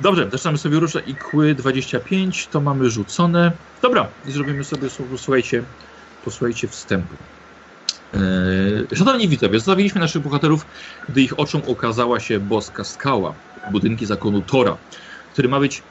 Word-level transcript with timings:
dobrze, 0.00 0.28
zaczynamy 0.32 0.58
sobie 0.58 0.80
ruszę 0.80 1.02
i 1.06 1.14
kły 1.16 1.54
25, 1.54 2.48
to 2.48 2.60
mamy 2.60 2.90
rzucone. 2.90 3.52
Dobra, 3.82 4.12
i 4.24 4.32
zrobimy 4.32 4.64
sobie, 4.64 4.88
posłuchajcie, 5.10 5.62
posłuchajcie 6.24 6.68
wstępu. 6.68 7.14
Yy, 8.12 8.96
szanowni 8.96 9.28
widzowie, 9.28 9.58
zostawiliśmy 9.58 10.00
naszych 10.00 10.22
bohaterów, 10.22 10.66
gdy 11.08 11.22
ich 11.22 11.38
oczom 11.38 11.62
okazała 11.66 12.20
się 12.20 12.40
boska 12.40 12.84
skała, 12.84 13.34
budynki 13.72 14.06
zakonu 14.06 14.42
Tora, 14.42 14.78
który 15.32 15.48
ma 15.48 15.60
być 15.60 15.82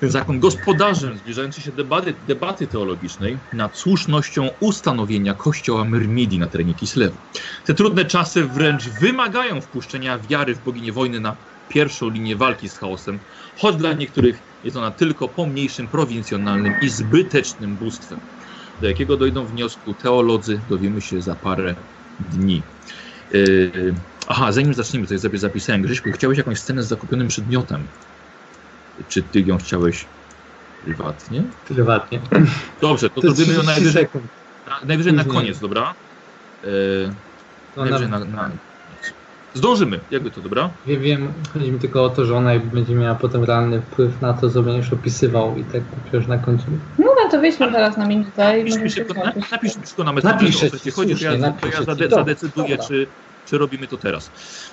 ten 0.00 0.10
zakon 0.10 0.40
gospodarzem 0.40 1.18
zbliżającej 1.18 1.64
się 1.64 1.72
debaty, 1.72 2.14
debaty 2.26 2.66
teologicznej 2.66 3.38
nad 3.52 3.76
słusznością 3.76 4.48
ustanowienia 4.60 5.34
kościoła 5.34 5.84
Myrmidii 5.84 6.38
na 6.38 6.46
terenie 6.46 6.74
Kislewu. 6.74 7.16
Te 7.64 7.74
trudne 7.74 8.04
czasy 8.04 8.44
wręcz 8.44 8.88
wymagają 8.88 9.60
wpuszczenia 9.60 10.18
wiary 10.18 10.54
w 10.54 10.62
boginię 10.62 10.92
wojny 10.92 11.20
na 11.20 11.36
pierwszą 11.68 12.10
linię 12.10 12.36
walki 12.36 12.68
z 12.68 12.78
chaosem, 12.78 13.18
choć 13.58 13.76
dla 13.76 13.92
niektórych 13.92 14.38
jest 14.64 14.76
ona 14.76 14.90
tylko 14.90 15.28
pomniejszym, 15.28 15.88
prowincjonalnym 15.88 16.74
i 16.82 16.88
zbytecznym 16.88 17.76
bóstwem. 17.76 18.20
Do 18.80 18.88
jakiego 18.88 19.16
dojdą 19.16 19.44
wniosku 19.44 19.94
teolodzy, 19.94 20.60
dowiemy 20.68 21.00
się 21.00 21.22
za 21.22 21.34
parę 21.34 21.74
dni. 22.32 22.62
Yy, 23.32 23.94
aha, 24.28 24.52
zanim 24.52 24.74
zaczniemy, 24.74 25.06
to 25.06 25.14
ja 25.14 25.20
sobie 25.20 25.38
zapisałem. 25.38 25.82
Grześku, 25.82 26.12
chciałeś 26.12 26.38
jakąś 26.38 26.58
scenę 26.58 26.82
z 26.82 26.88
zakupionym 26.88 27.28
przedmiotem. 27.28 27.86
Czy 29.08 29.22
ty 29.22 29.40
ją 29.40 29.58
chciałeś 29.58 30.06
prywatnie? 30.84 31.42
Prywatnie. 31.68 32.20
Dobrze, 32.80 33.10
to, 33.10 33.20
to 33.20 33.32
zrobimy 33.32 33.56
ją 33.56 33.62
najwyżej, 33.62 34.06
na, 34.66 34.80
najwyżej 34.84 35.12
na 35.12 35.24
koniec, 35.24 35.60
dobra? 35.60 35.94
Yy, 36.62 37.14
no 37.76 37.84
najwyżej 37.84 38.08
na, 38.08 38.18
na, 38.18 38.50
Zdążymy, 39.54 40.00
jakby 40.10 40.30
to, 40.30 40.40
dobra? 40.40 40.70
Wiem, 40.86 41.02
wiem, 41.02 41.32
chodzi 41.52 41.72
mi 41.72 41.78
tylko 41.78 42.04
o 42.04 42.08
to, 42.08 42.24
że 42.24 42.36
ona 42.36 42.58
będzie 42.58 42.94
miała 42.94 43.14
potem 43.14 43.44
realny 43.44 43.80
wpływ 43.80 44.20
na 44.20 44.32
to, 44.32 44.50
co 44.50 44.62
będziesz 44.62 44.92
opisywał 44.92 45.56
i 45.56 45.64
tak 45.64 45.82
przecież 46.04 46.28
na 46.28 46.38
końcu. 46.38 46.64
No, 46.98 47.04
no 47.24 47.30
to 47.30 47.40
weźmy 47.40 47.72
teraz 47.72 47.96
na 47.96 48.06
minutę 48.06 48.60
i 48.60 48.70
napisz 48.74 48.94
szybko, 48.94 49.14
napisz 49.50 49.72
szybko 49.72 50.04
na 50.04 50.12
messenger. 50.12 50.42
Napiszę 50.42 50.80
ci, 50.80 50.90
chodzi, 50.90 51.16
że 51.16 51.26
ja, 51.26 51.54
ja 51.72 51.82
zade, 51.82 52.08
zadecyduję, 52.08 52.78
czy, 52.78 53.06
czy 53.46 53.58
robimy 53.58 53.86
to 53.86 53.96
teraz. 53.96 54.30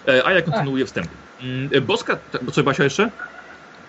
E, 0.08 0.26
a 0.26 0.32
ja 0.32 0.42
kontynuuję 0.42 0.86
wstęp. 0.86 1.08
Mm, 1.42 1.70
Boska, 1.86 2.18
co 2.52 2.64
Basia 2.64 2.84
jeszcze? 2.84 3.10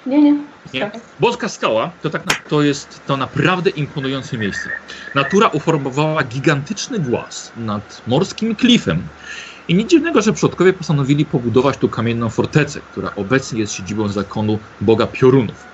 Nie, 0.07 0.23
nie. 0.23 0.37
nie. 0.75 0.91
Boska 1.21 1.49
skała 1.49 1.91
to, 2.03 2.11
tak, 2.11 2.23
to 2.49 2.63
jest 2.63 3.01
to 3.07 3.17
naprawdę 3.17 3.71
imponujące 3.71 4.39
miejsce. 4.39 4.71
Natura 5.15 5.49
uformowała 5.49 6.23
gigantyczny 6.23 6.99
głaz 6.99 7.53
nad 7.57 8.03
morskim 8.07 8.57
klifem, 8.57 9.03
i 9.69 9.75
nic 9.75 9.91
dziwnego, 9.91 10.23
że 10.23 10.33
przodkowie 10.33 10.73
postanowili 10.73 11.27
pobudować 11.27 11.79
tu 11.79 11.89
kamienną 11.89 12.31
fortecę, 12.31 12.83
która 12.83 13.15
obecnie 13.15 13.59
jest 13.59 13.73
siedzibą 13.73 14.09
zakonu 14.09 14.61
boga 14.81 15.07
piorunów. 15.07 15.69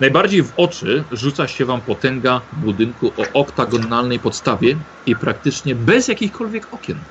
Najbardziej 0.00 0.42
w 0.42 0.52
oczy 0.56 1.04
rzuca 1.10 1.48
się 1.48 1.64
wam 1.64 1.82
potęga 1.82 2.46
budynku 2.52 3.14
o 3.16 3.40
oktagonalnej 3.40 4.20
podstawie 4.20 4.78
i 5.06 5.16
praktycznie 5.16 5.74
bez 5.74 6.08
jakichkolwiek 6.08 6.74
okien. 6.74 7.04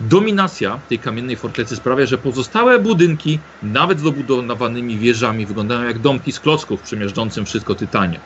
Dominacja 0.00 0.82
tej 0.88 1.00
kamiennej 1.00 1.36
fortecy 1.36 1.76
sprawia, 1.76 2.06
że 2.06 2.18
pozostałe 2.18 2.78
budynki, 2.78 3.42
nawet 3.62 4.00
z 4.00 4.02
dobudowanymi 4.02 4.98
wieżami, 4.98 5.46
wyglądają 5.46 5.82
jak 5.82 5.98
domki 5.98 6.32
z 6.32 6.40
klocków 6.40 6.82
przemiażdżącym 6.82 7.46
wszystko 7.46 7.74
tytanie. 7.74 8.20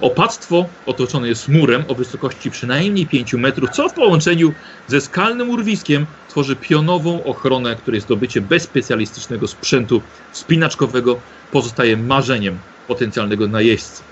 Opactwo 0.00 0.64
otoczone 0.86 1.28
jest 1.28 1.48
murem 1.48 1.84
o 1.88 1.94
wysokości 1.94 2.50
przynajmniej 2.50 3.06
5 3.06 3.34
metrów, 3.34 3.70
co 3.70 3.88
w 3.88 3.94
połączeniu 3.94 4.52
ze 4.86 5.00
skalnym 5.00 5.50
urwiskiem 5.50 6.06
tworzy 6.28 6.56
pionową 6.56 7.24
ochronę, 7.24 7.76
której 7.76 8.00
zdobycie 8.00 8.40
bez 8.40 8.62
specjalistycznego 8.62 9.48
sprzętu 9.48 10.02
spinaczkowego 10.32 11.20
pozostaje 11.52 11.96
marzeniem 11.96 12.58
potencjalnego 12.88 13.48
najeźdźcy. 13.48 14.02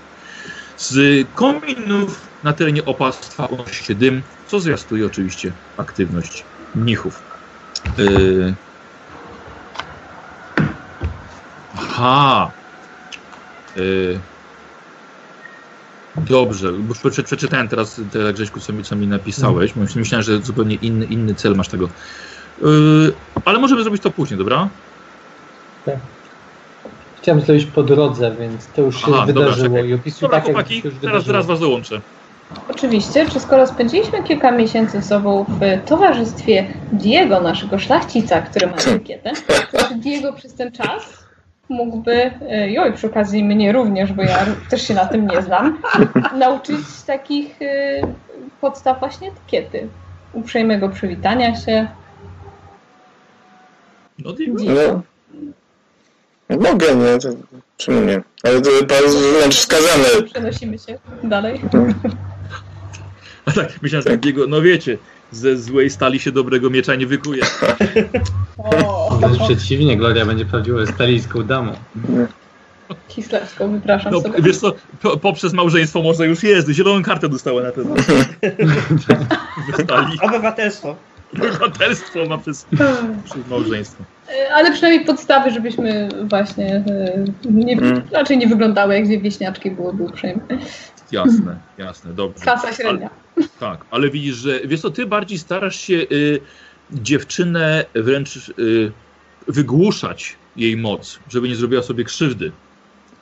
Z 0.77 1.27
kominów 1.35 2.21
na 2.43 2.53
terenie 2.53 2.85
opactwa 2.85 3.45
unosi 3.45 3.83
się 3.83 3.95
dym, 3.95 4.21
co 4.47 4.59
zwiastuje 4.59 5.05
oczywiście 5.05 5.51
aktywność 5.77 6.43
mnichów. 6.75 7.21
Yy... 7.97 8.53
Aha. 11.75 12.51
Yy... 13.75 14.19
Dobrze, 16.17 16.71
bo 16.71 16.93
przeczytałem 17.25 17.67
teraz 17.67 18.01
te 18.11 18.33
Grześku, 18.33 18.59
co 18.59 18.73
mi, 18.73 18.83
co 18.83 18.95
mi 18.95 19.07
napisałeś. 19.07 19.73
Myślałem, 19.75 20.23
że 20.23 20.39
zupełnie 20.39 20.75
inny, 20.75 21.05
inny 21.05 21.35
cel 21.35 21.55
masz 21.55 21.67
tego. 21.67 21.89
Yy, 22.61 23.13
ale 23.45 23.59
możemy 23.59 23.83
zrobić 23.83 24.03
to 24.03 24.11
później, 24.11 24.37
dobra? 24.37 24.69
Tak. 25.85 25.95
Chciałem 27.21 27.41
zrobić 27.41 27.65
po 27.65 27.83
drodze, 27.83 28.35
więc 28.39 28.67
to 28.67 28.81
już 28.81 29.01
się 29.01 29.11
Aha, 29.13 29.25
wydarzyło 29.25 29.69
dobra, 29.69 29.85
i 29.85 29.93
opisuję 29.93 30.31
tak, 30.31 30.43
chłopaki, 30.43 30.81
jak 30.85 30.93
teraz, 31.01 31.25
teraz 31.25 31.45
was 31.45 31.59
dołączę. 31.59 32.01
Oczywiście, 32.69 33.29
czy 33.29 33.39
skoro 33.39 33.67
spędziliśmy 33.67 34.23
kilka 34.23 34.51
miesięcy 34.51 35.01
z 35.01 35.05
sobą 35.05 35.45
w 35.47 35.89
towarzystwie 35.89 36.73
Diego, 36.91 37.41
naszego 37.41 37.79
szlachcica, 37.79 38.41
który 38.41 38.67
ma 38.67 38.73
etykietę, 38.87 39.31
to 39.71 39.95
Diego 39.95 40.33
przez 40.33 40.53
ten 40.53 40.71
czas 40.71 41.24
mógłby, 41.69 42.31
e, 42.49 42.89
i 42.89 42.93
przy 42.93 43.07
okazji 43.07 43.43
mnie 43.43 43.71
również, 43.71 44.13
bo 44.13 44.21
ja 44.23 44.45
też 44.69 44.87
się 44.87 44.93
na 44.93 45.05
tym 45.05 45.27
nie 45.27 45.41
znam, 45.41 45.81
nauczyć 46.39 47.01
takich 47.07 47.61
e, 47.61 48.01
podstaw 48.61 48.99
właśnie 48.99 49.27
etykiety. 49.27 49.87
Uprzejmego 50.33 50.89
przywitania 50.89 51.55
się. 51.55 51.87
No, 54.19 54.33
no, 54.63 55.03
no, 56.49 56.57
mogę, 56.57 56.95
nie? 56.95 57.19
To, 57.19 57.29
czemu 57.77 58.01
nie? 58.01 58.21
Ale 58.43 58.61
to 58.61 59.01
jest 59.01 59.17
wręcz 59.17 59.55
wskazane. 59.55 60.23
Przenosimy 60.25 60.79
się 60.79 60.99
dalej. 61.23 61.61
A 63.45 63.51
tak, 63.51 63.81
myślałem, 63.81 64.03
że 64.03 64.09
takiego, 64.09 64.47
no 64.47 64.61
wiecie, 64.61 64.97
ze 65.35 65.57
złej 65.57 65.89
stali 65.89 66.19
się 66.19 66.31
dobrego 66.31 66.69
miecza 66.69 66.95
nie 66.95 67.07
wykuje. 67.07 67.43
Wręcz 69.19 69.39
przeciwnie, 69.43 69.97
Gloria 69.97 70.25
będzie 70.25 70.45
prawdziwą 70.45 70.85
stalijską 70.85 71.43
damą. 71.43 71.73
Hislewską, 73.07 73.71
wypraszam 73.71 74.11
no, 74.13 74.21
sobie. 74.21 74.41
Wiesz 74.41 74.57
co, 74.57 74.73
po, 75.01 75.17
poprzez 75.17 75.53
małżeństwo 75.53 76.01
może 76.01 76.27
już 76.27 76.43
jest, 76.43 76.69
zieloną 76.69 77.03
kartę 77.03 77.29
dostała 77.29 77.61
na 77.63 77.71
pewno. 77.71 77.95
Obywatelstwo. 80.21 80.95
Obywatelstwo 81.33 82.25
ma 82.25 82.37
przez, 82.37 82.65
przez 83.25 83.47
małżeństwo. 83.49 84.03
E, 84.29 84.53
ale 84.53 84.71
przynajmniej 84.71 85.05
podstawy, 85.05 85.51
żebyśmy 85.51 86.09
właśnie 86.23 86.75
e, 86.75 87.23
nie, 87.51 87.77
hmm. 87.77 88.01
raczej 88.11 88.37
nie 88.37 88.47
wyglądały 88.47 88.95
jak 88.95 89.05
dwie 89.05 89.19
wieśniaczki, 89.19 89.71
byłoby 89.71 90.03
uprzejme. 90.03 90.41
Jasne, 91.15 91.59
jasne, 91.77 92.13
dobrze. 92.13 92.43
Klasa 92.43 92.73
średnia. 92.73 93.09
Ale, 93.37 93.47
tak, 93.59 93.85
ale 93.91 94.09
widzisz, 94.09 94.35
że 94.35 94.59
wiesz 94.59 94.81
co, 94.81 94.89
ty 94.89 95.05
bardziej 95.05 95.37
starasz 95.37 95.75
się 95.75 95.93
y, 95.93 96.39
dziewczynę 96.91 97.85
wręcz 97.95 98.49
y, 98.59 98.91
wygłuszać 99.47 100.35
jej 100.55 100.77
moc, 100.77 101.19
żeby 101.29 101.49
nie 101.49 101.55
zrobiła 101.55 101.83
sobie 101.83 102.03
krzywdy. 102.03 102.51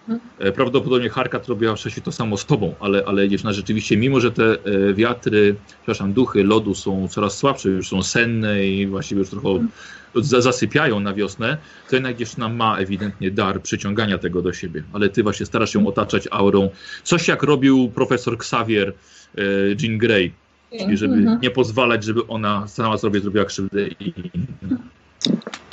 Mhm. 0.10 0.54
Prawdopodobnie 0.54 1.10
Harkat 1.10 1.48
robiła 1.48 1.76
wcześniej 1.76 2.04
to 2.04 2.12
samo 2.12 2.38
z 2.38 2.46
tobą, 2.46 2.76
ale, 2.80 3.04
ale 3.06 3.30
dziewczyna 3.30 3.54
rzeczywiście, 3.54 3.98
mimo 3.98 4.20
że 4.20 4.32
te 4.32 4.44
e, 4.44 4.94
wiatry, 4.94 5.56
przepraszam, 5.68 6.14
duchy 6.14 6.44
lodu 6.44 6.76
są 6.76 7.08
coraz 7.08 7.38
słabsze, 7.38 7.70
już 7.70 7.90
są 7.90 8.04
senne 8.04 8.66
i 8.68 8.88
właściwie 8.88 9.20
już 9.20 9.30
trochę 9.30 9.50
mhm. 9.50 9.70
Zasypiają 10.16 11.00
na 11.00 11.14
wiosnę, 11.14 11.58
to 11.90 11.96
jednak 11.96 12.18
dziewczyna 12.18 12.50
ma 12.50 12.78
ewidentnie 12.78 13.32
dar 13.32 13.62
przyciągania 13.62 14.18
tego 14.18 14.42
do 14.42 14.54
siebie. 14.54 14.84
Ale 14.94 15.10
ty 15.10 15.24
właśnie 15.24 15.46
starasz 15.46 15.74
się 15.74 15.88
otaczać 15.88 16.28
aurą. 16.32 16.70
Coś 17.04 17.28
jak 17.28 17.44
robił 17.44 17.92
profesor 17.96 18.34
Xavier 18.34 18.94
e, 19.38 19.42
Jean 19.82 19.98
Grey, 19.98 20.34
czyli 20.80 20.98
żeby 20.98 21.14
mhm. 21.16 21.40
nie 21.42 21.52
pozwalać, 21.52 22.04
żeby 22.04 22.28
ona 22.28 22.68
sama 22.68 22.98
sobie 22.98 23.20
zrobiła 23.20 23.46
krzywdę. 23.46 23.88
I... 23.88 24.14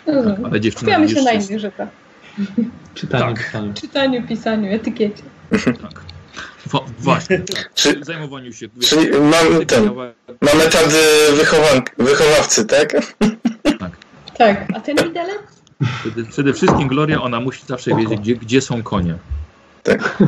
Tak, 0.06 0.38
ale 0.44 0.60
dziewczyna... 0.60 0.92
Skupiamy 0.92 1.08
się 1.08 1.22
na 1.22 1.32
innych 1.32 1.60
rzeczach. 1.60 1.88
Czytaniu, 2.94 3.34
tak. 3.34 3.44
pisaniu. 3.46 3.74
Czytaniu, 3.74 4.26
pisaniu, 4.28 4.72
etykiecie. 4.72 5.22
Tak. 5.82 6.00
właśnie. 6.98 7.42
Czy, 7.74 8.04
zajmowaniu 8.04 8.52
się. 8.52 8.68
Czyli 8.80 9.10
mam 9.10 9.66
ten, 9.66 9.90
mamy 10.40 10.64
tady 10.70 10.96
wychowan, 11.36 11.82
wychowawcy, 11.98 12.64
tak? 12.64 12.92
Tak. 13.78 14.09
Tak. 14.40 14.64
A 14.76 14.80
ten 14.80 14.96
widelec? 14.96 15.38
Przede, 16.00 16.24
przede 16.24 16.52
wszystkim 16.52 16.88
Gloria, 16.88 17.22
ona 17.22 17.40
musi 17.40 17.66
zawsze 17.66 17.96
wiedzieć, 17.96 18.20
gdzie, 18.20 18.36
gdzie 18.36 18.60
są 18.60 18.82
konie. 18.82 19.14
Tak 19.82 20.18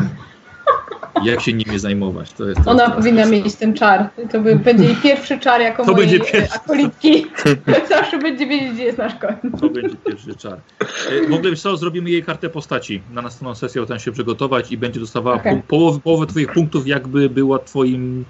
jak 1.24 1.40
się 1.40 1.52
nimi 1.52 1.78
zajmować. 1.78 2.32
To 2.32 2.48
jest, 2.48 2.64
to 2.64 2.70
Ona 2.70 2.84
jest 2.84 2.96
powinna 2.96 3.26
mieć 3.26 3.54
ten 3.54 3.74
czar. 3.74 4.08
To 4.32 4.40
by, 4.40 4.56
będzie 4.56 4.84
jej 4.84 4.96
pierwszy 4.96 5.38
czar 5.38 5.60
jako 5.60 5.84
to 5.84 5.92
mojej 5.92 6.08
będzie 6.08 6.32
pierwszy. 6.32 6.54
akolitki. 6.54 7.26
Zawsze 7.88 8.18
będzie 8.18 8.46
wiedzieć, 8.46 8.72
gdzie 8.72 8.84
jest 8.84 8.98
nasz 8.98 9.14
koń. 9.14 9.34
To 9.60 9.68
będzie 9.68 9.96
pierwszy 9.96 10.34
czar. 10.34 10.58
E, 10.80 11.28
w 11.28 11.32
ogóle 11.32 11.56
co, 11.56 11.76
zrobimy 11.76 12.10
jej 12.10 12.24
kartę 12.24 12.48
postaci. 12.48 13.02
Na 13.12 13.22
następną 13.22 13.54
sesję 13.54 13.86
tam 13.86 13.98
się 13.98 14.12
przygotować 14.12 14.72
i 14.72 14.78
będzie 14.78 15.00
dostawała 15.00 15.36
okay. 15.36 15.62
połowę, 15.68 16.00
połowę 16.00 16.26
twoich 16.26 16.52
punktów, 16.52 16.86
jakby 16.86 17.28
była 17.28 17.58
twoim 17.58 18.24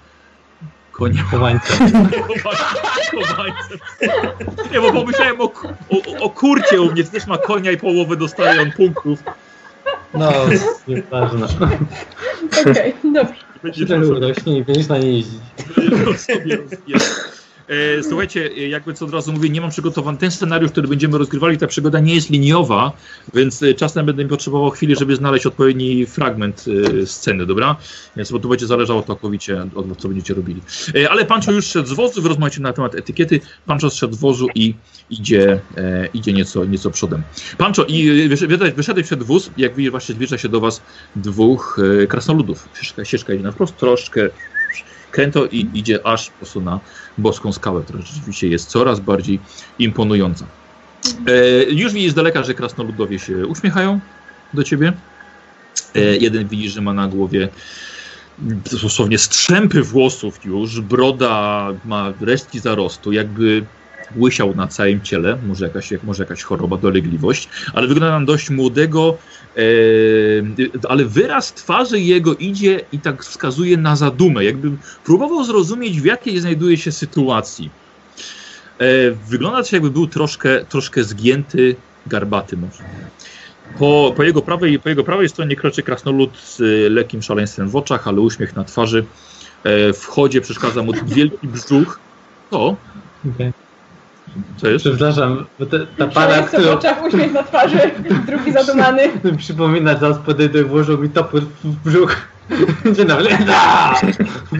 koniem. 0.92 1.24
Chowańcem. 1.24 1.78
Chowańcem. 3.10 3.78
Nie, 4.72 4.80
bo 4.80 4.92
pomyślałem 4.92 5.40
o, 5.40 5.44
o, 5.90 6.20
o 6.20 6.30
kurcie 6.30 6.80
u 6.80 6.92
mnie, 6.92 7.04
też 7.04 7.26
ma 7.26 7.38
konia 7.38 7.70
i 7.70 7.76
połowę 7.76 8.16
dostaje 8.16 8.62
on 8.62 8.72
punktów. 8.72 9.22
No, 10.14 10.32
nieważne. 10.88 11.46
Okej, 12.70 12.94
dobrze. 13.04 13.34
Będzie 13.62 13.86
Tyle 13.86 14.06
urośnie 14.06 14.58
i 14.58 14.64
będziesz 14.64 14.88
na 14.88 14.98
nie 14.98 15.12
jeździć. 15.12 15.40
sobie 16.16 16.56
rozbierał. 16.56 17.02
E, 17.72 18.02
Słuchajcie, 18.02 18.50
e, 18.56 18.68
jakby 18.68 18.94
co 18.94 19.04
od 19.04 19.12
razu 19.12 19.32
mówię, 19.32 19.50
nie 19.50 19.60
mam 19.60 19.70
przygotowany 19.70 20.18
ten 20.18 20.30
scenariusz, 20.30 20.70
który 20.72 20.88
będziemy 20.88 21.18
rozgrywali. 21.18 21.58
Ta 21.58 21.66
przygoda 21.66 22.00
nie 22.00 22.14
jest 22.14 22.30
liniowa, 22.30 22.92
więc 23.34 23.62
e, 23.62 23.74
czasem 23.74 24.06
będę 24.06 24.28
potrzebował 24.28 24.70
chwili, 24.70 24.96
żeby 24.96 25.16
znaleźć 25.16 25.46
odpowiedni 25.46 26.06
fragment 26.06 26.64
e, 27.02 27.06
sceny, 27.06 27.46
dobra? 27.46 27.76
Więc 28.16 28.32
bo 28.32 28.38
to 28.38 28.48
będzie 28.48 28.66
zależało 28.66 29.02
całkowicie 29.02 29.66
od 29.74 29.88
was, 29.88 29.98
co 29.98 30.08
będziecie 30.08 30.34
robili. 30.34 30.62
E, 30.94 31.10
Ale 31.10 31.24
Pancho 31.24 31.52
już 31.52 31.66
szedł 31.66 31.88
z 31.88 31.92
wozu, 31.92 32.22
wy 32.22 32.28
rozmawiacie 32.28 32.60
na 32.60 32.72
temat 32.72 32.94
etykiety. 32.94 33.40
Pancho 33.66 33.90
zszedł 33.90 34.14
z 34.14 34.18
wozu 34.20 34.48
i 34.54 34.74
idzie, 35.10 35.60
e, 35.76 36.06
idzie 36.06 36.32
nieco, 36.32 36.64
nieco 36.64 36.90
przodem. 36.90 37.22
Pancho, 37.58 37.84
i 37.84 38.28
wysz- 38.28 38.46
wyszedłeś, 38.46 38.72
wyszedłeś 38.72 39.06
przed 39.06 39.22
wóz, 39.22 39.50
jak 39.56 39.74
widzisz, 39.76 39.90
właśnie 39.90 40.14
zbliża 40.14 40.38
się 40.38 40.48
do 40.48 40.60
was 40.60 40.82
dwóch 41.16 41.76
krasnoludów. 42.08 42.68
Ścieżka, 42.74 43.04
ścieżka 43.04 43.34
idzie 43.34 43.42
na 43.42 43.52
wprost, 43.52 43.76
troszkę 43.76 44.28
kręto 45.12 45.46
i 45.46 45.68
idzie 45.74 46.06
aż 46.06 46.30
po 46.30 46.36
prostu 46.36 46.60
na 46.60 46.80
boską 47.18 47.52
skałę, 47.52 47.82
która 47.82 48.00
rzeczywiście 48.02 48.48
jest 48.48 48.68
coraz 48.68 49.00
bardziej 49.00 49.40
imponująca. 49.78 50.46
E, 51.26 51.64
już 51.64 51.92
widzisz 51.92 52.12
z 52.12 52.14
daleka, 52.14 52.42
że 52.42 52.54
krasnoludowie 52.54 53.18
się 53.18 53.46
uśmiechają 53.46 54.00
do 54.54 54.64
ciebie. 54.64 54.92
E, 55.94 56.00
jeden 56.00 56.48
widzisz, 56.48 56.72
że 56.72 56.80
ma 56.80 56.92
na 56.92 57.08
głowie 57.08 57.48
dosłownie 58.82 59.18
strzępy 59.18 59.82
włosów 59.82 60.44
już, 60.44 60.80
broda 60.80 61.68
ma 61.84 62.12
resztki 62.20 62.60
zarostu, 62.60 63.12
jakby 63.12 63.64
łysiał 64.16 64.54
na 64.54 64.66
całym 64.66 65.00
ciele, 65.00 65.38
może 65.46 65.64
jakaś, 65.64 65.92
może 66.04 66.22
jakaś 66.22 66.42
choroba, 66.42 66.76
dolegliwość, 66.76 67.48
ale 67.74 67.86
wygląda 67.86 68.20
na 68.20 68.26
dość 68.26 68.50
młodego, 68.50 69.18
e, 69.56 69.60
ale 70.88 71.04
wyraz 71.04 71.52
twarzy 71.54 72.00
jego 72.00 72.34
idzie 72.34 72.80
i 72.92 72.98
tak 72.98 73.24
wskazuje 73.24 73.76
na 73.76 73.96
zadumę, 73.96 74.44
jakby 74.44 74.70
próbował 75.04 75.44
zrozumieć, 75.44 76.00
w 76.00 76.04
jakiej 76.04 76.40
znajduje 76.40 76.76
się 76.76 76.92
sytuacji. 76.92 77.70
E, 78.78 79.10
wygląda 79.10 79.62
to 79.62 79.76
jakby 79.76 79.90
był 79.90 80.06
troszkę, 80.06 80.64
troszkę 80.64 81.04
zgięty, 81.04 81.76
garbaty 82.06 82.56
może. 82.56 82.82
Po, 83.78 84.12
po, 84.16 84.22
jego 84.22 84.42
prawej, 84.42 84.78
po 84.78 84.88
jego 84.88 85.04
prawej 85.04 85.28
stronie 85.28 85.56
kroczy 85.56 85.82
krasnolud 85.82 86.36
z 86.36 86.60
e, 86.60 86.64
lekkim 86.90 87.22
szaleństwem 87.22 87.68
w 87.68 87.76
oczach, 87.76 88.08
ale 88.08 88.20
uśmiech 88.20 88.56
na 88.56 88.64
twarzy. 88.64 89.04
E, 89.64 89.92
w 89.92 90.06
chodzie 90.06 90.40
przeszkadza 90.40 90.82
mu 90.82 90.92
wielki 91.06 91.48
brzuch. 91.48 91.98
O, 92.50 92.76
Okej. 93.34 93.52
Co 94.56 94.68
jest? 94.68 94.84
Przepraszam, 94.84 95.46
bo 95.58 95.66
te, 95.66 95.86
ta 95.86 96.06
para, 96.06 96.30
Szaleństwo 96.30 96.62
w 96.62 96.66
oczach, 96.66 97.04
uśmiech 97.04 97.32
na 97.32 97.42
twarzy, 97.42 97.78
drugi 98.26 98.52
zadumany. 98.52 99.02
przypomina, 99.38 99.98
zaraz 99.98 100.18
podejdę, 100.18 100.64
włożył 100.64 100.98
mi 100.98 101.10
topór 101.10 101.42
w 101.64 101.76
brzuch. 101.84 102.16
Dzień 102.96 103.06
dobry. 103.06 103.38
Da! 103.46 103.94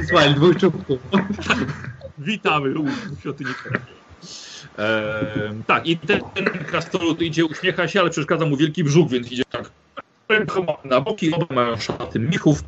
Słuchaj, 0.09 0.35
dwóch 0.35 0.57
czubków. 0.57 0.99
Witamy 2.19 2.79
u 2.79 2.87
świątynika. 3.21 3.71
Ehm, 4.79 5.63
tak, 5.67 5.87
i 5.87 5.97
ten, 5.97 6.21
ten 6.35 6.45
krasnolud 6.45 7.23
idzie, 7.23 7.45
uśmiecha 7.45 7.89
się, 7.89 8.01
ale 8.01 8.11
przeszkadza 8.11 8.47
mu 8.47 8.57
wielki 8.57 8.85
brzuch, 8.85 9.11
więc 9.11 9.33
idzie 9.33 9.43
tak 9.51 9.71
na 10.85 11.01
boki, 11.01 11.35
oba 11.35 11.55
mają 11.55 11.77
szaty 11.77 12.21
mnichów, 12.21 12.65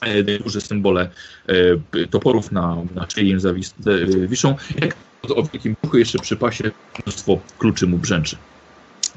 e, 0.00 0.22
duże 0.22 0.60
symbole 0.60 1.10
e, 1.46 2.06
toporów 2.06 2.52
na, 2.52 2.76
na 2.94 3.06
szyi 3.10 3.30
im 3.30 3.40
zawis, 3.40 3.74
e, 3.86 4.26
wiszą. 4.28 4.56
Jak 4.80 4.94
o 5.28 5.42
wielkim 5.42 5.76
brzuchu 5.82 5.98
jeszcze 5.98 6.18
przy 6.18 6.36
pasie 6.36 6.70
mnóstwo 7.06 7.38
kluczy 7.58 7.86
mu 7.86 7.98
brzęczy. 7.98 8.36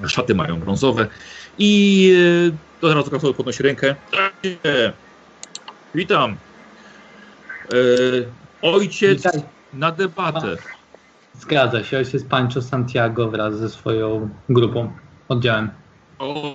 Szaty 0.07 0.35
mają 0.35 0.59
brązowe 0.59 1.07
i 1.57 2.13
e, 2.81 2.87
od 2.87 2.93
razu 2.93 3.09
krasnolud 3.09 3.37
podnosi 3.37 3.63
rękę. 3.63 3.95
Witam. 5.95 6.31
E, 6.31 7.77
ojciec 8.61 9.23
Witaj. 9.23 9.41
na 9.73 9.91
debatę. 9.91 10.57
Zgadza 11.39 11.83
się, 11.83 11.97
ojciec 11.97 12.23
Pancho 12.23 12.61
Santiago 12.61 13.29
wraz 13.29 13.57
ze 13.57 13.69
swoją 13.69 14.29
grupą, 14.49 14.91
oddziałem. 15.29 15.69
O, 16.19 16.53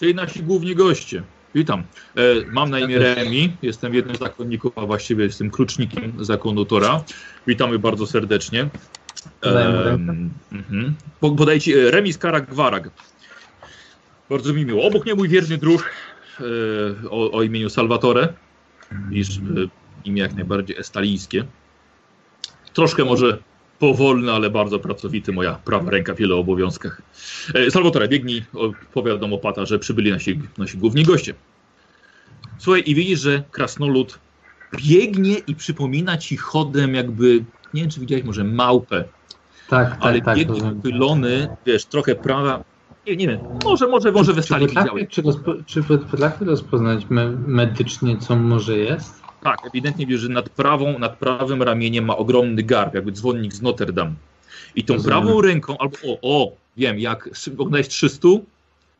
czyli 0.00 0.14
nasi 0.14 0.42
główni 0.42 0.74
goście. 0.74 1.22
Witam. 1.56 1.82
E, 2.16 2.22
mam 2.52 2.70
na 2.70 2.78
imię 2.78 2.98
Remi, 2.98 3.56
jestem 3.62 3.94
jednym 3.94 4.16
z 4.16 4.18
zakonników, 4.18 4.78
a 4.78 4.86
właściwie 4.86 5.24
jestem 5.24 5.50
klucznikiem 5.50 6.24
zakonu 6.24 6.64
Tora. 6.64 7.04
Witamy 7.46 7.78
bardzo 7.78 8.06
serdecznie. 8.06 8.68
Mhm. 10.52 10.94
Po- 11.20 11.30
Podajcie 11.30 11.88
e, 11.88 11.90
Remi 11.90 12.12
Skarak 12.12 12.50
Gwarag. 12.50 12.90
Bardzo 14.30 14.52
mi 14.52 14.64
miło. 14.66 14.84
Obok 14.86 15.04
mnie 15.04 15.14
mój 15.14 15.28
wierny 15.28 15.58
druh 15.58 15.90
e, 16.40 16.44
o, 17.10 17.30
o 17.32 17.42
imieniu 17.42 17.70
Salvatore. 17.70 18.32
Iż 19.10 19.38
e, 19.38 19.40
imię 20.04 20.22
jak 20.22 20.34
najbardziej 20.34 20.76
estalijskie. 20.78 21.44
Troszkę 22.74 23.04
może 23.04 23.38
powolny, 23.78 24.32
ale 24.32 24.50
bardzo 24.50 24.78
pracowity. 24.78 25.32
Moja 25.32 25.54
prawa 25.54 25.90
ręka 25.90 26.14
w 26.14 26.16
wielu 26.16 26.38
obowiązkach. 26.38 27.02
E, 27.54 27.70
Salvatore, 27.70 28.08
biegnij, 28.08 28.44
powiadom 28.94 29.32
opata, 29.32 29.66
że 29.66 29.78
przybyli 29.78 30.10
nasi, 30.10 30.40
nasi 30.58 30.78
główni 30.78 31.04
goście. 31.04 31.34
Słuchaj, 32.58 32.82
i 32.86 32.94
widzisz, 32.94 33.20
że 33.20 33.42
krasnolud 33.50 34.18
biegnie 34.86 35.34
i 35.46 35.54
przypomina 35.54 36.18
ci 36.18 36.36
chodem 36.36 36.94
jakby, 36.94 37.44
nie 37.74 37.80
wiem 37.82 37.90
czy 37.90 38.00
widziałeś 38.00 38.24
może 38.24 38.44
małpę, 38.44 39.04
Tak, 39.68 39.90
tak, 39.90 39.98
ale 40.00 40.20
tak. 40.20 40.36
biegnie 40.36 40.54
rozumiem. 40.54 40.78
uchylony, 40.78 41.48
wiesz, 41.66 41.84
trochę 41.84 42.14
prawa, 42.14 42.64
nie, 43.06 43.16
nie 43.16 43.28
wiem, 43.28 43.40
może, 43.64 43.88
może, 43.88 44.12
może 44.12 44.32
we 44.32 44.42
Czy 44.42 44.58
potrafię, 44.58 45.06
czy, 45.06 45.22
rozpo, 45.22 45.54
czy 45.66 45.82
potrafię 45.82 46.44
rozpoznać 46.44 47.10
me, 47.10 47.30
medycznie, 47.30 48.16
co 48.16 48.36
może 48.36 48.78
jest? 48.78 49.25
Tak, 49.46 49.66
ewidentnie 49.66 50.06
widzisz, 50.06 50.20
że 50.20 50.28
nad 50.28 50.48
prawą, 50.48 50.98
nad 50.98 51.16
prawym 51.16 51.62
ramieniem 51.62 52.04
ma 52.04 52.16
ogromny 52.16 52.62
garb, 52.62 52.94
jakby 52.94 53.12
dzwonnik 53.12 53.52
z 53.52 53.62
Notre 53.62 53.92
Dame. 53.92 54.14
I 54.76 54.84
tą 54.84 54.94
Rozumiem. 54.94 55.22
prawą 55.22 55.40
ręką, 55.40 55.78
albo 55.78 55.96
o, 56.04 56.18
o, 56.22 56.52
wiem, 56.76 56.98
jak 56.98 57.30
oglądałeś 57.52 57.88
300, 57.88 58.28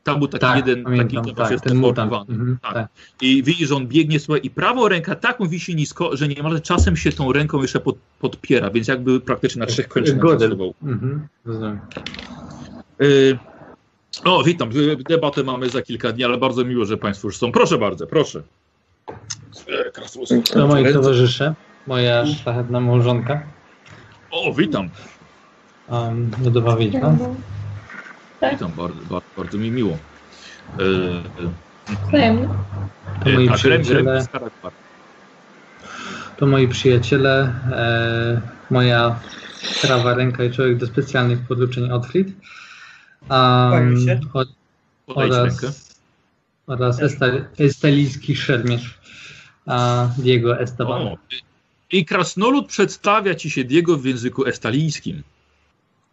tam 0.04 0.18
był 0.18 0.28
taki 0.28 0.40
tak, 0.40 0.56
jeden, 0.56 0.84
taki 0.84 0.84
pamiętam, 0.84 1.24
taki 1.24 1.36
tak, 1.36 1.60
ten. 1.60 1.84
Mhm, 1.84 2.58
Tak. 2.62 2.74
tak. 2.74 2.88
I 3.20 3.42
widzisz, 3.42 3.68
że 3.68 3.76
on 3.76 3.86
biegnie 3.86 4.20
słuchaj, 4.20 4.40
i 4.44 4.50
prawą 4.50 4.88
ręka 4.88 5.14
taką 5.14 5.48
wisi 5.48 5.76
nisko, 5.76 6.16
że 6.16 6.28
niemalże 6.28 6.60
czasem 6.60 6.96
się 6.96 7.12
tą 7.12 7.32
ręką 7.32 7.62
jeszcze 7.62 7.80
pod, 7.80 7.96
podpiera, 8.20 8.70
więc 8.70 8.88
jakby 8.88 9.20
praktycznie 9.20 9.60
na 9.60 9.66
trzech 9.66 9.88
kończynach 9.88 10.20
pracował. 10.20 10.74
Mhm, 10.82 11.28
rozumiem. 11.44 11.80
Y, 13.02 13.38
o, 14.24 14.42
witam. 14.44 14.70
Y, 14.76 14.96
Debatę 14.96 15.42
mamy 15.42 15.70
za 15.70 15.82
kilka 15.82 16.12
dni, 16.12 16.24
ale 16.24 16.38
bardzo 16.38 16.64
miło, 16.64 16.84
że 16.84 16.96
Państwo 16.96 17.28
już 17.28 17.36
są. 17.36 17.52
Proszę 17.52 17.78
bardzo, 17.78 18.06
proszę. 18.06 18.42
E. 19.68 20.52
To 20.52 20.66
moi 20.66 20.92
towarzysze, 20.92 21.54
moja 21.86 22.26
szlachetna 22.26 22.80
małżonka, 22.80 23.42
O, 24.30 24.54
witam. 24.54 24.88
um, 25.88 26.30
lodowa 26.44 26.76
wiedźma. 26.76 27.16
Witam, 28.52 28.72
bardzo, 28.76 28.96
bardzo, 29.10 29.22
bardzo 29.36 29.58
mi 29.58 29.70
miło. 29.70 29.98
E, 30.78 30.82
e, 30.82 32.08
Wzajemnie. 32.08 32.48
To 33.24 33.30
moi 33.30 33.46
tak, 33.48 33.56
Remi- 33.56 33.58
przyjaciele. 33.58 34.26
To 36.36 36.46
moi 36.46 36.68
przyjaciele, 36.68 37.52
e, 37.72 38.40
moja 38.70 39.20
prawa 39.82 40.14
ręka 40.14 40.44
i 40.44 40.50
człowiek 40.50 40.76
do 40.76 40.86
specjalnych 40.86 41.38
podruczeń 41.40 41.90
Otfrid. 41.90 42.28
Um, 43.30 43.96
się. 44.06 44.20
o- 44.34 44.44
oraz 45.14 45.86
oraz 46.66 47.02
esta- 47.02 47.26
estalijski 47.58 48.36
szermierz 48.36 48.98
Diego 50.18 50.60
Esteban. 50.60 51.02
O, 51.02 51.16
I 51.92 52.04
krasnolud 52.04 52.66
przedstawia 52.66 53.34
ci 53.34 53.50
się 53.50 53.64
Diego 53.64 53.96
w 53.96 54.04
języku 54.04 54.46
estalijskim. 54.46 55.22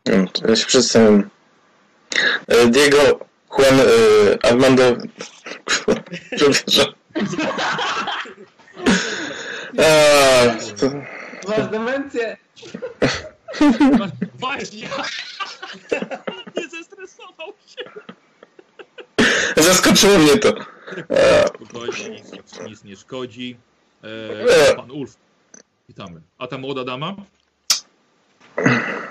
No, 0.06 0.26
to 0.34 0.48
ja 0.48 0.56
się 0.56 0.66
przedstawiam. 0.66 1.30
E, 2.48 2.68
Diego 2.68 2.98
Juan 3.58 3.80
e, 3.80 3.84
Armando. 4.46 4.84
Przepraszam. 6.36 6.94
Masz 11.48 11.68
demencję! 11.72 12.38
Właśnie! 14.40 14.88
Nie 16.58 16.70
zestresował 16.70 17.54
się. 17.68 17.84
zaskoczyło 19.64 20.18
mnie 20.18 20.38
to. 20.38 20.54
Spokojnie, 21.56 22.10
nic, 22.10 22.32
nic, 22.68 22.84
nie 22.84 22.96
szkodzi. 22.96 23.58
E, 24.04 24.76
pan 24.76 24.92
Ulf, 24.92 25.18
witamy. 25.90 26.22
A 26.38 26.48
ta 26.48 26.58
młoda 26.58 26.84
dama? 26.84 27.16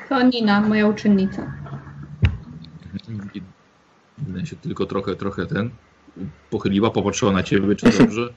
To 0.09 0.23
Nina, 0.23 0.61
moja 0.61 0.87
uczennica. 0.87 1.53
Jeden 4.29 4.47
się 4.47 4.57
tylko 4.57 4.87
trochę, 4.87 5.17
trochę 5.17 5.47
ten 5.47 5.71
pochyliła, 6.51 6.91
popatrzyła 6.91 7.33
na 7.33 7.43
ciebie, 7.43 7.77
czy 7.77 7.99
dobrze. 7.99 8.35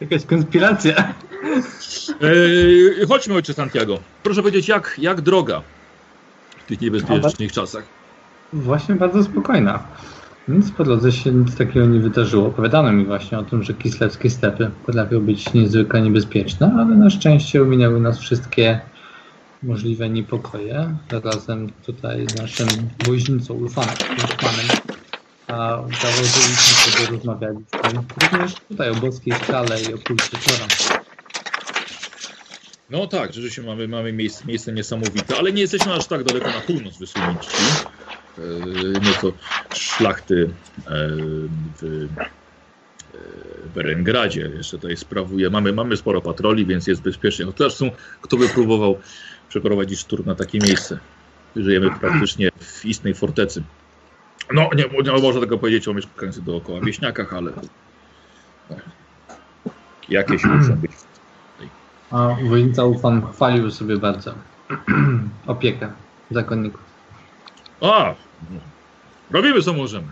Jakaś 0.00 0.26
konspiracja. 0.26 1.14
E, 3.02 3.06
chodźmy, 3.06 3.34
ojcze 3.34 3.54
Santiago. 3.54 3.98
Proszę 4.22 4.40
powiedzieć, 4.42 4.68
jak, 4.68 4.94
jak 4.98 5.20
droga 5.20 5.62
w 6.64 6.66
tych 6.66 6.80
niebezpiecznych 6.80 7.52
czasach? 7.52 7.84
Właśnie 8.52 8.94
bardzo 8.94 9.22
spokojna. 9.24 9.82
Nic 10.48 10.70
po 10.70 10.84
drodze 10.84 11.12
się 11.12 11.32
nic 11.32 11.56
takiego 11.56 11.86
nie 11.86 12.00
wydarzyło. 12.00 12.46
Opowiadano 12.46 12.92
mi 12.92 13.04
właśnie 13.04 13.38
o 13.38 13.42
tym, 13.42 13.62
że 13.62 13.74
kislewskie 13.74 14.30
stepy 14.30 14.70
potrafią 14.86 15.20
być 15.20 15.52
niezwykle 15.52 16.02
niebezpieczne, 16.02 16.74
ale 16.78 16.96
na 16.96 17.10
szczęście 17.10 17.62
ominęły 17.62 18.00
nas 18.00 18.18
wszystkie 18.18 18.80
możliwe 19.62 20.10
niepokoje. 20.10 20.96
Razem 21.24 21.72
tutaj 21.86 22.26
z 22.28 22.34
naszym 22.34 22.68
woźnicą 23.06 23.54
Ulfanem, 23.54 23.96
a 25.48 25.82
założyliśmy 26.02 26.92
sobie 26.92 27.16
rozmawialiśmy 27.16 27.64
również 28.22 28.54
tutaj 28.68 28.90
o 28.90 28.94
boskiej 28.94 29.34
skale 29.44 29.80
i 29.80 29.94
o 29.94 29.98
Tora. 29.98 30.99
No 32.90 33.06
tak, 33.06 33.32
rzeczywiście 33.32 33.62
mamy, 33.62 33.88
mamy 33.88 34.12
miejsce, 34.12 34.44
miejsce 34.46 34.72
niesamowite, 34.72 35.36
ale 35.38 35.52
nie 35.52 35.60
jesteśmy 35.60 35.92
aż 35.92 36.06
tak 36.06 36.24
daleko 36.24 36.46
na 36.46 36.60
północ 36.60 36.98
wysunięci. 36.98 37.48
E, 38.38 38.42
nieco 39.00 39.32
szlachty 39.74 40.50
e, 40.78 40.90
w 41.82 42.08
Berengradzie 43.74 44.50
jeszcze 44.56 44.78
tutaj 44.78 44.96
sprawuje. 44.96 45.50
Mamy, 45.50 45.72
mamy 45.72 45.96
sporo 45.96 46.20
patroli, 46.20 46.66
więc 46.66 46.86
jest 46.86 47.02
bezpiecznie. 47.02 47.44
Chociaż 47.44 47.74
są, 47.74 47.90
kto 48.22 48.36
by 48.36 48.48
próbował 48.48 48.98
przeprowadzić 49.48 50.00
szturm 50.00 50.26
na 50.26 50.34
takie 50.34 50.58
miejsce. 50.58 50.98
Żyjemy 51.56 51.90
praktycznie 52.00 52.50
w 52.60 52.84
istnej 52.84 53.14
fortecy. 53.14 53.62
No, 54.52 54.70
nie, 54.76 54.84
nie 55.02 55.12
można 55.12 55.40
tego 55.40 55.58
powiedzieć 55.58 55.88
o 55.88 55.94
mieszkających 55.94 56.44
dookoła 56.44 56.80
wieśniakach, 56.80 57.34
ale 57.34 57.52
no, 58.70 58.76
jakieś 60.08 60.44
muszą 60.44 60.76
być. 60.76 60.90
A 62.10 62.36
wojnica 62.48 62.84
Ulfan 62.84 63.32
chwalił 63.32 63.70
sobie 63.70 63.96
bardzo 63.96 64.34
opiekę 65.46 65.92
zakonników. 66.30 66.80
A, 67.80 68.14
robimy 69.30 69.62
co 69.62 69.72
możemy. 69.72 70.08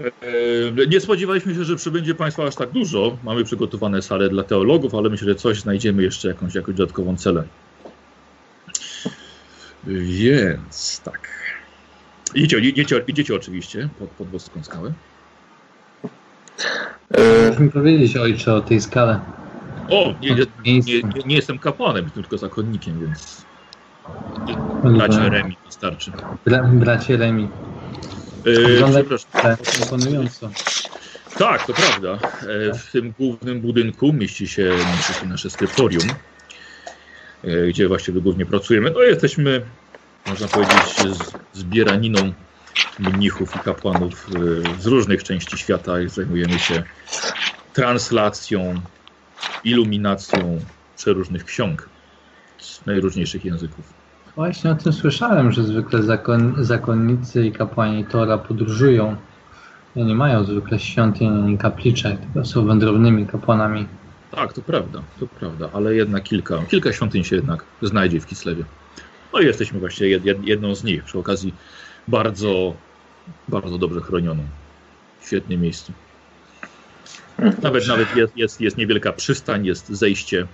E, 0.00 0.86
nie 0.86 1.00
spodziewaliśmy 1.00 1.54
się, 1.54 1.64
że 1.64 1.76
przybędzie 1.76 2.14
Państwa 2.14 2.44
aż 2.44 2.54
tak 2.54 2.70
dużo. 2.70 3.16
Mamy 3.24 3.44
przygotowane 3.44 4.02
sale 4.02 4.28
dla 4.28 4.42
teologów, 4.42 4.94
ale 4.94 5.10
myślę, 5.10 5.28
że 5.28 5.34
coś 5.34 5.60
znajdziemy 5.60 6.02
jeszcze, 6.02 6.28
jakąś, 6.28 6.54
jakąś 6.54 6.74
dodatkową 6.74 7.16
celę. 7.16 7.44
Więc 9.86 11.00
tak. 11.04 11.28
Idziecie, 12.34 12.68
idziecie, 12.68 13.04
idziecie 13.06 13.34
oczywiście 13.34 13.88
pod, 13.98 14.10
pod 14.10 14.28
boską 14.28 14.64
skałę. 14.64 14.92
Mi 17.58 17.70
powiedzieć, 17.70 18.16
ojcze, 18.16 18.54
o 18.54 18.60
tej 18.60 18.80
skale. 18.80 19.20
O, 19.90 20.14
nie, 20.20 20.34
nie, 20.34 20.44
nie, 20.64 20.80
nie, 21.02 21.02
nie 21.26 21.36
jestem 21.36 21.58
kapłanem, 21.58 22.04
jestem 22.04 22.22
tylko 22.22 22.38
zakonnikiem, 22.38 23.00
więc 23.00 23.44
bracie 24.84 25.28
Remi 25.28 25.56
wystarczy. 25.66 26.12
Bra 26.46 26.62
bracie 26.62 27.16
Remi. 27.16 27.48
E, 28.46 28.50
Wygląda 28.68 29.00
przepraszam. 29.04 29.56
imponująco. 29.82 30.50
Tak, 31.38 31.66
to 31.66 31.72
prawda. 31.74 32.28
E, 32.70 32.74
W 32.78 32.90
tym 32.92 33.14
głównym 33.18 33.60
budynku 33.60 34.12
mieści 34.12 34.48
się, 34.48 34.74
mieści 34.96 35.14
się 35.20 35.26
nasze 35.26 35.50
skryptorium, 35.50 36.08
e, 37.44 37.66
gdzie 37.66 37.88
właściwie 37.88 38.20
głównie 38.20 38.46
pracujemy. 38.46 38.90
No 38.90 39.02
jesteśmy, 39.02 39.62
można 40.26 40.48
powiedzieć, 40.48 40.96
zbieraniną 41.52 42.32
mnichów 42.98 43.56
i 43.56 43.58
kapłanów 43.58 44.26
e, 44.76 44.82
z 44.82 44.86
różnych 44.86 45.24
części 45.24 45.58
świata 45.58 46.00
i 46.00 46.08
zajmujemy 46.08 46.58
się 46.58 46.82
translacją, 47.72 48.80
iluminacją 49.64 50.58
przeróżnych 50.96 51.44
ksiąg 51.44 51.88
z 52.58 52.86
najróżniejszych 52.86 53.44
języków. 53.44 53.92
Właśnie 54.36 54.70
o 54.70 54.74
tym 54.74 54.92
słyszałem, 54.92 55.52
że 55.52 55.64
zwykle 55.64 56.02
zakon 56.02 56.54
zakonnicy 56.58 57.46
i 57.46 57.52
kapłani 57.52 58.04
Tora 58.04 58.38
podróżują. 58.38 59.16
I 59.96 60.04
nie 60.04 60.14
mają 60.14 60.44
zwykle 60.44 60.78
świątyń 60.78 61.28
ani 61.28 61.58
kapliczek, 61.58 62.20
tylko 62.20 62.44
są 62.44 62.66
wędrownymi 62.66 63.26
kapłanami. 63.26 63.86
Tak, 64.30 64.52
to 64.52 64.62
prawda, 64.62 65.02
to 65.20 65.26
prawda, 65.26 65.68
ale 65.72 65.94
jednak 65.94 66.22
kilka, 66.22 66.58
kilka 66.70 66.92
świątyń 66.92 67.24
się 67.24 67.36
jednak 67.36 67.64
znajdzie 67.82 68.20
w 68.20 68.26
Kislewie. 68.26 68.64
No 69.32 69.40
i 69.40 69.44
jesteśmy 69.44 69.80
właśnie 69.80 70.06
jed, 70.08 70.24
jed, 70.24 70.44
jedną 70.44 70.74
z 70.74 70.84
nich, 70.84 71.04
przy 71.04 71.18
okazji 71.18 71.54
bardzo, 72.08 72.74
bardzo 73.48 73.78
dobrze 73.78 74.00
chronioną. 74.00 74.42
Świetne 75.22 75.56
miejsce. 75.56 75.92
Nawet, 77.62 77.86
nawet 77.86 78.16
jest, 78.16 78.36
jest, 78.36 78.60
jest 78.60 78.76
niewielka 78.76 79.12
przystań, 79.12 79.66
jest 79.66 79.88
zejście 79.88 80.46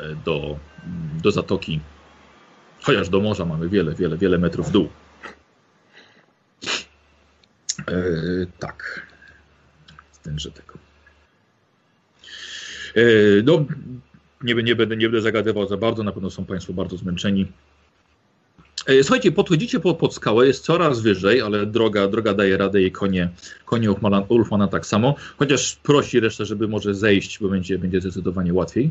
e, 0.00 0.14
do, 0.24 0.58
do 1.22 1.30
zatoki. 1.30 1.80
Chociaż 2.82 3.08
do 3.08 3.20
morza 3.20 3.44
mamy 3.44 3.68
wiele, 3.68 3.94
wiele, 3.94 4.16
wiele 4.16 4.38
metrów 4.38 4.68
w 4.68 4.70
dół. 4.70 4.88
E, 7.88 7.92
tak. 8.58 9.06
Tenże 10.22 10.50
tego. 10.50 10.74
E, 12.94 13.02
No, 13.44 13.64
nie, 14.42 14.54
nie, 14.54 14.76
będę, 14.76 14.96
nie 14.96 15.06
będę 15.06 15.20
zagadywał 15.20 15.68
za 15.68 15.76
bardzo, 15.76 16.02
na 16.02 16.12
pewno 16.12 16.30
są 16.30 16.44
Państwo 16.44 16.72
bardzo 16.72 16.96
zmęczeni. 16.96 17.52
E, 18.86 19.02
Słuchajcie, 19.02 19.32
podchodzicie 19.32 19.80
pod, 19.80 19.98
pod 19.98 20.14
skałę, 20.14 20.46
jest 20.46 20.64
coraz 20.64 21.00
wyżej, 21.00 21.40
ale 21.40 21.66
droga, 21.66 22.08
droga 22.08 22.34
daje 22.34 22.56
radę 22.56 22.82
i 22.82 22.92
konie, 22.92 23.30
konie 23.64 23.90
Ulfmana, 23.90 24.20
Ulfmana 24.28 24.68
tak 24.68 24.86
samo, 24.86 25.14
chociaż 25.38 25.76
prosi 25.82 26.20
resztę, 26.20 26.44
żeby 26.46 26.68
może 26.68 26.94
zejść, 26.94 27.38
bo 27.38 27.48
będzie, 27.48 27.78
będzie 27.78 28.00
zdecydowanie 28.00 28.54
łatwiej 28.54 28.90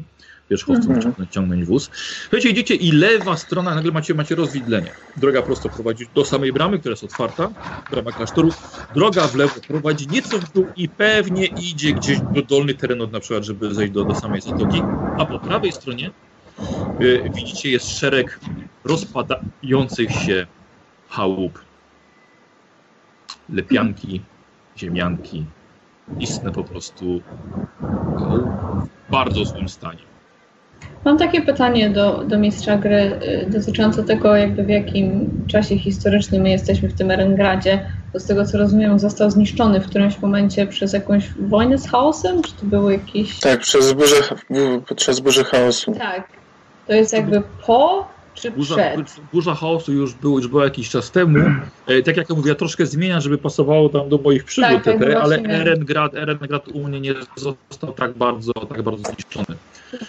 wierzchowcom 0.50 0.86
Mhm. 0.92 1.02
ciągnąć, 1.02 1.32
ciągnąć 1.32 1.66
wóz. 1.66 1.90
Słuchajcie, 2.22 2.50
idziecie 2.50 2.76
i 2.76 2.92
lewa 2.92 3.38
strona, 3.38 3.76
nagle 3.76 3.92
macie, 3.92 4.14
macie 4.14 4.36
rozwidlenie. 4.36 4.92
Droga 5.18 5.42
prosto 5.42 5.70
prowadzi 5.70 6.06
do 6.16 6.26
samej 6.26 6.54
bramy, 6.54 6.80
która 6.80 6.92
jest 6.94 7.04
otwarta, 7.04 7.54
brama 7.90 8.12
klasztoru. 8.12 8.50
Droga 8.92 9.28
w 9.28 9.36
lewo 9.36 9.62
prowadzi 9.68 10.08
nieco 10.08 10.40
w 10.40 10.52
dół 10.54 10.72
i 10.76 10.90
pewnie 10.90 11.46
idzie 11.46 11.94
gdzieś 11.94 12.22
do 12.22 12.42
dolny 12.42 12.74
teren, 12.74 13.12
na 13.12 13.20
przykład, 13.20 13.44
żeby 13.44 13.74
zejść 13.74 13.94
do, 13.94 14.06
do 14.06 14.16
samej 14.16 14.42
zatoki. 14.42 14.88
A 15.18 15.26
po 15.26 15.40
prawej 15.40 15.72
stronie 15.72 16.12
widzicie 17.34 17.72
jest 17.72 18.00
szereg 18.00 18.40
rozpadających 18.84 20.12
się 20.12 20.46
chałup. 21.10 21.60
Lepianki, 23.50 24.22
ziemianki, 24.78 25.46
istne 26.20 26.52
po 26.52 26.64
prostu 26.64 27.22
w 29.08 29.12
bardzo 29.12 29.46
złym 29.46 29.70
stanie. 29.70 30.00
Mam 31.06 31.18
takie 31.18 31.42
pytanie 31.42 31.90
do, 31.90 32.24
do 32.24 32.40
mistrza 32.40 32.78
gry 32.78 33.20
y, 33.24 33.50
dotyczące 33.50 34.04
tego, 34.04 34.36
jakby 34.36 34.64
w 34.64 34.70
jakim 34.70 35.30
czasie 35.48 35.78
historycznym 35.80 36.42
my 36.42 36.50
jesteśmy 36.50 36.90
w 36.90 36.94
tym 36.98 37.12
Erengradzie. 37.12 37.86
Bo 38.14 38.20
z 38.20 38.26
tego 38.26 38.46
co 38.46 38.58
rozumiem, 38.58 39.00
został 39.00 39.32
zniszczony 39.32 39.82
w 39.82 39.88
którymś 39.90 40.20
momencie 40.22 40.68
przez 40.68 40.94
jakąś 40.94 41.30
wojnę 41.40 41.78
z 41.78 41.90
chaosem? 41.90 42.42
Czy 42.42 42.54
to 42.54 42.66
były 42.66 42.94
jakieś. 42.94 43.40
tak, 43.40 43.60
przez 43.60 43.94
burzę, 43.94 44.16
bu- 44.50 44.82
podczas 44.88 45.20
burzy 45.20 45.44
chaosu. 45.44 45.96
Tak. 45.96 46.28
To 46.88 46.94
jest 46.94 47.14
jakby 47.14 47.42
po 47.66 48.14
czy 48.34 48.52
Burza, 48.52 48.76
przed? 48.76 49.16
burza 49.34 49.56
chaosu 49.56 49.94
już, 49.94 50.14
był, 50.14 50.38
już 50.38 50.48
była 50.48 50.64
jakiś 50.64 50.90
czas 50.90 51.12
temu. 51.12 51.40
E, 51.88 52.02
tak 52.02 52.18
jak 52.18 52.30
ja 52.30 52.36
mówię, 52.36 52.50
ja 52.50 52.56
troszkę 52.56 52.86
zmieniam, 52.86 53.22
żeby 53.22 53.38
pasowało 53.38 53.90
tam 53.90 54.10
do 54.10 54.18
moich 54.18 54.44
przygód, 54.44 54.70
Tak, 54.72 54.84
tak, 54.84 54.98
TT, 54.98 55.04
ale 55.04 55.22
właśnie 55.22 55.48
miałem. 55.48 55.62
Erengrad, 55.62 56.16
Erengrad 56.16 56.68
u 56.68 56.88
mnie 56.88 57.02
nie 57.02 57.14
został 57.36 57.94
tak 57.94 58.18
bardzo, 58.18 58.54
tak 58.54 58.82
bardzo 58.82 59.12
zniszczony. 59.12 59.58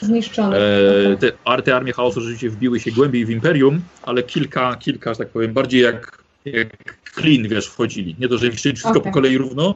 Zniszczony. 0.01 0.57
E, 0.57 1.17
te, 1.17 1.63
te 1.63 1.77
armie 1.77 1.93
chaosu 1.93 2.21
rzeczywiście 2.21 2.51
wbiły 2.51 2.81
się 2.81 2.93
głębiej 2.93 3.27
w 3.27 3.31
Imperium, 3.31 3.81
ale 4.03 4.23
kilka, 4.23 4.77
kilka, 4.77 5.15
że 5.15 5.19
tak 5.19 5.29
powiem, 5.29 5.53
bardziej 5.53 5.83
jak, 5.83 6.23
jak 6.45 7.03
Klin, 7.15 7.49
wiesz, 7.49 7.67
wchodzili. 7.67 8.17
Nie 8.19 8.29
to, 8.29 8.39
że 8.39 8.49
niszczyli 8.49 8.75
wszystko 8.75 8.99
Okej. 8.99 9.13
po 9.13 9.15
kolei 9.15 9.39
równo, 9.39 9.75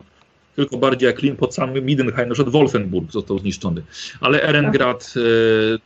tylko 0.59 0.77
bardziej 0.79 1.07
jak 1.07 1.17
Klin 1.17 1.37
pod 1.37 1.55
samym 1.55 1.85
Midenheim, 1.85 2.29
na 2.29 2.35
przykład 2.35 2.53
Wolfenburg 2.53 3.13
został 3.13 3.39
zniszczony. 3.39 3.83
Ale 4.21 4.43
Erengrad, 4.43 5.15
e, 5.17 5.21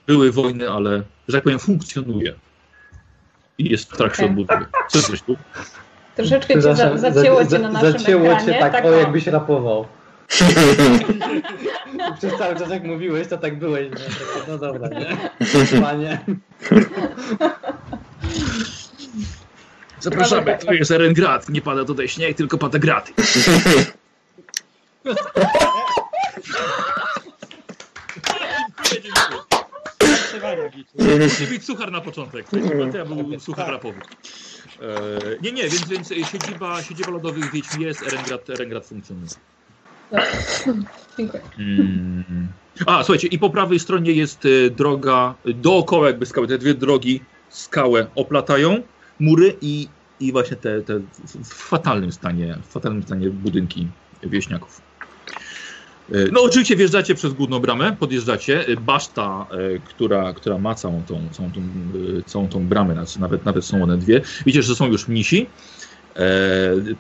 były 0.07 0.33
wojny, 0.33 0.71
ale, 0.71 1.03
że 1.29 1.37
tak 1.37 1.43
powiem, 1.45 1.59
funkcjonuje. 1.59 2.35
I 3.59 3.71
jest 3.71 3.93
w 3.93 3.97
trakcie 3.97 4.23
Okej. 4.23 4.29
odbudowy. 4.31 4.67
Co 4.91 5.03
coś 5.03 5.23
tu? 5.23 5.37
Troszeczkę 6.17 6.55
cię 6.55 6.63
za, 6.63 6.99
zacięło 6.99 7.45
za- 7.45 7.51
cię 7.51 7.59
na 7.59 7.71
naszym 7.73 7.93
Zacięło 7.93 8.25
ekranie. 8.27 8.53
cię 8.53 8.59
tak, 8.59 8.85
o 8.85 8.89
o. 8.89 8.93
jakbyś 8.93 9.27
rapował. 9.27 9.87
Przez 12.19 12.39
cały 12.39 12.57
czas 12.57 12.71
jak 12.71 12.85
mówiłeś, 12.85 13.29
to 13.29 13.39
tak 13.39 13.59
byłeś. 13.59 13.89
No, 13.91 13.97
tak, 13.99 14.49
no 14.49 14.59
dobra, 14.59 14.89
nie? 14.89 15.17
Panie. 15.81 16.19
Zapraszamy, 20.01 20.59
to 20.67 20.73
jest 20.73 20.91
Erengrad. 20.91 21.49
Nie 21.49 21.63
pada 21.63 21.85
tutaj 21.85 22.09
śnieg, 22.09 22.37
tylko 22.37 22.59
pada 22.59 22.79
graty. 22.79 23.13
Musi 31.21 31.47
być 31.47 31.65
suchar 31.65 31.93
na 31.93 32.01
początek. 32.01 32.47
To 32.93 32.97
ja 32.99 33.05
był 33.05 33.41
suchar 33.41 33.71
rapowy. 33.71 34.01
E, 34.01 34.85
nie, 35.43 35.53
nie, 35.53 35.63
więc, 35.63 35.89
więc 35.89 36.09
siedziba, 36.09 36.83
siedziba 36.83 37.11
lodowych 37.11 37.53
wiedźm 37.53 37.81
jest, 37.81 38.03
Erengrad, 38.03 38.51
Erengrad 38.51 38.87
funkcjonuje. 38.87 39.29
Dobrze. 40.11 40.29
Dziękuję. 41.19 41.43
Mm. 41.59 42.49
A, 42.87 43.03
słuchajcie, 43.05 43.29
i 43.29 43.39
po 43.39 43.51
prawej 43.51 43.79
stronie 43.81 44.13
jest 44.13 44.45
e, 44.45 44.71
droga 44.71 45.35
dookoła 45.45 46.07
jakby 46.07 46.27
skały. 46.27 46.49
Te 46.49 46.59
dwie 46.59 46.75
drogi 46.75 47.21
skałę 47.49 48.07
oplatają, 48.15 48.83
mury 49.21 49.57
i, 49.61 49.89
i 50.21 50.33
właśnie 50.33 50.57
te, 50.57 50.83
te 50.83 50.99
w- 50.99 51.05
w 51.45 51.55
fatalnym 51.55 52.13
stanie, 52.13 52.59
w 52.63 52.73
fatalnym 52.73 53.03
stanie 53.03 53.31
budynki 53.31 53.89
wieśniaków. 54.23 54.81
E, 56.11 56.15
No 56.33 56.43
oczywiście 56.43 56.77
wjeżdżacie 56.77 57.15
przez 57.15 57.33
główną 57.33 57.59
bramę, 57.59 57.97
podjeżdżacie. 58.01 58.67
E, 58.67 58.77
Baszta, 58.77 59.47
e, 59.51 59.79
która, 59.79 60.33
która 60.33 60.59
ma 60.59 60.75
całą 60.75 61.03
tą, 61.03 61.29
całą 61.33 61.53
tą, 61.53 61.63
całą 62.27 62.49
tą 62.49 62.67
bramę, 62.67 62.95
znaczy 62.95 63.21
nawet, 63.21 63.45
nawet 63.45 63.65
są 63.65 63.83
one 63.83 63.99
dwie. 63.99 64.21
Widzicie, 64.47 64.63
że 64.63 64.75
są 64.75 64.87
już 64.87 65.09
mnisi. 65.09 65.47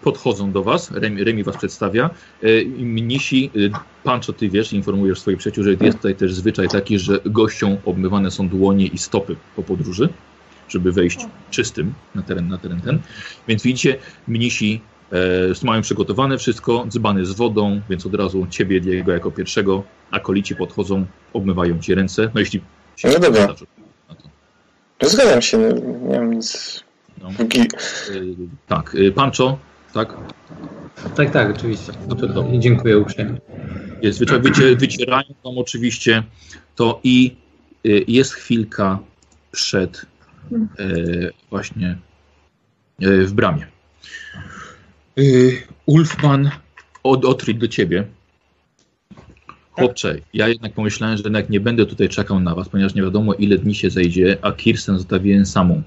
Podchodzą 0.02 0.52
do 0.52 0.62
was, 0.62 0.90
Remi, 0.90 1.24
Remi 1.24 1.44
was 1.44 1.56
przedstawia. 1.56 2.10
Mnisi, 2.78 3.50
Pancho, 4.04 4.32
ty 4.32 4.48
wiesz, 4.48 4.72
informujesz 4.72 5.20
swoich 5.20 5.38
przyjaciół, 5.38 5.64
że 5.64 5.70
jest 5.80 5.96
tutaj 5.96 6.14
też 6.14 6.34
zwyczaj 6.34 6.68
taki, 6.68 6.98
że 6.98 7.20
gościom 7.24 7.76
obmywane 7.84 8.30
są 8.30 8.48
dłonie 8.48 8.86
i 8.86 8.98
stopy 8.98 9.36
po 9.56 9.62
podróży, 9.62 10.08
żeby 10.68 10.92
wejść 10.92 11.18
czystym 11.50 11.94
na 12.14 12.22
teren, 12.22 12.48
na 12.48 12.58
teren 12.58 12.80
ten. 12.80 12.98
Więc 13.48 13.62
widzicie, 13.62 13.96
mnisi 14.28 14.80
mają 15.64 15.82
przygotowane 15.82 16.38
wszystko, 16.38 16.84
dzbany 16.88 17.26
z 17.26 17.32
wodą, 17.32 17.80
więc 17.90 18.06
od 18.06 18.14
razu 18.14 18.46
ciebie, 18.50 18.80
Diego, 18.80 19.12
jako 19.12 19.30
pierwszego, 19.30 19.82
akolici 20.10 20.56
podchodzą, 20.56 21.06
obmywają 21.32 21.78
ci 21.78 21.94
ręce. 21.94 22.30
No 22.34 22.40
jeśli 22.40 22.60
się 22.96 23.08
No 23.08 23.18
dobra. 23.18 23.46
na 23.46 23.54
to. 23.54 23.64
No 25.02 25.08
zgadzam 25.08 25.42
się, 25.42 25.58
nie, 25.58 25.72
nie 26.08 26.18
mam 26.18 26.34
nic. 26.34 26.80
No. 27.22 27.28
Póki... 27.38 27.60
E, 27.60 27.66
tak, 28.68 28.96
e, 29.08 29.12
Pancho, 29.12 29.58
tak, 29.92 30.16
Tak, 31.16 31.30
tak, 31.30 31.56
oczywiście. 31.56 31.92
Dobrze, 32.06 32.28
dobrze. 32.28 32.54
I 32.54 32.60
dziękuję 32.60 32.98
uprzejmie. 32.98 33.40
Jest 34.02 34.24
wycie, 34.24 34.76
wycierają 34.76 35.28
tam 35.44 35.58
oczywiście 35.58 36.22
to 36.76 37.00
i 37.04 37.36
y, 37.86 38.04
jest 38.08 38.32
chwilka 38.34 38.98
przed 39.50 40.06
y, 40.80 41.30
właśnie 41.50 41.98
y, 43.02 43.26
w 43.26 43.32
bramie. 43.32 43.71
Y, 45.18 45.62
Ulfman 45.86 46.50
od 47.02 47.24
Otrid 47.24 47.58
do 47.58 47.68
ciebie. 47.68 48.04
Chłopcze, 49.72 50.18
ja 50.34 50.48
jednak 50.48 50.72
pomyślałem, 50.72 51.16
że 51.16 51.22
jednak 51.22 51.50
nie 51.50 51.60
będę 51.60 51.86
tutaj 51.86 52.08
czekał 52.08 52.40
na 52.40 52.54
was, 52.54 52.68
ponieważ 52.68 52.94
nie 52.94 53.02
wiadomo 53.02 53.34
ile 53.34 53.58
dni 53.58 53.74
się 53.74 53.90
zejdzie, 53.90 54.38
a 54.42 54.52
Kirsten 54.52 54.98
zostawiłem 54.98 55.46
samą. 55.46 55.82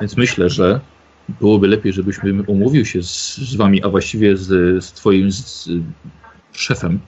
Więc 0.00 0.16
myślę, 0.16 0.50
że 0.50 0.80
byłoby 1.28 1.68
lepiej, 1.68 1.92
żebyśmy 1.92 2.42
umówił 2.42 2.86
się 2.86 3.02
z, 3.02 3.36
z 3.36 3.56
wami, 3.56 3.82
a 3.82 3.88
właściwie 3.88 4.36
z, 4.36 4.84
z 4.84 4.92
twoim 4.92 5.32
z, 5.32 5.68
szefem, 6.52 7.00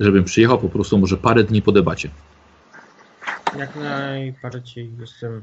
żebym 0.00 0.24
przyjechał 0.24 0.58
po 0.58 0.68
prostu 0.68 0.98
może 0.98 1.16
parę 1.16 1.44
dni 1.44 1.62
po 1.62 1.72
debacie. 1.72 2.10
Jak 3.58 3.76
najbardziej 3.76 4.90
jestem 5.00 5.42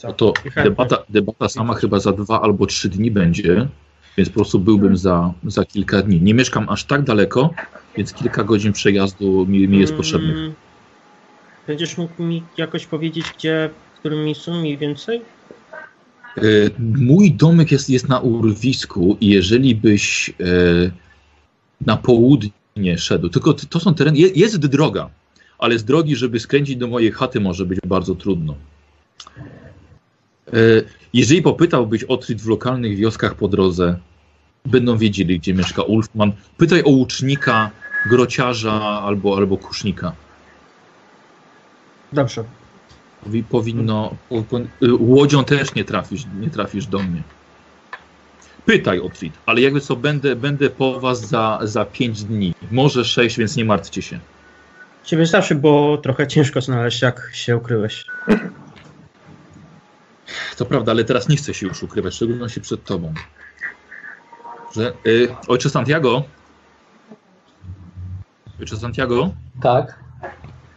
za. 0.00 0.08
No 0.08 0.14
to 0.14 0.32
debata, 0.64 0.96
debata 1.08 1.48
sama 1.48 1.74
chyba 1.74 2.00
za 2.00 2.12
dwa 2.12 2.40
albo 2.42 2.66
trzy 2.66 2.88
dni 2.88 3.10
będzie, 3.10 3.68
więc 4.16 4.28
po 4.28 4.34
prostu 4.34 4.58
byłbym 4.60 4.96
za, 4.96 5.32
za 5.46 5.64
kilka 5.64 6.02
dni. 6.02 6.20
Nie 6.20 6.34
mieszkam 6.34 6.68
aż 6.68 6.84
tak 6.84 7.02
daleko, 7.02 7.50
więc 7.96 8.12
kilka 8.12 8.44
godzin 8.44 8.72
przejazdu 8.72 9.46
mi, 9.46 9.68
mi 9.68 9.78
jest 9.78 9.94
potrzebnych. 9.94 10.36
Mm, 10.36 10.52
Będziesz 11.66 11.98
mógł 11.98 12.22
mi 12.22 12.42
jakoś 12.56 12.86
powiedzieć, 12.86 13.26
gdzie, 13.38 13.70
w 13.94 13.98
którym 13.98 14.24
miejscu 14.24 14.54
mniej 14.54 14.78
więcej? 14.78 15.22
Y, 16.42 16.70
Mój 16.78 17.32
domek 17.32 17.72
jest, 17.72 17.90
jest 17.90 18.08
na 18.08 18.20
urwisku 18.20 19.16
i 19.20 19.26
jeżeli 19.28 19.74
byś 19.74 20.28
y, 20.40 20.90
na 21.86 21.96
południe 21.96 22.98
szedł, 22.98 23.28
tylko 23.28 23.54
to 23.54 23.80
są 23.80 23.94
tereny, 23.94 24.18
je- 24.18 24.28
jest 24.34 24.58
droga, 24.66 25.10
ale 25.58 25.78
z 25.78 25.84
drogi, 25.84 26.16
żeby 26.16 26.40
skręcić 26.40 26.76
do 26.76 26.86
mojej 26.86 27.12
chaty 27.12 27.40
może 27.40 27.66
być 27.66 27.78
bardzo 27.86 28.14
trudno. 28.14 28.54
Y, 30.54 30.84
Jeżeli 31.12 31.42
popytałbyś 31.42 32.04
o 32.08 32.18
w 32.38 32.46
lokalnych 32.48 32.96
wioskach 32.96 33.34
po 33.34 33.48
drodze, 33.48 33.96
będą 34.66 34.96
wiedzieli, 34.98 35.38
gdzie 35.38 35.54
mieszka 35.54 35.82
Ulfman. 35.82 36.32
Pytaj 36.56 36.82
o 36.84 36.88
łucznika, 36.90 37.70
grociarza 38.10 38.72
albo, 38.80 39.36
albo 39.36 39.56
kusznika. 39.56 40.12
Dobrze. 42.12 42.44
Powi- 43.26 43.42
Powinno. 43.44 44.14
Po, 44.28 44.42
po, 44.42 44.58
y, 44.58 44.64
łodzią 44.98 45.44
też 45.44 45.74
nie 45.74 45.84
trafisz, 45.84 46.22
nie 46.40 46.50
trafisz 46.50 46.86
do 46.86 46.98
mnie. 46.98 47.22
Pytaj 48.66 49.00
o 49.00 49.08
Trid, 49.08 49.32
ale 49.46 49.60
jakby 49.60 49.80
co, 49.80 49.96
będę, 49.96 50.36
będę 50.36 50.70
po 50.70 51.00
was 51.00 51.28
za, 51.28 51.58
za 51.62 51.84
5 51.84 52.24
dni. 52.24 52.54
Może 52.70 53.04
6, 53.04 53.38
więc 53.38 53.56
nie 53.56 53.64
martwcie 53.64 54.02
się. 54.02 54.18
Ciebie 55.04 55.26
zawsze 55.26 55.54
było 55.54 55.98
trochę 55.98 56.26
ciężko 56.26 56.60
znaleźć, 56.60 57.02
jak 57.02 57.30
się 57.32 57.56
ukryłeś. 57.56 58.04
To 60.56 60.66
prawda, 60.66 60.92
ale 60.92 61.04
teraz 61.04 61.28
nie 61.28 61.36
chcę 61.36 61.54
się 61.54 61.66
już 61.66 61.82
ukrywać, 61.82 62.12
w 62.12 62.16
szczególności 62.16 62.60
przed 62.60 62.84
tobą. 62.84 63.14
Że, 64.76 64.92
y, 65.06 65.28
ojcze 65.48 65.70
Santiago? 65.70 66.22
Ojcze 68.60 68.76
Santiago? 68.76 69.30
Tak. 69.62 69.98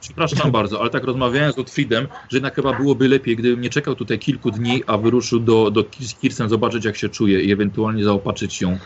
Przepraszam 0.01 0.51
bardzo, 0.51 0.81
ale 0.81 0.89
tak 0.89 1.03
rozmawiałem 1.03 1.51
z 1.53 1.59
Otfriedem, 1.59 2.07
że 2.29 2.37
jednak 2.37 2.55
chyba 2.55 2.73
byłoby 2.73 3.07
lepiej, 3.07 3.35
gdybym 3.35 3.61
nie 3.61 3.69
czekał 3.69 3.95
tutaj 3.95 4.19
kilku 4.19 4.51
dni, 4.51 4.83
a 4.87 4.97
wyruszył 4.97 5.39
do, 5.39 5.71
do 5.71 5.81
Kir- 5.81 6.19
Kirsten 6.19 6.49
zobaczyć, 6.49 6.85
jak 6.85 6.97
się 6.97 7.09
czuje 7.09 7.41
i 7.41 7.51
ewentualnie 7.51 8.03
zaopatrzyć 8.03 8.61
ją 8.61 8.77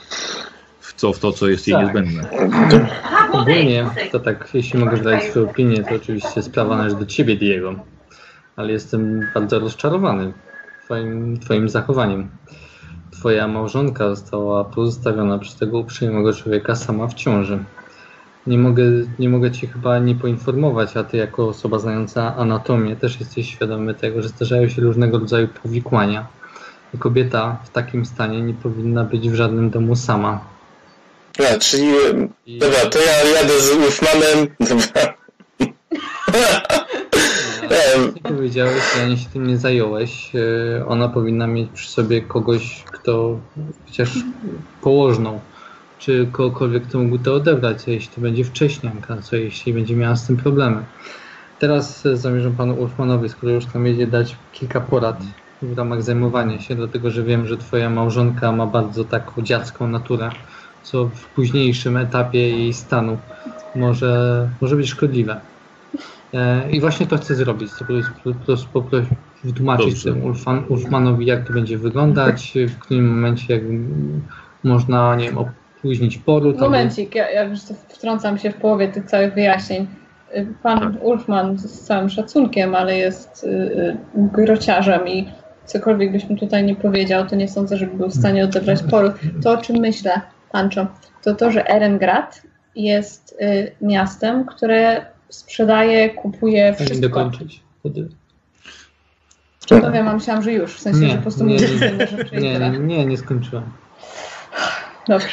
w, 0.79 0.93
co, 0.93 1.13
w 1.13 1.19
to, 1.19 1.31
co 1.31 1.47
jest 1.47 1.67
jej 1.67 1.75
Tak. 1.77 1.85
niezbędne. 1.85 2.29
Ogólnie 3.31 3.85
to 4.11 4.19
tak, 4.19 4.49
jeśli 4.53 4.79
mogę 4.79 4.97
zdać 4.97 5.23
swoją 5.23 5.49
opinię, 5.49 5.83
to 5.83 5.95
oczywiście 5.95 6.41
sprawa 6.41 6.77
należy 6.77 6.95
do 6.95 7.05
ciebie, 7.05 7.35
Diego. 7.35 7.75
Ale 8.55 8.71
jestem 8.71 9.27
bardzo 9.33 9.59
rozczarowany 9.59 10.33
twoim, 10.93 11.39
twoim 11.39 11.69
zachowaniem. 11.69 12.29
Twoja 13.11 13.47
małżonka 13.47 14.15
została 14.15 14.63
pozostawiona 14.63 15.39
przez 15.39 15.55
tego 15.55 15.79
uprzejmego 15.79 16.33
człowieka 16.33 16.75
sama 16.75 17.07
w 17.07 17.13
ciąży. 17.13 17.63
Nie 18.47 18.57
mogę, 18.57 18.83
nie 19.19 19.29
mogę 19.29 19.51
cię 19.51 19.67
chyba 19.67 19.99
nie 19.99 20.15
poinformować, 20.15 20.97
a 20.97 21.03
ty 21.03 21.17
jako 21.17 21.47
osoba 21.47 21.79
znająca 21.79 22.35
anatomię 22.35 22.95
też 22.95 23.19
jesteś 23.19 23.49
świadomy 23.49 23.93
tego, 23.93 24.21
że 24.21 24.29
zdarzają 24.29 24.69
się 24.69 24.81
różnego 24.81 25.19
rodzaju 25.19 25.47
powikłania. 25.47 26.27
I 26.93 26.97
kobieta 26.97 27.57
w 27.63 27.69
takim 27.69 28.05
stanie 28.05 28.41
nie 28.41 28.53
powinna 28.53 29.03
być 29.03 29.29
w 29.29 29.35
żadnym 29.35 29.69
domu 29.69 29.95
sama. 29.95 30.41
No, 31.39 31.45
czyli... 31.59 31.87
I... 32.45 32.59
Dobra, 32.59 32.79
to 32.79 32.99
ja 32.99 33.39
jadę 33.39 33.59
z 33.61 33.71
Ulfmanem. 33.71 34.47
Dobra. 34.59 35.13
Powiedziałeś, 38.23 38.83
że 38.95 39.17
się 39.17 39.29
tym 39.29 39.47
nie 39.47 39.57
zająłeś. 39.57 40.31
e, 40.35 40.85
Ona 40.85 41.09
powinna 41.09 41.47
mieć 41.47 41.69
przy 41.73 41.89
sobie 41.89 42.21
kogoś, 42.21 42.83
kto 42.91 43.39
chociaż 43.85 44.17
położną, 44.81 45.39
czy 45.99 46.27
kogokolwiek, 46.31 46.87
kto 46.87 46.99
mógł 46.99 47.17
to 47.17 47.33
odebrać, 47.33 47.77
jeśli 47.87 48.15
to 48.15 48.21
będzie 48.21 48.43
wcześnianka, 48.43 49.17
co 49.21 49.35
jeśli 49.35 49.73
będzie 49.73 49.95
miała 49.95 50.15
z 50.15 50.27
tym 50.27 50.37
problemy. 50.37 50.83
Teraz 51.59 52.05
e, 52.05 52.17
zamierzam 52.17 52.53
panu 52.53 52.73
Ulfmanowi, 52.73 53.29
skoro 53.29 53.53
już 53.53 53.65
tam 53.65 53.85
jedzie, 53.85 54.07
dać 54.07 54.35
kilka 54.51 54.81
porad 54.81 55.17
w 55.61 55.77
ramach 55.77 56.03
zajmowania 56.03 56.59
się, 56.61 56.75
dlatego 56.75 57.11
że 57.11 57.23
wiem, 57.23 57.47
że 57.47 57.57
twoja 57.57 57.89
małżonka 57.89 58.51
ma 58.51 58.65
bardzo 58.65 59.03
taką 59.03 59.41
dziacką 59.41 59.87
naturę, 59.87 60.29
co 60.83 61.05
w 61.05 61.25
późniejszym 61.25 61.97
etapie 61.97 62.39
jej 62.49 62.73
stanu 62.73 63.17
może, 63.75 64.49
może 64.61 64.75
być 64.75 64.89
szkodliwe. 64.89 65.52
E, 66.33 66.71
I 66.71 66.79
właśnie 66.81 67.07
to 67.07 67.17
chcę 67.17 67.35
zrobić. 67.35 67.71
Chcę 67.71 67.79
po 67.85 67.93
prostu- 67.93 68.33
po 68.33 68.45
prostu 68.45 68.67
poprosić, 68.73 69.09
wytłumaczyć 69.43 69.87
Dobrze. 69.87 70.13
temu 70.13 70.25
Ulfan, 70.25 70.63
Ulfmanowi, 70.69 71.25
jak 71.25 71.47
to 71.47 71.53
będzie 71.53 71.77
wyglądać, 71.77 72.53
w 72.69 72.79
którym 72.79 73.15
momencie 73.15 73.53
jak 73.53 73.63
można, 74.63 75.15
nie 75.15 75.25
wiem, 75.25 75.37
opóźnić 75.37 76.17
poród. 76.17 76.55
albo- 76.55 76.65
Momencik, 76.65 77.15
ja, 77.15 77.29
ja 77.31 77.43
już 77.43 77.59
wtrącam 77.89 78.37
się 78.37 78.51
w 78.51 78.55
połowie 78.55 78.87
tych 78.87 79.05
całych 79.05 79.33
wyjaśnień. 79.33 79.87
Y, 80.37 80.47
Pan 80.63 80.79
Tak. 80.79 81.03
Ulfman 81.03 81.57
z 81.57 81.81
całym 81.81 82.09
szacunkiem, 82.09 82.75
ale 82.75 82.97
jest 82.97 83.43
y, 83.43 83.47
y, 83.47 83.97
grociarzem 84.15 85.07
i 85.07 85.27
cokolwiek 85.65 86.11
byś 86.11 86.29
mu 86.29 86.37
tutaj 86.37 86.63
nie 86.63 86.75
powiedział, 86.75 87.25
to 87.27 87.35
nie 87.35 87.47
sądzę, 87.47 87.77
żeby 87.77 87.97
był 87.97 88.09
w 88.09 88.13
stanie 88.15 88.43
odebrać 88.43 88.83
poród. 88.83 89.13
To, 89.43 89.51
o 89.51 89.57
czym 89.57 89.75
myślę, 89.77 90.21
Pancho, 90.51 90.87
to 91.23 91.35
to, 91.35 91.51
że 91.51 91.69
Erengrad 91.69 92.41
jest 92.75 93.37
y, 93.41 93.71
miastem, 93.81 94.45
które 94.45 95.05
sprzedaje, 95.33 96.09
kupuje 96.09 96.73
Chcę 96.73 96.85
wszystko. 96.85 97.09
dokończyć. 97.09 97.61
Wtedy- 97.79 98.09
To 99.67 99.91
wiem, 99.91 100.07
a 100.07 100.13
myślałam, 100.13 100.43
że 100.43 100.53
już, 100.53 100.73
w 100.73 100.79
sensie, 100.79 100.99
Nie, 100.99 101.09
że 101.09 101.15
po 101.15 101.21
prostu 101.21 101.45
nie, 101.45 101.55
nie. 101.55 101.67
rzeczy 101.67 102.29
Nie, 102.41 102.59
nie, 102.59 102.79
nie, 102.79 103.05
nie 103.05 103.17
skończyłem. 103.17 103.63
Dobrze. 105.07 105.27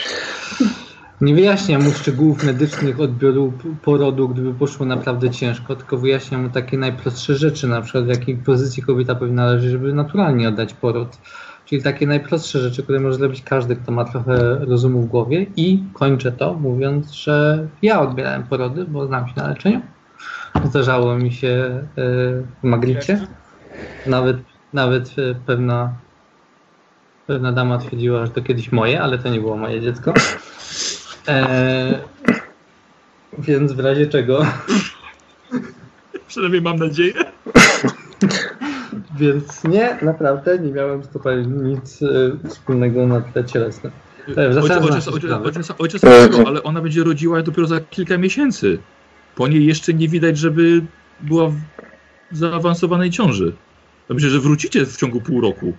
Nie 1.20 1.34
wyjaśniam 1.34 1.84
mu 1.84 1.92
szczegółów 1.92 2.44
medycznych 2.44 3.00
odbioru 3.00 3.52
porodu, 3.82 4.28
gdyby 4.28 4.54
poszło 4.54 4.86
naprawdę 4.86 5.30
ciężko, 5.30 5.76
tylko 5.76 5.98
wyjaśniam 5.98 6.42
mu 6.42 6.50
takie 6.50 6.78
najprostsze 6.78 7.34
rzeczy, 7.36 7.66
na 7.68 7.80
przykład 7.82 8.04
w 8.04 8.08
jakiej 8.08 8.36
pozycji 8.36 8.82
kobieta 8.82 9.14
powinna 9.14 9.46
leżeć, 9.46 9.70
żeby 9.70 9.92
naturalnie 9.92 10.48
oddać 10.48 10.74
poród. 10.74 11.08
Czyli 11.70 11.82
takie 11.82 12.06
najprostsze 12.06 12.60
rzeczy, 12.60 12.82
które 12.82 13.00
może 13.00 13.14
zrobić 13.14 13.42
każdy, 13.42 13.76
kto 13.76 13.92
ma 13.92 14.04
trochę 14.04 14.58
rozumu 14.58 15.00
w 15.00 15.06
głowie. 15.06 15.46
I 15.56 15.82
kończę 15.94 16.32
to 16.32 16.54
mówiąc, 16.54 17.10
że 17.10 17.68
ja 17.82 18.00
odbierałem 18.00 18.42
porody, 18.42 18.84
bo 18.84 19.06
znam 19.06 19.28
się 19.28 19.34
na 19.36 19.48
leczeniu. 19.48 19.80
Zdarzało 20.64 21.16
mi 21.16 21.32
się 21.32 21.48
e, 21.48 21.84
w 22.62 22.62
Magricie. 22.62 23.26
Nawet, 24.06 24.36
nawet 24.72 25.08
e, 25.18 25.34
pewna, 25.46 25.92
pewna 27.26 27.52
dama 27.52 27.78
twierdziła, 27.78 28.26
że 28.26 28.32
to 28.32 28.42
kiedyś 28.42 28.72
moje, 28.72 29.02
ale 29.02 29.18
to 29.18 29.28
nie 29.28 29.40
było 29.40 29.56
moje 29.56 29.80
dziecko. 29.80 30.14
E, 31.28 32.00
więc 33.38 33.72
w 33.72 33.80
razie 33.80 34.06
czego 34.06 34.46
Przynajmniej 36.28 36.62
mam 36.62 36.76
nadzieję. 36.76 37.14
Więc 39.20 39.64
nie, 39.64 39.98
naprawdę 40.02 40.58
nie 40.58 40.72
miałem 40.72 41.04
z 41.04 41.08
kopalni 41.08 41.70
nic 41.70 42.02
e, 42.02 42.48
wspólnego 42.48 43.06
na 43.06 43.20
tle 43.20 43.44
cielesnym. 43.44 43.92
E, 44.36 44.48
Ojciec, 44.48 44.54
do 44.54 44.84
ojciec, 44.84 45.08
ojciec, 45.08 45.30
ojciec, 45.44 45.70
ojciec 45.78 46.04
ale 46.46 46.62
ona 46.62 46.80
będzie 46.80 47.04
rodziła 47.04 47.42
dopiero 47.42 47.66
za 47.66 47.80
kilka 47.80 48.18
miesięcy. 48.18 48.78
Po 49.36 49.48
niej 49.48 49.66
jeszcze 49.66 49.94
nie 49.94 50.08
widać, 50.08 50.38
żeby 50.38 50.82
była 51.20 51.48
w 51.48 52.36
zaawansowanej 52.36 53.10
ciąży. 53.10 53.52
Myślę, 54.08 54.30
że 54.30 54.40
wrócicie 54.40 54.86
w 54.86 54.96
ciągu 54.96 55.20
pół 55.20 55.40
roku. 55.40 55.72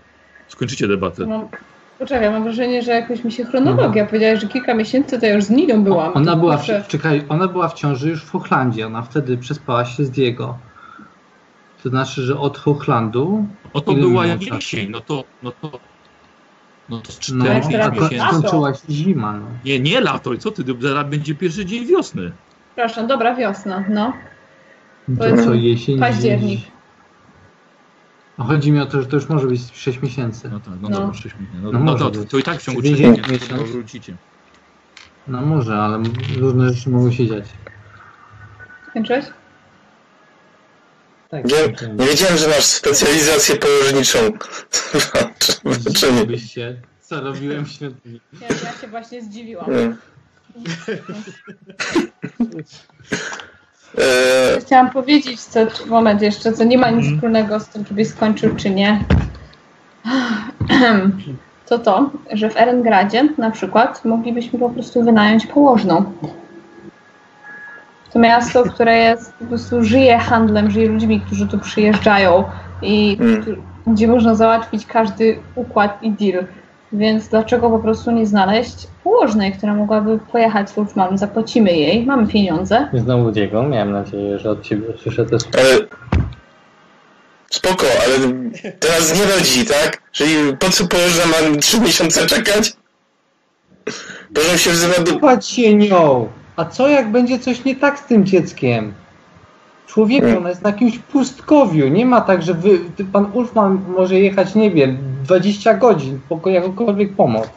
Skończycie 0.48 0.88
debatę. 0.88 1.26
Mam, 1.26 1.48
poczekaj, 2.00 2.30
mam 2.32 2.44
wrażenie, 2.44 2.82
że 2.82 2.92
jakoś 2.92 3.24
mi 3.24 3.32
się 3.32 3.46
chronologia. 3.46 4.06
Powiedziałeś, 4.06 4.42
że 4.42 4.48
kilka 4.48 4.74
miesięcy 4.74 5.20
to 5.20 5.26
ja 5.26 5.34
już 5.34 5.44
z 5.44 5.50
Nidą 5.50 5.84
byłam. 5.84 6.12
Ona 6.14 6.36
była, 6.36 6.58
proszę. 6.58 6.84
w, 6.84 6.88
czekaj, 6.88 7.24
ona 7.30 7.48
była 7.48 7.68
w 7.68 7.74
ciąży 7.74 8.10
już 8.10 8.24
w 8.24 8.32
Hochlandzie. 8.32 8.88
Ona 8.88 9.02
wtedy 9.02 9.38
przespała 9.38 9.86
się 9.86 10.06
z 10.06 10.12
Diego. 10.12 10.58
To 11.84 11.90
znaczy, 11.90 12.22
że 12.22 12.40
od 12.40 12.58
Hochlandu. 12.58 13.46
No 13.74 13.82
to 13.82 13.94
była 13.94 14.24
czasu? 14.28 14.56
jesień, 14.56 14.90
no 14.90 15.00
to, 15.02 15.24
no 15.44 15.52
to, 15.52 15.80
no 16.90 17.02
to 17.02 17.12
z 17.12 17.32
No, 17.32 17.46
4 17.46 17.62
teraz 17.72 17.98
a 18.22 18.30
skończyła 18.30 18.74
się 18.74 18.80
zima. 18.90 19.34
No. 19.34 19.46
Nie, 19.66 19.80
nie 19.80 20.02
lato, 20.02 20.38
co 20.38 20.52
ty, 20.52 20.64
zaraz 20.80 21.10
będzie 21.10 21.36
pierwszy 21.36 21.66
dzień 21.66 21.86
wiosny. 21.86 22.32
Przepraszam, 22.76 23.08
dobra, 23.08 23.36
wiosna, 23.36 23.84
no. 23.90 24.14
To 25.20 25.28
jest 25.28 25.44
co, 25.44 25.54
jesień? 25.54 26.00
październik. 26.00 26.60
No, 28.38 28.46
chodzi 28.46 28.72
mi 28.72 28.80
o 28.80 28.86
to, 28.86 29.02
że 29.02 29.08
to 29.08 29.16
już 29.16 29.30
może 29.30 29.48
być 29.48 29.62
6 29.74 30.02
miesięcy. 30.02 30.50
No 30.50 30.60
tak, 30.60 30.74
no, 30.82 30.90
No. 30.90 31.00
dobra, 31.00 31.14
6 31.14 31.26
miesięcy. 31.36 31.62
No, 31.62 31.72
No 31.72 31.80
no, 31.80 31.86
może 31.86 32.12
to, 32.12 32.26
to 32.26 32.38
i 32.38 32.44
tak 32.44 32.60
w 32.60 32.64
ciągu 32.64 32.82
Czyli 32.82 32.94
3 32.96 33.04
miesiąc. 33.10 33.28
miesięcy 33.30 33.56
no, 33.58 33.64
wrócicie. 33.64 34.16
No 35.28 35.42
może, 35.42 35.78
ale 35.78 36.04
różne 36.40 36.74
rzeczy 36.74 36.90
mogą 36.90 37.12
się 37.12 37.28
dziać. 37.28 37.46
Skończyłeś? 38.90 39.26
Tak, 41.32 41.46
Nie, 41.46 41.88
nie 41.96 42.06
wiedziałem, 42.08 42.38
że 42.38 42.48
masz 42.48 42.64
specjalizację 42.66 43.56
położniczą. 43.56 44.20
Nie? 46.18 46.26
Byście, 46.26 46.76
co 47.02 47.22
robiłem 47.22 47.66
w 47.66 47.70
świątyni. 47.72 48.22
Ja, 48.42 48.48
ja 48.48 48.72
się 48.82 48.88
właśnie 48.88 49.22
zdziwiłam. 49.22 49.66
E, 53.98 54.60
Chciałam 54.66 54.90
powiedzieć, 54.90 55.42
co, 55.42 55.60
moment 55.88 56.22
jeszcze, 56.22 56.54
co 56.54 56.64
nie 56.64 56.78
ma 56.78 56.90
nic 56.90 56.98
Mhm. 57.00 57.16
wspólnego 57.16 57.60
z 57.60 57.68
tym, 57.68 57.86
czy 57.86 57.94
byś 57.94 58.08
skończył, 58.08 58.56
czy 58.56 58.70
nie. 58.70 59.04
To 61.66 61.80
to, 61.80 62.10
że 62.34 62.50
w 62.50 62.58
Erengradzie 62.58 63.30
na 63.38 63.52
przykład 63.52 64.06
moglibyśmy 64.06 64.60
po 64.60 64.70
prostu 64.70 65.04
wynająć 65.04 65.46
położną. 65.48 66.14
To 68.14 68.20
miasto, 68.20 68.64
które 68.64 68.98
jest, 68.98 69.34
po 69.34 69.46
prostu 69.46 69.84
żyje 69.84 70.18
handlem, 70.18 70.72
żyje 70.72 70.90
ludźmi, 70.90 71.22
którzy 71.22 71.48
tu 71.48 71.60
przyjeżdżają 71.60 72.44
i 72.82 73.18
Mm. 73.20 73.42
którzy- 73.42 73.62
gdzie 73.88 74.08
można 74.08 74.36
załatwić 74.36 74.86
każdy 74.86 75.40
układ 75.56 76.04
i 76.04 76.12
deal. 76.12 76.46
Więc 76.94 77.28
dlaczego 77.28 77.70
po 77.70 77.80
prostu 77.80 78.12
nie 78.12 78.26
znaleźć 78.28 78.88
położnej, 79.04 79.52
która 79.54 79.74
mogłaby 79.74 80.20
pojechać 80.32 80.70
z 80.70 80.96
mamy, 80.96 81.18
zapłacimy 81.18 81.72
jej, 81.74 82.06
mamy 82.06 82.28
pieniądze. 82.28 82.88
Znowu 82.94 83.32
Diego, 83.32 83.64
miałem 83.64 83.92
nadzieję, 83.92 84.40
że 84.40 84.50
od 84.50 84.62
ciebie 84.62 84.88
usłyszę 84.96 85.26
te 85.26 85.40
słowa. 85.40 85.58
ale... 85.60 85.78
Spoko, 87.52 87.86
ale 88.06 88.34
teraz 88.80 89.20
nie 89.20 89.26
rodzi, 89.36 89.66
tak? 89.66 90.02
Czyli 90.12 90.58
po 90.60 90.70
co 90.70 90.88
położna 90.88 91.26
ma 91.26 91.58
3 91.62 91.82
miesiące 91.82 92.26
czekać? 92.26 92.74
Proszę 94.34 94.58
się 94.58 94.70
wzywa 94.72 95.04
do... 95.04 95.12
Zobacz 95.12 95.46
się 95.46 95.76
nią! 95.76 96.28
A 96.56 96.66
co 96.66 96.88
jak 96.88 97.12
będzie 97.12 97.40
coś 97.40 97.66
nie 97.66 97.76
tak 97.76 98.00
z 98.00 98.06
tym 98.06 98.26
dzieckiem? 98.26 98.94
Człowieku, 99.88 100.38
ona 100.38 100.50
jest 100.50 100.62
na 100.62 100.70
jakimś 100.70 101.00
pustkowiu. 101.00 101.88
Nie 101.88 102.06
ma 102.06 102.22
tak, 102.22 102.44
że 102.44 102.54
wy, 102.54 102.80
ty, 102.96 103.06
pan 103.06 103.32
Ulfman 103.34 103.80
może 103.98 104.20
jechać, 104.20 104.56
nie 104.56 104.72
wiem, 104.72 104.98
20 105.24 105.74
godzin 105.74 106.20
po 106.30 106.50
jakąkolwiek 106.50 107.14
pomoc. 107.16 107.50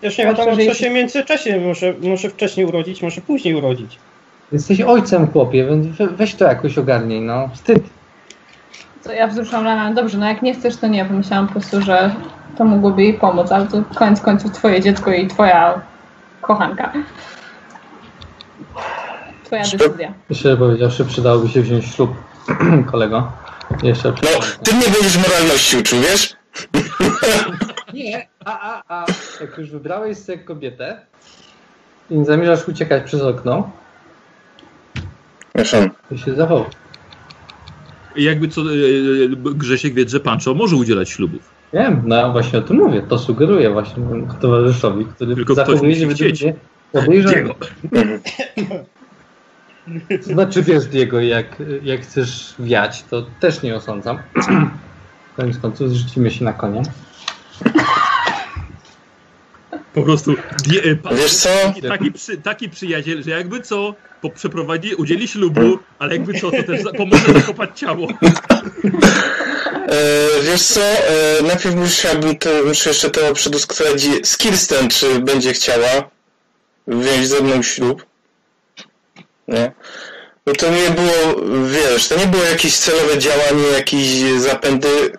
Też 0.00 0.18
nie 0.18 0.24
wiadomo, 0.24 0.54
że 0.54 0.66
co 0.66 0.74
się 0.74 0.90
w 0.90 0.92
międzyczasie 0.92 1.60
może, 1.60 1.94
może 2.02 2.30
wcześniej 2.30 2.66
urodzić, 2.66 3.02
może 3.02 3.20
później 3.20 3.54
urodzić. 3.54 3.98
Jesteś 4.52 4.80
ojcem, 4.80 5.26
chłopie, 5.26 5.64
więc 5.64 5.86
we, 5.86 6.06
weź 6.06 6.34
to 6.34 6.44
jakoś 6.44 6.78
ogarnij, 6.78 7.20
no. 7.20 7.48
Wstyd. 7.54 7.82
Co 9.00 9.12
ja 9.12 9.26
wzruszam 9.26 9.64
ramionami. 9.64 9.94
Dobrze, 9.94 10.18
no 10.18 10.26
jak 10.26 10.42
nie 10.42 10.54
chcesz, 10.54 10.76
to 10.76 10.86
nie. 10.86 11.04
Pomyślałam 11.04 11.46
po 11.46 11.52
prostu, 11.52 11.82
że 11.82 12.14
to 12.58 12.64
mogłoby 12.64 13.02
jej 13.02 13.14
pomóc, 13.14 13.52
ale 13.52 13.66
to 13.66 13.82
koniec 13.94 14.20
końców 14.20 14.52
twoje 14.52 14.80
dziecko 14.80 15.12
i 15.12 15.26
twoja 15.26 15.80
kochanka. 16.40 16.92
Twoja 19.44 19.62
decyzja. 19.62 20.14
Szczerze 20.32 20.56
powiedziawszy, 20.56 21.04
przydałoby 21.04 21.48
się 21.48 21.62
wziąć 21.62 21.84
ślub, 21.86 22.10
kolego. 22.90 23.32
Jeszcze 23.82 24.08
No, 24.08 24.28
ty 24.62 24.74
mnie 24.74 24.84
będziesz 24.84 25.16
moralności 25.28 25.76
uczył, 25.76 25.98
wiesz? 26.00 26.36
Nie, 27.94 28.28
a, 28.44 28.60
a, 28.60 28.82
a. 28.88 29.06
Jak 29.40 29.58
już 29.58 29.70
wybrałeś 29.70 30.18
sobie 30.18 30.38
kobietę 30.38 31.00
i 32.10 32.18
nie 32.18 32.24
zamierzasz 32.24 32.68
uciekać 32.68 33.02
przez 33.04 33.22
okno, 33.22 33.70
Wiesz, 35.54 35.74
on. 35.74 35.90
to 36.08 36.16
się 36.16 36.34
zachow. 36.34 36.66
I 38.16 38.22
jakby 38.24 38.48
co, 38.48 38.60
e, 38.60 38.64
e, 38.64 39.54
Grzesiek 39.54 39.94
wie, 39.94 40.08
że 40.08 40.20
Pancho 40.20 40.54
może 40.54 40.76
udzielać 40.76 41.10
ślubów. 41.10 41.40
Wiem, 41.72 42.02
no 42.06 42.16
ja 42.16 42.28
właśnie 42.28 42.58
o 42.58 42.62
tym 42.62 42.76
mówię. 42.76 43.02
To 43.08 43.18
sugeruję 43.18 43.70
właśnie 43.70 44.04
mojemu 44.04 44.34
towarzyszowi, 44.40 45.04
który 45.04 45.34
Tylko 45.34 45.52
ktoś 45.54 45.66
zachowuje 45.66 45.88
musi 45.90 46.00
się 46.00 46.06
według 46.06 46.28
chcieć. 46.28 46.42
mnie 46.42 46.54
podejrzanie. 46.92 47.36
Diego. 47.36 47.54
To 50.26 50.32
znaczy 50.34 50.62
wiesz 50.62 50.86
Diego, 50.86 51.20
jak, 51.20 51.46
jak 51.82 52.00
chcesz 52.00 52.54
wiać, 52.58 53.02
to 53.02 53.26
też 53.40 53.62
nie 53.62 53.76
osądzam. 53.76 54.18
Koniec 55.36 55.58
końców 55.58 55.90
zrzucimy 55.90 56.30
się 56.30 56.44
na 56.44 56.52
konia. 56.52 56.82
Po 59.94 60.02
prostu 60.02 60.34
die, 60.66 60.82
e, 60.82 60.96
Pancho 60.96 61.22
Wiesz 61.22 61.34
co? 61.34 61.48
Taki, 61.48 61.82
taki, 61.82 62.12
przy, 62.12 62.36
taki 62.36 62.68
przyjaciel, 62.68 63.22
że 63.22 63.30
jakby 63.30 63.60
co, 63.60 63.94
po, 64.20 64.30
przeprowadzi, 64.30 64.94
udzieli 64.94 65.28
ślubu, 65.28 65.78
ale 65.98 66.12
jakby 66.12 66.40
co, 66.40 66.50
to 66.50 66.62
też 66.62 66.82
za, 66.82 66.92
pomoże 66.92 67.32
zakopać 67.32 67.78
ciało. 67.78 68.08
E, 69.88 69.98
wiesz 70.42 70.62
co, 70.62 70.80
e, 70.80 71.42
najpierw 71.42 71.74
musiałbym 71.74 72.36
to, 72.36 72.50
muszę 72.66 72.90
jeszcze 72.90 73.10
to 73.10 73.34
przedyskutować 73.34 74.02
z 74.22 74.38
Kirsten, 74.38 74.88
czy 74.88 75.20
będzie 75.20 75.52
chciała 75.52 76.10
wziąć 76.86 77.28
ze 77.28 77.40
mną 77.40 77.62
ślub. 77.62 78.06
Nie? 79.48 79.72
No 80.46 80.52
to 80.52 80.70
nie 80.70 80.90
było, 80.90 81.46
wiesz, 81.66 82.08
to 82.08 82.16
nie 82.18 82.26
było 82.26 82.42
jakieś 82.44 82.78
celowe 82.78 83.18
działanie, 83.18 83.66
jakieś 83.66 84.20
zapędy, 84.40 85.12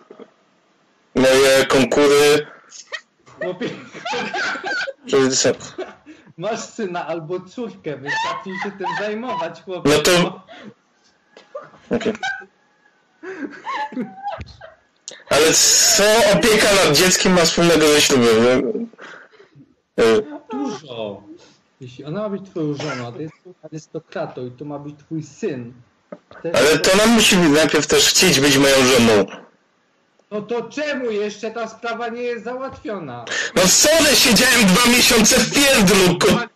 moje 1.15 1.65
konkury. 1.67 2.47
Chłopie, 3.41 3.69
są- 5.31 5.49
masz 6.37 6.59
syna 6.59 7.07
albo 7.07 7.39
córkę, 7.39 7.97
więc 7.97 8.13
zacznij 8.29 8.55
się 8.63 8.71
tym 8.71 8.87
zajmować, 8.99 9.61
chłopie. 9.61 9.89
No 9.89 9.97
to- 9.99 10.41
Okej. 11.95 12.13
Ale 15.29 15.53
co 15.53 16.03
opieka 16.33 16.67
nad 16.85 16.97
dzieckiem 16.97 17.33
ma 17.33 17.41
wspólnego 17.41 17.87
ze 17.87 18.01
ślubem? 18.01 18.89
Dużo. 20.51 21.23
Jeśli 21.83 22.05
ona 22.05 22.19
ma 22.21 22.29
być 22.29 22.41
twoją 22.49 22.73
żoną, 22.73 23.07
a 23.07 23.11
to 23.11 23.21
jest 23.21 23.35
arystokratą 23.63 24.45
i 24.47 24.51
to 24.51 24.65
ma 24.65 24.79
być 24.79 24.95
twój 24.99 25.23
syn, 25.23 25.73
to- 26.29 26.49
Ale 26.59 26.79
to 26.79 26.91
ona 26.93 27.05
musi 27.07 27.37
najpierw 27.37 27.87
też 27.87 28.09
chcieć 28.09 28.39
być 28.39 28.57
moją 28.57 28.75
żoną. 28.85 29.25
no 30.31 30.41
to 30.41 30.61
czemu 30.69 31.11
jeszcze 31.11 31.51
ta 31.51 31.67
sprawa 31.67 32.07
nie 32.07 32.21
jest 32.21 32.43
załatwiona? 32.43 33.25
No 33.55 33.61
sorry, 33.67 34.15
siedziałem 34.15 34.65
dwa 34.65 34.91
miesiące 34.91 35.35
w 35.39 35.53
pierdlu. 35.53 36.17
ko- 36.19 36.47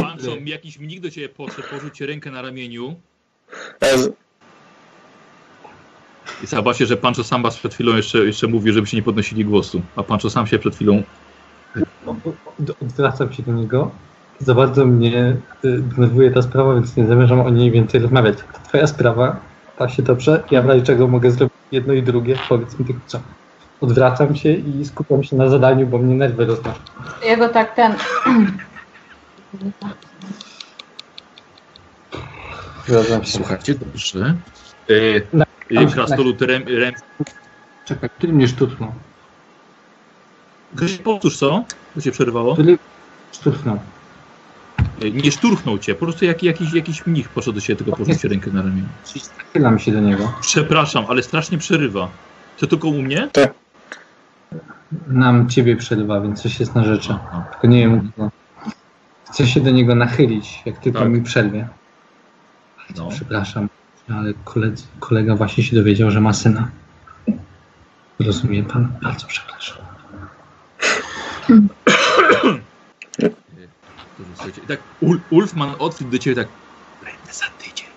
Pancho, 0.00 0.30
jakiś 0.44 0.78
mnik 0.78 1.00
do 1.00 1.10
ciebie 1.10 1.28
podszedł, 1.28 1.68
położył 1.68 1.90
ci 1.90 2.06
rękę 2.06 2.30
na 2.30 2.42
ramieniu 2.42 2.94
i 6.42 6.46
zobacz 6.46 6.76
się, 6.76 6.86
że 6.86 6.96
Pancho 6.96 7.24
sam 7.24 7.42
was 7.42 7.56
przed 7.56 7.74
chwilą 7.74 7.96
jeszcze, 7.96 8.18
jeszcze 8.18 8.46
mówił, 8.46 8.72
żeby 8.72 8.86
się 8.86 8.96
nie 8.96 9.02
podnosili 9.02 9.44
głosu, 9.44 9.82
a 9.96 10.02
Pancho 10.02 10.30
sam 10.30 10.46
się 10.46 10.58
przed 10.58 10.74
chwilą... 10.74 11.02
Od- 12.06 12.82
Odwracam 12.82 13.32
się 13.32 13.42
do 13.42 13.52
niego. 13.52 13.90
Za 14.46 14.54
bardzo 14.54 14.84
mnie 14.86 15.36
y, 15.64 15.78
denerwuje 15.78 16.30
ta 16.30 16.42
sprawa, 16.42 16.74
więc 16.74 16.96
nie 16.96 17.06
zamierzam 17.06 17.40
o 17.40 17.50
niej 17.50 17.70
więcej 17.70 18.00
rozmawiać. 18.00 18.36
To 18.38 18.68
twoja 18.68 18.86
sprawa, 18.86 19.36
ta 19.78 19.88
się 19.88 20.02
dobrze. 20.02 20.42
Ja 20.50 20.62
w 20.62 20.66
razie 20.66 20.82
czego 20.82 21.08
mogę 21.08 21.30
zrobić 21.30 21.54
jedno 21.72 21.92
i 21.92 22.02
drugie. 22.02 22.36
Powiedz 22.48 22.78
mi 22.78 22.84
tylko 22.86 23.00
co. 23.06 23.20
odwracam 23.80 24.36
się 24.36 24.52
i 24.52 24.84
skupiam 24.84 25.22
się 25.22 25.36
na 25.36 25.48
zadaniu, 25.48 25.86
bo 25.86 25.98
mnie 25.98 26.14
nerwy 26.14 26.46
roznoszą. 26.46 26.78
Ja 27.26 27.36
go 27.36 27.48
tak 27.48 27.74
ten... 27.74 27.92
Zgadzam 32.86 33.24
się. 33.24 33.32
Słuchajcie, 33.32 33.74
dobrze. 33.74 34.18
Na- 35.32 35.44
E, 35.76 35.80
e, 35.80 35.86
krasnolud 35.86 36.42
rem, 36.42 36.62
rem, 36.68 36.94
Czekaj, 37.84 38.10
który 38.18 38.32
mnie 38.32 38.48
szturchnął? 38.48 38.92
Grzesiek, 40.74 41.02
powtórz 41.02 41.36
co? 41.36 41.64
To 41.94 42.00
cię 42.00 42.12
przerwało? 42.12 42.52
Który 42.54 42.78
szturchnął? 43.32 43.78
Nie 45.10 45.32
szturchnął 45.32 45.78
cię, 45.78 45.94
po 45.94 46.06
prostu 46.06 46.24
jak, 46.24 46.42
jakiś, 46.42 46.72
jakiś 46.72 47.06
mnich 47.06 47.28
poszedł 47.28 47.54
do 47.54 47.60
ciebie, 47.60 47.76
tylko 47.76 47.92
położył 47.92 48.14
ci 48.14 48.28
rękę 48.34 48.50
na 48.50 48.62
ramieniu. 48.62 48.86
Czyli 49.06 49.24
Nachylam 49.38 49.78
się 49.78 49.92
do 49.92 50.00
niego. 50.00 50.32
Przepraszam, 50.40 51.04
ale 51.08 51.22
strasznie 51.22 51.58
przerywa. 51.58 52.08
To 52.58 52.66
tylko 52.66 52.88
u 52.88 53.02
mnie? 53.02 53.28
Nam 55.06 55.48
ciebie 55.48 55.76
przerywa, 55.76 56.20
więc 56.20 56.42
coś 56.42 56.60
jest 56.60 56.74
na 56.74 56.84
rzeczy. 56.84 57.12
Aha. 57.12 57.44
Tylko 57.52 57.66
nie 57.66 57.80
wiem, 57.80 58.12
no. 58.18 58.30
Chcę 59.30 59.46
się 59.46 59.60
do 59.60 59.70
niego 59.70 59.94
nachylić, 59.94 60.62
jak 60.66 60.78
tylko 60.78 60.98
Tak. 60.98 61.08
mi 61.08 61.22
przerwie. 61.22 61.68
No. 62.96 63.08
Przepraszam, 63.08 63.68
ale 64.08 64.32
koledzy, 64.44 64.84
kolega 65.00 65.36
właśnie 65.36 65.64
się 65.64 65.76
dowiedział, 65.76 66.10
że 66.10 66.20
ma 66.20 66.32
syna. 66.32 66.68
Rozumie 68.20 68.62
pan? 68.62 68.92
Bardzo 69.02 69.26
przepraszam. 69.26 69.78
Dobrze, 74.22 74.34
słuchajcie. 74.36 74.60
I 74.64 74.66
tak 74.66 74.80
Ul, 75.00 75.20
Ulfman 75.30 75.74
odszedł 75.78 76.10
do 76.10 76.18
ciebie 76.18 76.36
tak. 76.36 76.48
Będę 77.04 77.32
za 77.32 77.44
tydzień. 77.58 77.88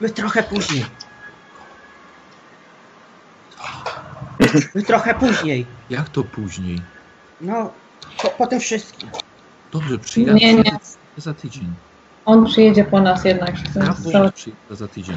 My 0.00 0.10
trochę 0.10 0.42
później. 0.42 0.86
My 4.74 4.82
trochę 4.82 5.14
później. 5.14 5.66
Jak 5.90 6.08
to 6.08 6.24
później? 6.24 6.80
No, 7.40 7.72
po, 8.22 8.28
po 8.28 8.46
tym 8.46 8.60
wszystkim. 8.60 9.10
Dobrze, 9.72 9.98
przyjadę 9.98 10.34
Nie, 10.34 10.54
nie. 10.54 10.78
za 11.16 11.34
tydzień. 11.34 11.74
On 12.24 12.46
przyjedzie 12.46 12.84
po 12.84 13.00
nas 13.00 13.24
jednak. 13.24 13.56
Że 13.56 14.32
przyjadę 14.32 14.56
za 14.70 14.88
tydzień. 14.88 15.16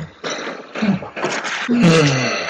Yy, 1.69 2.46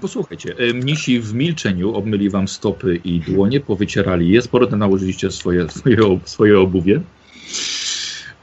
Posłuchajcie, 0.00 0.54
yy, 0.58 0.74
mnisi 0.74 1.20
w 1.20 1.34
milczeniu 1.34 1.94
obmyli 1.94 2.30
wam 2.30 2.48
stopy 2.48 3.00
i 3.04 3.20
dłonie, 3.20 3.60
powycierali 3.60 4.28
je, 4.28 4.42
sporo 4.42 4.76
nałożyliście 4.76 5.30
swoje, 5.30 5.68
swoje, 5.68 6.20
swoje 6.24 6.60
obuwie 6.60 7.00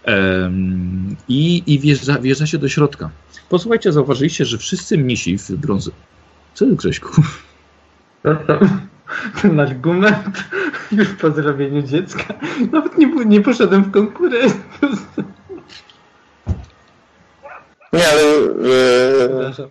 Em, 0.05 1.15
i, 1.27 1.63
i 1.67 1.79
wjeżdża, 1.79 2.19
wjeżdżacie 2.19 2.57
do 2.57 2.69
środka. 2.69 3.09
Posłuchajcie, 3.49 3.91
zauważyliście, 3.91 4.45
że 4.45 4.57
wszyscy 4.57 4.97
mnisi 4.97 5.37
w 5.37 5.51
brązy... 5.51 5.91
Co 6.53 6.65
jest 6.65 6.77
Grześku? 6.77 7.21
Ten 9.41 9.59
argument 9.59 10.43
już 10.91 11.07
po 11.07 11.31
zrobieniu 11.31 11.81
dziecka. 11.81 12.33
Nawet 12.71 12.97
nie, 12.97 13.25
nie 13.25 13.41
poszedłem 13.41 13.83
w 13.83 13.91
konkurencję. 13.91 14.59
Nie, 17.93 18.07
ale... 18.07 18.23
Przepraszam. 19.17 19.69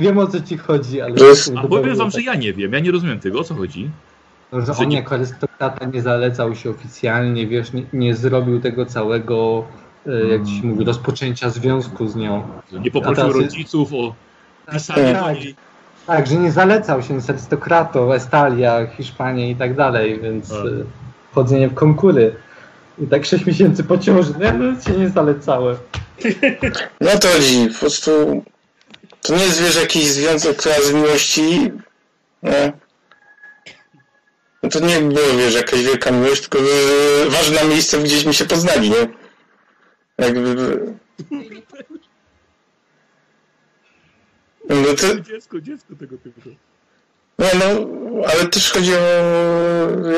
Wiem 0.00 0.18
o 0.18 0.26
co 0.26 0.40
ci 0.40 0.58
chodzi, 0.58 1.00
ale... 1.00 1.14
Jest- 1.14 1.52
A 1.56 1.68
powiem 1.68 1.96
wam, 1.96 2.10
że 2.10 2.22
ja 2.22 2.34
nie 2.34 2.52
wiem, 2.52 2.72
ja 2.72 2.80
nie 2.80 2.90
rozumiem 2.90 3.20
tego, 3.20 3.40
o 3.40 3.44
co 3.44 3.54
chodzi. 3.54 3.90
No, 4.52 4.60
że 4.60 4.66
że 4.74 4.82
on 4.82 4.88
nie- 4.88 4.96
jako 4.96 5.14
arystokrata 5.14 5.84
nie 5.86 6.02
zalecał 6.02 6.54
się 6.54 6.70
oficjalnie, 6.70 7.46
wiesz, 7.46 7.72
nie, 7.72 7.82
nie 7.92 8.14
zrobił 8.14 8.60
tego 8.60 8.86
całego, 8.86 9.64
e, 10.06 10.26
jak 10.28 10.44
ci 10.46 10.60
się 10.60 10.66
mówi, 10.66 10.84
rozpoczęcia 10.84 11.50
związku 11.50 12.08
z 12.08 12.16
nią. 12.16 12.42
Nie 12.72 12.90
poprosił 12.90 13.26
jest- 13.26 13.36
rodziców 13.40 13.92
o 13.92 14.14
pisanie 14.72 15.12
do 15.14 15.20
Tak, 15.20 15.36
niej. 15.36 15.54
tak, 16.06 16.26
że 16.26 16.34
nie 16.36 16.52
zalecał 16.52 17.02
się 17.02 17.20
z 17.20 17.30
arystokratą, 17.30 18.12
Estalia, 18.12 18.86
Hiszpania 18.86 19.48
i 19.48 19.56
tak 19.56 19.74
dalej, 19.76 20.20
więc 20.22 20.48
Tak. 20.48 20.58
e, 20.58 20.70
wchodzenie 21.32 21.68
w 21.68 21.74
konkury. 21.74 22.34
I 22.98 23.06
tak 23.06 23.24
6 23.24 23.46
miesięcy 23.46 23.84
po 23.84 23.98
ciąży, 23.98 24.32
no 24.40 24.52
no, 24.72 24.80
się 24.80 24.92
nie 24.92 25.08
zalecałem. 25.08 25.76
no 27.00 27.10
to 27.10 27.28
po 27.74 27.80
prostu... 27.80 28.10
To 29.22 29.36
nie 29.36 29.44
jest, 29.44 29.62
wiesz, 29.62 29.76
jakiś 29.76 30.04
związek, 30.06 30.56
która 30.56 30.74
z 30.80 30.92
miłości... 30.92 31.72
Nie. 32.42 32.72
No 34.62 34.68
to 34.68 34.80
nie 34.80 35.00
było, 35.00 35.36
wiesz, 35.38 35.54
jakaś 35.54 35.82
wielka 35.82 36.10
miłość, 36.10 36.40
tylko 36.48 36.58
e, 36.58 37.30
ważne 37.30 37.64
miejsce, 37.64 37.98
gdzieśmy 37.98 38.34
się 38.34 38.44
poznali, 38.44 38.90
nie? 38.90 39.08
Jakby... 40.18 40.80
No 44.68 44.94
to, 45.00 45.20
Dziecko, 45.20 45.60
dziecko 45.60 45.94
tego 46.00 46.18
typu. 46.18 46.40
Nie 47.38 47.50
no, 47.54 47.86
ale 48.32 48.46
też 48.46 48.72
chodzi 48.72 48.94
o 48.94 49.00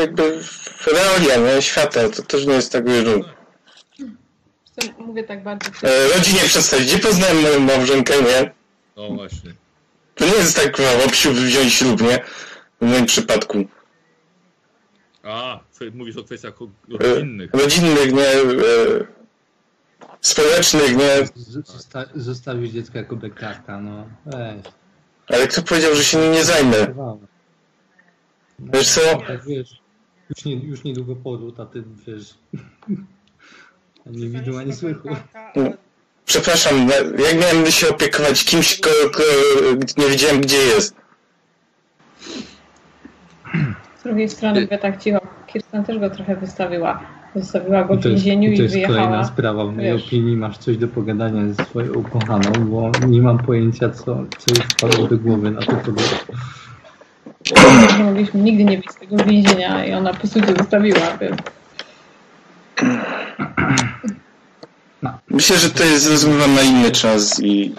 jakby 0.01 0.41
realia, 0.87 1.37
nie? 1.55 1.63
Świata. 1.63 2.09
To 2.09 2.23
też 2.23 2.47
nie 2.47 2.55
jest 2.55 2.73
tak, 2.73 2.89
wiesz, 2.89 3.05
no, 3.05 3.25
Mówię 4.99 5.25
tak 5.25 5.43
bardzo. 5.43 5.71
e, 5.83 6.09
rodzinie 6.09 6.41
przedstawić. 6.41 6.87
Gdzie 6.87 6.99
poznałem 6.99 7.41
moją 7.43 7.61
małżonkę, 7.61 8.15
nie? 8.23 8.62
No 8.97 9.09
właśnie. 9.09 9.55
To 10.15 10.25
nie 10.27 10.33
jest 10.33 10.57
tak, 10.57 10.77
kurwa, 10.77 11.05
obsiu 11.07 11.33
wziąć 11.33 11.73
ślub, 11.75 12.01
nie? 12.01 12.19
W 12.81 12.87
moim 12.87 13.07
przypadku. 13.07 13.65
A, 15.23 15.61
mówisz 15.95 16.17
o 16.17 16.25
kwestiach 16.25 16.55
E, 16.63 16.99
rodzinnych. 16.99 17.51
rodzinnych, 17.55 18.13
nie? 18.13 18.29
E, 18.29 18.43
społecznych, 20.21 20.97
nie? 20.97 21.11
Zosta 21.37 22.05
zostawić 22.15 22.73
dziecko 22.73 22.99
jako 22.99 23.17
bekarka, 23.17 23.81
no 23.81 24.07
weź. 24.27 24.63
Ale 25.29 25.49
kto 25.49 25.63
powiedział, 25.63 25.95
że 25.95 26.05
się 26.05 26.19
nim 26.19 26.33
nie 26.33 26.45
zajmę? 26.45 26.95
No, 26.97 27.19
Wiesz 28.59 28.89
co? 28.89 29.01
Tak 29.27 29.45
wiesz, 29.45 29.81
już, 30.31 30.45
nie, 30.45 30.55
już 30.55 30.85
niedługo 30.85 31.17
poród, 31.17 31.61
a 31.61 31.67
ty 31.67 31.85
wiesz, 32.07 32.35
ani 34.07 34.29
widu, 34.29 34.59
ani 34.59 34.73
słychu. 34.73 35.09
Przepraszam, 36.27 36.89
jak 37.19 37.41
miałem 37.41 37.71
się 37.71 37.89
opiekować 37.89 38.45
kimś, 38.45 38.81
ko, 38.81 38.91
ko, 39.13 39.23
nie 39.97 40.07
wiedziałem, 40.07 40.41
gdzie 40.41 40.57
jest? 40.57 40.95
Z 44.01 44.03
drugiej 44.05 44.29
strony 44.29 44.61
mówię 44.61 44.79
tak 44.79 45.03
cicho. 45.03 45.21
Kirsten 45.47 45.85
też 45.85 45.99
go 45.99 46.11
trochę 46.11 46.37
wystawiła. 46.37 47.01
Zostawiła 47.35 47.85
go 47.85 47.95
I 47.95 47.99
w 47.99 48.03
to 48.03 48.09
jest, 48.09 48.25
więzieniu 48.25 48.53
i 48.53 48.57
to 48.57 48.63
i 48.63 48.65
jest 48.65 48.87
kolejna 48.87 49.25
sprawa. 49.25 49.65
W 49.65 49.77
mojej 49.77 49.93
Wiesz. 49.93 50.07
opinii 50.07 50.37
masz 50.37 50.59
coś 50.59 50.77
do 50.77 50.89
pogadania 50.89 51.55
ze 51.55 51.65
swoją 51.65 51.93
ukochaną, 51.93 52.53
bo 52.59 52.91
nie 53.07 53.23
mam 53.23 53.39
pojęcia, 53.39 53.91
co, 53.91 54.05
co 54.39 54.55
jej 54.55 54.65
wpadło 54.73 55.07
do 55.07 55.19
głowy 55.19 55.51
na 55.51 55.61
to 55.61 55.73
podróż. 55.73 56.15
Nie 57.99 58.05
mogliśmy 58.05 58.41
nigdy 58.41 58.65
nie 58.65 58.77
wyjść 58.77 58.91
z 58.91 58.97
tego 58.97 59.25
więzienia 59.25 59.85
i 59.85 59.93
ona 59.93 60.13
po 60.13 60.19
prostu 60.19 60.41
zostawiła. 60.59 61.17
Więc 61.21 61.37
Myślę, 65.31 65.59
że 65.59 65.71
to 65.71 65.85
jest 65.85 66.09
rozmowa 66.11 66.47
na 66.47 66.63
inny 66.63 66.91
czas 66.91 67.41
i... 67.43 67.75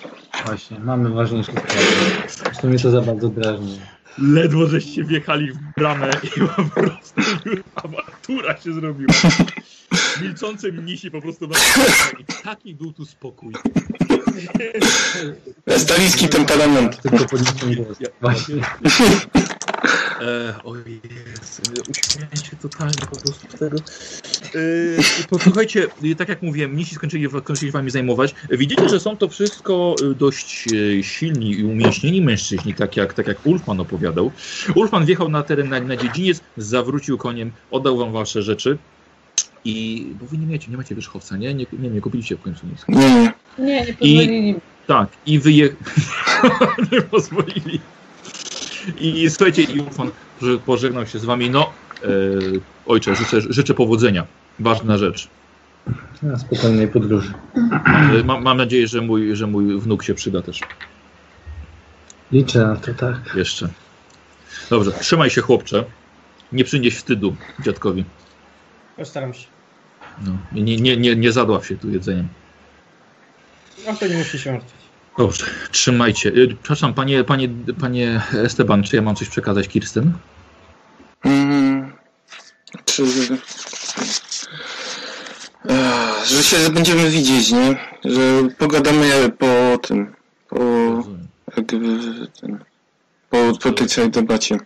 Właśnie, 0.45 0.79
mamy 0.79 1.09
ważniejsze 1.09 1.51
sprawy. 1.51 1.79
Zresztą 2.27 2.67
mnie 2.69 2.79
to 2.79 2.91
za 2.91 3.01
bardzo 3.01 3.29
drażni. 3.29 3.79
Ledwo 4.17 4.67
żeście 4.67 5.03
wjechali 5.03 5.51
w 5.51 5.57
bramę 5.77 6.09
i 6.23 6.39
po 6.39 6.63
prostu 6.63 7.21
już 7.45 7.59
awantura 7.75 8.57
się 8.57 8.73
zrobiła. 8.73 9.13
Milczące 10.21 10.71
mnisi 10.71 11.11
po 11.11 11.21
prostu 11.21 11.47
na 11.47 11.55
i 12.19 12.43
taki 12.43 12.75
był 12.75 12.93
tu 12.93 13.05
spokój. 13.05 13.53
Stalinski 15.77 16.27
temperament. 16.27 17.01
Tylko 17.01 17.25
podniosłem 17.25 17.73
głos. 17.75 17.99
Ja- 17.99 18.07
Właśnie. 18.21 18.55
E, 20.23 20.63
o 20.63 20.75
Jezu, 20.75 21.61
uśmiałem 21.89 22.37
się 22.43 22.55
totalnie 22.61 22.93
po 23.09 23.15
prostu 23.15 23.47
z 23.49 23.59
tego. 23.59 23.77
E, 24.55 25.27
posłuchajcie, 25.29 25.87
tak 26.17 26.29
jak 26.29 26.41
mówiłem, 26.41 26.71
mnisi 26.71 26.95
skończyli, 26.95 27.27
skończyli 27.41 27.71
wami 27.71 27.91
zajmować. 27.91 28.35
Widzicie, 28.49 28.89
że 28.89 28.99
są 28.99 29.17
to 29.17 29.29
wszystko 29.29 29.95
e, 30.11 30.15
dość 30.15 30.65
e, 30.67 31.03
silni 31.03 31.51
i 31.51 31.63
umięśnieni 31.63 32.21
mężczyźni, 32.21 32.73
tak 32.73 32.97
jak, 32.97 33.13
tak 33.13 33.27
jak 33.27 33.45
Ulfman 33.45 33.79
opowiadał. 33.79 34.31
Ulfman 34.75 35.05
wjechał 35.05 35.29
na 35.29 35.43
teren, 35.43 35.69
na, 35.69 35.79
na 35.79 35.97
dziedziniec, 35.97 36.41
zawrócił 36.57 37.17
koniem, 37.17 37.51
oddał 37.71 37.97
wam 37.97 38.11
wasze 38.11 38.41
rzeczy. 38.41 38.77
I, 39.65 40.07
bo 40.19 40.25
wy 40.25 40.37
nie 40.37 40.47
macie, 40.47 40.71
nie 40.71 40.77
macie 40.77 40.95
wierzchowca, 40.95 41.37
nie? 41.37 41.53
Nie, 41.53 41.65
nie, 41.79 41.89
nie 41.89 42.01
kupiliście 42.01 42.35
w 42.35 42.41
końcu 42.41 42.67
nic. 42.67 42.85
Nie, 42.87 42.97
nie. 42.97 43.33
nie, 43.59 43.85
nie 43.85 43.93
pozwolili. 43.93 44.55
Tak, 44.87 45.09
i 45.25 45.39
wyje... 45.39 45.69
nie 46.91 47.01
pozwolili. 47.01 47.79
I 48.99 49.29
słuchajcie, 49.29 49.67
że 50.41 50.57
pożegnał 50.57 51.07
się 51.07 51.19
z 51.19 51.25
wami. 51.25 51.49
No, 51.49 51.73
e, 52.03 52.07
ojcze, 52.85 53.15
życzę, 53.15 53.41
życzę 53.41 53.73
powodzenia. 53.73 54.27
Ważna 54.59 54.97
rzecz. 54.97 55.27
Na 56.23 56.39
spokojnej 56.39 56.87
podróży. 56.87 57.33
E, 58.19 58.23
mam, 58.23 58.43
mam 58.43 58.57
nadzieję, 58.57 58.87
że 58.87 59.01
mój, 59.01 59.35
że 59.35 59.47
mój 59.47 59.79
wnuk 59.79 60.03
się 60.03 60.13
przyda 60.13 60.41
też 60.41 60.59
Liczę 62.31 62.59
na 62.59 62.75
to, 62.75 62.93
tak. 62.93 63.35
jeszcze. 63.35 63.69
Dobrze, 64.69 64.91
trzymaj 64.91 65.29
się 65.29 65.41
chłopcze. 65.41 65.85
Nie 66.51 66.63
przynieś 66.63 66.95
wstydu 66.95 67.35
dziadkowi. 67.59 68.05
Postaram 68.97 69.33
się. 69.33 69.47
No, 70.25 70.37
nie, 70.51 70.77
nie, 70.77 70.97
nie, 70.97 71.15
nie 71.15 71.31
zadław 71.31 71.67
się 71.67 71.77
tu 71.77 71.89
jedzeniem. 71.89 72.27
No 73.87 73.95
to 73.95 74.07
nie 74.07 74.17
musi 74.17 74.39
się 74.39 74.51
martwić. 74.51 74.82
Dobrze, 75.17 75.45
trzymajcie. 75.71 76.29
Y, 76.29 76.47
Przepraszam, 76.47 76.93
panie, 76.93 77.23
panie, 77.23 77.49
panie 77.79 78.21
Esteban, 78.33 78.83
czy 78.83 78.95
ja 78.95 79.01
mam 79.01 79.15
coś 79.15 79.29
przekazać 79.29 79.67
Kirsten? 79.67 80.13
Mm, 81.23 81.93
czy... 82.85 83.03
Ech, 85.69 86.25
Że 86.25 86.43
się 86.43 86.69
będziemy 86.69 87.09
widzieć, 87.09 87.51
nie? 87.51 87.75
Że 88.05 88.49
pogadamy 88.57 89.29
po 89.29 89.77
tym, 89.77 90.15
po, 90.49 90.57
jakby, 91.57 91.77
ten, 92.41 92.59
po, 93.29 93.37
po 93.61 93.71
tej 93.71 93.87
całej 93.87 94.11
debacie. 94.11 94.57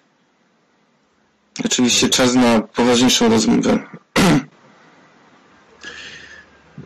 Oczywiście 1.65 2.10
czas 2.10 2.36
na 2.36 2.62
poważniejszą 2.62 3.29
rozmowę. 3.29 3.79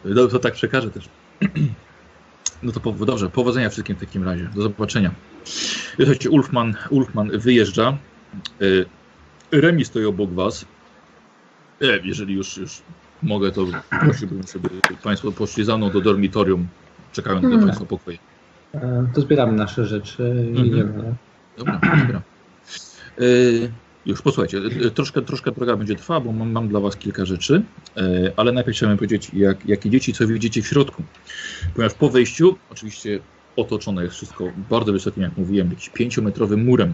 No 0.05 0.27
to 0.27 0.39
tak 0.39 0.53
przekażę 0.53 0.91
też. 0.91 1.09
No 2.63 2.71
to 2.71 2.79
po, 2.79 2.91
dobrze, 2.91 3.29
powodzenia 3.29 3.69
wszystkim 3.69 3.95
w 3.95 3.99
takim 3.99 4.23
razie. 4.23 4.49
Do 4.55 4.61
zobaczenia. 4.61 5.11
Słuchajcie, 5.95 6.29
Ulfman, 6.29 6.75
Ulfman 6.89 7.31
wyjeżdża. 7.39 7.97
Y, 8.61 8.85
Remi 9.51 9.85
stoi 9.85 10.05
obok 10.05 10.33
was. 10.33 10.65
E, 11.81 11.85
jeżeli 12.03 12.33
już, 12.33 12.57
już 12.57 12.81
mogę, 13.23 13.51
to 13.51 13.65
prosiłbym, 14.01 14.41
żeby 14.53 14.69
Państwo 15.03 15.31
poszli 15.31 15.63
za 15.65 15.77
mną 15.77 15.89
do 15.89 16.01
dormitorium, 16.01 16.67
czekając 17.11 17.41
do 17.43 17.49
Hmm. 17.49 17.65
Państwa 17.67 17.85
pokoju. 17.85 18.17
E, 18.73 19.07
To 19.15 19.21
zbieramy 19.21 19.53
nasze 19.53 19.85
rzeczy 19.85 20.23
i 20.45 20.49
Mhm. 20.49 20.65
idziemy. 20.67 21.15
Dobra, 21.57 21.79
dobra. 22.01 22.21
Y, 23.21 23.71
już 24.05 24.21
posłuchajcie, 24.21 24.57
y, 24.57 24.91
troszkę, 24.91 25.21
troszkę 25.21 25.51
droga 25.51 25.75
będzie 25.75 25.95
trwała, 25.95 26.19
bo 26.19 26.31
mam, 26.31 26.51
mam 26.51 26.67
dla 26.67 26.79
Was 26.79 26.97
kilka 26.97 27.25
rzeczy, 27.25 27.61
y, 27.97 28.01
ale 28.37 28.51
najpierw 28.51 28.77
chciałem 28.77 28.97
powiedzieć, 28.97 29.31
jak, 29.33 29.65
jak 29.65 29.85
idziecie, 29.85 30.13
co 30.13 30.27
widzicie 30.27 30.61
w 30.61 30.67
środku. 30.67 31.03
Ponieważ 31.75 31.93
po 31.93 32.09
wejściu, 32.09 32.57
oczywiście 32.71 33.19
otoczone 33.55 34.03
jest 34.03 34.15
wszystko 34.15 34.51
bardzo 34.69 34.93
wysokim, 34.93 35.23
jak 35.23 35.37
mówiłem, 35.37 35.69
jakimś 35.69 35.89
pięciometrowym 35.89 36.65
murem. 36.65 36.93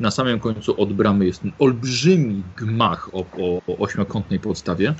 Na 0.00 0.10
samym 0.10 0.40
końcu 0.40 0.80
od 0.82 0.92
bramy 0.92 1.26
jest 1.26 1.42
olbrzymi 1.58 2.42
gmach 2.56 3.14
o, 3.14 3.18
o, 3.18 3.62
o 3.66 3.78
ośmiokątnej 3.78 4.40
podstawie, 4.40 4.94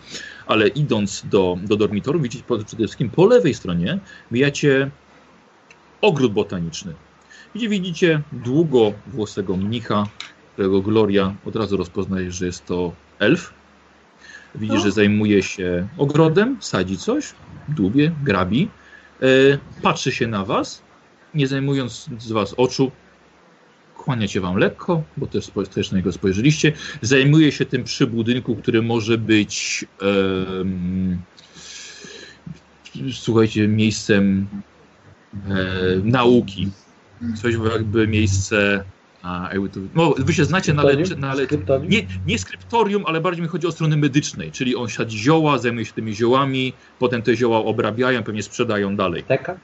ale 0.47 0.69
idąc 0.69 1.25
do, 1.31 1.59
do 1.65 1.77
dormitoru, 1.77 2.21
widzicie 2.21 2.45
przede 2.45 2.65
wszystkim 2.65 3.11
po 3.11 3.27
lewej 3.27 3.55
stronie 3.55 3.99
mijacie 4.31 4.91
ogród 6.01 6.33
botaniczny, 6.33 6.95
gdzie 7.55 7.69
widzicie 7.69 8.23
długowłosego 8.33 9.57
mnicha, 9.57 10.07
którego 10.59 10.83
Gloria 10.83 11.35
od 11.45 11.57
razu 11.57 11.77
rozpoznaje, 11.77 12.33
że 12.33 12.47
jest 12.47 12.67
to 12.67 12.93
elf. 13.19 13.53
Widzi, 14.55 14.77
O. 14.77 14.79
że 14.79 14.93
zajmuje 14.93 15.43
się 15.43 15.89
ogrodem, 15.99 16.57
sadzi 16.61 16.99
coś, 16.99 17.35
dłubie, 17.69 18.13
grabi, 18.25 18.69
e, 19.23 19.27
patrzy 19.83 20.13
się 20.13 20.27
na 20.27 20.45
was, 20.45 20.83
nie 21.35 21.47
zajmując 21.47 22.09
z 22.19 22.33
was 22.33 22.55
oczu, 22.57 22.91
kłania 23.97 24.29
się 24.29 24.41
wam 24.41 24.57
lekko, 24.57 25.03
bo 25.17 25.27
też, 25.27 25.51
też 25.75 25.91
na 25.91 25.97
niego 25.97 26.13
spojrzeliście. 26.13 26.73
Zajmuje 27.03 27.53
się 27.53 27.67
tym 27.67 27.85
przy 27.85 28.07
budynku, 28.07 28.57
który 28.57 28.83
może 28.83 29.19
być 29.19 29.85
słuchajcie, 33.13 33.69
miejscem 33.69 34.47
e, 35.35 35.57
nauki. 36.05 36.71
Coś 37.43 37.55
jakby 37.73 38.09
miejsce. 38.09 38.85
A, 39.23 39.51
no, 39.95 40.15
wy 40.19 40.33
się 40.33 40.45
znacie 40.45 40.75
na, 40.75 40.83
leczy, 40.83 41.17
na 41.17 41.35
le, 41.35 41.45
Skryptorium? 41.45 41.89
nie, 41.89 42.07
nie 42.27 42.39
skryptorium, 42.39 43.05
ale 43.07 43.21
bardziej 43.21 43.43
mi 43.43 43.49
chodzi 43.49 43.67
o 43.67 43.73
stronę 43.73 43.97
medycznej, 43.97 44.53
czyli 44.53 44.77
on 44.77 44.89
siadzi 44.89 45.19
zioła, 45.19 45.59
zajmuje 45.59 45.85
się 45.85 45.93
tymi 45.93 46.15
ziołami, 46.15 46.73
potem 46.99 47.23
te 47.23 47.37
zioła 47.37 47.59
obrabiają, 47.59 48.23
pewnie 48.23 48.43
sprzedają 48.43 48.97
dalej. 48.97 49.23
Teka? 49.23 49.57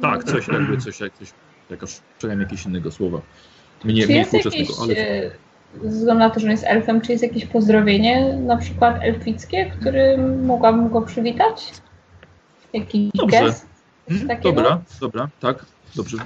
Tak, 0.00 0.24
coś 0.24 0.48
jakby, 0.48 0.76
coś 0.76 1.00
jak 1.00 1.12
coś, 1.18 1.28
jakaś, 1.70 2.00
szukam 2.20 2.40
jakiegoś 2.40 2.66
innego 2.66 2.90
słowa. 2.90 3.20
Mniej, 3.84 4.02
Czy 4.02 4.08
mniej 4.08 4.18
jest 4.18 4.32
jakieś, 4.32 4.68
współczesnego, 4.68 5.00
ale... 5.00 5.24
e, 5.24 5.30
ze 5.82 5.88
względu 5.88 6.18
na 6.18 6.30
to, 6.30 6.40
że 6.40 6.46
on 6.46 6.50
jest 6.50 6.64
elfem, 6.66 7.00
czy 7.00 7.12
jest 7.12 7.24
jakieś 7.24 7.46
pozdrowienie, 7.46 8.36
na 8.36 8.56
przykład 8.56 8.98
elfickie, 9.02 9.72
którym 9.80 10.44
mogłabym 10.46 10.88
go 10.88 11.02
przywitać? 11.02 11.72
Jakiś 12.72 13.10
Dobrze. 13.14 13.40
gest? 13.40 13.66
Mhm? 14.10 14.40
Dobra, 14.42 14.80
dobra, 15.00 15.28
tak, 15.40 15.66
dobrze. 15.96 16.16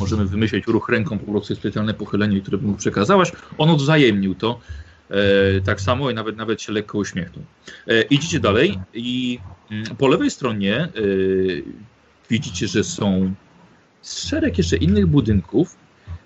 Możemy 0.00 0.26
wymyślić 0.26 0.66
ruch 0.66 0.88
ręką, 0.88 1.18
po 1.18 1.32
prostu 1.32 1.54
specjalne 1.54 1.94
pochylenie, 1.94 2.40
które 2.40 2.58
mu 2.58 2.74
przekazałaś. 2.74 3.32
On 3.58 3.70
odwzajemnił 3.70 4.34
to 4.34 4.60
e, 5.10 5.60
tak 5.60 5.80
samo 5.80 6.10
i 6.10 6.14
nawet, 6.14 6.36
nawet 6.36 6.62
się 6.62 6.72
lekko 6.72 6.98
uśmiechnął. 6.98 7.44
E, 7.88 8.02
idziecie 8.02 8.40
dalej 8.40 8.78
i 8.94 9.38
mm, 9.70 9.96
po 9.96 10.08
lewej 10.08 10.30
stronie 10.30 10.76
e, 10.76 10.90
widzicie, 12.30 12.68
że 12.68 12.84
są 12.84 13.34
szereg 14.02 14.58
jeszcze 14.58 14.76
innych 14.76 15.06
budynków. 15.06 15.76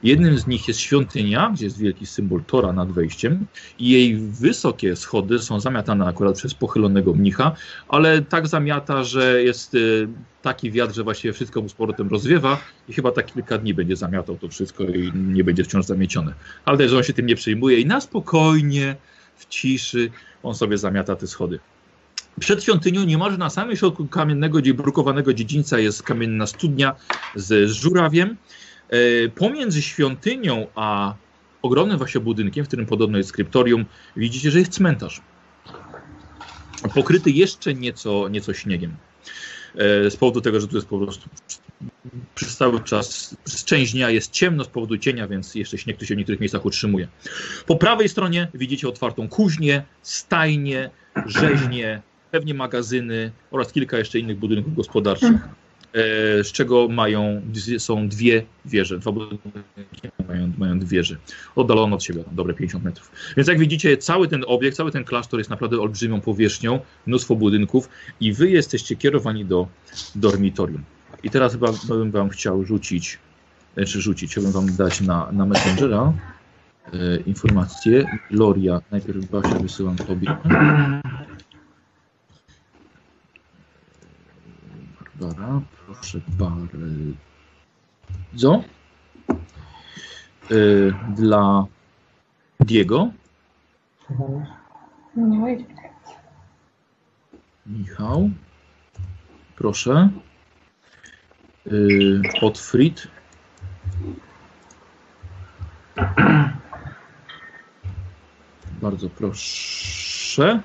Jednym 0.02 0.38
z 0.38 0.46
nich 0.46 0.68
jest 0.68 0.80
świątynia, 0.80 1.50
gdzie 1.54 1.64
jest 1.64 1.78
wielki 1.78 2.06
symbol 2.06 2.44
Tora 2.44 2.72
nad 2.72 2.92
wejściem 2.92 3.46
i 3.78 3.90
jej 3.90 4.16
wysokie 4.16 4.96
schody 4.96 5.38
są 5.38 5.60
zamiatane 5.60 6.06
akurat 6.06 6.36
przez 6.36 6.54
pochylonego 6.54 7.14
mnicha, 7.14 7.52
ale 7.88 8.22
tak 8.22 8.48
zamiata, 8.48 9.04
że 9.04 9.42
jest 9.42 9.74
y, 9.74 10.08
taki 10.42 10.70
wiatr, 10.70 10.94
że 10.94 11.04
właściwie 11.04 11.32
wszystko 11.32 11.62
mu 11.62 11.68
z 11.68 11.74
powrotem 11.74 12.08
rozwiewa 12.08 12.60
i 12.88 12.92
chyba 12.92 13.12
tak 13.12 13.26
kilka 13.26 13.58
dni 13.58 13.74
będzie 13.74 13.96
zamiatał 13.96 14.36
to 14.36 14.48
wszystko 14.48 14.84
i 14.84 15.12
nie 15.14 15.44
będzie 15.44 15.64
wciąż 15.64 15.84
zamiecione. 15.86 16.34
Ale 16.64 16.78
też, 16.78 16.92
on 16.92 17.02
się 17.02 17.12
tym 17.12 17.26
nie 17.26 17.36
przejmuje 17.36 17.80
i 17.80 17.86
na 17.86 18.00
spokojnie, 18.00 18.96
w 19.36 19.46
ciszy, 19.46 20.10
on 20.42 20.54
sobie 20.54 20.78
zamiata 20.78 21.16
te 21.16 21.26
schody. 21.26 21.58
Przed 22.40 22.64
świątynią 22.64 23.04
niemalże 23.04 23.38
na 23.38 23.50
samym 23.50 23.76
środku 23.76 24.06
kamiennego, 24.06 24.58
brukowanego 24.74 25.34
dziedzińca 25.34 25.78
jest 25.78 26.02
kamienna 26.02 26.46
studnia 26.46 26.94
z 27.34 27.70
żurawiem. 27.70 28.36
E, 28.90 29.28
Pomiędzy 29.28 29.82
świątynią 29.82 30.66
a 30.74 31.14
ogromnym 31.62 31.98
właśnie 31.98 32.20
budynkiem, 32.20 32.64
w 32.64 32.68
którym 32.68 32.86
podobno 32.86 33.18
jest 33.18 33.28
skryptorium, 33.30 33.84
widzicie, 34.16 34.50
że 34.50 34.58
jest 34.58 34.72
cmentarz 34.72 35.20
pokryty 36.94 37.30
jeszcze 37.30 37.74
nieco, 37.74 38.28
nieco 38.28 38.54
śniegiem. 38.54 38.96
E, 40.06 40.10
Z 40.10 40.16
powodu 40.16 40.40
tego, 40.40 40.60
że 40.60 40.68
tu 40.68 40.76
jest 40.76 40.88
po 40.88 40.98
prostu 40.98 41.28
przez 42.34 42.56
cały 42.56 42.80
czas, 42.80 43.36
przez 43.44 43.64
część 43.64 43.92
dnia 43.92 44.10
jest 44.10 44.32
ciemno 44.32 44.64
z 44.64 44.68
powodu 44.68 44.98
cienia, 44.98 45.28
więc 45.28 45.54
jeszcze 45.54 45.78
śnieg 45.78 45.96
tu 45.96 46.06
się 46.06 46.14
w 46.14 46.18
niektórych 46.18 46.40
miejscach 46.40 46.64
utrzymuje. 46.64 47.08
Po 47.66 47.76
prawej 47.76 48.08
stronie 48.08 48.48
widzicie 48.54 48.88
otwartą 48.88 49.28
kuźnię, 49.28 49.82
stajnię, 50.02 50.90
rzeźnię, 51.26 52.02
pewnie 52.30 52.54
magazyny 52.54 53.32
oraz 53.50 53.72
kilka 53.72 53.98
jeszcze 53.98 54.18
innych 54.18 54.38
budynków 54.38 54.74
gospodarczych, 54.74 55.32
z 55.94 56.52
czego 56.52 56.88
mają, 56.88 57.42
są 57.78 58.08
dwie 58.08 58.44
wieże, 58.64 58.98
dwa 58.98 59.12
budynki 59.12 59.50
mają, 60.28 60.52
mają 60.58 60.78
dwie 60.78 60.88
wieże, 60.98 61.16
oddalone 61.56 61.94
od 61.94 62.02
siebie, 62.02 62.24
dobre 62.32 62.54
50 62.54 62.84
metrów. 62.84 63.10
Więc 63.36 63.48
jak 63.48 63.58
widzicie, 63.58 63.96
cały 63.96 64.28
ten 64.28 64.44
obiekt, 64.46 64.76
cały 64.76 64.92
ten 64.92 65.04
klasztor 65.04 65.40
jest 65.40 65.50
naprawdę 65.50 65.80
olbrzymią 65.80 66.20
powierzchnią, 66.20 66.80
mnóstwo 67.06 67.36
budynków 67.36 67.88
i 68.20 68.32
wy 68.32 68.50
jesteście 68.50 68.96
kierowani 68.96 69.44
do 69.44 69.66
dormitorium. 70.14 70.84
I 71.22 71.30
teraz 71.30 71.52
chyba 71.52 71.72
bym 71.88 72.10
wam 72.10 72.28
chciał 72.28 72.64
rzucić, 72.64 73.18
czy 73.86 74.00
rzucić, 74.00 74.30
chciałbym 74.30 74.52
wam 74.52 74.76
dać 74.76 75.00
na, 75.00 75.32
na 75.32 75.46
Messengera 75.46 76.12
e, 76.92 77.16
informację. 77.26 78.06
Gloria, 78.30 78.80
najpierw 78.90 79.30
Basia 79.30 79.58
wysyłam 79.58 79.96
tobie. 79.96 80.36
Barbara, 85.20 85.60
proszę 85.86 86.20
bardzo. 86.28 86.64
E, 90.50 90.54
dla 91.14 91.66
Diego. 92.60 93.10
Michał, 97.66 98.30
proszę. 99.56 100.10
Yy, 101.66 102.22
Otfried. 102.42 103.08
Bardzo 108.82 109.10
proszę. 109.10 110.62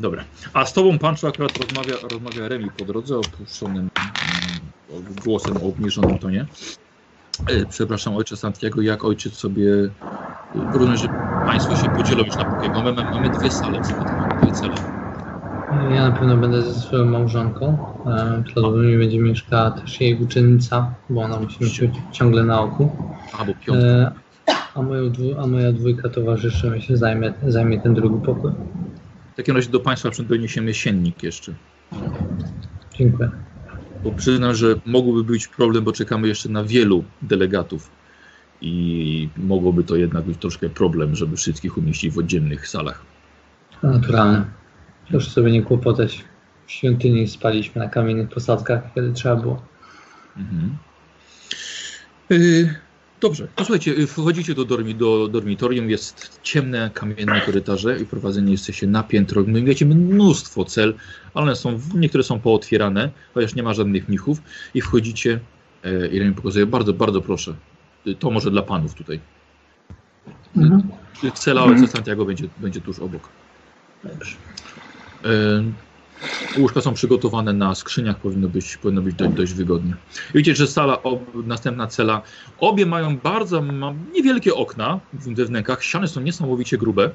Dobra. 0.00 0.24
A 0.54 0.66
z 0.66 0.72
tobą, 0.72 0.98
Pancho, 0.98 1.28
akurat 1.28 1.58
rozmawia, 1.58 1.94
rozmawia 2.10 2.48
Remi 2.48 2.70
po 2.78 2.84
drodze, 2.84 3.18
opuszczonym 3.18 3.88
mm, 4.90 5.04
głosem 5.24 5.56
o 5.56 5.60
obniżonym 5.60 6.18
tonie. 6.18 6.46
E, 7.46 7.66
Przepraszam, 7.66 8.16
ojcze 8.16 8.36
Santiago, 8.36 8.82
jak 8.82 9.04
ojciec 9.04 9.34
sobie... 9.34 9.62
y, 9.72 9.90
Rozumiem, 10.72 10.96
że 10.96 11.08
państwo 11.46 11.76
się 11.76 11.90
podzielą 11.90 12.24
już 12.24 12.36
na 12.36 12.44
półkiego. 12.44 12.82
Mamy, 12.82 13.04
mamy 13.04 13.30
dwie 13.30 13.50
sale, 13.50 13.80
mamy 13.80 14.40
dwie 14.42 14.52
cele. 14.52 14.74
Ja 15.94 16.08
na 16.10 16.16
pewno 16.16 16.36
będę 16.36 16.62
ze 16.62 16.74
swoją 16.80 17.04
małżonką. 17.04 17.78
E, 18.06 18.42
Prawdopodobnie 18.44 18.98
będzie 18.98 19.18
mieszkała 19.18 19.70
też 19.70 20.00
jej 20.00 20.22
uczennica, 20.22 20.94
bo 21.10 21.22
ona 21.22 21.40
musi 21.40 21.64
mieć 21.64 21.80
ciągle 22.12 22.44
na 22.44 22.60
oku. 22.60 22.90
Albo 23.38 23.52
piątka. 23.54 23.86
E, 23.86 24.12
A, 24.74 24.82
moją, 24.82 25.12
a 25.42 25.46
moja 25.46 25.72
dwójka 25.72 26.08
towarzyszy 26.08 26.70
mi 26.70 26.82
się 26.82 26.96
zajmie, 26.96 27.32
zajmie 27.48 27.80
ten 27.80 27.94
drugi 27.94 28.26
pokój. 28.26 28.52
W 29.32 29.36
takim 29.36 29.56
razie 29.56 29.70
do 29.70 29.80
państwa 29.80 30.10
doniesiemy 30.28 30.74
siennik 30.74 31.22
jeszcze. 31.22 31.54
Dziękuję. 32.94 33.30
Bo 34.04 34.12
przyznam, 34.12 34.54
że 34.54 34.74
mógłby 34.86 35.24
być 35.24 35.48
problem, 35.48 35.84
bo 35.84 35.92
czekamy 35.92 36.28
jeszcze 36.28 36.48
na 36.48 36.64
wielu 36.64 37.04
delegatów. 37.22 37.90
I 38.60 39.28
mogłoby 39.36 39.84
to 39.84 39.96
jednak 39.96 40.24
być 40.24 40.38
troszkę 40.38 40.68
problem, 40.68 41.14
żeby 41.14 41.36
wszystkich 41.36 41.78
umieścić 41.78 42.14
w 42.14 42.18
oddzielnych 42.18 42.68
salach. 42.68 43.02
Naturalne. 43.82 44.44
Proszę 45.08 45.30
sobie 45.30 45.52
nie 45.52 45.62
kłopotać. 45.62 46.24
W 46.66 46.72
świątyni 46.72 47.28
spaliśmy 47.28 47.82
na 47.82 47.88
kamiennych 47.88 48.28
posadzkach, 48.28 48.94
kiedy 48.94 49.12
trzeba 49.12 49.36
było. 49.36 49.62
Mhm. 50.36 50.76
Y, 52.30 52.74
Dobrze, 53.20 53.48
to 53.56 53.64
słuchajcie, 53.64 53.90
y, 53.90 54.06
wchodzicie 54.06 54.54
do, 54.54 54.64
dormi, 54.64 54.94
do 54.94 55.28
dormitorium, 55.28 55.90
jest 55.90 56.40
ciemne, 56.42 56.90
kamienne 56.94 57.40
korytarze 57.40 57.98
i 57.98 58.06
prowadzeni 58.06 58.52
jesteście 58.52 58.86
na 58.86 59.02
piętro. 59.02 59.44
Macie 59.68 59.86
mnóstwo 59.86 60.64
cel, 60.64 60.94
ale 61.34 61.42
one 61.42 61.56
są, 61.56 61.80
niektóre 61.94 62.24
są 62.24 62.40
pootwierane, 62.40 63.10
chociaż 63.34 63.54
nie 63.54 63.62
ma 63.62 63.74
żadnych 63.74 64.08
mnichów 64.08 64.38
i 64.74 64.80
wchodzicie, 64.80 65.40
e, 65.84 66.06
Irene 66.06 66.34
pokazuje, 66.34 66.66
bardzo, 66.66 66.92
bardzo 66.92 67.20
proszę, 67.20 67.54
Y, 68.06 68.14
to 68.14 68.30
może 68.30 68.50
dla 68.50 68.62
panów 68.62 68.94
tutaj. 68.94 69.20
Mhm. 70.56 70.82
Cela 71.34 71.64
ojca 71.64 71.86
Santiago 71.86 72.24
będzie, 72.24 72.48
będzie 72.58 72.80
tuż 72.80 72.98
obok. 72.98 73.28
E, 75.24 75.28
Łóżka 76.58 76.80
są 76.80 76.94
przygotowane 76.94 77.52
na 77.52 77.74
skrzyniach, 77.74 78.16
powinno 78.18 78.48
być, 78.48 78.76
powinno 78.76 79.02
być 79.02 79.14
dość, 79.14 79.32
dość 79.32 79.54
wygodnie. 79.54 79.94
Widzicie, 80.34 80.56
że 80.56 80.66
sala, 80.66 81.02
ob, 81.02 81.34
następna 81.34 81.86
cela, 81.86 82.22
obie 82.58 82.86
mają 82.86 83.16
bardzo 83.16 83.62
ma 83.62 83.94
niewielkie 84.12 84.54
okna 84.54 85.00
we 85.12 85.44
wnękach, 85.44 85.84
ściany 85.84 86.08
są 86.08 86.20
niesamowicie 86.20 86.78
grube. 86.78 87.10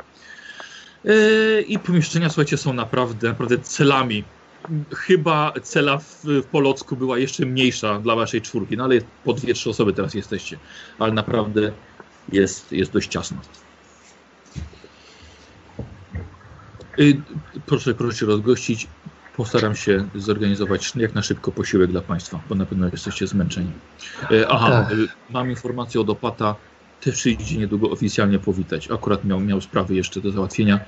E, 1.05 1.61
I 1.61 1.79
pomieszczenia, 1.79 2.29
słuchajcie, 2.29 2.57
są 2.57 2.73
naprawdę, 2.73 3.27
naprawdę 3.27 3.59
celami. 3.59 4.23
Chyba 4.95 5.53
cela 5.63 5.97
w, 5.97 6.23
w 6.23 6.45
Polocku 6.45 6.95
była 6.95 7.17
jeszcze 7.17 7.45
mniejsza 7.45 7.99
dla 7.99 8.15
waszej 8.15 8.41
czwórki, 8.41 8.77
no 8.77 8.83
ale 8.83 8.99
po 9.23 9.33
dwie, 9.33 9.53
trzy 9.53 9.69
osoby 9.69 9.93
teraz 9.93 10.13
jesteście. 10.13 10.59
Ale 10.99 11.13
naprawdę 11.13 11.71
jest, 12.31 12.71
jest 12.71 12.91
dość 12.91 13.11
ciasno. 13.11 13.37
Y, 16.99 17.21
Proszę, 17.65 17.93
proszę 17.93 18.25
rozgościć. 18.25 18.87
Postaram 19.37 19.75
się 19.75 20.05
zorganizować 20.15 20.91
jak 20.95 21.15
na 21.15 21.21
szybko 21.21 21.51
posiłek 21.51 21.91
dla 21.91 22.01
Państwa, 22.01 22.39
bo 22.49 22.55
na 22.55 22.65
pewno 22.65 22.87
jesteście 22.91 23.27
zmęczeni. 23.27 23.71
E, 24.31 24.47
Aha, 24.49 24.69
Tak. 24.69 24.91
y, 24.99 25.07
mam 25.29 25.49
informację 25.49 26.01
od 26.01 26.09
opata. 26.09 26.55
Też 27.01 27.15
przyjdzie 27.15 27.57
niedługo 27.57 27.89
oficjalnie 27.91 28.39
powitać. 28.39 28.91
Akurat 28.91 29.25
miał, 29.25 29.39
miał 29.39 29.61
sprawy 29.61 29.95
jeszcze 29.95 30.21
do 30.21 30.31
załatwienia. 30.31 30.79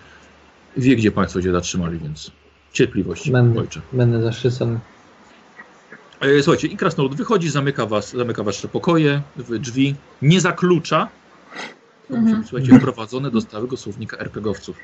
Wie, 0.77 0.95
gdzie 0.95 1.11
Państwo 1.11 1.41
się 1.41 1.51
zatrzymali, 1.51 1.99
więc 1.99 2.31
cierpliwości, 2.73 3.31
Będę, 3.31 3.59
ojcze. 3.59 3.81
będę 3.93 4.21
zaszczycony. 4.21 4.79
E, 6.19 6.43
Słuchajcie, 6.43 6.67
i 6.67 6.77
krasnolud 6.77 7.15
wychodzi, 7.15 7.49
zamyka, 7.49 7.85
was, 7.85 8.11
zamyka 8.11 8.43
wasze 8.43 8.67
pokoje, 8.67 9.21
w- 9.35 9.59
drzwi, 9.59 9.95
nie 10.21 10.41
zaklucza. 10.41 11.07
To 12.07 12.13
musi 12.13 12.19
Mhm. 12.23 12.41
być, 12.41 12.49
słuchajcie, 12.49 12.73
wprowadzone 12.79 13.31
do 13.31 13.41
stałego 13.41 13.77
słownika 13.77 14.17
RPGowców. 14.17 14.77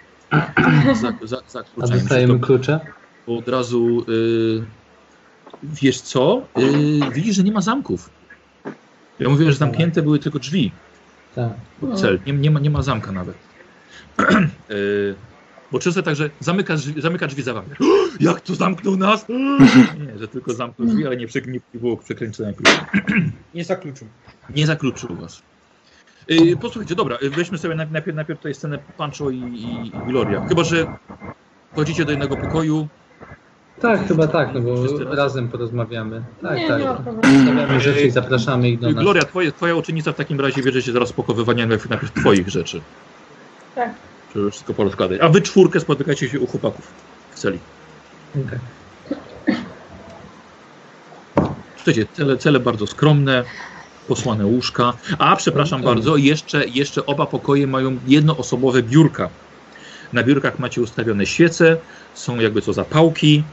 Za, 1.02 1.14
za, 1.28 1.38
A 1.38 1.50
zakluczają 1.50 1.94
się 1.94 2.00
dostajemy 2.00 2.40
klucze? 2.40 2.80
Bo 3.28 3.38
od 3.38 3.48
razu 3.48 4.06
y, 4.10 4.64
wiesz 5.64 6.02
co? 6.02 6.42
Y, 6.58 7.12
widzisz, 7.12 7.36
że 7.36 7.44
nie 7.44 7.52
ma 7.52 7.62
zamków. 7.62 8.10
Ja 9.20 9.30
mówię, 9.30 9.46
że 9.46 9.58
zamknięte 9.58 10.02
były 10.02 10.20
tylko 10.20 10.40
drzwi 10.40 10.72
Tak. 11.36 11.52
cel. 11.96 12.20
Nie, 12.26 12.34
nie, 12.34 12.52
ma, 12.52 12.60
nie 12.60 12.70
ma 12.70 12.82
zamka 12.82 13.12
nawet. 13.12 13.36
y, 14.72 15.16
bo 15.72 15.80
często 15.80 16.04
tak, 16.04 16.16
że 16.16 16.30
zamyka 16.40 16.76
drzwi, 16.76 17.02
zamyka 17.02 17.28
drzwi 17.28 17.44
za 17.44 17.54
wami. 17.54 17.68
Jak 18.20 18.42
to 18.42 18.56
zamknął 18.56 18.98
nas? 18.98 19.26
nie, 20.08 20.20
że 20.20 20.28
tylko 20.28 20.54
zamknął 20.54 20.88
drzwi, 20.88 21.08
ale 21.08 21.18
nie, 21.18 21.28
przek- 21.28 21.48
nie 21.48 21.60
było 21.74 21.98
przekręcenia 21.98 22.54
klucza. 22.54 22.86
Nie 23.54 23.64
zakluczył. 23.64 24.08
Nie 24.56 24.68
zakluczył 24.68 25.16
was. 25.16 25.42
Y, 26.32 26.58
posłuchajcie, 26.62 26.96
dobra, 26.96 27.18
y, 27.24 27.30
weźmy 27.30 27.58
sobie 27.58 27.76
najpierw, 27.76 28.16
najpierw, 28.16 28.40
tutaj 28.40 28.54
scenę 28.54 28.80
Pancho 28.98 29.30
i, 29.30 29.38
i, 29.38 29.88
i 29.88 29.92
Gloria. 30.08 30.46
Chyba, 30.48 30.64
że 30.64 30.98
chodzicie 31.76 32.06
do 32.06 32.12
jednego 32.12 32.38
pokoju. 32.38 32.88
Tak, 33.84 34.08
chyba 34.08 34.28
tak, 34.28 34.54
no 34.54 34.62
bo 34.62 34.84
razem. 34.84 35.08
razem 35.14 35.50
porozmawiamy. 35.50 36.24
Tak, 36.42 36.58
nie, 36.58 36.68
tak. 36.68 36.82
Stawiamy 37.44 37.80
rzeczy 37.80 38.02
i 38.02 38.12
zapraszamy 38.12 38.70
ich 38.70 38.80
do 38.80 38.92
nas. 38.92 39.04
Gloria, 39.04 39.22
twoje, 39.24 39.52
twoja 39.52 39.76
uczennica 39.76 40.12
w 40.12 40.16
takim 40.16 40.40
razie 40.42 40.64
bierze 40.64 40.82
się 40.82 40.92
za 40.92 41.00
rozpakowywanie 41.00 41.66
najpierw, 41.68 42.12
twoich 42.14 42.50
rzeczy. 42.50 42.82
Tak. 43.76 43.90
Żeby 44.36 44.52
wszystko 44.52 44.74
porozkładać. 44.74 45.20
A 45.22 45.30
wy 45.30 45.42
czwórkę 45.42 45.80
spotykacie 45.80 46.30
się 46.30 46.40
u 46.40 46.48
chłopaków 46.48 46.88
w 47.32 47.40
celi. 47.40 47.60
Okej. 48.48 48.60
Słuchajcie, 51.76 52.06
cele, 52.14 52.38
cele 52.38 52.60
bardzo 52.60 52.88
skromne, 52.88 53.44
posłane 54.08 54.46
łóżka. 54.46 54.94
A, 55.20 55.36
przepraszam 55.36 55.80
Mhm. 55.80 55.96
bardzo, 55.96 56.18
jeszcze, 56.18 56.68
jeszcze 56.68 57.06
oba 57.06 57.26
pokoje 57.26 57.68
mają 57.68 57.98
jednoosobowe 58.08 58.84
biurka. 58.84 59.30
Na 60.14 60.24
biurkach 60.24 60.60
macie 60.60 60.82
ustawione 60.82 61.26
świece, 61.26 61.78
są 62.14 62.40
jakby 62.40 62.62
co 62.62 62.74
zapałki, 62.74 63.44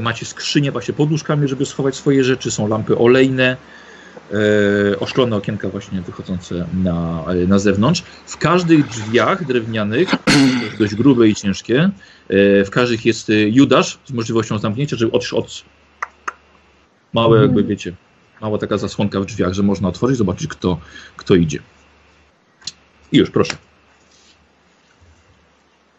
macie 0.00 0.26
skrzynie 0.26 0.72
właśnie 0.72 0.94
pod 0.94 1.10
łóżkami, 1.10 1.48
żeby 1.48 1.66
schować 1.66 1.96
swoje 1.96 2.24
rzeczy, 2.24 2.50
są 2.50 2.68
lampy 2.68 2.98
olejne, 2.98 3.56
e, 4.32 4.98
oszklone 5.00 5.36
okienka 5.36 5.68
właśnie 5.68 6.02
wychodzące 6.02 6.66
na, 6.74 7.24
e, 7.28 7.34
na 7.34 7.58
zewnątrz. 7.58 8.02
W 8.26 8.36
każdych 8.36 8.86
drzwiach 8.86 9.44
drewnianych, 9.44 10.08
dość 10.78 10.94
grube 10.94 11.28
i 11.28 11.34
ciężkie, 11.34 11.90
e, 12.28 12.64
w 12.64 12.70
każdych 12.70 13.06
jest 13.06 13.30
e, 13.30 13.32
Judasz 13.32 13.98
z 14.04 14.12
możliwością 14.12 14.58
zamknięcia, 14.58 14.96
żeby 14.96 15.12
od, 15.12 15.32
od 15.32 15.64
małe 17.12 17.42
jakby 17.42 17.64
wiecie, 17.64 17.92
mała 18.40 18.58
taka 18.58 18.78
zasłonka 18.78 19.20
w 19.20 19.26
drzwiach, 19.26 19.52
że 19.52 19.62
można 19.62 19.88
otworzyć, 19.88 20.16
zobaczyć 20.16 20.48
kto, 20.48 20.80
kto 21.16 21.34
idzie. 21.34 21.58
I 23.12 23.18
już, 23.18 23.30
proszę. 23.30 23.56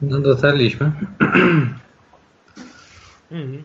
No 0.01 0.19
dotarliśmy 0.19 0.91
Mhm. 3.31 3.63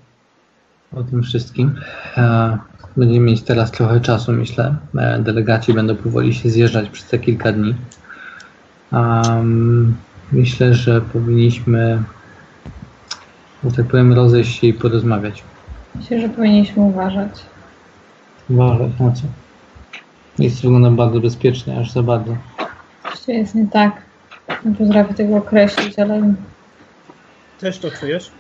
o 0.93 1.03
tym 1.03 1.23
wszystkim. 1.23 1.75
E, 2.17 2.59
Będziemy 2.97 3.27
mieć 3.27 3.43
teraz 3.43 3.71
trochę 3.71 4.01
czasu, 4.01 4.33
myślę. 4.33 4.77
E, 4.99 5.19
Delegaci 5.19 5.73
będą 5.73 5.97
powoli 5.97 6.35
się 6.35 6.51
zjeżdżać 6.51 6.91
przez 6.91 7.09
te 7.09 7.19
kilka 7.19 7.53
dni. 7.53 7.75
Um, 8.93 9.97
myślę, 10.33 10.75
że 10.75 11.01
powinniśmy, 11.01 12.03
że 13.65 13.73
tak 13.73 13.87
powiem, 13.87 14.12
rozejść 14.12 14.61
się 14.61 14.67
i 14.67 14.73
porozmawiać. 14.75 15.45
Myślę, 15.95 16.21
że 16.21 16.29
powinniśmy 16.29 16.83
uważać. 16.83 17.31
Uważać 18.51 18.91
na 19.01 19.12
co? 19.12 19.23
Miejsce 20.39 20.62
wygląda 20.62 20.91
bardzo 20.91 21.21
bezpiecznie, 21.21 21.79
aż 21.79 21.91
za 21.93 22.03
bardzo. 22.03 22.37
Tu 23.27 23.31
jest 23.31 23.55
nie 23.55 23.67
tak. 23.69 24.03
Nie 24.65 24.75
potrafię 24.75 25.15
tego 25.15 25.37
określić, 25.37 25.99
ale 25.99 26.35
Też 27.61 27.79
to 27.79 27.91
czujesz? 27.91 28.31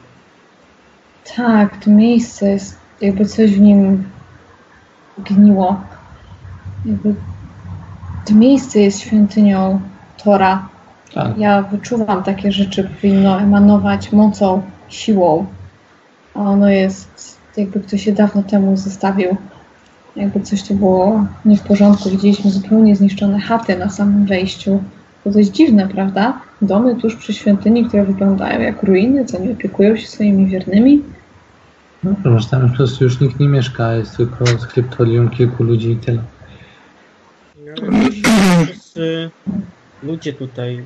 Tak, 1.36 1.84
to 1.84 1.90
miejsce 1.90 2.48
jest, 2.48 2.78
jakby 3.00 3.26
coś 3.26 3.50
w 3.50 3.60
nim 3.60 4.04
gniło. 5.18 5.80
Jakby 6.84 7.14
to 8.24 8.34
miejsce 8.34 8.80
jest 8.80 9.00
świątynią 9.00 9.80
Tora. 10.24 10.68
Tak. 11.14 11.38
Ja 11.38 11.62
wyczuwam 11.62 12.22
takie 12.22 12.52
rzeczy, 12.52 12.84
powinno 12.84 13.40
emanować 13.40 14.12
mocą, 14.12 14.62
siłą. 14.88 15.46
A 16.34 16.40
ono 16.40 16.68
jest, 16.68 17.38
jakby 17.56 17.80
ktoś 17.80 18.04
się 18.04 18.12
dawno 18.12 18.42
temu 18.42 18.76
zostawił. 18.76 19.36
Jakby 20.16 20.40
coś 20.40 20.62
tu 20.62 20.74
było 20.74 21.26
nie 21.44 21.56
w 21.56 21.62
porządku. 21.62 22.10
Widzieliśmy 22.10 22.50
zupełnie 22.50 22.96
zniszczone 22.96 23.40
chaty 23.40 23.78
na 23.78 23.90
samym 23.90 24.26
wejściu. 24.26 24.82
To 25.24 25.30
dość 25.30 25.48
dziwne, 25.48 25.88
prawda? 25.88 26.40
Domy 26.62 26.96
tuż 26.96 27.16
przy 27.16 27.32
świątyni, 27.32 27.84
które 27.84 28.04
wyglądają 28.04 28.60
jak 28.60 28.82
ruiny, 28.82 29.24
co 29.24 29.38
nie 29.38 29.52
opiekują 29.52 29.96
się 29.96 30.06
swoimi 30.06 30.46
wiernymi. 30.46 31.02
No, 32.04 32.30
może 32.30 32.48
tam 32.48 32.70
po 32.70 32.76
prostu 32.76 33.04
już 33.04 33.20
nikt 33.20 33.40
nie 33.40 33.48
mieszka, 33.48 33.94
jest 33.94 34.16
tylko 34.16 34.46
skryptorium 34.46 35.30
kilku 35.30 35.64
ludzi 35.64 35.90
i 35.90 35.96
tyle. 35.96 36.22
Wszyscy 38.64 39.30
ludzie 40.02 40.32
tutaj, 40.32 40.84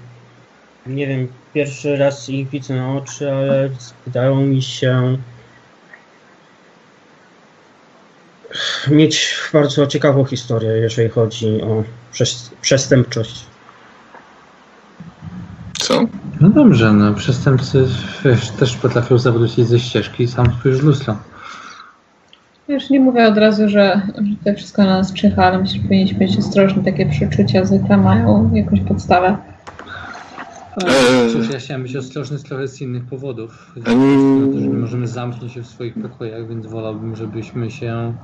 nie 0.86 1.06
wiem, 1.06 1.28
pierwszy 1.54 1.96
raz 1.96 2.28
ich 2.28 2.48
widzę 2.48 2.74
na 2.74 2.92
oczy, 2.92 3.32
ale 3.32 3.70
wydają 4.06 4.40
mi 4.40 4.62
się 4.62 5.18
mieć 8.90 9.34
bardzo 9.52 9.86
ciekawą 9.86 10.24
historię, 10.24 10.70
jeżeli 10.70 11.08
chodzi 11.08 11.62
o 11.62 11.84
przes- 12.12 12.50
przestępczość. 12.60 13.46
Co? 15.78 16.04
No 16.40 16.48
dobrze, 16.48 16.92
no 16.92 17.14
przestępcy 17.14 17.84
wiesz, 18.24 18.50
też 18.50 18.76
potrafią 18.76 19.18
zawrócić 19.18 19.66
ze 19.66 19.78
ścieżki, 19.78 20.28
sam 20.28 20.46
spójrz 20.58 20.78
w 20.78 20.84
lustro. 20.84 21.16
Już 22.68 22.90
nie 22.90 23.00
mówię 23.00 23.26
od 23.28 23.38
razu, 23.38 23.68
że, 23.68 24.00
że 24.16 24.52
to 24.52 24.58
wszystko 24.58 24.84
na 24.84 24.98
nas 24.98 25.12
czyha, 25.12 25.44
ale 25.44 25.58
myślę, 25.58 25.76
że 25.76 25.82
powinniśmy 25.82 26.18
być 26.18 26.38
ostrożni. 26.38 26.84
Takie 26.84 27.06
przeczucia 27.06 27.64
zwykle 27.64 27.96
mają 27.96 28.54
jakąś 28.54 28.80
podstawę. 28.80 29.36
Eee. 30.86 31.32
Cóż, 31.32 31.50
ja 31.52 31.58
chciałem 31.58 31.82
być 31.82 31.96
ostrożny 31.96 32.38
z 32.38 32.42
trochę 32.42 32.68
z 32.68 32.80
innych 32.80 33.04
powodów. 33.04 33.72
To, 33.84 33.90
że 34.60 34.66
nie 34.66 34.78
możemy 34.78 35.06
zamknąć 35.06 35.52
się 35.52 35.62
w 35.62 35.66
swoich 35.66 35.94
pokojach, 35.94 36.48
więc 36.48 36.66
wolałbym, 36.66 37.16
żebyśmy 37.16 37.70
się 37.70 38.14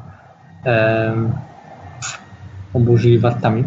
em, 0.64 1.32
oburzyli 2.74 3.18
wartami. 3.18 3.64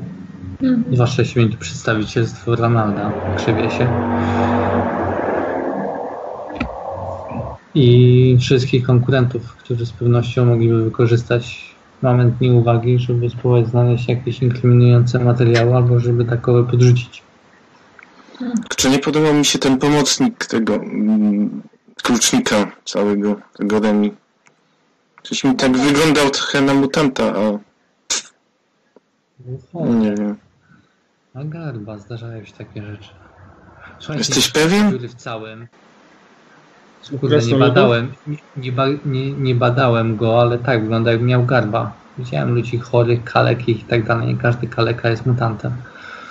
Mhm. 0.61 0.95
Zwłaszcza 0.95 1.21
jeśli 1.21 1.41
będzie 1.41 1.57
to 1.57 1.63
przedstawicielstwo 1.63 2.55
Ranalda, 2.55 3.11
krzywie 3.37 3.71
się. 3.71 3.87
I 7.75 8.37
wszystkich 8.39 8.85
konkurentów, 8.85 9.55
którzy 9.55 9.85
z 9.85 9.91
pewnością 9.91 10.45
mogliby 10.45 10.83
wykorzystać 10.83 11.75
moment 12.01 12.41
nieuwagi, 12.41 12.99
żeby 12.99 13.29
spróbować 13.29 13.67
znaleźć 13.67 14.09
jakieś 14.09 14.41
inkryminujące 14.41 15.19
materiały, 15.19 15.75
albo 15.75 15.99
żeby 15.99 16.25
takowe 16.25 16.63
podrzucić. 16.63 17.23
Czy 18.75 18.89
nie 18.89 18.99
podobał 18.99 19.33
mi 19.33 19.45
się 19.45 19.59
ten 19.59 19.77
pomocnik 19.77 20.45
tego 20.45 20.75
mm, 20.75 21.61
klucznika 22.03 22.71
całego, 22.85 23.35
tego 23.57 23.79
Remi? 23.79 24.13
Coś 25.23 25.43
mi 25.43 25.55
tak 25.55 25.77
wyglądał 25.77 26.29
trochę 26.29 26.61
na 26.61 26.73
mutanta, 26.73 27.33
a 27.35 27.59
nie 29.85 30.15
wiem. 30.15 30.46
A 31.39 31.43
garba, 31.43 31.97
zdarzają 31.97 32.45
się 32.45 32.53
takie 32.53 32.83
rzeczy. 32.83 33.09
Słuchajcie, 33.99 34.33
Jesteś 34.35 34.51
pewien? 34.51 34.91
dziury 34.91 35.07
w 35.07 35.15
całym. 35.15 35.67
Kurde, 37.19 37.37
nie 37.37 37.55
badałem, 37.55 38.11
nie, 38.57 38.71
nie, 39.05 39.31
nie, 39.31 39.55
badałem 39.55 40.15
go, 40.15 40.41
ale 40.41 40.57
tak, 40.57 40.81
wygląda 40.81 41.11
jakby 41.11 41.25
miał 41.25 41.45
garba. 41.45 41.91
Widziałem 42.17 42.55
ludzi 42.55 42.77
chorych, 42.77 43.23
kalekich 43.23 43.81
i 43.81 43.83
tak 43.83 44.05
dalej. 44.05 44.27
Nie 44.27 44.37
każdy 44.37 44.67
kaleka 44.67 45.09
jest 45.09 45.25
mutantem. 45.25 45.71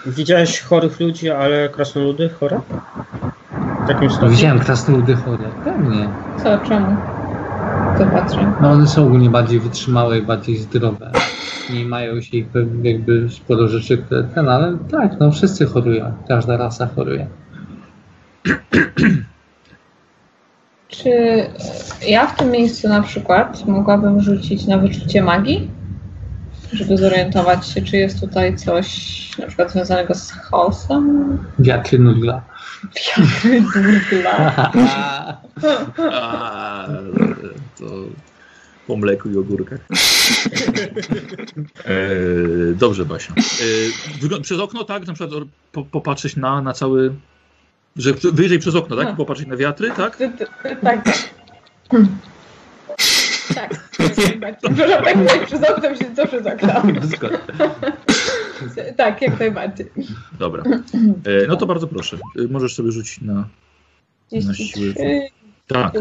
Widziałeś 0.07 0.61
chorych 0.61 1.01
ludzi, 1.01 1.31
ale 1.31 1.69
krasnoludy 1.69 2.29
chore? 2.29 2.61
W 3.85 3.89
takim 3.89 4.11
stopniu? 4.11 4.31
widziałem 4.31 4.59
krasnoludy 4.59 5.17
chore, 5.17 5.45
pewnie. 5.65 6.09
Co, 6.43 6.59
czemu? 6.59 6.97
To 7.99 8.07
patrzę. 8.07 8.53
No 8.61 8.71
one 8.71 8.87
są 8.87 9.07
ogólnie 9.07 9.31
bardziej 9.31 9.61
wytrzymałe 9.61 10.19
i 10.19 10.23
bardziej 10.23 10.57
zdrowe. 10.57 11.13
Nie 11.75 11.85
mają 11.85 12.21
się 12.21 12.37
ich 12.37 12.47
jakby 12.83 13.29
sporo 13.31 13.69
rzeczy, 13.69 13.99
które 13.99 14.25
ten, 14.25 14.49
ale 14.49 14.79
tak, 14.91 15.21
no 15.21 15.31
wszyscy 15.31 15.67
chorują. 15.67 16.13
Każda 16.29 16.57
rasa 16.57 16.89
choruje. 16.97 17.27
Czy 20.89 21.11
ja 22.09 22.27
w 22.27 22.37
tym 22.37 22.51
miejscu 22.51 22.89
na 22.89 23.03
przykład 23.03 23.67
mogłabym 23.67 24.21
rzucić 24.21 24.67
na 24.67 24.79
wyczucie 24.79 25.23
magii? 25.23 25.71
Żeby 26.73 26.97
zorientować 26.97 27.69
się, 27.69 27.83
czy 27.83 27.97
jest 27.97 28.21
tutaj 28.21 28.57
coś 28.57 28.87
na 29.39 29.47
przykład 29.47 29.73
związanego 29.73 30.15
z 30.15 30.31
chaosem? 30.31 31.39
Wiatry 31.59 31.99
nudla. 31.99 32.43
Wiatry 32.95 33.61
durgla. 33.61 34.63
A, 36.13 36.89
to 37.79 37.85
po 38.87 38.97
mleku 38.97 39.31
i 39.31 39.37
ogórkach. 39.37 39.81
E, 41.85 41.95
dobrze, 42.75 43.05
Basia. 43.05 43.35
E, 43.35 43.39
wygląd- 44.21 44.43
przez 44.45 44.59
okno, 44.61 44.85
tak? 44.85 45.07
Na 45.07 45.15
przykład 45.15 45.41
po, 45.73 45.85
popatrzeć 45.85 46.37
na, 46.37 46.63
na 46.63 46.73
cały... 46.73 47.15
Że 47.97 48.13
wyjrzeć 48.33 48.61
przez 48.61 48.75
okno, 48.75 48.97
tak? 48.97 49.13
I 49.13 49.17
popatrzeć 49.17 49.47
na 49.47 49.57
wiatry, 49.57 49.91
tak? 49.97 50.19
Tak. 50.83 51.05
Tak. 53.57 53.91
Przepraszam, 54.75 55.27
tak 55.27 55.47
przez 55.47 55.63
okno 55.63 55.97
się 55.97 56.15
co 56.17 56.27
przez 56.27 56.47
okno. 56.47 56.83
Tak, 58.97 59.23
jak 59.23 59.41
najbardziej. 59.41 59.87
Dobra. 60.39 60.65
E, 61.25 61.47
no 61.49 61.57
to 61.57 61.67
bardzo 61.67 61.87
proszę. 61.87 62.19
E, 62.39 62.49
możesz 62.49 62.75
sobie 62.75 62.93
rzucić 62.93 63.21
na... 63.21 63.35
Na 64.33 64.55
siłę. 64.55 64.93
33 64.95 65.29
Tak. 65.67 65.93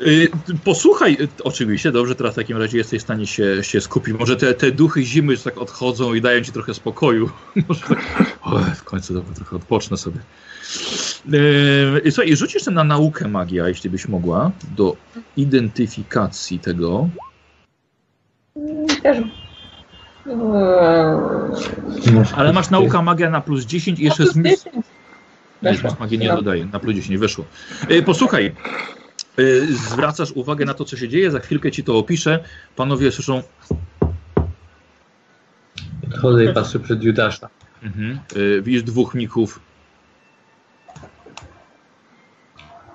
Y, 0.00 0.28
Posłuchaj, 0.64 1.16
y, 1.20 1.28
oczywiście, 1.44 1.92
dobrze, 1.92 2.14
teraz 2.14 2.32
w 2.32 2.36
takim 2.36 2.56
razie 2.56 2.78
jesteś 2.78 3.00
w 3.00 3.04
stanie 3.04 3.26
się, 3.26 3.64
się 3.64 3.80
skupić. 3.80 4.14
Może 4.18 4.36
te, 4.36 4.54
te 4.54 4.72
duchy 4.72 5.02
zimy 5.02 5.32
już 5.32 5.42
tak 5.42 5.58
odchodzą 5.58 6.14
i 6.14 6.20
dają 6.20 6.40
ci 6.40 6.52
trochę 6.52 6.74
spokoju. 6.74 7.30
Może 7.68 7.80
tak, 7.80 8.38
o, 8.42 8.58
w 8.58 8.84
końcu 8.84 9.14
dobra, 9.14 9.34
trochę 9.34 9.56
odpocznę 9.56 9.96
sobie. 9.96 10.20
Yy, 11.28 12.10
słuchaj, 12.10 12.36
rzucisz 12.36 12.64
ten 12.64 12.74
na 12.74 12.84
naukę 12.84 13.28
magia, 13.28 13.68
jeśli 13.68 13.90
byś 13.90 14.08
mogła, 14.08 14.50
do 14.76 14.96
identyfikacji 15.36 16.58
tego. 16.58 17.08
Też. 19.02 19.18
Ale 22.36 22.52
masz 22.52 22.70
nauka 22.70 23.02
magia 23.02 23.30
na 23.30 23.40
plus 23.40 23.64
10 23.64 24.00
i 24.00 24.04
jeszcze 24.04 24.26
zmysł. 24.26 24.64
10. 24.64 24.86
Nie, 25.62 25.70
Weszło. 25.70 25.88
plus 25.88 26.00
magię 26.00 26.18
nie 26.18 26.28
dodaję, 26.28 26.66
na 26.72 26.80
plus 26.80 26.94
10 26.94 27.10
nie 27.10 27.18
wyszło. 27.18 27.44
Yy, 27.88 28.02
posłuchaj, 28.02 28.54
yy, 29.36 29.66
zwracasz 29.66 30.32
uwagę 30.32 30.64
na 30.64 30.74
to, 30.74 30.84
co 30.84 30.96
się 30.96 31.08
dzieje, 31.08 31.30
za 31.30 31.38
chwilkę 31.38 31.70
ci 31.70 31.84
to 31.84 31.98
opiszę. 31.98 32.44
Panowie 32.76 33.12
słyszą 33.12 33.42
Chodzę 36.20 36.44
i 36.44 36.54
patrzę 36.54 36.80
przed 36.80 37.02
Judasza. 37.02 37.48
Mhm. 37.82 38.18
Widzisz 38.62 38.82
dwóch 38.82 39.14
mnichów. 39.14 39.60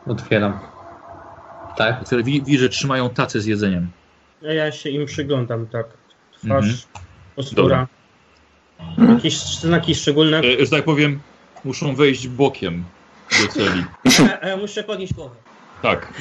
Otwieram. 0.09 0.59
Tak? 1.77 2.03
Widzisz, 2.23 2.59
że 2.59 2.69
trzymają 2.69 3.09
tacę 3.09 3.41
z 3.41 3.45
jedzeniem. 3.45 3.89
A 4.43 4.53
ja 4.53 4.71
się 4.71 4.89
im 4.89 5.05
przyglądam, 5.05 5.67
tak. 5.67 5.85
Mhm. 6.43 6.63
Twarz, 6.63 6.87
postura. 7.35 7.87
Jakieś 9.09 9.37
znaki 9.37 9.95
szczególne. 9.95 10.39
E, 10.39 10.65
że 10.65 10.71
tak 10.71 10.83
powiem, 10.83 11.19
muszą 11.65 11.95
wejść 11.95 12.27
bokiem 12.27 12.83
do 13.41 13.47
celi. 13.47 13.83
A, 14.29 14.45
a 14.45 14.47
ja 14.47 14.57
muszę 14.57 14.83
podnieść 14.83 15.13
głowę. 15.13 15.35
Tak. 15.81 16.13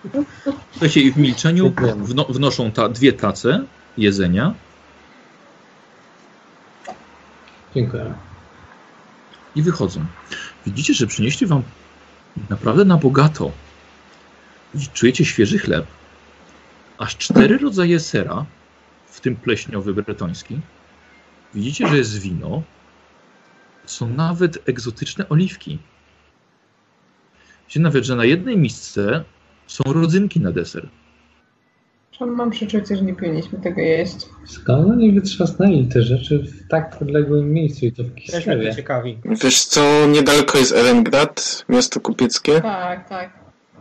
Słuchajcie, 0.72 1.00
i 1.00 1.12
w 1.12 1.16
milczeniu 1.16 1.72
wno, 1.96 2.24
wnoszą 2.24 2.70
ta, 2.70 2.88
dwie 2.88 3.12
tace 3.12 3.64
jedzenia 3.98 4.54
Dziękuję. 7.74 8.14
i 9.54 9.62
wychodzą. 9.62 10.06
Widzicie, 10.66 10.94
że 10.94 11.06
przynieśli 11.06 11.46
wam 11.46 11.62
naprawdę 12.50 12.84
na 12.84 12.96
bogato. 12.96 13.52
Czujecie 14.92 15.24
świeży 15.24 15.58
chleb, 15.58 15.86
aż 16.98 17.16
cztery 17.16 17.58
rodzaje 17.58 18.00
sera, 18.00 18.46
w 19.06 19.20
tym 19.20 19.36
pleśniowy 19.36 19.94
bretoński. 19.94 20.60
Widzicie, 21.54 21.88
że 21.88 21.96
jest 21.96 22.18
wino. 22.18 22.62
Są 23.86 24.08
nawet 24.08 24.68
egzotyczne 24.68 25.28
oliwki. 25.28 25.78
Widzicie 27.62 27.80
nawet, 27.80 28.04
że 28.04 28.16
na 28.16 28.24
jednej 28.24 28.56
misce 28.56 29.24
są 29.66 29.84
rodzynki 29.92 30.40
na 30.40 30.52
deser. 30.52 30.88
Czemu 32.18 32.36
mam 32.36 32.50
przeczucie, 32.50 32.96
że 32.96 33.02
nie 33.02 33.14
powinniśmy 33.14 33.58
tego 33.60 33.80
jeść? 33.80 34.16
Skąd 34.46 34.90
oni 34.90 35.12
wytrzasnęli 35.12 35.86
te 35.88 36.02
rzeczy 36.02 36.38
w 36.38 36.68
tak 36.68 37.02
odległym 37.02 37.52
miejscu 37.52 37.86
i 37.86 37.92
to 37.92 38.02
w 38.04 38.06
Też 38.06 38.14
mnie 38.14 38.38
Kislewie? 38.38 38.70
to 38.70 38.76
ciekawi. 38.76 39.18
Wiesz 39.24 39.64
co, 39.64 40.06
niedaleko 40.06 40.58
jest 40.58 40.72
Erengrad, 40.72 41.64
miasto 41.68 42.00
kupieckie. 42.00 42.60
Tak, 42.60 43.08
tak. 43.08 43.30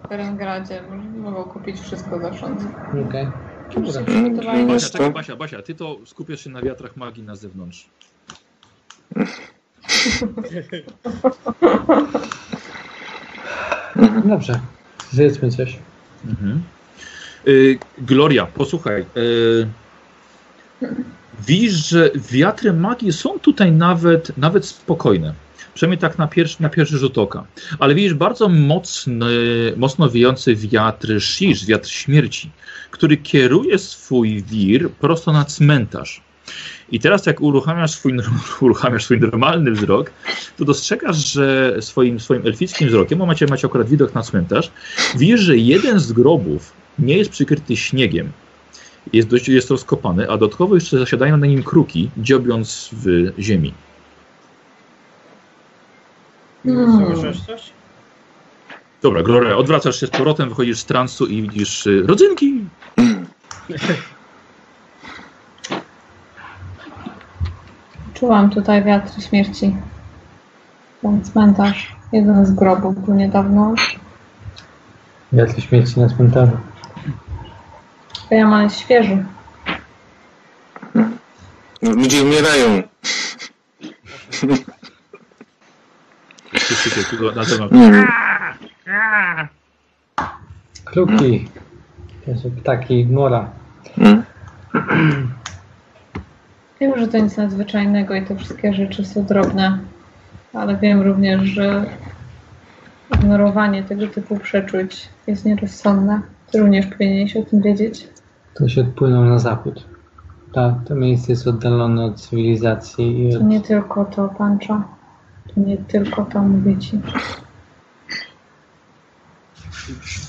W 0.05 0.09
Berengradzie 0.09 0.81
mogą 1.17 1.43
kupić 1.43 1.79
wszystko 1.79 2.19
za 2.19 2.33
sządzy. 2.37 2.67
Okej. 3.09 3.27
Dobrze, 3.75 4.03
przygotowali 4.05 4.59
Mm, 4.59 4.67
Basia, 4.67 4.89
czekaj, 4.89 5.07
co? 5.07 5.13
Basia, 5.13 5.35
Basia, 5.35 5.61
ty 5.61 5.75
to 5.75 5.97
skupiasz 6.05 6.43
się 6.43 6.49
na 6.49 6.61
wiatrach 6.61 6.97
magii 6.97 7.23
na 7.23 7.35
zewnątrz. 7.35 7.89
Dobrze. 14.25 14.59
Zjedzmy 15.11 15.51
coś. 15.51 15.79
Mhm. 16.25 16.61
Y, 17.47 17.79
Gloria, 17.97 18.45
posłuchaj. 18.45 19.05
Y, 19.17 19.67
widzisz, 21.47 21.89
że 21.89 22.11
wiatry 22.31 22.73
magii 22.73 23.13
są 23.13 23.39
tutaj 23.39 23.71
nawet, 23.71 24.37
nawet 24.37 24.65
spokojne. 24.65 25.33
Przynajmniej 25.73 25.99
tak 25.99 26.17
na 26.17 26.27
pierwszy, 26.27 26.61
na 26.61 26.69
pierwszy 26.69 26.97
rzut 26.97 27.17
oka. 27.17 27.45
Ale 27.79 27.95
widzisz 27.95 28.13
bardzo 28.13 28.49
mocny, 28.49 29.25
mocno 29.77 30.09
wiejący 30.09 30.55
wiatr 30.55 31.21
Shish, 31.21 31.65
wiatr 31.65 31.89
śmierci, 31.89 32.51
który 32.91 33.17
kieruje 33.17 33.77
swój 33.77 34.43
wir 34.43 34.89
prosto 34.89 35.31
na 35.31 35.45
cmentarz. 35.45 36.21
I 36.91 36.99
teraz 36.99 37.25
jak 37.25 37.41
uruchamiasz 37.41 37.91
swój, 37.91 38.13
uruchamiasz 38.61 39.03
swój 39.03 39.19
normalny 39.19 39.71
wzrok, 39.71 40.11
to 40.57 40.65
dostrzegasz, 40.65 41.17
że 41.17 41.77
swoim, 41.81 42.19
swoim 42.19 42.47
elfickim 42.47 42.87
wzrokiem, 42.87 43.19
bo 43.19 43.25
macie, 43.25 43.45
macie 43.45 43.67
akurat 43.67 43.89
widok 43.89 44.15
na 44.15 44.23
cmentarz, 44.23 44.71
widzisz, 45.17 45.39
że 45.39 45.57
jeden 45.57 45.99
z 45.99 46.11
grobów 46.11 46.80
nie 46.99 47.17
jest 47.17 47.31
przykryty 47.31 47.77
śniegiem. 47.77 48.31
Jest, 49.13 49.27
dość, 49.27 49.49
jest 49.49 49.69
rozkopany, 49.69 50.23
a 50.29 50.37
dodatkowo 50.37 50.75
jeszcze 50.75 50.99
zasiadają 50.99 51.37
na 51.37 51.47
nim 51.47 51.63
kruki, 51.63 52.09
dziobiąc 52.17 52.89
w 52.93 53.33
ziemi. 53.39 53.73
Słyszysz 56.65 57.41
coś? 57.41 57.71
Dobra, 59.01 59.23
Gloria, 59.23 59.57
odwracasz 59.57 59.99
się 59.99 60.07
z 60.07 60.09
powrotem, 60.09 60.49
wychodzisz 60.49 60.79
z 60.79 60.85
transu 60.85 61.25
i 61.25 61.41
widzisz 61.41 61.87
y, 61.87 62.03
rodzynki. 62.07 62.65
Czułam 68.13 68.49
tutaj 68.49 68.83
wiatr 68.83 69.23
śmierci. 69.23 69.75
Ten 71.01 71.23
cmentarz. 71.23 71.95
Jeden 72.11 72.45
z 72.45 72.51
grobów 72.51 73.05
był 73.05 73.15
niedawno. 73.15 73.73
Jakie 75.33 75.61
śmieci 75.61 75.99
na 75.99 76.09
cmentarzu. 76.09 76.57
To 78.31 78.35
ja 78.35 78.47
mam 78.47 78.69
świeży. 78.69 79.25
Ludzie 81.81 82.23
umierają. 82.23 82.83
Na 87.35 87.45
temat. 87.45 87.71
Są 92.43 92.51
ptaki 92.51 93.05
mora. 93.05 93.49
Mm. 93.97 94.23
Wiem, 96.81 96.99
że 96.99 97.07
to 97.07 97.17
nic 97.17 97.37
nadzwyczajnego 97.37 98.15
i 98.15 98.25
te 98.25 98.35
wszystkie 98.35 98.73
rzeczy 98.73 99.05
są 99.05 99.25
drobne, 99.25 99.79
ale 100.53 100.77
wiem 100.77 101.01
również, 101.01 101.41
że 101.41 101.85
ignorowanie 103.15 103.83
tego 103.83 104.07
typu 104.07 104.39
przeczuć 104.39 105.09
jest 105.27 105.45
nierozsądne. 105.45 106.21
Ty 106.51 106.59
również 106.59 106.85
powinieneś 106.85 107.37
o 107.37 107.43
tym 107.43 107.61
wiedzieć. 107.61 108.10
To 108.53 108.67
się 108.67 108.81
odpłynął 108.81 109.25
na 109.25 109.39
zachód. 109.39 109.85
Ta, 110.53 110.81
to 110.87 110.95
miejsce 110.95 111.31
jest 111.31 111.47
oddalone 111.47 112.05
od 112.05 112.21
cywilizacji 112.21 113.27
i 113.27 113.31
To 113.31 113.39
od... 113.39 113.45
nie 113.45 113.61
tylko 113.61 114.05
to, 114.05 114.29
pancza. 114.37 114.83
To 115.47 115.61
nie 115.61 115.77
tylko 115.77 116.25
to, 116.25 116.41
mówię 116.41 116.77
ci. 116.77 116.99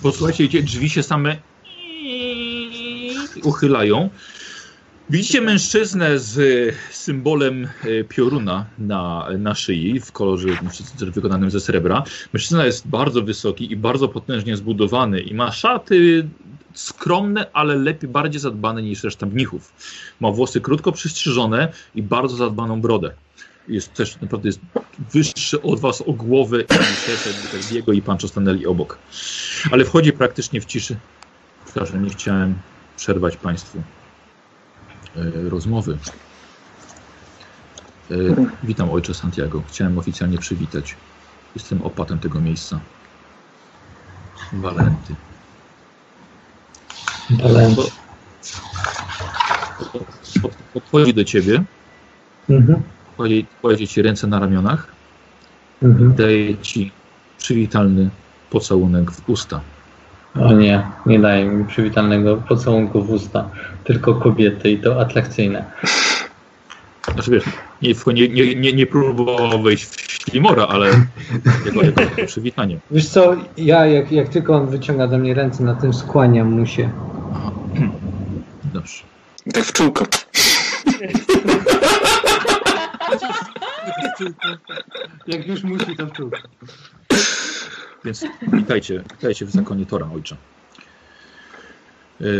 Posłuchajcie, 0.03 0.45
gdzie 0.45 0.63
drzwi 0.63 0.91
się 0.91 1.03
same 1.03 1.37
uchylają. 3.45 4.11
Widzicie 5.11 5.41
mężczyznę 5.41 6.19
z 6.19 6.37
symbolem 6.91 7.69
e, 7.85 8.05
pioruna 8.05 8.67
na, 8.79 9.29
na 9.39 9.55
szyi 9.55 10.01
w 10.01 10.13
kolorze 10.13 10.49
wykonanym 11.01 11.51
ze 11.51 11.61
srebra. 11.61 12.05
Mężczyzna 12.33 12.67
jest 12.67 12.89
bardzo 12.89 13.23
wysoki 13.23 13.73
i 13.73 13.77
bardzo 13.77 14.09
potężnie 14.09 14.57
zbudowany 14.57 15.21
i 15.21 15.35
ma 15.35 15.53
szaty 15.53 16.29
skromne, 16.75 17.47
ale 17.53 17.77
lepiej, 17.77 18.11
bardziej 18.11 18.41
zadbane 18.41 18.83
niż 18.83 19.05
reszta 19.05 19.27
mnichów. 19.27 19.73
Ma 20.21 20.31
włosy 20.31 20.61
krótko 20.61 20.93
przystrzyżone 20.93 21.73
i 21.95 22.03
bardzo 22.03 22.37
zadbaną 22.37 22.81
brodę. 22.81 23.15
Jest 23.69 23.95
też 23.95 24.21
naprawdę 24.21 24.49
jest 24.49 24.61
wyższy 25.13 25.63
od 25.63 25.81
was 25.81 26.01
o 26.01 26.13
głowę 26.13 26.61
i 26.61 26.67
tak 26.67 27.61
Diego 27.71 27.93
i 27.93 28.03
Pancho 28.03 28.29
stanęli 28.29 28.67
obok. 28.67 28.99
Ale 29.71 29.85
wchodzi 29.85 30.13
praktycznie 30.13 30.61
w 30.61 30.65
ciszy. 30.65 30.97
Przepraszam, 31.65 32.05
nie 32.05 32.11
chciałem 32.11 32.55
przerwać 32.97 33.37
Państwu 33.37 33.83
e, 35.17 35.49
rozmowy. 35.49 35.99
E, 38.11 38.15
witam 38.63 38.91
ojcze 38.91 39.15
Santiago. 39.15 39.63
Chciałem 39.69 39.99
oficjalnie 39.99 40.39
przywitać. 40.39 40.97
Jestem 41.55 41.83
opatem 41.83 42.19
tego 42.19 42.41
miejsca. 42.41 42.81
Walenty. 44.53 45.15
Pod- 50.43 50.57
Podchodzi 50.75 51.15
do 51.15 51.25
ciebie, 51.25 51.63
Mhm. 52.51 52.83
kładzie, 53.17 53.43
kładzie 53.63 53.89
ci 53.89 54.03
ręce 54.03 54.27
na 54.27 54.39
ramionach, 54.39 54.87
Mhm. 55.83 56.15
daje 56.15 56.57
ci 56.59 56.91
przywitalny 57.39 58.11
pocałunek 58.51 59.11
w 59.11 59.29
usta. 59.29 59.61
O 60.41 60.53
nie, 60.53 60.83
nie 61.07 61.19
daje 61.21 61.45
mi 61.45 61.65
przywitalnego 61.65 62.37
pocałunku 62.37 63.03
w 63.05 63.11
usta. 63.11 63.51
Tylko 63.85 64.15
kobiety 64.15 64.71
i 64.71 64.79
to 64.79 65.01
atrakcyjne. 65.01 65.65
Znaczy 67.05 67.31
wiesz, 67.31 67.45
nie, 67.83 68.29
nie, 68.29 68.55
nie, 68.55 68.73
nie, 68.73 68.87
próbował 68.87 69.63
wejść 69.63 69.85
w 69.85 70.13
ślimora, 70.13 70.67
ale 70.67 70.87
jako, 71.67 71.83
jako, 71.83 72.27
przywitanie. 72.27 72.79
Wiesz 72.91 73.09
co, 73.09 73.37
ja 73.57 73.87
jak, 73.87 74.13
jak 74.13 74.29
tylko 74.29 74.55
on 74.55 74.67
wyciąga 74.67 75.07
do 75.07 75.19
mnie 75.19 75.35
ręce, 75.35 75.65
na 75.65 75.75
tym 75.75 75.95
skłaniam 75.95 76.51
mu 76.53 76.67
się. 76.67 76.91
Dobrze. 78.65 79.03
Tak 79.53 79.65
w 79.65 79.73
czółko. 79.73 80.05
Jak 85.27 85.47
już 85.47 85.63
musi, 85.63 85.97
to 85.97 86.07
czuć. 86.07 86.35
Więc 88.05 88.25
witajcie, 88.53 89.05
witajcie 89.11 89.47
w 89.47 89.51
zakonie 89.51 89.87
Tora, 89.87 90.09
ojcze. 90.15 90.37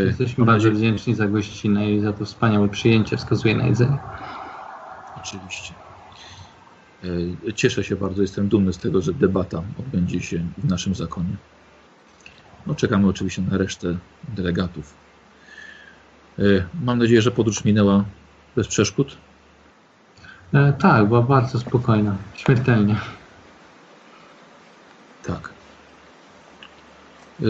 Jesteśmy 0.05 0.45
bardzo 0.45 0.71
wdzięczni 0.71 1.15
za 1.15 1.27
gościnę 1.27 1.91
i 1.91 1.99
za 1.99 2.13
to 2.13 2.25
wspaniałe 2.25 2.69
przyjęcie, 2.69 3.17
wskazuje 3.17 3.55
na 3.55 3.67
jedzenie. 3.67 3.97
Oczywiście. 5.23 5.73
E, 7.47 7.53
Cieszę 7.53 7.83
się 7.83 7.95
bardzo, 7.95 8.21
jestem 8.21 8.47
dumny 8.47 8.73
z 8.73 8.77
tego, 8.77 9.01
że 9.01 9.13
debata 9.13 9.63
odbędzie 9.79 10.21
się 10.21 10.45
w 10.57 10.65
naszym 10.69 10.95
zakonie. 10.95 11.35
No, 12.67 12.75
czekamy 12.75 13.07
oczywiście 13.07 13.41
na 13.41 13.57
resztę 13.57 13.97
delegatów. 14.35 14.93
E, 16.39 16.43
Mam 16.83 16.99
nadzieję, 16.99 17.21
że 17.21 17.31
podróż 17.31 17.65
minęła 17.65 18.05
bez 18.55 18.67
przeszkód. 18.67 19.17
E, 20.53 20.73
tak, 20.73 21.07
była 21.07 21.21
bardzo 21.21 21.59
spokojna. 21.59 22.15
Śmiertelnie. 22.35 22.95
Tak. 25.23 25.49
E, 27.41 27.45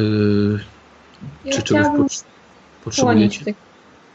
Ja 1.46 1.52
Czy 1.54 1.64
czegoś 1.64 1.88
pot- 1.98 2.26
potrzebujecie? 2.84 3.46
tak 3.46 3.56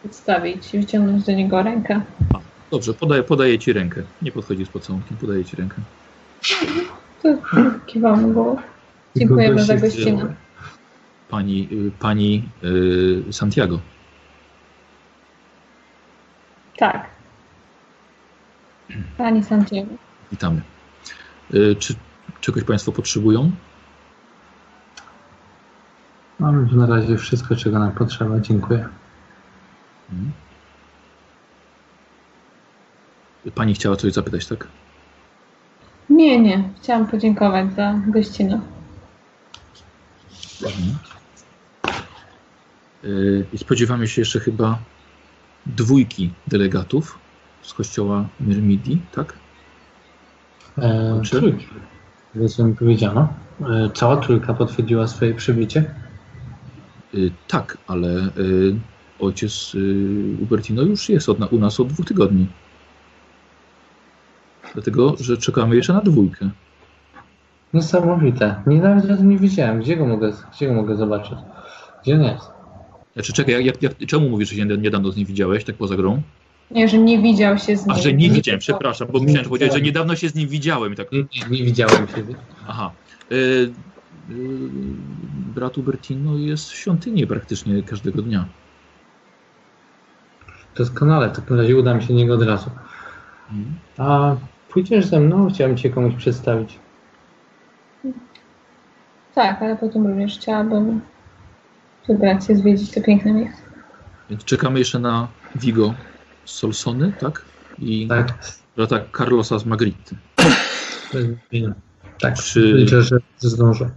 przedstawić 0.02 0.74
i 0.74 0.78
wyciągnąć 0.78 1.24
do 1.26 1.32
niego 1.32 1.62
rękę. 1.62 2.00
Dobrze, 2.70 2.94
podaję, 2.94 3.22
podaję 3.22 3.58
ci 3.58 3.72
rękę. 3.72 4.02
Nie 4.22 4.32
podchodzi 4.32 4.66
z 4.66 4.68
pocałunkiem, 4.68 5.16
podaję 5.16 5.44
ci 5.44 5.56
rękę. 5.56 5.76
To 7.22 7.38
głową. 8.32 8.56
Dziękujemy 9.16 9.64
za 9.64 9.76
gościnę. 9.76 10.34
Pani, 11.28 11.68
y, 11.72 11.90
pani 11.98 12.48
y, 12.64 13.32
Santiago. 13.32 13.80
Tak. 16.76 17.06
Pani 19.18 19.44
Santiago. 19.44 19.90
Witamy. 20.32 20.60
Y, 21.54 21.76
Czy 21.78 21.94
czegoś 22.40 22.64
Państwo 22.64 22.92
potrzebują? 22.92 23.50
Mamy 26.38 26.68
tu 26.68 26.76
na 26.76 26.86
razie 26.86 27.16
wszystko, 27.16 27.56
czego 27.56 27.78
nam 27.78 27.92
potrzeba. 27.92 28.40
Dziękuję. 28.40 28.88
Mhm. 30.12 30.47
Pani 33.54 33.74
chciała 33.74 33.96
coś 33.96 34.12
zapytać, 34.12 34.46
tak? 34.46 34.68
Nie, 36.10 36.40
nie. 36.40 36.68
Chciałam 36.82 37.06
podziękować 37.06 37.74
za 37.74 38.00
gościnę. 38.06 38.60
Mhm. 40.62 40.98
Y, 43.04 43.46
I 43.52 43.58
spodziewamy 43.58 44.08
się 44.08 44.20
jeszcze 44.20 44.40
chyba 44.40 44.78
dwójki 45.66 46.32
delegatów 46.46 47.18
z 47.62 47.74
kościoła 47.74 48.28
Myrmidii, 48.40 49.02
tak? 49.12 49.32
E, 50.78 51.20
trójki. 51.30 51.66
Co 52.56 52.64
mi 52.64 52.74
powiedziano. 52.74 53.28
E, 53.60 53.90
cała 53.94 54.16
trójka 54.16 54.54
potwierdziła 54.54 55.06
swoje 55.06 55.34
przybycie. 55.34 55.94
Y, 57.14 57.30
Tak, 57.48 57.78
ale 57.86 58.08
y, 58.38 58.76
ojciec 59.20 59.74
y, 59.74 60.36
Ubertino 60.42 60.82
już 60.82 61.08
jest 61.08 61.28
od, 61.28 61.52
u 61.52 61.58
nas 61.58 61.80
od 61.80 61.88
dwóch 61.88 62.06
tygodni. 62.06 62.46
Dlatego, 64.74 65.14
że 65.20 65.36
czekamy 65.36 65.76
jeszcze 65.76 65.92
na 65.92 66.00
dwójkę. 66.00 66.50
Niesamowite. 67.74 68.62
Nie 68.66 68.80
nawet 68.80 69.04
o 69.10 69.16
tym 69.16 69.28
nie 69.28 69.38
wiedziałem. 69.38 69.80
Gdzie 69.80 69.96
go 69.96 70.06
mogę, 70.06 70.32
gdzie 70.56 70.66
go 70.68 70.74
mogę 70.74 70.96
zobaczyć? 70.96 71.38
Gdzie 72.02 72.14
on 72.14 72.22
jest? 72.22 72.50
Znaczy, 73.14 73.32
czekaj, 73.32 73.54
jak, 73.54 73.64
jak, 73.82 73.82
jak, 74.00 74.08
czemu 74.08 74.28
mówisz, 74.28 74.48
że 74.50 74.56
się 74.56 74.64
nie- 74.64 74.76
niedawno 74.76 75.10
z 75.12 75.16
nim 75.16 75.26
widziałeś, 75.26 75.64
tak 75.64 75.76
poza 75.76 75.96
grą? 75.96 76.22
Nie, 76.70 76.88
że 76.88 76.98
nie 76.98 77.18
widział 77.22 77.58
się 77.58 77.76
z 77.76 77.86
nim. 77.86 77.96
A, 77.96 77.98
że 77.98 78.12
nie 78.12 78.30
widziałem, 78.30 78.58
przepraszam, 78.60 79.08
bo 79.12 79.18
myślałem, 79.18 79.44
że 79.44 79.48
powiedziałeś, 79.48 79.72
że 79.74 79.80
widziałem. 79.80 79.84
niedawno 79.84 80.16
się 80.16 80.28
z 80.28 80.34
nim 80.34 80.48
widziałem 80.48 80.92
i 80.92 80.96
tak, 80.96 81.12
Nie, 81.12 81.18
nie, 81.18 81.58
nie 81.58 81.64
widziałem 81.64 82.08
się. 82.08 82.24
aha. 82.68 82.90
Y, 83.32 83.34
y, 83.34 83.70
brat 85.54 85.78
Ubertino 85.78 86.36
jest 86.36 86.70
w 86.70 86.74
świątyni 86.74 87.26
praktycznie 87.26 87.82
każdego 87.82 88.22
dnia. 88.22 88.44
Doskonale. 90.76 91.28
W 91.28 91.36
takim 91.36 91.56
razie 91.56 91.76
udam 91.76 92.00
się 92.00 92.08
do 92.08 92.14
niego 92.14 92.34
od 92.34 92.42
razu. 92.42 92.70
Mhm. 93.52 93.74
A 93.98 94.36
pójdziesz 94.78 95.06
ze 95.06 95.20
mną? 95.20 95.48
Chciałem 95.50 95.76
cię 95.76 95.90
komuś 95.90 96.14
przedstawić. 96.14 96.78
Tak, 99.34 99.62
ale 99.62 99.76
potem 99.76 100.06
również 100.06 100.38
chciałabym 100.38 101.00
wybrać 102.08 102.46
się 102.46 102.56
zwiedzić 102.56 102.90
to 102.90 103.00
piękne 103.00 103.32
miejsce. 103.32 103.62
Więc 104.30 104.44
czekamy 104.44 104.78
jeszcze 104.78 104.98
na 104.98 105.28
Vigo 105.56 105.94
z 106.44 106.50
Solsony, 106.52 107.12
tak? 107.20 107.44
I 107.78 108.08
Tak. 108.08 108.34
brata 108.76 109.00
Carlosa 109.16 109.58
z 109.58 109.66
Magritte. 109.66 110.16
Tak. 112.20 112.34
Czy- 112.38 112.72
Liczę, 112.72 113.02
że 113.02 113.16
zdążę. 113.38 113.90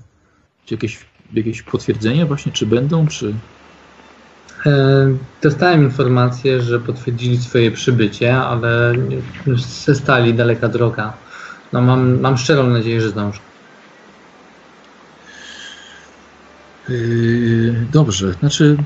Czy 0.65 0.73
jakieś, 0.73 1.05
jakieś 1.33 1.61
potwierdzenie 1.61 2.25
właśnie, 2.25 2.51
czy 2.51 2.65
będą, 2.65 3.07
czy... 3.07 3.33
E, 4.65 4.71
Dostałem 5.41 5.83
informację, 5.83 6.61
że 6.61 6.79
potwierdzili 6.79 7.37
swoje 7.37 7.71
przybycie, 7.71 8.37
ale 8.37 8.93
ze 9.57 9.95
stali 9.95 10.33
daleka 10.33 10.67
droga. 10.67 11.13
No 11.73 11.81
mam, 11.81 12.19
mam 12.19 12.37
szczerą 12.37 12.67
nadzieję, 12.67 13.01
że 13.01 13.09
zdążę. 13.09 13.39
Yy, 16.89 17.85
dobrze, 17.91 18.33
znaczy 18.33 18.77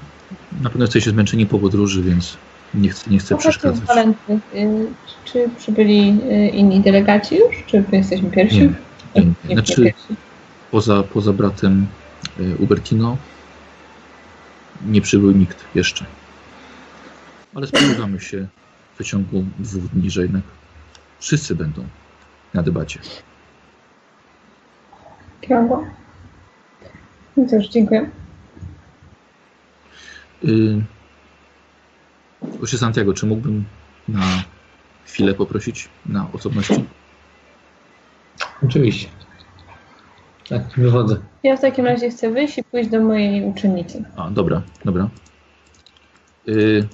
na 0.61 0.69
pewno 0.69 0.83
jesteście 0.85 1.11
zmęczeni 1.11 1.45
po 1.45 1.59
podróży, 1.59 2.03
więc 2.03 2.37
nie 2.73 2.89
chcę, 2.89 3.11
nie 3.11 3.19
chcę 3.19 3.37
przeszkadzać. 3.37 3.85
Walenty. 3.85 4.33
Y, 4.55 4.85
Czy 5.25 5.49
przybyli 5.57 6.17
inni 6.53 6.79
delegaci 6.81 7.35
już? 7.35 7.63
Czy 7.67 7.83
my 7.91 7.97
jesteśmy 7.97 8.31
pierwsi? 8.31 8.59
Nie, 8.59 8.73
nie, 9.15 9.33
Nie, 9.49 9.55
znaczy 9.55 9.83
pierwsi. 9.83 10.15
poza, 10.71 11.03
poza 11.03 11.33
bratem 11.33 11.87
Ubertino 12.59 13.17
nie 14.85 15.01
przybył 15.01 15.31
nikt 15.31 15.65
jeszcze. 15.75 16.05
Ale 17.55 17.67
spodziewamy 17.67 18.19
się 18.19 18.47
w 18.91 18.95
przeciągu 18.95 19.45
dwóch 19.59 19.83
dni, 19.83 20.09
że 20.09 20.21
jednak 20.21 20.43
wszyscy 21.19 21.55
będą 21.55 21.87
na 22.53 22.63
debacie. 22.63 22.99
Krągło. 25.47 25.85
No 27.37 27.45
cóż, 27.49 27.67
dziękuję. 27.67 28.09
Proszę 32.57 32.77
Santiago, 32.77 33.13
czy 33.13 33.25
mógłbym 33.25 33.65
na 34.07 34.43
chwilę 35.05 35.33
poprosić 35.33 35.89
na 36.05 36.31
osobności? 36.33 36.85
Oczywiście. 38.65 39.07
Tak, 40.49 40.61
wychodzę. 40.77 41.17
Ja 41.43 41.57
w 41.57 41.61
takim 41.61 41.85
razie 41.85 42.09
chcę 42.09 42.31
wyjść 42.31 42.57
i 42.57 42.63
pójść 42.63 42.89
do 42.89 43.01
mojej 43.01 43.43
uczennicy. 43.45 44.03
A, 44.17 44.29
dobra, 44.31 44.61
dobra. 44.85 45.09
Yy, 46.47 46.87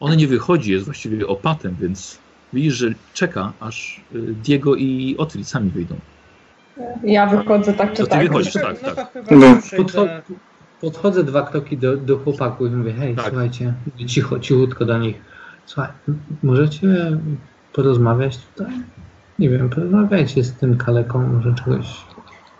on 0.00 0.16
nie 0.16 0.26
wychodzi, 0.26 0.72
jest 0.72 0.84
właściwie 0.84 1.26
opatem, 1.26 1.76
więc 1.80 2.18
widzisz, 2.52 2.74
że 2.74 2.88
czeka, 3.14 3.52
aż 3.60 4.00
y, 4.14 4.18
Diego 4.18 4.74
i 4.74 5.14
Otwit 5.18 5.48
sami 5.48 5.70
wyjdą. 5.70 5.96
Ja 7.04 7.26
wychodzę 7.26 7.72
tak 7.72 7.90
czy 7.92 7.96
To 7.96 8.04
ty 8.04 8.10
tak. 8.10 8.22
wychodzisz, 8.22 8.52
tak, 8.52 8.76
no 8.82 8.90
tak. 8.94 9.12
to 9.12 9.20
chyba 9.24 9.36
No. 9.46 9.56
Podcho- 9.76 10.08
podchodzę 10.80 11.24
dwa 11.24 11.42
kroki 11.42 11.76
do, 11.78 11.96
do 11.96 12.18
chłopaków 12.18 12.66
i 12.66 12.70
mówię, 12.70 12.92
hej, 12.92 13.14
Tak. 13.16 13.26
słuchajcie, 13.28 13.74
cicho, 14.06 14.38
cichutko 14.40 14.84
do 14.84 14.98
nich. 14.98 15.16
Słuchaj, 15.66 15.92
możecie 16.42 16.88
porozmawiać 17.72 18.38
tutaj? 18.38 18.72
Nie 19.38 19.50
wiem, 19.50 19.70
porozmawiajcie 19.70 20.44
z 20.44 20.52
tym 20.52 20.76
kaleką, 20.76 21.26
może 21.26 21.54
czegoś... 21.54 21.86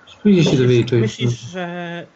Spróbujcie 0.06 0.50
się 0.50 0.56
dowiedzieć 0.56 0.88
czegoś. 0.88 1.02
Myślisz, 1.02 1.40
że 1.40 2.06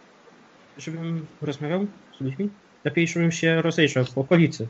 żebym 0.78 1.26
rozmawiał 1.42 1.86
z 2.18 2.20
ludźmi? 2.20 2.48
Lepiej, 2.84 3.08
żebym 3.08 3.32
się 3.32 3.62
rozejrzał 3.62 4.04
po 4.14 4.20
okolicy. 4.20 4.68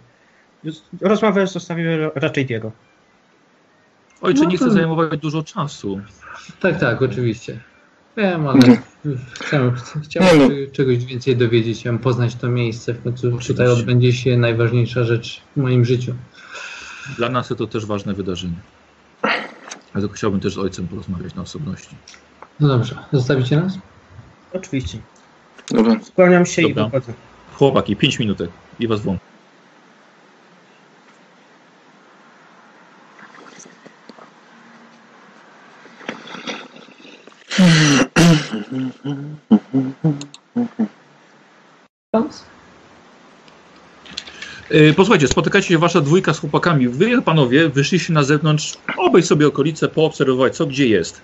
Rozmowę 1.01 1.47
zostawię 1.47 2.11
raczej 2.15 2.47
Diego. 2.47 2.73
Ojcze, 4.21 4.43
No 4.45 4.51
nie 4.51 4.59
to- 4.59 4.65
chcę 4.65 4.75
zajmować 4.75 5.21
dużo 5.21 5.43
czasu. 5.43 6.01
Tak, 6.61 6.81
tak, 6.81 7.03
oczywiście. 7.03 7.61
Wiem, 8.17 8.49
ale 8.49 8.61
chciałem, 9.41 9.75
no. 10.39 10.49
się 10.49 10.71
czegoś 10.73 11.05
więcej 11.05 11.37
dowiedzieć, 11.37 11.79
chciałem 11.79 11.99
poznać 11.99 12.35
to 12.35 12.49
miejsce. 12.49 12.95
W 12.95 13.03
końcu 13.03 13.39
tutaj 13.39 13.69
odbędzie 13.69 14.13
się 14.13 14.37
najważniejsza 14.37 15.05
rzecz 15.05 15.43
w 15.57 15.61
moim 15.61 15.85
życiu. 15.85 16.15
Dla 17.17 17.29
nas 17.29 17.49
to 17.49 17.67
też 17.67 17.87
ważne 17.87 18.15
wydarzenie. 18.15 18.55
Ale 19.95 20.09
chciałbym 20.09 20.41
też 20.41 20.55
z 20.55 20.59
ojcem 20.59 20.89
porozmawiać 20.89 21.35
na 21.35 21.43
osobności. 21.43 21.97
No 22.61 22.69
dobrze, 22.69 22.95
zostawicie 23.13 23.57
nas? 23.57 23.79
Oczywiście. 24.53 24.99
Dobra. 25.71 26.01
Skłaniam 26.03 26.47
się 26.47 26.63
Dobra. 26.63 26.83
i 26.83 26.87
wychodzę. 26.87 27.13
Chłopaki, 27.55 27.97
5 27.97 28.19
minutek 28.19 28.51
i 28.81 28.89
was 28.89 29.01
włączę. 29.01 29.31
Holmes? 42.15 42.45
Yy, 44.71 44.95
Posłuchajcie, 44.95 45.29
spotykacie 45.29 45.69
się 45.69 45.79
wasza 45.79 46.01
dwójka 46.01 46.35
z 46.35 46.39
chłopakami. 46.39 46.89
Wy, 46.89 47.23
panowie, 47.23 47.69
wyszliście 47.69 48.13
na 48.13 48.23
zewnątrz, 48.23 48.75
obejść 48.97 49.29
sobie 49.29 49.47
okolice, 49.47 49.89
poobserwować, 49.89 50.57
co 50.57 50.67
gdzie 50.67 50.87
jest. 50.89 51.21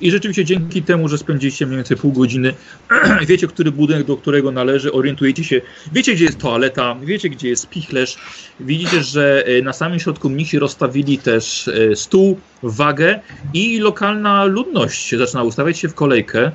I 0.00 0.10
rzeczywiście 0.10 0.44
dzięki 0.44 0.82
temu, 0.82 1.08
że 1.08 1.18
spędziliście 1.18 1.66
mniej 1.66 1.76
więcej 1.76 1.96
pół 1.96 2.12
godziny, 2.12 2.54
wiecie, 3.28 3.46
który 3.46 3.72
budynek 3.72 4.06
do 4.06 4.16
którego 4.16 4.52
należy, 4.52 4.92
orientujecie 4.92 5.44
się, 5.44 5.60
wiecie, 5.92 6.14
gdzie 6.14 6.24
jest 6.24 6.38
toaleta, 6.38 6.96
wiecie, 7.02 7.28
gdzie 7.28 7.48
jest 7.48 7.68
pichlerz. 7.68 8.18
Widzicie, 8.60 9.02
że 9.02 9.44
e, 9.46 9.62
na 9.62 9.72
samym 9.72 9.98
środku 9.98 10.30
mnisi 10.30 10.58
rozstawili 10.58 11.18
też 11.18 11.68
e, 11.68 11.96
stół, 11.96 12.38
wagę 12.62 13.20
i 13.54 13.78
lokalna 13.78 14.44
ludność 14.44 15.14
zaczyna 15.16 15.42
ustawiać 15.42 15.78
się 15.78 15.88
w 15.88 15.94
kolejkę, 15.94 16.50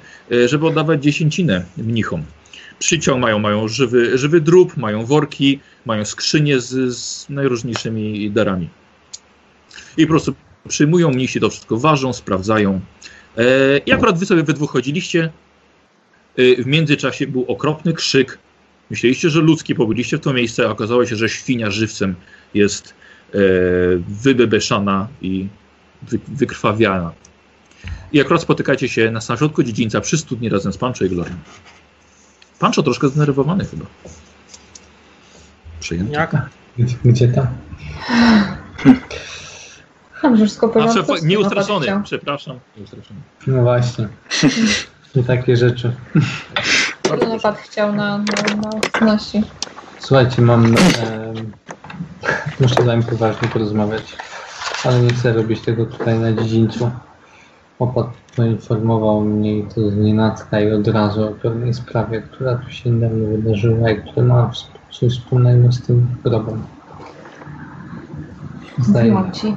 żeby 0.45 0.67
oddawać 0.67 1.03
dziesięcinę 1.03 1.65
mnichom. 1.77 2.23
Przyciąg 2.79 3.21
mają, 3.21 3.39
mają 3.39 3.67
żywy, 3.67 4.17
żywy 4.17 4.41
drób, 4.41 4.77
mają 4.77 5.05
worki, 5.05 5.59
mają 5.85 6.05
skrzynie 6.05 6.59
z, 6.59 6.97
z 6.97 7.29
najróżniejszymi 7.29 8.31
darami. 8.31 8.69
I 9.97 10.05
po 10.05 10.09
prostu 10.09 10.35
przyjmują 10.67 11.11
mnisi, 11.11 11.39
to 11.39 11.49
wszystko 11.49 11.77
ważą, 11.77 12.13
sprawdzają. 12.13 12.81
E, 13.37 13.77
I 13.77 13.91
akurat 13.91 14.19
wy 14.19 14.25
sobie 14.25 14.43
we 14.43 14.53
dwóch 14.53 14.71
chodziliście. 14.71 15.31
E, 16.37 16.63
w 16.63 16.65
międzyczasie 16.65 17.27
był 17.27 17.45
okropny 17.47 17.93
krzyk. 17.93 18.39
Myśleliście, 18.89 19.29
że 19.29 19.41
ludzki, 19.41 19.75
pobyliście 19.75 20.17
w 20.17 20.21
to 20.21 20.33
miejsce, 20.33 20.67
a 20.67 20.71
okazało 20.71 21.05
się, 21.05 21.15
że 21.15 21.29
świnia 21.29 21.71
żywcem 21.71 22.15
jest 22.53 22.93
e, 23.33 23.37
wybebeszana 24.07 25.07
i 25.21 25.47
wy, 26.01 26.19
wykrwawiana. 26.27 27.13
I 28.13 28.21
akurat 28.21 28.41
spotykacie 28.41 28.89
się 28.89 29.11
na 29.11 29.21
samym 29.21 29.37
środku 29.37 29.63
dziedzińca 29.63 30.01
przy 30.01 30.17
studni 30.17 30.49
razem 30.49 30.73
z 30.73 30.77
Pancho 30.77 31.05
i 31.05 31.09
Glorią. 31.09 31.35
Pancho 32.59 32.83
troszkę 32.83 33.07
zdenerwowany 33.07 33.65
chyba. 33.65 33.85
Przejęty. 35.79 36.13
Jak? 36.13 36.35
Gdzie, 36.77 36.95
gdzie 37.05 37.27
tam? 37.27 37.47
Mam 40.23 40.35
wszystko 40.37 40.67
A, 40.67 40.69
porządku. 40.69 41.17
co 41.17 41.25
nieustraszony, 41.25 42.01
przepraszam. 42.03 42.59
Nieustraszony. 42.77 43.19
No 43.47 43.61
właśnie. 43.61 44.07
I 45.15 45.23
takie 45.23 45.57
rzeczy. 45.57 45.95
Co 47.03 47.15
napad 47.17 47.57
chciał 47.57 47.93
na, 47.95 48.17
na, 48.17 48.55
na 48.61 48.69
obecności? 48.69 49.43
Słuchajcie, 49.99 50.41
mam. 50.41 50.65
em, 50.65 50.75
muszę 52.59 52.75
z 52.81 52.85
wami 52.85 53.03
poważnie 53.03 53.47
porozmawiać, 53.47 54.17
ale 54.83 54.99
nie 55.01 55.09
chcę 55.13 55.33
robić 55.33 55.61
tego 55.61 55.85
tutaj 55.85 56.19
na 56.19 56.33
dziedzińcu. 56.33 56.91
Opat 57.79 58.07
poinformował 58.35 59.21
mnie 59.21 59.57
i 59.57 59.63
to 59.63 59.89
z 59.89 59.97
nienacka 59.97 60.59
i 60.59 60.71
od 60.71 60.87
razu 60.87 61.27
o 61.27 61.31
pewnej 61.31 61.73
sprawie, 61.73 62.21
która 62.21 62.55
tu 62.55 62.69
się 62.69 62.89
niedawno 62.89 63.27
wydarzyła 63.27 63.89
i 63.91 64.01
która 64.01 64.25
ma 64.25 64.51
coś 64.91 65.11
wspólnego 65.11 65.71
z 65.71 65.81
tym 65.81 66.07
grobem. 66.23 66.63
Zdaje 68.79 69.11
Mówiłam 69.11 69.31
ci. 69.31 69.55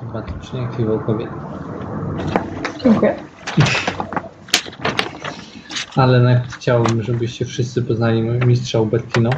sympatycznie 0.00 0.68
chwilę 0.68 0.98
kobiet. 1.06 1.30
Dziękuję. 2.84 3.14
Ale 5.96 6.20
najpierw 6.20 6.54
chciałbym, 6.56 7.02
żebyście 7.02 7.44
wszyscy 7.44 7.82
poznali 7.82 8.22
mojego 8.22 8.46
mistrza 8.46 8.80
Ubertino. 8.80 9.30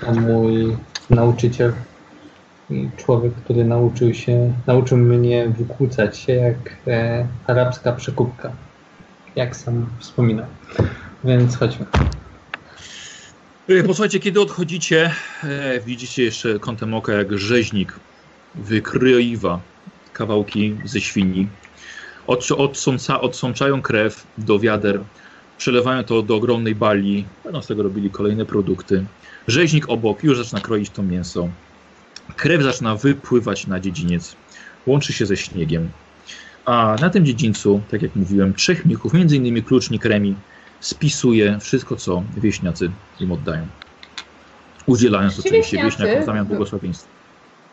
To 0.00 0.12
mój 0.12 0.76
nauczyciel 1.10 1.72
człowiek, 2.96 3.34
który 3.34 3.64
nauczył 3.64 4.14
się, 4.14 4.52
nauczył 4.66 4.98
mnie 4.98 5.48
wykłócać 5.48 6.18
się 6.18 6.32
jak 6.32 6.76
e, 6.86 7.26
arabska 7.46 7.92
przekupka. 7.92 8.52
Jak 9.36 9.56
sam 9.56 9.86
wspominał. 9.98 10.46
Więc 11.24 11.56
chodźmy. 11.56 11.86
E, 13.68 13.82
Posłuchajcie, 13.82 14.20
kiedy 14.20 14.40
odchodzicie, 14.40 15.10
e, 15.44 15.80
widzicie 15.80 16.22
jeszcze 16.22 16.58
kątem 16.58 16.94
oka, 16.94 17.12
jak 17.12 17.38
rzeźnik 17.38 17.92
wykroiwa 18.54 19.60
kawałki 20.12 20.76
ze 20.84 21.00
świni. 21.00 21.48
Od, 22.26 22.52
odsąca, 22.52 23.20
odsączają 23.20 23.82
krew 23.82 24.26
do 24.38 24.58
wiader, 24.58 25.00
przelewają 25.58 26.04
to 26.04 26.22
do 26.22 26.36
ogromnej 26.36 26.74
bali, 26.74 27.24
będą 27.44 27.62
z 27.62 27.66
tego 27.66 27.82
robili 27.82 28.10
kolejne 28.10 28.46
produkty. 28.46 29.04
Rzeźnik 29.48 29.88
obok 29.88 30.24
już 30.24 30.38
zaczyna 30.38 30.60
kroić 30.60 30.90
to 30.90 31.02
mięso. 31.02 31.48
Krew 32.36 32.62
zaczyna 32.62 32.96
wypływać 32.96 33.66
na 33.66 33.80
dziedziniec, 33.80 34.36
łączy 34.86 35.12
się 35.12 35.26
ze 35.26 35.36
śniegiem. 35.36 35.88
A 36.64 36.96
na 37.00 37.10
tym 37.10 37.26
dziedzińcu, 37.26 37.80
tak 37.90 38.02
jak 38.02 38.16
mówiłem, 38.16 38.54
trzech 38.54 38.86
mnichów, 38.86 39.12
między 39.14 39.36
innymi 39.36 39.62
klucznik 39.62 40.04
Remi, 40.04 40.34
spisuje 40.80 41.58
wszystko, 41.60 41.96
co 41.96 42.22
wieśniacy 42.36 42.90
im 43.20 43.32
oddają. 43.32 43.66
Udzielając 44.86 45.34
Ci 45.34 45.40
oczywiście 45.40 45.76
wieśniacy- 45.76 45.84
wieśniakom 45.84 46.22
w 46.22 46.26
zamian 46.26 46.46
błogosławieństwa. 46.46 47.08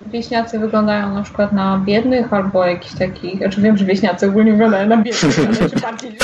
Wieśniacy 0.05 0.59
wyglądają 0.59 1.13
na 1.13 1.23
przykład 1.23 1.53
na 1.53 1.81
biednych 1.85 2.33
albo 2.33 2.65
jakichś 2.65 2.95
takich. 2.95 3.37
Znaczy 3.37 3.61
wiem, 3.61 3.77
że 3.77 3.85
wieśniacy 3.85 4.27
ogólnie 4.27 4.51
wyglądają 4.51 4.87
na 4.89 4.97
biednych, 4.97 5.39
ale 5.39 5.69
czy 5.69 5.79
bardziej 5.81 6.17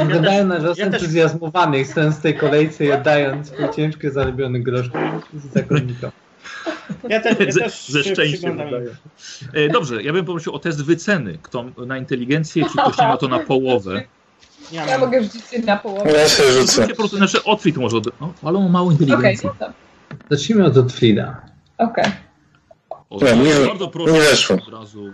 Wyglądają 0.00 0.46
na 0.46 0.54
ja 0.54 0.60
też- 0.60 0.68
rozentuzjazmowanych, 0.68 1.86
stojąc 1.86 2.16
w 2.16 2.20
tej 2.20 2.34
kolejce 2.34 2.84
i 2.84 2.92
oddając 2.92 3.52
ciężko 3.76 4.10
zarobiony 4.10 4.60
grosz 4.60 4.90
zakonnikom. 5.54 6.10
Ja, 7.08 7.20
ja 7.22 7.52
Ze, 7.52 7.60
też 7.60 7.88
ze 7.88 8.04
się 8.04 8.12
szczęściem. 8.12 8.60
E, 9.52 9.68
Dobrze, 9.68 10.02
ja 10.02 10.12
bym 10.12 10.24
poprosił 10.24 10.54
o 10.54 10.58
test 10.58 10.84
wyceny. 10.84 11.38
Kto 11.42 11.64
na 11.86 11.98
inteligencję, 11.98 12.64
czy 12.64 12.70
ktoś 12.78 12.98
nie 12.98 13.08
ma 13.08 13.16
to 13.16 13.28
na 13.28 13.38
połowę. 13.38 14.02
Ja 14.72 14.86
Ja 14.86 14.98
mogę 14.98 15.22
rzucić 15.22 15.44
się 15.46 15.58
na 15.58 15.76
połowę. 15.76 16.12
Ja 16.12 16.28
sobie 16.28 16.52
rzucę. 16.52 16.88
Po 16.88 16.94
prostu, 16.94 17.16
znaczy 17.16 17.44
Otwit 17.44 17.76
może, 17.76 17.96
od... 17.96 18.20
no, 18.20 18.32
ale 18.42 18.58
on 18.58 18.64
ma 18.64 18.70
małą 18.70 18.86
Okej, 18.94 19.06
inteligencję. 19.06 19.50
no 19.60 19.66
to. 19.66 19.72
Zacznijmy 20.30 20.64
od 20.64 20.76
Otfrida. 20.76 21.40
Okej. 21.78 22.04
O, 23.10 23.18
Nie, 23.24 23.34
nie- 23.60 23.66
bardzo 23.66 23.88
proszę, 23.88 24.12
nie 24.12 24.20
weszło. 24.20 24.56
Od 24.56 24.72
razu. 24.72 25.12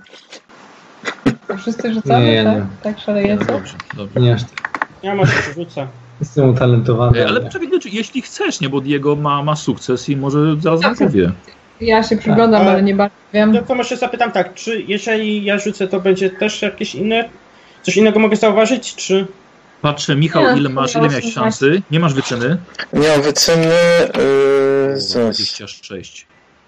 To 1.49 1.57
Wszyscy 1.57 1.95
rzucamy, 1.95 2.27
Nie, 2.27 2.45
tak? 2.45 2.57
nie. 2.57 2.67
Tak 2.83 2.97
No, 2.97 3.03
szalejecie? 3.03 3.45
dobrze, 3.45 3.75
dobrze. 3.97 4.21
Nie 4.21 4.35
aż 4.35 4.43
tak. 4.45 4.89
Ja 5.03 5.15
może 5.15 5.33
się 5.33 5.53
rzucę. 5.53 5.87
Jestem 6.21 6.49
utalentowany. 6.49 7.21
E, 7.21 7.29
Ale 7.29 7.51
czekaj, 7.51 7.69
znaczy, 7.69 7.89
jeśli 7.93 8.23
chcesz, 8.23 8.61
nie, 8.61 8.69
bo 8.69 8.81
Diego 8.81 9.17
ma, 9.17 9.43
ma 9.43 9.57
sukces 9.57 10.09
i 10.09 10.17
może 10.17 10.57
zaraz 10.61 10.81
nam 10.81 10.97
powie. 10.97 11.33
Ja 11.81 12.03
się 12.03 12.17
przyglądam, 12.17 12.61
Tak, 12.61 12.69
ale 12.69 12.83
nie 12.83 12.95
bardzo 12.95 13.15
wiem. 13.35 13.53
No 13.53 13.63
to 13.63 13.75
może 13.75 13.97
zapytam 13.97 14.33
tak, 14.33 14.55
czy 14.55 14.83
jeżeli 14.89 15.45
ja 15.45 15.59
rzucę, 15.59 15.89
to 15.89 16.01
będzie 16.01 16.31
też 16.31 16.63
jakieś 16.63 16.95
inne. 16.95 17.29
Coś 17.83 17.97
innego 17.97 18.19
mogę 18.19 18.37
zauważyć, 18.37 18.95
czy. 18.95 19.27
Patrzę, 19.83 20.17
Michał, 20.17 20.43
Nie, 20.43 20.61
ile 20.61 20.69
masz, 20.69 20.95
ile 20.95 21.01
miałeś 21.01 21.13
miałeś 21.13 21.25
18. 21.25 21.41
szansy? 21.41 21.83
Nie 21.91 22.01
masz 22.01 22.15
wyceny? 22.15 22.57
Nie 22.93 23.09
mam 23.09 23.23
wyceny. 23.23 23.67
Yy, 23.67 25.01
zaraz. 25.01 25.37
26. 25.37 26.27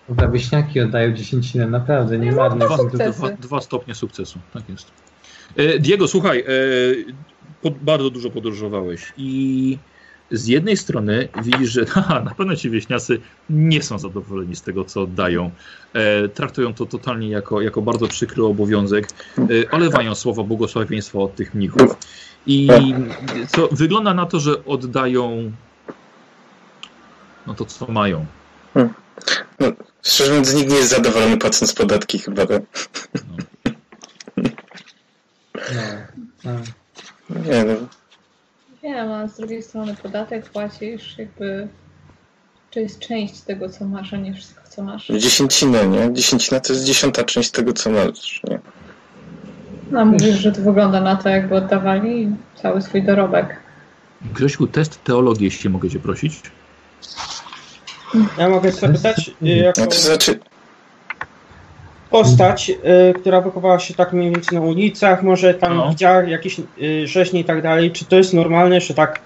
Dobra, 0.09 0.29
wieśniaki 0.29 0.81
oddają 0.81 1.13
dziesięcinę, 1.13 1.67
naprawdę, 1.67 2.19
nie 2.19 2.27
Nie 2.27 2.33
marne 2.33 2.69
mam 2.69 2.89
Dwa, 2.89 3.09
dwa, 3.11 3.29
dwa 3.31 3.61
stopnie 3.61 3.95
sukcesu, 3.95 4.39
tak 4.53 4.69
jest. 4.69 4.87
E, 5.57 5.79
Diego, 5.79 6.09
słuchaj, 6.09 6.45
e, 7.65 7.71
po, 7.71 7.71
bardzo 7.71 8.11
dużo 8.11 8.31
podróżowałeś 8.31 9.13
i 9.17 9.79
z 10.31 10.47
jednej 10.47 10.77
strony 10.77 11.29
widzisz, 11.43 11.71
że 11.71 11.87
haha, 11.95 12.21
na 12.21 12.35
pewno 12.35 12.57
ci 12.57 12.71
wieśniacy 12.71 13.21
nie 13.51 13.83
są 13.83 13.99
zadowoleni 13.99 14.57
z 14.57 14.63
tego, 14.63 14.85
co 14.85 15.03
oddają. 15.03 15.51
E, 15.93 16.29
traktują 16.29 16.75
to 16.75 16.87
totalnie 16.87 17.29
jako, 17.29 17.61
jako 17.61 17.83
bardzo 17.83 18.09
przykry 18.09 18.45
obowiązek. 18.45 19.09
E, 19.39 19.71
olewają 19.71 20.15
słowa 20.15 20.43
błogosławieństwa 20.43 21.19
od 21.19 21.35
tych 21.35 21.55
mnichów. 21.55 21.97
I 22.47 22.69
co, 23.49 23.69
wygląda 23.73 24.15
na 24.15 24.27
to, 24.27 24.41
że 24.41 24.65
oddają 24.65 25.53
no 27.47 27.55
to, 27.55 27.65
co 27.65 27.87
mają. 27.87 28.27
Szczerze 30.03 30.31
mówiąc, 30.31 30.55
nikt 30.55 30.71
nie 30.71 30.77
jest 30.77 30.91
zadowolony 30.91 31.39
płacąc 31.39 31.73
podatki 31.73 32.19
chyba. 32.19 32.47
Tak? 32.47 32.63
No. 33.15 33.37
No, 36.45 36.51
no. 36.53 36.82
Nie 37.47 37.65
no. 37.65 37.75
Wiem, 38.83 39.13
a 39.13 39.29
z 39.29 39.37
drugiej 39.37 39.63
strony 39.63 39.97
podatek 40.03 40.51
płacisz 40.51 41.19
jakby... 41.19 41.69
To 42.71 42.81
jest 42.81 42.99
część 42.99 43.41
tego, 43.41 43.69
co 43.69 43.85
masz, 43.85 44.15
a 44.15 44.17
nie 44.17 44.35
wszystko, 44.35 44.63
co 44.69 44.83
masz. 44.83 45.07
Dziesięcinę, 45.07 45.87
nie? 45.87 46.13
Dziesięcina 46.13 46.61
to 46.61 46.73
jest 46.73 46.85
dziesiąta 46.85 47.25
część 47.25 47.51
tego, 47.51 47.73
co 47.73 47.91
masz. 47.91 48.41
Nie? 48.51 48.61
No, 49.91 50.05
mówisz, 50.05 50.39
że 50.39 50.53
to 50.53 50.63
wygląda 50.63 51.01
na 51.01 51.17
to, 51.17 51.29
jakby 51.29 51.55
oddawali 51.55 52.29
cały 52.63 52.83
swój 52.83 53.03
dorobek. 53.03 53.57
Grześku, 54.23 54.67
test 54.67 55.05
teologii, 55.05 55.45
jeśli 55.45 55.71
mogę 55.71 55.91
cię 55.91 55.99
prosić. 55.99 56.41
Ja 58.39 58.49
mogę 58.49 58.73
zapytać, 58.73 59.31
y, 59.43 59.47
jako 59.49 59.81
No 59.81 59.87
to 59.87 59.97
znaczy, 59.97 60.41
postać, 62.13 62.71
y, 62.71 63.15
która 63.21 63.41
wychowała 63.41 63.79
się 63.79 63.95
tak 63.95 64.13
mniej 64.13 64.31
więcej 64.31 64.59
na 64.59 64.65
ulicach, 64.65 65.23
może 65.23 65.55
tam 65.55 65.77
No. 65.77 65.89
widziała 65.91 66.23
jakieś 66.23 66.59
y, 66.83 67.07
rzeźnie 67.07 67.41
i 67.41 67.45
tak 67.45 67.63
dalej. 67.63 67.91
Czy 67.91 68.05
to 68.05 68.17
jest 68.17 68.35
normalne, 68.35 68.81
że 68.81 68.95
tak 68.95 69.21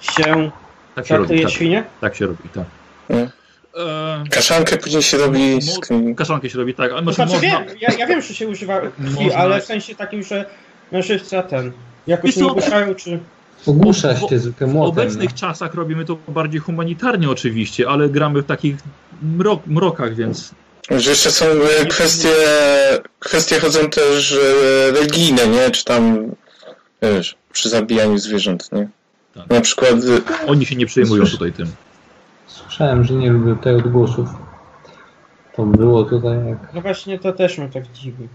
się 0.00 0.50
Tak 0.94 1.06
się 1.06 1.16
robi, 1.16 1.42
tak, 1.42 1.50
świnie? 1.50 1.84
tak 2.00 2.14
się 2.16 2.26
robi, 2.26 2.48
tak. 2.54 2.64
Mm. 3.08 3.28
E, 3.76 4.24
kaszankę 4.30 4.76
później 4.76 5.02
się 5.02 5.16
robi 5.16 5.62
z... 5.62 5.78
kaszankę 6.16 6.50
się 6.50 6.58
robi, 6.58 6.74
tak, 6.74 6.92
ale 6.92 7.02
znaczy 7.12 7.20
można... 7.32 7.40
wiem, 7.40 7.64
ja, 7.80 7.88
ja 7.98 8.06
wiem, 8.06 8.22
że 8.22 8.34
się 8.34 8.48
używa 8.48 8.80
krwi, 8.80 9.24
Można- 9.24 9.34
ale 9.38 9.60
w 9.60 9.64
sensie 9.64 9.94
takim, 9.94 10.22
że 10.22 10.44
mężczyzna 10.92 11.42
ten 11.42 11.72
jakoś 12.06 12.26
Wiesz 12.30 12.36
nie 12.36 12.46
ogłuszają, 12.46 12.94
czy... 12.94 13.18
Ogłusza 13.66 14.14
W- 14.14 14.30
się 14.30 14.38
zwykle 14.38 14.66
W 14.66 14.72
młotem. 14.72 14.90
obecnych 14.90 15.34
czasach 15.34 15.74
robimy 15.74 16.04
to 16.04 16.16
bardziej 16.28 16.60
humanitarnie 16.60 17.30
oczywiście, 17.30 17.88
ale 17.88 18.08
gramy 18.08 18.42
w 18.42 18.46
takich 18.46 18.76
mrok, 19.22 19.66
mrokach, 19.66 20.14
więc 20.14 20.54
Że 20.90 21.10
jeszcze 21.10 21.30
są 21.30 21.46
e, 21.46 21.86
kwestie, 21.86 22.28
kwestie 23.18 23.60
chodzą 23.60 23.90
też 23.90 24.32
e, 24.32 24.90
religijne, 24.92 25.46
nie? 25.46 25.70
Czy 25.70 25.84
tam, 25.84 26.32
wiesz, 27.02 27.36
przy 27.52 27.68
zabijaniu 27.68 28.18
zwierząt, 28.18 28.72
nie? 28.72 28.88
Tak. 29.34 29.50
Na 29.50 29.60
przykład, 29.60 29.90
e, 30.42 30.46
oni 30.46 30.66
się 30.66 30.76
nie 30.76 30.86
przejmują 30.86 31.24
tutaj 31.26 31.52
tym. 31.52 31.66
Słyszałem, 32.46 33.04
że 33.04 33.14
nie 33.14 33.30
lubię 33.30 33.62
tych 33.62 33.76
odgłosów. 33.86 34.28
To 35.56 35.62
było 35.62 36.04
tutaj 36.04 36.36
jak... 36.48 36.74
No 36.74 36.80
właśnie 36.80 37.18
to 37.18 37.32
też 37.32 37.58
mnie 37.58 37.68
tak 37.68 37.92
dziwi. 37.92 38.28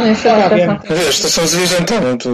No 0.00 0.06
niestety 0.06 0.40
Ja 0.40 0.48
wiem. 0.50 0.78
wiesz, 0.90 1.20
to 1.20 1.28
są 1.28 1.46
zwierzęta, 1.46 2.00
no 2.00 2.16
to, 2.16 2.30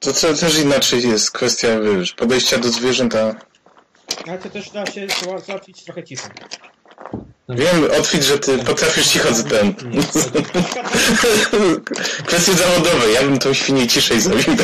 to, 0.00 0.12
to 0.12 0.34
też 0.34 0.58
inaczej 0.58 1.08
jest 1.08 1.30
kwestia, 1.30 1.68
wiesz, 1.80 2.12
podejścia 2.12 2.58
do 2.58 2.68
zwierzęta. 2.68 3.34
Ale 4.28 4.38
to 4.38 4.50
też 4.50 4.70
da 4.70 4.86
się 4.86 5.06
zała- 5.06 5.40
załatwić 5.40 5.84
trochę 5.84 6.04
cicho. 6.04 6.28
Wiem, 7.48 7.88
Otwit, 8.00 8.22
że 8.22 8.38
ty 8.38 8.58
potrafisz 8.58 9.06
cicho 9.06 9.34
z 9.34 9.44
ten. 9.44 9.74
Kwestie 12.26 12.54
zawodowe, 12.54 13.10
ja 13.14 13.22
bym 13.22 13.38
tą 13.38 13.54
świnię 13.54 13.86
ciszej 13.86 14.20
zrobił. 14.20 14.56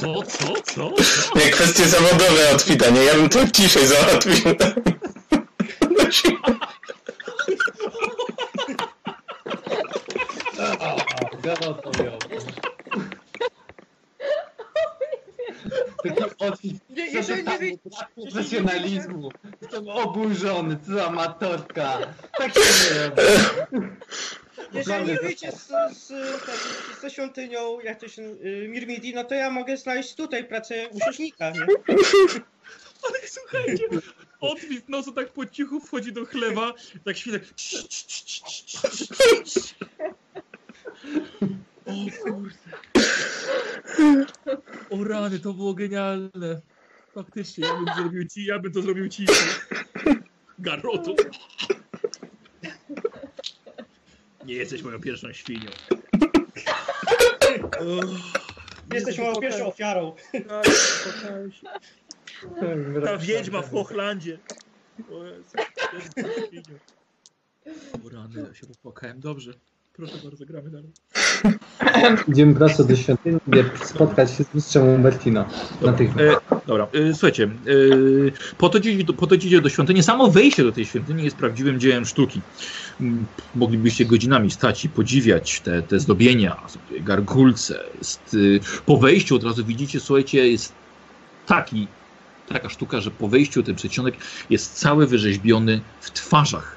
Co, 0.00 0.22
co, 0.22 0.62
co? 0.74 0.92
Nie, 1.36 1.50
kwestie 1.50 1.84
zawodowe 1.84 2.50
Otwita, 2.54 2.90
nie? 2.90 3.04
Ja 3.04 3.14
bym 3.14 3.28
to 3.28 3.48
ciszej 3.48 3.86
załatwił. 3.86 4.34
Taki 16.14 16.34
odwit 16.38 16.90
Nie, 16.90 17.06
jeżeli 17.06 17.44
nie 17.44 17.78
profesjonalizmu. 18.14 19.28
Jestem 19.62 19.88
oburzony, 19.88 20.78
co 20.86 20.92
za 20.92 21.06
amatorka. 21.06 21.98
Tak 22.38 22.54
się 22.54 22.60
nie 22.60 23.08
robi. 23.08 23.22
Jeżeli 24.72 25.06
nie 25.06 25.16
wyjdzie 25.16 25.52
z, 25.52 25.68
z, 25.92 26.06
z, 26.06 27.00
ze 27.00 27.10
świątynią 27.10 27.80
jak 27.80 28.00
to 28.00 28.08
się, 28.08 28.22
y, 28.22 28.66
Mirmidi, 28.68 29.14
no 29.14 29.24
to 29.24 29.34
ja 29.34 29.50
mogę 29.50 29.76
znaleźć 29.76 30.14
tutaj 30.14 30.44
pracę 30.44 30.88
u 30.88 30.98
rzeźnika, 31.06 31.50
nie? 31.50 31.60
Ale 33.08 33.18
słuchajcie, 33.26 33.84
Otwit 34.40 34.88
nosu 34.88 35.12
tak 35.12 35.28
po 35.28 35.46
cichu 35.46 35.80
wchodzi 35.80 36.12
do 36.12 36.26
chlewa, 36.26 36.72
tak 37.04 37.16
świnek. 37.16 37.42
O 41.86 41.92
kurde. 42.22 42.70
O 44.90 45.04
rany, 45.04 45.38
to 45.38 45.54
było 45.54 45.74
genialne. 45.74 46.60
Faktycznie, 47.14 47.66
ja 47.66 47.74
bym 47.76 47.94
zrobił 47.96 48.24
ci, 48.28 48.44
ja 48.44 48.58
bym 48.58 48.72
to 48.72 48.82
zrobił 48.82 49.08
ci. 49.08 49.26
Garotu. 50.58 51.16
Nie 54.44 54.54
jesteś 54.54 54.82
moją 54.82 55.00
pierwszą 55.00 55.32
świnią. 55.32 55.70
Jesteś 58.94 59.18
moją 59.18 59.36
pierwszą 59.36 59.66
ofiarą. 59.66 60.14
Ta 63.04 63.18
wiedźma 63.18 63.62
w 63.62 63.70
Hochlandzie. 63.70 64.38
O 65.10 65.24
Jezu. 65.24 66.72
O 68.06 68.08
rany, 68.08 68.48
ja 68.48 68.54
się 68.54 68.66
popłakałem. 68.66 69.20
Dobrze. 69.20 69.52
Proszę 69.96 70.14
bardzo, 70.24 70.46
gramy 70.46 70.70
dalej. 70.70 70.90
Idziemy 72.28 72.54
prosto 72.54 72.84
do 72.84 72.96
świątyni, 72.96 73.38
gdzie 73.46 73.64
spotkać 73.84 74.30
się 74.30 74.44
z 74.44 74.54
mistrzem 74.54 74.88
Umbertino. 74.88 75.44
Natychmiast. 75.82 76.40
E, 76.52 76.60
dobra, 76.66 76.88
e, 76.92 77.12
słuchajcie, 77.12 77.44
e, 77.44 77.48
po, 78.58 78.68
to 78.68 78.80
po 79.16 79.26
do 79.62 79.68
świątyni. 79.68 80.02
Samo 80.02 80.30
wejście 80.30 80.64
do 80.64 80.72
tej 80.72 80.84
świątyni 80.84 81.24
jest 81.24 81.36
prawdziwym 81.36 81.80
dziełem 81.80 82.04
sztuki. 82.04 82.40
M, 83.00 83.26
Moglibyście 83.54 84.04
godzinami 84.04 84.50
stać 84.50 84.84
i 84.84 84.88
podziwiać 84.88 85.60
te, 85.60 85.82
te 85.82 86.00
zdobienia, 86.00 86.56
sobie 86.66 87.00
gargulce. 87.00 87.84
Jest, 87.98 88.34
y, 88.34 88.60
po 88.86 88.96
wejściu 88.96 89.36
od 89.36 89.44
razu 89.44 89.64
widzicie, 89.64 90.00
słuchajcie, 90.00 90.48
jest 90.48 90.72
taki, 91.46 91.88
taka 92.48 92.68
sztuka, 92.68 93.00
że 93.00 93.10
po 93.10 93.28
wejściu 93.28 93.62
ten 93.62 93.74
przedsionek 93.74 94.14
jest 94.50 94.74
cały 94.74 95.06
wyrzeźbiony 95.06 95.80
w 96.00 96.10
twarzach. 96.10 96.75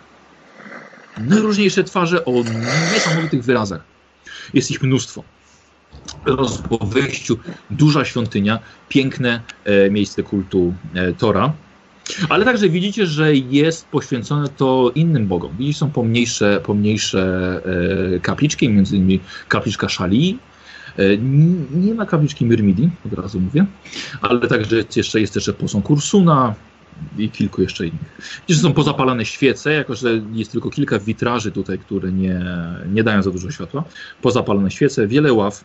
Najróżniejsze 1.19 1.83
twarze 1.83 2.25
o 2.25 2.31
niesamowitych 2.93 3.43
wyrazach. 3.43 3.81
Jest 4.53 4.71
ich 4.71 4.81
mnóstwo. 4.83 5.23
Roz, 6.25 6.57
po 6.57 6.77
wejściu 6.77 7.37
duża 7.69 8.05
świątynia, 8.05 8.59
piękne 8.89 9.41
e, 9.65 9.89
miejsce 9.89 10.23
kultu 10.23 10.73
e, 10.93 11.13
Tora. 11.13 11.53
Ale 12.29 12.45
także 12.45 12.69
widzicie, 12.69 13.05
że 13.05 13.35
jest 13.35 13.87
poświęcone 13.87 14.49
to 14.49 14.91
innym 14.95 15.27
bogom. 15.27 15.51
Widzicie, 15.57 15.79
są 15.79 15.91
pomniejsze, 15.91 16.61
pomniejsze 16.63 17.61
e, 18.15 18.19
kapliczki, 18.19 18.69
między 18.69 18.95
innymi 18.95 19.19
kapliczka 19.47 19.89
Szali. 19.89 20.39
E, 20.97 21.17
nie 21.73 21.93
ma 21.93 22.05
kapliczki 22.05 22.45
Myrmidi, 22.45 22.89
od 23.05 23.13
razu 23.13 23.39
mówię, 23.39 23.65
ale 24.21 24.47
także 24.47 24.77
jest 24.77 24.97
jeszcze, 24.97 25.21
jest 25.21 25.35
jeszcze 25.35 25.53
posąg 25.53 25.89
Ursuna, 25.89 26.55
i 27.17 27.29
kilku 27.29 27.61
jeszcze 27.61 27.87
innych. 27.87 28.17
Widzisz, 28.47 28.61
że 28.61 28.67
są 28.69 28.73
pozapalane 28.73 29.25
świece, 29.25 29.73
jako 29.73 29.95
że 29.95 30.09
jest 30.33 30.51
tylko 30.51 30.69
kilka 30.69 30.99
witraży 30.99 31.51
tutaj, 31.51 31.79
które 31.79 32.11
nie, 32.11 32.45
nie 32.93 33.03
dają 33.03 33.21
za 33.23 33.31
dużo 33.31 33.51
światła. 33.51 33.83
Pozapalane 34.21 34.71
świece, 34.71 35.07
wiele 35.07 35.33
ław 35.33 35.63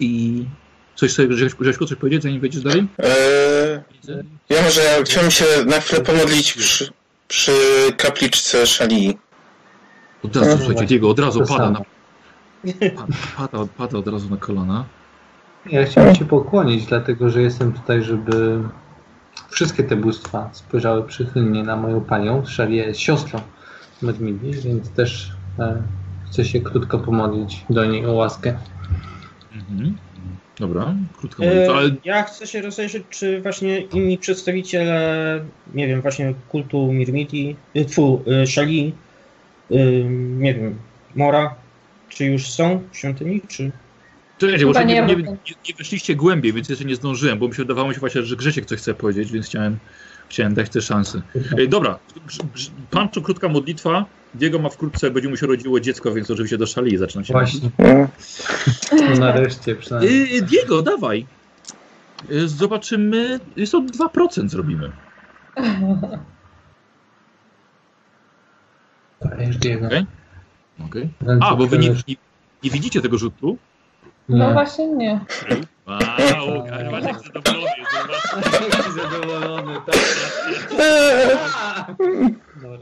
i 0.00 0.44
coś 0.94 1.12
sobie, 1.12 1.28
Grześ- 1.28 1.54
Grześku, 1.60 1.86
coś 1.86 1.98
powiedzieć, 1.98 2.22
zanim 2.22 2.40
wejdziesz 2.40 2.62
dalej? 2.62 2.86
Eee, 2.98 3.80
ja 4.48 4.62
może 4.62 4.80
ja 4.80 5.02
chciałbym 5.04 5.30
się 5.30 5.44
na 5.66 5.80
chwilę 5.80 6.00
pomodlić 6.02 6.52
przy, 6.52 6.90
przy 7.28 7.52
kapliczce 7.96 8.66
Szalii. 8.66 9.18
Od 10.24 10.36
razu, 10.36 10.50
No 10.50 10.56
słuchajcie, 10.56 10.86
Diego, 10.86 11.10
od 11.10 11.18
razu 11.18 11.44
pada, 11.48 11.70
na, 11.70 11.80
pada, 12.96 13.06
pada, 13.36 13.66
pada 13.78 13.98
od 13.98 14.08
razu 14.08 14.30
na 14.30 14.36
kolana. 14.36 14.84
Ja 15.66 15.84
chciałem 15.84 16.14
się 16.14 16.24
pokłonić, 16.24 16.86
dlatego 16.86 17.30
że 17.30 17.42
jestem 17.42 17.72
tutaj, 17.72 18.02
żeby 18.02 18.60
wszystkie 19.50 19.84
te 19.84 19.96
bóstwa 19.96 20.50
spojrzały 20.52 21.02
przychylnie 21.02 21.62
na 21.62 21.76
moją 21.76 22.00
panią. 22.00 22.46
Szalię 22.46 22.84
jest 22.86 23.00
siostrą 23.00 23.40
Medmidi, 24.02 24.52
więc 24.52 24.90
też 24.90 25.32
e, 25.58 25.82
chcę 26.26 26.44
się 26.44 26.60
krótko 26.60 26.98
pomodlić 26.98 27.64
do 27.70 27.84
niej 27.84 28.06
o 28.06 28.12
łaskę. 28.12 28.58
Mhm. 29.54 29.96
Dobra, 30.58 30.94
krótko 31.18 31.42
mówiąc, 31.42 31.68
E, 31.68 31.74
ale 31.74 31.90
Ja 32.04 32.22
chcę 32.22 32.46
się 32.46 32.62
rozejrzeć, 32.62 33.02
czy 33.10 33.40
właśnie 33.40 33.80
inni 33.80 34.18
przedstawiciele, 34.18 35.44
nie 35.74 35.88
wiem, 35.88 36.00
właśnie 36.00 36.34
kultu 36.48 36.92
Mirmidi, 36.92 37.56
y, 37.76 37.84
tfu, 37.84 38.22
y, 38.42 38.46
Shali, 38.46 38.92
y, 39.70 40.04
nie 40.38 40.54
wiem, 40.54 40.78
Mora, 41.14 41.54
czy 42.08 42.24
już 42.24 42.50
są 42.50 42.82
w 42.92 42.96
świątyni, 42.96 43.40
czy... 43.48 43.70
Czekajcie, 44.40 44.66
bo 44.66 44.82
nie, 44.82 44.84
nie 44.84 45.16
nie, 45.16 45.74
weszliście 45.78 46.16
głębiej, 46.16 46.52
więc 46.52 46.68
jeszcze 46.68 46.84
nie 46.84 46.96
zdążyłem, 46.96 47.38
bo 47.38 47.48
mi 47.48 47.54
się 47.54 47.62
wydawało 47.62 47.88
mi 47.88 47.94
się 47.94 48.00
właśnie, 48.00 48.22
że 48.22 48.36
Grzesiek 48.36 48.66
coś 48.66 48.78
chce 48.78 48.94
powiedzieć, 48.94 49.32
więc 49.32 49.46
chciałem, 49.46 49.78
chciałem 50.28 50.54
dać 50.54 50.70
te 50.70 50.80
szanse. 50.82 51.22
Ej, 51.58 51.68
dobra, 51.68 51.98
Pancho, 52.90 53.20
krótka 53.20 53.48
modlitwa. 53.48 54.04
Diego 54.34 54.58
ma 54.58 54.68
wkrótce, 54.68 55.10
będzie 55.10 55.28
mu 55.28 55.36
się 55.36 55.46
rodziło 55.46 55.80
dziecko, 55.80 56.12
więc 56.14 56.30
oczywiście 56.30 56.58
do 56.58 56.66
szali 56.66 56.96
zaczyna 56.96 57.24
się. 57.24 57.32
Właśnie, 57.32 57.70
No. 57.78 58.08
nareszcie 59.20 59.74
przynajmniej. 59.76 60.34
Yy, 60.34 60.42
Diego, 60.42 60.82
dawaj. 60.82 61.26
Yy, 62.28 62.48
Zobaczymy, 62.48 63.40
jest 63.56 63.72
to 63.72 63.80
2% 63.80 64.48
zrobimy. 64.48 64.92
Dajesz 69.20 69.56
Diego. 69.56 69.86
Okej. 69.86 70.06
Okej. 70.86 71.08
Ręce 71.20 71.46
A, 71.46 71.56
bo 71.56 71.66
wy 71.66 71.78
nie, 71.78 71.88
nie, 72.08 72.16
nie 72.62 72.70
widzicie 72.70 73.00
tego 73.00 73.18
rzutu? 73.18 73.58
No 74.30 74.46
Nie. 74.46 74.52
właśnie 74.52 74.86
nie. 74.86 75.20
Wow, 75.86 76.56
Łukasz, 76.56 77.04
jak 77.04 77.20
zadowolony 77.20 77.70
jest, 77.78 78.94
zadowolony, 78.96 79.74
tak. 79.86 79.96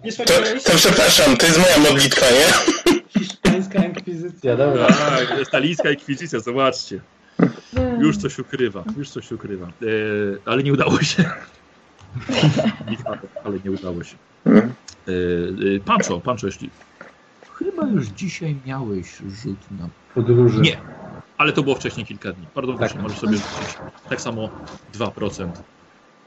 Nie 0.05 0.13
To, 0.13 0.25
to 0.71 0.77
przepraszam, 0.77 1.37
to 1.37 1.47
jest 1.47 1.59
moja 1.59 1.91
modlitwa, 1.91 2.27
nie? 2.31 2.93
Hiszpańska 3.09 3.85
inkwizycja, 3.85 4.57
dobra. 4.57 4.87
Tak, 4.87 5.47
stalijska 5.47 5.91
inkwizycja, 5.91 6.41
zobaczcie. 6.41 7.01
Już 7.99 8.17
coś 8.17 8.39
ukrywa, 8.39 8.85
już 8.97 9.11
coś 9.11 9.33
ukrywa. 9.33 9.67
E, 9.67 9.71
ale 10.45 10.63
nie 10.63 10.73
udało 10.73 11.03
się. 11.03 11.25
ale 13.45 13.59
nie 13.65 13.71
udało 13.71 14.05
się. 14.05 14.17
E, 14.47 14.61
e, 15.77 15.81
Pancho, 15.85 16.21
Pancho, 16.21 16.47
jeśli... 16.47 16.71
Chyba 17.55 17.87
już 17.87 18.07
dzisiaj 18.07 18.57
miałeś 18.67 19.17
rzut 19.17 19.59
na... 19.81 19.89
Podróży. 20.15 20.61
Nie, 20.61 20.77
ale 21.39 21.53
to 21.53 21.63
było 21.63 21.75
wcześniej 21.75 22.07
kilka 22.07 22.33
dni. 22.33 22.47
Bardzo 22.55 22.73
Tak. 22.73 22.79
proszę, 22.81 22.99
możesz 23.03 23.19
sobie 23.19 23.33
rzucić. 23.37 23.79
Tak 24.09 24.21
samo 24.21 24.49
2%. 24.95 25.49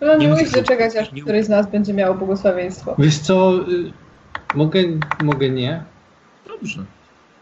No 0.02 0.08
Nie 0.14 0.18
nie 0.20 0.28
musisz 0.28 0.44
musisz 0.48 0.62
doczekać, 0.62 0.96
aż 0.96 1.12
nie- 1.12 1.22
któryś 1.22 1.46
z 1.46 1.50
nas 1.50 1.68
będzie 1.72 1.94
miał 1.94 2.16
błogosławieństwo. 2.16 2.96
Wiesz 3.00 3.18
co, 3.20 3.54
y, 3.70 3.92
mogę, 4.56 4.80
mogę 5.24 5.50
nie. 5.50 5.84
Dobrze. 6.48 6.84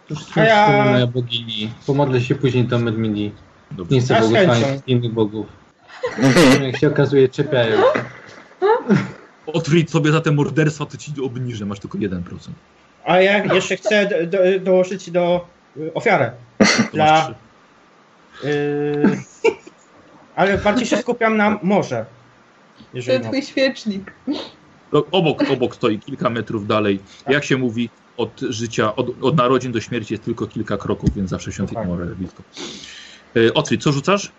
To 0.09 0.15
A 0.41 0.43
ja- 0.43 0.91
moja 0.91 1.07
bogini. 1.07 1.70
Pomodlę 1.88 2.22
się 2.22 2.36
później 2.36 2.65
do. 2.65 3.32
Dobrze. 3.72 3.95
Nie 3.95 4.01
chcę 4.01 4.15
chęcią. 4.36 4.82
innych 4.88 5.13
bogów. 5.13 5.47
Jak 6.61 6.78
się 6.78 6.88
okazuje, 6.88 7.30
czepiają. 7.30 7.78
Otwórz 9.45 9.89
sobie 9.89 10.11
za 10.11 10.22
te 10.22 10.32
morderstwa, 10.32 10.86
to 10.86 10.97
ci 10.97 11.11
obniżę, 11.24 11.65
masz 11.65 11.80
tylko 11.80 11.97
1%. 11.97 12.53
A 13.05 13.22
ja 13.22 13.53
jeszcze 13.53 13.76
chcę 13.78 14.05
do, 14.05 14.38
do, 14.38 14.59
dołożyć 14.59 15.11
do 15.11 15.45
y, 15.78 15.93
ofiarę. 15.93 16.32
To 16.57 16.65
Dla- 16.93 17.34
masz 18.44 18.52
trzy. 18.52 19.48
Y, 19.48 19.58
ale 20.36 20.58
bardziej 20.58 20.88
się 20.88 20.98
skupiam 20.98 21.38
na 21.38 21.60
morze. 21.64 22.06
To 22.92 22.98
jest 23.12 23.24
twój 23.26 23.42
świecznik. 23.42 24.12
No, 24.92 25.06
Obok, 25.12 25.44
obok 25.52 25.76
stoi 25.76 26.00
kilka 26.00 26.30
metrów 26.30 26.68
dalej. 26.68 27.00
Jak 27.28 27.44
się 27.46 27.58
mówi, 27.58 27.90
od 28.18 28.40
życia, 28.40 28.96
od, 28.96 29.08
od 29.24 29.38
narodzin 29.38 29.72
do 29.72 29.82
śmierci 29.82 30.14
jest 30.14 30.24
tylko 30.26 30.48
kilka 30.48 30.78
kroków, 30.78 31.16
więc 31.16 31.30
zawsze 31.30 31.52
świątynia 31.52 31.80
Tak. 31.82 31.90
more 31.90 32.06
blisko. 32.06 32.44
E, 33.36 33.54
Otwórz, 33.54 33.78
co 33.80 33.92
rzucasz? 33.92 34.32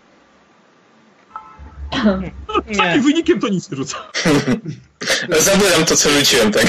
No, 2.47 2.61
takim 2.77 3.01
wynikiem 3.01 3.39
to 3.39 3.47
nic 3.49 3.71
nie 3.71 3.77
rzuca. 3.77 3.97
Zabieram 5.39 5.85
to, 5.85 5.95
co 5.95 6.09
rzuciłem, 6.09 6.51
tak? 6.51 6.65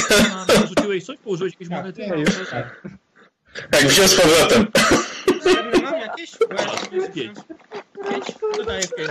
A, 0.49 0.67
Rzuciłeś 0.67 1.05
coś? 1.05 1.19
Położyłeś 1.19 1.53
jakieś 1.53 1.69
Tak, 1.69 1.79
monety? 1.79 2.03
już 2.17 2.51
tak. 2.51 2.89
Tak, 3.71 3.85
wziął 3.85 4.09
z 4.09 4.15
powrotem. 4.15 4.67
Srebrne 5.43 5.83
mam 5.83 6.01
jakieś? 6.01 6.31
Bo 6.49 6.55
ja 6.55 6.69
sobie 6.79 6.97
Jest 6.97 7.13
pięć. 7.13 7.39
Pięć? 8.11 8.25
Dodaję 8.57 8.83
pięć. 8.97 9.11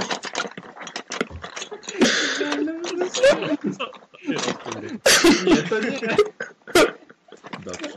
Nie, 5.46 5.56
to 5.56 5.80
nie. 5.80 6.00
Dobrze. 7.66 7.90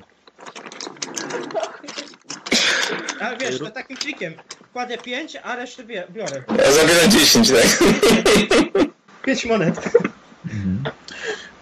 Ale 3.20 3.36
wiesz, 3.36 3.58
to 3.58 3.70
takim 3.70 3.96
klikiem. 3.96 4.34
Kładę 4.72 4.98
pięć, 4.98 5.36
a 5.42 5.56
resztę 5.56 5.84
bie- 5.84 6.04
biorę. 6.12 6.42
Ja 6.58 6.72
zabieram 6.72 7.10
10, 7.10 7.50
tak? 7.50 7.78
Pięć 9.24 9.44
monet. 9.44 9.80
Mhm. 10.44 10.82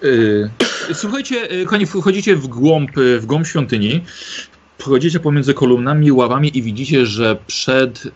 Y, 0.05 0.51
Słuchajcie, 0.95 1.53
y, 1.53 1.65
kochani, 1.65 1.87
wchodzicie 1.87 2.37
w 2.37 2.47
głąb, 2.47 2.99
y, 2.99 3.21
w 3.21 3.27
głąb 3.27 3.47
świątyni. 3.47 4.05
Wchodzicie 4.83 5.21
pomiędzy 5.21 5.55
kolumnami 5.55 6.07
i 6.07 6.13
ławami 6.13 6.59
i 6.59 6.63
widzicie, 6.63 7.07
że 7.07 7.37
przed. 7.47 8.07
y, 8.07 8.11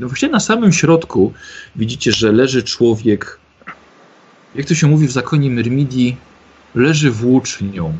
No 0.00 0.08
właściwie 0.08 0.32
na 0.32 0.40
samym 0.40 0.72
środku 0.72 1.32
widzicie, 1.76 2.12
że 2.12 2.32
leży 2.32 2.62
człowiek. 2.62 3.38
Jak 4.54 4.66
to 4.66 4.74
się 4.74 4.86
mówi 4.86 5.06
w 5.06 5.12
zakonie 5.12 5.50
Myrmidii? 5.50 6.16
Leży 6.74 7.10
włócznią. 7.10 7.92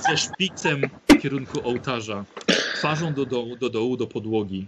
Ze 0.08 0.16
szpicem 0.16 0.80
w 1.08 1.18
kierunku 1.18 1.68
ołtarza. 1.68 2.24
Twarzą 2.76 3.14
do 3.14 3.26
dołu, 3.26 3.56
do, 3.56 3.70
dołu, 3.70 3.96
do 3.96 4.06
podłogi. 4.06 4.66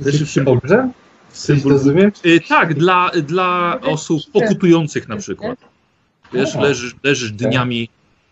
Leży 0.00 0.26
w 0.26 0.30
symbolu. 0.30 0.60
Dobrze? 0.60 0.90
Symbol 1.28 1.72
rozumiem? 1.72 2.12
Y, 2.26 2.40
tak, 2.48 2.74
dla, 2.74 3.10
dla 3.22 3.78
osób 3.80 4.22
pokutujących 4.32 5.08
na 5.08 5.16
przykład. 5.16 5.69
Wiesz, 6.32 6.54
leżysz, 6.54 6.94
leżysz 7.02 7.32
dniami, 7.32 7.88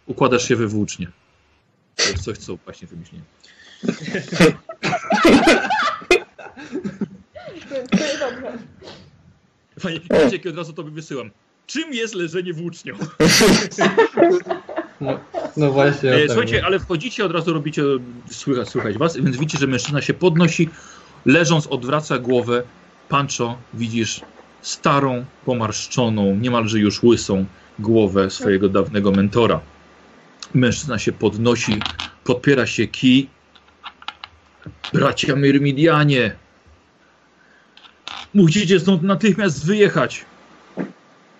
układasz 0.06 0.48
się 0.48 0.56
we 0.56 0.66
włócznie. 0.66 1.06
To 1.96 2.02
jest 2.02 2.24
coś, 2.24 2.38
co 2.38 2.56
właśnie 2.56 2.88
wymyśliłem. 2.88 3.24
To 7.90 8.04
jest 8.04 8.18
dobrze. 8.20 8.58
Panie, 9.82 10.00
wiecie, 10.10 10.36
jak 10.36 10.46
od 10.46 10.56
razu 10.56 10.72
to 10.72 10.82
wysyłam. 10.82 11.30
Czym 11.66 11.94
jest 11.94 12.14
leżenie 12.14 12.52
włócznią? 12.52 12.94
No, 15.00 15.20
no 15.56 15.72
właśnie. 15.72 16.14
E, 16.14 16.26
słuchajcie, 16.26 16.64
ale 16.64 16.80
wchodzicie, 16.80 17.24
od 17.24 17.32
razu 17.32 17.52
robicie, 17.52 17.82
słychać, 18.30 18.68
słychać 18.68 18.98
was, 18.98 19.16
więc 19.16 19.36
widzicie, 19.36 19.58
że 19.58 19.66
mężczyzna 19.66 20.02
się 20.02 20.14
podnosi, 20.14 20.68
leżąc 21.26 21.66
odwraca 21.66 22.18
głowę. 22.18 22.62
Pancho, 23.08 23.58
widzisz 23.74 24.20
starą, 24.62 25.24
pomarszczoną, 25.44 26.36
niemalże 26.36 26.78
już 26.78 27.02
łysą 27.02 27.46
głowę 27.78 28.30
swojego 28.30 28.68
dawnego 28.68 29.10
mentora. 29.10 29.60
Mężczyzna 30.54 30.98
się 30.98 31.12
podnosi, 31.12 31.80
podpiera 32.24 32.66
się 32.66 32.86
kij. 32.86 33.28
Bracia 34.92 35.36
Myrmidianie, 35.36 36.36
musicie 38.34 38.80
stąd 38.80 39.02
natychmiast 39.02 39.66
wyjechać. 39.66 40.24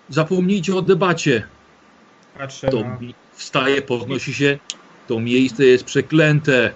Zapomnijcie 0.09 0.75
o 0.75 0.81
debacie. 0.81 1.47
Patrzę 2.37 2.69
To 2.69 2.79
na... 2.79 2.97
wstaje, 3.33 3.81
podnosi 3.81 4.33
się. 4.33 4.59
To 5.07 5.19
miejsce 5.19 5.65
jest 5.65 5.83
przeklęte. 5.83 6.71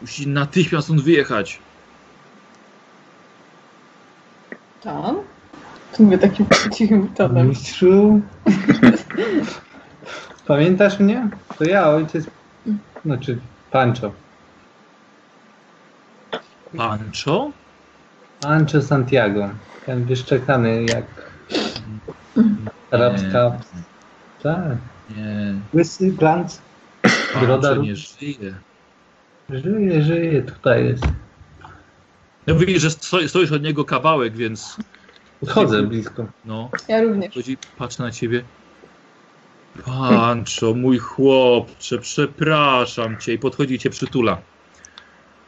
Musi 0.00 0.28
natychmiast 0.28 0.86
stąd 0.86 1.02
wyjechać. 1.02 1.58
Tam? 4.82 5.33
Tu 5.96 6.02
mówię 6.02 6.18
takim 6.18 6.46
cichym 6.76 7.08
tonem. 7.08 7.48
Mistrzu. 7.48 8.20
Pamiętasz 10.46 10.98
mnie? 11.00 11.28
To 11.58 11.64
ja, 11.64 11.88
ojciec. 11.88 12.26
Znaczy, 13.04 13.38
Pancho. 13.70 14.12
Pancho? 16.76 17.50
Ancho 18.44 18.82
Santiago. 18.82 19.50
Ten 19.86 20.04
wyszczekany 20.04 20.84
jak 20.84 21.04
arabska. 22.90 23.52
Tak. 24.42 24.76
Nie, 25.16 25.54
Łysy, 25.74 26.10
glanc. 26.12 26.60
Broda 27.40 27.68
Pancho 27.68 27.82
nie 27.82 27.96
żyje. 27.96 28.54
Żyje, 29.50 30.02
żyje, 30.02 30.42
tutaj 30.42 30.84
jest. 30.84 31.04
No 32.46 32.54
widzisz, 32.54 32.82
że 32.82 32.88
stoi- 32.88 33.28
stoisz 33.28 33.52
od 33.52 33.62
niego 33.62 33.84
kawałek, 33.84 34.36
więc 34.36 34.76
Podchodzę 35.40 35.82
blisko. 35.82 36.26
no, 36.44 36.70
Ja 36.88 37.02
również. 37.02 37.34
chodzi, 37.34 37.56
patrzę 37.78 38.02
na 38.02 38.10
ciebie. 38.10 38.44
Pancho, 39.84 40.74
mój 40.74 40.98
chłopcze, 40.98 41.98
przepraszam 41.98 43.18
cię 43.18 43.32
i 43.34 43.38
podchodzi 43.38 43.74
i 43.74 43.78
cię 43.78 43.90
przytula. 43.90 44.38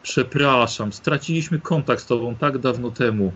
Przepraszam, 0.02 0.92
straciliśmy 0.92 1.60
kontakt 1.60 2.02
z 2.02 2.06
tobą 2.06 2.34
tak 2.34 2.58
dawno 2.58 2.90
temu. 2.90 3.32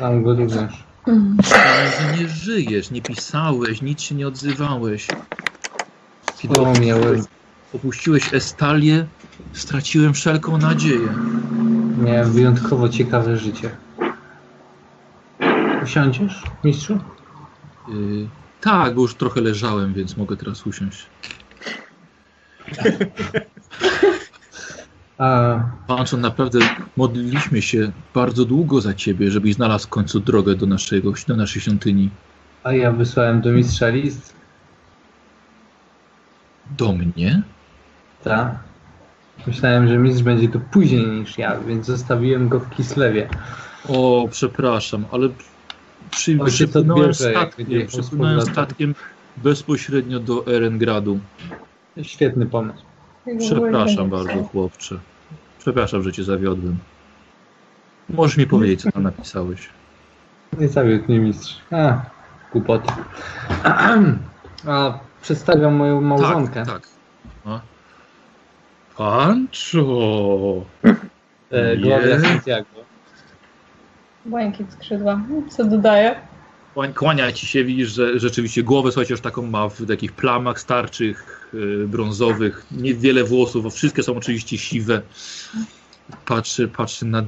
Mam 0.00 0.22
go 0.22 0.34
również. 0.34 0.72
Myślałem, 1.06 1.90
że 2.00 2.16
nie 2.22 2.28
żyjesz, 2.28 2.90
nie 2.90 3.02
pisałeś, 3.02 3.82
nic 3.82 4.00
się 4.00 4.14
nie 4.14 4.28
odzywałeś. 4.28 5.06
Kiedy 6.38 6.60
miałem, 6.80 7.24
opuściłeś 7.74 8.34
Estalię, 8.34 9.06
straciłem 9.52 10.14
wszelką 10.14 10.58
nadzieję. 10.58 11.08
miałem 12.04 12.32
wyjątkowo 12.32 12.88
ciekawe 12.88 13.36
życie. 13.36 13.70
Usiądziesz, 15.86 16.42
mistrzu? 16.64 16.98
Yy, 17.88 18.28
tak, 18.60 18.94
bo 18.94 19.02
już 19.02 19.14
trochę 19.14 19.40
leżałem, 19.40 19.94
więc 19.94 20.16
mogę 20.16 20.36
teraz 20.36 20.66
usiąść. 20.66 21.06
A, 25.18 25.60
Pancho, 25.86 26.16
naprawdę 26.16 26.58
modliliśmy 26.96 27.62
się 27.62 27.92
bardzo 28.14 28.44
długo 28.44 28.80
za 28.80 28.94
ciebie, 28.94 29.30
żebyś 29.30 29.54
znalazł 29.54 29.86
w 29.86 29.90
końcu 29.90 30.20
drogę 30.20 30.54
do, 30.54 30.66
naszego, 30.66 31.12
do 31.28 31.36
naszej 31.36 31.62
świątyni. 31.62 32.10
a 32.64 32.72
ja 32.72 32.92
wysłałem 32.92 33.40
do 33.40 33.52
mistrza 33.52 33.88
list. 33.88 34.34
Do 36.78 36.92
mnie? 36.92 37.42
Tak. 38.24 38.58
Myślałem, 39.46 39.88
że 39.88 39.98
mistrz 39.98 40.22
będzie 40.22 40.48
tu 40.48 40.60
później 40.60 41.06
niż 41.06 41.38
ja, 41.38 41.60
więc 41.60 41.86
zostawiłem 41.86 42.48
go 42.48 42.60
w 42.60 42.70
Kislewie. 42.70 43.28
O, 43.88 44.28
przepraszam, 44.30 45.04
ale 45.12 45.28
przy, 46.16 46.38
przypłynąłem 46.46 47.14
statkiem, 47.14 47.86
przypłynąłem 47.86 48.40
statkiem 48.40 48.94
bezpośrednio 49.36 50.20
do 50.20 50.46
Erengradu. 50.46 51.18
Świetny 52.02 52.46
pomysł. 52.46 52.82
Przepraszam 53.38 54.10
bardzo, 54.10 54.42
chłopcze. 54.42 54.98
Przepraszam, 55.58 56.02
że 56.02 56.12
cię 56.12 56.24
zawiodłem. 56.24 56.76
Możesz 58.08 58.36
mi 58.36 58.46
powiedzieć, 58.46 58.82
co 58.82 58.92
tam 58.92 59.02
napisałeś. 59.02 59.68
Nie 60.58 60.68
zawiódł 60.68 61.04
mnie 61.08 61.18
mistrz. 61.18 61.56
A. 61.70 62.02
A, 64.66 64.98
przedstawiam 65.22 65.74
moją 65.74 66.00
małżonkę. 66.00 66.66
Tak, 66.66 66.88
tak. 67.44 67.60
Pancho! 68.96 70.64
E, 71.50 71.76
Gloria. 71.76 72.20
Santiago. 72.20 72.66
Błękit 74.26 74.72
skrzydła. 74.72 75.20
Co 75.50 75.64
dodaję? 75.64 76.14
Kłań- 76.74 76.92
Kłania 76.94 77.32
ci 77.32 77.46
się, 77.46 77.64
widzisz, 77.64 77.88
że 77.88 78.18
rzeczywiście 78.18 78.62
głowę, 78.62 78.92
słuchajcie, 78.92 79.14
już 79.14 79.20
taką 79.20 79.42
ma 79.42 79.68
w 79.68 79.86
takich 79.86 80.12
plamach 80.12 80.60
starczych, 80.60 81.48
yy, 81.54 81.88
brązowych, 81.88 82.66
niewiele 82.70 83.24
włosów, 83.24 83.74
wszystkie 83.74 84.02
są 84.02 84.16
oczywiście 84.16 84.58
siwe. 84.58 85.02
Patrzy, 86.26 86.68
patrzy 86.68 87.06
na, 87.06 87.24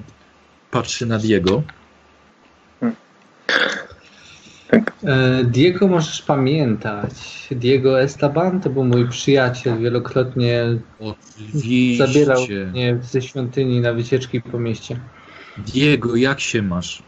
patrzy 0.70 1.06
na 1.06 1.18
Diego. 1.18 1.62
E, 5.04 5.44
Diego 5.44 5.88
możesz 5.88 6.22
pamiętać. 6.22 7.12
Diego 7.50 8.00
Estaban 8.02 8.60
to 8.60 8.70
był 8.70 8.84
mój 8.84 9.08
przyjaciel. 9.08 9.78
Wielokrotnie 9.78 10.64
Oczywiście. 11.00 12.06
zabierał 12.06 12.46
mnie 12.70 12.98
ze 13.02 13.22
świątyni 13.22 13.80
na 13.80 13.92
wycieczki 13.92 14.40
po 14.40 14.58
mieście. 14.58 15.00
Diego, 15.58 16.16
jak 16.16 16.40
się 16.40 16.62
masz? 16.62 17.02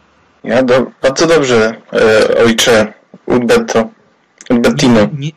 Ja 0.45 0.63
do, 0.63 0.91
bardzo 1.03 1.27
dobrze, 1.27 1.77
e, 1.93 2.39
ojcze 2.45 2.93
Udbetto. 3.27 3.91
Udbettino. 4.51 5.09
Nie, 5.19 5.31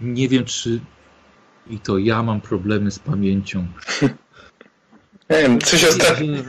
nie 0.00 0.28
wiem, 0.28 0.44
czy 0.44 0.80
i 1.70 1.78
to 1.78 1.98
ja 1.98 2.22
mam 2.22 2.40
problemy 2.40 2.90
z 2.90 2.98
pamięcią. 2.98 3.66
Nie 5.30 5.36
wiem, 5.42 5.60
coś, 5.60 5.84
osta 5.84 6.04
Nie, 6.20 6.42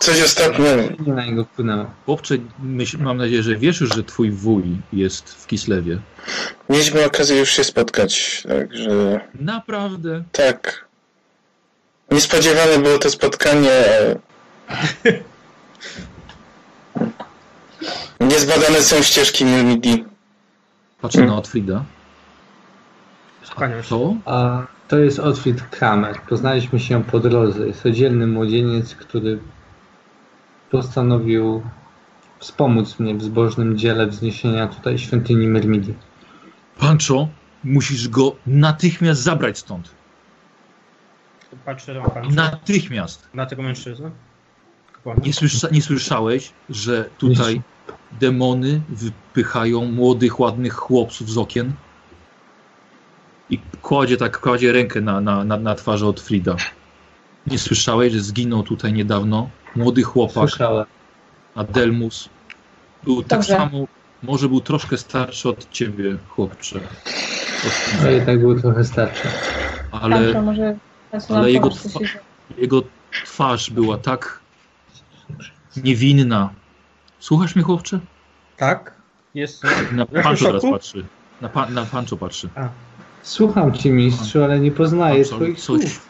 coś 0.00 0.22
ostatnio. 0.22 0.64
nie 1.06 1.12
na 1.12 1.24
niego 1.26 1.44
wpłynęło. 1.44 1.90
Chłopcze, 2.06 2.34
myśl, 2.62 2.98
mam 2.98 3.16
nadzieję, 3.16 3.42
że 3.42 3.56
wiesz 3.56 3.80
już, 3.80 3.94
że 3.94 4.04
twój 4.04 4.30
wuj 4.30 4.64
jest 4.92 5.34
w 5.34 5.46
Kislewie. 5.46 5.98
Mieliśmy 6.68 7.04
okazję 7.04 7.38
już 7.38 7.50
się 7.50 7.64
spotkać, 7.64 8.42
także 8.48 9.20
Naprawdę? 9.34 10.22
tak. 10.32 10.84
Niespodziewane 12.10 12.78
było 12.78 12.98
to 12.98 13.10
spotkanie. 13.10 13.70
Niezbadane 18.20 18.82
są 18.82 19.02
ścieżki 19.02 19.44
Mimidi. 19.44 20.04
Patrzę 21.00 21.24
na 21.24 21.36
Otfrida. 21.36 21.84
Skłaniam 23.42 23.82
się. 23.82 24.20
A 24.24 24.66
to 24.88 24.98
jest 24.98 25.18
Otwit 25.18 25.62
Kramer. 25.62 26.20
Poznaliśmy 26.28 26.80
się 26.80 27.04
po 27.04 27.20
drodze. 27.20 27.66
Jest 27.66 27.82
to 27.82 27.90
dzielny 27.90 28.26
młodzieniec, 28.26 28.94
który 28.94 29.38
postanowił 30.70 31.62
wspomóc 32.38 32.98
mnie 32.98 33.14
w 33.14 33.22
zbożnym 33.22 33.78
dziele 33.78 34.06
wzniesienia 34.06 34.66
tutaj 34.66 34.98
świątyni 34.98 35.46
Myrmidii. 35.46 35.94
Pancho, 36.78 37.28
musisz 37.64 38.08
go 38.08 38.36
natychmiast 38.46 39.22
zabrać 39.22 39.58
stąd. 39.58 39.90
Patrzę 41.64 41.94
na. 41.94 42.50
Natychmiast. 42.50 43.28
Na 43.34 43.46
tego 43.46 43.62
mężczyznę. 43.62 44.10
Nie, 45.24 45.32
słysza, 45.32 45.68
nie 45.72 45.82
słyszałeś, 45.82 46.52
że 46.70 47.10
tutaj 47.18 47.62
demony 48.20 48.80
wypychają 48.88 49.84
młodych, 49.84 50.40
ładnych 50.40 50.74
chłopców 50.74 51.30
z 51.30 51.38
okien? 51.38 51.72
I 53.50 53.58
kładzie 53.82 54.16
tak, 54.16 54.40
kładzie 54.40 54.72
rękę 54.72 55.00
na, 55.00 55.20
na, 55.20 55.44
na, 55.44 55.56
na 55.56 55.74
twarzy 55.74 56.06
od 56.06 56.20
Frida. 56.20 56.56
Nie 57.46 57.58
słyszałeś, 57.58 58.12
że 58.12 58.20
zginął 58.20 58.62
tutaj 58.62 58.92
niedawno 58.92 59.48
młody 59.76 60.02
chłopak, 60.02 60.48
Słyszałem. 60.50 60.86
Adelmus. 61.54 62.28
Był 63.04 63.22
tak 63.22 63.38
Dobrze. 63.38 63.56
samo, 63.56 63.84
może 64.22 64.48
był 64.48 64.60
troszkę 64.60 64.96
starszy 64.98 65.48
od 65.48 65.70
ciebie, 65.70 66.16
chłopcze. 66.28 66.80
No 68.02 68.10
jednak 68.10 68.40
był 68.40 68.60
trochę 68.60 68.84
starszy. 68.84 69.28
Ale 69.92 70.42
ale 71.28 71.52
jego 71.52 71.68
twa- 71.68 72.00
jego 72.58 72.82
twarz 73.24 73.70
była 73.70 73.98
tak 73.98 74.41
niewinna. 75.76 76.50
Słuchasz 77.18 77.54
mnie, 77.56 77.64
chłopcze? 77.64 78.00
Tak? 78.56 78.92
Jest. 79.34 79.62
Na 79.92 80.06
Pancho 80.06 80.44
teraz 80.46 80.62
patrzy. 80.62 81.04
Na, 81.40 81.48
pa, 81.48 81.66
na 81.66 81.84
Pancho 81.84 82.16
patrzy. 82.16 82.48
A, 82.54 82.68
Słucham 83.22 83.72
ci, 83.74 83.90
mistrzu, 83.90 84.44
ale 84.44 84.60
nie 84.60 84.70
poznaję 84.70 85.24
Pancho, 85.24 85.36
twoich 85.36 85.56
coś. 85.60 85.64
słów. 85.64 86.06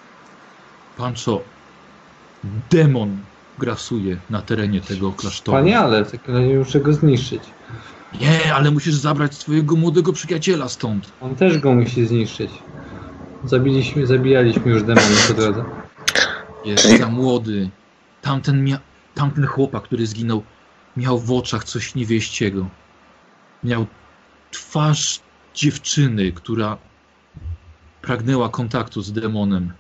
Pancho, 0.97 1.41
demon 2.71 3.19
grasuje 3.59 4.17
na 4.31 4.43
terenie 4.43 4.81
tego 4.81 5.13
klasztoru. 5.13 5.59
Wspaniale, 5.59 6.05
w 6.05 6.11
takim 6.13 6.35
razie 6.37 6.59
muszę 6.59 6.81
go 6.81 6.93
zniszczyć. 6.93 7.43
Nie, 8.21 8.55
ale 8.55 8.71
musisz 8.71 8.95
zabrać 8.95 9.35
swojego 9.35 9.77
młodego 9.77 10.13
przyjaciela 10.13 10.69
stąd. 10.69 11.13
On 11.21 11.35
też 11.37 11.59
go 11.59 11.75
musi 11.75 12.07
zniszczyć. 12.07 12.51
Zabiliśmy, 13.45 14.07
zabijaliśmy 14.07 14.73
już 14.73 14.83
demony 14.83 15.17
po 15.29 15.35
drodze. 15.35 15.65
Jest 16.65 16.99
za 16.99 17.09
młody. 17.09 17.71
Tamten, 18.23 18.65
mia- 18.65 18.79
tamten 19.15 19.47
chłopak, 19.47 19.83
który 19.83 20.07
zginął, 20.07 20.43
miał 20.97 21.19
w 21.19 21.33
oczach 21.33 21.65
coś 21.65 21.95
niewieściego. 21.95 22.67
Miał 23.65 23.87
twarz 24.51 25.21
dziewczyny, 25.55 26.33
która 26.33 26.77
pragnęła 28.03 28.49
kontaktu 28.49 29.03
z 29.03 29.13
demonem. 29.13 29.73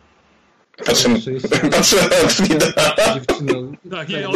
Patrzę, 0.86 1.08
na 2.22 2.28
Frida. 2.28 2.66
Dziewczyną. 3.14 3.72
Tak, 3.90 4.08
nie, 4.08 4.28
on... 4.28 4.34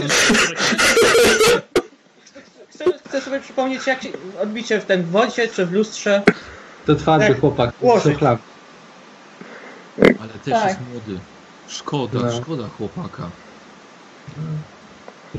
Chcę, 2.70 2.84
chcę 3.06 3.20
sobie 3.20 3.40
przypomnieć, 3.40 3.86
jak 3.86 4.02
się 4.02 4.08
odbicie 4.42 4.80
w 4.80 4.84
ten 4.84 5.02
w 5.02 5.10
wodzie 5.10 5.48
czy 5.48 5.66
w 5.66 5.72
lustrze. 5.72 6.22
To 6.86 6.94
twardy 6.94 7.28
Jak 7.28 7.40
chłopak. 7.40 7.74
Ale 10.20 10.28
też 10.44 10.52
Tak. 10.52 10.68
jest 10.68 10.80
młody. 10.92 11.20
Szkoda, 11.68 12.18
No. 12.18 12.42
szkoda 12.42 12.68
chłopaka. 12.68 13.30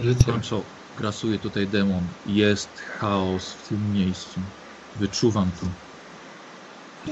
Życie. 0.03 0.23
Pancho, 0.25 0.61
grasuje 0.97 1.39
tutaj 1.39 1.67
demon. 1.67 2.01
Jest 2.25 2.69
chaos 2.99 3.53
w 3.53 3.67
tym 3.69 3.93
miejscu. 3.93 4.39
Wyczuwam 4.95 5.49
to. 5.61 5.67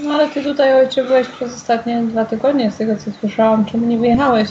No 0.02 0.14
ale 0.14 0.30
ty 0.30 0.44
tutaj 0.44 0.74
ojcze 0.74 1.04
byłeś 1.04 1.28
przez 1.28 1.56
ostatnie 1.56 2.04
dwa 2.04 2.26
tygodnie, 2.26 2.72
z 2.72 2.78
tego 2.78 2.98
co 2.98 3.12
słyszałam, 3.20 3.66
czemu 3.66 3.88
nie 3.88 3.98
wyjechałeś? 3.98 4.50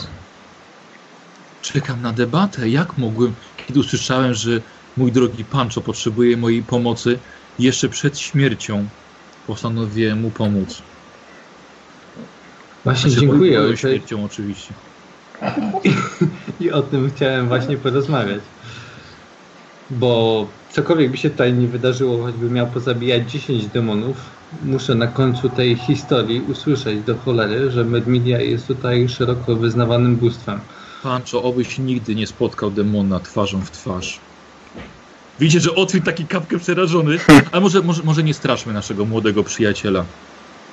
Czekam 1.63 2.03
na 2.03 2.13
debatę. 2.13 2.69
Jak 2.69 2.99
mogłem, 2.99 3.35
Kiedy 3.67 3.81
usłyszałem, 3.81 4.35
że 4.35 4.51
mój 4.97 5.13
drogi 5.13 5.45
Pancho 5.45 5.81
potrzebuje 5.81 6.37
mojej 6.37 6.63
pomocy, 6.63 7.19
jeszcze 7.59 7.89
przed 7.89 8.19
śmiercią 8.19 8.89
postanowiłem 9.47 10.21
mu 10.21 10.31
pomóc. 10.31 10.83
Właśnie 12.85 13.11
Znaczy, 13.11 13.27
dziękuję 13.27 13.61
ojcze. 13.61 13.77
śmiercią 13.77 14.25
oczywiście. 14.25 14.75
I 16.65 16.71
o 16.71 16.83
tym 16.83 17.11
chciałem 17.11 17.49
właśnie 17.49 17.77
porozmawiać. 17.77 18.41
Bo 19.91 20.47
cokolwiek 20.71 21.11
by 21.11 21.17
się 21.17 21.31
tutaj 21.31 21.53
nie 21.53 21.69
wydarzyło, 21.69 22.23
choćby 22.23 22.51
miał 22.51 22.67
pozabijać 22.67 23.31
10 23.33 23.67
demonów, 23.67 24.17
muszę 24.65 24.95
na 24.95 25.07
końcu 25.07 25.49
tej 25.49 25.77
historii 25.77 26.41
usłyszeć 26.41 27.01
do 27.01 27.19
cholery, 27.19 27.71
że 27.71 27.85
Medmidia 27.85 28.41
jest 28.41 28.67
tutaj 28.67 29.09
szeroko 29.09 29.57
wyznawanym 29.57 30.17
bóstwem. 30.17 30.61
Pancho, 31.03 31.43
obyś 31.43 31.79
nigdy 31.79 32.15
nie 32.15 32.27
spotkał 32.27 32.71
demona 32.71 33.21
twarzą 33.21 33.61
w 33.61 33.71
twarz. 33.71 34.21
Widzicie, 35.41 35.61
że 35.61 35.75
Otwit 35.75 36.05
taki 36.05 36.27
kapkę 36.27 36.59
przerażony, 36.59 37.19
ale 37.53 37.61
może, 37.61 37.83
może, 37.83 38.03
może 38.03 38.23
nie 38.23 38.35
straszmy 38.35 38.73
naszego 38.73 39.05
młodego 39.05 39.45
przyjaciela. 39.45 40.05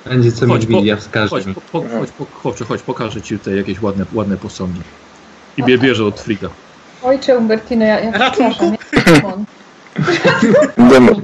Będzie 0.04 0.32
co 0.32 0.46
Chodź, 0.46 0.66
Medmidia 0.66 0.94
Chodź, 0.94 1.04
wskaże 1.04 1.44
mi. 1.48 1.54
po, 1.54 1.60
po, 1.60 1.80
chodź, 1.80 2.10
po, 2.10 2.24
chłopcze, 2.24 2.64
chodź, 2.64 2.82
pokażę 2.82 3.22
ci 3.22 3.38
tutaj 3.38 3.56
jakieś 3.56 3.82
ładne, 3.82 4.06
ładne 4.12 4.36
posągi. 4.36 4.80
I 5.56 5.62
bie, 5.62 5.78
bierze 5.78 6.04
od 6.04 6.20
Frika. 6.20 6.48
Ojcze 7.02 7.38
Umbertino, 7.38 7.84
ja, 7.84 8.00
ja 8.00 8.12
przepraszam. 8.30 8.76
Ja 8.92 9.12
demon. 9.12 9.44
Demon. 10.90 11.20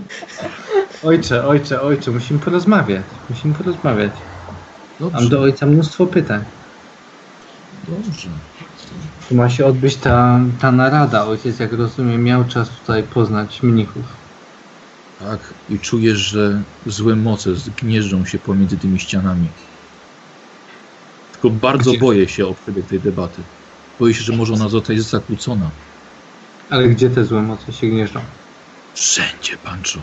Ojcze, 1.04 1.46
ojcze, 1.46 1.80
ojcze, 1.82 2.10
musimy 2.10 2.38
porozmawiać. 2.40 3.02
Musimy 3.30 3.54
porozmawiać. 3.54 4.12
Mam 5.00 5.10
do 5.10 5.20
Dobrze, 5.20 5.40
ojca 5.40 5.66
mnóstwo 5.66 6.06
pytań. 6.06 6.44
dobrze. 7.88 8.28
Tu 9.28 9.34
ma 9.34 9.50
się 9.50 9.66
odbyć 9.66 9.96
ta, 9.96 10.40
ta 10.60 10.72
narada. 10.72 11.24
Ojciec, 11.26 11.58
jak 11.58 11.72
rozumiem, 11.72 12.24
miał 12.24 12.44
czas 12.44 12.68
tutaj 12.70 13.02
poznać 13.02 13.62
mnichów. 13.62 14.02
Tak, 15.20 15.40
i 15.70 15.78
czujesz, 15.78 16.18
że 16.18 16.62
złe 16.86 17.16
moce 17.16 17.54
zgnieżdżą 17.54 18.24
się 18.24 18.38
pomiędzy 18.38 18.78
tymi 18.78 19.00
ścianami. 19.00 19.48
Tylko 21.32 21.50
bardzo 21.50 21.90
Gdzie? 21.90 22.00
boję 22.00 22.28
się 22.28 22.46
o 22.46 22.54
przebieg 22.54 22.86
tej 22.86 23.00
debaty. 23.00 23.42
Boję 24.00 24.14
się, 24.14 24.22
że 24.22 24.32
może 24.32 24.54
ona 24.54 24.68
zostać 24.68 25.00
zakłócona. 25.00 25.70
Ale 26.70 26.88
gdzie 26.88 27.10
te 27.10 27.24
złe 27.24 27.42
moce 27.42 27.72
się 27.72 27.86
gnieżdżą? 27.86 28.20
Wszędzie, 28.94 29.56
Pancho. 29.64 30.00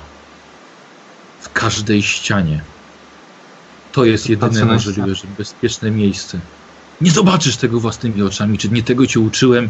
W 1.42 1.54
każdej 1.54 2.04
ścianie. 2.04 2.62
To 3.92 4.06
jest 4.06 4.30
jedyne 4.30 4.66
możliwe, 4.66 5.16
że 5.16 5.28
bezpieczne 5.38 5.92
miejsce. 5.92 6.40
Nie 7.02 7.12
zobaczysz 7.12 7.58
tego 7.58 7.80
własnymi 7.80 8.22
oczami, 8.22 8.58
czy 8.58 8.70
nie 8.70 8.84
tego 8.84 9.08
cię 9.08 9.20
uczyłem. 9.20 9.70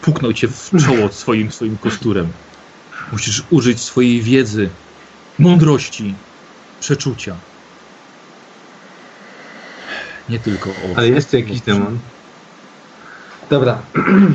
Puknął 0.00 0.32
cię 0.32 0.48
w 0.48 0.70
czoło 0.84 1.12
swoim, 1.22 1.52
swoim 1.52 1.78
kosturem. 1.78 2.28
Musisz 3.12 3.42
użyć 3.50 3.80
swojej 3.80 4.22
wiedzy, 4.22 4.70
mądrości, 5.38 6.14
przeczucia. 6.80 7.36
Nie 10.28 10.38
tylko 10.38 10.70
o. 10.70 10.96
Ale 10.96 11.08
jest 11.08 11.32
jakiś 11.32 11.60
demon. 11.60 11.98
Dobra. 13.50 13.78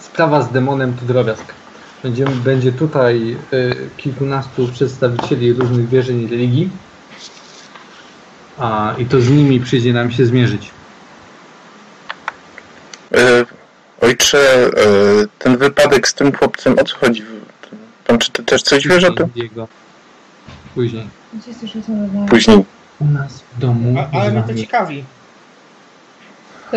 Sprawa 0.00 0.42
z 0.42 0.52
demonem 0.52 0.96
to 0.96 1.04
drobiazg. 1.04 1.54
Będziemy, 2.02 2.30
będzie 2.30 2.72
tutaj 2.72 3.36
y, 3.52 3.90
kilkunastu 3.96 4.68
przedstawicieli 4.68 5.52
różnych 5.52 5.88
wierzeń 5.88 6.22
i 6.22 6.26
religii. 6.26 6.70
A, 8.58 8.94
I 8.98 9.06
to 9.06 9.20
z 9.20 9.30
nimi 9.30 9.60
przyjdzie 9.60 9.92
nam 9.92 10.10
się 10.10 10.26
zmierzyć. 10.26 10.70
E, 13.14 13.44
ojcze, 14.00 14.38
e, 14.38 14.70
ten 15.38 15.56
wypadek 15.56 16.08
z 16.08 16.14
tym 16.14 16.32
chłopcem, 16.32 16.78
o 16.78 16.84
co 16.84 16.96
chodzi? 16.96 17.22
Pan 18.06 18.18
czy 18.18 18.32
ty 18.32 18.42
też 18.42 18.62
coś 18.62 18.88
wiesz 18.88 19.04
o 19.04 19.12
tym? 19.12 19.28
Jego. 19.34 19.68
Później. 20.74 21.08
Później. 22.28 22.64
U 22.98 23.04
nas 23.04 23.42
w 23.56 23.58
domu. 23.58 23.94
A, 23.98 24.20
ale 24.20 24.30
mnie 24.30 24.42
to 24.42 24.54
ciekawi. 24.54 25.04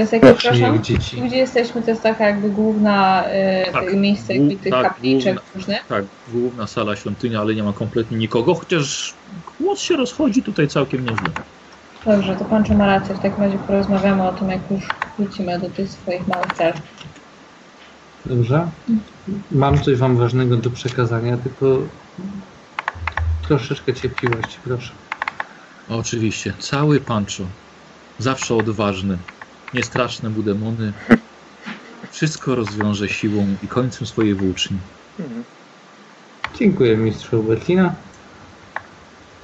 To 0.08 0.16
jest 0.28 0.38
przepraszam? 0.38 0.84
dzieci. 0.84 1.22
Gdzie 1.22 1.38
jesteśmy, 1.38 1.82
to 1.82 1.90
jest 1.90 2.04
taka 2.04 2.28
jakby 2.28 2.50
główna 2.50 3.24
y, 3.70 3.72
Tak. 3.72 3.94
miejsce 3.94 4.36
jakby 4.36 4.56
tych 4.56 4.72
tak, 4.72 4.84
kapliczek 4.88 5.36
główna. 5.36 5.52
różnych. 5.56 5.86
Tak, 5.88 6.06
główna 6.28 6.68
sala 6.68 6.96
świątynia, 6.96 7.40
ale 7.42 7.56
nie 7.56 7.64
ma 7.64 7.74
kompletnie 7.74 8.18
nikogo, 8.18 8.56
chociaż 8.56 9.14
głos 9.60 9.80
się 9.80 9.98
rozchodzi 9.98 10.44
tutaj 10.44 10.68
całkiem 10.68 11.02
nieźle. 11.10 11.30
Dobrze, 12.06 12.36
to 12.36 12.46
Pancho 12.46 12.74
ma 12.74 12.86
rację. 12.86 13.16
W 13.16 13.20
takim 13.20 13.44
razie 13.44 13.58
porozmawiamy 13.58 14.28
o 14.28 14.34
tym, 14.34 14.50
jak 14.50 14.60
już 14.72 14.84
wrócimy 15.18 15.60
do 15.60 15.70
tych 15.70 15.90
swoich 15.90 16.28
małych 16.28 16.54
cel. 16.54 16.74
Dobrze? 18.26 18.68
Mam 19.52 19.84
coś 19.84 19.98
wam 19.98 20.18
ważnego 20.18 20.58
do 20.58 20.70
przekazania, 20.70 21.38
tylko 21.38 21.78
troszeczkę 23.48 23.94
cierpliwości, 23.94 24.58
proszę. 24.64 24.92
Oczywiście, 25.90 26.54
cały 26.60 27.00
Pancho. 27.00 27.44
Zawsze 28.20 28.56
odważny. 28.56 29.18
Niestraszne 29.74 30.30
mu 30.30 30.44
demony. 30.44 30.94
Wszystko 32.12 32.56
rozwiąże 32.56 33.10
siłą 33.10 33.56
i 33.64 33.68
końcem 33.68 34.08
swojej 34.08 34.34
włóczni. 34.36 34.78
Dziękuję 36.60 36.98
mistrzu 36.98 37.44
Bertina. 37.44 37.96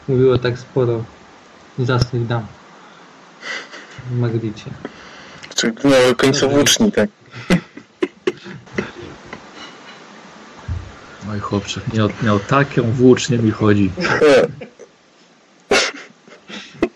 Mówiło 0.08 0.38
tak 0.38 0.60
sporo 0.60 1.04
zacnych 1.80 2.28
dam. 2.28 2.46
W 4.12 4.20
Magricie. 4.20 4.66
Czy 5.56 5.74
miały 5.84 6.16
końcowłóczni, 6.16 6.92
tak? 6.92 7.10
Oj 11.32 11.40
chłopcze, 11.40 11.82
miał, 11.94 12.10
miał 12.24 12.40
taką 12.40 12.82
włócznię 12.92 13.38
mi 13.38 13.52
chodzi. 13.52 13.92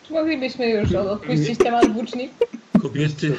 Czy 0.07 0.13
moglibyśmy 0.13 0.69
już 0.69 0.91
od- 0.93 1.07
odpuścić 1.07 1.57
temat 1.59 1.93
włóczni? 1.93 2.29
Kobiety, 2.81 3.35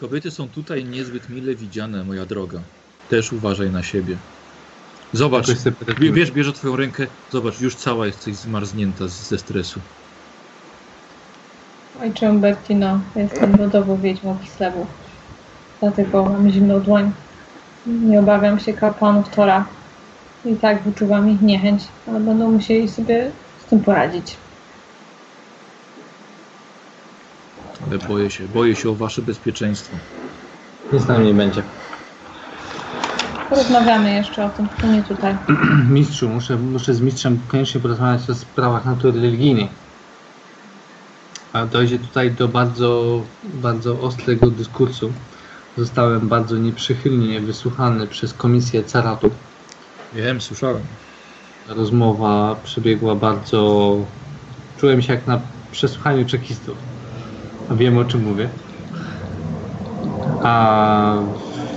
kobiety 0.00 0.30
są 0.30 0.48
tutaj 0.48 0.84
niezbyt 0.84 1.28
mile 1.28 1.54
widziane, 1.54 2.04
moja 2.04 2.26
droga. 2.26 2.60
Też 3.10 3.32
uważaj 3.32 3.70
na 3.70 3.82
siebie. 3.82 4.16
Zobacz, 5.12 5.46
bierz, 5.98 6.30
bierze 6.30 6.52
twoją 6.52 6.76
rękę, 6.76 7.06
zobacz, 7.32 7.60
już 7.60 7.74
cała 7.74 8.06
jesteś 8.06 8.36
zmarznięta 8.36 9.08
z, 9.08 9.28
ze 9.28 9.38
stresu. 9.38 9.80
Ojcze 12.02 12.30
Umbertino, 12.30 13.00
jestem 13.16 13.54
rodową 13.54 13.96
wiedźmą 13.96 14.38
Kislewu. 14.38 14.86
Dlatego 15.80 16.24
mam 16.24 16.50
zimną 16.50 16.80
dłoń. 16.80 17.12
Nie 17.86 18.20
obawiam 18.20 18.60
się 18.60 18.72
kapłanów 18.72 19.28
Tora. 19.28 19.66
I 20.44 20.56
tak 20.56 20.82
wyczuwam 20.82 21.30
ich 21.30 21.42
niechęć, 21.42 21.82
ale 22.08 22.20
będą 22.20 22.50
musieli 22.50 22.88
sobie 22.88 23.30
z 23.66 23.70
tym 23.70 23.80
poradzić. 23.80 24.36
Ale 27.86 27.98
boję 27.98 28.30
się, 28.30 28.48
boję 28.48 28.76
się 28.76 28.90
o 28.90 28.94
wasze 28.94 29.22
bezpieczeństwo. 29.22 29.96
Nic 30.92 31.06
nam 31.06 31.24
nie 31.24 31.34
będzie. 31.34 31.62
Porozmawiamy 33.48 34.14
jeszcze 34.14 34.46
o 34.46 34.50
tym, 34.50 34.68
to 34.80 34.86
nie 34.86 35.02
tutaj. 35.02 35.36
Mistrzu, 35.90 36.28
muszę, 36.28 36.56
muszę 36.56 36.94
z 36.94 37.00
mistrzem 37.00 37.40
koniecznie 37.48 37.80
porozmawiać 37.80 38.30
o 38.30 38.34
sprawach 38.34 38.84
natury 38.84 39.20
religijnej. 39.20 39.68
A 41.52 41.66
dojdzie 41.66 41.98
tutaj 41.98 42.30
do 42.30 42.48
bardzo, 42.48 43.22
bardzo 43.44 44.00
ostrego 44.00 44.50
dyskursu. 44.50 45.12
Zostałem 45.78 46.28
bardzo 46.28 46.56
nieprzychylnie 46.56 47.40
wysłuchany 47.40 48.06
przez 48.06 48.34
komisję 48.34 48.84
Caratu. 48.84 49.30
Wiem, 50.14 50.40
słyszałem. 50.40 50.82
Rozmowa 51.68 52.56
przebiegła 52.64 53.14
bardzo. 53.14 53.96
Czułem 54.78 55.02
się 55.02 55.12
jak 55.12 55.26
na 55.26 55.40
przesłuchaniu 55.72 56.26
czekistów. 56.26 56.95
Wiem 57.70 57.98
o 57.98 58.04
czym 58.04 58.22
mówię. 58.24 58.48
A 60.42 61.14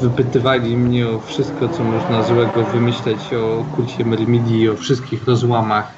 wypytywali 0.01 0.77
mnie 0.77 1.07
o 1.07 1.19
wszystko, 1.19 1.69
co 1.69 1.83
można 1.83 2.23
złego 2.23 2.63
wymyśleć 2.63 3.33
o 3.33 3.65
kulcie 3.75 4.05
Myrmidii, 4.05 4.69
o 4.69 4.75
wszystkich 4.75 5.27
rozłamach, 5.27 5.91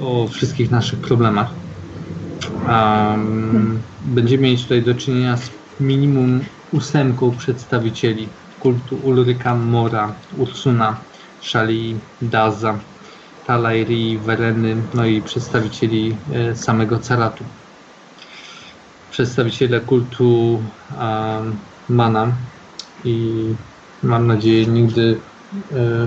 o 0.00 0.28
wszystkich 0.28 0.70
naszych 0.70 0.98
problemach. 0.98 1.50
Um, 2.68 3.78
będziemy 4.06 4.42
mieć 4.42 4.62
tutaj 4.62 4.82
do 4.82 4.94
czynienia 4.94 5.36
z 5.36 5.50
minimum 5.80 6.40
ósemką 6.72 7.30
przedstawicieli 7.30 8.28
kultu 8.60 8.96
Ulryka 9.04 9.54
Mora, 9.54 10.12
Ursuna, 10.38 10.96
Szali, 11.40 11.96
Daza, 12.22 12.78
Talairi, 13.46 14.18
Wereny, 14.18 14.76
no 14.94 15.06
i 15.06 15.22
przedstawicieli 15.22 16.16
e, 16.32 16.56
samego 16.56 16.98
Caratu. 16.98 17.44
Przedstawiciele 19.18 19.80
kultu 19.80 20.62
Mana 21.88 22.36
i 23.04 23.44
mam 24.02 24.26
nadzieję 24.26 24.66
nigdy, 24.66 25.20
e, 25.72 26.06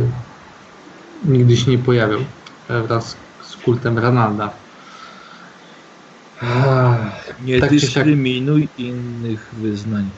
nigdy 1.26 1.58
się 1.58 1.72
nie 1.72 1.78
pojawią 1.78 2.26
e, 2.68 2.82
wraz 2.82 3.18
z 3.44 3.58
kultem 3.58 3.98
Ranalda. 4.00 4.54
Nie 7.42 7.60
Tak 7.60 7.70
czy 7.70 7.76
siak- 7.76 7.82
dyskryminuj 7.82 8.70
innych 8.78 9.54
wyznań. 9.58 10.10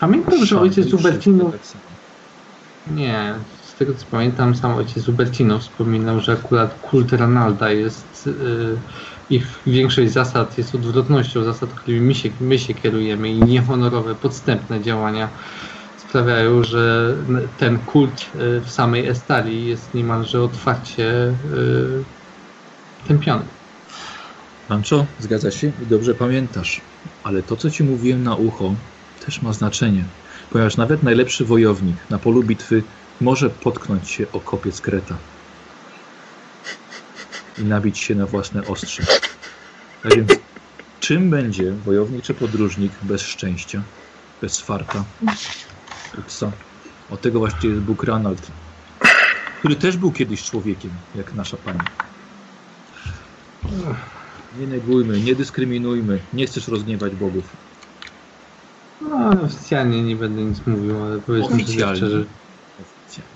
Pamiętam, 0.00 0.46
że 0.46 0.60
ojciec 0.60 0.86
Szanuj 0.86 1.00
Ubertino... 1.00 1.50
wszystko 1.50 1.78
tak. 1.78 1.96
Nie, 2.86 3.34
z 3.62 3.74
tego 3.74 3.94
co 3.94 4.06
pamiętam, 4.06 4.54
sam 4.54 4.74
ojciec 4.74 5.08
Ubertino 5.08 5.58
wspominał, 5.58 6.20
że 6.20 6.32
akurat 6.32 6.80
kult 6.80 7.12
Ranalda 7.12 7.70
jest... 7.70 8.26
Yy, 8.26 8.80
ich 9.30 9.46
większość 9.66 10.12
zasad 10.12 10.58
jest 10.58 10.74
odwrotnością 10.74 11.44
zasad, 11.44 11.70
którymi 11.70 12.00
my 12.00 12.14
się, 12.14 12.30
my 12.40 12.58
się 12.58 12.74
kierujemy 12.74 13.28
i 13.28 13.38
niehonorowe, 13.38 14.14
podstępne 14.14 14.80
działania 14.80 15.28
sprawiają, 15.96 16.64
że 16.64 17.14
ten 17.58 17.78
kult 17.78 18.30
y, 18.34 18.60
w 18.60 18.70
samej 18.70 19.06
Estalii 19.06 19.66
jest 19.66 19.94
niemalże 19.94 20.42
otwarcie 20.42 21.12
y, 21.14 21.34
tępiony. 23.08 23.44
Pancho, 24.68 25.06
zgadza 25.18 25.50
się 25.50 25.72
i 25.82 25.86
dobrze 25.86 26.14
pamiętasz. 26.14 26.80
Ale 27.24 27.42
to, 27.42 27.56
co 27.56 27.70
ci 27.70 27.84
mówiłem 27.84 28.22
na 28.22 28.36
ucho, 28.36 28.74
też 29.26 29.42
ma 29.42 29.52
znaczenie. 29.52 30.04
Ponieważ 30.50 30.76
nawet 30.76 31.02
najlepszy 31.02 31.44
wojownik 31.44 31.96
na 32.10 32.18
polu 32.18 32.42
bitwy 32.42 32.82
może 33.20 33.50
potknąć 33.50 34.10
się 34.10 34.26
o 34.32 34.40
kopiec 34.40 34.80
kreta 34.80 35.18
i 37.58 37.64
nabić 37.64 37.98
się 37.98 38.14
na 38.14 38.26
własne 38.26 38.66
ostrze. 38.66 39.02
A 40.04 40.08
więc 40.08 40.30
czym 41.00 41.30
będzie 41.30 41.72
wojownik 41.72 42.22
czy 42.22 42.34
podróżnik 42.34 42.92
bez 43.02 43.22
szczęścia, 43.22 43.82
bez 44.40 44.60
farta? 44.60 45.04
I 46.18 46.22
co? 46.26 46.52
Od 47.10 47.20
tego 47.20 47.38
właśnie 47.38 47.70
jest 47.70 47.80
Bóg 47.80 48.04
Ranald, 48.04 48.50
który 49.58 49.76
też 49.76 49.96
był 49.96 50.12
kiedyś 50.12 50.44
człowiekiem, 50.44 50.90
jak 51.14 51.34
nasza 51.34 51.56
pani. 51.56 51.80
Nie 54.58 54.66
negujmy, 54.66 55.20
nie 55.20 55.34
dyskryminujmy. 55.34 56.20
Nie 56.32 56.46
chcesz 56.46 56.68
rozgniewać 56.68 57.14
bogów. 57.14 57.44
No, 59.00 59.30
oficjalnie 59.42 60.02
nie 60.02 60.16
będę 60.16 60.42
nic 60.42 60.66
mówił, 60.66 61.04
ale 61.04 61.18
powiedzmy 61.18 61.64
sobie 61.64 61.72
szczerze, 61.72 62.24
Oficjalnie. 62.80 63.34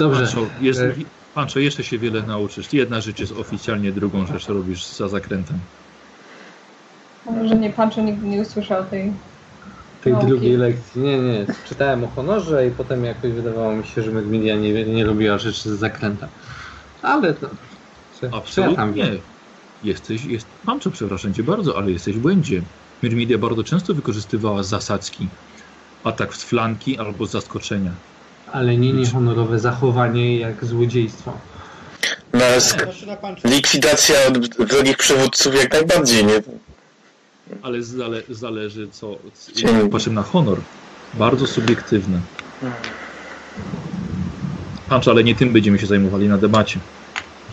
Dobrze, 0.00 0.20
Pancho, 0.26 0.46
jest, 0.60 0.80
E- 0.80 0.94
Pancho, 1.34 1.58
jeszcze 1.58 1.84
się 1.84 1.98
wiele 1.98 2.22
nauczysz. 2.22 2.72
Jedna 2.72 3.00
rzecz 3.00 3.18
jest 3.20 3.32
oficjalnie, 3.32 3.92
drugą 3.92 4.26
rzecz 4.26 4.48
robisz 4.48 4.86
za 4.86 5.08
zakrętem. 5.08 5.58
A 7.26 7.30
Może 7.30 7.56
nie 7.56 7.70
Pancho 7.70 8.00
nigdy 8.02 8.26
nie 8.26 8.40
usłyszał 8.40 8.84
tej. 8.84 9.12
tej 10.02 10.12
nauki. 10.12 10.26
drugiej 10.28 10.56
lekcji. 10.56 11.00
Nie, 11.02 11.18
nie, 11.18 11.46
czytałem 11.68 12.04
o 12.04 12.08
honorze 12.08 12.66
i 12.66 12.70
potem 12.70 13.04
jakoś 13.04 13.32
wydawało 13.32 13.76
mi 13.76 13.84
się, 13.86 14.02
że 14.02 14.10
Medmidia 14.10 14.56
nie, 14.56 14.84
nie 14.84 15.04
lubiła 15.04 15.38
rzeczy 15.38 15.60
z 15.76 15.78
zakręta. 15.78 16.28
Ale 17.02 17.34
to... 17.34 17.48
Co, 18.12 18.20
co 18.20 18.26
ja 18.26 18.30
tam 18.30 18.40
Absolutnie. 18.40 19.04
wiem? 19.04 19.20
Jesteś, 19.82 20.24
jest, 20.24 20.46
Pancho, 20.66 20.90
przepraszam 20.90 21.34
cię 21.34 21.42
bardzo, 21.42 21.76
ale 21.78 21.90
jesteś 21.90 22.16
w 22.16 22.20
błędzie. 22.20 22.62
Myrmidia 23.02 23.38
bardzo 23.38 23.64
często 23.64 23.94
wykorzystywała 23.94 24.62
zasadzki. 24.62 25.28
Atak 26.04 26.34
z 26.34 26.44
flanki 26.44 26.98
albo 26.98 27.26
z 27.26 27.30
zaskoczenia. 27.30 27.92
Ale 28.52 28.76
nie 28.76 28.92
niehonorowe 28.92 29.58
zachowanie 29.58 30.38
jak 30.38 30.64
złodziejstwo. 30.64 31.32
Punch. 33.20 33.44
likwidacja 33.44 34.16
od 34.28 34.56
wrogich 34.56 34.96
przywódców 34.96 35.54
jak 35.54 35.72
najbardziej, 35.72 36.24
nie? 36.24 36.42
Ale 37.62 37.82
zale, 37.82 38.22
zależy 38.28 38.88
co. 38.88 39.16
Patrzymy 39.90 40.14
na 40.14 40.22
honor. 40.22 40.58
Bardzo 41.14 41.46
subiektywne. 41.46 42.20
Pancho, 44.88 45.10
ale 45.10 45.24
nie 45.24 45.34
tym 45.34 45.52
będziemy 45.52 45.78
się 45.78 45.86
zajmowali 45.86 46.28
na 46.28 46.38
debacie. 46.38 46.80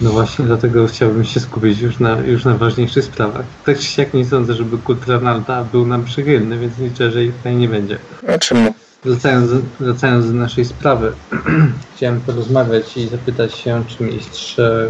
No 0.01 0.09
właśnie 0.09 0.45
dlatego 0.45 0.87
chciałbym 0.87 1.25
się 1.25 1.39
skupić 1.39 1.79
już 1.79 1.99
na, 1.99 2.19
już 2.19 2.45
na 2.45 2.57
ważniejszych 2.57 3.05
sprawach. 3.05 3.45
Tak 3.65 3.77
czy 3.77 3.83
siak 3.83 4.13
nie 4.13 4.25
sądzę, 4.25 4.53
żeby 4.53 4.77
kult 4.77 5.07
Ranalda 5.07 5.63
był 5.63 5.85
nam 5.85 6.05
przychylny, 6.05 6.59
więc 6.59 6.79
liczę, 6.79 7.11
że 7.11 7.25
ich 7.25 7.35
tutaj 7.35 7.55
nie 7.55 7.67
będzie. 7.67 7.97
A 8.27 8.37
czemu? 8.37 8.73
Wracając, 9.05 9.51
wracając 9.79 10.27
do 10.27 10.33
naszej 10.33 10.65
sprawy, 10.65 11.13
chciałem 11.95 12.21
porozmawiać 12.21 12.97
i 12.97 13.07
zapytać 13.07 13.53
się, 13.55 13.83
czy 13.87 14.03
mistrz. 14.03 14.59
e, 14.59 14.89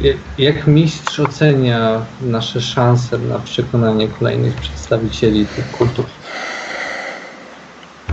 jak- 0.00 0.16
Jak 0.38 0.66
mistrz 0.66 1.20
ocenia 1.20 2.06
nasze 2.20 2.60
szanse 2.60 3.18
na 3.18 3.38
przekonanie 3.38 4.08
kolejnych 4.08 4.56
przedstawicieli 4.56 5.46
tych 5.46 5.70
kultów? 5.70 6.06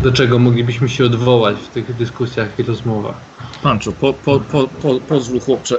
Do 0.01 0.11
czego 0.11 0.39
moglibyśmy 0.39 0.89
się 0.89 1.05
odwołać 1.05 1.57
w 1.57 1.69
tych 1.69 1.95
dyskusjach 1.95 2.59
i 2.59 2.64
rozmowach? 2.64 3.15
Pancho, 3.64 3.91
po, 3.91 4.14
po, 4.14 4.39
po, 4.39 4.68
po, 4.68 4.99
pozwól 4.99 5.39
chłopcze. 5.39 5.76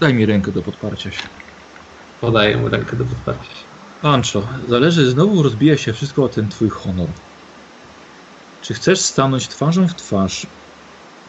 Daj 0.00 0.14
mi 0.14 0.26
rękę 0.26 0.52
do 0.52 0.62
podparcia 0.62 1.10
się. 1.10 1.28
Podaję 2.20 2.56
mu 2.56 2.68
rękę 2.68 2.96
do 2.96 3.04
podparcia 3.04 3.54
się. 3.54 3.67
Pancho, 4.02 4.48
zależy, 4.68 5.10
znowu 5.10 5.42
rozbija 5.42 5.76
się 5.76 5.92
wszystko 5.92 6.24
o 6.24 6.28
ten 6.28 6.48
twój 6.48 6.68
honor. 6.68 7.08
Czy 8.62 8.74
chcesz 8.74 9.00
stanąć 9.00 9.48
twarzą 9.48 9.88
w 9.88 9.94
twarz 9.94 10.46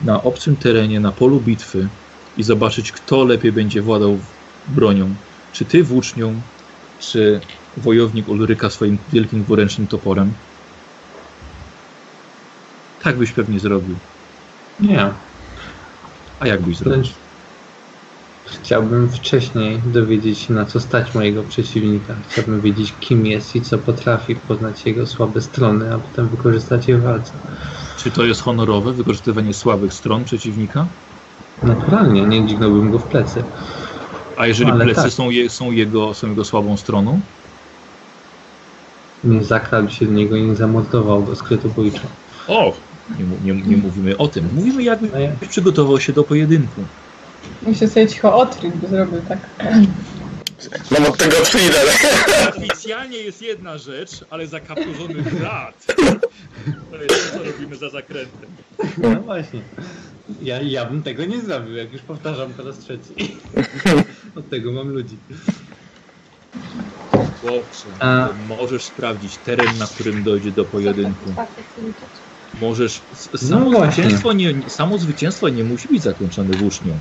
na 0.02 0.24
obcym 0.24 0.56
terenie, 0.56 1.00
na 1.00 1.12
polu 1.12 1.40
bitwy 1.41 1.90
i 2.38 2.44
zobaczyć, 2.44 2.91
kto 2.91 3.24
lepiej 3.24 3.52
będzie 3.52 3.82
władał 3.82 4.20
bronią? 4.68 5.16
Czy 5.54 5.66
ty 5.66 5.84
włócznią, 5.84 6.41
czy 7.00 7.41
wojownik 7.78 8.28
Ulryka 8.28 8.70
swoim 8.70 8.98
wielkim 9.12 9.44
dwuręcznym 9.44 9.88
toporem? 9.88 10.34
Tak 13.04 13.18
byś 13.18 13.32
pewnie 13.32 13.60
zrobił. 13.60 13.96
Nie, 14.80 15.14
A 16.40 16.48
jak 16.48 16.62
byś 16.62 16.78
zrobił? 16.78 17.28
Chciałbym 18.52 19.10
wcześniej 19.10 19.80
dowiedzieć 19.86 20.40
się, 20.40 20.54
na 20.54 20.66
co 20.66 20.80
stać 20.80 21.16
mojego 21.16 21.44
przeciwnika. 21.44 22.16
Chciałbym 22.30 22.62
wiedzieć, 22.62 22.94
kim 23.00 23.26
jest 23.26 23.56
i 23.56 23.62
co 23.62 23.78
potrafi, 23.78 24.36
poznać 24.36 24.86
jego 24.86 25.08
słabe 25.08 25.42
strony, 25.42 25.94
a 25.94 25.98
potem 25.98 26.28
wykorzystać 26.28 26.88
je 26.88 26.98
w 26.98 27.04
walce. 27.04 27.32
Czy 27.98 28.12
to 28.12 28.26
jest 28.26 28.42
honorowe, 28.42 28.94
wykorzystywanie 28.94 29.54
słabych 29.54 29.94
stron 29.94 30.24
przeciwnika? 30.24 30.88
Naturalnie, 31.64 32.22
nie 32.22 32.48
dźgnąłbym 32.48 32.92
go 32.92 33.00
w 33.00 33.04
plecy. 33.04 33.44
A 34.38 34.48
jeżeli 34.48 34.72
Ale 34.72 34.86
plecy 34.86 35.02
tak. 35.02 35.12
są, 35.12 35.30
je, 35.30 35.50
są, 35.50 35.72
jego, 35.72 36.14
są 36.14 36.30
jego 36.30 36.46
słabą 36.46 36.78
stroną? 36.78 37.20
Nie 39.24 39.44
zakradł 39.44 39.90
się 39.90 40.06
do 40.06 40.12
niego 40.12 40.36
i 40.36 40.44
nie 40.44 40.56
zamordował 40.56 41.24
go 41.24 41.36
skrytobójczo. 41.36 42.02
O! 42.48 42.74
Nie, 43.18 43.54
nie, 43.54 43.62
nie 43.62 43.78
mówimy 43.78 44.18
o 44.18 44.28
tym. 44.28 44.46
Mówimy, 44.56 44.84
jakbyś 44.84 45.14
A 45.14 45.20
ja- 45.20 45.32
przygotował 45.50 46.00
się 46.00 46.14
do 46.14 46.24
pojedynku. 46.24 46.86
Muszę 47.61 47.88
sobie 47.88 48.07
cicho 48.07 48.36
otryć, 48.36 48.74
by 48.76 48.88
zrobił 48.88 49.22
tak. 49.28 49.40
Mam 50.91 51.06
od 51.06 51.18
tego 51.18 51.36
Frida. 51.36 51.78
Oficjalnie 52.49 53.18
jest 53.18 53.41
jedna 53.41 53.78
rzecz, 53.78 54.11
ale 54.30 54.48
zakapturzony 54.48 55.14
brat. 55.22 55.86
To 56.91 56.98
jest 57.03 57.32
to, 57.34 57.38
co 57.40 57.44
robimy 57.44 57.76
za 57.76 57.90
zakrętem. 57.90 58.49
No 58.98 59.16
właśnie. 59.22 59.61
Ja, 60.41 60.61
ja 60.61 60.86
bym 60.86 61.03
tego 61.03 61.26
nie 61.26 61.41
zrobił, 61.41 61.76
jak 61.76 61.94
już 61.94 62.02
powtarzam 62.02 62.53
po 62.53 62.64
raz 62.64 62.78
trzeci. 62.80 63.38
Od 64.36 64.49
tego 64.49 64.72
mam 64.72 64.90
ludzi. 64.90 65.18
Chłopcze, 67.41 67.86
A- 67.99 68.30
możesz 68.48 68.84
sprawdzić 68.84 69.38
teren, 69.38 69.78
na 69.78 69.88
którym 69.88 70.24
dojdzie 70.24 70.52
do 70.52 70.66
pojedynku. 70.66 71.34
Możesz. 72.61 73.02
No 73.34 73.38
Samo, 73.49 73.70
właśnie. 73.72 73.94
zwycięstwo 74.03 74.34
nie, 74.34 74.53
samo 74.70 74.98
zwycięstwo 74.98 75.49
nie 75.49 75.64
musi 75.64 75.88
być 75.88 76.02
zakończone 76.03 76.57
włócznią. 76.57 76.99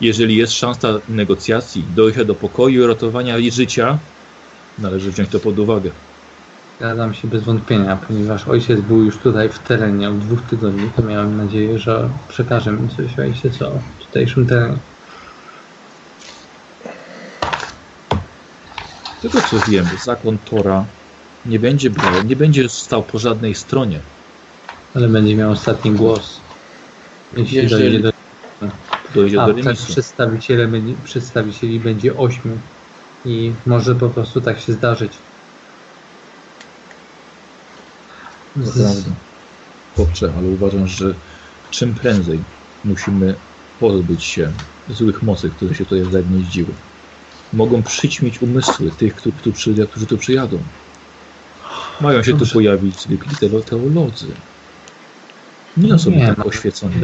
Jeżeli 0.00 0.36
jest 0.36 0.52
szansa 0.52 0.88
negocjacji, 1.08 1.84
dojścia 1.94 2.24
do 2.24 2.34
pokoju 2.34 2.84
i 2.84 2.86
ratowania 2.86 3.38
jej 3.38 3.50
życia, 3.50 3.98
należy 4.78 5.10
wziąć 5.12 5.28
to 5.28 5.40
pod 5.40 5.58
uwagę. 5.58 5.90
Zgadzam 6.78 7.14
się 7.14 7.28
bez 7.28 7.42
wątpienia, 7.42 7.96
ponieważ 8.08 8.48
ojciec 8.48 8.80
był 8.80 9.04
już 9.04 9.16
tutaj 9.16 9.48
w 9.48 9.58
terenie 9.58 10.08
od 10.08 10.18
dwóch 10.18 10.42
tygodni, 10.42 10.90
to 10.96 11.02
miałem 11.02 11.36
nadzieję, 11.36 11.78
że 11.78 12.08
przekaże 12.28 12.72
mi 12.72 12.88
coś, 12.88 13.06
co, 13.58 13.70
w 13.70 14.04
tutejszym 14.06 14.46
terenie. 14.46 14.76
Tego 19.22 19.40
co 19.50 19.58
wiemy, 19.68 19.90
zakon 20.04 20.38
Tora 20.50 20.84
nie 21.46 21.58
będzie 21.58 21.90
brał, 21.90 22.22
nie 22.24 22.36
będzie 22.36 22.68
stał 22.68 23.02
po 23.02 23.18
żadnej 23.18 23.54
stronie. 23.54 24.00
Ale 24.94 25.08
będzie 25.08 25.36
miał 25.36 25.50
ostatni 25.50 25.90
głos. 25.90 26.40
Jeśli 27.36 27.56
Jeżeli- 27.56 27.82
dojdzie 27.82 27.98
do... 28.00 28.13
Dojdzie 29.14 29.42
A 29.42 29.46
do 29.46 29.54
tak 29.54 29.64
remisu. 29.64 29.86
przedstawiciele, 29.92 30.68
będzie- 30.68 30.94
przedstawicieli 31.04 31.80
będzie 31.80 32.16
ośmiu. 32.16 32.58
I 33.24 33.52
może 33.66 33.94
po 33.94 34.08
prostu 34.10 34.40
tak 34.40 34.60
się 34.60 34.72
zdarzyć. 34.72 35.12
To 38.54 38.72
prawda. 38.72 39.10
Chłopcze, 39.96 40.32
ale 40.38 40.48
uważam, 40.48 40.86
że 40.86 41.14
czym 41.70 41.94
prędzej 41.94 42.44
musimy 42.84 43.34
pozbyć 43.78 44.24
się 44.24 44.52
złych 44.88 45.22
mocy, 45.22 45.50
które 45.50 45.74
się 45.74 45.84
tutaj 45.84 46.12
zagnieździły. 46.12 46.74
Mogą 47.52 47.82
przyćmić 47.82 48.42
umysły 48.42 48.90
tych, 48.90 49.14
którzy 49.14 49.36
tu, 49.42 49.52
przy, 49.52 49.86
którzy 49.90 50.06
tu 50.06 50.18
przyjadą. 50.18 50.62
Mają 52.00 52.22
się 52.22 52.38
tu 52.38 52.46
pojawić 52.52 53.00
zwykli 53.02 53.36
teo- 53.36 53.64
teolodzy. 53.64 54.26
Nie 55.76 55.94
osoby 55.94 56.16
Nie, 56.16 56.26
tak 56.26 56.46
oświecone. 56.46 56.94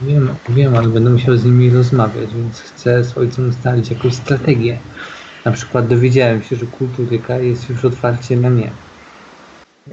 Wiem, 0.00 0.34
wiem, 0.48 0.76
ale 0.76 0.88
będę 0.88 1.10
musiał 1.10 1.36
z 1.36 1.44
nimi 1.44 1.70
rozmawiać, 1.70 2.34
więc 2.34 2.60
chcę 2.60 3.04
z 3.04 3.18
ojcem 3.18 3.48
ustalić 3.48 3.90
jakąś 3.90 4.14
strategię. 4.14 4.78
Na 5.44 5.52
przykład 5.52 5.88
dowiedziałem 5.88 6.42
się, 6.42 6.56
że 6.56 6.66
kulturyka 6.66 7.38
jest 7.38 7.68
już 7.70 7.84
otwarcie 7.84 8.36
na 8.36 8.48
nie. 8.48 8.70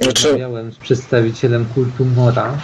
Znaczy- 0.00 0.22
Rozmawiałem 0.28 0.72
z 0.72 0.76
przedstawicielem 0.76 1.64
kultu 1.74 2.04
Mora, 2.04 2.58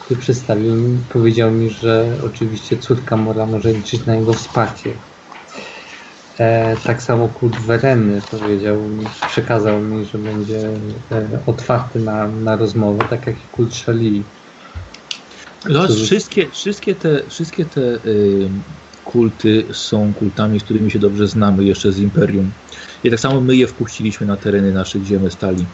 który 0.00 0.20
przedstawił 0.20 0.74
mi, 0.74 0.98
powiedział 1.12 1.50
mi, 1.50 1.70
że 1.70 2.06
oczywiście 2.26 2.76
córka 2.76 3.16
Mora 3.16 3.46
może 3.46 3.72
liczyć 3.72 4.06
na 4.06 4.14
jego 4.14 4.32
wsparcie. 4.32 4.90
E, 6.38 6.76
tak 6.84 7.02
samo 7.02 7.28
kult 7.28 7.56
Wereny 7.56 8.22
powiedział 8.30 8.82
mi, 8.82 9.06
przekazał 9.28 9.80
mi, 9.80 10.04
że 10.04 10.18
będzie 10.18 10.68
e, 11.12 11.40
otwarty 11.46 12.00
na, 12.00 12.28
na 12.28 12.56
rozmowę, 12.56 13.04
tak 13.10 13.26
jak 13.26 13.36
i 13.36 13.48
kult 13.52 13.74
Szali. 13.74 14.24
Zobacz, 15.70 15.90
Który- 15.90 16.04
wszystkie, 16.04 16.50
wszystkie 16.50 16.94
te, 16.94 17.26
wszystkie 17.28 17.64
te 17.64 17.80
y, 17.80 18.50
kulty 19.04 19.68
są 19.72 20.14
kultami, 20.14 20.60
z 20.60 20.64
którymi 20.64 20.90
się 20.90 20.98
dobrze 20.98 21.28
znamy 21.28 21.64
jeszcze 21.64 21.92
z 21.92 21.98
Imperium. 21.98 22.52
I 23.04 23.10
tak 23.10 23.20
samo 23.20 23.40
my 23.40 23.56
je 23.56 23.66
wpuściliśmy 23.66 24.26
na 24.26 24.36
tereny 24.36 24.72
naszych, 24.72 25.02
gdzie 25.02 25.18
my 25.20 25.30
stali. 25.30 25.66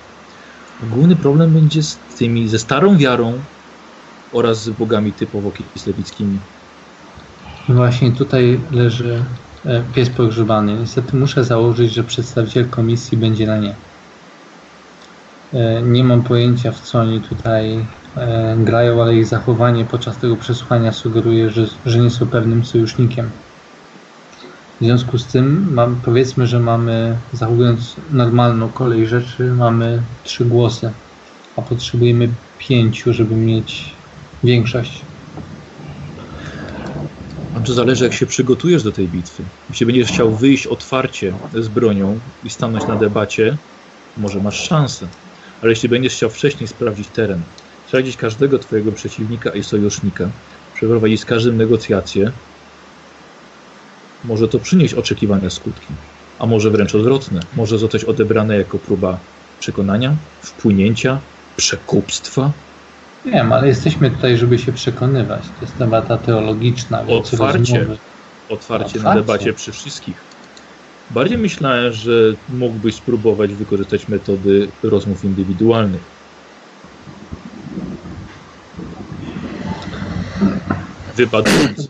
Główny 0.83 1.17
problem 1.17 1.53
będzie 1.53 1.83
z 1.83 1.99
tymi, 2.19 2.49
ze 2.49 2.59
starą 2.59 2.97
wiarą 2.97 3.47
oraz 4.31 4.63
z 4.65 4.71
bogami 4.71 5.15
typowo 5.15 5.53
kislewickimi. 5.53 6.39
Właśnie 7.69 8.13
tutaj 8.13 8.61
leży 8.71 9.25
e, 9.65 9.85
pies 9.95 10.11
pogrzebany. 10.11 10.75
Niestety 10.75 11.17
muszę 11.17 11.45
założyć, 11.45 11.93
że 11.95 12.05
przedstawiciel 12.05 12.71
komisji 12.71 13.19
będzie 13.19 13.47
na 13.47 13.59
nie. 13.59 13.77
E, 15.53 15.83
Nie 15.83 16.05
mam 16.05 16.23
pojęcia 16.25 16.73
w 16.73 16.81
co 16.81 16.99
oni 17.01 17.21
tutaj 17.23 17.87
grają, 18.57 19.03
ale 19.03 19.17
ich 19.17 19.27
zachowanie 19.27 19.85
podczas 19.85 20.17
tego 20.17 20.37
przesłuchania 20.37 20.93
sugeruje, 20.93 21.51
że, 21.51 21.67
że 21.87 21.99
nie 21.99 22.11
są 22.11 22.27
pewnym 22.27 22.65
sojusznikiem. 22.65 23.31
W 24.81 24.85
związku 24.85 25.19
z 25.19 25.27
tym 25.27 25.75
mam, 25.75 26.01
powiedzmy, 26.05 26.47
że 26.47 26.61
mamy, 26.61 27.17
zachowując 27.33 27.97
normalną 28.13 28.69
kolej 28.69 29.07
rzeczy, 29.07 29.45
mamy 29.45 30.03
trzy 30.25 30.45
głosy, 30.45 30.91
a 31.57 31.63
potrzebujemy 31.63 32.29
pięciu, 32.59 33.13
żeby 33.13 33.35
mieć 33.35 33.93
większość. 34.45 35.03
A 37.55 37.61
to 37.61 37.75
zależy, 37.75 38.05
jak 38.05 38.13
się 38.13 38.27
przygotujesz 38.27 38.83
do 38.83 38.93
tej 38.93 39.09
bitwy. 39.09 39.43
Jeśli 39.71 39.87
będziesz 39.87 40.09
chciał 40.09 40.35
wyjść 40.35 40.67
otwarcie 40.67 41.33
z 41.55 41.69
bronią 41.69 42.19
i 42.45 42.51
stanąć 42.51 42.87
na 42.87 42.97
debacie, 42.97 43.57
może 44.17 44.41
masz 44.41 44.69
szansę. 44.69 45.07
Ale 45.63 45.71
jeśli 45.71 45.89
będziesz 45.89 46.15
chciał 46.15 46.31
wcześniej 46.31 46.69
sprawdzić 46.69 47.09
teren, 47.09 47.41
sprawdzić 47.89 48.17
każdego 48.17 48.59
twojego 48.59 48.93
przeciwnika 48.93 49.51
i 49.51 49.65
sojusznika, 49.65 50.29
przeprowadzić 50.75 51.21
z 51.21 51.25
każdym 51.25 51.57
negocjacje, 51.57 52.33
może 54.25 54.49
to 54.49 54.59
przynieść 54.59 54.95
oczekiwane 54.95 55.51
skutki. 55.51 55.95
A 56.39 56.47
może 56.47 56.71
wręcz 56.71 56.95
odwrotne. 56.95 57.41
Może 57.57 57.79
zostać 57.79 58.05
odebrane 58.05 58.59
jako 58.59 58.79
próba 58.79 59.19
przekonania, 59.61 60.17
wpłynięcia, 60.41 61.19
przekupstwa. 61.57 62.53
Wiem, 63.25 63.53
ale 63.53 63.69
jesteśmy 63.69 64.11
tutaj, 64.11 64.37
żeby 64.37 64.59
się 64.59 64.73
przekonywać. 64.73 65.43
To 65.43 65.65
jest 65.65 65.77
debata 65.77 66.19
teologiczna, 66.19 67.07
Otwarcie. 67.07 67.79
rozmowy. 67.79 67.99
otwarcie 68.49 69.01
na 69.01 69.15
debacie 69.15 69.53
przy 69.53 69.73
wszystkich. 69.73 70.17
Bardziej 71.11 71.39
myślałem, 71.39 71.93
że 71.93 72.13
mógłbyś 72.49 72.95
spróbować 72.95 73.55
wykorzystać 73.55 74.09
metody 74.09 74.69
rozmów 74.83 75.25
indywidualnych. 75.25 76.18
Wypadając 81.19 81.89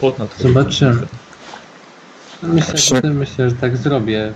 ponad 0.00 0.36
Zobaczymy. 0.38 1.06
Myślę, 2.42 2.74
Właśnie. 2.74 3.00
że, 3.04 3.10
myślę, 3.10 3.50
że 3.50 3.56
tak 3.56 3.76
zrobię. 3.76 4.32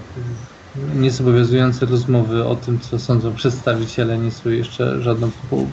Niezobowiązujące 0.95 1.87
rozmowy 1.87 2.45
o 2.45 2.57
tym, 2.57 2.81
co 2.81 2.99
sądzą 2.99 3.35
przedstawiciele, 3.35 4.19
nie 4.19 4.31
są 4.31 4.51
jeszcze 4.51 5.03
żadną 5.03 5.31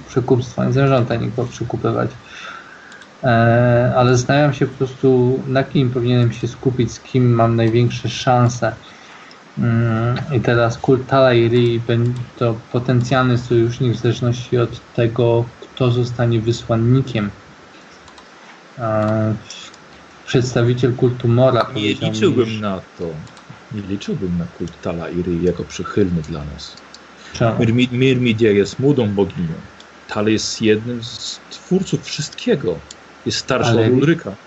przekupstwa. 0.10 0.66
Nie 0.66 0.74
zamierzam 0.74 1.04
tutaj 1.04 1.20
nikogo 1.20 1.48
przekupywać. 1.48 2.10
E, 3.24 3.94
ale 3.98 4.18
zastanawiam 4.18 4.54
się 4.54 4.66
po 4.68 4.78
prostu, 4.78 5.40
na 5.48 5.64
kim 5.64 5.90
powinienem 5.90 6.32
się 6.32 6.48
skupić, 6.48 6.92
z 6.92 7.00
kim 7.00 7.34
mam 7.34 7.56
największe 7.56 8.10
szanse. 8.10 8.76
Mm, 9.58 10.16
I 10.34 10.40
teraz 10.42 10.78
kult 10.78 11.08
Tala 11.08 11.34
i 11.34 11.50
Ri 11.50 11.80
będzie 11.80 12.12
to 12.38 12.56
potencjalny 12.72 13.38
sojusznik 13.38 13.94
w 13.94 14.02
zależności 14.02 14.58
od 14.58 14.94
tego, 14.96 15.46
kto 15.62 15.92
zostanie 15.92 16.40
wysłannikiem. 16.40 17.30
Przedstawiciel 20.26 20.96
kultu 20.96 21.28
Mora 21.28 21.72
Nie 21.76 21.94
liczyłbym 21.94 22.60
na 22.60 22.82
to. 22.98 23.16
Nie 23.72 23.82
liczyłbym 23.82 24.38
na 24.38 24.46
kult 24.48 24.82
Tala 24.82 25.10
i 25.10 25.22
Ry 25.24 25.36
jako 25.40 25.64
przychylny 25.66 26.22
dla 26.22 26.46
nas. 26.46 26.76
Mirmi- 27.60 27.92
Mirmidia 27.92 28.52
jest 28.52 28.80
młodą 28.80 29.14
boginią. 29.16 29.62
Tal 30.08 30.28
jest 30.28 30.62
jednym 30.62 31.04
z 31.04 31.42
twórców 31.50 32.06
wszystkiego. 32.06 32.80
Jest 33.26 33.38
starszy 33.38 33.72
Ale- 33.72 33.88
od 33.88 33.94
Ulryka. 33.94 34.38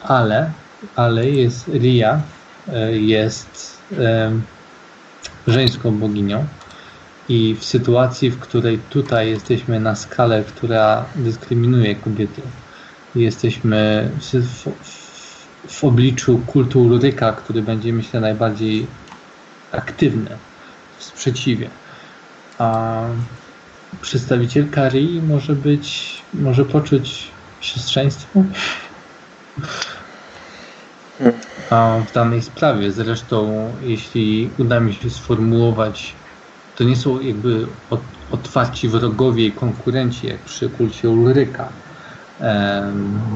ale, 0.00 0.52
ale 0.94 1.30
jest 1.30 1.68
Ria, 1.68 2.22
e, 2.66 2.98
jest 2.98 3.84
żeńską 5.46 5.98
boginią 5.98 6.48
i 7.28 7.54
w 7.54 7.64
sytuacji, 7.64 8.30
w 8.30 8.38
której 8.38 8.78
tutaj 8.78 9.30
jesteśmy 9.30 9.80
na 9.80 9.94
skalę, 9.94 10.44
która 10.44 11.12
dyskryminuje 11.16 11.96
kobiety, 11.96 12.42
jesteśmy 13.14 14.10
w, 14.20 14.66
w, 14.82 15.08
w 15.68 15.84
obliczu 15.84 16.40
kultu 16.46 16.82
Ulryka, 16.82 17.32
który 17.32 17.62
będzie 17.62 17.92
myślę 17.92 18.20
najbardziej 18.20 18.86
aktywny 19.72 20.36
w 20.98 21.04
sprzeciwie. 21.04 21.70
A 22.58 23.00
przedstawicielka 24.00 24.88
Rii 24.88 25.22
może 25.22 25.52
być, 25.52 26.18
może 26.34 26.64
poczuć 26.64 27.28
siostrzeństwo 27.60 28.42
w 32.08 32.12
danej 32.14 32.42
sprawie. 32.42 32.92
Zresztą, 32.92 33.72
jeśli 33.82 34.50
uda 34.58 34.80
mi 34.80 34.94
się 34.94 35.10
sformułować, 35.10 36.14
to 36.76 36.84
nie 36.84 36.96
są 36.96 37.20
jakby 37.20 37.66
otwarci 38.30 38.88
wrogowie 38.88 39.46
i 39.46 39.52
konkurenci, 39.52 40.26
jak 40.26 40.38
przy 40.38 40.70
kulcie 40.70 41.10
Ulryka. 41.10 41.68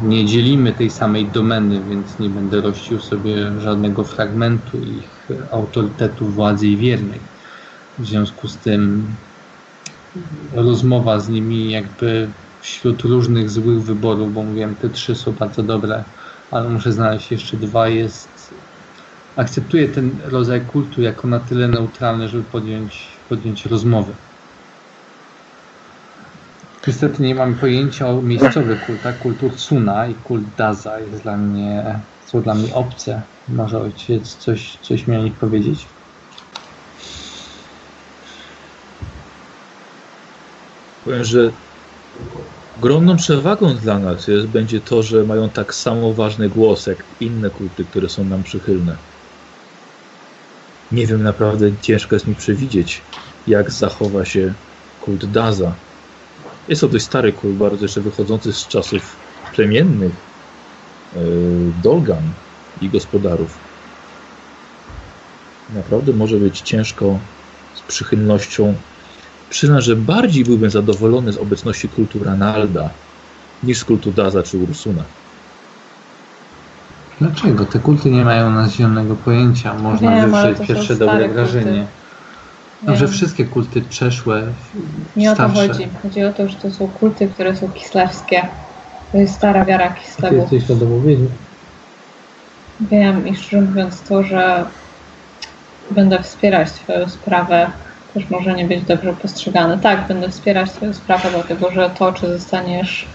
Nie 0.03 0.27
dzielimy 0.27 0.73
tej 0.73 0.91
samej 0.91 1.27
domeny, 1.27 1.81
więc 1.91 2.19
nie 2.19 2.29
będę 2.29 2.61
rościł 2.61 3.01
sobie 3.01 3.61
żadnego 3.61 4.05
fragmentu 4.05 4.79
ich 4.79 5.29
autorytetu, 5.51 6.27
władzy 6.27 6.66
i 6.66 6.77
wiernej. 6.77 7.20
W 7.99 8.07
związku 8.07 8.49
z 8.49 8.57
tym 8.57 9.07
rozmowa 10.55 11.20
z 11.20 11.29
nimi 11.29 11.70
jakby 11.70 12.29
wśród 12.61 13.03
różnych 13.03 13.51
złych 13.51 13.83
wyborów, 13.83 14.35
bo 14.35 14.43
mówiłem, 14.43 14.74
te 14.74 14.89
trzy 14.89 15.15
są 15.15 15.33
bardzo 15.33 15.62
dobre, 15.62 16.05
ale 16.51 16.69
muszę 16.69 16.93
znaleźć 16.93 17.31
jeszcze 17.31 17.57
dwa, 17.57 17.89
jest 17.89 18.29
akceptuję 19.37 19.89
ten 19.89 20.11
rodzaj 20.24 20.61
kultu 20.61 21.03
jako 21.03 21.29
na 21.29 21.41
tyle 21.41 21.69
neutralny, 21.69 22.29
żeby 22.29 22.45
podjąć, 22.45 23.09
podjąć 23.29 23.66
rozmowę. 23.66 24.12
Niestety 26.87 27.23
nie 27.23 27.35
mam 27.35 27.55
pojęcia 27.55 28.09
o 28.09 28.23
miejscowych 28.23 28.87
kultach. 28.87 29.19
Kult 29.19 29.43
Ursuna 29.43 30.07
i 30.07 30.15
kult 30.15 30.45
Daza 30.59 31.01
jest 31.01 31.23
dla 31.23 31.37
mnie, 31.37 32.01
są 32.27 32.43
dla 32.43 32.55
mnie 32.55 32.75
obce. 32.75 33.23
Może 33.49 33.81
ojciec 33.81 34.37
coś, 34.37 34.79
coś 34.83 35.07
mi 35.07 35.17
o 35.17 35.23
nich 35.23 35.35
powiedzieć? 35.35 35.87
Powiem, 41.05 41.25
że 41.25 41.51
ogromną 42.79 43.17
przewagą 43.17 43.75
dla 43.75 43.99
nas 43.99 44.29
jest, 44.29 44.47
będzie 44.47 44.81
to, 44.81 45.03
że 45.03 45.25
mają 45.25 45.51
tak 45.51 45.75
samo 45.75 46.15
ważny 46.15 46.49
głos 46.49 46.87
jak 46.87 47.05
inne 47.21 47.51
kulty, 47.51 47.85
które 47.85 48.09
są 48.09 48.25
nam 48.25 48.43
przychylne. 48.43 48.97
Nie 50.93 51.07
wiem, 51.07 51.23
naprawdę 51.23 51.67
ciężko 51.81 52.17
jest 52.17 52.27
mi 52.27 52.35
przewidzieć, 52.35 53.03
jak 53.47 53.71
zachowa 53.71 54.25
się 54.25 54.55
kult 55.01 55.27
Daza. 55.27 55.75
Jest 56.68 56.80
to 56.80 56.89
dość 56.89 57.05
stary 57.05 57.32
kult, 57.32 57.55
bardzo 57.56 57.84
jeszcze 57.84 58.01
wychodzący 58.01 58.52
z 58.52 58.68
czasów 58.68 59.16
plemiennych 59.55 60.12
yy, 61.16 61.20
Dolgan 61.82 62.22
i 62.80 62.89
gospodarów. 62.89 63.59
Naprawdę 65.74 66.12
może 66.12 66.36
być 66.36 66.60
ciężko 66.60 67.18
z 67.74 67.80
przychylnością 67.80 68.74
Przyznam, 69.52 69.80
że 69.80 69.97
bardziej 69.97 70.44
byłbym 70.44 70.70
zadowolony 70.70 71.32
z 71.32 71.39
obecności 71.39 71.89
kultu 71.89 72.24
Ranalda 72.24 72.90
niż 73.62 73.78
z 73.78 73.84
kultu 73.84 74.12
Daza 74.12 74.43
czy 74.43 74.59
Ursuna. 74.59 75.02
Dlaczego? 77.20 77.64
Te 77.64 77.78
kulty 77.78 78.10
nie 78.10 78.24
mają 78.24 78.51
na 78.51 78.56
nas 78.62 78.72
zielonego 78.72 79.16
pojęcia. 79.16 79.74
Można 79.74 80.10
Wiem, 80.10 80.34
ale 80.34 80.48
wywrzeć 80.48 80.59
to 80.59 80.74
są 80.74 80.74
pierwsze 80.74 80.97
stare 80.97 81.10
dobre 81.12 81.28
kulty. 81.28 81.34
wrażenie. 81.34 81.86
No, 82.83 82.93
Nie. 82.93 82.99
że 82.99 83.09
wszystkie 83.09 83.45
kulty 83.45 83.83
przeszłe, 83.83 84.43
Nie 85.17 85.33
o 85.33 85.37
to 85.37 85.49
starsze. 85.49 85.69
chodzi. 85.69 85.89
Chodzi 86.03 86.25
o 86.25 86.33
to, 86.33 86.49
że 86.49 86.55
to 86.57 86.71
są 86.71 86.89
kulty, 86.89 87.29
które 87.29 87.57
są 87.57 87.69
kislewskie. 87.71 88.49
To 89.13 89.19
jest 89.19 89.35
stara 89.35 89.65
wiara 89.65 89.89
Ty 89.91 90.01
Kislewów. 90.01 90.39
jesteś 90.41 90.65
świadomo 90.65 91.01
wiedzieć. 91.01 91.31
wiem 92.81 93.29
i 93.29 93.37
szczerze 93.37 93.61
mówiąc 93.63 94.01
to, 94.01 94.23
że 94.23 94.65
będę 95.91 96.23
wspierać 96.23 96.73
Twoją 96.73 97.09
sprawę, 97.09 97.71
też 98.15 98.31
może 98.31 98.55
nie 98.55 98.65
być 98.65 98.83
dobrze 98.85 99.13
postrzegane. 99.13 99.79
Tak, 99.79 100.07
będę 100.09 100.29
wspierać 100.29 100.71
Twoją 100.71 100.95
sprawę, 100.95 101.29
dlatego 101.35 101.71
że 101.71 101.91
to, 101.99 102.13
czy 102.13 102.27
zostaniesz 102.39 103.07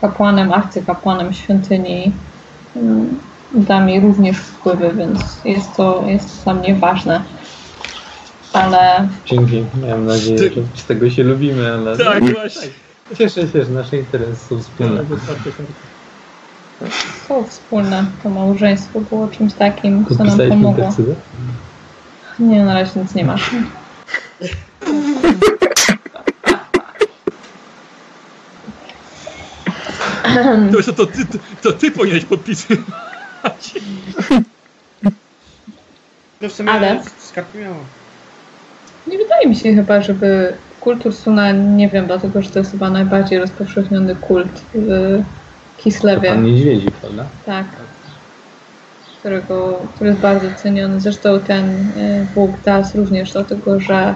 kapłanem, 0.00 0.52
arcykapłanem 0.52 1.32
świątyni, 1.32 2.12
mm, 2.76 3.18
da 3.54 3.80
mi 3.80 4.00
również 4.00 4.36
wpływy, 4.38 4.90
więc 4.96 5.20
jest 5.44 5.76
to, 5.76 6.04
jest 6.06 6.28
to 6.44 6.44
dla 6.44 6.54
mnie 6.62 6.74
ważne. 6.74 7.22
Ale 8.52 9.08
Dzięki. 9.26 9.64
Miałem 9.82 10.06
nadzieję, 10.06 10.38
że 10.38 10.62
z 10.74 10.84
tego 10.84 11.10
się 11.10 11.22
lubimy, 11.22 11.72
ale 11.74 11.98
Tak, 11.98 12.32
właśnie. 12.34 12.68
cieszę 13.18 13.48
się, 13.48 13.64
że 13.64 13.70
nasze 13.70 13.96
interesy 13.96 14.36
są 14.48 14.62
wspólne. 14.62 15.04
są 17.28 17.44
wspólne. 17.44 18.04
To 18.22 18.30
małżeństwo 18.30 19.00
było 19.00 19.28
czymś 19.28 19.52
takim, 19.54 20.06
co 20.18 20.24
nam 20.24 20.38
pomogło. 20.48 20.94
Nie, 22.38 22.64
na 22.64 22.74
razie 22.74 23.00
nic 23.00 23.14
nie 23.14 23.24
masz. 23.24 23.50
To, 30.72 30.82
to, 30.82 30.92
to, 30.92 31.06
ty, 31.06 31.26
to, 31.26 31.38
to 31.62 31.72
ty 31.72 31.90
powinieneś 31.90 32.24
podpisywać. 32.24 33.72
No 36.40 36.48
w 36.48 36.52
sumie 36.52 36.70
Ale- 36.70 37.02
skarb 37.18 37.54
miała. 37.54 37.76
Nie 39.10 39.18
wydaje 39.18 39.46
mi 39.48 39.56
się 39.56 39.74
chyba, 39.74 40.02
żeby 40.02 40.52
kult 40.80 41.06
Ursuna, 41.06 41.52
nie 41.52 41.88
wiem, 41.88 42.06
dlatego 42.06 42.42
że 42.42 42.50
to 42.50 42.58
jest 42.58 42.70
chyba 42.70 42.90
najbardziej 42.90 43.38
rozpowszechniony 43.38 44.14
kult 44.16 44.48
w 44.74 45.18
To 45.76 45.82
Kislewie. 45.82 46.28
pan 46.28 46.44
niedźwiedzi, 46.44 46.88
prawda? 47.00 47.24
Tak. 47.46 47.66
Którego, 49.18 49.82
który 49.94 50.10
jest 50.10 50.22
bardzo 50.22 50.46
ceniony. 50.62 51.00
Zresztą 51.00 51.40
ten 51.40 51.70
y, 51.70 52.26
Bóg 52.34 52.50
Das 52.64 52.94
również, 52.94 53.32
dlatego 53.32 53.80
że 53.80 54.14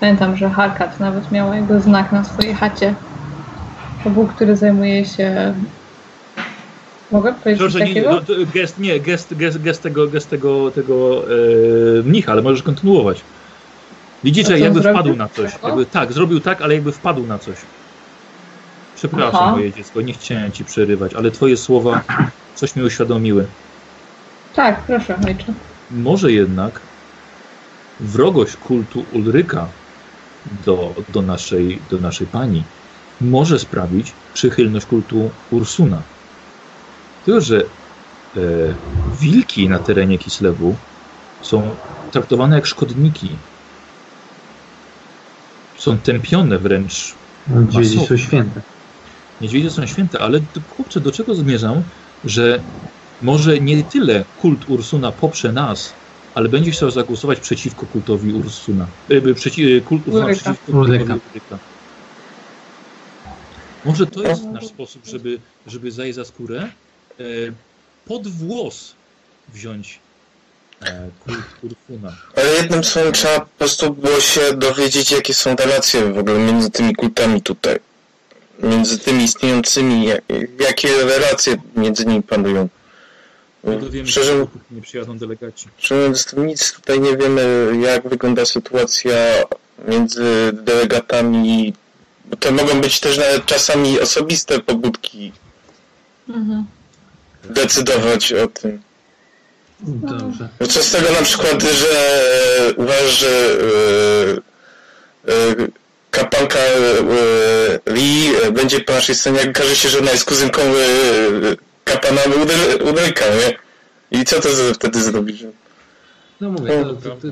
pamiętam, 0.00 0.36
że 0.36 0.50
Harkat 0.50 1.00
nawet 1.00 1.32
miał 1.32 1.54
jego 1.54 1.80
znak 1.80 2.12
na 2.12 2.24
swojej 2.24 2.54
chacie. 2.54 2.94
To 4.04 4.10
Bóg, 4.10 4.32
który 4.32 4.56
zajmuje 4.56 5.04
się. 5.04 5.54
Mogę 7.10 7.32
powiedzieć 7.32 7.60
Proszę, 7.60 7.78
nie, 7.78 7.86
takiego? 7.86 8.10
no, 8.10 8.20
to 8.20 8.32
gest, 8.54 8.78
nie, 8.78 9.00
gest, 9.00 9.34
gest, 9.34 9.62
gest 9.62 9.82
tego, 9.82 10.06
gest 10.08 10.30
tego, 10.30 10.70
tego 10.70 11.22
e, 11.24 12.02
mnicha, 12.02 12.32
ale 12.32 12.42
możesz 12.42 12.62
kontynuować. 12.62 13.20
Widzicie, 14.24 14.58
jakby 14.58 14.82
zrobił? 14.82 15.00
wpadł 15.00 15.16
na 15.16 15.28
coś. 15.28 15.52
Jakby, 15.62 15.86
tak, 15.86 16.12
zrobił 16.12 16.40
tak, 16.40 16.62
ale 16.62 16.74
jakby 16.74 16.92
wpadł 16.92 17.26
na 17.26 17.38
coś. 17.38 17.56
Przepraszam, 18.96 19.40
Aha. 19.42 19.50
moje 19.50 19.72
dziecko, 19.72 20.00
nie 20.00 20.12
chciałem 20.12 20.52
ci 20.52 20.64
przerywać, 20.64 21.14
ale 21.14 21.30
twoje 21.30 21.56
słowa 21.56 22.02
coś 22.54 22.76
mi 22.76 22.82
uświadomiły. 22.82 23.46
Tak, 24.54 24.82
proszę, 24.86 25.18
ojcze. 25.26 25.52
Może 25.90 26.32
jednak 26.32 26.80
wrogość 28.00 28.56
kultu 28.56 29.04
Ulryka 29.12 29.68
do, 30.64 30.94
do, 31.08 31.22
naszej, 31.22 31.82
do 31.90 31.98
naszej 31.98 32.26
pani 32.26 32.64
może 33.20 33.58
sprawić 33.58 34.12
przychylność 34.34 34.86
kultu 34.86 35.30
Ursuna. 35.50 36.02
Tylko, 37.24 37.40
że 37.40 37.60
e, 37.60 38.40
wilki 39.20 39.68
na 39.68 39.78
terenie 39.78 40.18
Kislewu 40.18 40.76
są 41.40 41.76
traktowane 42.10 42.56
jak 42.56 42.66
szkodniki. 42.66 43.38
Są 45.82 45.98
tępione 45.98 46.58
wręcz. 46.58 47.14
Niedźwiedzi 47.48 47.96
Masowo. 47.96 48.06
są 48.06 48.16
święte. 48.16 48.60
Niedźwiedzie 49.40 49.70
są 49.70 49.86
święte, 49.86 50.18
ale 50.18 50.40
chłopcze, 50.76 51.00
do 51.00 51.12
czego 51.12 51.34
zmierzam? 51.34 51.82
Że 52.24 52.60
może 53.22 53.60
nie 53.60 53.82
tyle 53.82 54.24
kult 54.42 54.68
Ursuna 54.68 55.12
poprze 55.12 55.52
nas, 55.52 55.92
ale 56.34 56.48
będzie 56.48 56.70
chciał 56.70 56.90
zagłosować 56.90 57.40
przeciwko 57.40 57.86
kultowi 57.86 58.32
Ursuna. 58.32 58.86
E, 59.08 59.34
przeci, 59.34 59.72
e, 59.72 59.80
kult 59.80 60.06
Ursuna 60.06 60.24
Ulryka. 60.24 60.40
przeciwko 60.40 60.72
kultowi 60.72 60.90
Ulryka. 60.90 61.14
Ulryka. 61.14 61.58
Może 63.84 64.06
to 64.06 64.22
jest 64.22 64.44
nasz 64.44 64.66
sposób, 64.66 65.06
żeby, 65.06 65.38
żeby 65.66 65.92
zajść 65.92 66.14
za 66.14 66.24
skórę, 66.24 66.68
e, 67.20 67.24
pod 68.06 68.28
włos 68.28 68.94
wziąć 69.54 69.98
e, 70.86 71.08
kult 71.24 71.38
Ursuna. 71.62 72.16
Ale 72.36 72.48
jednym 72.54 72.84
słowem 72.84 73.12
trzeba 73.12 73.40
po 73.40 73.46
prostu 73.58 73.94
było 73.94 74.20
się 74.20 74.40
dowiedzieć, 74.54 75.10
jakie 75.10 75.34
są 75.34 75.56
relacje 75.56 76.12
w 76.12 76.18
ogóle 76.18 76.38
między 76.38 76.70
tymi 76.70 76.94
kultami 76.94 77.42
tutaj. 77.42 77.78
Między 78.62 78.98
tymi 78.98 79.24
istniejącymi, 79.24 80.04
jak- 80.06 80.22
jakie 80.60 80.88
relacje 81.04 81.56
między 81.76 82.06
nimi 82.06 82.22
panują. 82.22 82.68
Nie 83.64 83.76
dowiemy 83.76 84.08
Szczerze, 84.08 84.46
nie 84.70 84.82
przyjadą 84.82 85.18
delegaci. 85.18 85.68
szczerze 85.78 86.00
mówiąc, 86.00 86.34
nic 86.36 86.72
tutaj 86.72 87.00
nie 87.00 87.16
wiemy, 87.16 87.72
jak 87.82 88.08
wygląda 88.08 88.44
sytuacja 88.46 89.14
między 89.88 90.24
delegatami. 90.52 91.74
Bo 92.24 92.36
to 92.36 92.52
mogą 92.52 92.80
być 92.80 93.00
też 93.00 93.18
nawet 93.18 93.46
czasami 93.46 94.00
osobiste 94.00 94.58
pobudki 94.60 95.32
Mhm. 96.28 96.66
decydować 97.44 98.32
o 98.32 98.46
tym. 98.48 98.82
Dobrze. 99.82 100.48
No 100.60 100.66
co 100.66 100.82
z 100.82 100.90
tego 100.90 101.12
na 101.12 101.22
przykład, 101.22 101.62
że 101.62 102.22
e, 102.68 102.74
uważasz, 102.74 103.18
że 103.18 103.28
e, 105.28 105.32
e, 105.32 105.54
kapłanka 106.10 106.58
e, 106.58 107.92
Lee 107.92 108.30
będzie 108.52 108.80
po 108.80 108.92
naszej 108.92 109.14
stronie, 109.14 109.38
jak 109.38 109.48
okaże 109.48 109.76
się, 109.76 109.88
że 109.88 109.98
ona 109.98 110.10
jest 110.10 110.24
kuzynką 110.24 110.60
kapłana 111.84 112.20
Uder- 112.22 112.88
Uderka, 112.90 113.24
nie? 113.24 113.58
I 114.20 114.24
co 114.24 114.40
to 114.40 114.48
wtedy 114.74 115.02
zrobisz? 115.02 115.44
No 116.40 116.50
mówię, 116.50 116.84
to, 116.84 116.94
to, 116.94 117.16
to, 117.16 117.28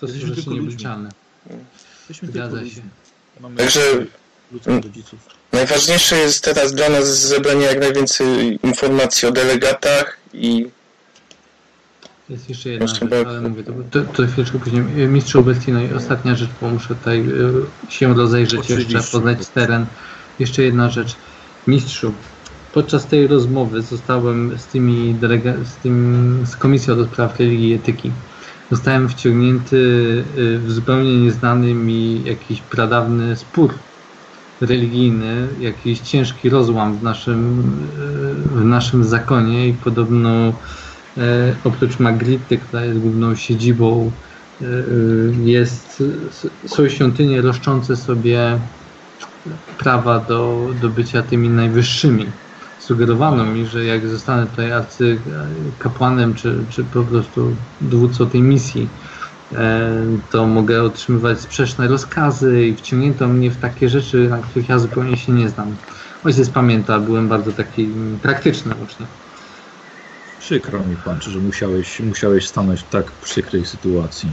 to 0.00 0.08
są 0.08 0.14
rzeczy 0.26 0.50
nieobliczalne. 0.50 1.08
Zgadza 2.22 2.58
się. 2.60 2.80
Także-. 3.56 4.06
Najważniejsze 5.52 6.16
jest 6.16 6.44
teraz 6.44 6.72
dla 6.74 6.88
nas 6.88 7.06
zebranie 7.06 7.66
jak 7.66 7.80
najwięcej 7.80 8.58
informacji 8.62 9.28
o 9.28 9.32
delegatach 9.32 10.16
i 10.32 10.70
Jest 12.28 12.48
jeszcze 12.48 12.70
jedna 12.70 12.86
rzecz, 12.86 13.00
bardzo. 13.00 13.28
ale 13.28 13.40
mówię, 13.40 13.62
to, 13.62 13.72
to, 13.90 14.12
to 14.12 14.26
chwileczkę 14.26 14.58
później. 14.58 15.04
E, 15.04 15.08
Mistrzu 15.08 15.42
Bestino 15.42 15.82
i 15.82 15.92
ostatnia 15.92 16.34
rzecz, 16.34 16.50
bo 16.60 16.70
muszę 16.70 16.94
tutaj 16.94 17.20
e, 17.20 17.90
się 17.92 18.14
rozejrzeć 18.14 18.60
Oczywiście. 18.60 18.96
jeszcze, 18.96 19.12
poznać 19.12 19.46
teren. 19.46 19.86
Jeszcze 20.38 20.62
jedna 20.62 20.90
rzecz. 20.90 21.16
Mistrzu, 21.66 22.12
podczas 22.74 23.06
tej 23.06 23.26
rozmowy 23.26 23.82
zostałem 23.82 24.58
z 24.58 24.66
tymi 24.66 25.14
delega- 25.14 25.64
z, 25.64 25.76
tym, 25.76 26.38
z 26.46 26.56
Komisją 26.56 26.96
do 26.96 27.04
Spraw 27.04 27.40
Religii 27.40 27.68
i 27.70 27.74
Etyki. 27.74 28.10
Zostałem 28.70 29.08
wciągnięty 29.08 30.24
e, 30.36 30.58
w 30.58 30.72
zupełnie 30.72 31.16
nieznany 31.20 31.74
mi 31.74 32.24
jakiś 32.24 32.60
pradawny 32.60 33.36
spór 33.36 33.74
religijny, 34.60 35.48
jakiś 35.60 36.00
ciężki 36.00 36.48
rozłam 36.48 36.98
w 36.98 37.02
naszym, 37.02 37.62
w 38.54 38.64
naszym 38.64 39.04
zakonie 39.04 39.68
i 39.68 39.72
podobno 39.72 40.52
oprócz 41.64 41.98
Magritty, 41.98 42.58
która 42.58 42.84
jest 42.84 42.98
główną 42.98 43.34
siedzibą, 43.34 44.10
e, 44.62 44.64
e, 44.64 44.70
jest, 45.44 46.02
są 46.66 46.88
świątynie 46.88 47.40
roszczące 47.40 47.96
sobie 47.96 48.58
prawa 49.78 50.20
do, 50.20 50.68
do 50.82 50.88
bycia 50.88 51.22
tymi 51.22 51.48
najwyższymi. 51.48 52.26
Sugerowano 52.78 53.44
mi, 53.44 53.66
że 53.66 53.84
jak 53.84 54.08
zostanę 54.08 54.46
tutaj 54.46 54.72
arcykapłanem, 54.72 56.34
czy, 56.34 56.58
czy 56.70 56.84
po 56.84 57.02
prostu 57.02 57.56
dowódcą 57.80 58.30
tej 58.30 58.42
misji, 58.42 58.88
e, 59.52 59.90
to 60.30 60.46
mogę 60.46 60.82
otrzymywać 60.82 61.40
sprzeczne 61.40 61.88
rozkazy 61.88 62.66
i 62.66 62.76
wciągnięto 62.76 63.28
mnie 63.28 63.50
w 63.50 63.56
takie 63.56 63.88
rzeczy, 63.88 64.28
na 64.28 64.38
których 64.38 64.68
ja 64.68 64.78
zupełnie 64.78 65.16
się 65.16 65.32
nie 65.32 65.48
znam. 65.48 65.76
Ojciec 66.24 66.50
pamięta, 66.50 67.00
byłem 67.00 67.28
bardzo 67.28 67.52
taki 67.52 67.88
praktyczny 68.22 68.74
uczniów. 68.74 69.23
Przykro 70.44 70.78
mi, 70.78 70.96
pan, 71.04 71.20
że 71.22 71.38
musiałeś, 71.38 72.00
musiałeś 72.00 72.48
stanąć 72.48 72.80
w 72.80 72.88
tak 72.88 73.12
przykrej 73.12 73.66
sytuacji 73.66 74.30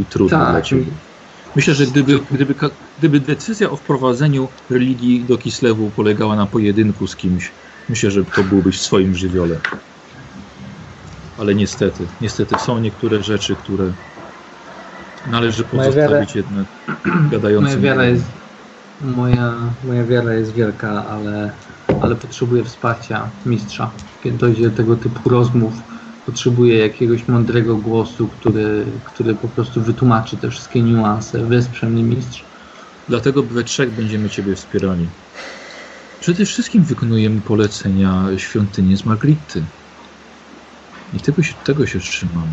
i 0.00 0.04
trudno 0.04 0.38
Tak. 0.38 0.50
dla 0.50 0.62
ciebie. 0.62 0.84
Myślę, 1.56 1.74
że 1.74 1.86
gdyby, 1.86 2.18
gdyby, 2.30 2.54
gdyby 2.98 3.20
decyzja 3.20 3.70
o 3.70 3.76
wprowadzeniu 3.76 4.48
religii 4.70 5.24
do 5.24 5.38
Kislewu 5.38 5.90
polegała 5.90 6.36
na 6.36 6.46
pojedynku 6.46 7.06
z 7.06 7.16
kimś, 7.16 7.50
myślę, 7.88 8.10
że 8.10 8.24
to 8.24 8.44
byłbyś 8.44 8.78
w 8.78 8.82
swoim 8.82 9.14
żywiole. 9.14 9.56
Ale 11.38 11.54
niestety, 11.54 12.06
niestety 12.20 12.54
są 12.58 12.78
niektóre 12.80 13.22
rzeczy, 13.22 13.56
które 13.56 13.92
należy 15.30 15.64
pozostawić 15.64 16.36
jednak 16.36 16.66
gadającym. 17.32 17.80
Moja 17.80 17.92
wiara 17.92 18.04
jest, 18.04 18.24
moja, 19.00 19.54
moja 19.84 20.04
wiara 20.04 20.34
jest 20.34 20.52
wielka, 20.52 21.06
ale, 21.06 21.50
ale 22.00 22.16
potrzebuję 22.16 22.64
wsparcia 22.64 23.30
mistrza. 23.46 23.92
Kiedy 24.22 24.36
dojdzie 24.36 24.70
do 24.70 24.76
tego 24.76 24.96
typu 24.96 25.28
rozmów, 25.28 25.74
potrzebuję 26.26 26.78
jakiegoś 26.78 27.28
mądrego 27.28 27.76
głosu, 27.76 28.28
który, 28.28 29.00
który 29.04 29.34
po 29.34 29.48
prostu 29.48 29.82
wytłumaczy 29.82 30.36
te 30.36 30.50
wszystkie 30.50 30.82
niuanse. 30.82 31.46
Wesprze 31.46 31.90
mnie 31.90 32.04
mistrz. 32.04 32.44
Dlatego 33.08 33.42
we 33.42 33.64
trzech 33.64 33.94
będziemy 33.94 34.30
Ciebie 34.30 34.54
wspierali. 34.54 35.08
Przede 36.20 36.44
wszystkim 36.44 36.82
wykonujemy 36.84 37.40
polecenia 37.40 38.24
świątyni 38.36 38.96
z 38.96 39.04
Margritty. 39.04 39.64
I 41.12 41.20
tego 41.20 41.42
się, 41.42 41.54
tego 41.64 41.86
się 41.86 41.98
trzymam. 41.98 42.48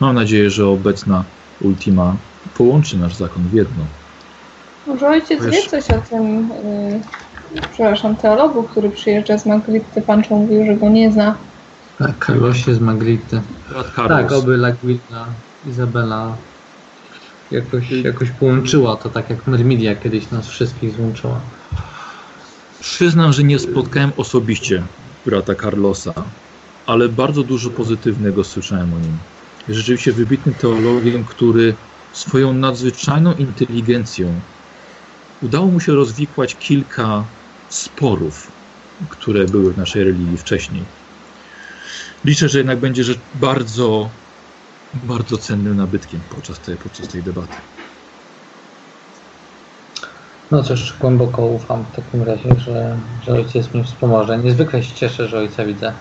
Mam 0.00 0.14
nadzieję, 0.14 0.50
że 0.50 0.66
obecna 0.66 1.24
Ultima 1.60 2.16
połączy 2.54 2.98
nasz 2.98 3.16
zakon 3.16 3.48
w 3.48 3.52
jedno. 3.52 3.86
Może 4.86 5.08
ojciec 5.08 5.44
wie 5.44 5.50
Wiesz- 5.50 5.66
coś 5.66 5.90
o 5.90 6.00
tym, 6.00 6.48
yy, 6.48 7.00
przepraszam, 7.72 8.16
teologu, 8.16 8.62
który 8.62 8.90
przyjeżdża 8.90 9.38
z 9.38 9.46
Maglity. 9.46 10.02
Pancho 10.02 10.34
mówił, 10.36 10.66
że 10.66 10.76
go 10.76 10.88
nie 10.88 11.12
zna. 11.12 11.34
Tak, 11.98 12.26
Carlosie 12.26 12.74
z 12.74 12.80
Maglity. 12.80 13.40
Tak, 13.96 14.32
oby 14.32 14.56
Laguilla, 14.56 15.26
Izabela 15.66 16.36
jakoś, 17.50 17.90
jakoś 17.90 18.30
połączyła 18.30 18.96
to 18.96 19.08
tak 19.08 19.30
jak 19.30 19.46
Mermidia 19.46 19.96
kiedyś 19.96 20.30
nas 20.30 20.48
wszystkich 20.48 20.96
złączyła. 20.96 21.40
Przyznam, 22.80 23.32
że 23.32 23.44
nie 23.44 23.58
spotkałem 23.58 24.12
osobiście 24.16 24.82
brata 25.26 25.54
Carlosa, 25.54 26.12
ale 26.86 27.08
bardzo 27.08 27.42
dużo 27.42 27.70
pozytywnego 27.70 28.44
słyszałem 28.44 28.94
o 28.94 28.98
nim. 28.98 29.18
Jest 29.68 29.78
Rzeczywiście 29.78 30.12
wybitnym 30.12 30.54
teologiem, 30.54 31.24
który 31.24 31.74
swoją 32.12 32.52
nadzwyczajną 32.52 33.34
inteligencją 33.34 34.40
udało 35.42 35.66
mu 35.66 35.80
się 35.80 35.92
rozwikłać 35.92 36.56
kilka 36.56 37.24
sporów, 37.70 38.52
które 39.08 39.44
były 39.44 39.72
w 39.72 39.78
naszej 39.78 40.04
religii 40.04 40.38
wcześniej. 40.38 40.82
Liczę, 42.24 42.48
że 42.48 42.58
jednak 42.58 42.80
będzie 42.80 43.04
rzecz 43.04 43.18
bardzo, 43.34 44.10
bardzo 44.94 45.38
cennym 45.38 45.76
nabytkiem 45.76 46.20
podczas 46.30 46.58
tej, 46.58 46.76
podczas 46.76 47.08
tej 47.08 47.22
debaty. 47.22 47.54
No 50.50 50.62
cóż, 50.62 50.94
głęboko 51.00 51.46
ufam 51.46 51.84
w 51.84 51.96
takim 51.96 52.22
razie, 52.22 52.54
że, 52.58 52.98
że 53.22 53.32
ojciec 53.32 53.74
mi 53.74 53.84
wspomoże. 53.84 54.38
Niezwykle 54.38 54.82
się 54.82 54.94
cieszę, 54.94 55.28
że 55.28 55.38
ojca 55.38 55.64
widzę. 55.64 55.92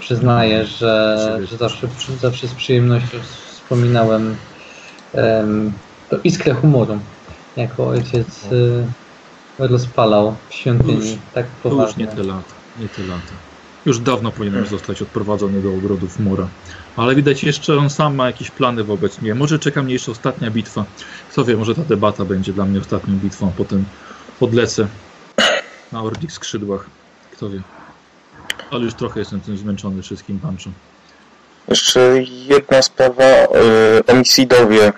Przyznaję, 0.00 0.64
że, 0.64 1.18
że 1.44 1.56
zawsze, 1.56 1.88
zawsze 2.20 2.48
z 2.48 2.54
przyjemnością 2.54 3.18
wspominałem 3.22 4.36
em, 5.12 5.72
to 6.10 6.16
iskrę 6.24 6.54
humoru, 6.54 7.00
jako 7.56 7.86
ojciec 7.86 8.52
y, 8.52 8.86
rozpalał 9.58 10.36
w 10.48 10.54
świątyni 10.54 10.94
Już- 11.10 11.18
tak 11.34 11.46
To 11.62 11.68
już 11.68 11.76
poważnie. 11.78 12.04
nie 12.04 12.10
te 12.12 12.22
lata, 12.22 12.52
nie 12.80 12.88
te 12.88 13.02
lata. 13.02 13.32
Już 13.86 13.98
dawno 13.98 14.32
powinien 14.32 14.66
zostać 14.66 15.02
odprowadzony 15.02 15.62
do 15.62 15.74
ogrodów 15.74 16.18
Mora. 16.20 16.48
Ale 16.96 17.14
widać 17.14 17.44
jeszcze 17.44 17.76
on 17.78 17.90
sam 17.90 18.14
ma 18.14 18.26
jakieś 18.26 18.50
plany 18.50 18.84
wobec 18.84 19.22
mnie. 19.22 19.34
Może 19.34 19.58
czeka 19.58 19.82
mnie 19.82 19.92
jeszcze 19.92 20.12
ostatnia 20.12 20.50
bitwa. 20.50 20.84
Kto 21.30 21.44
wie, 21.44 21.56
może 21.56 21.74
ta 21.74 21.82
debata 21.82 22.24
będzie 22.24 22.52
dla 22.52 22.64
mnie 22.64 22.80
ostatnią 22.80 23.14
bitwą, 23.14 23.48
a 23.48 23.50
potem 23.58 23.84
odlecę 24.40 24.86
na 25.92 26.02
ordich 26.02 26.32
skrzydłach. 26.32 26.86
Kto 27.32 27.50
wie. 27.50 27.60
Ale 28.70 28.84
już 28.84 28.94
trochę 28.94 29.20
jestem 29.20 29.40
tym 29.40 29.56
zmęczony 29.56 30.02
wszystkim 30.02 30.38
panczem. 30.38 30.72
Jeszcze 31.68 32.00
jedna 32.48 32.82
sprawa. 32.82 33.22
e, 33.24 33.46
Omisidowie 34.06 34.92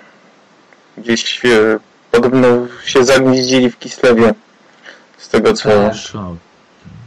gdzieś 0.97 1.45
e, 1.45 1.79
podobno 2.11 2.47
się 2.85 3.05
zagnieździli 3.05 3.69
w 3.69 3.79
Kislewie. 3.79 4.33
Z 5.19 5.29
tego 5.29 5.53
co... 5.53 5.69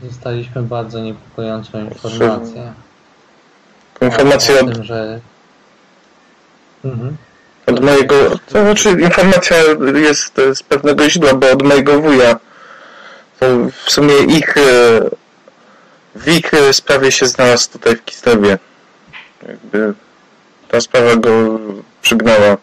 Dostaliśmy 0.03 0.63
bardzo 0.63 1.01
niepokojącą 1.01 1.85
informację. 1.85 2.73
Informacja 4.01 4.55
o 4.55 4.61
od, 4.61 4.73
tym, 4.75 4.85
że... 4.85 5.21
Mhm. 6.85 7.17
od 7.67 7.81
mojego... 7.81 8.15
To 8.49 8.63
znaczy 8.63 8.91
informacja 8.91 9.57
jest 9.95 10.41
z 10.55 10.63
pewnego 10.63 11.11
źródła, 11.11 11.35
bo 11.35 11.51
od 11.51 11.63
mojego 11.63 12.01
wuja. 12.01 12.37
To 13.41 13.47
w 13.85 13.91
sumie 13.91 14.15
ich... 14.19 14.57
e, 14.57 14.61
W 16.15 16.29
ich 16.29 16.55
e, 16.55 16.73
sprawie 16.73 17.13
się 17.13 17.27
znalazł 17.27 17.71
tutaj 17.71 17.97
w 17.97 18.05
Kislewie. 18.05 18.59
Jakby 19.49 19.95
ta 20.69 20.81
sprawa 20.81 21.17
go 21.17 21.59
przygnała. 22.03 22.57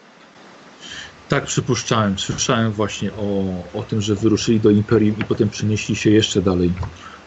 Tak 1.30 1.46
przypuszczałem. 1.46 2.20
Słyszałem 2.20 2.72
właśnie 2.72 3.12
o, 3.14 3.64
o 3.74 3.84
tym, 3.84 4.02
że 4.02 4.16
wyruszyli 4.16 4.60
do 4.60 4.70
Imperium 4.70 5.20
i 5.20 5.26
potem 5.26 5.50
przenieśli 5.50 5.96
się 5.96 6.10
jeszcze 6.10 6.42
dalej. 6.42 6.74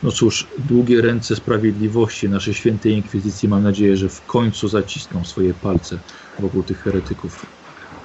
No 0.03 0.13
cóż, 0.13 0.47
długie 0.59 1.03
ręce 1.03 1.37
sprawiedliwości 1.37 2.29
naszej 2.29 2.55
świętej 2.55 2.93
inkwizycji 2.93 3.49
mam 3.49 3.63
nadzieję, 3.63 3.97
że 3.97 4.09
w 4.09 4.27
końcu 4.27 4.69
zacisną 4.69 5.25
swoje 5.25 5.55
palce 5.55 5.99
wokół 6.39 6.63
tych 6.63 6.83
heretyków. 6.83 7.47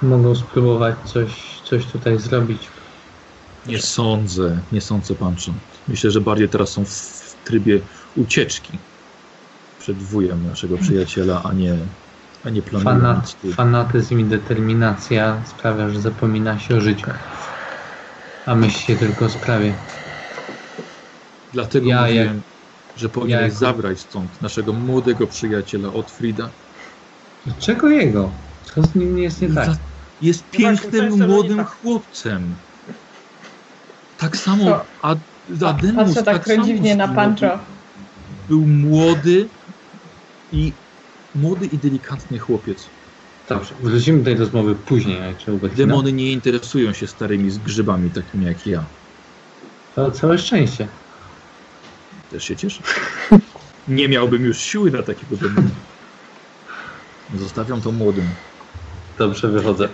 Mogą 0.02 0.34
spróbować 0.34 0.94
coś, 1.12 1.60
coś 1.64 1.86
tutaj 1.86 2.18
zrobić. 2.18 2.68
Nie 3.66 3.80
sądzę, 3.80 4.60
nie 4.72 4.80
sądzę 4.80 5.14
panczą. 5.14 5.54
Myślę, 5.88 6.10
że 6.10 6.20
bardziej 6.20 6.48
teraz 6.48 6.70
są 6.70 6.84
w, 6.84 6.90
w 6.90 7.34
trybie 7.44 7.80
ucieczki 8.16 8.78
przed 9.78 10.02
wujem 10.02 10.46
naszego 10.46 10.78
przyjaciela, 10.78 11.42
a 11.42 11.52
nie, 11.52 11.76
a 12.48 12.50
nie 12.50 12.62
planują 12.62 12.84
Fanat, 12.84 13.36
fanatyzm 13.54 14.20
i 14.20 14.24
determinacja 14.24 15.42
sprawia, 15.46 15.88
że 15.88 16.00
zapomina 16.00 16.58
się 16.58 16.76
o 16.76 16.80
życiu. 16.80 17.06
A 18.46 18.54
myśli 18.54 18.80
się 18.80 18.96
tylko 18.96 19.24
o 19.24 19.28
sprawie. 19.28 19.74
Dlatego 21.52 21.86
Ja 21.88 22.02
mówiłem, 22.02 22.26
jak- 22.26 22.36
że 22.96 23.08
powinieneś 23.08 23.42
jako- 23.44 23.58
zabrać 23.58 24.00
stąd 24.00 24.40
naszego 24.42 24.72
młodego 24.72 25.26
przyjaciela 25.26 25.92
Otfrida. 25.92 26.50
Czego 27.58 27.88
jego? 27.88 28.30
Co 28.62 28.82
z 28.82 28.94
nim 28.94 29.18
jest 29.18 29.42
nie 29.42 29.48
tak? 29.48 29.68
Jest 30.20 30.44
No 30.52 30.58
pięknym, 30.58 31.26
młodym 31.28 31.56
tak. 31.58 31.66
chłopcem. 31.68 32.54
Tak 34.16 34.36
samo 34.36 34.80
a, 35.02 35.14
Ademus 35.66 35.94
Patrzę 36.06 36.22
tak 36.22 36.44
samo 36.46 36.64
dziwnie 36.64 36.96
na 36.96 37.08
Pancho. 37.08 37.58
Był 38.48 38.66
młody 38.66 39.48
i 40.52 40.72
młody 41.34 41.66
i 41.66 41.78
delikatny 41.78 42.38
chłopiec. 42.38 42.86
Dobrze, 43.48 43.74
wrócimy 43.82 44.18
do 44.18 44.24
tej 44.24 44.36
rozmowy 44.36 44.74
później. 44.74 45.18
Demony 45.76 46.12
nie 46.12 46.32
interesują 46.32 46.92
się 46.92 47.06
starymi 47.06 47.50
grzybami 47.50 48.10
takimi 48.10 48.46
jak 48.46 48.66
ja. 48.66 48.84
To 49.94 50.10
całe 50.10 50.38
szczęście. 50.38 50.88
Też 52.30 52.44
się 52.44 52.56
cieszę. 52.56 52.82
Nie 53.88 54.08
miałbym 54.08 54.44
już 54.44 54.58
siły 54.58 54.90
na 54.90 55.02
takiego 55.02 55.36
demona. 55.36 55.70
Zostawiam 57.34 57.80
to 57.80 57.92
młodym. 57.92 58.28
Dobrze, 59.18 59.48
wychodzę. 59.48 59.88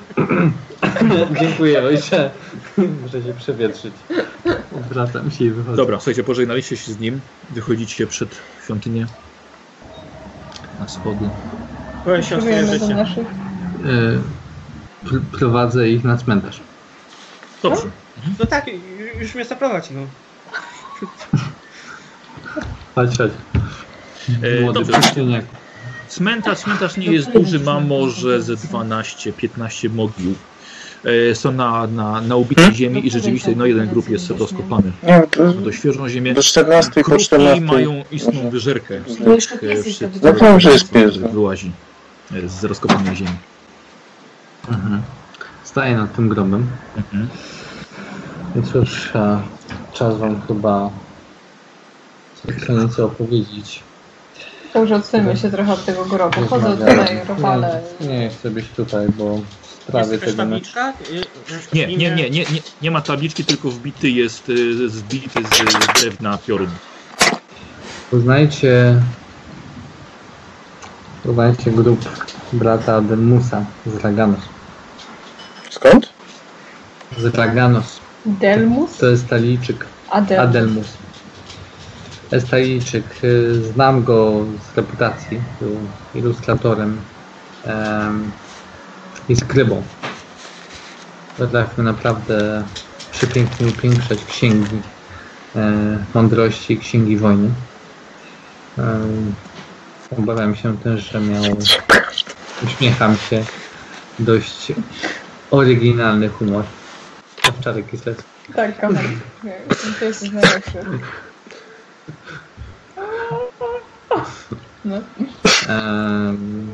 Dziękuję 1.41 1.83
ojcze. 1.83 2.31
Muszę 3.03 3.23
się 3.23 3.35
przewietrzyć. 3.35 3.95
Wracam 4.91 5.31
się 5.31 5.45
i 5.45 5.51
wychodzę. 5.51 5.77
Dobra, 5.77 5.97
słuchajcie, 5.97 6.25
pożegnaliście 6.25 6.77
się 6.77 6.93
z 6.93 6.99
nim. 6.99 7.21
Wychodzicie 7.51 8.07
przed 8.07 8.41
świątynię. 8.65 9.07
Na 10.85 10.89
schody. 10.89 11.29
Próbujemy 12.37 12.79
do 12.79 12.89
naszych. 12.89 13.27
Y, 13.27 14.19
pr- 15.07 15.21
prowadzę 15.39 15.89
ich 15.89 16.05
na 16.05 16.17
cmentarz. 16.17 16.61
Dobrze. 17.63 17.83
No 18.39 18.47
tak, 18.47 18.67
już 19.21 19.35
mnie 19.35 19.45
zaprowadź, 19.45 19.91
no. 19.91 20.01
Chodź, 22.95 23.19
chodź. 23.19 23.33
E, 24.43 24.61
Młody 24.61 24.81
dobrze. 24.81 25.43
Cmentarz, 26.09 26.59
cmentarz 26.59 26.97
nie 26.97 27.07
jest 27.07 27.31
duży, 27.31 27.61
ma 27.61 27.81
może 27.81 28.43
ze 28.43 28.55
12-15 28.55 29.91
mogił. 29.91 30.35
E, 31.05 31.35
Są 31.35 31.53
na, 31.53 31.87
na, 31.87 32.21
na 32.21 32.37
ubitej 32.37 32.75
ziemi 32.75 33.07
i 33.07 33.11
rzeczywiście 33.11 33.57
no, 33.57 33.67
jeden 33.67 33.89
grób 33.89 34.09
jest 34.09 34.31
rozkopany. 34.31 34.93
No, 35.03 35.53
Do 35.53 35.73
świeżą 35.73 36.09
ziemię. 36.09 36.35
do 36.35 36.43
14 36.43 36.91
i 36.91 36.95
po 36.95 37.11
Kruki 37.11 37.25
14. 37.25 37.61
mają 37.61 38.05
istną 38.11 38.51
wyżerkę. 38.51 39.01
No 39.21 39.27
No 39.27 40.71
jest 40.71 40.91
pies, 40.91 41.17
no. 41.21 41.29
Wyłazi 41.29 41.73
e, 42.35 42.49
z 42.49 42.65
rozkopanej 42.65 43.17
ziemi. 43.17 43.37
Mhm. 44.69 45.03
Staję 45.65 45.97
nad 45.97 46.17
tym 46.17 46.29
grobem. 46.29 46.67
Mhm. 46.97 47.29
I 48.57 48.73
cóż, 48.73 49.11
e, 49.17 49.41
czas 49.93 50.19
wam 50.19 50.41
chyba 50.49 50.91
co 52.67 52.73
nieco 52.73 53.05
opowiedzieć. 53.05 53.83
To 54.73 54.81
już 54.81 54.91
odsuńmy 54.91 55.37
się 55.37 55.51
trochę 55.51 55.73
od 55.73 55.85
tego 55.85 56.05
grobu. 56.05 56.41
Chodzę 56.47 56.77
tutaj, 56.77 57.21
rowale. 57.29 57.81
Nie, 58.01 58.09
nie 58.19 58.29
chcę 58.29 58.51
być 58.51 58.69
tutaj, 58.77 59.07
bo 59.19 59.41
w 59.85 59.89
sprawie 59.89 60.13
Jest 60.13 60.27
nie- 60.27 60.33
tabliczka? 60.33 60.93
Y, 61.11 61.25
Nie, 61.73 61.87
imię- 61.87 61.97
nie, 61.99 62.11
nie, 62.11 62.31
nie, 62.31 62.45
nie, 62.45 62.61
nie 62.83 62.91
ma 62.91 63.01
tabliczki, 63.01 63.45
tylko 63.45 63.71
wbity 63.71 64.11
jest 64.11 64.49
e, 64.85 64.89
zbity 64.89 65.43
z 65.45 66.01
drewna 66.01 66.39
piorun. 66.47 66.71
Poznajcie... 68.11 69.03
Poznajcie 71.25 71.71
grup 71.71 72.01
brata 72.53 72.97
Ademusa 72.97 73.65
z 73.87 73.97
Raganos. 74.05 74.41
Skąd? 75.71 76.09
Z 77.19 77.35
Raganos. 77.35 78.01
Delmus? 78.27 78.97
To 78.99 79.07
jest 79.07 79.29
Talijczyk. 79.29 79.87
Adelmus. 80.11 80.45
Adelmus. 80.49 80.87
Jest 82.33 82.49
Talijczyk. 82.49 83.05
y, 83.25 83.63
Znam 83.65 84.05
go 84.05 84.33
z 84.73 84.77
reputacji. 84.77 85.41
Był 85.61 85.77
ilustratorem 86.15 87.01
em, 87.65 88.31
i 89.29 89.37
skrybą. 89.37 89.83
Potrafił 91.39 91.85
naprawdę 91.85 92.65
przepięknie 93.13 93.67
upiększać 93.67 94.25
księgi 94.25 94.83
e, 95.57 96.05
mądrości, 96.15 96.79
księgi 96.79 97.17
wojny. 97.17 97.51
Em, 98.79 99.35
Obawiam 100.19 100.57
się 100.57 100.79
też, 100.79 101.11
że 101.11 101.21
miał, 101.21 101.43
uśmiecham 102.65 103.17
się, 103.17 103.45
dość 104.19 104.73
oryginalny 105.51 106.29
humor. 106.29 106.65
Owczarek 107.49 107.91
Kislecki. 107.91 108.25
Tak, 108.55 108.81
kamer. 108.81 109.05
To 109.99 110.05
jest 110.05 110.33
najlepsze. 110.33 110.85
No. 114.85 114.97
Em, 115.69 116.69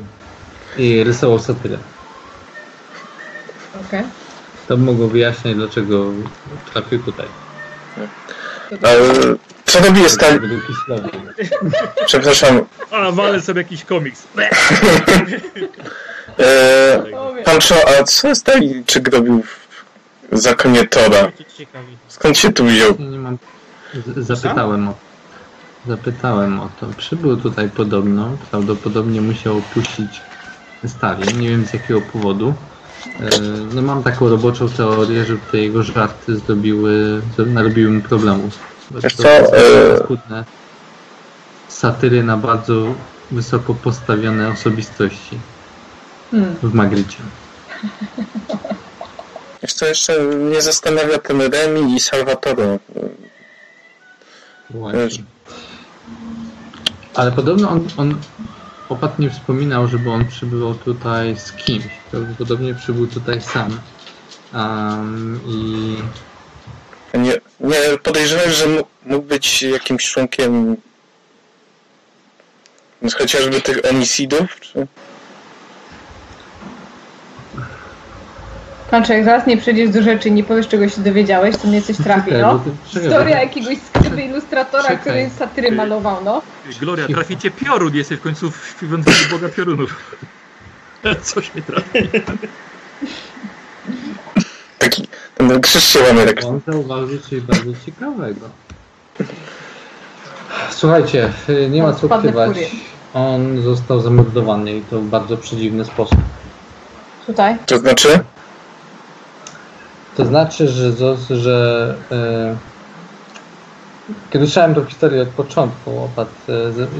I 0.77 1.03
rysował 1.03 1.39
satyrę. 1.39 1.77
Okej. 3.87 4.03
To 4.67 4.77
by 4.77 4.83
mogło 4.83 5.07
wyjaśniać, 5.07 5.55
dlaczego 5.55 6.05
trafił 6.73 6.99
tutaj. 7.03 7.25
Ale 8.83 8.97
co 9.65 9.79
robi 9.79 10.09
Stali... 10.09 10.39
Według 10.39 10.67
Kislewa. 10.67 11.09
Przepraszam. 12.05 12.61
A, 12.91 13.11
walę 13.11 13.41
sobie 13.41 13.61
jakiś 13.61 13.83
komiks. 13.85 14.23
E, 16.39 17.03
Pancho, 17.45 17.75
a 17.99 18.03
co 18.03 18.35
Stalijczyk 18.35 19.07
robił 19.13 19.43
w 20.31 20.37
zakonie 20.39 20.87
Tora? 20.87 21.31
Skąd 22.07 22.37
się 22.37 22.53
tu 22.53 22.65
wziął? 22.65 22.95
Nie, 22.99 23.17
mam. 23.19 23.37
Z- 24.17 24.27
Zapytałem 24.27 24.87
o. 24.87 24.93
Zapytałem 25.87 26.59
o 26.59 26.69
to. 26.79 26.87
Przybył 26.97 27.37
tutaj 27.37 27.69
podobno. 27.69 28.37
Prawdopodobnie 28.51 29.21
musiał 29.21 29.57
opuścić 29.57 30.21
Stalin. 30.87 31.39
Nie 31.39 31.49
wiem 31.49 31.65
z 31.65 31.73
jakiego 31.73 32.01
powodu. 32.01 32.53
E, 33.05 33.29
No 33.73 33.81
mam 33.81 34.03
taką 34.03 34.29
roboczą 34.29 34.69
teorię, 34.69 35.25
że 35.25 35.37
te 35.51 35.57
jego 35.57 35.83
żarty 35.83 36.35
zrobiły, 36.37 37.21
zro- 37.37 37.47
narobiły 37.47 37.91
mu 37.91 38.01
problemów. 38.01 38.59
Wiesz 38.91 39.15
To 39.15 39.23
co, 39.23 39.29
są 39.47 39.53
e- 39.53 39.97
paskudne 39.97 40.45
satyry 41.67 42.23
na 42.23 42.37
bardzo 42.37 42.85
wysoko 43.31 43.73
postawione 43.73 44.49
osobistości 44.49 45.39
Hmm. 46.31 46.55
w 46.63 46.73
Magricie. 46.73 47.17
Wiesz 49.61 49.73
co, 49.73 49.85
jeszcze 49.85 50.19
mnie 50.23 50.61
zastanawia 50.61 51.17
ten 51.17 51.41
Remi 51.41 51.95
i 51.95 51.99
Salvatore. 51.99 52.79
Właśnie. 54.69 55.23
Ale 57.15 57.31
podobno 57.31 57.69
on, 57.69 57.87
on 57.97 58.15
opat 58.91 59.19
nie 59.19 59.29
wspominał, 59.29 59.87
żeby 59.87 60.11
on 60.11 60.25
przybywał 60.27 60.75
tutaj 60.75 61.37
z 61.37 61.51
kimś. 61.51 61.85
Prawdopodobnie 62.11 62.73
przybył 62.75 63.07
tutaj 63.07 63.41
sam. 63.41 63.79
Um, 64.53 65.39
I 65.47 65.97
Nie, 67.17 67.33
nie 67.59 67.97
podejrzewam, 68.03 68.51
że 68.51 68.65
mógł- 69.05 69.27
być 69.27 69.61
jakimś 69.63 70.03
członkiem 70.11 70.77
chociażby 73.17 73.61
tych 73.61 73.85
Onisidów? 73.89 74.59
Czy... 74.59 74.87
Kończę, 78.91 79.13
jak 79.13 79.25
zaraz 79.25 79.47
nie 79.47 79.57
przejdziesz 79.57 79.89
do 79.89 80.01
rzeczy 80.01 80.29
i 80.29 80.31
nie 80.31 80.43
powiesz, 80.43 80.67
czego 80.67 80.89
się 80.89 81.01
dowiedziałeś, 81.01 81.57
to 81.57 81.67
mnie 81.67 81.81
coś 81.81 81.97
trafi, 81.97 82.31
no. 82.41 82.63
Historia 82.85 83.41
jakiegoś 83.41 83.77
skryby 83.77 84.21
ilustratora, 84.21 84.83
Czekaj. 84.83 84.99
który 84.99 85.29
satyry 85.29 85.71
malował, 85.71 86.23
no. 86.23 86.41
Gloria, 86.79 87.07
traficie 87.07 87.51
piorun, 87.51 87.95
jesteś 87.95 88.19
w 88.19 88.21
końcu 88.21 88.51
w 88.51 89.31
Boga 89.31 89.49
piorunów. 89.49 90.17
Coś 91.33 91.53
mnie 91.53 91.63
trafi. 91.63 92.09
Taki, 94.77 95.07
ten 95.35 95.61
krzyż 95.61 95.83
się 95.83 95.99
łamie 95.99 96.25
tak. 96.25 96.45
on 96.45 96.61
zauważył 96.67 97.19
coś 97.19 97.41
bardzo 97.41 97.71
ciekawego. 97.85 98.49
Słuchajcie, 100.71 101.33
y, 101.49 101.69
nie 101.69 101.83
ma 101.83 101.93
co 101.93 102.07
ukrywać. 102.07 102.57
On 103.13 103.61
został 103.61 104.01
zamordowany 104.01 104.73
i 104.73 104.81
to 104.81 104.99
w 104.99 105.05
bardzo 105.05 105.37
przedziwny 105.37 105.85
sposób. 105.85 106.19
Tutaj. 107.25 107.57
To 107.65 107.77
znaczy? 107.77 108.23
To 110.15 110.25
znaczy, 110.25 110.67
że, 110.67 110.91
zos- 110.91 111.35
że 111.35 111.95
e, 112.11 112.57
kiedy 114.29 114.45
słyszałem 114.45 114.75
tą 114.75 114.85
historię 114.85 115.21
od 115.21 115.29
początku, 115.29 115.99
opat 115.99 116.27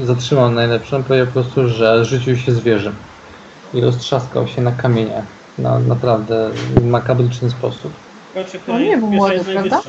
e, 0.00 0.06
zatrzymał 0.06 0.50
najlepszą, 0.50 1.02
powiedział 1.04 1.26
po 1.26 1.32
prostu, 1.32 1.68
że 1.68 2.04
rzucił 2.04 2.36
się 2.36 2.52
zwierzę 2.52 2.92
i 3.74 3.80
roztrzaskał 3.80 4.46
się 4.46 4.62
na 4.62 4.72
kamieniach. 4.72 5.24
Na 5.58 5.78
naprawdę 5.78 6.50
makabryczny 6.82 7.50
sposób. 7.50 7.92
Patrzcie, 8.34 8.58
On 8.68 8.82
nie 8.82 8.98
był 8.98 9.10
młody, 9.10 9.40
prawda? 9.52 9.80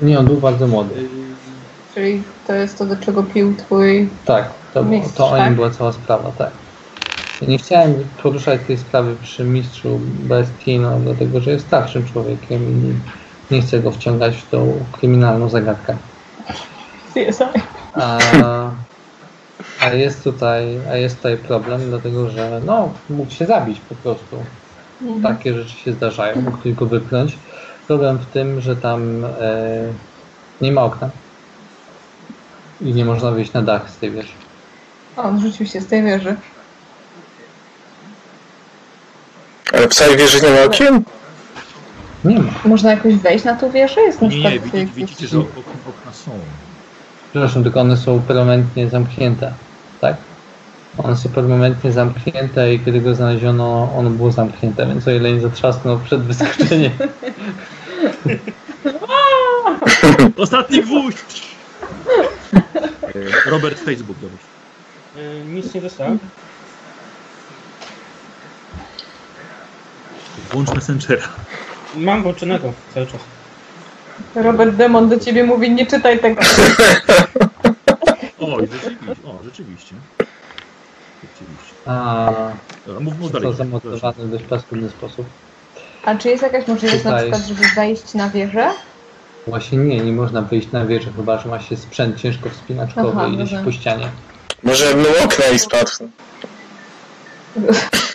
Nie, 0.00 0.18
on 0.18 0.26
był 0.26 0.36
bardzo 0.36 0.66
młody. 0.66 1.08
Czyli 1.94 2.22
to 2.46 2.52
jest 2.52 2.78
to, 2.78 2.86
do 2.86 2.96
czego 2.96 3.22
pił 3.22 3.56
twój... 3.56 4.10
Tak, 4.24 4.54
to, 4.74 4.84
Mistrz, 4.84 5.14
to 5.16 5.26
o 5.28 5.36
nim 5.36 5.44
tak? 5.46 5.54
była 5.54 5.70
cała 5.70 5.92
sprawa, 5.92 6.32
tak. 6.32 6.63
Nie 7.48 7.58
chciałem 7.58 7.94
poruszać 8.22 8.60
tej 8.66 8.78
sprawy 8.78 9.16
przy 9.22 9.44
mistrzu 9.44 10.00
Bestino, 10.02 10.98
dlatego 11.00 11.40
że 11.40 11.50
jest 11.50 11.66
starszym 11.66 12.06
człowiekiem 12.06 12.62
i 12.62 12.94
nie 13.54 13.62
chcę 13.62 13.80
go 13.80 13.90
wciągać 13.90 14.36
w 14.36 14.50
tą 14.50 14.84
kryminalną 14.92 15.48
zagadkę. 15.48 15.96
A, 17.94 18.18
a 19.80 19.88
jest 19.88 20.24
tutaj, 20.24 20.78
a 20.90 20.96
jest 20.96 21.16
tutaj 21.16 21.36
problem, 21.36 21.80
dlatego 21.88 22.30
że 22.30 22.60
no, 22.66 22.92
mógł 23.10 23.30
się 23.30 23.46
zabić 23.46 23.80
po 23.80 23.94
prostu. 23.94 24.36
Mhm. 25.02 25.22
Takie 25.22 25.54
rzeczy 25.54 25.76
się 25.76 25.92
zdarzają, 25.92 26.42
mógł 26.42 26.58
tylko 26.58 26.86
wypchnąć. 26.86 27.38
Problem 27.86 28.18
w 28.18 28.26
tym, 28.26 28.60
że 28.60 28.76
tam 28.76 29.24
e, 29.24 29.30
nie 30.60 30.72
ma 30.72 30.82
okna. 30.82 31.10
I 32.80 32.94
nie 32.94 33.04
można 33.04 33.30
wyjść 33.30 33.52
na 33.52 33.62
dach 33.62 33.90
z 33.90 33.96
tej 33.96 34.10
wieży. 34.10 34.32
On 35.16 35.40
rzucił 35.40 35.66
się 35.66 35.80
z 35.80 35.86
tej 35.86 36.02
wieży. 36.02 36.36
Ale 39.76 39.88
w 39.88 39.94
całej 39.94 40.16
wieży 40.16 40.40
nie 40.40 40.50
ma 40.50 40.62
okien? 40.62 41.02
Nie 42.24 42.38
ma. 42.38 42.52
Można 42.64 42.90
jakoś 42.90 43.14
wejść 43.14 43.44
na 43.44 43.56
tą 43.56 43.70
wieżę? 43.70 44.00
Jest 44.00 44.22
na 44.22 44.28
Nie, 44.28 44.38
nie, 44.38 44.60
przykład 44.60 44.84
widzicie, 44.84 45.28
że 45.28 45.38
okna, 45.38 45.60
okna 45.88 46.12
są. 46.12 46.30
Przepraszam, 47.30 47.62
tylko 47.62 47.80
one 47.80 47.96
są 47.96 48.22
permanentnie 48.22 48.88
zamknięte. 48.88 49.52
Tak? 50.00 50.16
One 50.98 51.16
są 51.16 51.28
permanentnie 51.28 51.92
zamknięte 51.92 52.74
i 52.74 52.80
kiedy 52.80 53.00
go 53.00 53.14
znaleziono, 53.14 53.92
ono 53.96 54.10
było 54.10 54.32
zamknięte, 54.32 54.86
więc 54.86 55.08
o 55.08 55.10
ile 55.10 55.32
nie 55.32 55.40
zatrzasnął 55.40 55.98
przed 55.98 56.22
wyskoczeniem. 56.22 56.92
Ostatni 60.36 60.82
gwóźdź! 60.82 61.42
E, 63.02 63.50
Robert 63.50 63.80
Facebook, 63.80 64.16
dobrze. 64.18 64.36
Y, 65.16 65.44
Nic 65.44 65.74
nie 65.74 65.80
dostałem. 65.80 66.18
Włącz 70.52 70.74
Messengera. 70.74 71.28
Mam 71.96 72.22
włączonego 72.22 72.72
cały 72.94 73.06
czas. 73.06 73.20
Robert 74.34 74.76
Demon 74.76 75.08
do 75.08 75.20
ciebie 75.20 75.44
mówi, 75.44 75.70
nie 75.70 75.86
czytaj 75.86 76.18
tego. 76.18 76.40
O, 78.38 78.58
rzeczywiście. 78.60 79.26
O, 79.26 79.38
rzeczywiście. 79.44 79.94
Rzeczywiście. 81.22 81.74
A 81.86 82.30
Dobra, 82.86 83.00
mów, 83.00 83.18
mów 83.18 83.32
to 83.32 83.40
dalej. 83.40 83.56
zamontowany 83.56 84.24
w 84.24 84.30
dość 84.30 84.44
paskudny 84.44 84.90
sposób. 84.90 85.26
A 86.04 86.14
czy 86.14 86.28
jest 86.28 86.42
jakaś 86.42 86.66
możliwość 86.66 87.04
na 87.04 87.10
Tutaj- 87.10 87.22
przykład, 87.32 87.48
żeby 87.48 87.62
wejść 87.76 88.14
na 88.14 88.30
wieżę? 88.30 88.70
Właśnie 89.46 89.78
nie, 89.78 90.00
nie 90.00 90.12
można 90.12 90.42
wyjść 90.42 90.72
na 90.72 90.86
wieżę, 90.86 91.10
chyba 91.16 91.38
że 91.38 91.48
ma 91.48 91.60
się 91.60 91.76
sprzęt 91.76 92.20
ciężko 92.20 92.50
wspinaczkowy 92.50 93.08
Aha, 93.12 93.26
i 93.26 93.42
iść 93.42 93.54
po 93.64 93.72
ścianie. 93.72 94.08
Może 94.62 94.94
mył 94.96 95.06
okna 95.24 95.44
i 95.54 95.58
spadł. 95.58 95.90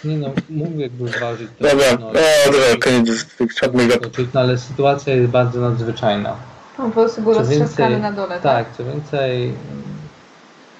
Nie 0.03 0.17
no, 0.17 0.27
mógł 0.49 0.79
jakby 0.79 1.07
zważyć 1.07 1.49
to. 1.59 1.63
Dobra, 1.69 1.85
no, 1.99 2.05
no 2.05 2.51
dobra, 2.51 2.65
koniec 2.81 3.25
tych 3.25 3.55
czarnych 3.55 3.93
skoczyć, 3.93 4.29
no, 4.33 4.39
ale 4.39 4.57
sytuacja 4.57 5.15
jest 5.15 5.31
bardzo 5.31 5.61
nadzwyczajna. 5.61 6.35
On 6.79 6.91
po 6.91 7.01
prostu 7.01 7.21
był 7.21 7.33
Co 7.33 7.39
roztrzaskany 7.39 7.89
więcej- 7.89 8.01
na 8.01 8.11
dole, 8.11 8.39
tak? 8.39 8.41
Tak, 8.41 8.77
co 8.77 8.85
więcej, 8.85 9.53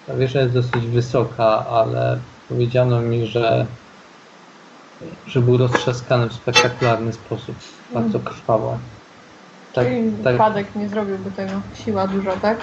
ta 0.07 0.15
wieża 0.15 0.40
jest 0.40 0.53
dosyć 0.53 0.88
wysoka, 0.88 1.65
ale 1.68 2.19
powiedziano 2.49 3.02
mi, 3.02 3.27
że, 3.27 3.65
że 5.27 5.41
był 5.41 5.57
roztrzaskany 5.57 6.30
w 6.30 6.34
spektakularny 6.34 7.14
sposób, 7.14 7.56
bardzo 7.94 8.19
krwawo. 8.19 8.77
Tak, 9.73 9.88
Czyli 9.88 10.11
tak 10.23 10.34
wypadek 10.34 10.76
nie 10.76 10.90
zrobiłby 10.90 11.31
tego. 11.31 11.52
Siła 11.73 12.07
duża, 12.07 12.31
tak? 12.31 12.57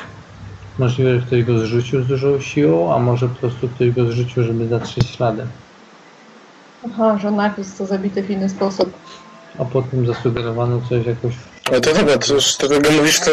możliwe, 0.78 1.20
że 1.20 1.26
ktoś 1.26 1.44
go 1.44 1.58
zrzucił 1.58 2.02
z 2.02 2.06
dużą 2.06 2.40
siłą, 2.40 2.94
a 2.94 2.98
może 2.98 3.28
po 3.28 3.34
prostu 3.34 3.68
ktoś 3.68 3.90
go 3.90 4.04
zrzucił, 4.04 4.42
żeby 4.42 4.68
zatrzeć 4.68 5.06
ślady. 5.10 5.46
Aha, 6.86 7.18
że 7.18 7.30
najpierw 7.30 7.78
to 7.78 7.86
zabity 7.86 8.22
w 8.22 8.30
inny 8.30 8.48
sposób. 8.48 8.92
A 9.58 9.64
potem 9.64 10.06
zasugerowano 10.06 10.80
coś 10.88 11.06
jakoś... 11.06 11.34
No 11.72 11.80
to 11.80 11.94
dobra, 11.94 12.18
to 12.18 12.34
już 12.34 12.56
to 12.56 12.68
tego 12.68 12.90
mówisz, 12.90 13.20
to 13.20 13.30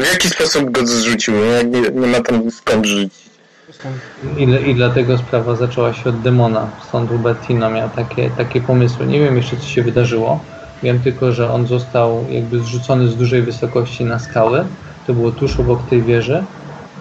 w 0.00 0.12
jaki 0.12 0.28
sposób 0.28 0.70
go 0.70 0.86
zrzucił, 0.86 1.34
no 1.34 1.44
jak 1.44 1.66
nie, 1.70 1.80
nie 1.80 2.06
ma 2.06 2.20
tam 2.20 2.50
skąd 2.50 2.86
rzucić. 2.86 3.30
Dostałem. 3.68 3.98
I, 4.38 4.70
I 4.70 4.74
dlatego 4.74 5.18
sprawa 5.18 5.56
zaczęła 5.56 5.92
się 5.92 6.10
od 6.10 6.20
demona. 6.20 6.70
Stąd 6.88 7.10
Robertino 7.10 7.70
miał 7.70 7.90
takie, 7.90 8.30
takie 8.30 8.60
pomysły. 8.60 9.06
Nie 9.06 9.20
wiem 9.20 9.36
jeszcze, 9.36 9.56
co 9.56 9.64
się 9.66 9.82
wydarzyło. 9.82 10.40
Wiem 10.82 11.00
tylko, 11.00 11.32
że 11.32 11.52
on 11.52 11.66
został 11.66 12.26
jakby 12.30 12.60
zrzucony 12.60 13.08
z 13.08 13.16
dużej 13.16 13.42
wysokości 13.42 14.04
na 14.04 14.18
skały. 14.18 14.64
To 15.06 15.14
było 15.14 15.32
tuż 15.32 15.60
obok 15.60 15.88
tej 15.90 16.02
wieży. 16.02 16.44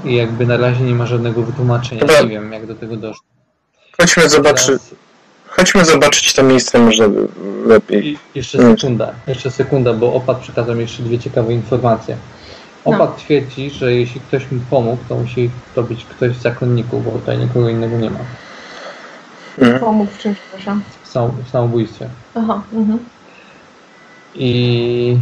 I 0.06 0.16
jakby 0.16 0.46
na 0.46 0.58
razie 0.58 0.84
nie 0.84 0.94
ma 0.96 1.06
żadnego 1.06 1.42
wytłumaczenia. 1.42 2.02
Dobra. 2.02 2.22
Nie 2.22 2.30
wiem, 2.30 2.54
jak 2.54 2.66
do 2.66 2.76
tego 2.76 2.96
doszło. 2.98 3.24
Chodźmy 4.02 4.30
zobaczyć, 4.30 4.66
Teraz- 4.66 4.96
chodźmy 5.52 5.86
zobaczyć 5.86 6.34
to 6.34 6.44
miejsce 6.44 6.80
może 6.80 7.10
lepiej. 7.65 8.07
I 8.07 8.18
jeszcze 8.36 8.57
sekunda, 8.57 9.11
jeszcze 9.28 9.52
sekunda, 9.52 9.94
bo 9.94 10.14
Opat 10.14 10.38
przekazał 10.38 10.76
mi 10.76 10.82
jeszcze 10.82 11.03
dwie 11.03 11.19
ciekawe 11.19 11.53
informacje. 11.53 12.18
Opat 12.86 13.18
twierdzi, 13.18 13.69
że 13.69 13.94
jeśli 13.94 14.22
ktoś 14.22 14.52
mu 14.52 14.60
pomógł, 14.69 15.03
to 15.10 15.15
musi 15.15 15.49
to 15.76 15.84
być 15.84 16.06
ktoś 16.06 16.36
z 16.36 16.41
zakonników, 16.41 17.06
bo 17.06 17.11
tutaj 17.11 17.38
nikogo 17.38 17.69
innego 17.69 17.98
nie 17.98 18.10
ma. 18.10 18.19
Mhm. 19.60 19.80
Pomógł 19.80 20.11
w 20.11 20.18
czymś, 20.18 20.38
przepraszam. 20.40 20.84
W, 21.03 21.07
sam, 21.07 21.32
w 21.45 21.49
samobójstwie. 21.49 22.10
Aha, 22.36 22.61
mhm. 22.73 22.99
I 24.36 25.18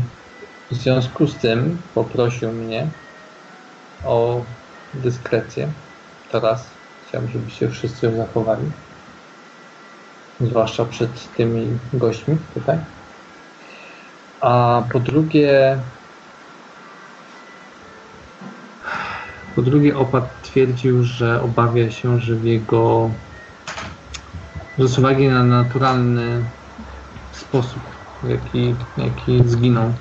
w 0.72 0.76
związku 0.76 1.28
z 1.28 1.36
tym 1.36 1.78
poprosił 1.96 2.52
mnie 2.52 2.88
o 4.06 4.42
dyskrecję. 4.94 5.68
Teraz 6.32 6.66
chciałbym, 7.08 7.32
żebyście 7.32 7.70
wszyscy 7.70 8.06
ją 8.06 8.18
zachowali. 8.18 8.64
Zwłaszcza 10.42 10.86
przed 10.86 11.36
tymi 11.36 11.68
gośćmi 11.94 12.38
tutaj. 12.54 12.78
A 14.42 14.84
po 14.92 15.00
drugie, 15.00 15.80
po 19.56 19.62
drugie 19.62 19.98
opat 19.98 20.42
twierdził, 20.42 21.04
że 21.04 21.42
obawia 21.42 21.92
się, 21.92 22.20
że 22.20 22.36
w 22.36 22.46
jego 22.46 23.10
że 24.80 24.88
z 24.88 25.00
uwagi 25.00 25.28
na 25.28 25.44
naturalny 25.44 26.44
sposób, 27.32 27.82
w 28.24 28.30
jaki, 28.30 28.76
jaki 28.98 29.50
zginął 29.50 29.94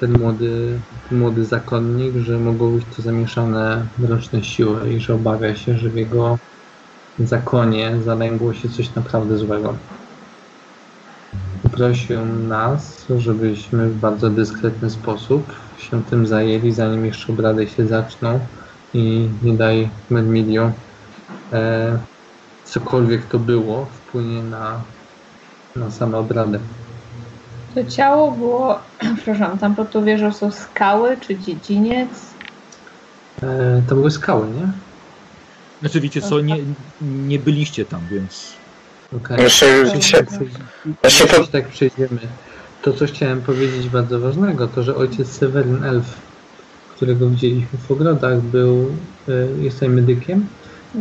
ten 0.00 0.18
młody, 0.18 0.80
ten 1.08 1.18
młody 1.18 1.44
zakonnik, 1.44 2.16
że 2.16 2.38
mogło 2.38 2.70
być 2.70 2.84
to 2.96 3.02
zamieszane 3.02 3.86
mroczne 3.98 4.44
siły 4.44 4.92
i 4.92 5.00
że 5.00 5.14
obawia 5.14 5.56
się, 5.56 5.78
że 5.78 5.88
w 5.88 5.96
jego 5.96 6.38
zakonie 7.18 8.02
zalęgło 8.04 8.54
się 8.54 8.68
coś 8.68 8.94
naprawdę 8.94 9.38
złego. 9.38 9.74
Poprosił 11.62 12.24
nas, 12.26 13.06
żebyśmy 13.18 13.88
w 13.88 13.96
bardzo 13.96 14.30
dyskretny 14.30 14.90
sposób 14.90 15.52
się 15.78 16.04
tym 16.04 16.26
zajęli, 16.26 16.72
zanim 16.72 17.06
jeszcze 17.06 17.32
obrady 17.32 17.68
się 17.68 17.86
zaczną 17.86 18.40
i 18.94 19.28
nie 19.42 19.56
daj 19.56 19.90
Mermilio 20.10 20.72
e, 21.52 21.98
cokolwiek 22.64 23.26
to 23.26 23.38
było 23.38 23.86
wpłynie 23.86 24.42
na, 24.42 24.82
na 25.76 25.90
same 25.90 26.18
obrady. 26.18 26.60
To 27.74 27.84
ciało 27.84 28.32
było, 28.32 28.80
przepraszam, 29.16 29.58
tam 29.58 29.74
pod 29.74 29.90
tą 29.90 30.04
wieżą 30.04 30.32
są 30.32 30.50
skały 30.50 31.16
czy 31.16 31.38
dziedziniec? 31.38 32.34
E, 33.42 33.82
to 33.88 33.94
były 33.94 34.10
skały, 34.10 34.46
nie? 34.50 34.87
Znaczy 35.80 36.00
wiecie 36.00 36.22
co, 36.22 36.40
nie, 36.40 36.56
nie 37.02 37.38
byliście 37.38 37.84
tam, 37.84 38.00
więc 38.10 38.58
Okej. 39.16 39.42
Jeszcze 39.42 39.66
się, 40.02 40.22
Właśnie 41.02 41.26
po- 41.26 41.36
Jeśli 41.36 41.52
tak 41.52 41.68
przejdziemy, 41.68 42.20
to 42.82 42.92
co 42.92 43.06
chciałem 43.06 43.42
powiedzieć 43.42 43.88
bardzo 43.88 44.20
ważnego, 44.20 44.68
to 44.68 44.82
że 44.82 44.96
ojciec 44.96 45.28
Seweryn 45.28 45.84
Elf, 45.84 46.04
którego 46.96 47.30
widzieliśmy 47.30 47.78
w 47.88 47.90
ogrodach, 47.90 48.40
był, 48.40 48.94
e, 49.28 49.62
jest 49.62 49.76
tutaj 49.76 49.88
medykiem 49.88 50.46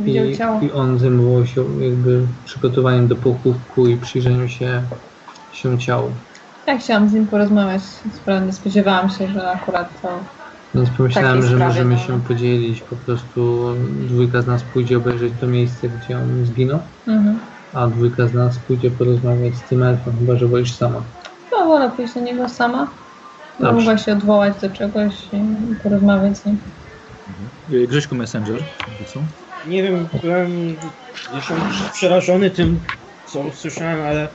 i, 0.06 0.38
ciało. 0.38 0.62
i 0.62 0.72
on 0.72 1.00
zajmował 1.00 1.46
się 1.46 1.84
jakby 1.84 2.22
przygotowaniem 2.46 3.08
do 3.08 3.16
pochówku 3.16 3.88
i 3.88 3.98
przyjrzeniu 3.98 4.50
się, 4.50 4.82
się 5.54 5.80
ciału. 5.80 6.12
Ja 6.68 6.78
chciałam 6.78 7.10
z 7.10 7.14
nim 7.14 7.28
porozmawiać. 7.28 7.82
Nie 8.46 8.54
spodziewałam 8.54 9.10
się, 9.10 9.28
że 9.28 9.52
akurat 9.52 10.02
to. 10.02 10.20
Więc 10.76 10.90
pomyślałem, 10.98 11.42
że 11.42 11.48
sprawie, 11.48 11.66
możemy 11.66 11.96
no. 11.96 12.02
się 12.02 12.22
podzielić, 12.22 12.82
po 12.82 12.96
prostu 12.96 13.64
dwójka 14.08 14.42
z 14.42 14.48
nas 14.48 14.64
pójdzie 14.64 14.98
obejrzeć 14.98 15.34
to 15.42 15.48
miejsce, 15.48 15.90
gdzie 15.90 16.18
on 16.18 16.46
zginął, 16.46 16.80
Mhm. 17.08 17.40
a 17.74 17.88
dwójka 17.88 18.28
z 18.28 18.34
nas 18.34 18.60
pójdzie 18.60 18.92
porozmawiać 18.92 19.56
z 19.56 19.64
tym 19.64 19.84
elfem, 19.84 20.14
chyba 20.20 20.36
że 20.36 20.48
wolisz 20.48 20.76
sama. 20.76 21.04
No, 21.52 21.66
wolę 21.66 21.92
pójść 21.96 22.14
do 22.14 22.20
niego 22.22 22.50
sama. 22.50 22.88
Bo 23.60 23.66
Dobrze. 23.66 23.80
mogła 23.80 23.98
się 23.98 24.12
odwołać 24.14 24.62
do 24.62 24.70
czegoś 24.70 25.14
i 25.34 25.76
porozmawiać 25.84 26.38
z 26.38 26.46
nim. 26.46 26.58
y, 27.74 27.88
Grześku 27.88 28.16
Messenger, 28.16 28.64
co? 29.06 29.20
Nie 29.68 29.84
wiem, 29.84 30.08
byłem 30.22 30.50
jeszcze 31.34 31.54
przerażony 31.94 32.50
tym, 32.52 32.80
co 33.26 33.40
usłyszałem, 33.40 34.02
ale 34.02 34.28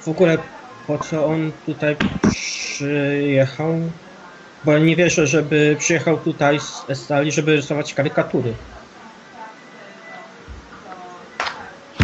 w 0.00 0.08
ogóle 0.08 0.38
po 0.86 0.98
co 0.98 1.26
on 1.26 1.52
tutaj 1.66 1.96
przyjechał? 2.30 3.74
Bo 4.64 4.78
nie 4.78 4.96
wierzę, 4.96 5.26
żeby 5.26 5.76
przyjechał 5.78 6.18
tutaj 6.18 6.60
z 6.60 6.84
Estali, 6.88 7.32
żeby 7.32 7.56
rysować 7.56 7.94
karykatury. 7.94 8.52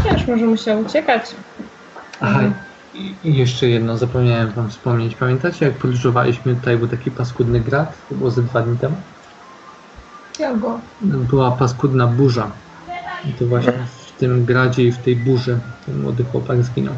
Wiesz, 0.05 0.27
może 0.27 0.45
musiał 0.47 0.81
uciekać. 0.81 1.23
Aha, 2.21 2.41
i 2.95 3.15
i 3.25 3.37
jeszcze 3.37 3.69
jedno, 3.69 3.99
zapomniałem 3.99 4.51
wam 4.51 4.71
wspomnieć. 4.71 5.15
Pamiętacie, 5.15 5.67
jak 5.67 5.75
podróżowaliśmy, 5.75 6.55
tutaj 6.55 6.77
był 6.77 6.89
taki 6.89 7.11
paskudny 7.11 7.61
grat? 7.61 7.93
To 8.09 8.15
było 8.15 8.31
ze 8.31 8.43
dwa 8.43 8.63
dni 8.63 8.79
temu. 8.79 8.97
Ja 10.39 10.55
go. 10.55 10.81
Była 11.01 11.51
paskudna 11.51 12.07
burza. 12.07 12.51
I 13.25 13.33
to 13.33 13.47
właśnie 13.47 13.73
w 14.07 14.13
tym 14.19 14.45
gradzie 14.45 14.85
i 14.85 14.93
w 14.93 14.99
tej 14.99 15.17
burzy 15.17 15.59
ten 15.87 16.01
młody 16.03 16.25
chłopak 16.25 16.63
zginął. 16.65 16.95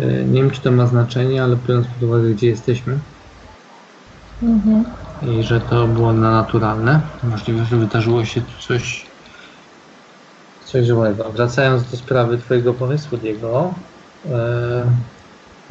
E, 0.00 0.06
Nie 0.06 0.42
wiem, 0.42 0.50
czy 0.50 0.60
to 0.60 0.72
ma 0.72 0.86
znaczenie, 0.86 1.42
ale 1.44 1.56
biorąc 1.68 1.86
pod 1.86 2.02
uwagę, 2.02 2.30
gdzie 2.30 2.46
jesteśmy 2.46 2.98
Mhm. 4.42 4.84
i 5.22 5.42
że 5.42 5.60
to 5.60 5.86
było 5.86 6.12
na 6.12 6.30
naturalne, 6.30 7.00
możliwe, 7.22 7.64
że 7.64 7.76
wydarzyło 7.76 8.24
się 8.24 8.40
tu 8.40 8.62
coś, 8.68 9.06
coś 10.64 10.86
złego. 10.86 11.32
Wracając 11.32 11.90
do 11.90 11.96
sprawy 11.96 12.38
Twojego 12.38 12.74
pomysłu, 12.74 13.18
Diego, 13.18 13.74
e, 14.24 14.84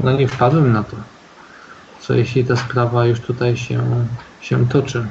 no 0.03 0.11
nie 0.11 0.27
wpadłem 0.27 0.72
na 0.72 0.84
to. 0.84 0.98
Co 2.02 2.14
jeśli 2.14 2.45
ta 2.45 2.56
sprawa 2.56 3.06
już 3.06 3.19
tutaj 3.19 3.57
się, 3.57 3.80
się 4.41 4.69
toczy? 4.69 5.06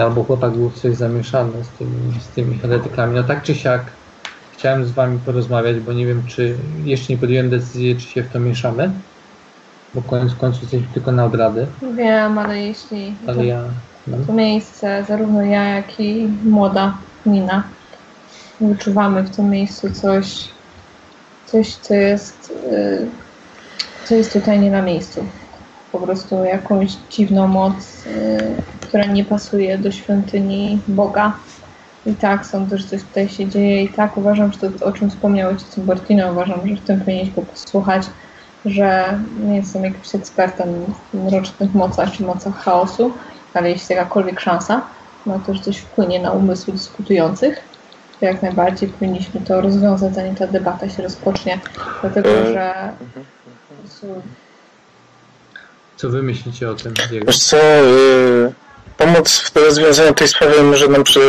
Albo 0.00 0.24
chłopak 0.24 0.52
był 0.52 0.70
w 0.70 0.80
coś 0.80 0.96
zamieszany 0.96 1.64
z 1.64 1.68
tymi, 1.68 2.20
z 2.20 2.28
tymi 2.28 2.58
heretykami. 2.58 3.14
No 3.14 3.22
tak 3.22 3.42
czy 3.42 3.54
siak, 3.54 3.92
chciałem 4.52 4.84
z 4.84 4.90
Wami 4.90 5.18
porozmawiać, 5.18 5.80
bo 5.80 5.92
nie 5.92 6.06
wiem, 6.06 6.26
czy 6.26 6.58
jeszcze 6.84 7.12
nie 7.12 7.18
podjąłem 7.18 7.50
decyzji, 7.50 7.96
czy 7.96 8.08
się 8.08 8.22
w 8.22 8.32
to 8.32 8.40
mieszamy. 8.40 8.90
Bo 9.94 10.02
koniec 10.02 10.34
końców 10.34 10.62
jesteśmy 10.62 10.94
tylko 10.94 11.12
na 11.12 11.24
obrady, 11.24 11.66
Wiem, 11.96 12.38
ale 12.38 12.58
jeśli 12.58 13.16
to, 13.26 13.32
ale 13.32 13.46
ja. 13.46 13.64
No. 14.06 14.16
to 14.26 14.32
miejsce, 14.32 15.04
zarówno 15.08 15.42
ja, 15.42 15.64
jak 15.64 16.00
i 16.00 16.28
młoda 16.44 16.94
Nina, 17.26 17.62
wyczuwamy 18.60 19.22
w 19.22 19.36
tym 19.36 19.50
miejscu 19.50 19.90
coś, 19.90 20.48
coś, 21.46 21.74
co 21.74 21.94
jest, 21.94 22.52
y, 22.72 23.06
co 24.04 24.14
jest 24.14 24.32
tutaj 24.32 24.60
nie 24.60 24.70
na 24.70 24.82
miejscu. 24.82 25.24
Po 25.92 25.98
prostu 25.98 26.44
jakąś 26.44 26.92
dziwną 27.10 27.48
moc, 27.48 28.06
y, 28.06 28.38
która 28.80 29.04
nie 29.04 29.24
pasuje 29.24 29.78
do 29.78 29.92
świątyni 29.92 30.80
Boga. 30.88 31.32
I 32.06 32.14
tak 32.14 32.46
sądzę, 32.46 32.78
że 32.78 32.88
coś 32.88 33.02
tutaj 33.02 33.28
się 33.28 33.48
dzieje 33.48 33.82
i 33.82 33.88
tak 33.88 34.16
uważam, 34.16 34.52
że 34.52 34.58
to, 34.58 34.86
o 34.86 34.92
czym 34.92 35.10
wspomniał 35.10 35.50
ojciec 35.50 35.78
Umbertino, 35.78 36.32
uważam, 36.32 36.68
że 36.68 36.74
w 36.76 36.80
tym 36.80 37.00
powinniśmy 37.00 37.42
posłuchać, 37.42 38.06
że 38.64 39.18
nie 39.40 39.56
jestem 39.56 39.84
jakimś 39.84 40.14
ekspertem 40.14 40.68
w 41.14 41.24
mrocznych 41.24 41.74
mocach 41.74 42.12
czy 42.12 42.22
mocach 42.22 42.56
chaosu, 42.56 43.12
ale 43.54 43.70
jeśli 43.70 43.94
jakakolwiek 43.94 44.40
szansa 44.40 44.82
na 45.26 45.38
to, 45.38 45.54
że 45.54 45.62
coś 45.62 45.78
wpłynie 45.78 46.20
na 46.20 46.30
umysły 46.30 46.72
dyskutujących, 46.72 47.60
to 48.20 48.26
jak 48.26 48.42
najbardziej 48.42 48.88
powinniśmy 48.88 49.40
to 49.40 49.60
rozwiązać, 49.60 50.14
zanim 50.14 50.34
ta 50.34 50.46
debata 50.46 50.88
się 50.88 51.02
rozpocznie, 51.02 51.60
dlatego 52.00 52.28
E, 52.28 52.52
że 52.52 52.92
Co 55.96 56.10
wy 56.10 56.22
myślicie 56.22 56.70
o 56.70 56.74
tym, 56.74 56.94
Diego? 57.08 57.26
Wiesz 57.26 57.38
co, 57.38 57.56
y, 57.56 58.52
pomoc 58.96 59.38
w 59.40 59.56
rozwiązaniu 59.56 60.14
tej 60.14 60.28
sprawy 60.28 60.62
może 60.62 60.88
nam 60.88 61.04
przy, 61.04 61.20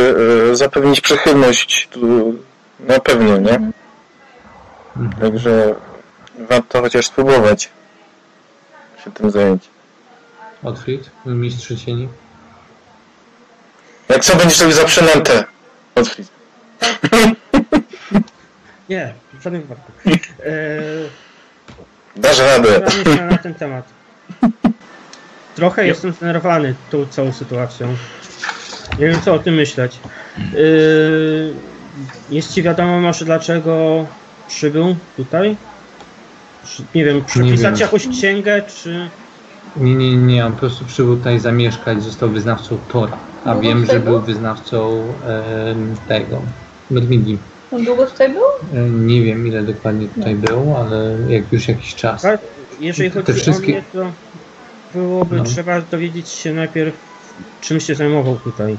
y, 0.51 0.55
zapewnić 0.55 1.01
przychylność 1.01 1.87
tu 1.91 2.33
na 2.79 2.99
pewno, 2.99 3.37
nie? 3.37 3.71
Mhm. 4.97 5.21
Także 5.21 5.75
warto 6.49 6.81
chociaż 6.81 7.05
spróbować 7.05 7.69
się 9.03 9.11
tym 9.11 9.31
zająć. 9.31 9.63
Otfried, 10.63 11.09
mistrz 11.25 11.85
cieni. 11.85 12.07
Jak 14.09 14.23
co 14.23 14.35
będziesz 14.35 14.59
robił 14.59 14.75
za 14.75 14.85
przynętę? 14.85 15.43
Nie, 18.89 19.13
w 19.33 19.43
żadnym 19.43 19.61
wypadku. 19.61 19.91
Eee, 20.45 21.09
Dasz 22.15 22.39
radę. 22.39 22.81
Na 23.29 23.37
ten 23.37 23.53
temat. 23.53 23.85
Trochę 25.55 25.87
jestem 25.87 26.13
zdenerwowany 26.13 26.75
tą 26.89 27.05
całą 27.05 27.33
sytuacją. 27.33 27.95
Nie 28.99 29.07
wiem 29.07 29.21
co 29.21 29.33
o 29.33 29.39
tym 29.39 29.55
myśleć. 29.55 29.99
Yy, 30.53 31.53
jest 32.29 32.53
ci 32.53 32.63
wiadomo 32.63 32.99
może 32.99 33.25
dlaczego 33.25 34.05
przybył 34.47 34.95
tutaj? 35.17 35.57
Nie 36.95 37.05
wiem, 37.05 37.25
przepisać 37.25 37.71
wiem. 37.73 37.81
jakąś 37.81 38.07
księgę, 38.07 38.61
czy 38.61 39.09
Nie, 39.77 39.95
nie, 39.95 40.15
nie, 40.17 40.45
on 40.45 40.51
po 40.53 40.59
prostu 40.59 40.85
przybył 40.85 41.17
tutaj 41.17 41.39
zamieszkać, 41.39 42.03
został 42.03 42.29
wyznawcą 42.29 42.77
Tora. 42.91 43.17
A 43.45 43.53
Długo 43.53 43.61
wiem, 43.67 43.85
że 43.85 43.99
był 43.99 44.13
był? 44.13 44.21
wyznawcą 44.21 45.03
em, 45.27 45.95
tego, 46.07 46.41
Medmidi. 46.91 47.37
On 47.71 47.83
długo 47.83 48.05
tutaj 48.05 48.29
był? 48.33 48.43
E, 48.73 48.89
Nie 48.89 49.21
wiem 49.21 49.47
ile 49.47 49.63
dokładnie 49.63 50.07
tutaj 50.07 50.35
był, 50.35 50.75
ale 50.77 51.17
jak 51.29 51.51
już 51.53 51.67
jakiś 51.67 51.95
czas. 51.95 52.21
Tak, 52.21 52.41
jeżeli 52.79 53.11
Te 53.11 53.21
chodzi 53.23 53.39
wszystkie- 53.39 53.71
o 53.71 53.71
mnie, 53.71 53.83
to 53.93 54.11
byłoby 54.93 55.35
No. 55.35 55.43
trzeba 55.43 55.81
dowiedzieć 55.81 56.29
się 56.29 56.53
najpierw, 56.53 56.95
czym 57.61 57.79
się 57.79 57.95
zajmował 57.95 58.39
tutaj. 58.39 58.77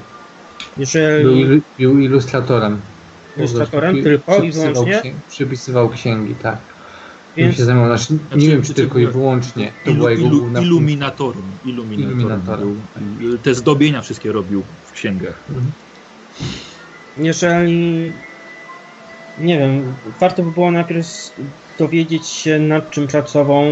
Jeżeli 0.77 1.45
Był, 1.45 1.61
był 1.79 1.99
ilustratorem. 1.99 2.81
Ilustratorem 3.37 3.95
prostu 3.95 4.03
tylko 4.03 4.43
i 4.43 4.51
wyłącznie? 4.51 5.01
księ- 5.01 5.13
Przypisywał 5.29 5.89
księgi, 5.89 6.35
tak. 6.35 6.57
Więc 7.37 7.57
się 7.57 7.65
zajmował. 7.65 7.97
Znaczy, 7.97 8.13
nie 8.13 8.19
Znaczy, 8.29 8.47
wiem, 8.47 8.61
czy 8.61 8.67
czy 8.67 8.73
tylko 8.73 8.93
to 8.93 8.99
i 8.99 9.01
było- 9.01 9.13
wyłącznie. 9.13 9.71
To 9.83 9.89
Ilu, 9.89 9.97
była 9.99 10.11
jego 10.11 10.23
ilu, 10.25 10.39
główna 10.39 10.61
iluminatorem. 10.61 11.41
Iluminatorem. 11.65 12.19
Iluminatorem. 12.19 12.81
Był. 13.19 13.37
Te 13.37 13.55
zdobienia 13.55 14.01
wszystkie 14.01 14.31
robił 14.31 14.63
w 14.85 14.91
księgach. 14.91 15.43
jeżeli 17.17 18.11
nie 19.39 19.57
wiem, 19.59 19.93
warto 20.19 20.43
by 20.43 20.51
było 20.51 20.71
najpierw 20.71 21.07
dowiedzieć 21.79 22.27
się 22.27 22.59
nad 22.59 22.91
czym 22.91 23.07
pracował, 23.07 23.63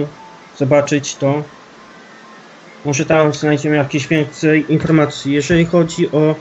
zobaczyć 0.57 1.15
to. 1.15 1.43
Może 2.85 3.05
tam 3.05 3.33
znajdziemy 3.33 3.75
jakieś 3.75 4.07
więcej 4.07 4.65
informacji. 4.73 5.33
Jeżeli 5.33 5.65
chodzi 5.65 6.11
o 6.11 6.35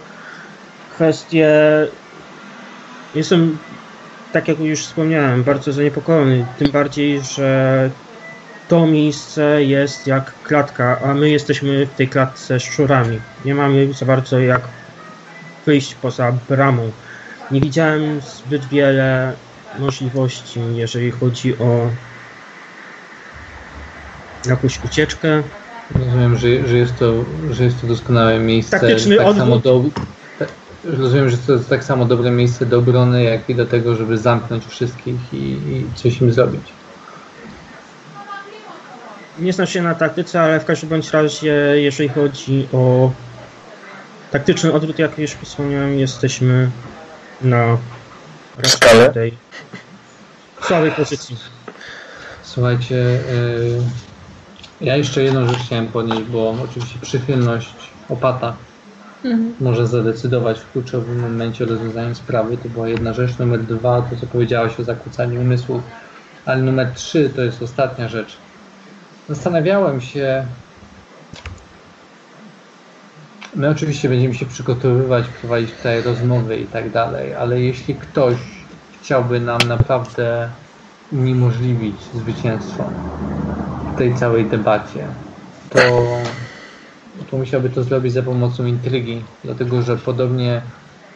kwestię, 0.94 1.48
jestem, 3.14 3.58
tak 4.32 4.48
jak 4.48 4.60
już 4.60 4.80
wspomniałem, 4.80 5.44
bardzo 5.44 5.72
zaniepokojony. 5.72 6.46
Tym 6.58 6.70
bardziej, 6.70 7.20
że 7.20 7.90
to 8.68 8.86
miejsce 8.86 9.64
jest 9.64 10.06
jak 10.06 10.32
klatka, 10.42 11.00
a 11.04 11.14
my 11.14 11.30
jesteśmy 11.30 11.86
w 11.86 11.94
tej 11.94 12.08
klatce 12.08 12.60
szczurami. 12.60 13.20
Nie 13.44 13.54
mamy 13.54 13.92
za 13.92 14.06
bardzo 14.06 14.40
jak 14.40 14.60
wyjść 15.66 15.94
poza 15.94 16.32
bramą. 16.48 16.90
Nie 17.50 17.60
widziałem 17.60 18.20
zbyt 18.20 18.68
wiele 18.68 19.32
możliwości, 19.78 20.60
jeżeli 20.74 21.10
chodzi 21.10 21.58
o 21.58 21.90
jakąś 24.46 24.84
ucieczkę. 24.84 25.42
Rozumiem, 25.94 26.36
że, 26.36 26.68
że, 26.68 26.76
jest 26.76 26.98
to, 26.98 27.14
że 27.50 27.64
jest 27.64 27.80
to 27.80 27.86
doskonałe 27.86 28.38
miejsce. 28.38 28.70
Taktyczny 28.70 29.16
tak 29.16 29.26
odwrót. 29.26 29.44
samo 29.44 29.58
do, 29.58 29.84
rozumiem, 30.84 31.30
że 31.30 31.38
to 31.38 31.52
jest 31.52 31.68
tak 31.68 31.84
samo 31.84 32.04
dobre 32.04 32.30
miejsce 32.30 32.66
do 32.66 32.78
obrony, 32.78 33.22
jak 33.22 33.50
i 33.50 33.54
do 33.54 33.66
tego, 33.66 33.94
żeby 33.96 34.18
zamknąć 34.18 34.66
wszystkich 34.66 35.16
i, 35.32 35.36
i 35.36 35.86
coś 35.94 36.20
im 36.20 36.32
zrobić. 36.32 36.62
Nie 39.38 39.52
znam 39.52 39.66
się 39.66 39.82
na 39.82 39.94
taktyce, 39.94 40.40
ale 40.40 40.60
w 40.60 40.64
każdym 40.64 40.88
bądź 40.88 41.10
razie, 41.10 41.54
jeżeli 41.74 42.08
chodzi 42.08 42.68
o 42.72 43.10
taktyczny 44.30 44.72
odwrót, 44.72 44.98
jak 44.98 45.18
już 45.18 45.30
wspomniałem, 45.30 45.98
jesteśmy 45.98 46.70
na 47.40 47.78
Skale? 48.62 49.10
tej 49.10 49.34
słabej 50.62 50.90
pozycji. 50.90 51.36
Słuchajcie, 52.42 52.94
yy, 52.94 53.82
ja 54.80 54.96
jeszcze 54.96 55.22
jedną 55.22 55.48
rzecz 55.48 55.58
chciałem 55.58 55.86
podnieść, 55.86 56.22
bo 56.22 56.54
oczywiście 56.64 56.98
przychylność 57.02 57.74
opata 58.08 58.56
Mhm. 59.24 59.54
może 59.60 59.86
zadecydować 59.86 60.60
w 60.60 60.72
kluczowym 60.72 61.20
momencie 61.20 61.64
o 61.64 61.68
rozwiązaniu 61.68 62.14
sprawy. 62.14 62.56
To 62.56 62.68
była 62.68 62.88
jedna 62.88 63.12
rzecz. 63.12 63.38
Numer 63.38 63.62
dwa, 63.62 64.02
to 64.02 64.16
co 64.20 64.26
powiedziałeś 64.26 64.80
o 64.80 64.84
zakłócaniu 64.84 65.40
umysłów. 65.40 65.82
Ale 66.46 66.62
numer 66.62 66.92
trzy 66.94 67.30
to 67.36 67.42
jest 67.42 67.62
ostatnia 67.62 68.08
rzecz. 68.08 68.36
Zastanawiałem 69.28 70.00
się. 70.00 70.46
My 73.54 73.68
oczywiście 73.68 74.08
będziemy 74.08 74.34
się 74.34 74.46
przygotowywać, 74.46 75.24
prowadzić 75.40 75.72
tutaj 75.72 76.02
rozmowy 76.02 76.56
i 76.56 76.66
tak 76.66 76.90
dalej, 76.90 77.34
ale 77.34 77.60
jeśli 77.60 77.94
ktoś 77.94 78.36
chciałby 79.02 79.40
nam 79.40 79.58
naprawdę 79.68 80.48
uniemożliwić 81.12 81.96
zwycięstwo 82.14 82.90
w 83.94 83.98
tej 83.98 84.14
całej 84.14 84.44
debacie, 84.44 85.06
to 85.70 85.80
to 87.24 87.38
musiałby 87.38 87.70
to 87.70 87.82
zrobić 87.82 88.12
za 88.12 88.22
pomocą 88.22 88.66
intrygi, 88.66 89.24
dlatego 89.44 89.82
że 89.82 89.96
podobnie 89.96 90.62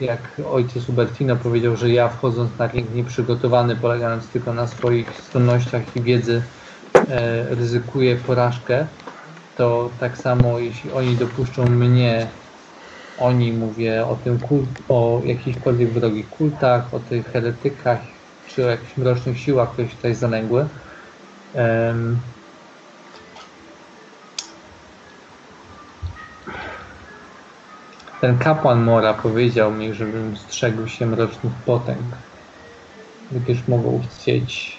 jak 0.01 0.40
ojciec 0.52 0.89
Ubertino 0.89 1.36
powiedział, 1.36 1.76
że 1.76 1.90
ja 1.90 2.09
wchodząc 2.09 2.59
na 2.59 2.66
ring 2.66 2.94
nieprzygotowany, 2.94 3.76
polegając 3.76 4.28
tylko 4.28 4.55
na 4.55 4.66
swoich 4.66 5.10
zdolnościach 5.31 5.97
i 5.97 6.01
wiedzy, 6.01 6.43
e, 7.10 7.55
ryzykuję 7.55 8.16
porażkę, 8.16 8.86
to 9.56 9.90
tak 10.01 10.18
samo 10.18 10.59
jeśli 10.59 10.93
oni 10.93 11.16
dopuszczą 11.16 11.64
mnie, 11.64 12.26
oni 13.20 13.52
mówię 13.52 14.06
o 14.06 14.16
tym 14.24 14.39
kult, 14.39 14.68
o 14.89 15.20
jakichkolwiek 15.24 15.90
wrogich 15.90 16.31
kultach, 16.31 16.94
o 16.94 17.01
tych 17.01 17.26
heretykach, 17.26 17.98
czy 18.48 18.66
o 18.66 18.70
jakichś 18.70 18.97
mrocznych 18.97 19.39
siłach, 19.39 19.72
które 19.72 19.89
się 19.89 19.97
tutaj 19.97 20.14
zanęgły, 20.14 20.66
Ten 28.24 28.38
kapłan 28.38 28.84
Mora 28.84 29.14
powiedział 29.14 29.72
mi, 29.72 29.94
żebym 29.94 30.36
strzegł 30.36 30.86
się 30.86 31.06
mrocznych 31.06 31.52
potęg, 31.66 32.01
gdyż 33.32 33.68
mogą 33.68 34.01
chcieć 34.02 34.78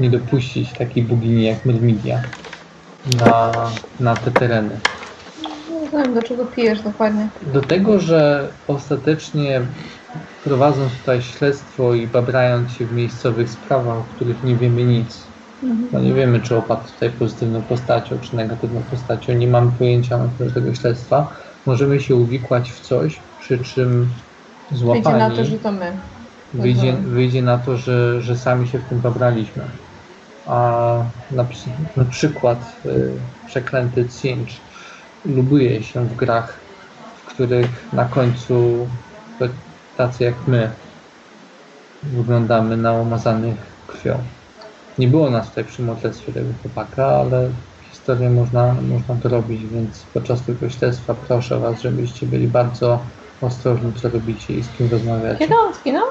nie 0.00 0.10
dopuścić 0.10 0.72
takiej 0.72 1.02
bogini 1.02 1.44
jak 1.44 1.64
Myrmidia 1.64 2.22
na, 3.20 3.52
na 4.00 4.14
te 4.14 4.30
tereny. 4.30 4.80
Nie 5.82 5.88
wiem, 5.90 6.14
do 6.14 6.22
czego 6.22 6.44
pijesz 6.44 6.82
dokładnie. 6.82 7.28
Do 7.52 7.60
tego, 7.60 8.00
że 8.00 8.48
ostatecznie 8.68 9.60
prowadząc 10.44 10.92
tutaj 11.00 11.22
śledztwo 11.22 11.94
i 11.94 12.06
babrając 12.06 12.72
się 12.72 12.86
w 12.86 12.92
miejscowych 12.92 13.50
sprawach, 13.50 13.98
o 13.98 14.04
których 14.16 14.44
nie 14.44 14.56
wiemy 14.56 14.84
nic, 14.84 15.26
Mhm. 15.62 15.88
no 15.92 16.00
nie 16.00 16.14
wiemy, 16.14 16.40
czy 16.40 16.56
opadł 16.56 16.92
tutaj 16.92 17.10
pozytywną 17.10 17.62
postacią, 17.62 18.18
czy 18.18 18.36
negatywną 18.36 18.82
postacią, 18.90 19.32
nie 19.32 19.48
mamy 19.48 19.72
pojęcia 19.78 20.18
na 20.18 20.28
temat 20.38 20.54
tego 20.54 20.74
śledztwa, 20.74 21.36
możemy 21.66 22.00
się 22.00 22.14
uwikłać 22.16 22.70
w 22.70 22.80
coś, 22.80 23.22
przy 23.38 23.58
czym 23.58 24.08
Wyjdzie 24.70 24.78
złapani 24.78 25.18
na 25.18 25.30
to, 25.30 25.44
że 25.44 25.58
to 25.58 25.72
my. 25.72 26.00
wyjdzie, 26.52 26.88
Mhm. 26.88 27.10
wyjdzie 27.14 27.42
na 27.42 27.58
to, 27.58 27.76
że, 27.76 28.20
że 28.20 28.36
sami 28.36 28.68
się 28.68 28.78
w 28.78 28.88
tym 28.88 29.02
pobraliśmy. 29.02 29.70
A 30.46 31.10
na, 31.30 31.48
na 31.96 32.04
przykład 32.04 32.58
y, 32.86 33.20
przeklęty 33.46 34.08
Cinch 34.08 34.50
lubuje 35.24 35.82
się 35.82 36.08
w 36.08 36.16
grach, 36.16 36.60
w 37.14 37.24
których 37.24 37.92
na 37.92 38.04
końcu 38.04 38.88
tacy 39.96 40.24
jak 40.24 40.46
my 40.48 40.70
wyglądamy 42.02 42.76
na 42.76 42.92
umazanych 42.92 43.56
krwią. 43.86 44.24
Nie 44.98 45.08
było 45.08 45.30
nas 45.30 45.48
tutaj 45.48 45.64
przy 45.64 45.82
morderstwie 45.82 46.32
tego 46.32 46.54
chłopaka, 46.62 47.06
ale 47.06 47.50
historię 48.06 48.30
można, 48.30 48.74
można 48.88 49.14
to 49.22 49.28
robić, 49.28 49.66
więc 49.66 50.02
podczas 50.14 50.42
tego 50.42 50.70
śledztwa 50.70 51.14
proszę 51.28 51.58
Was, 51.58 51.80
żebyście 51.80 52.26
byli 52.26 52.48
bardzo 52.48 52.98
ostrożni, 53.40 53.92
co 54.02 54.08
robicie 54.08 54.54
i 54.54 54.62
z 54.62 54.68
kim 54.68 54.88
rozmawiacie. 54.90 55.38
Kiedy 55.38 55.54
on 55.54 55.74
zginął? 55.74 56.06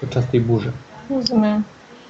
Podczas 0.00 0.26
tej 0.26 0.40
burzy. 0.40 0.72
Rozumiem. 1.10 1.62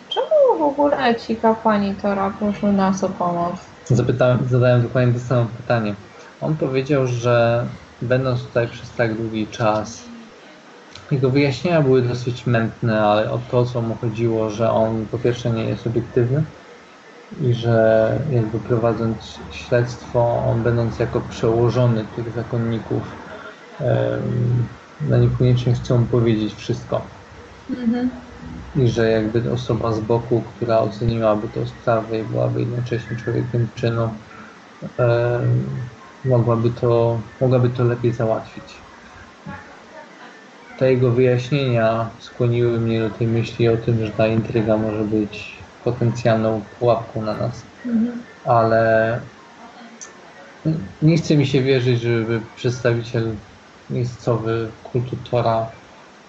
Czemu 0.08 0.58
w 0.58 0.62
ogóle 0.62 1.14
ci 1.14 1.36
kapłani 1.36 1.94
Tora 1.94 2.30
proszą 2.38 2.72
nas 2.72 3.04
o 3.04 3.08
pomoc? 3.08 3.56
Zapytałem, 3.86 4.38
zadałem 4.50 4.82
dokładnie 4.82 5.12
to 5.12 5.20
samo 5.20 5.46
pytanie. 5.56 5.94
On 6.40 6.56
powiedział, 6.56 7.06
że 7.06 7.66
będąc 8.02 8.42
tutaj 8.42 8.68
przez 8.68 8.90
tak 8.90 9.14
długi 9.14 9.46
czas, 9.46 10.02
jego 11.10 11.30
wyjaśnienia 11.30 11.82
były 11.82 12.02
dosyć 12.02 12.46
mętne, 12.46 13.02
ale 13.02 13.30
o 13.30 13.38
to, 13.50 13.64
co 13.64 13.82
mu 13.82 13.94
chodziło, 13.94 14.50
że 14.50 14.70
on 14.70 15.06
po 15.10 15.18
pierwsze 15.18 15.50
nie 15.50 15.64
jest 15.64 15.86
obiektywny 15.86 16.44
i 17.40 17.54
że 17.54 18.18
jakby 18.30 18.58
prowadząc 18.58 19.38
śledztwo, 19.50 20.44
on 20.46 20.62
będąc 20.62 20.98
jako 20.98 21.20
przełożony 21.20 22.04
tych 22.16 22.32
zakonników, 22.32 23.02
no 25.00 25.18
niekoniecznie 25.18 25.74
chcą 25.74 26.06
powiedzieć 26.06 26.54
wszystko. 26.54 27.00
Mhm. 27.70 28.10
i 28.76 28.88
że 28.88 29.10
jakby 29.10 29.52
osoba 29.52 29.92
z 29.92 30.00
boku, 30.00 30.42
która 30.42 30.78
oceniłaby 30.78 31.48
tę 31.48 31.66
sprawę 31.66 32.18
i 32.18 32.22
byłaby 32.24 32.60
jednocześnie 32.60 33.16
człowiekiem 33.16 33.68
czynu, 33.74 34.08
mogłaby, 36.24 36.70
to, 36.70 37.20
mogłaby 37.40 37.70
to 37.70 37.84
lepiej 37.84 38.12
załatwić. 38.12 38.64
Te 40.78 40.92
jego 40.92 41.10
wyjaśnienia 41.10 42.10
skłoniły 42.18 42.80
mnie 42.80 43.00
do 43.00 43.10
tej 43.10 43.26
myśli 43.26 43.68
o 43.68 43.76
tym, 43.76 44.06
że 44.06 44.12
ta 44.12 44.26
intryga 44.26 44.76
może 44.76 45.04
być 45.04 45.63
potencjalną 45.84 46.62
pułapką 46.78 47.22
na 47.22 47.34
nas, 47.34 47.62
Mhm. 47.86 48.22
ale 48.44 49.20
nie 51.02 51.16
chce 51.16 51.36
mi 51.36 51.46
się 51.46 51.62
wierzyć, 51.62 52.00
żeby 52.00 52.40
przedstawiciel 52.56 53.34
miejscowy 53.90 54.68
kultu 54.92 55.16
Tora 55.30 55.66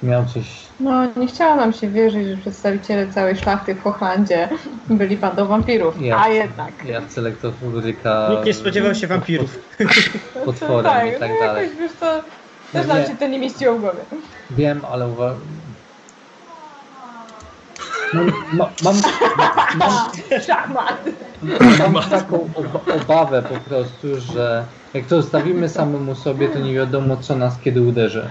miał 0.04 0.26
coś... 0.26 0.44
No, 0.80 1.08
nie 1.18 1.28
chciało 1.28 1.56
nam 1.56 1.74
się 1.74 1.88
wierzyć, 1.90 2.28
że 2.28 2.38
przedstawiciele 2.38 3.08
całej 3.14 3.36
szlachty 3.36 3.76
w 3.76 3.82
Hochlandzie 3.84 4.50
byli 4.90 5.18
bandą 5.18 5.46
wampirów. 5.46 6.02
Ja. 6.02 6.22
A 6.22 6.30
jednak. 6.30 6.72
Ja 6.86 7.02
selektor 7.10 7.54
Ulryka... 7.62 8.28
Nikt 8.32 8.46
nie 8.46 8.54
spodziewał 8.54 8.96
się 8.96 9.08
wampirów. 9.08 9.60
Potworem 10.46 10.92
tak, 10.94 11.08
i 11.08 11.20
tak 11.20 11.30
no 11.40 11.46
dalej. 11.48 11.64
jakoś, 11.64 11.80
wiesz, 11.80 11.92
to 12.00 12.22
też 12.74 12.88
Nie. 12.88 12.94
nam 12.94 13.04
się 13.06 13.16
to 13.18 13.28
nie 13.28 13.40
mieściło 13.40 13.76
w 13.76 13.82
głowie. 13.82 14.00
Wiem, 14.52 14.82
ale 14.92 15.08
uwa... 15.08 15.34
Mam, 18.14 18.26
ma, 18.54 18.74
mam, 18.84 18.96
mam, 21.80 21.94
mam 21.94 22.04
taką 22.10 22.50
oba- 22.56 22.96
obawę 23.02 23.44
po 23.44 23.70
prostu, 23.70 24.08
że 24.20 24.68
jak 24.94 25.06
to 25.06 25.22
zostawimy 25.22 25.70
samemu 25.70 26.16
sobie, 26.16 26.50
to 26.50 26.60
nie 26.60 26.74
wiadomo, 26.74 27.18
co 27.18 27.36
nas 27.36 27.60
kiedy 27.60 27.82
uderzy. 27.82 28.30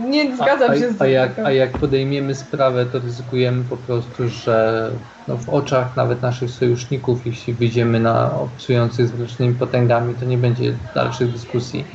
Nie 0.00 0.32
A, 0.32 0.36
zgadzam 0.36 0.70
a, 0.70 0.74
się 0.76 0.90
z 0.92 0.94
a, 1.02 1.04
tym. 1.04 1.12
jak, 1.12 1.38
a 1.38 1.52
jak 1.52 1.78
podejmiemy 1.78 2.34
sprawę, 2.34 2.86
to 2.86 2.98
ryzykujemy 2.98 3.64
po 3.64 3.76
prostu, 3.76 4.28
że 4.28 4.90
no 5.28 5.36
w 5.36 5.48
oczach 5.48 5.96
nawet 5.96 6.22
naszych 6.22 6.50
sojuszników, 6.50 7.26
jeśli 7.26 7.54
wyjdziemy 7.54 8.00
na 8.00 8.32
obcujących 8.38 9.08
z 9.08 9.12
mrocznymi 9.14 9.54
potęgami, 9.54 10.14
to 10.14 10.24
nie 10.24 10.38
będzie 10.38 10.78
dalszych 10.94 11.32
dyskusji. 11.32 11.86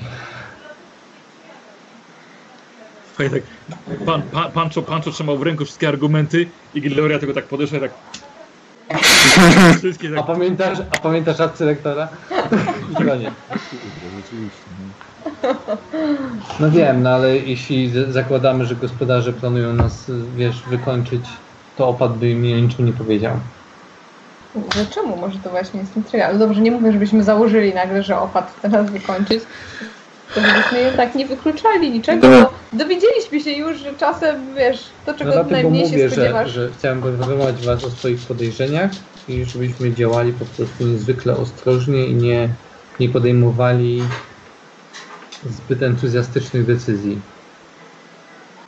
Fajnie 3.21 3.41
tak, 3.41 4.05
pan, 4.05 4.21
pan, 4.21 4.51
Pancho, 4.51 4.81
Pancho 4.81 5.11
trzymał 5.11 5.37
w 5.37 5.41
ręku 5.41 5.65
wszystkie 5.65 5.87
argumenty 5.87 6.47
i 6.73 6.81
Gloria 6.81 7.19
tego 7.19 7.33
tak 7.33 7.45
podeszła 7.45 7.77
i 7.77 7.81
tak... 7.81 7.91
Wszystkie 9.77 10.09
A 10.13 10.15
tak... 10.15 10.25
pamiętasz, 10.25 10.79
a 10.91 10.99
pamiętasz 10.99 11.39
akcję 11.39 11.65
lektora? 11.65 12.07
I 12.91 12.95
koniec. 12.95 13.33
No 16.59 16.71
wiem, 16.71 17.03
no 17.03 17.09
ale 17.09 17.37
jeśli 17.37 17.91
zakładamy, 18.09 18.65
że 18.65 18.75
gospodarze 18.75 19.33
planują 19.33 19.73
nas, 19.73 20.11
wiesz, 20.35 20.63
wykończyć, 20.69 21.25
to 21.77 21.87
opad 21.87 22.17
by 22.17 22.29
im 22.29 22.41
niczym 22.41 22.85
nie 22.85 22.93
powiedział. 22.93 23.35
Że 24.75 24.85
czemu? 24.85 25.17
Może 25.17 25.39
to 25.39 25.49
właśnie 25.49 25.79
jest 25.79 25.97
intryga. 25.97 26.25
Ale 26.25 26.37
dobrze, 26.37 26.61
nie 26.61 26.71
mówię, 26.71 26.91
żebyśmy 26.91 27.23
założyli 27.23 27.73
nagle, 27.73 28.03
że 28.03 28.19
opad 28.19 28.53
chce 28.57 28.69
nas 28.69 28.91
wykończyć. 28.91 29.43
To 30.35 30.41
żebyśmy 30.41 30.79
jednak 30.79 31.15
nie 31.15 31.25
wykluczali 31.25 31.91
niczego, 31.91 32.21
Dobra. 32.21 32.41
bo 32.41 32.77
dowiedzieliśmy 32.77 33.39
się 33.39 33.51
już, 33.51 33.77
że 33.79 33.93
czasem, 33.93 34.55
wiesz, 34.55 34.79
to 35.05 35.11
No 35.11 35.17
czego 35.17 35.31
dlatego 35.31 35.51
najmniej 35.55 35.85
się 35.85 35.91
mówię, 35.91 36.09
że, 36.09 36.15
spodziewasz. 36.15 36.51
że 36.51 36.69
chciałem 36.79 37.01
poinformować 37.01 37.65
Was 37.65 37.83
o 37.83 37.89
swoich 37.89 38.19
podejrzeniach 38.19 38.91
i 39.27 39.45
żebyśmy 39.45 39.93
działali 39.93 40.33
po 40.33 40.45
prostu 40.45 40.83
niezwykle 40.87 41.37
ostrożnie 41.37 42.05
i 42.05 42.13
nie, 42.15 42.49
nie 42.99 43.09
podejmowali 43.09 44.03
zbyt 45.49 45.83
entuzjastycznych 45.83 46.65
decyzji. 46.65 47.21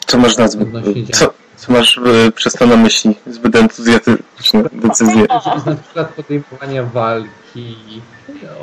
Co 0.05 0.17
masz 0.17 0.37
na 0.37 0.47
Co, 0.49 1.33
co 1.55 1.71
masz 1.73 1.97
e, 1.97 2.31
przez 2.31 2.53
to 2.53 2.67
na 2.67 2.75
myśli? 2.77 3.15
Zbyt 3.27 3.55
entuzjastyczne 3.55 4.63
decyzje. 4.73 5.25
Na 5.65 5.75
przykład 5.75 6.13
podejmowania 6.15 6.83
walki 6.83 7.75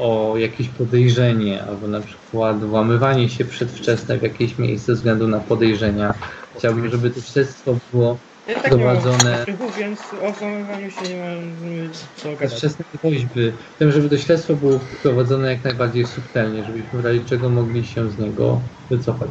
o 0.01 0.35
jakieś 0.37 0.69
podejrzenie, 0.69 1.63
albo 1.69 1.89
na 1.89 2.01
przykład 2.01 2.65
włamywanie 2.65 3.29
się 3.29 3.45
przedwczesne 3.45 4.19
w 4.19 4.23
jakieś 4.23 4.59
miejsce 4.59 4.87
ze 4.87 4.95
względu 4.95 5.29
na 5.29 5.41
podejrzenia. 5.41 6.15
Chciałbym, 6.59 6.91
żeby 6.91 7.11
to 7.11 7.21
śledztwo 7.21 7.77
było 7.93 8.17
Ja 8.49 8.55
tak 8.61 8.73
nie 8.77 8.85
mam 8.85 8.97
Prowadzone- 8.97 9.37
faktów, 9.47 9.77
więc 9.79 10.01
o 10.29 10.33
włamywaniu 10.33 10.91
się 10.91 11.03
nie 11.15 11.21
mamy 11.23 11.91
co 12.17 12.25
gadać. 12.25 12.39
bezwczesne 12.41 12.85
woźby. 13.03 13.53
Tym, 13.79 13.93
żeby 13.93 14.09
to 14.09 14.19
śledztwo 14.19 14.55
było 14.55 14.81
prowadzone 15.03 15.53
jak 15.53 15.65
najbardziej 15.65 16.07
subtelnie, 16.07 16.65
żebyśmy 16.65 17.03
w 17.03 17.05
razie 17.05 17.21
czego 17.25 17.49
mogli 17.49 17.87
się 17.87 18.11
z 18.11 18.19
niego 18.19 18.61
wycofać. 18.91 19.29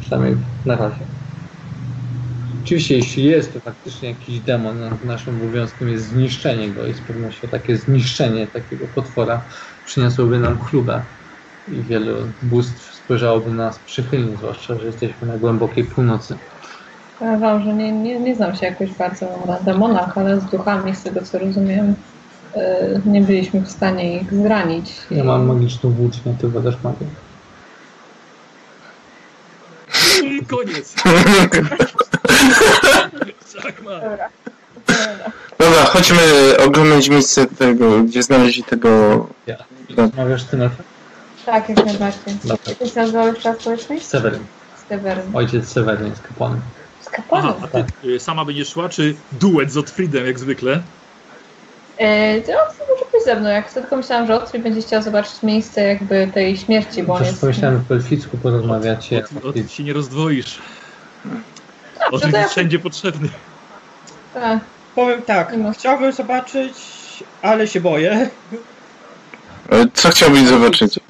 Przynajmniej 0.00 0.36
na 0.66 0.76
razie. 0.76 1.00
Oczywiście, 2.64 2.96
jeśli 2.96 3.24
jest 3.24 3.52
to 3.52 3.60
faktycznie 3.60 4.08
jakiś 4.08 4.40
demon, 4.40 4.80
no, 4.80 4.90
naszym 5.04 5.36
obowiązkiem 5.36 5.88
jest 5.88 6.04
zniszczenie 6.04 6.68
go 6.68 6.86
i 6.86 6.94
z 6.94 7.00
pewnością 7.00 7.48
takie 7.48 7.76
zniszczenie 7.76 8.46
takiego 8.46 8.86
potwora 8.94 9.44
przyniosłoby 9.84 10.38
nam 10.38 10.58
chlubę 10.58 11.02
i 11.68 11.82
wielu 11.82 12.16
bóstw 12.42 12.94
spojrzałoby 12.94 13.50
na 13.50 13.64
nas 13.64 13.78
przychylnie, 13.78 14.36
zwłaszcza, 14.36 14.78
że 14.78 14.86
jesteśmy 14.86 15.26
na 15.26 15.38
głębokiej 15.38 15.84
północy. 15.84 16.34
Powiem 17.18 17.40
wam, 17.40 17.62
że 17.64 17.74
nie, 17.74 17.92
nie, 17.92 18.20
nie 18.20 18.34
znam 18.34 18.54
się 18.54 18.66
jakoś 18.66 18.92
bardzo 18.94 19.26
na 19.46 19.60
demonach, 19.60 20.18
ale 20.18 20.40
z 20.40 20.44
duchami, 20.44 20.94
z 20.94 21.02
tego 21.02 21.22
co 21.22 21.38
rozumiem, 21.38 21.94
yy, 22.56 22.62
nie 23.06 23.20
byliśmy 23.20 23.60
w 23.60 23.70
stanie 23.70 24.20
ich 24.20 24.34
zranić. 24.34 24.92
Ja 25.10 25.24
mam 25.24 25.46
magiczną 25.46 25.90
włócznię, 25.90 26.36
ty 26.40 26.48
badasz 26.48 26.82
magię. 26.82 27.06
I 30.24 30.46
koniec. 30.46 30.94
Szachmat. 33.62 34.02
Dobra. 34.02 34.28
Dobra, 35.58 35.84
chodźmy 35.84 36.18
oglądać 36.66 37.08
miejsce 37.08 37.46
tego, 37.46 38.02
gdzie 38.02 38.22
znaleźli 38.22 38.64
tego... 38.64 39.26
Rozmawiasz 39.96 40.44
ty 40.44 40.56
na 40.56 40.70
Tak, 41.46 41.68
jak 41.68 41.84
najbardziej. 41.86 42.34
Dobra. 42.44 42.56
Jak 42.80 42.90
się 42.90 43.00
nazywał 43.00 43.26
jeszcze 43.26 43.48
raz 43.48 43.60
społeczność? 43.60 44.06
Seweryn. 44.06 44.44
Steweryn. 44.86 45.36
Ojciec 45.36 45.68
Seweryn 45.68 46.06
jest 46.10 46.22
kapłanem. 46.22 46.60
Z 47.00 47.08
kapłanem. 47.08 47.54
Aha, 47.58 47.68
a 47.74 47.82
ty 47.82 48.08
y, 48.08 48.20
sama 48.20 48.44
będziesz 48.44 48.68
szła, 48.68 48.88
czy 48.88 49.14
duet 49.32 49.72
z 49.72 49.76
Otfriedem 49.76 50.26
jak 50.26 50.38
zwykle? 50.38 50.82
To 52.46 52.52
może 52.92 53.04
pójść 53.10 53.26
ze 53.26 53.36
mną. 53.36 53.48
Jak 53.48 53.70
wtedy 53.70 53.80
tylko 53.80 53.96
myślałam, 53.96 54.26
że 54.26 54.34
Otri 54.42 54.58
będzie 54.58 54.82
chciał 54.82 55.02
zobaczyć 55.02 55.42
miejsce 55.42 55.82
jakby 55.82 56.30
tej 56.34 56.56
śmierci, 56.56 57.02
bo 57.02 57.12
on 57.12 57.18
Też 57.18 57.28
jest... 57.28 57.40
pomyślałem, 57.40 57.78
że 57.78 57.84
po 57.88 57.94
elficku 57.94 58.38
porozmawiacie. 58.38 59.24
Od, 59.36 59.44
od, 59.44 59.56
od 59.56 59.72
się 59.72 59.84
nie 59.84 59.92
rozdwoisz. 59.92 60.58
Dobrze, 62.10 62.30
ja... 62.30 62.38
jest 62.38 62.50
wszędzie 62.50 62.78
potrzebny. 62.78 63.28
Tak. 64.34 64.58
Powiem 64.94 65.22
tak, 65.22 65.54
chciałbym 65.78 66.12
zobaczyć, 66.12 66.74
ale 67.42 67.68
się 67.68 67.80
boję. 67.80 68.30
E, 69.70 69.86
Co 69.94 70.08
chciałbyś 70.08 70.42
zobaczyć? 70.42 71.00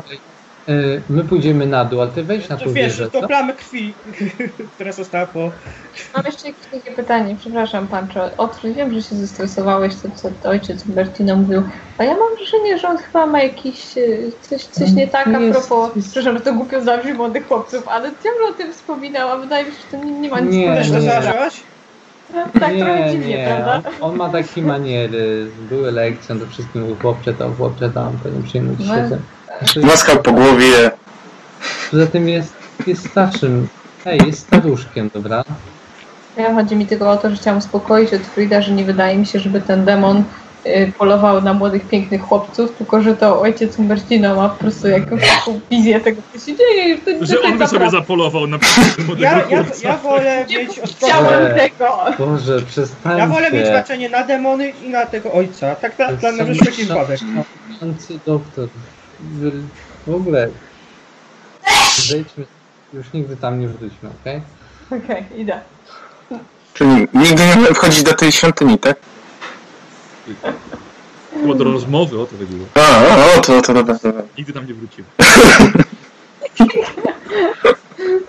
Y, 0.69 1.03
My 1.09 1.25
pójdziemy 1.25 1.67
na 1.67 1.85
dół, 1.85 2.01
ale 2.01 2.11
ty 2.11 2.23
wejdź 2.25 2.49
na 2.49 2.57
tą 2.57 2.65
Wiesz, 2.65 2.75
wieżę, 2.75 3.11
to 3.11 3.21
co? 3.21 3.27
plamy 3.29 3.53
krwi, 3.55 3.95
która 4.75 4.93
została 4.93 5.27
po... 5.27 5.39
Mam 6.17 6.27
jeszcze 6.27 6.49
jakieś 6.49 6.67
takie 6.67 6.93
pytanie, 6.97 7.37
przepraszam 7.41 7.89
Pancho. 7.89 8.21
Otri, 8.37 8.75
wiem, 8.75 8.93
że 8.95 9.03
się 9.03 9.15
zestresowałeś, 9.17 9.95
to 10.03 10.09
co 10.43 10.49
ojciec 10.49 10.83
Bertino 10.85 11.37
mówił, 11.37 11.63
a 11.99 12.05
ja 12.05 12.11
mam 12.17 12.37
wrażenie, 12.37 12.79
że 12.79 12.89
on 12.89 12.97
chyba 12.97 13.27
ma 13.27 13.43
jakiś 13.43 13.99
e, 13.99 14.03
coś, 14.41 14.65
coś 14.65 14.93
nie 14.93 15.09
tak 15.09 15.27
a 15.27 15.41
Jest- 15.41 15.59
propos, 15.69 15.97
jest- 15.97 16.09
przepraszam, 16.11 16.39
że 16.39 16.45
to 16.45 16.55
głupio 16.55 16.81
zabrzmi 16.81 17.13
młodych 17.15 17.49
chłopców, 17.49 17.89
ale 17.89 18.09
ciągle 18.09 18.47
o 18.51 18.53
tym 18.53 18.73
wspominał, 18.73 19.29
a 19.29 19.39
wydaje 19.39 19.65
mi 19.65 19.73
się, 19.73 19.79
że 19.79 19.99
to 19.99 20.05
nie, 20.05 20.13
nie 20.21 20.29
ma 20.29 20.41
nic 20.41 20.55
Nie, 20.55 20.67
Też 20.67 20.77
to 20.91 20.95
wspólnego. 20.95 21.17
nie. 21.17 21.23
zaczęłaś? 21.23 21.63
Tak 22.61 22.77
trochę 22.77 23.09
dziwnie, 23.13 23.37
nie. 23.39 23.47
prawda? 23.47 23.91
On, 24.01 24.11
on 24.11 24.17
ma 24.17 24.29
takie 24.29 24.63
maniery. 24.63 25.53
Były 25.59 25.93
lekcje, 25.93 26.35
on 26.35 26.41
to 26.41 26.47
wszystkim 26.47 26.83
mówił, 26.83 26.97
chłopcze 26.97 27.35
to, 27.35 27.55
chłopcze 27.55 27.91
tam, 27.91 28.19
to 28.23 28.29
nie 28.29 28.43
przejmujcie 28.43 28.85
No. 29.11 29.17
Maskał 29.83 30.23
po 30.23 30.33
głowie. 30.33 30.91
Poza 31.91 32.07
tym 32.07 32.29
jest, 32.29 32.53
jest 32.87 33.11
starszym. 33.11 33.69
Ej, 34.07 34.21
jest 34.27 34.39
staruszkiem, 34.41 35.11
dobra? 35.15 35.45
Ja 36.37 36.55
chodzi 36.55 36.77
mi 36.77 36.87
tylko 36.87 37.11
o 37.11 37.17
to, 37.17 37.31
że 37.31 37.37
chciałam 37.37 37.59
uspokoić 37.59 38.15
Otfrida, 38.15 38.63
że 38.63 38.73
nie 38.73 38.85
wydaje 38.85 39.17
mi 39.19 39.27
się, 39.27 39.41
żeby 39.41 39.61
ten 39.61 39.85
demon 39.85 40.25
y, 40.67 40.93
polował 40.99 41.43
na 41.43 41.55
młodych, 41.55 41.89
pięknych 41.89 42.23
chłopców, 42.23 42.73
tylko 42.79 43.03
że 43.03 43.17
to 43.17 43.41
ojciec 43.41 43.79
Umbertino 43.79 44.37
ma 44.37 44.49
po 44.49 44.59
prostu 44.59 44.89
jakąś 44.89 45.21
taką 45.29 45.61
wizję 45.71 46.01
tego, 46.01 46.23
co 46.33 46.39
się 46.47 46.57
dzieje. 46.57 46.95
i 46.95 46.99
To 46.99 47.11
nie 47.11 47.27
Że 47.27 47.35
tak 47.35 47.45
on 47.45 47.59
by 47.59 47.67
sobie 47.67 47.91
zapolował 47.91 48.47
na 48.47 48.59
młodego 49.07 49.23
Ja, 49.23 49.39
ja, 49.39 49.45
chłopca. 49.47 49.89
ja 49.89 49.97
wolę 49.97 50.45
Nie 50.49 50.59
mieć 50.59 50.79
ostrożność. 50.79 51.57
tego! 51.57 51.99
Boże, 52.19 52.63
przestańcie. 52.63 53.19
Ja 53.19 53.27
wolę 53.27 53.51
mieć 53.51 53.69
baczenie 53.69 54.09
na 54.09 54.23
demony 54.27 54.69
i 54.69 54.89
na 54.89 55.07
tego 55.07 55.33
ojca. 55.33 55.75
Tak 55.75 55.97
dla, 55.97 56.13
dla 56.13 56.33
na 56.33 56.45
wszelki 56.55 56.85
wypadek. 56.85 57.21
Doktor. 58.27 58.69
W- 59.23 59.67
W 60.07 60.15
ogóle. 60.15 60.49
Zejdźmy. 61.97 62.45
Już 62.93 63.13
nigdy 63.13 63.37
tam 63.37 63.61
nie 63.61 63.69
wróćmy, 63.69 64.11
okej? 64.21 64.43
Okej, 65.05 65.25
idę. 65.37 65.61
Czyli 66.75 67.09
nigdy 67.15 67.43
nie 67.47 67.75
wchodzić 67.75 68.03
do 68.03 68.15
tej 68.15 68.33
świątyni, 68.33 68.79
tak? 68.79 68.97
Było 71.43 71.55
do 71.55 71.65
rozmowy, 71.65 72.21
o 72.21 72.27
to 72.27 72.37
chodziło. 72.39 72.67
A, 72.75 72.81
o, 73.05 73.35
o 73.39 73.41
to, 73.41 73.63
to 73.63 73.75
dobra, 73.75 73.99
dobra. 74.03 74.23
Nigdy 74.39 74.53
tam 74.53 74.67
nie 74.67 74.75
wrócił. 74.75 75.05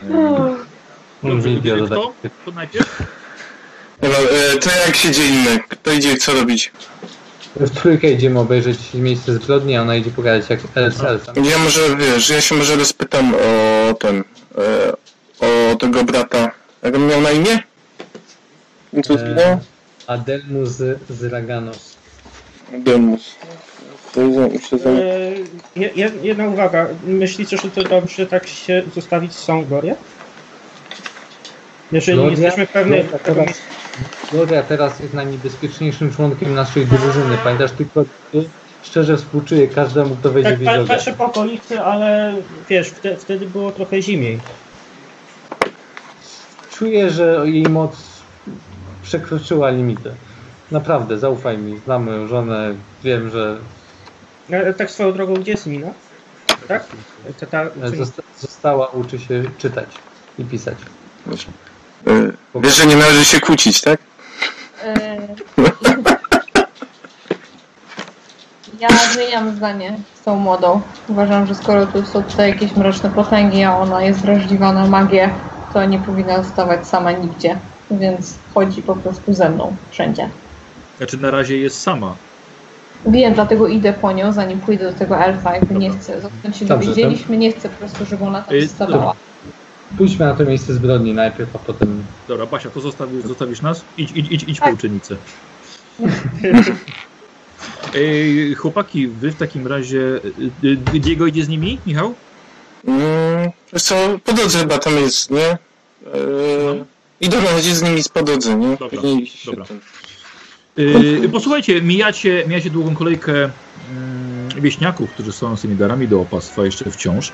No. 0.03 0.55
Dobrze, 1.23 1.49
Nie 1.49 1.55
idziemy 1.57 1.79
dodać. 1.87 1.99
To 2.45 2.51
najpierw? 2.51 3.03
Dobra, 4.01 4.17
e, 4.17 4.57
to 4.57 4.69
jak 4.87 4.95
się 4.95 5.11
dzieje 5.11 5.59
Kto 5.69 5.91
idzie 5.91 6.17
co 6.17 6.33
robić? 6.33 6.71
W 7.55 7.69
trójkę 7.69 8.11
idziemy 8.11 8.39
obejrzeć 8.39 8.77
miejsce 8.93 9.33
zbrodni, 9.33 9.75
a 9.75 9.81
ona 9.81 9.95
idzie 9.95 10.11
pogadać 10.11 10.49
jak 10.49 10.59
elfem. 10.75 11.19
Ja 11.45 11.57
może, 11.57 11.95
wiesz, 11.97 12.29
ja 12.29 12.41
się 12.41 12.55
może 12.55 12.75
rozpytam 12.75 13.33
o 13.35 13.93
ten, 13.93 14.23
e, 14.57 14.93
o 15.71 15.75
tego 15.75 16.03
brata. 16.03 16.51
Jak 16.83 16.95
on 16.95 17.07
miał 17.07 17.21
na 17.21 17.31
imię? 17.31 17.59
Co 19.03 19.13
E, 19.13 19.17
zginął? 19.17 19.59
Adelmus 20.07 20.69
z 21.09 21.23
Raganos. 21.31 21.95
Demus. 22.71 23.35
To 24.13 24.21
jest- 24.21 24.53
muszę 24.53 24.77
za- 24.77 24.89
E, 24.89 25.31
je- 25.75 25.91
je- 25.95 26.11
jedna 26.23 26.47
uwaga. 26.47 26.87
Myślicie, 27.05 27.57
że 27.57 27.69
to 27.71 27.83
dobrze 27.83 28.25
tak 28.27 28.47
się 28.47 28.83
zostawić 28.95 29.33
z 29.33 29.39
Songorię? 29.39 29.95
Jeżeli 31.91 32.17
nie 32.17 32.23
Gloria? 32.23 32.43
jesteśmy 32.45 32.67
pewni 32.67 32.91
Gloria 32.93 33.19
teraz- 33.19 33.37
miejsca, 33.37 33.63
Gloria 34.31 34.63
teraz 34.63 34.99
jest 34.99 35.13
najniebezpieczniejszym 35.13 36.13
członkiem 36.13 36.53
naszej 36.53 36.85
drużyny. 36.85 37.37
Pamiętasz 37.43 37.71
tylko, 37.71 38.03
szczerze 38.83 39.17
współczuję 39.17 39.67
każdemu, 39.67 40.15
kto 40.15 40.31
wejdzie 40.31 40.49
tak, 40.49 40.57
w 40.59 40.61
jej 40.61 40.87
patrzę 40.87 41.13
po 41.13 41.25
okolicy, 41.25 41.81
ale 41.81 42.35
wiesz, 42.69 42.89
wte, 42.89 43.17
wtedy 43.17 43.47
było 43.47 43.71
trochę 43.71 44.01
zimiej. 44.01 44.39
Czuję, 46.71 47.09
że 47.09 47.41
jej 47.45 47.63
moc 47.63 47.97
przekroczyła 49.03 49.69
limity. 49.69 50.11
Naprawdę, 50.71 51.19
zaufaj 51.19 51.57
mi. 51.57 51.79
Znam 51.85 52.03
moją 52.03 52.27
żonę, 52.27 52.73
wiem, 53.03 53.29
że 53.29 53.57
Ale 54.53 54.73
tak 54.73 54.91
swoją 54.91 55.11
drogą, 55.13 55.33
gdzie 55.33 55.51
jest 55.51 55.67
Nina? 55.67 55.87
Tak? 56.67 56.85
Ta, 57.39 57.45
ta, 57.45 57.65
zosta- 57.95 58.23
została, 58.39 58.87
uczy 58.87 59.19
się 59.19 59.43
czytać 59.57 59.89
i 60.39 60.45
pisać. 60.45 60.77
Wiesz, 62.55 62.75
że 62.77 62.85
nie 62.85 62.95
należy 62.95 63.25
się 63.25 63.39
kłócić, 63.39 63.81
tak? 63.81 63.99
E, 64.83 65.17
Ja 68.79 68.87
zmieniam 69.13 69.55
zdanie 69.55 69.97
z 70.21 70.23
tą 70.23 70.35
młodą. 70.35 70.81
Uważam, 71.09 71.47
że 71.47 71.55
skoro 71.55 71.85
tu 71.85 72.05
są 72.05 72.23
tutaj 72.23 72.49
jakieś 72.49 72.75
mroczne 72.75 73.09
potęgi, 73.09 73.63
a 73.63 73.77
ona 73.77 74.03
jest 74.03 74.19
wrażliwa 74.21 74.73
na 74.73 74.87
magię, 74.87 75.29
to 75.73 75.85
nie 75.85 75.99
powinna 75.99 76.43
zostawać 76.43 76.87
sama 76.87 77.11
nigdzie. 77.11 77.57
Więc 77.91 78.33
chodzi 78.53 78.81
po 78.81 78.95
prostu 78.95 79.33
ze 79.33 79.49
mną 79.49 79.75
wszędzie. 79.91 80.29
Znaczy 80.97 81.17
na 81.17 81.31
razie 81.31 81.57
jest 81.57 81.81
sama. 81.81 82.15
Wiem, 83.05 83.33
dlatego 83.33 83.67
idę 83.67 83.93
po 83.93 84.11
nią, 84.11 84.31
zanim 84.33 84.59
pójdę 84.59 84.91
do 84.91 84.99
tego 84.99 85.17
elfa. 85.17 85.55
Jakby 85.55 85.75
nie 85.75 85.89
chcę, 85.89 86.21
zanim 86.21 86.59
się 86.59 86.65
Dobrze, 86.65 86.89
dowiedzieliśmy, 86.89 87.37
nie 87.37 87.51
chcę 87.51 87.69
po 87.69 87.77
prostu, 87.77 88.05
żeby 88.05 88.23
ona 88.25 88.41
tam 88.41 88.55
Y, 88.55 88.61
zostawała. 88.67 89.13
Pójdźmy 89.97 90.25
na 90.25 90.33
to 90.33 90.45
miejsce 90.45 90.73
zbrodni 90.73 91.13
najpierw, 91.13 91.55
a 91.55 91.59
potem 91.59 92.03
Dobra, 92.27 92.45
Basia, 92.45 92.69
to 92.69 92.81
zostawisz, 92.81 93.23
zostawisz 93.23 93.61
nas? 93.61 93.81
Idź, 93.97 94.11
idź, 94.15 94.31
idź, 94.31 94.43
idź 94.47 94.59
po 94.59 94.65
Tak. 94.65 94.73
uczennicę. 94.75 95.15
Ej, 97.95 98.53
chłopaki, 98.55 99.07
wy 99.07 99.31
w 99.31 99.35
takim 99.35 99.67
razie... 99.67 99.99
y, 100.63 100.67
y, 100.93 100.99
Diego 100.99 101.27
idzie 101.27 101.43
z 101.43 101.49
nimi, 101.49 101.79
Michał? 101.87 102.13
Mm, 102.87 103.51
wiesz 103.73 103.83
co, 103.83 104.19
po 104.23 104.33
drodze 104.33 104.59
chyba 104.59 104.77
tam 104.77 104.95
jest, 104.95 105.31
nie? 105.31 105.47
E, 105.47 105.57
I 107.21 107.29
dobra, 107.29 107.49
chodzi 107.51 107.75
z 107.75 107.81
nimi 107.81 108.01
po 108.13 108.23
drodze, 108.23 108.55
nie? 108.55 108.77
Dobra, 108.77 109.01
dobra. 109.45 109.65
ten- 109.65 109.79
Yy, 110.77 111.29
posłuchajcie, 111.29 111.81
mijacie, 111.81 112.43
mijacie 112.47 112.69
długą 112.69 112.95
kolejkę 112.95 113.33
mm, 113.33 113.51
wieśniaków, 114.55 115.11
którzy 115.11 115.31
są 115.31 115.57
z 115.57 115.61
tymi 115.61 115.75
darami 115.75 116.07
do 116.07 116.21
opastwa 116.21 116.65
jeszcze 116.65 116.91
wciąż. 116.91 117.31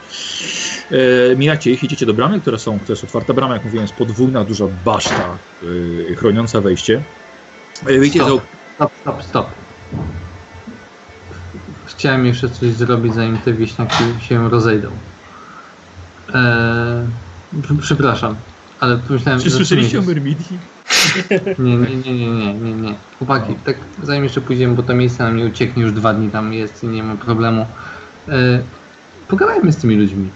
Yy, 0.91 1.35
mijacie 1.37 1.71
ich, 1.71 1.83
idziecie 1.83 2.05
do 2.05 2.13
bramy, 2.13 2.41
które 2.41 2.59
są, 2.59 2.79
to 2.79 2.93
jest 2.93 3.03
otwarta 3.03 3.33
brama, 3.33 3.53
jak 3.53 3.65
mówiłem, 3.65 3.83
jest 3.83 3.97
podwójna, 3.97 4.43
duża 4.43 4.65
baszta 4.85 5.37
yy, 5.63 6.15
chroniąca 6.15 6.61
wejście. 6.61 7.03
Wyjdziecie 7.83 8.19
za, 8.19 8.25
Stop. 8.25 8.41
Stop, 8.75 8.91
stop, 9.01 9.23
stop. 9.23 9.47
Chciałem 11.85 12.25
jeszcze 12.25 12.49
coś 12.49 12.73
zrobić, 12.73 13.13
zanim 13.13 13.37
te 13.37 13.53
wieśniaki 13.53 14.03
się 14.21 14.49
rozejdą. 14.49 14.89
Pr- 17.53 17.81
przepraszam, 17.81 18.35
ale 18.79 18.97
pomyślałem... 18.97 19.41
Czy 19.41 19.51
słyszeliście 19.51 19.99
o 19.99 20.01
Myrmidii? 20.01 20.59
Nie, 21.59 21.75
nie, 21.75 21.95
nie, 21.95 22.13
nie, 22.13 22.27
nie, 22.27 22.53
nie, 22.53 22.73
nie. 22.73 22.95
Chłopaki, 23.17 23.55
tak 23.65 23.75
zanim 24.03 24.23
jeszcze 24.23 24.41
pójdziemy, 24.41 24.75
bo 24.75 24.83
to 24.83 24.93
miejsce 24.93 25.23
nam 25.23 25.37
nie 25.37 25.45
ucieknie, 25.45 25.83
już 25.83 25.91
dwa 25.91 26.13
dni 26.13 26.29
tam 26.29 26.53
jest 26.53 26.83
i 26.83 26.87
nie 26.87 27.03
ma 27.03 27.15
problemu. 27.15 27.65
E, 28.29 28.61
pogadajmy 29.27 29.71
z 29.71 29.77
tymi 29.77 29.95
ludźmi. 29.95 30.29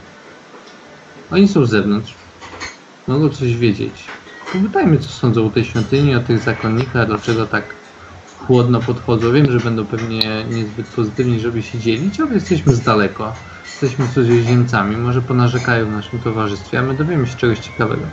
Oni 1.32 1.48
są 1.48 1.66
z 1.66 1.70
zewnątrz. 1.70 2.16
Mogą 3.08 3.30
coś 3.30 3.56
wiedzieć. 3.56 4.04
Popytajmy, 4.54 4.98
co 4.98 5.10
sądzą 5.10 5.46
o 5.46 5.50
tej 5.50 5.66
świątyni, 5.66 6.16
o 6.16 6.20
tych 6.20 6.40
zakonnikach, 6.40 7.08
dlaczego 7.08 7.46
tak 7.46 7.64
chłodno 8.48 8.80
podchodzą. 8.80 9.34
Wiem, 9.34 9.52
że 9.52 9.60
będą 9.60 9.86
pewnie 9.86 10.46
niezbyt 10.50 10.88
pozytywni, 10.88 11.40
żeby 11.40 11.64
się 11.64 11.80
dzielić, 11.80 12.20
ale 12.20 12.34
jesteśmy 12.34 12.74
z 12.74 12.82
daleko. 12.82 13.34
Jesteśmy 13.66 14.08
cudzoziemcami, 14.08 14.98
może 14.98 15.22
ponarzekają 15.22 15.86
w 15.86 15.92
naszym 15.92 16.20
towarzystwie, 16.20 16.80
a 16.80 16.82
my 16.82 16.94
dowiemy 16.94 17.28
się 17.28 17.38
czegoś 17.38 17.60
ciekawego. 17.60 18.04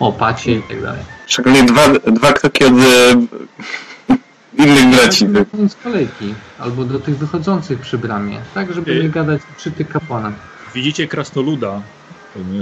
O 0.00 0.12
pacie 0.12 0.52
i 0.52 0.62
tak 0.62 0.82
dalej. 0.82 1.00
Szczególnie 1.26 1.62
dwa, 1.64 1.88
dwa 1.88 2.32
kroki 2.32 2.64
od 2.64 2.72
e, 2.72 4.16
innych 4.58 4.96
braci. 4.96 5.24
Na 5.28 5.44
koniec 5.44 5.76
kolejki, 5.84 6.34
albo 6.58 6.84
do 6.84 7.00
tych 7.00 7.16
wychodzących 7.18 7.78
przy 7.80 7.98
bramie, 7.98 8.40
tak 8.54 8.72
żeby 8.74 8.92
Y- 8.92 9.02
nie 9.02 9.08
gadać 9.08 9.40
przy 9.56 9.70
tych 9.70 9.88
kapłanach. 9.88 10.32
Widzicie 10.74 11.08
krasnoluda, 11.08 11.82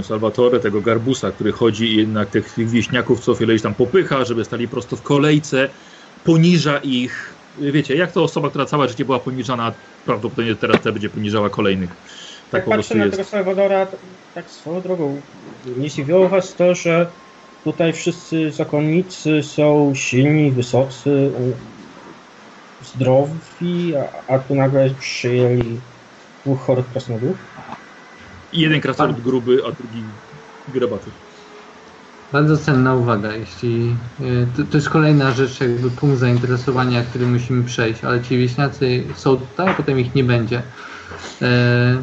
Salvatore, 0.03 0.59
tego 0.59 0.81
garbusa, 0.81 1.31
który 1.31 1.51
chodzi 1.51 1.93
i 1.93 1.97
jednak 1.97 2.29
tych, 2.29 2.53
tych 2.53 2.69
wieśniaków 2.69 3.19
co 3.19 3.33
chwilę 3.35 3.59
tam 3.59 3.75
popycha, 3.75 4.25
żeby 4.25 4.45
stali 4.45 4.67
prosto 4.67 4.95
w 4.95 5.01
kolejce, 5.01 5.69
poniża 6.23 6.77
ich. 6.77 7.33
Wiecie, 7.59 7.95
jak 7.95 8.11
to 8.11 8.23
osoba, 8.23 8.49
która 8.49 8.65
całe 8.65 8.89
życie 8.89 9.05
była 9.05 9.19
poniżana, 9.19 9.71
prawdopodobnie 10.05 10.55
teraz 10.55 10.81
też 10.81 10.93
będzie 10.93 11.09
poniżała 11.09 11.49
kolejnych. 11.49 11.89
Tak, 11.89 11.97
Tak 12.51 12.65
po 12.65 12.71
prostu 12.71 12.89
patrzę 12.89 12.95
na 12.99 13.05
jest. 13.05 13.17
tego 13.17 13.29
Salwadora, 13.29 13.85
t- 13.85 13.97
tak 14.35 14.49
swoją 14.49 14.81
drogą. 14.81 15.21
Nie 15.77 15.89
zdziwiło 15.89 16.29
was 16.29 16.55
to, 16.55 16.75
że 16.75 17.07
tutaj 17.63 17.93
wszyscy 17.93 18.51
zakonnicy 18.51 19.43
są 19.43 19.91
silni, 19.95 20.51
wysocy, 20.51 21.31
zdrowi, 22.83 23.93
a, 23.95 24.33
a 24.33 24.39
tu 24.39 24.55
nagle 24.55 24.89
przyjęli 24.89 25.79
dwóch 26.45 26.61
chorych 26.61 26.85
krasnoludów. 26.91 27.37
I 28.53 28.59
jeden 28.59 28.81
krasnolud 28.81 29.21
gruby, 29.21 29.57
a 29.67 29.71
drugi 29.71 30.03
grabaty. 30.67 31.09
Bardzo 32.31 32.57
cenna 32.57 32.95
uwaga, 32.95 33.33
jeśli 33.33 33.95
y, 34.21 34.47
to, 34.57 34.63
to 34.71 34.77
jest 34.77 34.89
kolejna 34.89 35.31
rzecz, 35.31 35.61
jakby 35.61 35.91
punkt 35.91 36.19
zainteresowania, 36.19 37.03
który 37.03 37.25
musimy 37.25 37.63
przejść, 37.63 38.03
ale 38.03 38.21
ci 38.21 38.37
wieśniacy 38.37 39.03
są 39.15 39.37
tutaj, 39.37 39.67
a 39.69 39.73
potem 39.73 39.99
ich 39.99 40.15
nie 40.15 40.23
będzie. 40.23 40.61
E, 41.41 42.01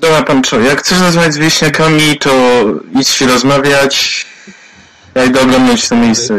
Dobra, 0.00 0.22
pan 0.22 0.42
co, 0.44 0.60
jak 0.60 0.78
chcesz 0.78 1.00
rozmawiać 1.00 1.34
z 1.34 1.38
wieśniakami, 1.38 2.18
to 2.18 2.64
idź 3.00 3.08
się 3.08 3.26
rozmawiać. 3.26 4.26
Ja 5.14 5.24
idę 5.24 5.40
oglądać 5.42 5.88
to 5.88 5.96
miejsce. 5.96 6.34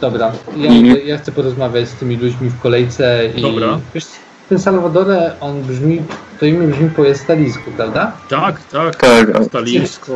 dobra, 0.00 0.32
ja, 0.56 0.70
ja 1.04 1.18
chcę 1.18 1.32
porozmawiać 1.32 1.88
z 1.88 1.92
tymi 1.94 2.16
ludźmi 2.16 2.48
w 2.50 2.60
kolejce 2.60 3.28
i 3.36 3.42
Dobra. 3.42 3.78
wiesz, 3.94 4.04
ten 4.48 4.58
Salvadore, 4.58 5.32
on 5.40 5.62
brzmi, 5.62 6.02
to 6.40 6.46
imię 6.46 6.68
brzmi 6.68 6.90
po 6.90 7.06
estalisku, 7.06 7.70
prawda? 7.76 8.12
Tak, 8.28 8.62
tak. 8.72 8.96
Tak, 8.96 9.44
Stalińsko, 9.44 10.12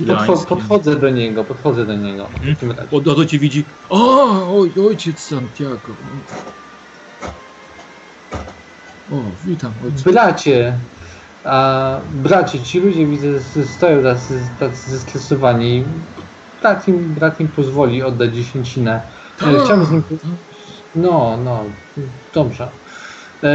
Podcho- 0.00 0.46
podchodzę 0.48 0.96
do 0.96 1.10
niego, 1.10 1.44
podchodzę 1.44 1.86
do 1.86 1.94
niego. 1.96 2.28
Razie. 2.40 2.56
Od 2.90 3.06
razu 3.06 3.26
cię 3.26 3.38
widzi. 3.38 3.64
O, 3.88 4.58
oj, 4.60 4.72
ojciec 4.88 5.20
Santiago. 5.20 5.78
O, 9.12 9.16
witam 9.44 9.72
ojciec. 9.84 10.02
Bracie, 10.02 10.78
a 11.44 12.00
bracie, 12.14 12.60
ci 12.60 12.80
ludzie 12.80 13.06
widzę 13.06 13.28
stoją 13.64 14.02
tacy 14.60 14.90
zestresowani. 14.90 15.84
Brat 16.64 16.88
im, 16.88 17.14
brat 17.14 17.40
im 17.40 17.48
pozwoli 17.48 18.02
oddać 18.02 18.34
dziesięcinę. 18.34 19.00
E, 19.42 19.64
Chciałbym 19.64 19.86
z 19.86 19.90
nim. 19.90 20.02
No, 20.96 21.36
no, 21.44 21.64
dobrze. 22.34 22.68
E, 23.42 23.48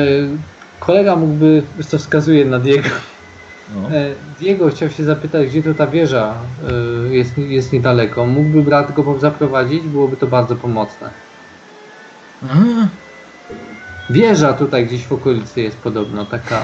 Kolega 0.79 1.15
mógłby, 1.15 1.63
to 1.91 1.97
wskazuje 1.97 2.45
na 2.45 2.59
Diego. 2.59 2.89
No. 3.75 3.91
E, 3.91 4.13
Diego 4.39 4.69
chciał 4.69 4.89
się 4.89 5.03
zapytać, 5.03 5.47
gdzie 5.47 5.63
to 5.63 5.73
ta 5.73 5.87
wieża 5.87 6.33
jest, 7.09 7.37
jest 7.37 7.73
niedaleko. 7.73 8.25
Mógłby 8.25 8.61
brat 8.61 8.93
go 8.93 9.19
zaprowadzić? 9.19 9.83
Byłoby 9.83 10.17
to 10.17 10.27
bardzo 10.27 10.55
pomocne. 10.55 11.09
A, 12.43 12.47
Wieża 14.09 14.53
tutaj 14.53 14.85
gdzieś 14.85 15.05
w 15.05 15.11
okolicy 15.11 15.61
jest 15.61 15.77
podobno 15.77 16.25
taka. 16.25 16.59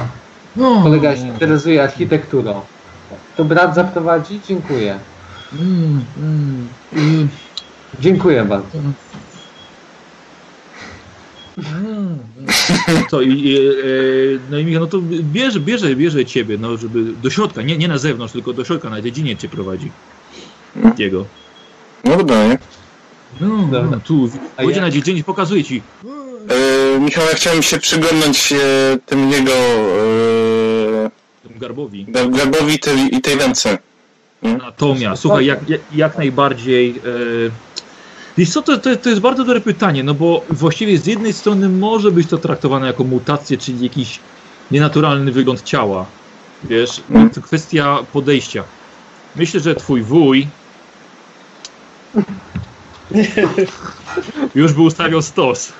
no. 0.55 0.83
Kolega 0.83 1.15
się 1.15 1.27
interesuje 1.27 1.83
architekturą. 1.83 2.61
To 3.37 3.45
brat 3.45 3.75
zaprowadzi? 3.75 4.41
Dziękuję. 4.47 4.99
Mm, 5.53 6.05
mm, 6.17 6.67
mm, 6.93 7.29
Dziękuję 7.99 8.45
bardzo. 8.45 8.77
mm. 8.77 8.93
To 13.11 13.21
i, 13.21 13.29
i, 13.29 13.57
e, 13.57 13.61
no 14.51 14.59
i 14.59 14.65
Michał, 14.65 14.81
no 14.81 14.87
to 14.87 14.99
bierze, 15.21 15.59
bierze, 15.59 15.95
bierze 15.95 16.25
ciebie, 16.25 16.57
no, 16.57 16.77
żeby 16.77 17.03
do 17.23 17.29
środka, 17.29 17.61
nie, 17.61 17.77
nie 17.77 17.87
na 17.87 17.97
zewnątrz, 17.97 18.33
tylko 18.33 18.53
do 18.53 18.65
środka, 18.65 18.89
na 18.89 19.01
dziedzinie 19.01 19.37
cię 19.37 19.49
prowadzi. 19.49 19.91
Jego. 20.97 21.25
no 22.03 22.17
dobra, 22.17 22.47
nie? 22.47 22.57
No, 23.41 23.57
Dobra. 23.57 23.83
no 23.91 23.99
tu, 23.99 24.29
A 24.57 24.61
pójdzie 24.61 24.79
ja- 24.79 24.85
na 24.85 24.91
dziedziniec, 24.91 25.25
pokazuje 25.25 25.63
ci. 25.63 25.81
E, 26.95 26.99
Michał, 26.99 27.23
ja 27.31 27.35
chciałem 27.35 27.63
się 27.63 27.77
przyglądnąć 27.79 28.51
e, 28.53 28.57
tym 29.05 29.31
jego 29.31 29.51
e, 29.51 31.09
Temu 31.43 31.59
garbowi. 31.59 32.05
garbowi 32.11 32.79
tej, 32.79 33.15
i 33.15 33.21
tej 33.21 33.35
ręce. 33.35 33.77
Natomiast, 34.53 35.21
słuchaj, 35.21 35.45
jak, 35.45 35.59
jak, 35.91 36.17
najbardziej. 36.17 36.89
E, 36.89 37.01
wiesz 38.37 38.49
co, 38.49 38.61
to, 38.61 38.77
to, 38.77 38.95
to 38.95 39.09
jest 39.09 39.21
bardzo 39.21 39.43
dobre 39.43 39.61
pytanie, 39.61 40.03
no 40.03 40.13
bo 40.13 40.41
właściwie 40.49 40.97
z 40.97 41.05
jednej 41.05 41.33
strony 41.33 41.69
może 41.69 42.11
być 42.11 42.29
to 42.29 42.37
traktowane 42.37 42.87
jako 42.87 43.03
mutację, 43.03 43.57
czyli 43.57 43.83
jakiś 43.83 44.19
nienaturalny 44.71 45.31
wygląd 45.31 45.61
ciała. 45.63 46.05
Wiesz, 46.63 47.01
Mm. 47.09 47.29
to 47.29 47.41
kwestia 47.41 47.99
podejścia. 48.13 48.63
Myślę, 49.35 49.59
że 49.59 49.75
twój 49.75 50.01
wuj 50.01 50.47
Już 54.55 54.73
by 54.73 54.81
ustawiał 54.81 55.21
stos. 55.21 55.73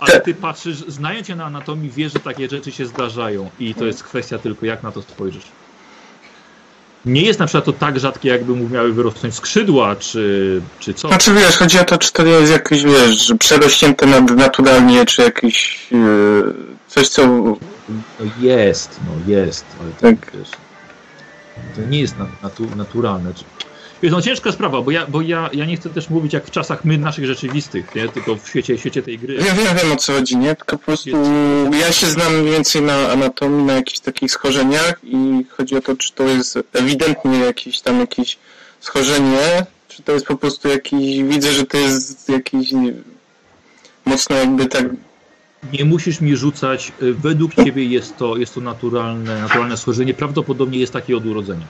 Ale 0.00 0.20
ty 0.20 0.34
patrzysz, 0.34 0.76
znając 0.88 1.26
cię 1.26 1.36
na 1.36 1.44
anatomii, 1.44 1.90
wiesz, 1.90 2.12
że 2.12 2.18
takie 2.18 2.48
rzeczy 2.48 2.72
się 2.72 2.86
zdarzają 2.86 3.50
i 3.58 3.74
to 3.74 3.84
jest 3.84 4.04
kwestia 4.04 4.38
tylko 4.38 4.66
jak 4.66 4.82
na 4.82 4.92
to 4.92 5.02
spojrzysz. 5.02 5.44
Nie 7.06 7.22
jest 7.22 7.40
na 7.40 7.46
przykład 7.46 7.64
to 7.64 7.72
tak 7.72 8.00
rzadkie, 8.00 8.28
jakby 8.28 8.54
mu 8.56 8.68
miały 8.68 8.92
wyrosnąć 8.92 9.34
skrzydła, 9.34 9.96
czy, 9.96 10.60
czy 10.80 10.94
co. 10.94 11.08
Znaczy 11.08 11.34
wiesz, 11.34 11.56
chodzi 11.56 11.78
o 11.78 11.84
to, 11.84 11.98
czy 11.98 12.12
to 12.12 12.26
jest 12.26 12.52
jakieś, 12.52 12.84
wiesz, 12.84 13.34
przerośnięte 13.38 14.06
nadnaturalnie, 14.06 15.06
czy 15.06 15.22
jakieś 15.22 15.86
yy, 15.90 16.54
coś, 16.88 17.08
co... 17.08 17.26
No 17.26 18.26
jest, 18.40 19.00
no 19.06 19.32
jest, 19.34 19.64
ale 19.80 19.90
to, 19.90 20.20
Tak. 20.22 20.32
wiesz, 20.38 20.48
to 21.76 21.90
nie 21.90 22.00
jest 22.00 22.16
nat- 22.18 22.42
natu, 22.42 22.66
naturalne. 22.76 23.32
Wiesz, 24.02 24.12
no 24.12 24.22
ciężka 24.22 24.52
sprawa, 24.52 24.82
bo, 24.82 24.90
ja, 24.90 25.06
bo 25.06 25.20
ja, 25.20 25.50
ja 25.52 25.64
nie 25.64 25.76
chcę 25.76 25.90
też 25.90 26.10
mówić 26.10 26.32
jak 26.32 26.46
w 26.46 26.50
czasach 26.50 26.84
my 26.84 26.98
naszych 26.98 27.26
rzeczywistych, 27.26 27.94
nie? 27.94 28.08
tylko 28.08 28.36
w 28.36 28.48
świecie, 28.48 28.78
świecie 28.78 29.02
tej 29.02 29.18
gry. 29.18 29.34
Ja 29.34 29.54
wiem, 29.54 29.76
wiem 29.82 29.92
o 29.92 29.96
co 29.96 30.12
chodzi, 30.12 30.36
nie? 30.36 30.54
Tylko 30.54 30.78
po 30.78 30.84
prostu 30.84 31.10
ja 31.80 31.92
się 31.92 32.06
znam 32.06 32.44
więcej 32.44 32.82
na 32.82 32.94
anatomii, 32.94 33.64
na 33.64 33.72
jakichś 33.72 33.98
takich 33.98 34.30
schorzeniach 34.30 35.00
i 35.02 35.44
chodzi 35.50 35.76
o 35.76 35.80
to, 35.80 35.96
czy 35.96 36.12
to 36.12 36.24
jest 36.24 36.58
ewidentnie 36.72 37.38
jakieś 37.38 37.80
tam 37.80 38.00
jakieś 38.00 38.38
schorzenie, 38.80 39.66
czy 39.88 40.02
to 40.02 40.12
jest 40.12 40.26
po 40.26 40.36
prostu 40.36 40.68
jakiś, 40.68 41.22
widzę, 41.22 41.52
że 41.52 41.66
to 41.66 41.76
jest 41.76 42.28
jakiś 42.28 42.72
nie, 42.72 42.92
mocno 44.04 44.36
jakby 44.36 44.66
tak 44.66 44.84
Nie 45.72 45.84
musisz 45.84 46.20
mi 46.20 46.36
rzucać, 46.36 46.92
y, 47.02 47.14
według 47.14 47.54
ciebie 47.54 47.84
jest 47.84 48.16
to, 48.16 48.36
jest 48.36 48.54
to 48.54 48.60
naturalne, 48.60 49.40
naturalne 49.40 49.76
schorzenie, 49.76 50.14
prawdopodobnie 50.14 50.78
jest 50.78 50.92
takie 50.92 51.16
od 51.16 51.26
urodzenia. 51.26 51.66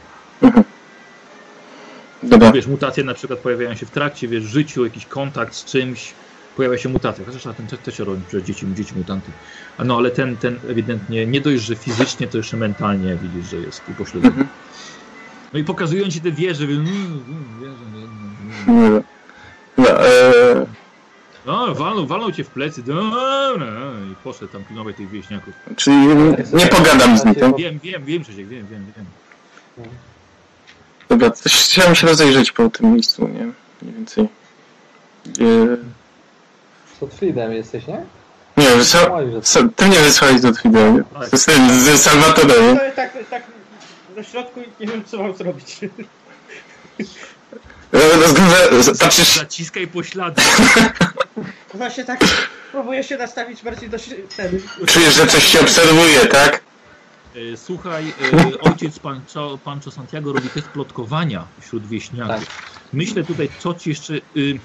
Dobra. 2.23 2.53
Wiesz, 2.53 2.66
mutacje 2.66 3.05
na 3.05 3.15
przykład 3.15 3.39
pojawiają 3.39 3.74
się 3.74 3.86
w 3.86 3.90
trakcie, 3.90 4.28
wiesz, 4.28 4.44
w 4.44 4.47
życiu, 4.49 4.85
jakiś 4.85 5.07
kontakt 5.07 5.55
z 5.55 5.65
czymś, 5.65 6.12
pojawia 6.57 6.78
się 6.78 6.89
mutacja. 6.89 7.24
Chociaż 7.24 7.47
a 7.47 7.53
ten 7.55 7.66
te- 7.66 7.78
też 7.78 7.97
się 7.97 8.05
robi 8.05 8.23
przez 8.28 8.43
dzieci, 8.44 8.66
dzieci 8.74 8.94
mutanty. 8.97 9.31
A 9.78 9.85
no 9.85 9.97
ale 9.97 10.11
ten, 10.11 10.36
ten 10.36 10.59
ewidentnie, 10.69 11.27
nie 11.27 11.40
dość, 11.40 11.62
że 11.62 11.77
fizycznie, 11.77 12.27
to 12.28 12.36
jeszcze 12.36 12.57
mentalnie 12.57 13.16
widzisz, 13.23 13.51
że 13.51 13.57
jest 13.57 13.82
upośledzony. 13.90 14.27
Mhm. 14.32 14.49
No 15.53 15.59
i 15.59 15.65
pokazują 15.65 16.09
ci 16.09 16.20
te 16.20 16.32
wieże, 16.32 16.66
wiesz, 16.66 16.78
mm, 16.78 16.89
mm, 16.89 17.44
wieże, 17.61 17.74
nie, 18.66 18.74
nie, 18.82 18.90
nie. 18.90 19.03
Dobra, 19.77 19.94
e, 20.05 20.66
No, 21.47 21.74
walną, 21.74 22.07
walną 22.07 22.32
cię 22.32 22.44
w 22.44 22.49
plecy, 22.49 22.82
dobra, 22.82 23.66
i 24.12 24.15
poszedł 24.24 24.53
tam 24.53 24.65
pilnować 24.65 24.97
tych 24.97 25.11
wieśniaków. 25.11 25.55
czyli 25.77 25.97
nie 26.53 26.66
pogadam 26.66 27.19
z 27.19 27.24
nim, 27.24 27.35
tak? 27.35 27.57
Wiem, 27.57 27.78
wiem, 27.82 28.05
wiem, 28.05 28.23
Krzysiek, 28.23 28.49
wiem, 28.49 28.66
wiem, 28.70 28.86
wiem. 28.97 29.07
Dobra, 31.12 31.30
coś 31.30 31.52
chciałem 31.52 31.94
się 31.94 32.06
rozejrzeć 32.06 32.52
po 32.52 32.68
tym 32.70 32.93
miejscu, 32.94 33.28
nie? 33.28 33.52
Mniej 33.82 33.94
więcej. 33.97 34.24
E, 34.24 35.76
Pod 37.01 37.14
Friedem 37.14 37.52
jesteś, 37.52 37.86
nie? 37.86 38.02
nie, 38.56 38.68
wysła... 38.76 39.01
Że- 39.01 39.39
Sa- 39.43 39.68
Ty 39.76 39.86
mnie 39.86 39.98
wysłałeś 39.98 40.40
do 40.40 40.52
Twidera, 40.52 40.90
nie? 40.90 41.02
Tak. 41.20 41.39
Z, 41.40 41.44
tym, 41.44 41.70
z 41.70 42.01
Salvatore, 42.02 42.62
nie? 42.62 42.76
To 42.76 42.97
tak, 42.97 43.12
tak 43.30 43.43
na 44.16 44.22
środku 44.22 44.60
i 44.60 44.66
nie 44.80 44.86
wiem 44.93 45.05
co 45.05 45.22
mam 45.22 45.36
zrobić. 45.36 45.80
E, 47.93 48.16
Rozgląda... 48.20 48.56
Patrzysz... 49.01 49.34
Zaciskaj 49.39 49.86
poślady. 49.86 50.43
Właśnie 51.74 52.05
tak 52.05 52.20
próbuję 52.72 53.05
się 53.05 53.16
nastawić 53.16 53.62
bardziej 53.62 53.90
do 53.90 53.98
ten. 54.36 54.60
Czujesz, 54.86 55.14
że 55.14 55.26
coś 55.26 55.44
się 55.44 55.60
obserwuje, 55.60 56.26
tak? 56.26 56.60
E, 57.34 57.56
Słuchaj, 57.56 58.09
e, 58.09 58.60
ojciec 58.60 58.98
Pancho, 58.98 59.59
Pancho 59.64 59.90
Santiago 59.90 60.32
robi 60.32 60.48
test 60.48 60.68
plotkowania 60.68 61.48
wśród 61.60 61.86
wieśniaków. 61.86 62.46
Myślę 62.92 63.24
tutaj, 63.24 63.48
co 63.59 63.74
ci 63.74 63.90
jeszcze... 63.90 64.14
Y, 64.36 64.60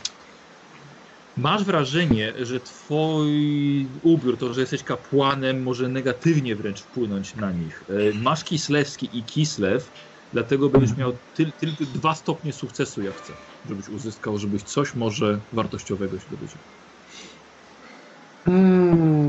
masz 1.38 1.64
wrażenie, 1.64 2.34
że 2.46 2.60
twój 2.60 3.88
ubiór, 4.02 4.38
to, 4.38 4.54
że 4.54 4.62
jesteś 4.62 4.84
kapłanem, 4.84 5.64
może 5.64 5.90
negatywnie 5.90 6.56
wręcz 6.56 6.82
wpłynąć 6.82 7.36
na 7.36 7.52
nich. 7.52 7.84
E, 7.90 8.14
masz 8.14 8.44
Kislewski 8.44 9.18
i 9.18 9.24
Kislew, 9.24 9.92
dlatego 10.34 10.70
będziesz 10.70 10.98
miał 10.98 11.18
tyl, 11.34 11.52
tylko 11.60 11.86
dwa 11.86 12.16
stopnie 12.16 12.54
sukcesu, 12.54 13.02
jak 13.02 13.16
chcę, 13.16 13.38
żebyś 13.66 13.90
uzyskał, 13.90 14.38
żebyś 14.38 14.64
coś 14.64 14.96
może 14.96 15.42
wartościowego 15.52 16.20
się 16.20 16.30
dowiedział. 16.30 16.62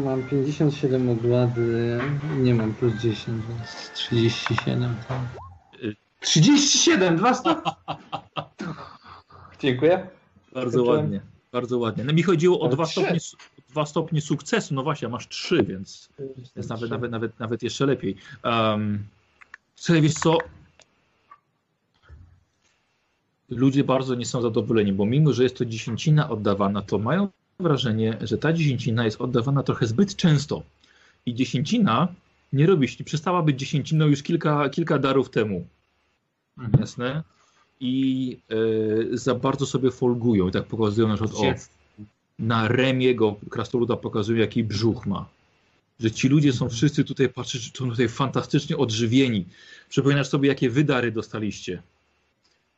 Mam 0.09 0.23
57 0.23 1.11
ogłady, 1.11 1.99
nie 2.39 2.55
mam 2.55 2.75
plus 2.75 2.95
10, 2.95 3.45
więc 3.49 3.93
37. 3.95 4.95
Tak. 5.09 5.21
Y- 5.83 5.97
37, 6.21 7.17
dwa 7.17 7.35
stopnie. 7.35 7.73
Dziękuję. 9.63 10.09
Bardzo 10.55 10.85
ładnie, 10.85 11.21
bardzo 11.53 11.79
ładnie. 11.79 12.05
No 12.05 12.13
mi 12.13 12.23
chodziło 12.23 12.61
o 12.61 12.69
dwa 12.69 12.87
stopnie, 12.87 13.19
dwa 13.71 13.87
stopnie 13.87 14.21
sukcesu, 14.21 14.75
no 14.75 14.83
właśnie, 14.83 15.09
masz 15.09 15.29
trzy, 15.29 15.63
więc 15.63 16.09
jest 16.57 16.69
nawet, 16.69 16.91
nawet, 16.91 17.11
nawet, 17.11 17.41
nawet 17.41 17.63
jeszcze 17.63 17.87
lepiej. 17.87 18.17
Um, 18.45 19.05
słuchaj, 19.77 20.03
wiesz 20.03 20.15
co? 20.15 20.39
Ludzie 23.49 23.85
bardzo 23.85 24.15
nie 24.15 24.27
są 24.27 24.43
zadowoleni, 24.43 24.93
bo 24.93 25.07
mimo, 25.07 25.33
że 25.33 25.43
jest 25.43 25.57
to 25.57 25.65
dziesięcina 25.65 26.31
oddawana, 26.31 26.83
to 26.83 26.99
mają 26.99 27.29
wrażenie, 27.61 28.19
że 28.21 28.39
ta 28.39 28.53
dziesięcina 28.53 29.05
jest 29.05 29.21
oddawana 29.21 29.63
trochę 29.63 29.87
zbyt 29.87 30.17
często. 30.17 30.63
I 31.27 31.35
dziesięcina 31.35 32.09
nie 32.53 32.67
robi 32.67 32.89
się, 32.89 33.05
przestała 33.05 33.43
być 33.43 33.59
dziesięciną 33.59 34.07
już 34.07 34.23
kilka, 34.23 34.69
kilka 34.69 34.99
darów 34.99 35.31
temu. 35.31 35.67
Mhm. 36.59 36.81
Jasne? 36.81 37.23
I 37.81 38.39
e, 39.13 39.17
za 39.17 39.35
bardzo 39.35 39.67
sobie 39.67 39.91
folgują. 39.91 40.49
I 40.49 40.53
tak 40.53 40.65
pokazują 40.65 41.09
na 41.09 41.15
przykład 41.15 41.35
o, 41.35 41.55
na 42.39 42.69
Remiego 42.69 43.37
krasnoluda 43.51 43.97
pokazują, 43.97 44.39
jaki 44.39 44.65
brzuch 44.65 45.07
ma. 45.07 45.29
Że 46.01 46.11
ci 46.11 46.29
ludzie 46.29 46.53
są 46.53 46.69
wszyscy 46.69 47.05
tutaj, 47.05 47.29
patrzysz, 47.29 47.63
że 47.63 47.71
są 47.79 47.91
tutaj 47.91 48.09
fantastycznie 48.09 48.77
odżywieni. 48.77 49.45
Przypominasz 49.89 50.29
sobie, 50.29 50.49
jakie 50.49 50.71
wydary 50.71 51.13
dostaliście. 51.13 51.83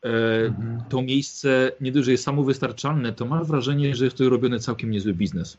E, 0.04 0.08
Mhm. 0.46 0.80
to 0.88 1.02
miejsce 1.02 1.72
nie 1.80 1.92
dość, 1.92 2.04
że 2.04 2.10
jest 2.12 2.24
samowystarczalne, 2.24 3.12
to 3.12 3.26
masz 3.26 3.46
wrażenie, 3.46 3.94
że 3.96 4.04
jest 4.04 4.16
to 4.16 4.28
robiony 4.28 4.58
całkiem 4.60 4.90
niezły 4.90 5.14
biznes. 5.14 5.56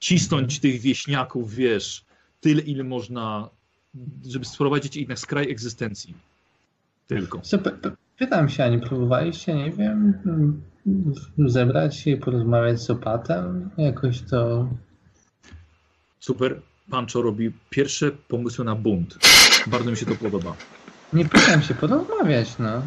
Cisnąć 0.00 0.60
tych 0.60 0.80
wieśniaków, 0.80 1.54
wiesz, 1.54 2.04
tyle 2.40 2.62
ile 2.62 2.84
można, 2.84 3.48
żeby 4.26 4.44
sprowadzić 4.44 4.96
ich 4.96 5.08
na 5.08 5.16
skraj 5.16 5.50
egzystencji. 5.50 6.14
Tylko. 7.06 7.40
Pytam 8.18 8.48
się, 8.48 8.64
a 8.64 8.68
nie 8.68 8.78
próbowaliście, 8.78 9.54
nie 9.54 9.70
wiem, 9.70 10.14
zebrać 11.46 11.96
się 11.96 12.10
i 12.10 12.16
porozmawiać 12.16 12.80
z 12.80 12.90
opatem? 12.90 13.70
Jakoś 13.78 14.20
to... 14.22 14.68
Super. 16.20 16.60
Pancho 16.90 17.22
robi 17.22 17.52
pierwsze 17.70 18.10
pomysły 18.10 18.64
na 18.64 18.74
bunt. 18.74 19.18
Bardzo 19.66 19.90
mi 19.90 19.96
się 19.96 20.06
to 20.06 20.14
podoba. 20.14 20.56
Nie 21.12 21.24
pytam 21.24 21.62
się, 21.62 21.74
porozmawiać, 21.74 22.58
no. 22.58 22.82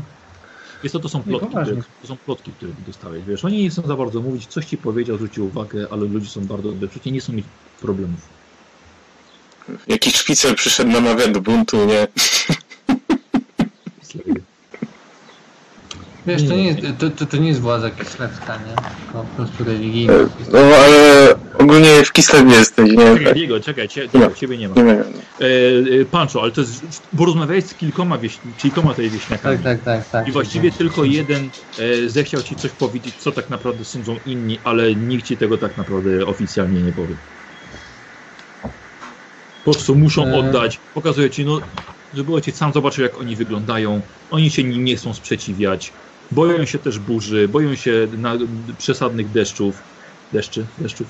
Jest 0.84 0.94
to, 0.94 1.00
to 1.00 1.10
są 1.10 1.24
plotki, 1.24 1.48
które, 1.48 1.82
to 2.02 2.08
są 2.08 2.18
plotki, 2.18 2.52
które 2.52 2.72
dostałeś. 2.88 3.24
Wiesz, 3.24 3.46
oni 3.46 3.64
nie 3.64 3.70
chcą 3.70 3.82
za 3.82 3.96
bardzo 3.96 4.22
mówić, 4.22 4.48
coś 4.48 4.66
ci 4.66 4.78
powiedział, 4.78 5.16
zwrócił 5.16 5.46
uwagę, 5.46 5.88
ale 5.92 6.06
ludzie 6.06 6.28
są 6.28 6.46
bardzo 6.46 6.70
odbeczeni, 6.70 7.12
nie 7.12 7.22
są 7.22 7.34
mieć 7.34 7.46
problemów. 7.82 8.20
Jakiś 9.88 10.16
szpicer 10.16 10.56
przyszedł 10.56 10.92
namawiać 10.92 11.32
do 11.32 11.42
buntu, 11.42 11.86
nie? 11.86 12.08
Wiesz, 16.30 16.48
to 16.48 16.56
Nie. 16.56 16.64
jest, 16.64 16.80
to, 17.00 17.10
to, 17.10 17.26
to 17.26 17.38
nie 17.38 17.48
jest 17.48 17.62
władza 17.62 17.90
kislewska, 17.90 18.58
nie? 18.58 18.76
Tylko 19.04 19.24
po 19.24 19.36
prostu 19.36 19.64
religijna. 19.64 20.14
No 20.54 20.60
ale 20.60 21.28
ogólnie 21.60 22.04
w 22.06 22.12
Kislewie 22.12 22.56
jesteś, 22.56 22.92
nie? 22.92 23.18
Czekaj, 23.18 23.34
Diego, 23.34 23.60
czekaj, 23.60 23.90
cie, 23.90 24.08
Diego, 24.08 24.36
ciebie 24.36 24.58
nie 24.58 24.70
ma. 24.70 24.76
Nie 24.76 24.84
wiem. 24.84 25.04
E, 25.42 26.02
e, 26.02 26.06
Pancho, 26.06 26.42
ale 26.42 26.52
to 26.52 26.62
jest, 26.62 26.84
bo 27.14 27.26
rozmawiałeś 27.26 27.66
z 27.66 27.74
kilkoma, 27.74 28.18
wieś, 28.18 28.40
kilkoma 28.58 28.94
tej 28.94 29.10
wieśniakami. 29.10 29.58
Tak, 29.58 29.64
tak, 29.64 29.84
tak, 29.84 30.10
tak. 30.10 30.28
I 30.28 30.32
właściwie 30.32 30.72
tylko 30.72 31.04
jeden 31.04 31.50
e, 31.80 32.10
zechciał 32.10 32.42
ci 32.42 32.56
coś 32.56 32.72
powiedzieć, 32.72 33.16
co 33.16 33.32
tak 33.32 33.50
naprawdę 33.50 33.86
sądzą 33.86 34.16
inni, 34.26 34.60
ale 34.64 34.96
nikt 34.96 35.26
ci 35.26 35.38
tego 35.38 35.58
tak 35.58 35.78
naprawdę 35.78 36.26
oficjalnie 36.26 36.82
nie 36.82 36.92
powie. 36.92 37.16
Po 39.66 39.72
prostu 39.74 39.96
muszą 39.96 40.26
E. 40.28 40.36
oddać. 40.36 40.80
Pokazuję 40.94 41.30
ci, 41.30 41.46
no, 41.46 41.60
żeby 42.14 42.34
ojciec 42.34 42.56
sam 42.56 42.74
zobaczył, 42.74 43.04
jak 43.04 43.20
oni 43.20 43.36
wyglądają. 43.36 44.02
Oni 44.32 44.50
się 44.50 44.64
nim 44.64 44.86
nie 44.86 44.96
chcą 44.96 45.14
sprzeciwiać. 45.14 45.92
Boją 46.32 46.66
się 46.66 46.80
też 46.80 47.00
burzy, 47.00 47.48
boją 47.48 47.76
się 47.76 48.08
przesadnych 48.78 49.32
deszczów. 49.32 49.82
Deszczy, 50.34 50.66
deszczów. 50.78 51.08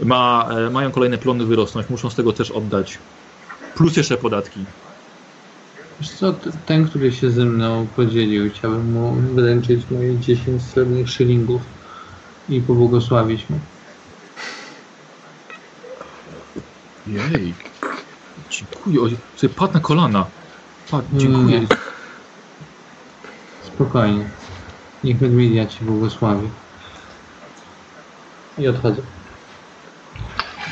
Ma, 0.00 0.48
e, 0.50 0.70
mają 0.70 0.90
kolejne 0.90 1.18
plony 1.18 1.44
wyrosnąć, 1.44 1.90
muszą 1.90 2.10
z 2.10 2.14
tego 2.14 2.32
też 2.32 2.50
oddać. 2.50 2.98
Plus 3.74 3.96
jeszcze 3.96 4.16
podatki. 4.16 4.64
Wiesz 6.00 6.10
co, 6.10 6.34
ten, 6.66 6.88
który 6.88 7.12
się 7.12 7.30
ze 7.30 7.44
mną 7.44 7.86
podzielił, 7.96 8.50
chciałbym 8.50 8.92
mu 8.92 9.12
wręczyć 9.12 9.82
moje 9.90 10.18
10 10.18 10.62
srebrnych 10.62 11.10
szylingów 11.10 11.62
i 12.48 12.60
pobłogosławić 12.60 13.50
mu. 13.50 13.58
Jej. 17.06 17.54
Dziękuję. 18.50 19.00
Oj, 19.00 19.16
Sobie 19.36 19.54
padł 19.54 19.74
na 19.74 19.80
kolana. 19.80 20.26
Padł, 20.90 21.06
dziękuję. 21.12 21.56
Mm. 21.56 21.68
Spokojnie. 23.74 24.30
Niech 25.04 25.20
Medmidia 25.20 25.66
ci 25.66 25.84
błogosławi. 25.84 26.48
I 28.58 28.68
odchodzę. 28.68 29.02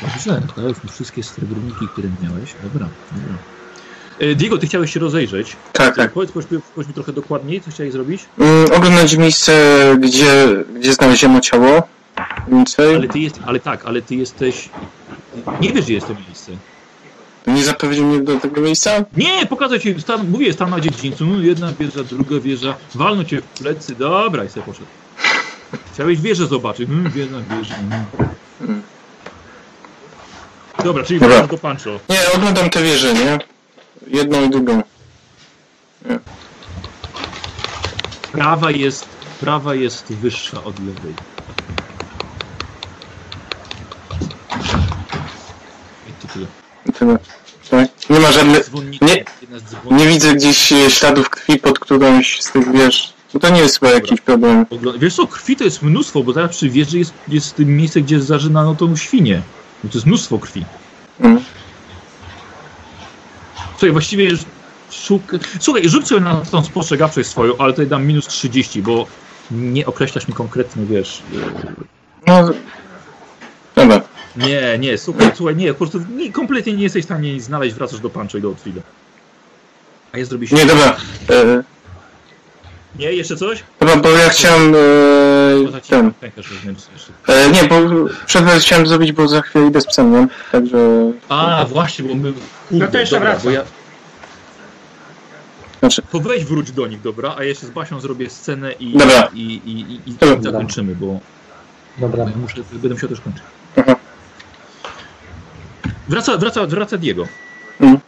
Dobrze, 0.01 0.41
to 0.55 0.61
już 0.61 0.77
wszystkie 0.91 1.23
srebrniki, 1.23 1.87
które 1.87 2.07
miałeś. 2.23 2.53
Dobra, 2.63 2.87
dobra. 3.11 3.33
E, 4.19 4.35
Diego, 4.35 4.57
ty 4.57 4.67
chciałeś 4.67 4.93
się 4.93 4.99
rozejrzeć. 4.99 5.55
Tak, 5.73 5.95
tak. 5.95 6.11
Powiedz, 6.11 6.31
powiedz, 6.31 6.51
mi- 6.51 6.59
powiedz 6.75 6.87
mi 6.87 6.93
trochę 6.93 7.13
dokładniej, 7.13 7.61
co 7.61 7.71
chciałeś 7.71 7.91
zrobić. 7.93 8.25
Mm, 8.39 8.65
oglądać 8.71 9.15
miejsce, 9.17 9.53
gdzie, 9.99 10.47
gdzie 10.79 10.93
znaleziono 10.93 11.41
ciało. 11.41 11.87
Więcej. 12.47 12.95
Ale 12.95 13.07
ty 13.07 13.19
jest, 13.19 13.39
ale 13.45 13.59
tak, 13.59 13.85
ale 13.85 14.01
ty 14.01 14.15
jesteś. 14.15 14.69
Nie 15.61 15.73
wiesz, 15.73 15.85
gdzie 15.85 15.93
jest 15.93 16.07
to 16.07 16.13
miejsce. 16.27 16.51
Nie 17.53 17.63
zaprowadził 17.63 18.05
mnie 18.05 18.19
do 18.19 18.39
tego 18.39 18.61
miejsca? 18.61 18.91
Nie, 19.17 19.45
pokażę 19.45 19.79
ci, 19.79 19.95
mówię, 20.29 20.53
stan 20.53 20.69
na 20.69 20.79
dziedzińcu, 20.79 21.25
no, 21.25 21.39
jedna 21.39 21.73
wieża, 21.79 22.03
druga 22.03 22.39
wieża, 22.39 22.75
walną 22.95 23.23
cię 23.23 23.41
w 23.41 23.43
plecy, 23.43 23.95
dobra, 23.95 24.43
i 24.43 24.49
sobie 24.49 24.65
poszedł. 24.65 24.85
Chciałeś 25.93 26.21
wieżę 26.21 26.47
zobaczyć, 26.47 26.87
hmm, 26.89 27.11
wieża, 27.11 27.37
wieża. 27.49 27.75
Hmm. 28.59 28.81
Dobra, 30.83 31.03
czyli 31.03 31.19
wracasz 31.19 31.47
do 31.47 31.57
Pancho. 31.57 31.99
Nie, 32.09 32.19
oglądam 32.35 32.69
te 32.69 32.83
wieże, 32.83 33.13
nie? 33.13 33.39
Jedną 34.07 34.45
i 34.45 34.49
drugą. 34.49 34.81
Prawa 38.31 38.71
jest, 38.71 39.05
prawa 39.39 39.75
jest 39.75 40.13
wyższa 40.13 40.63
od 40.63 40.79
lewej. 40.79 41.13
I 46.09 46.13
to 46.21 46.33
tyle. 46.33 46.45
Tyle. 46.99 47.40
Nie 48.11 48.19
ma 48.19 48.31
żadnych... 48.31 48.69
Nie-. 49.01 49.25
Nie 49.91 50.07
widzę 50.07 50.35
gdzieś 50.35 50.71
e, 50.71 50.91
śladów 50.91 51.29
krwi 51.29 51.59
pod 51.59 51.79
którąś 51.79 52.41
z 52.41 52.51
tych 52.51 52.71
wież. 52.71 53.13
No 53.33 53.39
to 53.39 53.49
nie 53.49 53.59
jest 53.59 53.79
chyba 53.79 53.91
jakiś 53.91 54.21
problem. 54.21 54.65
Wiesz 54.99 55.15
co, 55.15 55.27
krwi 55.27 55.55
to 55.55 55.63
jest 55.63 55.81
mnóstwo, 55.81 56.23
bo 56.23 56.33
zaraz 56.33 56.51
przy 56.51 56.69
wieży 56.69 56.99
jest, 56.99 57.13
jest 57.27 57.59
miejsce, 57.59 58.01
gdzie 58.01 58.21
zażynano 58.21 58.75
tą 58.75 58.95
świnię. 58.95 59.41
No 59.83 59.89
to 59.89 59.97
jest 59.97 60.07
mnóstwo 60.07 60.39
krwi. 60.39 60.65
Mm. 61.19 61.43
Słuchaj, 63.71 63.91
właściwie 63.91 64.29
już 64.29 64.39
szuk... 64.91 65.21
Słuchaj, 65.59 65.89
rzuć 65.89 66.07
sobie 66.07 66.21
na 66.21 66.35
tą 66.35 66.63
spostrzegawczość 66.63 67.29
swoją, 67.29 67.57
ale 67.57 67.73
tutaj 67.73 67.87
dam 67.87 68.05
minus 68.05 68.27
30, 68.27 68.81
bo 68.81 69.07
nie 69.51 69.85
określasz 69.85 70.27
mi 70.27 70.33
konkretnie, 70.33 70.85
wiesz... 70.85 71.21
No... 72.27 72.49
Dobra. 73.75 74.01
Nie, 74.35 74.77
nie, 74.79 74.97
słuchaj, 74.97 75.31
słuchaj, 75.35 75.55
nie, 75.55 75.73
po 75.73 75.77
prostu 75.77 75.99
nie, 76.15 76.31
kompletnie 76.31 76.73
nie 76.73 76.83
jesteś 76.83 77.01
w 77.03 77.05
stanie 77.05 77.33
nic 77.33 77.43
znaleźć, 77.43 77.75
wracasz 77.75 77.99
do 77.99 78.09
Pancho 78.09 78.37
i 78.37 78.41
do 78.41 78.49
Otwila. 78.49 78.81
A 80.11 80.17
ja 80.17 80.25
zrobię 80.25 80.47
się... 80.47 80.55
Nie, 80.55 80.65
dobra. 80.65 80.95
E, 81.29 81.63
Nie, 82.99 83.13
jeszcze 83.13 83.35
coś? 83.37 83.63
dobra, 83.79 83.95
bo 83.95 84.09
ja 84.09 84.29
chciałem... 84.29 84.75
E, 85.75 85.81
ci 85.81 85.89
ten... 85.89 86.11
E, 87.27 87.49
nie, 87.49 87.63
bo 87.63 87.75
przerwę 88.25 88.59
chciałem 88.59 88.87
zrobić, 88.87 89.11
bo 89.11 89.27
za 89.27 89.41
chwilę 89.41 89.67
idę 89.67 89.81
z 89.81 89.87
psem, 89.87 90.11
nie? 90.11 90.27
Także... 90.51 90.77
A, 91.29 91.65
właśnie, 91.69 92.05
bo 92.05 92.15
my... 92.15 92.33
Kurde, 92.69 92.85
No 92.85 92.91
to 92.91 92.97
jeszcze 92.97 93.15
dobra, 93.15 93.29
wracam. 93.31 93.43
bo 93.45 93.51
ja... 93.51 93.63
Znaczy... 95.79 96.01
To 96.11 96.19
weź 96.19 96.45
wróć 96.45 96.71
do 96.71 96.87
nich, 96.87 97.01
dobra? 97.01 97.35
A 97.37 97.43
ja 97.43 97.49
jeszcze 97.49 97.65
z 97.67 97.69
Basią 97.69 97.99
zrobię 97.99 98.29
scenę 98.29 98.71
i, 98.71 98.97
Dobra. 98.97 99.29
i, 99.33 99.41
i, 99.41 99.71
i, 99.81 100.09
i, 100.09 100.43
zakończymy, 100.43 100.95
bo 100.95 101.19
Dobra. 101.97 102.25
muszę, 102.35 102.55
będę 102.71 102.89
musiał 102.89 103.09
też 103.09 103.21
kończyć. 103.21 103.43
Wraca, 106.11 106.37
wraca, 106.37 106.65
wraca 106.67 106.97
Diego. 106.97 107.27
Mm. 107.79 107.99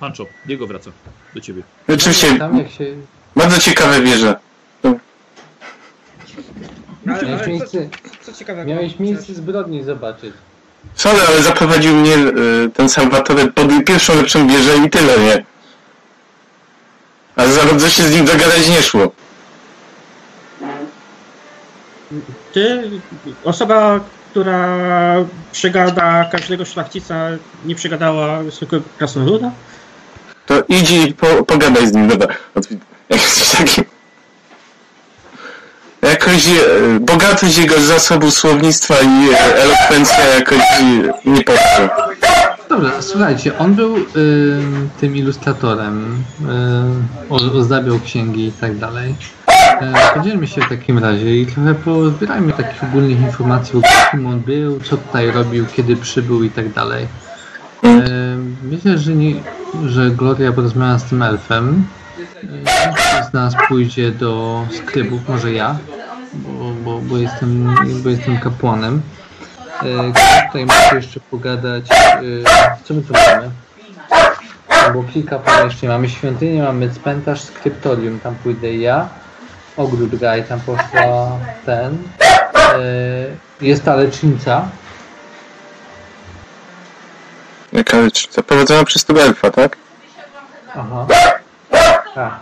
Pancho, 0.00 0.26
Diego 0.46 0.66
wraca 0.66 0.90
do 1.34 1.40
ciebie. 1.40 1.62
Oczywiście, 1.88 2.38
Tam 2.38 2.58
jak 2.58 2.70
się... 2.70 2.84
bardzo 3.36 3.58
ciekawe 3.60 4.00
wieże. 4.02 4.36
Ale, 4.84 4.94
Miałeś 7.06 7.24
ale 7.24 7.40
co, 7.44 7.50
miejsce, 7.50 7.88
co 8.22 8.32
ciekawego? 8.32 8.70
miałeś 8.70 8.98
miejsce 8.98 9.34
zbrodni 9.34 9.82
zobaczyć. 9.84 10.34
Sorry, 10.94 11.20
ale 11.28 11.42
zaprowadził 11.42 11.96
mnie 11.96 12.14
e, 12.14 12.30
ten 12.74 12.88
Salvatore 12.88 13.46
pod 13.46 13.66
pierwszą 13.86 14.16
lepszą 14.16 14.48
wieżę 14.48 14.76
i 14.86 14.90
tyle, 14.90 15.18
nie? 15.18 15.44
A 17.36 17.46
za 17.46 17.64
bardzo 17.64 17.88
się 17.88 18.02
z 18.02 18.14
nim 18.14 18.24
dogadać 18.24 18.68
nie 18.68 18.82
szło. 18.82 19.12
Ty, 22.52 22.90
osoba, 23.44 24.00
która 24.32 24.78
przegada 25.52 26.24
każdego 26.24 26.64
szlachcica, 26.64 27.28
nie 27.64 27.74
przegadała 27.74 28.42
zwykłego 28.50 28.84
krasnoluda? 28.98 29.50
To 30.46 30.54
idź 30.68 30.90
i 30.90 31.14
po, 31.14 31.26
pogadaj 31.44 31.86
z 31.86 31.92
nim, 31.92 32.08
dobra. 32.08 32.28
Jakiś 33.08 33.48
taki... 33.58 33.82
Jakoś 36.02 36.46
e, 36.48 37.00
bogatość 37.00 37.58
jego 37.58 37.80
zasobu 37.80 38.30
słownictwa 38.30 38.94
i 38.94 39.30
e, 39.34 39.56
elokwencja 39.62 40.24
jakoś 40.24 40.58
nie 41.24 41.44
poszła. 41.44 41.88
Dobra, 42.68 42.90
słuchajcie, 43.02 43.58
on 43.58 43.74
był 43.74 43.96
y, 43.96 44.02
tym 45.00 45.16
ilustratorem, 45.16 46.24
y, 47.28 47.34
o- 47.34 47.58
ozdabiał 47.58 48.00
księgi 48.00 48.46
i 48.46 48.52
tak 48.52 48.78
dalej. 48.78 49.14
Y, 49.82 50.14
Podzielmy 50.14 50.46
się 50.46 50.60
w 50.60 50.68
takim 50.68 50.98
razie 50.98 51.36
i 51.40 51.46
trochę 51.46 51.74
pozbierajmy 51.74 52.52
takich 52.52 52.84
ogólnych 52.84 53.20
informacji, 53.20 53.78
o 53.78 54.10
kim 54.10 54.26
on 54.26 54.40
był, 54.40 54.80
co 54.80 54.96
tutaj 54.96 55.30
robił, 55.30 55.66
kiedy 55.66 55.96
przybył 55.96 56.44
i 56.44 56.50
tak 56.50 56.72
dalej. 56.72 57.04
Y, 57.84 57.88
Myślę, 58.62 58.98
że, 58.98 59.14
nie, 59.14 59.34
że 59.86 60.10
Gloria 60.10 60.52
porozmawia 60.52 60.98
z 60.98 61.04
tym 61.04 61.22
elfem. 61.22 61.84
Z 63.30 63.32
nas 63.32 63.54
pójdzie 63.68 64.10
do 64.10 64.64
skrybów, 64.70 65.28
może 65.28 65.52
ja, 65.52 65.76
bo, 66.34 66.72
bo, 66.84 66.98
bo, 66.98 67.18
jestem, 67.18 67.74
bo 68.04 68.10
jestem 68.10 68.38
kapłanem. 68.38 69.02
E, 69.82 70.12
Tutaj 70.46 70.66
muszę 70.66 70.96
jeszcze 70.96 71.20
pogadać, 71.20 71.84
e, 71.90 72.22
co 72.84 72.94
my 72.94 73.02
tu 73.02 73.12
mamy? 73.12 73.50
Bo 74.94 75.02
kilka 75.02 75.38
pomieszczeń. 75.38 75.88
Mamy 75.88 76.08
świątynię, 76.08 76.62
mamy 76.62 76.90
cmentarz, 76.90 77.40
skryptorium, 77.40 78.20
tam 78.20 78.34
pójdę 78.34 78.74
ja. 78.74 79.08
Ogród 79.76 80.14
Gaj, 80.16 80.44
tam 80.44 80.60
poszła 80.60 81.38
ten. 81.66 81.98
E, 82.54 82.76
Jest 83.60 83.84
ta 83.84 83.94
lecznica. 83.96 84.68
Jaka 87.72 88.02
rzecz? 88.02 88.30
Zaprowadzona 88.32 88.84
przez 88.84 89.04
tego 89.04 89.22
elfa, 89.22 89.50
tak? 89.50 89.76
Aha. 90.76 91.06
Tak. 92.14 92.40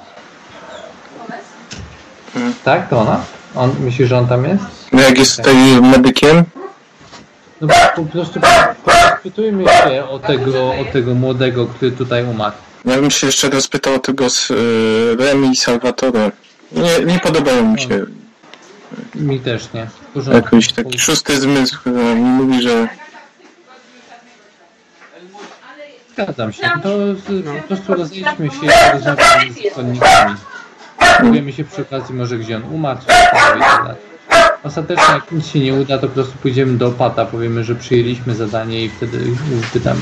Tak, 2.65 2.89
to 2.89 2.99
ona? 3.01 3.21
On, 3.55 3.75
myślisz, 3.81 4.09
że 4.09 4.19
on 4.19 4.29
tam 4.29 4.45
jest? 4.45 4.63
No 4.93 5.03
jak 5.03 5.19
jest 5.19 5.37
tutaj 5.37 5.55
medykiem? 5.83 6.45
No 7.61 7.69
po 7.97 8.03
prostu 8.05 8.41
podpytujmy 8.85 9.65
się 9.65 10.05
o 10.09 10.19
tego, 10.19 10.71
o 10.71 10.85
tego 10.93 11.15
młodego, 11.15 11.67
który 11.67 11.93
tutaj 11.93 12.25
umarł. 12.25 12.57
Ja 12.85 12.95
bym 12.97 13.11
się 13.11 13.27
jeszcze 13.27 13.51
rozpytał 13.51 13.95
o 13.95 13.99
tego 13.99 14.31
z 14.31 14.51
e, 14.51 14.55
Remi 15.25 15.51
i 15.51 15.57
Salvatore. 15.57 16.31
Nie, 16.73 17.05
nie 17.05 17.19
podobają 17.19 17.73
mi 17.73 17.81
się. 17.81 18.07
Mi 19.15 19.41
też 19.41 19.73
nie. 19.73 19.87
Porządku. 20.15 20.45
Jakoś 20.57 20.73
taki 20.73 20.99
szósty 20.99 21.41
zmysł 21.41 21.79
mówi, 22.17 22.63
że 22.63 22.89
Zgadzam 26.13 26.53
się. 26.53 26.71
To 26.83 27.15
z- 27.15 27.45
po 27.63 27.69
prostu 27.69 27.95
rozejdźmy 27.95 28.51
się 28.51 28.57
z 29.71 29.75
konnikami. 29.75 30.35
Dowiemy 31.23 31.53
się 31.53 31.65
przy 31.65 31.83
okazji 31.83 32.15
może 32.15 32.39
gdzie 32.39 32.57
on 32.57 32.63
umarł. 32.75 32.99
Ostatecznie 34.63 35.15
jak 35.15 35.33
nic 35.33 35.47
się 35.47 35.61
nie 35.61 35.75
uda, 35.75 35.99
to 35.99 36.07
po 36.09 36.15
prostu 36.15 36.39
pójdziemy 36.43 36.79
do 36.79 36.87
opata, 36.87 37.25
powiemy, 37.27 37.65
że 37.65 37.75
przyjęliśmy 37.75 38.35
zadanie 38.35 38.85
i 38.85 38.89
wtedy 38.89 39.19
pytamy. 39.73 40.01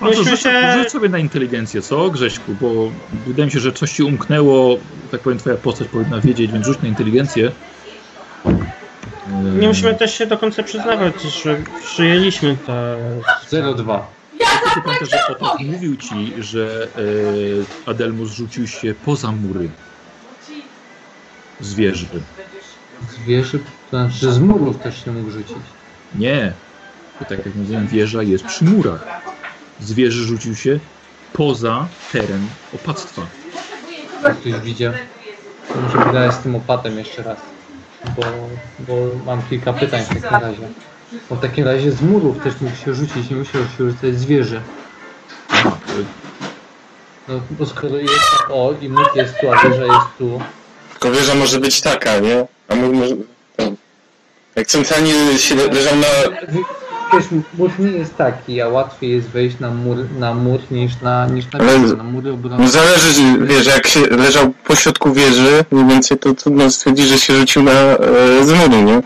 No 0.00 0.10
to 0.10 0.24
rzuć, 0.24 0.40
się- 0.40 0.72
rzuć 0.78 0.90
sobie 0.92 1.08
na 1.08 1.18
inteligencję, 1.18 1.82
co 1.82 2.10
Grześku? 2.10 2.54
Bo 2.60 2.90
wydaje 3.26 3.46
mi 3.46 3.52
się, 3.52 3.60
że 3.60 3.72
coś 3.72 3.92
ci 3.92 4.02
umknęło, 4.02 4.76
tak 5.10 5.20
powiem, 5.20 5.38
twoja 5.38 5.56
postać 5.56 5.88
powinna 5.88 6.20
wiedzieć, 6.20 6.52
więc 6.52 6.66
rzuć 6.66 6.82
na 6.82 6.88
inteligencję. 6.88 7.52
Nie 9.58 9.68
musimy 9.68 9.94
też 9.94 10.14
się 10.18 10.26
do 10.26 10.38
końca 10.38 10.62
przyznawać, 10.62 11.22
że 11.22 11.56
przyjęliśmy 11.84 12.56
te... 12.66 12.96
0,2. 13.50 14.00
Ty 14.74 14.80
pamiętasz, 14.84 15.08
że 15.10 15.64
mówił 15.64 15.96
ci, 15.96 16.32
że 16.38 16.88
e, 17.86 17.90
Adelmus 17.90 18.30
rzucił 18.32 18.66
się 18.66 18.94
poza 19.04 19.32
mury 19.32 19.68
zwierzy. 21.60 22.06
Zwierzy, 23.10 23.58
to 23.58 23.64
znaczy, 23.90 24.16
że 24.16 24.32
z 24.32 24.38
murów 24.38 24.78
też 24.78 25.04
się 25.04 25.12
mógł 25.12 25.30
rzucić. 25.30 25.56
Nie. 26.14 26.52
Bo 27.20 27.26
tak 27.26 27.46
jak 27.46 27.54
mówiłem, 27.54 27.86
wieża 27.86 28.22
jest 28.22 28.44
przy 28.44 28.64
murach. 28.64 29.04
Zwierzę 29.80 30.24
rzucił 30.24 30.56
się 30.56 30.78
poza 31.32 31.86
teren 32.12 32.46
opactwa. 32.74 33.22
Jak 34.24 34.36
ktoś 34.36 34.52
widział. 34.52 34.92
To 35.74 35.80
muszę 35.80 35.98
pogadać 35.98 36.34
z 36.34 36.38
tym 36.38 36.54
opatem 36.54 36.98
jeszcze 36.98 37.22
raz. 37.22 37.38
Bo, 38.16 38.22
bo 38.78 38.94
mam 39.26 39.42
kilka 39.42 39.72
pytań 39.72 40.02
w 40.04 40.08
takim 40.08 40.38
razie. 40.40 40.68
Bo 41.30 41.36
w 41.36 41.40
takim 41.40 41.64
razie 41.64 41.92
z 41.92 42.02
murów 42.02 42.42
też 42.44 42.54
mógł 42.60 42.76
się 42.76 42.94
rzucić, 42.94 43.30
nie 43.30 43.36
musiał 43.36 43.62
się 43.62 43.90
rzucać 43.90 44.18
zwierzę. 44.20 44.60
Aha, 45.48 45.76
No 47.28 47.40
bo 47.50 47.66
skoro 47.66 47.96
jest 47.96 48.20
o 48.48 48.74
i 48.80 48.88
mur 48.88 49.06
jest 49.14 49.34
tu, 49.40 49.52
a 49.52 49.62
wieża 49.68 49.82
jest 49.84 50.06
tu, 50.18 50.40
Tylko 50.90 51.10
wieża 51.10 51.34
może 51.34 51.60
być 51.60 51.80
taka, 51.80 52.18
nie? 52.18 52.46
A 52.68 52.74
mur 52.74 52.94
może... 52.94 53.14
Jak 54.56 54.66
centralnie 54.66 55.38
się 55.38 55.54
le- 55.54 55.66
leżał 55.66 55.96
na... 55.96 56.06
Wiesz, 57.12 57.24
mur 57.58 57.70
nie 57.78 57.90
jest 57.90 58.16
taki, 58.16 58.60
a 58.60 58.68
łatwiej 58.68 59.10
jest 59.10 59.28
wejść 59.28 59.58
na 59.60 59.70
mur, 59.70 59.96
na 60.18 60.34
mur 60.34 60.60
niż 60.70 61.00
na, 61.00 61.26
niż 61.26 61.52
na 61.52 61.58
Ale- 61.58 61.80
wieżę. 61.80 61.96
Na 61.96 62.02
mury 62.04 62.28
No 62.28 62.34
obrony. 62.34 62.68
zależy, 62.68 63.10
wiesz, 63.46 63.66
jak 63.66 63.86
się 63.86 64.00
leżał 64.00 64.52
po 64.66 64.76
środku 64.76 65.12
wieży, 65.12 65.64
mniej 65.70 65.86
więcej 65.86 66.18
to 66.18 66.34
trudno 66.34 66.70
stwierdzić, 66.70 67.06
że 67.08 67.18
się 67.18 67.36
rzucił 67.38 67.62
na 67.62 67.70
e, 67.72 67.98
z 68.44 68.52
muru, 68.52 68.82
nie? 68.82 69.02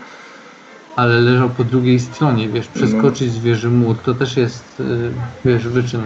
Ale 0.95 1.19
leżał 1.21 1.49
po 1.49 1.63
drugiej 1.63 1.99
stronie, 1.99 2.49
wiesz, 2.49 2.67
przeskoczyć 2.67 3.31
z 3.33 3.39
wieży 3.39 3.69
mur, 3.69 3.97
to 4.05 4.13
też 4.13 4.37
jest, 4.37 4.63
y, 4.79 5.11
wiesz, 5.45 5.67
wyczyn. 5.67 6.01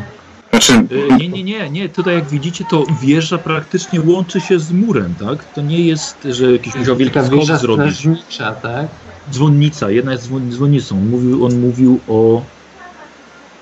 Znaczy, 0.50 0.74
E, 0.74 1.18
Nie, 1.18 1.30
nie, 1.30 1.44
nie, 1.44 1.70
nie. 1.70 1.90
Tutaj 1.90 2.16
jak 2.16 2.26
widzicie, 2.30 2.66
to 2.70 2.84
wieża 3.02 3.38
praktycznie 3.38 4.02
łączy 4.06 4.42
się 4.42 4.60
z 4.60 4.72
murem, 4.72 5.14
tak? 5.20 5.54
To 5.54 5.62
nie 5.62 5.82
jest, 5.82 6.18
że 6.30 6.52
jakiś 6.52 6.76
musiał 6.76 6.96
wielki 6.96 7.20
skok 7.20 7.40
wieża 7.40 7.58
zrobić. 7.58 7.86
strażnicza, 7.96 8.52
tak? 8.54 8.88
Dzwonnica, 9.32 9.92
jedna 9.92 10.12
jest 10.12 10.24
dzwon, 10.24 10.52
dzwonnicą. 10.52 10.98
On 10.98 11.10
mówił, 11.10 11.46
on 11.46 11.60
mówił 11.60 12.00
o. 12.08 12.42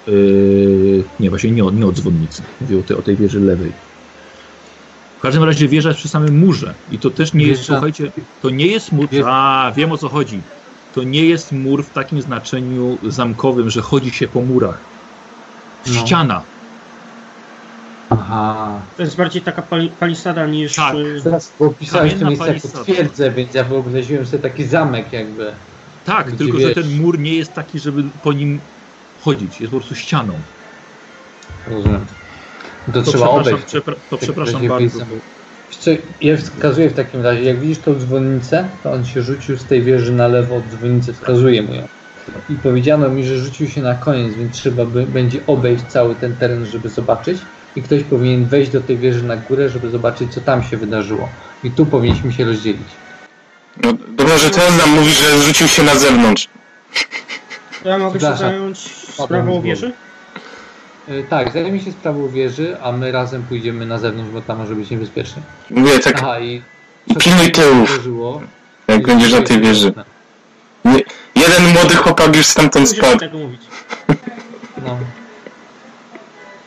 Yy, 0.07 1.03
nie, 1.19 1.30
właśnie 1.30 1.52
nie 1.52 1.65
o, 1.65 1.72
nie 1.72 1.85
o 1.85 1.91
dzwonnicy. 1.91 2.44
Mówił 2.61 2.80
o, 2.80 2.84
te, 2.84 2.98
o 2.98 3.02
tej 3.02 3.15
wieży 3.15 3.40
lewej. 3.40 3.72
W 5.18 5.22
każdym 5.22 5.44
razie 5.44 5.68
wieża 5.68 5.90
jest 5.90 5.99
przy 5.99 6.10
samym 6.10 6.40
murze. 6.40 6.73
I 6.91 6.99
to 6.99 7.10
też 7.10 7.34
nie 7.34 7.48
jest, 7.48 7.61
Wieża- 7.61 7.65
słuchajcie, 7.65 8.11
to 8.41 8.49
nie 8.49 8.68
jest 8.68 8.91
mur. 8.91 9.07
A, 9.26 9.72
wiem 9.76 9.91
o 9.91 9.98
co 9.98 10.10
chodzi. 10.10 10.41
To 10.95 11.03
nie 11.03 11.26
jest 11.26 11.52
mur 11.52 11.84
w 11.84 11.90
takim 11.90 12.22
znaczeniu 12.22 12.98
zamkowym, 13.10 13.69
że 13.69 13.81
chodzi 13.81 14.11
się 14.11 14.27
po 14.27 14.41
murach. 14.41 14.81
No. 15.88 15.94
Ściana. 15.94 16.41
Aha. 18.14 18.81
To 18.98 19.03
jest 19.03 19.15
bardziej 19.15 19.41
taka 19.41 19.61
pali 19.61 19.90
palisada 19.90 20.48
niż... 20.48 20.76
Tak. 20.76 20.95
y, 20.95 21.22
Teraz 21.23 21.56
bo 21.60 21.73
pisałeś 21.73 22.14
to 22.14 22.26
miejsce 22.26 22.53
jako 22.53 22.68
twierdzę, 22.84 23.31
więc 23.31 23.53
ja 23.53 23.64
wyobraziłem 23.64 24.26
sobie 24.26 24.44
taki 24.44 24.65
zamek 24.65 25.14
jakby. 25.14 25.56
Tak, 26.03 26.27
Gdzie 26.27 26.38
tylko 26.38 26.60
że 26.60 26.68
wiesz- 26.68 26.76
ten 26.76 27.02
mur 27.02 27.19
nie 27.19 27.35
jest 27.35 27.53
taki, 27.53 27.80
żeby 27.80 28.03
po 28.22 28.34
nim 28.34 28.61
chodzić. 29.19 29.61
Jest 29.61 29.72
po 29.72 29.77
prostu 29.77 29.95
ścianą. 29.95 30.34
Rozumiem. 31.68 32.06
To, 32.85 32.91
To 32.91 33.02
trzeba 33.03 33.03
przepraszam, 33.27 33.53
obejść. 33.53 33.68
przepra- 33.76 33.95
to 34.10 34.18
Tak, 34.18 34.19
przepraszam 34.19 34.68
bardzo. 34.68 35.06
ja 36.22 36.38
wskazuję 36.38 36.90
w 36.90 36.94
takim 36.94 37.22
razie, 37.22 37.44
jak 37.44 37.60
widzisz 37.60 37.80
tą 37.80 37.99
dzwonnicę, 37.99 38.69
to 38.84 38.91
on 38.91 39.06
się 39.06 39.22
rzucił 39.22 39.57
z 39.57 39.68
tej 39.68 39.84
wieży 39.84 40.11
na 40.14 40.27
lewo 40.27 40.56
od 40.56 40.68
dzwonnicy, 40.69 41.14
wskazuje 41.14 41.61
mu 41.61 41.73
ją. 41.73 41.88
I 42.49 42.56
powiedziano 42.56 43.10
mi, 43.10 43.23
że 43.26 43.38
rzucił 43.38 43.68
się 43.68 43.81
na 43.81 43.95
koniec, 43.95 44.35
więc 44.35 44.56
trzeba 44.56 44.85
by, 44.85 45.07
będzie 45.07 45.45
obejść 45.45 45.84
cały 45.85 46.15
ten 46.15 46.38
teren, 46.38 46.65
żeby 46.65 46.90
zobaczyć. 46.90 47.41
I 47.76 47.82
ktoś 47.82 48.04
powinien 48.04 48.45
wejść 48.45 48.72
do 48.72 48.82
tej 48.82 48.98
wieży 48.98 49.24
na 49.24 49.38
górę, 49.38 49.70
żeby 49.70 49.90
zobaczyć, 49.90 50.34
co 50.34 50.41
tam 50.41 50.64
się 50.64 50.78
wydarzyło. 50.78 51.30
I 51.64 51.72
tu 51.72 51.86
powinniśmy 51.86 52.34
się 52.34 52.45
rozdzielić. 52.45 52.88
no, 53.84 53.94
dobrze, 54.10 54.40
że 54.40 54.50
ten 54.50 54.78
nam 54.78 54.90
mówi, 54.90 55.12
że 55.12 55.38
rzucił 55.38 55.68
się 55.68 55.84
na 55.84 55.95
zewnątrz. 55.95 56.50
Ja 57.86 57.98
mogę 57.98 58.20
się 58.20 58.36
zająć 58.36 58.78
sprawą 59.24 59.62
wieży? 59.62 59.94
Yy, 61.08 61.24
tak, 61.30 61.54
zajmie 61.54 61.80
się 61.80 61.91
sprawą 61.91 62.30
wieży, 62.30 62.78
a 62.82 62.91
my 62.91 63.12
razem 63.12 63.44
pójdziemy 63.44 63.86
na 63.86 64.00
zewnątrz, 64.00 64.32
bo 64.32 64.41
tam 64.41 64.58
może 64.58 64.76
być 64.76 64.90
niebezpiecznie. 64.90 65.41
Mówię 65.70 66.00
tak, 66.00 66.16
Aha, 66.18 66.40
i... 66.40 66.62
i 67.08 67.16
pilnuj 67.16 67.52
tyłów, 67.52 67.90
Wydarzyło, 67.91 68.41
jak 68.88 69.08
będziesz 69.08 69.32
na 69.32 69.41
tej 69.41 69.62
wieży. 69.62 69.94
Jeden 71.36 71.74
młody 71.74 71.95
chłopak 71.95 72.36
już 72.36 72.45
stamtąd 72.45 72.90
spadł. 72.90 73.20
tego 73.20 73.38
mówić. 73.38 73.62
No. 74.86 74.98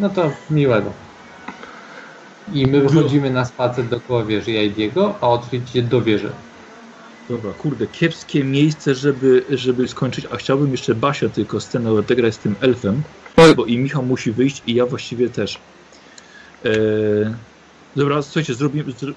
No 0.00 0.08
to 0.08 0.30
miłego. 0.50 0.92
I 2.52 2.66
my 2.66 2.80
wychodzimy 2.80 3.30
na 3.30 3.44
spacer 3.44 3.84
dookoła 3.84 4.24
wieży, 4.24 4.52
ja 4.52 4.62
i 4.62 4.70
Diego, 4.70 5.14
a 5.20 5.28
Otwit 5.28 5.70
idzie 5.70 5.82
do 5.82 6.02
wieży. 6.02 6.30
Dobra, 7.28 7.52
kurde, 7.52 7.86
kiepskie 7.86 8.44
miejsce, 8.44 8.94
żeby, 8.94 9.44
żeby 9.50 9.88
skończyć, 9.88 10.26
a 10.32 10.36
chciałbym 10.36 10.72
jeszcze 10.72 10.94
Basia 10.94 11.28
tylko 11.28 11.60
scenę 11.60 11.92
odegrać 11.92 12.34
z 12.34 12.38
tym 12.38 12.54
elfem, 12.60 13.02
bo 13.56 13.64
i 13.64 13.78
Michał 13.78 14.02
musi 14.02 14.32
wyjść 14.32 14.62
i 14.66 14.74
ja 14.74 14.86
właściwie 14.86 15.28
też. 15.28 15.58
Eee, 16.64 16.72
dobra, 17.96 18.22
słuchajcie, 18.22 18.54
zrobimy... 18.54 18.92
Zro... 18.98 19.12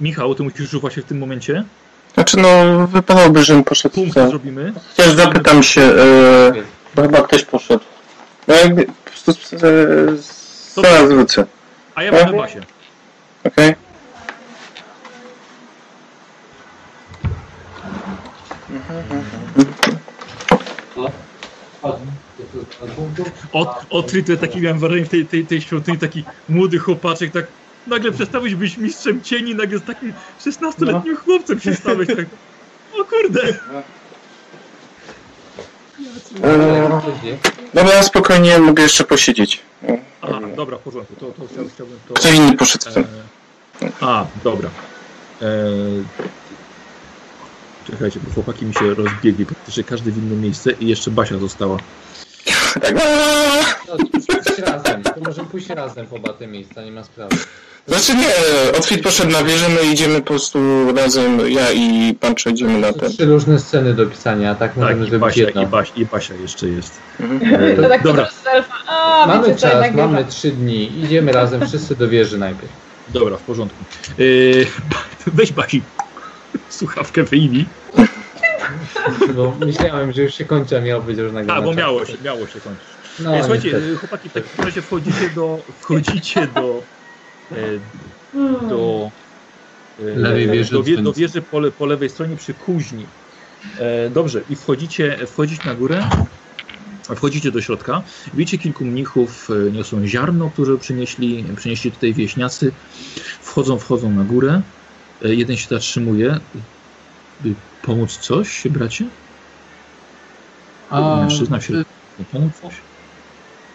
Michał, 0.00 0.34
ty 0.34 0.42
musisz 0.42 0.72
już 0.72 0.80
właśnie 0.80 1.02
w 1.02 1.06
tym 1.06 1.18
momencie. 1.18 1.64
Znaczy, 2.14 2.36
no, 2.36 2.86
wypadałoby, 2.86 3.44
żebym 3.44 3.64
poszedł. 3.64 3.94
Punkt 3.94 4.14
zrobimy. 4.14 4.72
Chociaż 4.96 5.12
zapytam 5.12 5.62
się, 5.62 5.80
e, 5.80 6.52
bo 6.94 7.02
chyba 7.02 7.22
ktoś 7.22 7.44
poszedł. 7.44 7.84
No 8.48 8.54
jakby, 8.54 8.86
zaraz 10.74 11.08
wrócę, 11.08 11.46
A 11.94 12.02
ja 12.02 12.12
mamy 12.12 12.36
Basię. 12.36 12.60
okej? 13.44 13.74
Od, 23.52 23.68
Otry 23.90 24.22
to 24.22 24.36
taki 24.36 24.60
miałem 24.60 24.78
wrażenie 24.78 25.04
w 25.04 25.08
tej, 25.08 25.26
tej, 25.26 25.46
tej 25.46 25.60
świątyni, 25.60 25.98
taki 25.98 26.24
młody 26.48 26.78
chłopaczek, 26.78 27.32
tak 27.32 27.46
nagle 27.86 28.12
przestałeś 28.12 28.54
być 28.54 28.76
mistrzem 28.76 29.22
cieni, 29.22 29.54
nagle 29.54 29.78
z 29.78 29.82
takim 29.82 30.12
16-letnim 30.40 31.12
No. 31.14 31.20
chłopcem 31.24 31.58
przestałeś 31.58 32.08
tak. 32.08 32.26
O 33.00 33.04
kurde! 33.04 33.58
E, 36.44 37.40
dobra, 37.74 38.02
spokojnie, 38.02 38.58
mogę 38.58 38.82
jeszcze 38.82 39.04
posiedzieć. 39.04 39.62
Aha, 40.22 40.40
dobra, 40.56 40.76
w 40.78 40.80
porządku, 40.80 41.14
to, 41.20 41.26
to 41.26 41.46
chciałbym, 41.46 41.70
chciałbym 41.74 41.98
to... 42.08 42.14
Ktoś 42.14 42.34
inny 42.34 42.56
poszedł 42.56 42.84
w 42.84 42.88
E, 42.88 42.92
ten. 42.92 43.04
a, 44.00 44.26
dobra. 44.44 44.70
E, 45.42 45.46
czekajcie, 47.90 48.20
bo 48.26 48.34
chłopaki 48.34 48.64
mi 48.64 48.74
się 48.74 48.94
rozbiegli 48.94 49.46
praktycznie 49.46 49.84
każdy 49.84 50.12
w 50.12 50.18
inne 50.18 50.36
miejsce 50.36 50.72
i 50.72 50.86
jeszcze 50.86 51.10
Basia 51.10 51.38
została. 51.38 51.76
Tak. 52.80 52.94
No, 53.88 53.96
pójść 54.26 54.58
razem. 54.58 55.02
To 55.02 55.12
możemy 55.26 55.48
pójść 55.48 55.68
razem 55.68 56.06
w 56.06 56.12
oba 56.14 56.32
te 56.32 56.46
miejsca, 56.46 56.82
nie 56.84 56.92
ma 56.92 57.04
sprawy. 57.04 57.36
Znaczy 57.88 58.14
nie, 58.16 58.28
Otwit 58.78 59.02
poszedł 59.02 59.30
na 59.30 59.44
wieżę, 59.44 59.68
my 59.68 59.92
idziemy 59.92 60.20
po 60.20 60.26
prostu 60.26 60.58
razem, 60.96 61.40
ja 61.50 61.72
i 61.72 62.14
pan 62.20 62.34
przejdziemy 62.34 62.78
na 62.78 62.92
To 62.92 62.98
ten. 62.98 63.12
trzy 63.12 63.24
różne 63.24 63.58
sceny 63.58 63.94
do 63.94 64.06
pisania, 64.06 64.50
a 64.50 64.54
tak 64.54 64.70
Tak, 64.70 64.76
możemy 64.78 64.98
zrobić 65.00 65.20
Basia, 65.20 65.40
jedną. 65.42 65.62
i, 65.62 65.66
Basia, 65.66 65.92
i 65.96 66.06
Basia 66.06 66.34
jeszcze 66.34 66.68
jest. 66.68 66.92
Mhm. 67.20 67.76
To 67.76 67.88
tak 67.88 68.02
Dobra. 68.02 68.28
A, 68.86 69.24
Mamy 69.26 69.48
wiecie 69.48 69.60
czas, 69.60 69.94
mamy 69.94 70.24
trzy 70.24 70.50
dni. 70.50 71.00
Idziemy 71.04 71.32
razem 71.32 71.66
wszyscy 71.68 71.96
do 71.96 72.08
wieży 72.08 72.38
najpierw. 72.38 72.72
Dobra, 73.08 73.36
w 73.36 73.42
porządku. 73.42 73.84
Yy, 74.18 74.66
weź 75.26 75.52
Basi 75.52 75.82
słuchawkę 76.68 77.22
wyjmij. 77.22 77.66
Bo 79.36 79.56
myślałem, 79.66 80.12
że 80.12 80.22
już 80.22 80.34
się 80.34 80.44
kończy, 80.44 80.78
a 80.78 80.80
miało 80.80 81.02
być 81.02 81.18
już 81.18 81.32
nagrane. 81.32 81.60
A, 81.60 81.64
bo 81.64 81.74
miało 81.74 82.04
się, 82.06 82.14
miało 82.24 82.46
się 82.46 82.60
kończyć. 82.60 82.84
No, 83.20 83.36
E, 83.36 83.40
Słuchajcie, 83.40 83.68
niestety. 83.72 83.96
chłopaki, 83.96 84.28
w 84.28 84.32
takim 84.32 84.64
razie 84.64 84.82
wchodzicie 84.82 85.30
do, 85.34 85.58
wchodzicie 85.80 86.46
do, 86.46 86.82
e, 87.52 87.56
do, 88.68 89.10
e, 90.00 90.02
Lewej 90.04 90.48
wieży 90.50 90.72
do, 90.72 90.82
wie, 90.82 90.96
do 91.02 91.12
wieży 91.12 91.42
po, 91.42 91.58
le, 91.60 91.70
po 91.70 91.86
lewej 91.86 92.10
stronie 92.10 92.36
przy 92.36 92.54
kuźni. 92.54 93.06
E, 93.78 94.10
dobrze, 94.10 94.40
i 94.50 94.56
wchodzicie, 94.56 95.18
wchodzić 95.26 95.64
na 95.64 95.74
górę, 95.74 96.04
wchodzicie 97.16 97.52
do 97.52 97.60
środka. 97.62 98.02
Widzicie 98.34 98.58
kilku 98.58 98.84
mnichów, 98.84 99.48
e, 99.68 99.70
niosą 99.72 100.06
ziarno, 100.06 100.50
które 100.50 100.78
przynieśli, 100.78 101.44
przynieśli 101.56 101.92
tutaj 101.92 102.14
wieśniacy. 102.14 102.72
Wchodzą, 103.40 103.78
wchodzą 103.78 104.10
na 104.10 104.24
górę. 104.24 104.62
E, 105.24 105.34
jeden 105.34 105.56
się 105.56 105.68
zatrzymuje. 105.68 106.40
Pomóc 107.86 108.16
coś, 108.16 108.68
bracie? 108.70 109.04
A, 110.90 111.16
Mężczyzna 111.16 111.60
się 111.60 111.74
pomóc 112.32 112.52
coś? 112.62 112.74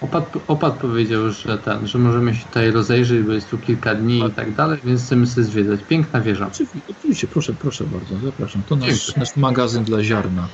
Opat, 0.02 0.34
opat 0.48 0.74
powiedział, 0.74 1.32
że 1.32 1.58
ten, 1.58 1.88
że 1.88 1.98
możemy 1.98 2.36
się 2.36 2.46
tutaj 2.46 2.72
rozejrzeć, 2.72 3.22
bo 3.24 3.32
jest 3.34 3.50
tu 3.50 3.58
kilka 3.58 3.96
dni 3.96 4.20
i 4.28 4.32
tak 4.32 4.56
dalej, 4.56 4.80
więc 4.84 5.04
chcemy 5.06 5.28
sobie 5.28 5.44
zwiedzać. 5.44 5.80
Piękna 5.90 6.22
wieża. 6.22 6.48
Oczywiście, 6.48 6.80
oczywiście, 7.00 7.28
proszę, 7.28 7.54
proszę 7.54 7.84
bardzo, 7.84 8.26
zapraszam. 8.26 8.62
To 8.70 8.76
nasz, 8.76 9.16
nasz 9.16 9.36
magazyn 9.36 9.84
dla 9.84 10.04
ziarna. 10.04 10.48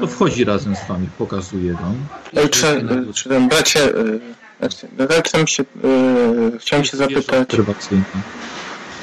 To 0.00 0.06
wchodzi 0.06 0.44
razem 0.44 0.76
z 0.76 0.88
wami, 0.88 1.08
pokazuje 1.18 1.72
wam. 1.74 1.94
e, 2.44 2.48
Czy, 2.48 2.66
e, 2.66 3.12
czy 3.14 3.28
ten 3.28 3.48
bracie, 3.48 3.80
e, 3.84 4.18
znaczy, 4.60 4.88
się, 5.46 5.62
e, 5.62 6.58
chciałem 6.58 6.84
się 6.84 6.96
zapytać. 6.96 7.48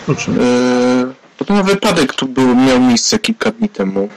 Proszę. 0.05 0.31
Bo 1.39 1.45
ten 1.45 1.63
wypadek 1.63 2.13
tu 2.13 2.27
był, 2.27 2.55
miał 2.55 2.79
miejsce 2.79 3.19
kilka 3.19 3.51
dni 3.51 3.69
temu. 3.69 4.09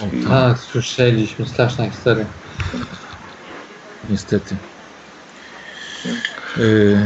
O, 0.00 0.28
tak, 0.28 0.58
słyszeliśmy, 0.58 1.48
straszna 1.48 1.90
historia. 1.90 2.24
niestety. 4.10 4.56
Yy, 6.56 6.96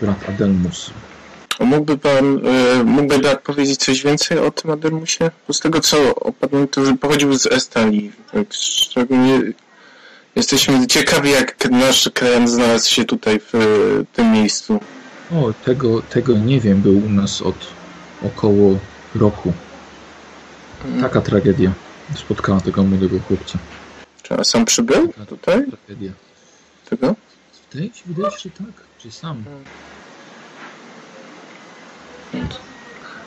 brat 0.00 0.28
Adelmus. 0.28 0.90
A 1.58 1.64
Mógłby 1.64 1.98
pan, 1.98 2.40
e, 2.46 2.84
mógłby 2.84 3.18
brat 3.18 3.42
powiedzieć 3.42 3.80
coś 3.80 4.02
więcej 4.02 4.38
o 4.38 4.50
tym 4.50 4.70
Adelmusie? 4.70 5.30
Bo 5.48 5.54
z 5.54 5.60
tego 5.60 5.80
co 5.80 6.14
opadło, 6.14 6.66
to 6.66 6.84
że 6.84 6.96
pochodził 6.96 7.38
z 7.38 7.46
Estalii. 7.46 8.12
Szczególnie 8.50 9.40
jesteśmy 10.36 10.86
ciekawi, 10.86 11.30
jak 11.30 11.70
nasz 11.70 12.10
kraj 12.14 12.48
znalazł 12.48 12.90
się 12.90 13.04
tutaj 13.04 13.40
w 13.40 13.54
e, 13.54 13.58
tym 14.12 14.32
miejscu. 14.32 14.80
O, 15.32 15.52
tego, 15.64 16.02
tego 16.02 16.32
nie 16.32 16.60
wiem, 16.60 16.80
był 16.82 16.98
u 17.06 17.08
nas 17.08 17.42
od 17.42 17.66
około 18.26 18.78
roku. 19.14 19.52
Taka 21.00 21.20
tragedia 21.20 21.72
spotkała 22.14 22.60
tego 22.60 22.82
młodego 22.82 23.16
chłopca. 23.28 23.58
Czy 24.22 24.36
on 24.36 24.44
sam 24.44 24.64
przybył 24.64 25.12
tutaj? 25.28 25.64
Tragedia. 25.70 26.12
Tego? 26.90 27.14
Wydaje 27.72 27.90
ci, 27.90 28.02
wydaje 28.06 28.32
ci 28.36 28.42
się, 28.42 28.50
że 28.58 28.64
tak. 28.66 28.74
Czy 28.98 29.10
sam? 29.10 29.44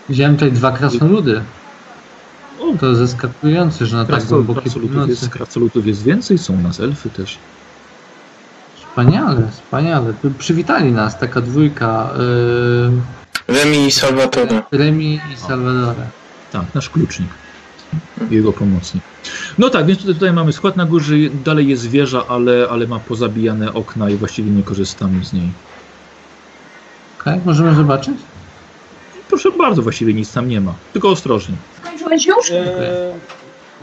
Widziałem 0.09 0.35
tutaj 0.35 0.51
dwa 0.51 0.71
krasnoludy. 0.71 1.41
O, 2.59 2.77
To 2.79 2.95
zaskakujące, 2.95 3.85
że 3.85 3.97
na 3.97 4.05
tak 4.05 4.15
krasol- 4.15 4.27
głębokiej 4.29 4.61
krasolutów, 4.63 5.09
jest, 5.09 5.21
północy. 5.21 5.29
krasolutów 5.37 5.87
jest 5.87 6.03
więcej, 6.03 6.37
są 6.37 6.53
u 6.53 6.57
nas 6.57 6.79
elfy 6.79 7.09
też. 7.09 7.37
Wspaniale, 8.75 9.47
wspaniale. 9.51 10.13
Przy- 10.13 10.31
Przywitali 10.31 10.91
nas 10.91 11.19
taka 11.19 11.41
dwójka. 11.41 12.13
Remi 13.51 13.85
i 13.87 13.91
Salvatore. 13.91 14.61
Remi 14.71 15.19
i 15.33 15.37
Salvadore. 15.37 16.07
Tak, 16.51 16.65
nasz 16.73 16.89
klucznik. 16.89 17.29
Jego 18.29 18.53
pomocnik. 18.53 19.03
No 19.57 19.69
tak, 19.69 19.85
więc 19.85 19.99
tutaj, 19.99 20.13
tutaj 20.13 20.33
mamy 20.33 20.53
skład 20.53 20.77
na 20.77 20.85
górze, 20.85 21.13
dalej 21.45 21.67
jest 21.67 21.89
wieża, 21.89 22.27
ale, 22.27 22.67
ale 22.71 22.87
ma 22.87 22.99
pozabijane 22.99 23.73
okna 23.73 24.09
i 24.09 24.15
właściwie 24.15 24.51
nie 24.51 24.63
korzystamy 24.63 25.25
z 25.25 25.33
niej. 25.33 25.49
Okej, 27.21 27.39
możemy 27.45 27.75
zobaczyć? 27.75 28.15
Proszę 29.29 29.51
bardzo, 29.51 29.81
właściwie 29.81 30.13
nic 30.13 30.33
tam 30.33 30.49
nie 30.49 30.61
ma. 30.61 30.73
Tylko 30.93 31.09
ostrożnie. 31.09 31.55
Skończyłeś 31.81 32.25
już? 32.25 32.51
E, 32.51 33.13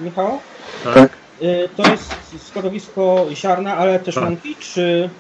Michał? 0.02 0.40
Tak. 0.84 1.12
E, 1.42 1.68
to 1.68 1.90
jest 1.90 2.14
składowisko 2.48 3.26
ziarna, 3.34 3.76
ale 3.76 3.98
też 3.98 4.14
Tak. 4.14 4.24
mąki, 4.24 4.56
czy, 4.56 5.10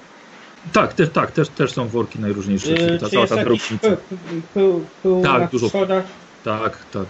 Tak, 0.72 0.92
też, 0.94 1.08
tak 1.12 1.30
też, 1.30 1.48
też 1.48 1.72
są 1.72 1.88
worki 1.88 2.18
najróżniejsze. 2.18 2.72
e, 2.74 2.98
ta 2.98 3.08
cała 3.10 3.26
ta 3.26 3.36
drobnica. 3.44 3.78
pył, 3.78 3.96
pył, 4.54 4.84
pył 5.02 5.22
Tak, 5.22 5.40
na 5.40 5.46
dużo. 5.46 5.68
schodach? 5.68 6.04
Tak, 6.44 6.84
tak. 6.92 7.06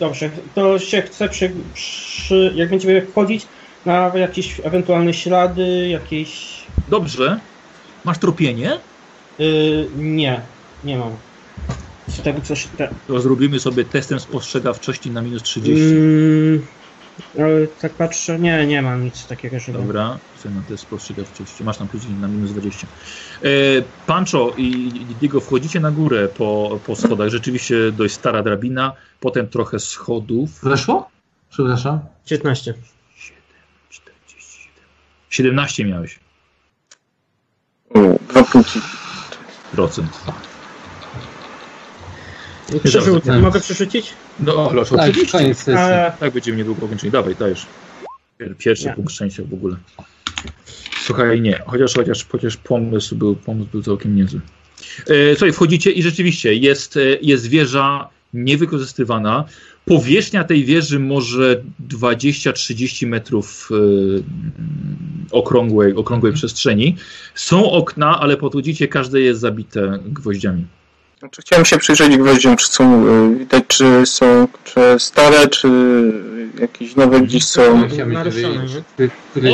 Dobrze, 0.00 0.30
to 0.54 0.78
się 0.78 1.02
chce 1.02 1.28
przy, 1.28 1.50
przy, 1.74 2.52
jak 2.54 2.70
będziemy 2.70 3.06
wchodzić 3.06 3.46
na 3.86 4.12
jakieś 4.14 4.60
ewentualne 4.64 5.14
ślady, 5.14 5.88
jakieś... 5.88 6.60
Dobrze. 6.88 7.40
Masz 8.04 8.18
tropienie? 8.18 8.78
y, 9.40 9.86
nie, 9.96 10.40
nie 10.84 10.96
mam. 10.98 11.16
Czy 12.16 12.22
tego 12.22 12.40
coś... 12.40 12.66
Te, 12.76 12.88
To 13.06 13.20
zrobimy 13.20 13.60
sobie 13.60 13.84
testem 13.84 14.20
spostrzegawczości 14.20 15.10
na 15.10 15.22
minus 15.22 15.42
30. 15.42 15.84
mm, 15.86 16.66
ale 17.38 17.66
tak 17.66 17.92
patrzę, 17.92 18.38
nie, 18.38 18.66
nie 18.66 18.82
mam 18.82 19.04
nic 19.04 19.26
takiego, 19.26 19.60
żeby... 19.60 19.78
Dobra, 19.78 20.18
na 20.48 20.62
test 20.62 20.82
spostrzegawczości. 20.82 21.64
Masz 21.64 21.76
tam 21.76 21.88
plus 21.88 22.02
na 22.20 22.28
minus 22.28 22.50
20. 22.52 22.86
E, 23.42 23.48
Pancho 24.06 24.52
i 24.56 24.90
Diego 25.20 25.40
wchodzicie 25.40 25.80
na 25.80 25.90
górę 25.90 26.28
po, 26.28 26.80
po 26.86 26.96
schodach. 26.96 27.28
Rzeczywiście 27.28 27.92
dość 27.92 28.14
stara 28.14 28.42
drabina, 28.42 28.92
potem 29.20 29.48
trochę 29.48 29.78
schodów. 29.78 30.60
Weszło? 30.62 31.10
Przepraszam. 31.50 32.00
19. 32.26 32.74
47. 33.90 34.74
17 35.30 35.84
miałeś 35.84 36.20
O, 37.94 37.98
dwa 38.30 38.44
punkty. 38.44 38.78
procent. 39.72 40.20
Przerzucę, 42.84 43.26
Dobra. 43.26 43.38
mogę 43.40 43.60
przerzucić? 43.60 44.12
No, 44.40 44.68
ale 44.70 44.84
Tak, 44.84 45.10
oczywiście. 45.10 46.12
Tak, 46.20 46.32
będziemy 46.32 46.58
niedługo 46.58 46.88
kończyli. 46.88 47.12
Dawaj, 47.12 47.36
dajesz. 47.36 47.66
Pierwszy 48.58 48.86
Nie. 48.86 48.92
punkt 48.92 49.12
szczęścia 49.12 49.42
w 49.50 49.54
ogóle. 49.54 49.76
Słuchaj, 51.04 51.40
nie. 51.40 51.62
Chociaż, 51.66 51.94
chociaż, 51.94 52.26
chociaż 52.28 52.56
pomysł, 52.56 53.16
był, 53.16 53.36
pomysł 53.36 53.68
był 53.72 53.82
całkiem 53.82 54.16
niezły. 54.16 54.40
E, 55.06 55.34
słuchaj, 55.34 55.52
wchodzicie 55.52 55.90
i 55.90 56.02
rzeczywiście 56.02 56.54
jest, 56.54 56.96
e, 56.96 57.00
jest 57.22 57.46
wieża 57.46 58.08
niewykorzystywana. 58.34 59.44
Powierzchnia 59.84 60.44
tej 60.44 60.64
wieży 60.64 60.98
może 60.98 61.62
20-30 61.88 63.06
metrów 63.06 63.68
e, 63.72 63.76
okrągłej, 65.30 65.94
okrągłej 65.94 66.32
przestrzeni. 66.32 66.96
Są 67.34 67.70
okna, 67.70 68.20
ale 68.20 68.36
podchodzicie, 68.36 68.88
każde 68.88 69.20
jest 69.20 69.40
zabite 69.40 69.98
gwoździami. 70.04 70.66
Znaczy, 71.20 71.42
chciałem 71.42 71.64
się 71.64 71.78
przyjrzeć 71.78 72.16
gwoździom, 72.16 72.56
czy 72.56 72.68
są 72.68 73.06
y, 73.06 73.38
widać, 73.38 73.64
czy 73.68 74.06
są 74.06 74.48
czy 74.64 74.80
stare, 74.98 75.48
czy 75.48 75.68
jakieś 76.60 76.96
nowe 76.96 77.20
gdzieś 77.20 77.44
są. 77.44 77.82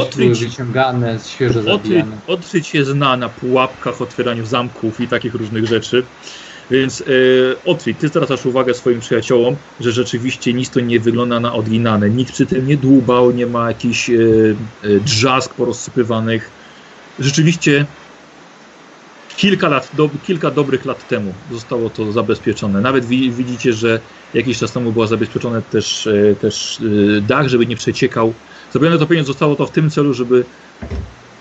Odkryć. 0.01 0.17
były 0.17 0.35
wyciągane, 0.35 1.19
świeżo 1.27 1.63
zabijane. 1.63 2.17
odkryć 2.27 2.67
się 2.67 2.85
zna 2.85 3.17
na 3.17 3.29
pułapkach, 3.29 4.03
otwieraniu 4.03 4.47
zamków 4.47 5.01
i 5.01 5.09
takich 5.09 5.35
różnych 5.35 5.67
rzeczy. 5.67 6.05
Więc 6.71 7.01
e, 7.01 7.05
Otwit, 7.65 7.99
ty 7.99 8.09
zwracasz 8.09 8.47
uwagę 8.47 8.75
swoim 8.75 9.01
przyjaciołom, 9.01 9.57
że 9.81 9.93
rzeczywiście 9.93 10.53
nic 10.53 10.71
to 10.71 10.81
nie 10.81 11.01
wygląda 11.01 11.41
na 11.41 11.55
odginane. 11.55 12.11
Nikt 12.11 12.33
przy 12.33 12.47
tym 12.47 12.67
nie 12.67 12.77
dłubał, 12.77 13.31
nie 13.31 13.47
ma 13.47 13.69
jakichś 13.69 14.11
e, 14.11 14.15
e, 14.15 15.01
drzask 15.01 15.55
porozsypywanych. 15.55 16.51
Rzeczywiście 17.19 17.87
kilka 19.37 19.69
lat, 19.69 19.91
do, 19.95 20.11
kilka 20.27 20.51
dobrych 20.51 20.85
lat 20.85 21.09
temu 21.09 21.33
zostało 21.53 21.91
to 21.91 22.13
zabezpieczone. 22.13 22.81
Nawet 22.81 23.05
wi, 23.05 23.31
widzicie, 23.31 23.73
że 23.73 24.01
jakiś 24.35 24.59
czas 24.59 24.73
temu 24.73 24.93
była 24.93 25.07
zabezpieczone 25.07 25.63
też, 25.63 26.07
e, 26.07 26.37
też 26.37 26.81
e, 27.19 27.21
dach, 27.21 27.49
żeby 27.49 27.67
nie 27.67 27.77
przeciekał. 27.77 28.35
Zrobione 28.73 28.99
to 28.99 29.07
pewnie 29.07 29.25
zostało 29.25 29.57
to 29.57 29.67
w 29.67 29.71
tym 29.71 29.91
celu, 29.91 30.15
żeby 30.15 30.45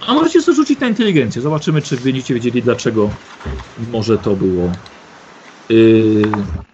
a 0.07 0.13
możecie 0.13 0.41
sobie 0.41 0.55
rzucić 0.55 0.79
na 0.79 0.87
inteligencję. 0.87 1.41
Zobaczymy, 1.41 1.81
czy 1.81 1.97
będziecie 1.97 2.33
wiedzieli, 2.33 2.61
dlaczego 2.61 3.09
może 3.91 4.17
to 4.17 4.35
było. 4.35 4.71
Yy, 5.69 6.21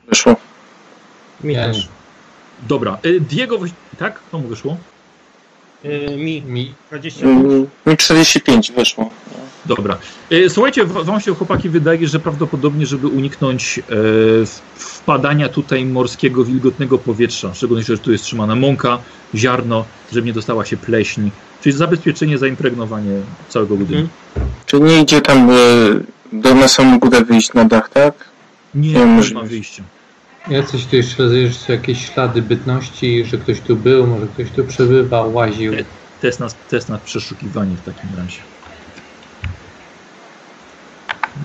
Wyszło. 0.08 0.35
Mi 1.43 1.56
też. 1.56 1.90
dobra. 2.67 2.98
Yy, 3.03 3.19
Diego, 3.22 3.59
tak? 3.98 4.19
Komu 4.32 4.48
wyszło? 4.48 4.77
Y, 5.85 6.16
mi 6.17 6.41
Mi 6.41 6.74
20. 6.90 7.25
Mm, 7.25 7.67
Mi 7.85 7.98
45 7.98 8.72
wyszło. 8.72 9.09
Dobra. 9.66 9.98
Yy, 10.30 10.50
słuchajcie, 10.50 10.86
wam 10.86 11.22
się 11.22 11.36
chłopaki 11.36 11.70
wydaje, 11.70 12.08
że 12.08 12.20
prawdopodobnie, 12.20 12.86
żeby 12.86 13.08
uniknąć 13.08 13.80
e, 13.80 13.84
wpadania 14.76 15.50
tutaj 15.50 15.86
morskiego, 15.86 16.44
wilgotnego 16.44 16.98
powietrza, 16.98 17.54
szczególnie, 17.54 17.84
że 17.84 17.98
tu 17.98 18.12
jest 18.12 18.24
trzymana 18.24 18.56
mąka, 18.56 18.98
ziarno, 19.36 19.86
żeby 20.12 20.28
nie 20.28 20.34
dostała 20.34 20.66
się 20.66 20.78
pleśń, 20.78 21.30
czyli 21.64 21.78
zabezpieczenie, 21.78 22.38
zaimpregnowanie 22.38 23.22
całego 23.50 23.76
budynku. 23.76 24.10
Czy 24.66 24.80
nie 24.80 25.02
idzie 25.02 25.22
tam 25.22 25.50
y, 25.50 25.54
do 26.34 26.56
na 26.56 26.68
samą 26.68 27.00
górę 27.00 27.26
wyjść 27.26 27.54
na 27.54 27.66
dach, 27.66 27.90
tak? 27.90 28.14
Nie, 28.76 28.94
Nie 28.94 29.06
nie 29.06 29.34
ma 29.34 29.44
wyjścia. 29.44 29.84
Ja 30.50 30.64
coś 30.64 30.86
tu 30.86 30.96
jeszcze 30.96 31.24
są 31.52 31.74
jakieś 31.74 32.10
ślady 32.14 32.42
bytności, 32.42 33.26
że 33.26 33.38
ktoś 33.38 33.62
tu 33.62 33.76
był, 33.76 34.08
może 34.08 34.28
ktoś 34.28 34.52
tu 34.52 34.64
przebywał, 34.64 35.34
łaził. 35.34 35.74
Test 36.22 36.40
na, 36.40 36.48
test 36.70 36.90
na 36.90 36.98
przeszukiwanie 36.98 37.76
w 37.76 37.82
takim 37.82 38.10
razie. 38.18 38.40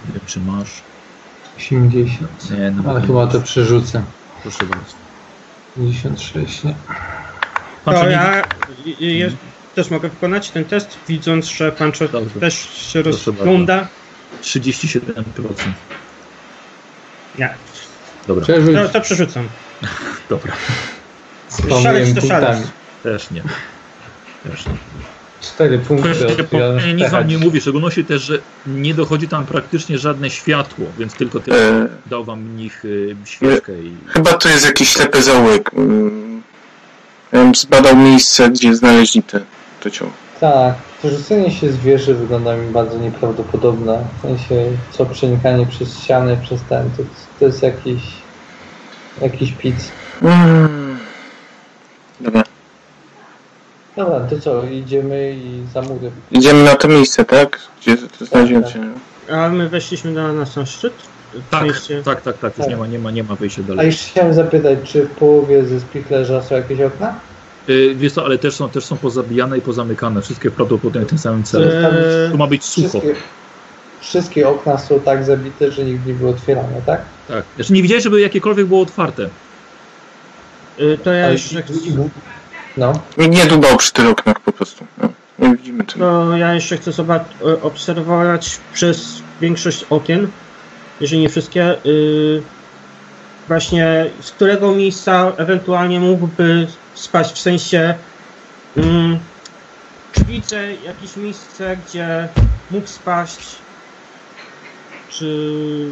Nie, 0.08 0.14
Czy 0.26 0.40
masz? 0.40 0.68
80. 1.58 2.50
Nie, 2.50 2.70
no 2.70 2.90
Ale 2.90 3.00
chyba 3.00 3.26
to 3.26 3.40
przerzucę. 3.40 4.02
Proszę 4.42 4.64
bardzo. 4.64 4.94
56, 5.76 6.64
nie? 6.64 6.74
To 7.84 8.08
ja 8.08 8.42
też 9.74 9.90
mogę 9.90 10.08
wykonać 10.08 10.50
ten 10.50 10.64
test, 10.64 10.98
widząc, 11.08 11.46
że 11.46 11.72
Pancho 11.72 12.08
Dobrze. 12.08 12.40
też 12.40 12.54
się 12.74 13.02
Proszę 13.02 13.30
rozgląda. 13.30 13.88
37%. 14.42 15.00
Nie, 17.38 17.54
Dobra, 18.26 18.44
Przerzuć 18.44 18.74
to, 18.76 18.88
to 18.88 19.00
przerzucam. 19.00 19.48
dobra. 20.28 20.52
Szalec 21.82 22.14
to 22.14 22.20
szalec. 22.26 22.58
Też 23.02 23.30
nie. 23.30 23.42
Też 24.44 24.66
nie. 24.66 24.72
4 25.54 25.78
punkty 25.78 26.44
po- 26.50 26.58
nic 26.94 27.10
wam 27.10 27.28
nie 27.28 27.38
mówi, 27.38 27.58
w 27.60 27.62
szczególności 27.62 28.04
też, 28.04 28.22
że 28.22 28.38
nie 28.66 28.94
dochodzi 28.94 29.28
tam 29.28 29.46
praktycznie 29.46 29.98
żadne 29.98 30.30
światło, 30.30 30.86
więc 30.98 31.14
tylko 31.14 31.40
tyle 31.40 31.56
E, 31.68 31.88
dał 32.06 32.24
wam 32.24 32.40
mnich 32.42 32.84
y, 32.84 33.16
świeczkę 33.24 33.72
i... 33.82 33.92
chyba 34.08 34.32
to 34.32 34.48
jest 34.48 34.66
jakiś 34.66 34.88
ślepy 34.88 35.22
zaułek. 35.22 35.70
Mm, 35.74 36.42
Ja 37.32 37.38
bym 37.42 37.54
zbadał 37.54 37.96
miejsce, 37.96 38.50
gdzie 38.50 38.74
znaleźli 38.76 39.22
te, 39.22 39.40
to 39.80 39.90
ciało. 39.90 40.10
Tak, 40.40 40.74
przerzucenie 40.98 41.50
się 41.50 41.72
z 41.72 41.76
wieży 41.76 42.14
wygląda 42.14 42.56
mi 42.56 42.70
bardzo 42.70 42.98
nieprawdopodobne. 42.98 44.04
W 44.18 44.22
sensie, 44.22 44.54
co 44.90 45.06
przenikanie 45.06 45.66
przez 45.66 45.98
ściany, 46.02 46.36
przez 46.42 46.60
ten, 46.68 46.90
to, 46.96 47.02
to 47.38 47.46
jest 47.46 47.62
jakiś, 47.62 48.02
jakiś 49.20 49.52
pic. 49.52 49.76
Mm. 50.22 50.98
Dobra. 52.20 52.42
Dobra, 53.96 54.20
to 54.20 54.40
co, 54.40 54.64
idziemy 54.64 55.32
i 55.36 55.62
za 55.74 55.82
mury. 55.82 56.10
Idziemy 56.32 56.64
na 56.64 56.74
to 56.76 56.88
miejsce, 56.88 57.24
tak? 57.24 57.60
Gdzie 57.80 57.96
to 58.18 58.24
znajdziemy 58.24 58.62
tak. 58.62 58.72
się. 58.72 58.80
A 59.32 59.48
my 59.48 59.68
weszliśmy 59.68 60.10
na, 60.10 60.32
na 60.32 60.46
sam 60.46 60.66
szczyt? 60.66 60.92
Tak, 61.50 61.64
tak, 62.04 62.22
tak, 62.22 62.38
tak, 62.38 62.58
już 62.58 62.66
Tak. 62.66 62.68
nie 62.68 62.76
ma, 62.76 62.86
nie 62.86 62.98
ma, 62.98 63.10
nie 63.10 63.22
ma 63.22 63.34
wyjścia 63.34 63.62
A 63.64 63.68
dalej. 63.68 63.86
jeszcze 63.86 64.10
chciałem 64.10 64.34
zapytać, 64.34 64.78
czy 64.84 65.02
w 65.06 65.10
połowie 65.10 65.64
ze 65.64 65.80
spichlerza 65.80 66.42
są 66.42 66.54
jakieś 66.54 66.80
okna? 66.80 67.14
Y, 67.68 67.94
Wiesz 67.94 68.12
co, 68.12 68.24
ale 68.24 68.38
też 68.38 68.54
są, 68.54 68.68
też 68.68 68.84
są 68.84 68.96
pozabijane 68.96 69.58
i 69.58 69.60
pozamykane, 69.60 70.22
wszystkie 70.22 70.50
prawdopodobnie 70.50 71.06
w 71.06 71.08
tym 71.08 71.18
samym 71.18 71.42
celu. 71.44 71.64
Eee, 71.64 72.30
Tu 72.30 72.38
ma 72.38 72.46
być 72.46 72.64
sucho. 72.64 72.88
Wszystkie. 72.88 73.14
wszystkie 74.00 74.48
okna 74.48 74.78
są 74.78 75.00
tak 75.00 75.24
zabite, 75.24 75.72
że 75.72 75.84
nigdy 75.84 76.08
nie 76.12 76.18
były 76.18 76.30
otwierane, 76.30 76.80
tak? 76.86 77.00
Tak. 77.28 77.44
Znaczy 77.56 77.72
nie 77.72 77.82
widziałeś, 77.82 78.04
żeby 78.04 78.20
jakiekolwiek 78.20 78.66
było 78.66 78.80
otwarte. 78.82 79.28
Y, 80.80 80.98
To 81.04 81.12
ja 81.12 81.24
Ale- 81.24 81.32
jeszcze 81.32 81.62
No. 82.76 82.92
Nikt 83.16 83.34
nie 83.34 83.46
dubał 83.46 83.76
przy 83.76 83.92
tych 83.92 84.08
oknach 84.08 84.40
po 84.40 84.52
prostu. 84.52 84.86
No, 84.98 85.08
nie 85.38 85.56
widzimy 85.56 85.84
czego. 85.84 86.04
to 86.04 86.36
ja 86.36 86.54
jeszcze 86.54 86.76
chcę 86.76 86.90
zobac- 86.90 87.48
y, 87.48 87.62
obserwować 87.62 88.58
przez 88.72 89.22
większość 89.40 89.84
okien, 89.90 90.30
jeżeli 91.00 91.22
nie 91.22 91.28
wszystkie, 91.28 91.86
y, 91.86 92.42
właśnie 93.48 94.10
z 94.20 94.30
którego 94.30 94.72
miejsca 94.74 95.32
ewentualnie 95.36 96.00
mógłby 96.00 96.66
spać, 96.94 97.32
w 97.32 97.38
sensie 97.38 97.94
mm, 98.76 99.18
czy 100.12 100.24
widzę 100.24 100.74
jakieś 100.74 101.16
miejsce, 101.16 101.76
gdzie 101.76 102.28
mógł 102.70 102.86
spaść, 102.86 103.56
czy 105.10 105.88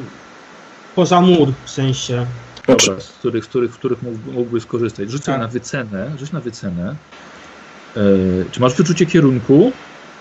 poza 0.94 1.20
mur 1.20 1.52
w 1.64 1.70
sensie. 1.70 2.26
Znaczy, 2.64 2.96
z 3.00 3.12
których, 3.12 3.44
z 3.44 3.48
których, 3.48 3.72
z 3.72 3.76
których 3.76 4.02
mógł, 4.02 4.32
mógłby 4.32 4.60
skorzystać. 4.60 5.10
Rzuć 5.10 5.24
Tak. 5.24 5.40
na 5.40 5.48
wycenę. 5.48 6.10
Rzuć 6.18 6.32
na 6.32 6.40
wycenę. 6.40 6.96
E, 7.96 8.00
czy 8.50 8.60
masz 8.60 8.74
wyczucie 8.74 9.06
kierunku? 9.06 9.72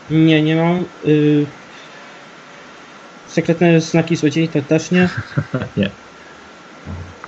Nie, 0.10 0.42
nie 0.44 0.56
mam. 0.56 0.86
Y... 1.06 1.46
Sekretne 3.28 3.82
znaki 3.82 4.16
złodziei 4.16 4.50
to 4.50 4.62
też 4.62 4.92
nie. 4.92 5.10
Nie. 5.78 5.90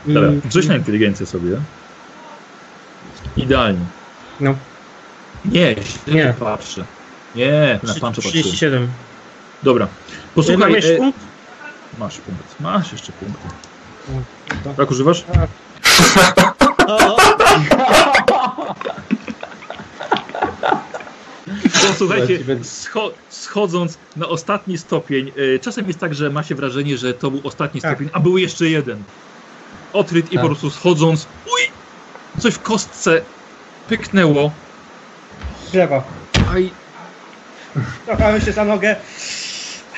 Dobra, 0.06 0.30
Mm, 0.30 0.42
rzuć 0.52 0.68
na 0.68 0.76
inteligencję 0.76 1.26
sobie. 1.26 1.62
Idealnie. 3.38 3.86
No. 4.40 4.56
Nie, 5.46 5.76
źle 5.84 6.14
Nie. 6.14 6.34
patrzę. 6.40 6.86
Nie, 7.36 7.80
na 7.84 7.94
pan 7.94 8.14
patrzyłem. 8.14 8.32
37. 8.32 8.88
Dobra. 9.64 9.88
Posłuchaj, 10.36 10.74
jeszcze 10.74 10.94
e, 10.94 10.98
punkt? 10.98 11.20
masz 11.98 12.18
punkt. 12.18 12.60
Masz 12.60 12.92
jeszcze 12.92 13.12
punkt. 13.12 13.42
to- 13.44 14.35
Tak 14.78 14.92
używasz? 14.92 15.26
O, 16.88 17.18
To 21.82 21.94
słuchajcie, 21.98 22.40
scho 22.64 23.12
schodząc 23.30 23.98
na 24.16 24.28
ostatni 24.28 24.78
stopień, 24.78 25.32
e, 25.56 25.60
czasem 25.60 25.88
jest 25.88 26.00
tak, 26.00 26.16
że 26.16 26.30
ma 26.30 26.44
się 26.44 26.56
wrażenie, 26.56 26.98
że 26.98 27.14
to 27.14 27.32
był 27.32 27.42
ostatni 27.44 27.82
Tak. 27.82 27.92
stopień, 27.92 28.10
a 28.14 28.20
był 28.20 28.38
jeszcze 28.38 28.70
jeden. 28.70 29.04
Otryt 29.94 30.26
i 30.32 30.36
Tak. 30.36 30.42
po 30.42 30.48
prostu 30.48 30.70
schodząc, 30.70 31.28
uj, 31.46 31.62
coś 32.42 32.54
w 32.54 32.62
kostce 32.62 33.22
pyknęło, 33.90 34.52
Drzewa. 35.72 36.04
aj, 36.54 36.72
Złapałem 38.06 38.42
się 38.42 38.52
za 38.52 38.66
nogę. 38.66 38.96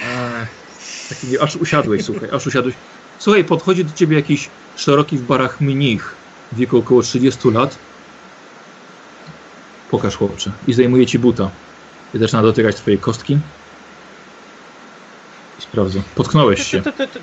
Ech, 0.01 0.47
taki 1.09 1.39
aż 1.39 1.55
usiadłeś, 1.55 2.05
słuchaj, 2.05 2.29
aż 2.33 2.47
usiadłeś. 2.47 2.75
Słuchaj, 3.19 3.43
podchodzi 3.43 3.85
do 3.85 3.93
ciebie 3.93 4.15
jakiś 4.15 4.49
szeroki 4.75 5.17
w 5.17 5.21
barach 5.21 5.61
mnich 5.61 6.15
w 6.51 6.57
wieku 6.57 6.77
około 6.77 7.01
30 7.01 7.49
lat. 7.51 7.77
Pokaż 9.91 10.15
chłopcze. 10.15 10.51
I 10.67 10.73
zajmuje 10.73 11.05
ci 11.05 11.19
buta. 11.19 11.49
I 12.13 12.17
zaczyna 12.17 12.41
dotykać 12.41 12.75
twojej 12.75 12.99
kostki. 12.99 13.39
I 15.59 15.61
sprawdza. 15.61 15.99
Potknąłeś 16.15 16.67
się. 16.67 16.81
To, 16.81 16.91
to, 16.91 17.07
to, 17.07 17.19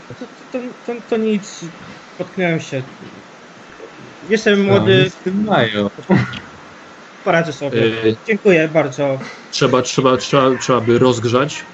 to, 0.86 0.92
to, 1.10 1.16
nic. 1.16 1.60
Potknąłem 2.18 2.60
się. 2.60 2.82
Jestem 4.28 4.64
młody, 4.64 5.10
Z 5.10 5.14
tym 5.14 5.44
mają. 5.44 5.90
poradzę 7.24 7.52
sobie. 7.52 7.84
E, 7.84 8.16
Dziękuję 8.26 8.68
bardzo. 8.68 9.18
trzeba, 9.50 9.82
trzeba, 9.82 10.16
trzeba, 10.16 10.58
trzeba 10.58 10.81
by 10.81 10.98
rozgrzać. 10.98 11.64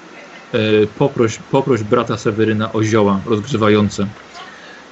E, 0.53 0.57
poproś, 0.97 1.37
poproś 1.51 1.83
brata 1.83 2.17
Seweryna 2.17 2.73
o 2.73 2.83
zioła 2.83 3.19
rozgrzewające. 3.25 4.07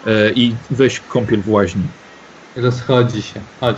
E, 0.07 0.31
I 0.31 0.55
weź 0.71 0.99
kąpiel 0.99 1.41
w 1.41 1.49
łaźni. 1.49 1.83
Rozchodzi 2.55 3.21
się. 3.21 3.39
Chodź. 3.59 3.77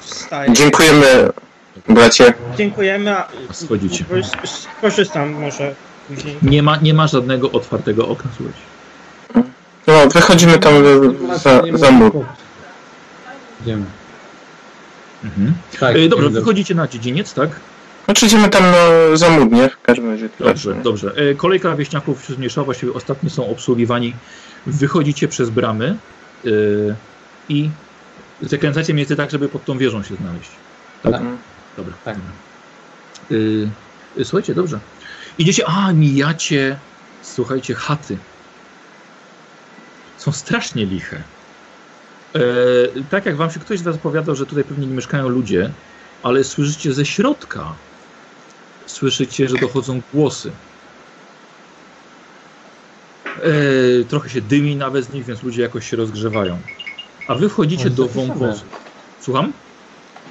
Wstaję. 0.00 0.52
dziękujemy, 0.52 1.30
bracie. 1.88 2.34
Dziękujemy. 2.58 3.16
A, 3.16 3.28
Schodzicie. 3.52 4.04
Korzystam 4.80 5.32
może 5.32 5.74
później. 6.08 6.36
Nie 6.42 6.62
ma, 6.62 6.76
nie 6.76 6.94
ma 6.94 7.06
żadnego 7.06 7.52
otwartego 7.52 8.08
okna, 8.08 8.30
słuchajcie. 8.36 8.60
No, 9.86 10.06
wychodzimy 10.06 10.58
tam 10.58 10.74
za, 11.42 11.62
za 11.74 11.90
mur. 11.90 12.12
Idziemy. 13.62 13.84
Mhm. 15.24 15.54
Tak, 15.80 15.96
E, 15.96 16.08
dobrze, 16.08 16.30
wychodzicie 16.30 16.74
na 16.74 16.88
dziedziniec, 16.88 17.34
tak? 17.34 17.50
Znaczy 18.06 18.26
idziemy 18.26 18.48
tam 18.48 18.64
no, 18.64 19.16
za 19.16 19.30
mur, 19.30 19.52
nie? 19.52 19.68
W 19.68 19.82
każdym 19.82 20.10
razie. 20.10 20.28
Dobrze, 20.38 20.74
dobrze. 20.74 21.12
E, 21.16 21.34
Kolejka 21.34 21.76
wieśniaków 21.76 22.24
się 22.24 22.34
zmniejszała, 22.34 22.64
właściwie 22.64 22.92
ostatni 22.92 23.30
są 23.30 23.48
obsługiwani. 23.50 24.14
Wychodzicie 24.66 25.28
przez 25.28 25.50
bramy 25.50 25.96
e, 26.44 26.48
i 27.48 27.70
zakręcacie 28.42 28.92
mniej 28.92 29.04
więcej 29.04 29.16
tak, 29.16 29.30
żeby 29.30 29.48
pod 29.48 29.64
tą 29.64 29.78
wieżą 29.78 30.02
się 30.02 30.14
znaleźć. 30.14 30.50
Tak? 31.02 31.12
Tak. 31.12 31.22
Dobra. 31.76 31.94
Tak. 32.04 32.16
Y, 33.30 33.68
słuchajcie, 34.24 34.54
dobrze. 34.54 34.78
Idziecie, 35.38 35.68
a 35.68 35.92
mijacie, 35.92 36.78
słuchajcie, 37.22 37.74
chaty. 37.74 38.18
Są 40.18 40.32
strasznie 40.32 40.86
liche. 40.86 41.22
E, 42.34 42.40
tak 43.10 43.26
jak 43.26 43.36
wam 43.36 43.50
się 43.50 43.60
ktoś 43.60 43.78
z 43.78 43.82
was 43.82 43.96
opowiadał, 43.96 44.36
że 44.36 44.46
tutaj 44.46 44.64
pewnie 44.64 44.86
nie 44.86 44.94
mieszkają 44.94 45.28
ludzie, 45.28 45.70
ale 46.22 46.44
słyszycie 46.44 46.92
ze 46.92 47.06
środka, 47.06 47.74
słyszycie, 48.86 49.48
że 49.48 49.56
dochodzą 49.58 50.00
głosy. 50.12 50.52
E, 53.42 54.04
trochę 54.04 54.28
się 54.28 54.40
dymi 54.42 54.76
nawet 54.76 55.04
z 55.04 55.12
nich, 55.12 55.24
więc 55.24 55.42
ludzie 55.42 55.62
jakoś 55.62 55.86
się 55.90 55.96
rozgrzewają. 55.96 56.62
A 57.28 57.34
wy 57.34 57.48
wchodzicie 57.48 57.84
Może 57.84 57.96
do 57.96 58.08
wąwozu. 58.08 58.64
Słucham? 59.20 59.52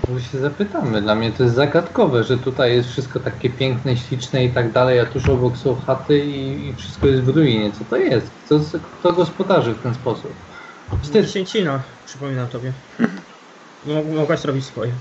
Może 0.07 0.25
się 0.25 0.37
zapytamy. 0.39 1.01
Dla 1.01 1.15
mnie 1.15 1.31
to 1.31 1.43
jest 1.43 1.55
zagadkowe, 1.55 2.23
że 2.23 2.37
tutaj 2.37 2.75
jest 2.75 2.89
wszystko 2.89 3.19
takie 3.19 3.49
piękne, 3.49 3.97
śliczne 3.97 4.45
i 4.45 4.53
tak 4.53 4.71
dalej, 4.71 4.99
a 4.99 5.05
tuż 5.05 5.29
obok 5.29 5.57
są 5.57 5.75
chaty 5.75 6.25
i, 6.25 6.69
i 6.69 6.75
wszystko 6.75 7.07
jest 7.07 7.23
w 7.23 7.27
ruinie. 7.27 7.71
Co 7.71 7.85
to 7.85 7.95
jest? 7.97 8.31
Kto, 8.45 8.59
kto 8.99 9.13
gospodarzy 9.13 9.73
w 9.73 9.81
ten 9.81 9.93
sposób? 9.93 10.31
Wstyd. 11.03 11.25
Dziesięcina, 11.25 11.83
przypominam 12.05 12.47
tobie. 12.49 12.73
Mog- 13.85 14.15
Mogłaś 14.15 14.39
zrobić 14.39 14.65
swoje. 14.65 14.99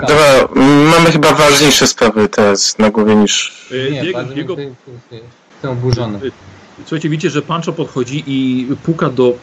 Dobra, 0.00 0.48
mamy 0.90 1.12
chyba 1.12 1.32
ważniejsze 1.32 1.86
sprawy 1.86 2.28
teraz 2.28 2.78
na 2.78 2.90
głowie 2.90 3.14
niż... 3.16 3.52
E, 3.88 3.90
Nie, 3.90 4.12
to 4.12 4.20
interesuje. 4.20 4.74
Jestem 5.52 5.70
oburzony. 5.70 6.18
Słuchajcie, 6.80 7.08
widzicie, 7.08 7.30
że 7.30 7.42
Pancho 7.42 7.72
podchodzi 7.72 8.24
i 8.26 8.66
puka 8.82 9.08
do 9.10 9.34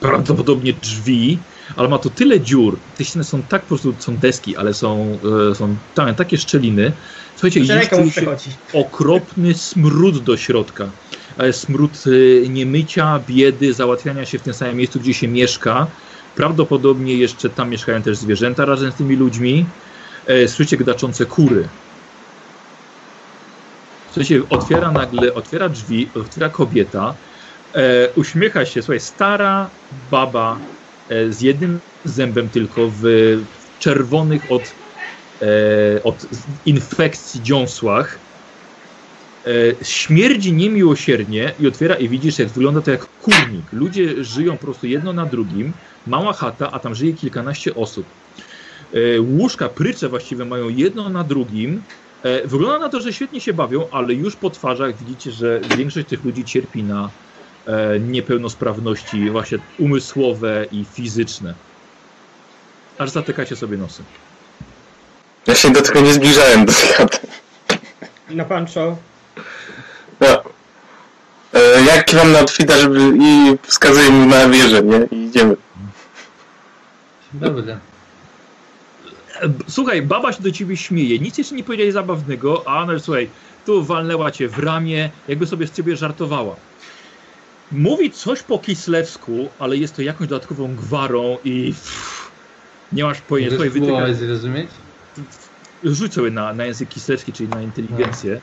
prawdopodobnie 0.00 0.72
drzwi, 0.72 1.38
ale 1.76 1.88
ma 1.88 1.98
to 1.98 2.10
tyle 2.10 2.40
dziur. 2.40 2.76
Te 2.98 3.04
ściany 3.04 3.24
są 3.24 3.42
tak 3.42 3.62
po 3.62 3.68
prostu, 3.68 3.94
są 3.98 4.16
deski, 4.16 4.56
ale 4.56 4.74
są, 4.74 5.18
e, 5.50 5.54
są 5.54 5.76
tam 5.94 6.14
takie 6.14 6.38
szczeliny. 6.38 6.92
Słuchajcie, 7.36 7.60
przechodzi. 8.10 8.50
okropny 8.72 9.54
smród 9.54 10.18
do 10.24 10.36
środka. 10.36 10.88
E, 11.38 11.52
Smród 11.52 11.92
niemycia, 12.48 13.20
biedy, 13.28 13.72
załatwiania 13.74 14.26
się 14.26 14.38
w 14.38 14.42
tym 14.42 14.54
samym 14.54 14.76
miejscu, 14.76 15.00
gdzie 15.00 15.14
się 15.14 15.28
mieszka. 15.28 15.86
Prawdopodobnie 16.36 17.14
jeszcze 17.16 17.50
tam 17.50 17.70
mieszkają 17.70 18.02
też 18.02 18.16
zwierzęta 18.16 18.64
razem 18.64 18.92
z 18.92 18.94
tymi 18.94 19.16
ludźmi. 19.16 19.66
E, 20.26 20.48
Słyszycie 20.48 20.76
gdaczące 20.76 21.26
kury. 21.26 21.68
Słuchajcie, 24.06 24.42
otwiera 24.50 24.92
nagle, 24.92 25.34
otwiera 25.34 25.68
drzwi, 25.68 26.10
otwiera 26.14 26.48
kobieta, 26.48 27.14
e, 27.74 28.10
uśmiecha 28.16 28.66
się, 28.66 28.82
słuchaj, 28.82 29.00
stara 29.00 29.70
baba 30.10 30.58
e, 31.08 31.32
z 31.32 31.40
jednym 31.40 31.80
zębem 32.04 32.48
tylko 32.48 32.80
w 32.90 33.04
czerwonych 33.78 34.52
od, 34.52 34.62
e, 35.42 36.02
od 36.02 36.26
infekcji 36.66 37.42
dziąsłach. 37.42 38.18
E, 39.46 39.84
śmierdzi 39.84 40.52
niemiłosiernie 40.52 41.54
i 41.60 41.66
otwiera 41.66 41.94
i 41.94 42.08
widzisz, 42.08 42.38
jak 42.38 42.48
wygląda 42.48 42.80
to 42.80 42.90
jak 42.90 43.06
kurnik. 43.06 43.72
Ludzie 43.72 44.24
żyją 44.24 44.52
po 44.58 44.64
prostu 44.64 44.86
jedno 44.86 45.12
na 45.12 45.26
drugim, 45.26 45.72
mała 46.06 46.32
chata, 46.32 46.70
a 46.72 46.78
tam 46.78 46.94
żyje 46.94 47.12
kilkanaście 47.12 47.74
osób. 47.74 48.06
E, 48.94 49.20
łóżka, 49.20 49.68
prycze 49.68 50.08
właściwie 50.08 50.44
mają 50.44 50.68
jedno 50.68 51.08
na 51.08 51.24
drugim, 51.24 51.82
E, 52.22 52.46
Wygląda 52.46 52.78
na 52.78 52.88
to, 52.88 53.00
że 53.00 53.12
świetnie 53.12 53.40
się 53.40 53.52
bawią, 53.52 53.88
ale 53.90 54.14
już 54.14 54.36
po 54.36 54.50
twarzach 54.50 54.96
widzicie, 54.96 55.30
że 55.30 55.60
większość 55.76 56.08
tych 56.08 56.24
ludzi 56.24 56.44
cierpi 56.44 56.82
na 56.82 57.10
e, 57.66 58.00
niepełnosprawności 58.00 59.30
właśnie 59.30 59.58
umysłowe 59.78 60.66
i 60.72 60.84
fizyczne. 60.92 61.54
Aż 62.98 63.10
zatykacie 63.10 63.56
sobie 63.56 63.76
nosy. 63.76 64.02
Ja 65.46 65.54
się 65.54 65.70
do 65.70 65.82
tego 65.82 66.00
nie 66.00 66.12
zbliżałem 66.12 66.66
do 66.66 66.72
chaty. 66.72 67.18
Na 68.30 68.44
pancho. 68.44 68.96
No. 70.20 70.42
E, 71.54 71.82
ja 71.86 72.02
kiwam 72.02 72.32
na 72.32 72.40
Otwita, 72.40 72.78
żeby 72.78 73.00
i 73.20 73.56
wskazuję 73.62 74.10
mu 74.10 74.26
na 74.26 74.48
wieżę, 74.48 74.82
nie? 74.82 75.08
I 75.10 75.24
idziemy. 75.24 75.56
Dobry. 77.32 77.78
Słuchaj, 79.68 80.02
baba 80.02 80.32
się 80.32 80.42
do 80.42 80.52
ciebie 80.52 80.76
śmieje, 80.76 81.18
nic 81.18 81.38
jeszcze 81.38 81.54
nie 81.54 81.64
powiedziałeś 81.64 81.92
zabawnego, 81.92 82.68
a 82.68 82.86
no 82.86 83.00
słuchaj, 83.00 83.30
tu 83.66 83.82
walnęła 83.84 84.30
cię 84.30 84.48
w 84.48 84.58
ramię, 84.58 85.10
jakby 85.28 85.46
sobie 85.46 85.66
z 85.66 85.72
ciebie 85.72 85.96
żartowała. 85.96 86.56
Mówi 87.72 88.10
coś 88.10 88.42
po 88.42 88.58
kislewsku, 88.58 89.48
ale 89.58 89.76
jest 89.76 89.96
to 89.96 90.02
jakąś 90.02 90.28
dodatkową 90.28 90.76
gwarą 90.76 91.38
i 91.44 91.66
pff, 91.66 92.30
nie 92.92 93.04
masz 93.04 93.20
pojęcia. 93.20 93.56
Możesz 93.56 93.72
próbować 93.72 94.16
zrozumieć? 94.16 94.68
rzuć 95.84 96.14
sobie 96.14 96.30
na, 96.30 96.54
na 96.54 96.64
język 96.64 96.88
kislewski, 96.88 97.32
czyli 97.32 97.48
na 97.48 97.62
inteligencję. 97.62 98.40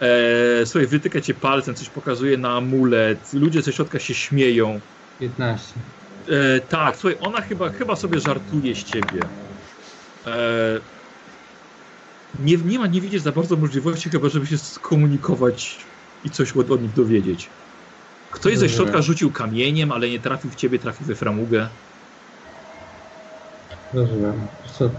E, 0.00 0.66
słuchaj, 0.66 0.86
wytyka 0.86 1.20
cię 1.20 1.34
palcem, 1.34 1.74
coś 1.74 1.88
pokazuje 1.88 2.38
na 2.38 2.56
amulet, 2.56 3.32
ludzie 3.32 3.62
ze 3.62 3.72
środka 3.72 3.98
się 3.98 4.14
śmieją. 4.14 4.80
15. 5.20 5.80
E, 6.28 6.60
tak, 6.60 6.96
słuchaj, 6.96 7.18
ona 7.20 7.40
chyba, 7.40 7.70
chyba 7.70 7.96
sobie 7.96 8.20
żartuje 8.20 8.74
z 8.74 8.84
ciebie. 8.84 9.20
E, 10.26 10.80
nie, 12.38 12.56
nie 12.56 12.78
ma, 12.78 12.86
nie 12.86 13.00
widzisz 13.00 13.22
za 13.22 13.32
bardzo 13.32 13.56
możliwości 13.56 14.10
chyba, 14.10 14.28
żeby 14.28 14.46
się 14.46 14.58
skomunikować 14.58 15.86
i 16.24 16.30
coś 16.30 16.56
od, 16.56 16.70
od 16.70 16.82
nich 16.82 16.92
dowiedzieć. 16.92 17.50
Ktoś 18.30 18.58
ze 18.58 18.68
środka 18.68 19.02
rzucił 19.02 19.32
kamieniem, 19.32 19.92
ale 19.92 20.10
nie 20.10 20.20
trafił 20.20 20.50
w 20.50 20.54
ciebie, 20.54 20.78
trafił 20.78 21.06
we 21.06 21.14
framugę. 21.14 21.68
Rozumiem. 23.94 24.48
Co? 24.78 24.90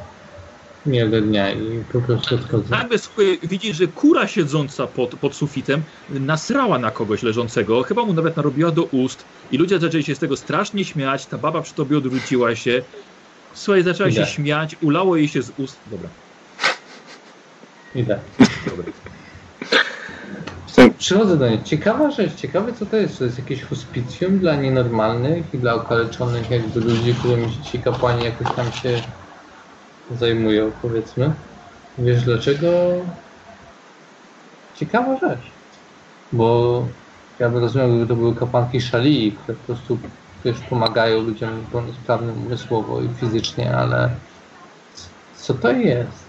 Miłego 0.85 1.21
dnia 1.21 1.51
i 1.51 1.83
po 1.91 2.01
prostu 2.01 2.35
odchodzę. 2.35 2.69
Nagle 2.69 2.99
słuchaj, 2.99 3.39
widzisz, 3.43 3.77
że 3.77 3.87
kura 3.87 4.27
siedząca 4.27 4.87
pod, 4.87 5.15
pod 5.15 5.35
sufitem 5.35 5.83
nasrała 6.09 6.79
na 6.79 6.91
kogoś 6.91 7.23
leżącego, 7.23 7.83
chyba 7.83 8.05
mu 8.05 8.13
nawet 8.13 8.37
narobiła 8.37 8.71
do 8.71 8.83
ust 8.83 9.25
i 9.51 9.57
ludzie 9.57 9.79
zaczęli 9.79 10.03
się 10.03 10.15
z 10.15 10.19
tego 10.19 10.37
strasznie 10.37 10.85
śmiać, 10.85 11.27
ta 11.27 11.37
baba 11.37 11.61
przy 11.61 11.73
tobie 11.73 11.97
odwróciła 11.97 12.55
się. 12.55 12.83
Słuchaj, 13.53 13.83
zaczęła 13.83 14.11
się 14.11 14.15
Idę. 14.21 14.25
śmiać, 14.25 14.75
ulało 14.81 15.15
jej 15.15 15.27
się 15.27 15.41
z 15.41 15.51
ust. 15.57 15.77
Dobra, 15.91 16.09
Idę. 17.95 18.19
dobra. 18.65 18.91
Przychodzę 20.97 21.37
do 21.37 21.49
niej. 21.49 21.63
Ciekawa 21.63 22.11
rzecz, 22.11 22.35
ciekawe 22.35 22.73
co 22.73 22.85
to 22.85 22.97
jest. 22.97 23.17
To 23.17 23.23
jest 23.23 23.39
jakieś 23.39 23.63
hospicjum 23.63 24.39
dla 24.39 24.55
nienormalnych 24.55 25.53
i 25.53 25.57
dla 25.57 25.73
okaleczonych 25.73 26.51
jakby 26.51 26.79
ludzi, 26.79 27.15
którymi 27.15 27.47
ci 27.71 27.79
kapłani 27.79 28.25
jakoś 28.25 28.55
tam 28.55 28.71
się 28.71 29.01
zajmują, 30.19 30.71
powiedzmy. 30.81 31.33
Wiesz 31.97 32.23
dlaczego? 32.23 32.67
Ciekawa 34.75 35.17
rzecz. 35.19 35.51
Bo 36.31 36.85
ja 37.39 37.49
bym 37.49 37.61
rozumiał, 37.61 37.87
gdyby 37.89 38.07
to 38.07 38.15
były 38.15 38.35
kapłanki 38.35 38.81
szalii, 38.81 39.31
które 39.31 39.57
po 39.57 39.65
prostu 39.73 39.97
wiesz, 40.45 40.59
pomagają 40.69 41.21
ludziom 41.21 41.59
niepełnosprawnym 41.59 42.45
umysłowo 42.45 43.01
i 43.01 43.09
fizycznie, 43.19 43.77
ale 43.77 44.09
co 45.35 45.53
to 45.53 45.71
jest? 45.71 46.23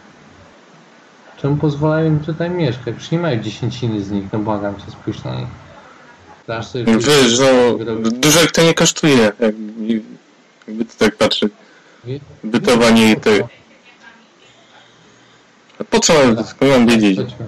Czemu 1.36 1.56
pozwalają 1.56 2.06
im 2.06 2.20
tutaj 2.20 2.50
mieszkać? 2.50 2.94
Przecież 2.94 3.10
nie 3.10 3.18
mają 3.18 3.42
dziesięciny 3.42 4.04
z 4.04 4.10
nich, 4.10 4.24
no 4.32 4.38
błagam 4.38 4.76
cię, 4.76 4.90
spójrz 4.90 5.24
na 5.24 5.34
nich. 5.34 5.48
Dasz 6.46 6.66
sobie 6.66 6.84
Wiesz, 6.84 7.38
no, 7.38 8.10
dużo 8.10 8.40
jak 8.40 8.50
to 8.50 8.62
nie 8.62 8.74
kosztuje, 8.74 9.32
jakby, 9.40 10.02
jakby 10.68 10.84
to 10.84 10.92
tak 10.98 11.16
patrzeć. 11.16 11.52
Bytowanie 12.44 13.12
i 13.12 13.16
te... 13.16 13.48
A 15.80 15.84
po 15.84 16.00
co 16.00 16.14
mam 16.60 16.86
wiedzieć? 16.86 17.18
Chodźmy. 17.18 17.46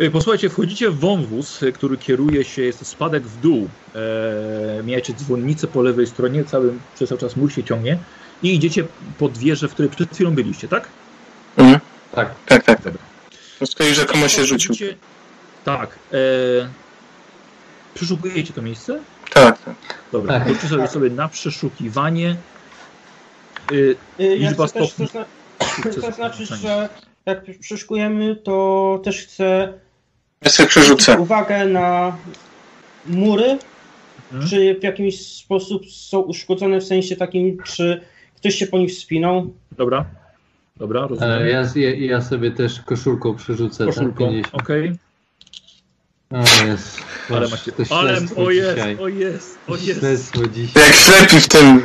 Y, 0.00 0.10
Posłuchajcie, 0.10 0.48
wchodzicie 0.50 0.90
w 0.90 0.98
wąwóz, 0.98 1.62
y, 1.62 1.72
który 1.72 1.96
kieruje 1.96 2.44
się, 2.44 2.62
jest 2.62 2.78
to 2.78 2.84
spadek 2.84 3.22
w 3.22 3.40
dół. 3.40 3.68
E, 3.94 4.82
mijacie 4.82 5.12
dzwonnicę 5.14 5.66
po 5.66 5.82
lewej 5.82 6.06
stronie, 6.06 6.44
cały, 6.44 6.72
przez 6.94 7.08
cały 7.08 7.20
czas 7.20 7.36
mur 7.36 7.52
się 7.52 7.64
ciągnie 7.64 7.98
i 8.42 8.54
idziecie 8.54 8.84
pod 9.18 9.38
wieżę, 9.38 9.68
w 9.68 9.72
której 9.72 9.90
przed 9.90 10.14
chwilą 10.14 10.30
byliście, 10.30 10.68
tak? 10.68 10.88
Mhm. 11.56 11.80
Tak. 12.12 12.30
Tak, 12.46 12.64
tak. 12.64 12.82
Dobra. 12.82 13.00
No 13.60 13.66
skoro 13.66 13.94
rzekomo 13.94 14.28
się 14.28 14.44
rzucił. 14.46 14.74
Tak. 15.64 15.98
E, 16.12 16.16
przeszukujecie 17.94 18.52
to 18.52 18.62
miejsce? 18.62 18.98
Tak, 19.34 19.62
tak. 19.62 19.74
Dobra, 20.12 20.38
Tak. 20.38 20.48
rzućcie 20.48 20.68
sobie, 20.68 20.88
sobie 20.88 21.10
na 21.10 21.28
przeszukiwanie. 21.28 22.36
Y, 23.72 23.96
Y, 24.20 24.36
Ja 24.36 24.48
Liczba 24.50 24.68
też 24.68 24.88
stopni. 24.90 25.06
zazna- 25.06 26.00
zaznaczyć, 26.00 26.48
że 26.48 26.88
jak 27.26 27.44
przeszukujemy, 27.60 28.36
to 28.36 29.00
też 29.04 29.22
chcę 29.26 29.72
Ja 30.42 30.50
sobie 30.50 30.68
przerzucę. 30.68 31.18
uwagę 31.18 31.66
na 31.66 32.16
mury, 33.06 33.58
Mhm. 34.32 34.50
czy 34.50 34.76
w 34.80 34.82
jakiś 34.82 35.20
sposób 35.26 35.82
są 35.90 36.18
uszkodzone, 36.20 36.80
w 36.80 36.84
sensie 36.84 37.16
takim, 37.16 37.58
czy 37.64 38.00
ktoś 38.36 38.54
się 38.54 38.66
po 38.66 38.78
nich 38.78 38.90
wspinał. 38.90 39.50
dobra. 39.76 40.04
Dobra, 40.76 41.06
rozumiem. 41.06 41.46
Ja, 41.46 41.62
ja, 41.76 41.94
ja 41.94 42.22
sobie 42.22 42.50
też 42.50 42.80
koszulką 42.80 43.34
przerzucę. 43.36 43.86
Koszulką, 43.86 44.24
Tak, 44.24 44.34
50. 44.34 44.54
okej. 44.62 44.92
O 46.30 46.64
jest. 46.66 46.98
Ale 47.30 47.48
macie... 47.48 47.72
to 47.72 47.82
Ale, 47.96 48.18
o 48.36 48.50
jest, 48.50 48.74
dzisiaj. 48.74 48.96
o 48.98 49.08
jest, 49.08 49.58
o 49.68 49.76
jest. 49.76 50.00
Śledztwo 50.00 50.46
dzisiaj. 50.48 50.82
Jak 50.86 50.94
ślepi 50.94 51.40
w 51.40 51.48
tym... 51.48 51.82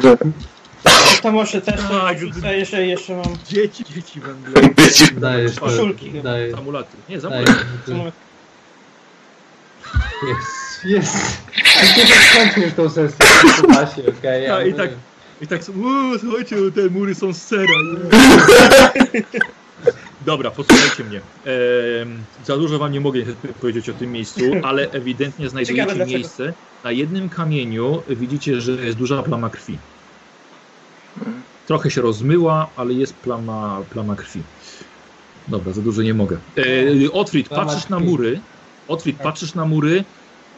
To 1.22 1.32
może 1.32 1.61
też 1.61 1.82
Tak. 1.82 2.19
rzucę, 2.19 2.57
jeżeli 2.57 2.90
jeszcze 2.90 3.15
mam 3.15 3.38
Dzieci, 3.49 3.83
dzieci 3.95 4.19
będą. 4.19 4.73
Wiecie, 4.77 5.06
Dajesz 5.17 5.59
Koszulki. 5.59 6.11
Dajesz. 6.11 6.53
Amulaty. 6.57 6.98
Nie, 7.09 7.19
zamulaty. 7.19 7.53
Jest, 10.27 10.85
jest. 10.85 11.15
Nie 11.97 12.05
skończmy 12.05 12.72
tą 12.72 12.89
sesję 12.89 13.17
pasie, 13.67 14.01
okej? 14.19 14.47
Ale- 14.47 14.69
i 14.69 14.73
tak- 14.73 14.89
I 15.41 15.47
tak, 15.47 15.61
uuu, 15.75 16.19
słuchajcie, 16.19 16.55
te 16.75 16.89
mury 16.89 17.15
są 17.15 17.33
z 17.33 17.41
sera. 17.41 17.73
Dobra, 20.25 20.51
posłuchajcie 20.51 21.03
mnie. 21.03 21.22
Em, 22.01 22.23
za 22.45 22.57
dużo 22.57 22.80
wam 22.80 22.91
nie 22.91 22.99
mogę 23.01 23.22
powiedzieć 23.61 23.89
o 23.89 23.93
tym 23.93 24.11
miejscu, 24.11 24.41
ale 24.63 24.91
ewidentnie 24.91 25.49
znajdujecie 25.49 25.85
dlaczego. 25.85 26.05
miejsce. 26.17 26.53
Na 26.83 26.91
jednym 26.91 27.30
kamieniu 27.30 28.03
widzicie, 28.09 28.61
że 28.61 28.72
jest 28.72 28.97
duża 28.97 29.23
plama 29.23 29.49
krwi. 29.49 29.77
Trochę 31.67 31.91
się 31.91 32.01
rozmyła, 32.01 32.67
ale 32.75 32.93
jest 32.93 33.13
plama, 33.13 33.81
plama 33.89 34.15
krwi. 34.15 34.41
Dobra, 35.47 35.73
za 35.73 35.81
dużo 35.81 36.01
nie 36.01 36.13
mogę. 36.13 36.38
E, 36.57 37.11
Otfrid, 37.11 37.49
patrzysz 37.49 37.89
na 37.89 37.97
krwi. 37.97 38.07
Mury. 38.88 38.98
Otfrid, 38.98 39.18
patrzysz 39.22 39.56
na 39.56 39.66
mury. 39.66 40.06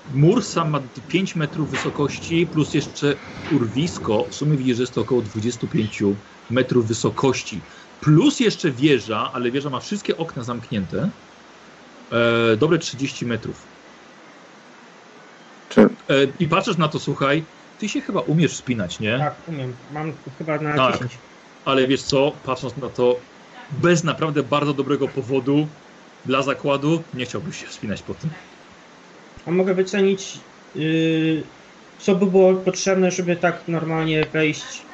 Mur 0.06 0.44
sam 0.44 0.70
ma 0.70 0.82
5 1.08 1.36
metrów 1.36 1.72
wysokości, 1.72 2.48
plus 2.48 2.74
jeszcze 2.74 3.16
urwisko. 3.50 4.28
W 4.32 4.36
sumie 4.36 4.58
widzisz, 4.58 4.78
że 4.78 4.84
jest 4.84 4.94
to 4.94 5.02
około 5.02 5.22
25 5.22 6.04
metrów 6.50 6.88
wysokości. 6.88 7.64
Plus 8.00 8.40
jeszcze 8.40 8.72
wieża, 8.72 9.32
ale 9.34 9.52
wieża 9.52 9.70
ma 9.70 9.80
wszystkie 9.80 10.18
okna 10.18 10.44
zamknięte. 10.44 11.12
E, 12.12 12.58
dobre 12.58 12.78
30 12.78 13.26
metrów. 13.26 13.68
Czy- 15.68 15.82
E, 15.82 16.24
I 16.40 16.48
patrzysz 16.48 16.78
na 16.78 16.88
to, 16.88 17.00
słuchaj, 17.00 17.46
ty 17.78 17.90
się 17.90 18.02
chyba 18.02 18.22
umiesz 18.22 18.54
wspinać, 18.54 19.00
nie? 19.00 19.18
Tak, 19.18 19.48
umiem. 19.48 19.78
Mam 19.92 20.18
chyba 20.38 20.60
na 20.60 20.76
Tak. 20.76 20.94
10. 20.94 21.20
Ale 21.66 21.88
wiesz 21.88 22.04
co, 22.04 22.32
patrząc 22.44 22.78
na 22.78 22.90
to, 22.90 23.20
bez 23.70 24.04
naprawdę 24.04 24.44
bardzo 24.44 24.74
dobrego 24.74 25.08
powodu 25.08 25.68
dla 26.26 26.42
zakładu, 26.42 27.04
nie 27.14 27.26
chciałbyś 27.26 27.58
się 27.58 27.68
wspinać 27.68 28.02
po 28.02 28.14
tym. 28.14 28.30
A 29.46 29.52
mogę 29.52 29.74
wycenić, 29.74 30.38
yy, 30.76 31.44
co 31.98 32.16
by 32.16 32.26
było 32.26 32.54
potrzebne, 32.54 33.12
żeby 33.12 33.36
tak 33.36 33.68
normalnie 33.68 34.26
wejść. 34.34 34.86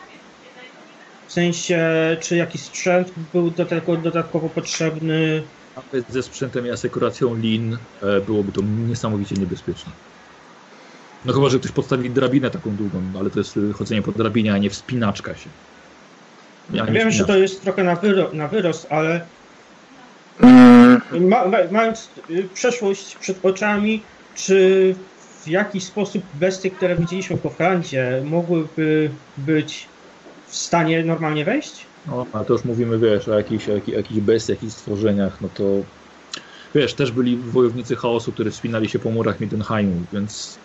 W 1.27 1.33
sensie, 1.33 1.79
czy 2.21 2.35
jakiś 2.35 2.61
sprzęt 2.61 3.11
był 3.33 3.51
do 3.51 3.65
tego 3.65 3.97
dodatkowo 3.97 4.49
potrzebny. 4.49 5.43
Nawet 5.75 6.09
ze 6.09 6.23
sprzętem 6.23 6.65
i 6.65 6.69
asekuracją 6.69 7.35
lin 7.35 7.77
e, 8.01 8.21
byłoby 8.21 8.51
to 8.51 8.61
niesamowicie 8.61 9.35
niebezpieczne. 9.35 9.91
No 11.25 11.33
chyba, 11.33 11.49
że 11.49 11.59
ktoś 11.59 11.71
postawi 11.71 12.09
drabinę 12.09 12.49
taką 12.49 12.75
długą, 12.75 13.19
ale 13.19 13.29
to 13.29 13.39
jest 13.39 13.57
y, 13.57 13.73
chodzenie 13.73 14.01
po 14.01 14.11
drabinie, 14.11 14.53
a 14.53 14.57
nie 14.57 14.69
wspinaczka 14.69 15.35
się. 15.35 15.49
Ja 16.73 16.85
Wiem, 16.85 17.11
że 17.11 17.25
to 17.25 17.37
jest 17.37 17.61
trochę 17.63 17.83
na, 17.83 17.95
wyro- 17.95 18.33
na 18.33 18.47
wyrost, 18.47 18.87
ale 18.89 19.29
ma- 21.19 21.47
ma- 21.47 21.71
mając 21.71 22.13
y, 22.29 22.49
przeszłość 22.53 23.15
przed 23.15 23.45
oczami, 23.45 24.05
czy 24.33 24.95
w 25.43 25.47
jakiś 25.47 25.87
sposób 25.87 26.23
bestie, 26.33 26.71
które 26.71 26.95
widzieliśmy 26.97 27.37
po 27.37 27.49
Francie, 27.49 28.23
mogłyby 28.25 29.15
być 29.37 29.89
w 30.45 30.55
stanie 30.55 31.03
normalnie 31.03 31.45
wejść? 31.45 31.89
No, 32.05 32.27
a 32.33 32.43
to 32.43 32.53
już 32.53 32.65
mówimy, 32.65 32.99
wiesz, 32.99 33.27
o 33.27 33.37
jakichś, 33.37 33.69
o 33.69 33.71
jakichś, 33.73 33.97
jakichś 33.97 34.19
bestiach, 34.19 34.57
jakichś 34.57 34.73
stworzeniach, 34.73 35.41
no 35.41 35.49
to 35.49 35.85
wiesz, 36.75 36.93
też 36.93 37.11
byli 37.11 37.37
wojownicy 37.37 37.95
chaosu, 37.95 38.33
którzy 38.33 38.51
wspinali 38.51 38.89
się 38.89 38.99
po 38.99 39.11
murach 39.11 39.39
Middenheimu, 39.39 40.05
więc 40.13 40.59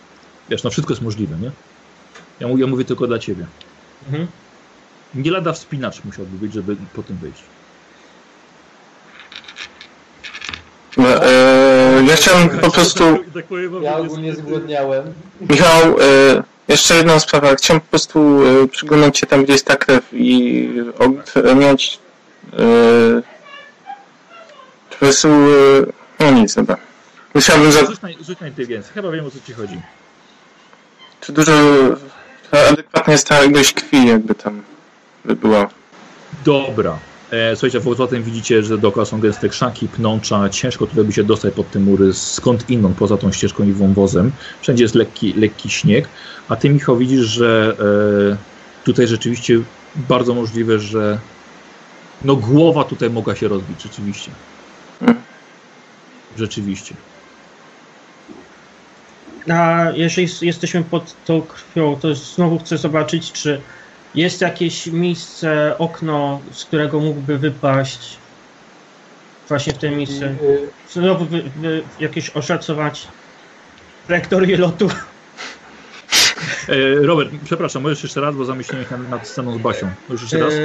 wiesz, 0.48 0.64
no 0.64 0.70
wszystko 0.70 0.92
jest 0.92 1.02
możliwe, 1.02 1.38
nie? 1.38 1.52
Ja 2.40 2.48
mówię, 2.48 2.64
ja 2.64 2.70
mówię 2.70 2.84
tylko 2.84 3.06
dla 3.06 3.18
ciebie. 3.18 3.46
Mhm. 4.06 4.28
Nie 5.14 5.30
lada 5.30 5.52
wspinacz 5.52 6.04
musiałby 6.04 6.38
być, 6.38 6.52
żeby 6.52 6.76
po 6.92 7.02
tym 7.02 7.16
wyjść. 7.16 7.55
No, 10.96 11.26
e, 11.26 12.04
ja 12.08 12.16
chciałem 12.16 12.48
po 12.48 12.70
prostu... 12.70 13.04
Ja 13.82 13.96
ogólnie 13.96 14.34
zgłodniałem. 14.34 15.14
Michał, 15.40 15.82
e, 16.00 16.42
Jeszcze 16.68 16.94
jedna 16.94 17.20
sprawa. 17.20 17.54
Chciałem 17.54 17.80
po 17.80 17.86
prostu 17.90 18.46
y, 18.46 18.68
przyglądać 18.68 19.18
się 19.18 19.26
tam, 19.26 19.44
gdzie 19.44 19.52
jest 19.52 19.66
ta 19.66 19.76
krew 19.76 20.04
i 20.12 20.68
ogarniać 20.98 21.98
y, 22.52 23.22
po 24.90 24.96
prostu 24.96 25.28
no 26.20 26.30
nic, 26.30 26.54
dobra. 26.54 26.76
Musiałbym 27.34 27.72
za... 27.72 27.80
Rzuć 27.80 28.02
na, 28.02 28.08
rzuć 28.20 28.40
na 28.40 28.48
inteligencję. 28.48 28.92
Chyba 28.92 29.10
wiem 29.10 29.26
o 29.26 29.30
co 29.30 29.40
ci 29.46 29.52
chodzi. 29.52 29.80
Czy 31.20 31.32
dużo 31.32 31.52
adekwatna 32.70 33.12
jest 33.12 33.28
ta 33.28 33.44
ilość 33.44 33.72
krwi, 33.72 34.06
jakby 34.06 34.34
tam 34.34 34.62
by 35.24 35.36
była. 35.36 35.68
Dobra. 36.44 36.98
E, 37.30 37.56
słuchajcie, 37.56 37.80
poza 37.80 38.06
tym 38.06 38.22
widzicie, 38.22 38.62
że 38.62 38.78
dookoła 38.78 39.06
są 39.06 39.20
gęste 39.20 39.48
krzaki, 39.48 39.88
pnącza. 39.88 40.48
Ciężko 40.48 40.86
tutaj 40.86 41.04
by 41.04 41.12
się 41.12 41.24
dostać 41.24 41.54
pod 41.54 41.70
te 41.70 41.78
mury 41.78 42.14
skąd 42.14 42.70
inąd, 42.70 42.96
poza 42.96 43.16
tą 43.16 43.32
ścieżką 43.32 43.64
i 43.64 43.72
wąwozem. 43.72 44.32
Wszędzie 44.60 44.84
jest 44.84 44.94
lekki, 44.94 45.32
lekki 45.32 45.70
śnieg. 45.70 46.08
A 46.48 46.56
ty, 46.56 46.70
Michał, 46.70 46.96
widzisz, 46.96 47.24
że 47.24 47.76
e, 48.32 48.84
tutaj 48.84 49.06
rzeczywiście 49.06 49.60
bardzo 49.96 50.34
możliwe, 50.34 50.78
że 50.78 51.18
no 52.24 52.36
głowa 52.36 52.84
tutaj 52.84 53.10
mogła 53.10 53.36
się 53.36 53.48
rozbić, 53.48 53.82
rzeczywiście. 53.82 54.30
Rzeczywiście. 56.38 56.94
A 59.50 59.86
jeżeli 59.94 60.28
jesteśmy 60.42 60.84
pod 60.84 61.24
tą 61.24 61.42
krwią, 61.42 61.96
to 62.00 62.14
znowu 62.14 62.58
chcę 62.58 62.78
zobaczyć, 62.78 63.32
czy 63.32 63.60
jest 64.16 64.40
jakieś 64.40 64.86
miejsce, 64.86 65.74
okno, 65.78 66.40
z 66.52 66.64
którego 66.64 67.00
mógłby 67.00 67.38
wypaść 67.38 68.16
właśnie 69.48 69.72
w 69.72 69.78
tym 69.78 69.96
miejsce. 69.96 70.24
Y, 70.24 70.68
Znowu 70.90 71.24
wy, 71.24 71.42
wy, 71.56 71.82
jakieś 72.00 72.30
oszacować 72.30 73.08
trajektorię 74.06 74.56
lotu. 74.56 74.88
E, 76.68 77.06
Robert, 77.06 77.30
przepraszam, 77.44 77.82
możesz 77.82 78.02
jeszcze 78.02 78.20
raz, 78.20 78.36
bo 78.36 78.44
zamyśliłem 78.44 78.84
się 78.84 78.98
nad, 78.98 79.28
sceną 79.28 79.58
z 79.58 79.58
Basią. 79.58 79.90
Możesz 80.08 80.22
jeszcze 80.22 80.38
raz? 80.38 80.54
Eee, 80.54 80.60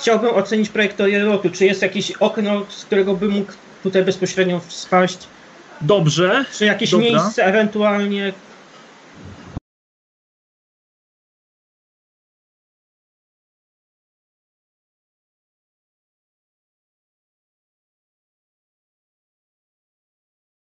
chciałbym 0.00 0.34
ocenić 0.34 0.70
trajektorię 0.70 1.18
lotu. 1.18 1.50
Czy 1.50 1.64
jest 1.64 1.82
jakieś 1.82 2.10
okno, 2.10 2.66
z 2.68 2.84
którego 2.84 3.14
bym 3.14 3.30
mógł 3.30 3.52
tutaj 3.82 4.04
bezpośrednio 4.04 4.60
spaść? 4.68 5.18
Dobrze. 5.80 6.44
Czy 6.52 6.64
jakieś 6.64 6.90
Dobra. 6.90 7.06
miejsce 7.06 7.44
ewentualnie 7.44 8.32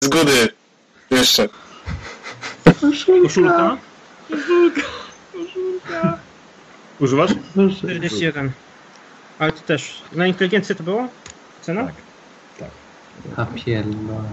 Zgody. 0.05 0.49
Jeszcze. 1.11 1.49
Koszulka? 3.23 3.77
Używasz? 6.99 7.31
Proszę. 7.53 7.75
41. 7.77 8.51
Ale 9.39 9.51
to 9.51 9.61
też. 9.61 10.01
Na 10.11 10.27
inteligencję 10.27 10.75
to 10.75 10.83
było? 10.83 11.07
Cena? 11.61 11.91
Tak. 12.59 12.69
A 13.35 13.45
pierdolę. 13.45 14.29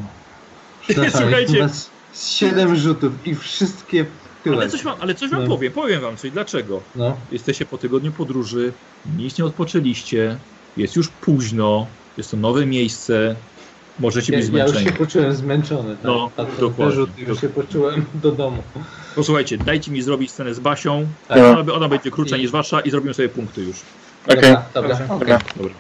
Słuchajcie. 1.10 1.68
siedem 2.14 2.76
rzutów 2.76 3.12
i 3.26 3.34
wszystkie 3.34 4.06
tyłek. 4.44 4.58
Ale 4.60 4.70
coś 4.70 4.82
wam, 4.82 4.96
ale 5.00 5.14
coś 5.14 5.30
wam 5.30 5.42
No. 5.42 5.48
powiem, 5.48 5.72
powiem 5.72 6.00
wam 6.00 6.16
coś. 6.16 6.30
Dlaczego? 6.30 6.80
No. 6.96 7.16
Jesteście 7.32 7.66
po 7.66 7.78
tygodniu 7.78 8.12
podróży, 8.12 8.72
nic 9.16 9.38
nie 9.38 9.44
odpoczęliście, 9.44 10.36
jest 10.76 10.96
już 10.96 11.08
późno, 11.08 11.86
jest 12.16 12.30
to 12.30 12.36
nowe 12.36 12.66
miejsce, 12.66 13.36
możecie 13.98 14.32
Ja, 14.32 14.38
być 14.38 14.48
ja 14.48 14.62
już 14.62 14.70
zmęczeni. 14.70 14.84
się 14.96 15.04
poczułem 15.04 15.34
zmęczony. 15.34 15.96
Tak? 15.96 16.04
No, 16.04 16.30
Patrząc 16.36 16.60
dokładnie. 16.60 16.94
Te 16.94 17.00
rzuty, 17.00 17.20
już 17.22 17.40
się 17.40 17.48
poczułem 17.48 18.04
do 18.14 18.32
domu. 18.32 18.62
Posłuchajcie, 19.14 19.58
dajcie 19.58 19.90
mi 19.90 20.02
zrobić 20.02 20.30
scenę 20.30 20.54
z 20.54 20.60
Basią, 20.60 21.06
Tak. 21.28 21.38
Ona, 21.38 21.72
ona 21.72 21.88
będzie 21.88 22.10
krótsza 22.10 22.36
niż 22.36 22.50
wasza 22.50 22.80
i 22.80 22.90
zrobimy 22.90 23.14
sobie 23.14 23.28
punkty 23.28 23.62
już. 23.62 23.76
Okej. 24.28 24.36
Dobra, 24.74 24.96
dobra. 24.98 24.98
Dobra. 25.08 25.38
Dobra. 25.56 25.74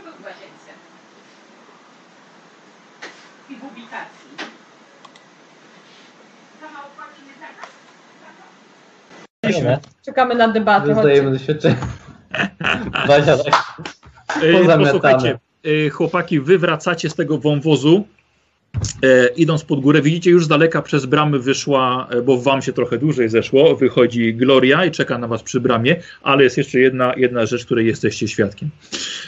Skarbie? 0.00 0.10
Czego 0.10 0.16
w 0.16 0.24
łazience? 0.24 0.70
I 3.50 3.56
w 3.56 3.64
ubikacji. 3.64 4.30
Za 6.60 6.68
mało 6.70 6.86
płacimy 6.96 7.32
za 7.40 7.46
gaz? 7.60 7.70
Dobra. 9.62 9.78
Czekamy 10.04 10.34
na 10.34 10.48
debatę. 10.48 10.94
Chodźcie. 10.94 11.22
doświadczenie. 11.22 11.76
Bazia 13.08 13.38
tak. 13.38 13.82
Pozamiatane. 14.26 14.84
Posłuchajcie, 14.84 15.38
chłopaki, 15.92 16.40
wy 16.40 16.58
wracacie 16.58 17.10
z 17.10 17.14
tego 17.14 17.38
wąwozu, 17.38 18.06
e, 19.02 19.28
idąc 19.36 19.64
pod 19.64 19.80
górę, 19.80 20.02
widzicie 20.02 20.30
już 20.30 20.44
z 20.44 20.48
daleka 20.48 20.82
przez 20.82 21.06
bramy 21.06 21.38
wyszła, 21.38 22.08
e, 22.10 22.22
bo 22.22 22.38
wam 22.38 22.62
się 22.62 22.72
trochę 22.72 22.98
dłużej 22.98 23.28
zeszło, 23.28 23.76
wychodzi 23.76 24.34
Gloria 24.34 24.84
i 24.84 24.90
czeka 24.90 25.18
na 25.18 25.28
was 25.28 25.42
przy 25.42 25.60
bramie, 25.60 25.96
ale 26.22 26.44
jest 26.44 26.58
jeszcze 26.58 26.80
jedna, 26.80 27.14
jedna 27.16 27.46
rzecz, 27.46 27.64
której 27.64 27.86
jesteście 27.86 28.28
świadkiem. 28.28 28.70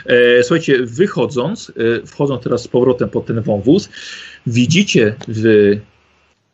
E, 0.07 0.43
słuchajcie, 0.43 0.79
wychodząc, 0.83 1.73
e, 2.03 2.07
wchodząc 2.07 2.43
teraz 2.43 2.63
z 2.63 2.69
powrotem 2.69 3.09
pod 3.09 3.27
ten 3.27 3.41
wąwóz, 3.41 3.89
widzicie 4.47 5.15
w 5.29 5.47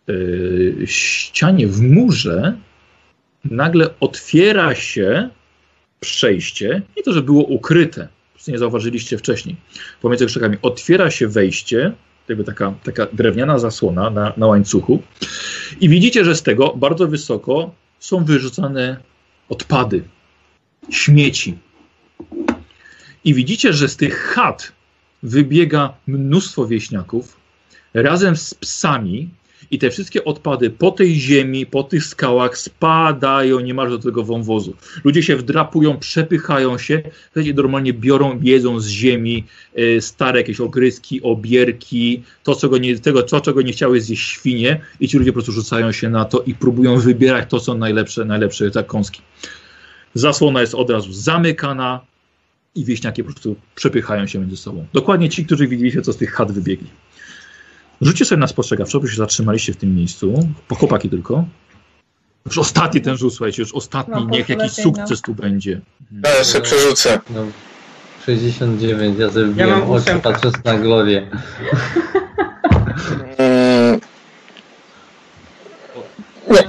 e, 0.08 0.86
ścianie, 0.86 1.66
w 1.66 1.80
murze, 1.80 2.54
nagle 3.44 3.90
otwiera 4.00 4.74
się 4.74 5.28
przejście, 6.00 6.82
nie 6.96 7.02
to, 7.02 7.12
że 7.12 7.22
było 7.22 7.42
ukryte, 7.42 8.08
nie 8.48 8.58
zauważyliście 8.58 9.18
wcześniej, 9.18 9.56
pomiędzy 10.02 10.26
krzakami 10.26 10.56
otwiera 10.62 11.10
się 11.10 11.28
wejście, 11.28 11.92
jakby 12.28 12.44
taka, 12.44 12.74
taka 12.84 13.06
drewniana 13.12 13.58
zasłona 13.58 14.10
na, 14.10 14.32
na 14.36 14.46
łańcuchu 14.46 15.02
i 15.80 15.88
widzicie, 15.88 16.24
że 16.24 16.36
z 16.36 16.42
tego 16.42 16.74
bardzo 16.76 17.08
wysoko 17.08 17.74
są 17.98 18.24
wyrzucane 18.24 18.96
odpady, 19.48 20.04
śmieci. 20.90 21.58
I 23.24 23.34
widzicie, 23.34 23.72
że 23.72 23.88
z 23.88 23.96
tych 23.96 24.18
chat 24.18 24.72
wybiega 25.22 25.94
mnóstwo 26.06 26.66
wieśniaków 26.66 27.36
razem 27.94 28.36
z 28.36 28.54
psami 28.54 29.30
I 29.70 29.78
te 29.78 29.90
wszystkie 29.90 30.24
odpady 30.24 30.70
po 30.70 30.90
tej 30.90 31.14
ziemi, 31.14 31.66
po 31.66 31.82
tych 31.82 32.04
skałach 32.04 32.58
spadają 32.58 33.60
niemalże 33.60 33.98
do 33.98 34.02
tego 34.02 34.24
wąwozu. 34.24 34.74
Ludzie 35.04 35.22
się 35.22 35.36
wdrapują, 35.36 35.98
przepychają 35.98 36.78
się, 36.78 37.02
wtedy 37.30 37.54
normalnie 37.54 37.92
biorą, 37.92 38.40
jedzą 38.42 38.80
z 38.80 38.88
ziemi 38.88 39.44
e, 39.74 40.00
stare 40.00 40.38
jakieś 40.40 40.60
ogryzki, 40.60 41.22
obierki, 41.22 42.22
to, 42.42 42.56
czego 42.56 42.78
nie, 42.78 42.98
tego, 42.98 43.22
to, 43.22 43.40
czego 43.40 43.62
nie 43.62 43.72
chciały 43.72 44.00
zjeść 44.00 44.22
świnie 44.22 44.80
i 45.00 45.08
ci 45.08 45.18
ludzie 45.18 45.30
po 45.30 45.34
prostu 45.34 45.52
rzucają 45.52 45.92
się 45.92 46.10
na 46.10 46.24
to 46.24 46.42
i 46.42 46.54
próbują 46.54 46.98
wybierać 46.98 47.50
to, 47.50 47.60
co 47.60 47.74
najlepsze, 47.74 48.24
najlepsze 48.24 48.70
zakąski. 48.70 49.22
Zasłona 50.14 50.60
jest 50.60 50.74
od 50.74 50.90
razu 50.90 51.12
zamykana 51.12 52.00
i 52.74 52.84
wieśniaki 52.84 53.24
po 53.24 53.30
prostu 53.30 53.56
przepychają 53.74 54.26
się 54.26 54.38
między 54.38 54.56
sobą. 54.56 54.86
Dokładnie 54.92 55.28
ci, 55.28 55.46
którzy 55.46 55.68
widzieliście, 55.68 56.02
co 56.02 56.12
z 56.12 56.16
tych 56.16 56.32
chat 56.32 56.52
wybiegli. 56.52 56.88
Rzućcie 58.00 58.24
sobie 58.24 58.40
na 58.40 58.46
spostrzegawczo, 58.46 59.00
bo 59.00 59.06
się 59.06 59.16
zatrzymaliście 59.16 59.72
w 59.72 59.76
tym 59.76 59.96
miejscu. 59.96 60.48
Po 60.68 60.74
chłopaki 60.74 61.10
tylko. 61.10 61.44
Już 62.46 62.58
ostatni 62.58 63.00
ten 63.00 63.16
rzut, 63.16 63.34
słuchajcie, 63.34 63.62
już 63.62 63.74
ostatni, 63.74 64.14
No, 64.14 64.30
niech 64.30 64.48
jakiś 64.48 64.76
no. 64.78 64.82
sukces 64.84 65.22
tu 65.22 65.34
będzie. 65.34 65.80
Ja 66.24 66.34
ja 66.34 66.44
sobie 66.44 66.64
przerzucę. 66.64 67.20
No, 67.30 67.46
69, 68.26 69.18
ja 69.18 69.30
sobie 69.30 69.46
Ja 69.46 69.52
wbiłem 69.52 69.70
mam 69.70 69.90
oczy 69.90 70.20
patrząc 70.22 70.64
na 70.64 70.78
glorię. 70.78 71.30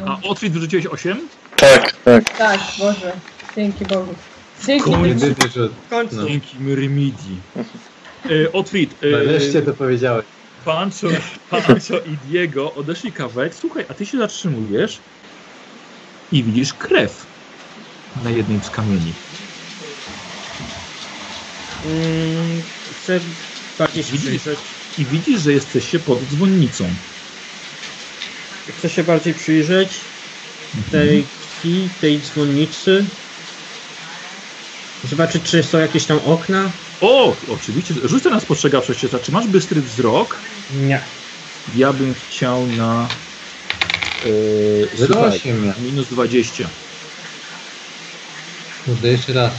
A 0.05 0.19
Otwit 0.27 0.53
wyrzuciłeś 0.53 0.85
8? 0.85 1.17
tak, 1.55 1.95
tak. 2.05 2.37
Tak, 2.37 2.59
Boże. 2.79 3.13
Dzięki 3.55 3.85
Bogu. 3.85 4.13
Dzięki 4.67 4.91
końcu. 5.89 6.27
Dzięki 6.27 6.59
Myrmidii. 6.59 7.37
E, 8.25 8.51
Otwit, 8.51 8.95
e, 9.03 9.11
Nareszcie 9.11 9.61
to 9.61 9.73
powiedziałeś. 9.73 10.25
Pancho, 10.65 11.07
Pancho 11.49 11.99
i 11.99 12.17
Diego 12.17 12.73
odeszli 12.73 13.13
kawałek. 13.13 13.55
Słuchaj, 13.55 13.85
a 13.89 13.93
ty 13.93 14.05
się 14.05 14.17
zatrzymujesz 14.17 15.01
i 16.31 16.43
widzisz 16.43 16.73
krew 16.73 17.25
na 18.23 18.29
jednym 18.29 18.63
z 18.63 18.69
kamieni. 18.69 19.13
Mm, 21.85 22.61
chcę 22.93 23.19
bardziej 23.77 24.03
się 24.03 24.11
Widzisz? 24.11 24.27
przyjrzeć. 24.27 24.59
I 24.97 25.05
widzisz, 25.05 25.41
że 25.41 25.53
jesteście 25.53 25.99
pod 25.99 26.19
dzwonnicą. 26.23 26.89
Chcę 28.77 28.89
się 28.89 29.03
bardziej 29.03 29.33
przyjrzeć 29.33 29.89
tej 30.91 31.23
krwi, 31.23 31.89
tej 32.01 32.21
dzwonnicy. 32.21 33.05
Zobaczyć, 35.03 35.43
czy 35.43 35.63
są 35.63 35.77
jakieś 35.77 36.05
tam 36.05 36.19
okna. 36.19 36.71
O, 37.01 37.35
oczywiście. 37.47 37.93
Rzuć 38.03 38.23
to 38.23 38.29
na 38.29 38.39
spostrzegawczość. 38.39 39.05
Czy 39.21 39.31
masz 39.31 39.47
bystry 39.47 39.81
wzrok? 39.81 40.37
Nie. 40.69 41.01
Ja 41.75 41.93
bym 41.93 42.13
chciał 42.13 42.67
na... 42.67 43.07
Yy, 44.25 44.89
słuchaj, 45.07 45.29
08 45.29 45.65
miał. 45.65 45.73
minus 45.81 46.07
20. 46.07 46.69
Kurde, 48.85 49.11
jeszcze 49.11 49.33
raz. 49.33 49.53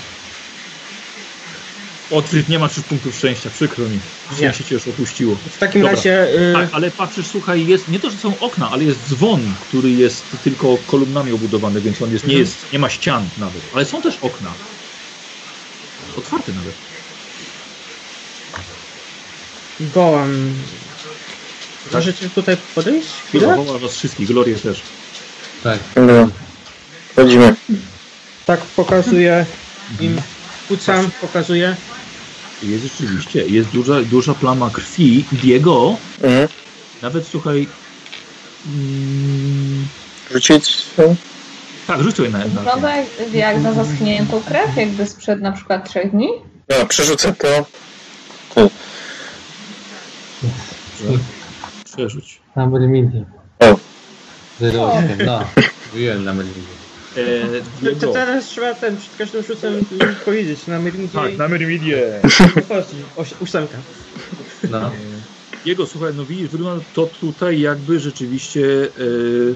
Otwit, 2.10 2.48
nie 2.48 2.58
masz 2.58 2.76
już 2.76 2.86
punktów 2.86 3.14
szczęścia, 3.14 3.50
przykro 3.50 3.88
mi. 3.88 4.00
Szczęście 4.36 4.64
cię 4.64 4.74
już 4.74 4.88
opuściło. 4.88 5.36
W 5.50 5.58
takim 5.58 5.82
Dobra. 5.82 5.96
razie. 5.96 6.28
Y, 6.50 6.52
Tak, 6.52 6.68
ale 6.72 6.90
patrzysz, 6.90 7.26
słuchaj, 7.26 7.66
jest 7.66 7.88
nie 7.88 8.00
to, 8.00 8.10
że 8.10 8.16
są 8.16 8.38
okna, 8.38 8.70
ale 8.70 8.84
jest 8.84 9.08
dzwon, 9.08 9.40
który 9.60 9.90
jest 9.90 10.24
tylko 10.44 10.78
kolumnami 10.78 11.32
obudowany, 11.32 11.80
więc 11.80 12.02
on 12.02 12.12
jest, 12.12 12.24
nie, 12.24 12.32
Mhm. 12.34 12.40
jest, 12.46 12.72
nie 12.72 12.78
ma 12.78 12.88
ścian 12.90 13.28
nawet. 13.36 13.62
Ale 13.74 13.84
są 13.84 14.02
też 14.02 14.18
okna. 14.20 14.54
Otwarte 16.16 16.52
nawet. 16.52 16.89
Wołam. 19.80 20.54
Możecie 21.92 22.30
tutaj 22.30 22.56
podejść? 22.74 23.08
Chwilę? 23.28 23.56
Woła 23.56 23.78
was 23.78 23.92
wszystkich, 23.96 24.26
Glorię 24.28 24.56
też. 24.56 24.82
Tak. 25.62 25.78
Dobra. 25.94 26.28
Wchodzimy. 27.12 27.54
Tak, 28.46 28.60
pokazuję 28.60 29.46
im. 30.00 30.20
Kucam, 30.68 31.10
pokazuję. 31.20 31.76
Jest 32.62 32.84
rzeczywiście, 32.84 33.46
jest 33.46 33.68
duża, 33.68 34.02
duża 34.02 34.34
plama 34.34 34.70
krwi. 34.70 35.24
Diego, 35.32 35.96
Mhm. 36.22 36.48
nawet 37.02 37.26
słuchaj... 37.26 37.68
Mm, 38.66 39.88
Rzucić? 40.30 40.82
tak, 41.86 42.00
sobie 42.16 42.28
na, 42.28 42.38
na 42.38 42.44
Wygląda 42.44 42.92
jak, 43.32 43.60
na 43.60 43.72
zaschniętą 43.72 44.42
krew, 44.42 44.76
jakby 44.76 45.06
sprzed 45.06 45.40
na 45.40 45.52
przykład 45.52 45.88
trzech 45.88 46.10
dni. 46.10 46.28
No, 46.68 46.86
przerzucę 46.86 47.32
to. 47.32 47.66
Przerzuć. 51.84 52.40
Na 52.56 52.66
Mermidii. 52.66 53.24
O. 53.58 53.76
08, 54.60 55.26
no. 55.26 55.44
Mówiłem 55.92 56.24
na 56.24 56.34
Mermidii. 56.34 56.80
E, 57.86 57.94
To, 58.00 58.12
teraz 58.12 58.44
trzeba 58.44 58.74
ten 58.74 58.96
przed 58.96 59.16
każdym 59.18 59.42
rzutem 59.42 59.84
powiedzieć 60.24 60.66
na 60.66 60.78
Myrmidzie. 60.78 61.12
Tak, 61.14 61.36
na 61.36 61.48
Myrmidię. 61.48 62.20
Ósemka. 63.40 63.78
No. 64.70 64.90
Jego, 65.64 65.86
słuchaj, 65.86 66.12
no 66.16 66.24
widzisz, 66.24 66.48
wygląda 66.48 66.84
to 66.94 67.06
tutaj 67.06 67.60
jakby 67.60 68.00
rzeczywiście 68.00 68.60
yy... 68.60 69.54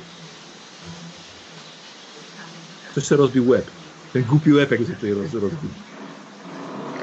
ktoś 2.90 3.04
sobie 3.04 3.18
rozbił 3.18 3.48
łeb. 3.48 3.66
Ten 4.12 4.22
głupi 4.24 4.52
łeb 4.52 4.70
jak 4.70 4.80
sobie 4.80 4.94
tutaj 4.94 5.10
roz, 5.12 5.32
rozbił. 5.32 5.70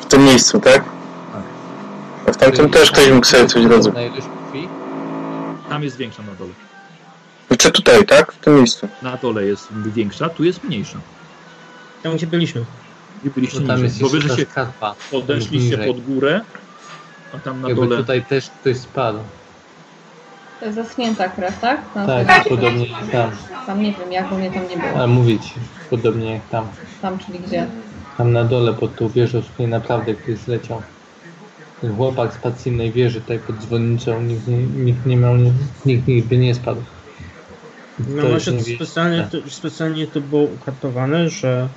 W 0.02 0.06
tym 0.06 0.24
miejscu, 0.26 0.60
tak? 0.60 1.01
Tamtym 2.42 2.70
też 2.70 2.92
ktoś 2.92 3.10
mógł 3.12 3.26
sobie 3.26 3.48
coś 3.48 3.66
rozbić. 3.66 3.96
Na 3.96 4.02
ilość 4.02 4.28
krwi? 4.50 4.68
Tam 5.70 5.84
jest 5.84 5.98
większa 5.98 6.24
na 6.24 6.36
dole. 6.36 6.52
Znaczy 7.48 7.72
tutaj, 7.72 8.06
tak? 8.06 8.32
W 8.32 8.38
tym 8.38 8.56
miejscu. 8.56 8.88
Na 9.02 9.18
dole 9.18 9.46
jest 9.46 9.68
większa, 9.86 10.30
tu 10.30 10.44
jest 10.44 10.64
mniejsza. 10.64 10.98
Tam 12.04 12.16
gdzie 12.16 12.28
byliśmy. 12.28 12.66
Nie 13.24 13.30
byliście 13.32 13.60
No 13.60 13.68
tam 13.68 13.84
niżej, 13.84 14.22
że 14.22 14.36
się 14.36 14.46
skarpa. 14.46 14.96
podeszliście 15.12 15.78
niżej. 15.78 15.88
pod 15.94 16.04
górę, 16.06 16.42
a 17.36 17.40
tam 17.40 17.62
na 17.62 17.70
Jakby 17.70 17.88
dole... 17.88 17.98
tutaj 17.98 18.26
też 18.26 18.50
ktoś 18.62 18.78
spadł. 18.78 19.20
To 20.60 20.66
jest 20.66 20.78
zaschnięta 20.78 21.30
krew, 21.30 21.60
tak? 21.60 21.82
Na 21.96 22.08
Tak, 22.26 22.50
podobnie 22.50 22.88
jak 22.88 23.08
tam. 23.12 23.32
Tam 23.66 23.82
nie 23.82 23.92
wiem, 23.94 24.12
jak 24.12 24.30
bo 24.30 24.36
mnie 24.38 24.52
tam 24.52 24.68
nie 24.70 24.78
było. 24.78 24.96
Ale 24.96 25.08
mówić, 25.08 25.54
podobnie 25.90 26.34
jak 26.34 26.50
tam. 26.50 26.68
Tam, 27.02 27.20
czyli 27.20 27.40
gdzie? 27.40 27.68
Tam 28.18 28.32
na 28.34 28.44
dole 28.44 28.74
pod 28.74 28.96
tą 28.96 29.10
wieżą, 29.10 29.42
z 29.42 29.46
której 29.46 29.68
naprawdę 29.72 30.14
ktoś 30.14 30.38
zleciał. 30.38 30.82
Ten 31.82 31.96
chłopak 31.96 32.34
spadł 32.34 32.60
z 32.60 32.66
innej 32.68 32.92
wieży, 32.92 33.22
tutaj 33.22 33.40
pod 33.40 33.56
dzwonnicą, 33.58 34.22
nikt 34.22 34.48
nie, 34.48 34.58
nikt 34.58 35.06
nie 35.06 35.18
miał, 35.18 35.34
nikt 35.86 36.08
nigdy 36.08 36.38
nie 36.38 36.56
spadł. 36.56 36.82
No 38.00 38.22
To 38.24 38.30
może 38.30 38.52
jest 38.52 38.68
nie 38.68 38.74
wie- 38.78 38.86
specjalnie 38.86 39.28
to, 39.32 39.38
specjalnie 39.50 40.08
to 40.08 40.22
było 40.22 40.44
ukartowane, 40.44 41.30
że 41.30 41.68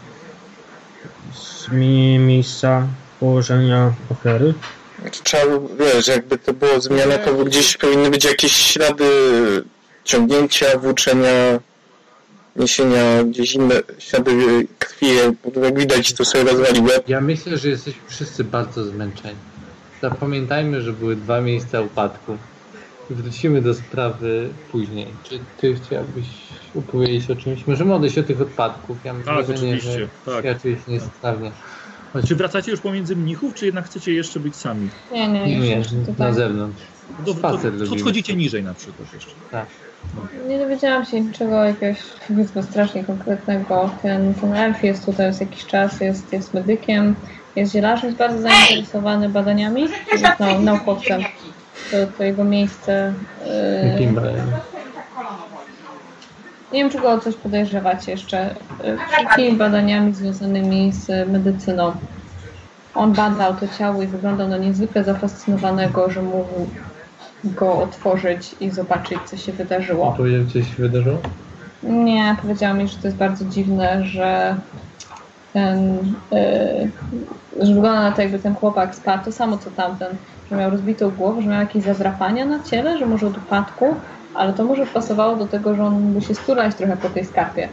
zmienienie 1.68 2.18
miejsca 2.18 2.86
położenia 3.20 3.92
ofiary. 4.10 4.55
Znaczy, 5.00 5.20
Trzeba, 5.23 5.44
wiesz, 5.78 6.08
jakby 6.08 6.39
to 6.39 6.52
było 6.52 6.81
zmiana, 6.81 7.18
to 7.18 7.44
gdzieś 7.44 7.76
powinny 7.76 8.10
być 8.10 8.24
jakieś 8.24 8.52
ślady 8.52 9.05
ciągnięcia, 10.05 10.78
włóczenia, 10.78 11.60
niesienia, 12.57 13.24
gdzieś 13.24 13.52
inne 13.55 13.74
ślady 13.99 14.31
krwi. 14.78 15.07
Jak 15.62 15.78
widać, 15.78 16.12
to 16.12 16.24
sobie 16.24 16.44
rozwalił 16.44 16.84
łeb. 16.84 17.08
Ja 17.08 17.20
myślę, 17.20 17.58
że 17.58 17.68
jesteśmy 17.68 18.02
wszyscy 18.08 18.44
bardzo 18.44 18.84
zmęczeni. 18.84 19.36
Zapamiętajmy, 20.03 20.83
że 20.83 20.93
były 20.93 21.17
dwa 21.17 21.41
miejsca 21.41 21.81
upadku. 21.81 22.37
Wrócimy 23.11 23.63
do 23.63 23.75
sprawy 23.75 24.49
później. 24.73 25.07
Czy 25.25 25.39
ty 25.61 25.75
chciałbyś 25.75 26.27
opowiedzieć 26.79 27.31
o 27.31 27.37
czymś? 27.37 27.67
Możemy 27.67 27.95
odejść 27.95 28.19
od 28.19 28.27
tych 28.27 28.41
odpadków. 28.41 28.97
Ja 29.05 29.13
mam 29.13 29.23
Tak, 29.23 29.35
wrażenie, 29.47 29.75
oczywiście, 29.75 30.01
że 30.01 30.09
tak. 30.33 30.39
świat 30.41 30.65
jest 30.65 30.89
niesprawnie. 30.89 31.51
Czy 32.29 32.37
wracacie 32.37 32.71
już 32.71 32.81
pomiędzy 32.81 33.17
mnichów, 33.17 33.55
czy 33.55 33.67
jednak 33.67 33.85
chcecie 33.85 34.13
jeszcze 34.13 34.41
być 34.41 34.57
sami? 34.57 34.89
Nie, 35.13 35.29
nie, 35.29 35.61
Nie, 35.61 35.77
już 35.77 35.93
nie, 35.93 35.99
na 36.19 36.33
zewnątrz. 36.33 36.83
Dobrze, 37.27 37.35
Spacer 37.39 37.73
to, 37.73 37.79
to 37.79 37.85
robimy. 37.85 38.01
schodzicie 38.01 38.37
niżej 38.37 38.63
na 38.63 38.75
przykład 38.75 39.13
jeszcze. 39.15 39.31
Tak. 39.51 39.67
Nie 40.49 40.59
dowiedziałam 40.59 41.05
się 41.05 41.21
niczego 41.21 41.65
jakiegoś 41.65 41.99
powiedzmy 42.29 42.63
strasznie 42.63 43.05
konkretnego. 43.05 43.91
Ten, 44.03 44.35
ten 44.35 44.53
elf 44.53 44.85
jest 44.85 45.05
tutaj 45.05 45.29
już 45.29 45.41
jakiś 45.41 45.67
czas, 45.67 46.01
jest, 46.01 46.33
jest 46.33 46.55
medykiem, 46.55 47.15
jest 47.57 47.73
zielarzem, 47.73 48.07
jest 48.07 48.18
bardzo 48.18 48.39
zainteresowany 48.42 49.28
badaniami, 49.28 49.83
jest 50.12 50.24
nau, 50.41 50.60
naukowcem. 50.60 51.23
To, 51.91 51.97
to 52.18 52.24
jego 52.24 52.44
miejsce. 52.44 53.12
Yy, 53.99 54.07
nie 56.73 56.81
wiem, 56.81 56.91
czy 56.91 57.00
go 57.00 57.10
o 57.10 57.18
coś 57.18 57.34
podejrzewać 57.34 58.08
jeszcze. 58.08 58.55
Yy, 58.84 58.99
Wszelkimi 59.12 59.58
badaniami 59.58 60.15
związanymi 60.15 60.92
z 60.92 61.28
medycyną. 61.28 61.92
On 62.94 63.12
badał 63.12 63.55
to 63.55 63.68
ciało 63.78 64.02
i 64.02 64.07
wyglądał 64.07 64.49
na 64.49 64.57
niezwykle 64.57 65.05
zafascynowanego, 65.05 66.10
że 66.10 66.23
mógł 66.23 66.66
go 67.44 67.73
otworzyć 67.83 68.55
i 68.60 68.70
zobaczyć, 68.70 69.18
co 69.26 69.36
się 69.36 69.52
wydarzyło. 69.52 70.15
Powiedział, 70.16 70.44
coś 70.52 70.76
się 70.76 70.83
wydarzyło? 70.83 71.18
Nie, 71.83 72.36
powiedziała 72.42 72.74
mi, 72.74 72.89
że 72.89 72.97
to 72.97 73.08
jest 73.08 73.16
bardzo 73.16 73.44
dziwne, 73.44 74.05
że 74.07 74.57
ten, 75.55 75.99
yy, 76.33 77.66
że 77.66 77.74
wygląda 77.74 78.02
na 78.02 78.12
to, 78.12 78.23
jakby 78.23 78.39
ten 78.39 78.55
chłopak 78.55 78.94
spadł, 78.94 79.24
to 79.24 79.33
samo 79.33 79.58
co 79.58 79.70
tamten, 79.70 80.16
że 80.50 80.57
miał 80.57 80.70
rozbitą 80.70 81.10
głowę, 81.10 81.42
że 81.42 81.49
miał 81.49 81.60
jakieś 81.60 81.84
zadrapania 81.84 82.44
na 82.44 82.62
ciele, 82.62 82.99
że 82.99 83.07
może 83.07 83.26
od 83.26 83.39
upadku 83.39 83.94
ale 84.34 84.52
to 84.52 84.65
może 84.65 84.86
pasowało 84.86 85.36
do 85.36 85.47
tego, 85.47 85.74
że 85.74 85.84
on 85.84 85.92
mógłby 85.92 86.26
się 86.26 86.34
sturlać 86.34 86.74
trochę 86.74 86.97
po 86.97 87.08
tej 87.08 87.24
skarpie. 87.24 87.68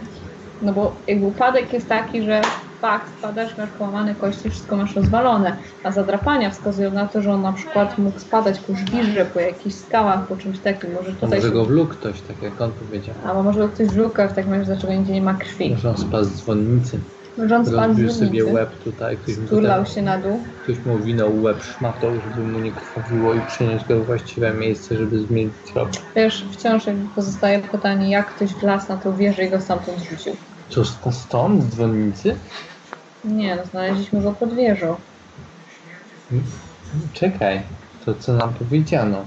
No 0.62 0.74
bo 0.74 0.96
jakby 1.08 1.26
upadek 1.26 1.74
jest 1.74 1.90
taki, 1.90 2.22
że 2.22 2.42
fakt, 2.82 3.18
spadasz, 3.20 3.58
masz 3.58 3.70
połamane 3.70 4.16
kości, 4.16 4.50
wszystko 4.50 4.78
masz 4.78 4.96
rozwalone, 4.96 5.58
a 5.84 5.92
zadrapania 5.92 6.50
wskazują 6.50 6.92
na 6.92 7.08
to, 7.08 7.22
że 7.22 7.34
on 7.34 7.42
na 7.42 7.54
przykład 7.54 7.98
mógł 7.98 8.20
spadać 8.20 8.60
po 8.60 8.76
żwirze, 8.76 9.26
po 9.26 9.40
jakichś 9.40 9.76
skałach, 9.76 10.28
po 10.28 10.36
czymś 10.36 10.60
takim. 10.60 10.94
Może 10.94 11.12
A 11.12 11.14
tutaj 11.14 11.40
może 11.40 11.52
go 11.52 11.66
wlókł 11.66 11.94
ktoś, 11.94 12.22
tak 12.22 12.42
jak 12.42 12.62
on 12.62 12.72
powiedział. 12.72 13.16
Albo 13.28 13.44
może 13.44 13.60
go 13.60 13.70
ktoś 13.70 13.92
żółka, 13.92 14.28
w 14.28 14.34
takim 14.34 14.54
razie 14.54 14.66
dlaczego 14.66 14.94
nigdzie 14.94 15.14
nie 15.14 15.22
ma 15.22 15.34
krwi. 15.34 15.70
Może 15.70 15.90
on 15.90 15.98
spadł 15.98 16.26
z 16.26 16.36
dzwonnicy. 16.36 17.00
Spadł 17.36 17.72
Rozbił 17.72 18.12
z 18.12 18.20
sobie 18.20 18.46
łeb 18.46 18.70
tutaj, 18.84 19.18
ktoś 19.18 19.38
mu, 19.38 19.86
się 19.86 20.02
na 20.02 20.18
dół. 20.18 20.40
ktoś 20.64 20.86
mu 20.86 21.00
winął 21.00 21.42
łeb 21.42 21.64
szmatą, 21.64 22.08
żeby 22.30 22.48
mu 22.48 22.60
nie 22.60 22.72
krwawiło 22.72 23.34
i 23.34 23.42
przynieść 23.42 23.86
go 23.88 24.00
w 24.00 24.06
właściwe 24.06 24.54
miejsce, 24.54 24.98
żeby 24.98 25.20
zmienić 25.20 25.54
trop. 25.74 25.90
Wiesz, 26.16 26.46
wciąż 26.52 26.86
jakby 26.86 27.16
pozostaje 27.16 27.60
pytanie, 27.60 28.10
jak 28.10 28.36
ktoś 28.36 28.54
wlazł 28.54 28.90
na 28.90 28.98
tą 28.98 29.16
wieżę 29.16 29.46
i 29.46 29.50
go 29.50 29.62
stamtąd 29.62 30.00
zrzucił. 30.00 30.36
Co, 30.70 30.82
st- 30.86 31.14
stąd, 31.14 31.64
z 31.64 31.68
dzwonnicy? 31.70 32.36
Nie, 33.26 33.56
no 33.56 33.66
znaleźliśmy 33.66 34.22
go 34.22 34.32
pod 34.32 34.54
wieżą. 34.56 34.96
Czekaj, 37.14 37.62
to 38.06 38.14
co 38.14 38.34
nam 38.34 38.54
powiedziano. 38.54 39.26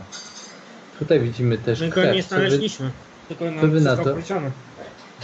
Tutaj 0.99 1.21
widzimy 1.21 1.59
też 1.59 1.81
My 1.81 1.89
go 1.89 1.97
nie 1.97 2.03
krew. 2.03 2.17
Wy, 2.17 2.23
znaleźliśmy. 2.23 2.91
Tylko 3.29 3.45
nam 3.45 3.71
wy 3.71 3.81
na 3.81 3.97
to? 3.97 4.05
powiedziane. 4.05 4.51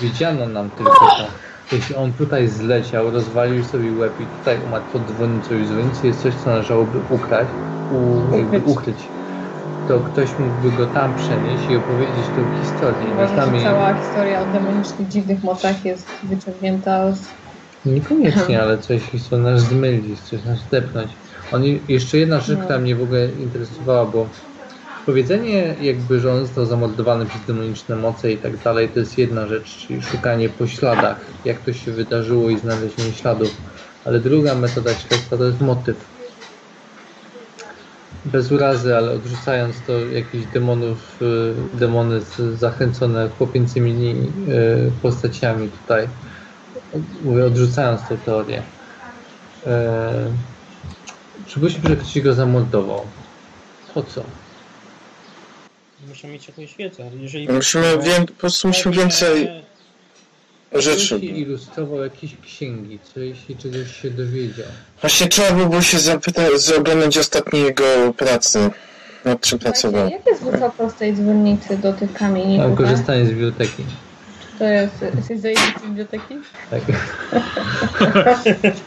widziano 0.00 0.46
nam 0.46 0.70
tylko 0.70 0.92
to. 0.92 1.26
Jeśli 1.70 1.94
on 1.94 2.12
tutaj 2.12 2.48
zleciał, 2.48 3.10
rozwalił 3.10 3.64
sobie 3.64 3.94
łeb 3.94 4.20
i 4.20 4.26
tutaj 4.28 4.62
umarł 4.64 4.84
pod 4.92 5.06
dzwonnicą 5.10 5.54
i 5.54 5.64
w 5.64 5.68
dzwonnicy 5.68 6.06
jest 6.06 6.20
coś, 6.22 6.34
co 6.36 6.50
należałoby 6.50 6.98
ukraść, 7.08 7.54
u, 7.88 8.20
jakby 8.32 8.58
Ukryć. 8.70 9.10
To 9.86 10.00
ktoś 10.00 10.38
mógłby 10.38 10.72
go 10.72 10.86
tam 10.86 11.14
przenieść 11.14 11.70
i 11.70 11.76
opowiedzieć 11.76 12.30
tą 12.30 12.50
historię. 12.50 13.12
Uważam, 13.12 13.56
że 13.56 13.62
cała 13.62 13.94
historia 13.94 14.42
o 14.42 14.46
demonicznych, 14.46 15.08
dziwnych 15.08 15.42
mocach 15.42 15.84
jest 15.84 16.06
wyciągnięta 16.22 17.12
z... 17.12 17.28
Niekoniecznie, 17.84 18.62
ale 18.62 18.78
coś 18.78 19.02
chcą 19.02 19.38
nas 19.38 19.60
zmylić, 19.62 20.20
coś 20.20 20.44
nas 20.44 20.58
zdepnąć. 20.58 21.12
On, 21.50 21.62
jeszcze 21.88 22.18
jedna 22.18 22.40
rzecz, 22.40 22.58
No. 22.58 22.64
która 22.64 22.78
mnie 22.78 22.96
w 22.96 23.02
ogóle 23.02 23.32
interesowała, 23.32 24.06
bo 24.06 24.28
powiedzenie 25.10 25.74
jakby, 25.80 26.20
że 26.20 26.32
on 26.32 26.46
został 26.46 26.66
zamordowany 26.66 27.26
przez 27.26 27.40
demoniczne 27.46 27.96
moce 27.96 28.32
i 28.32 28.36
tak 28.36 28.56
dalej, 28.56 28.88
to 28.88 29.00
jest 29.00 29.18
jedna 29.18 29.46
rzecz, 29.46 29.76
czyli 29.76 30.02
szukanie 30.02 30.48
po 30.48 30.66
śladach, 30.66 31.20
jak 31.44 31.58
to 31.58 31.72
się 31.72 31.92
wydarzyło 31.92 32.50
i 32.50 32.58
znalezienie 32.58 33.12
śladów. 33.12 33.56
Ale 34.04 34.20
druga 34.20 34.54
metoda 34.54 34.94
śledztwa 34.94 35.36
to 35.36 35.44
jest 35.44 35.60
motyw. 35.60 35.96
Bez 38.24 38.52
urazy, 38.52 38.96
ale 38.96 39.12
odrzucając 39.12 39.76
to 39.86 39.98
jakichś 39.98 40.44
demonów, 40.52 41.22
y, 41.22 41.78
demony 41.78 42.20
zachęcone 42.54 43.28
chłopięcymi 43.38 44.14
y, 44.48 44.90
postaciami 45.02 45.68
tutaj, 45.68 46.08
mówię, 47.24 47.44
odrzucając 47.44 48.08
tę 48.08 48.18
teorię. 48.18 48.62
E, 49.66 50.12
przypuśćmy, 51.46 51.88
że 51.88 51.96
ktoś 51.96 52.20
go 52.20 52.34
zamordował. 52.34 53.02
Po 53.94 54.02
co? 54.02 54.24
Muszę 56.08 56.28
mieć 56.28 56.48
jakąś 56.48 56.76
wiedzę. 56.76 57.02
ale 57.12 57.22
Jeżeli 57.22 57.48
Musimy 57.48 57.98
wię- 58.02 58.26
po 58.26 58.32
prostu 58.32 58.68
musimy 58.68 58.94
więcej 58.96 59.48
rzeczy. 60.72 61.14
Jeśli 61.14 61.40
ilustrował 61.40 62.02
jakieś 62.04 62.30
księgi, 62.44 62.98
co 63.14 63.20
jeśli 63.20 63.56
czegoś 63.56 63.96
się 64.02 64.10
dowiedział. 64.10 64.66
Właśnie 65.00 65.28
trzeba 65.28 65.52
by 65.52 65.66
było 65.66 65.82
się 65.82 65.98
zapytać, 65.98 66.72
oglądać 66.78 67.18
ostatnie 67.18 67.60
jego 67.60 67.84
prace. 68.16 68.70
Nad 69.24 69.40
czym 69.40 69.58
pracował. 69.58 70.10
Jak 70.10 70.26
jest 70.26 70.42
wysoko 70.44 70.90
z 70.90 70.94
tej 70.94 71.14
dzwonnicy 71.14 71.76
do 71.78 71.92
tych 71.92 72.10
Mam 72.10 72.18
kamieników? 72.18 72.78
korzystanie 72.78 73.26
z 73.26 73.28
biblioteki. 73.28 73.84
To 74.58 74.64
jest... 74.64 74.94
Jesteś 75.16 75.40
zajęty 75.40 75.62
z 75.80 75.82
biblioteki? 75.86 76.34
Tak. 76.70 76.82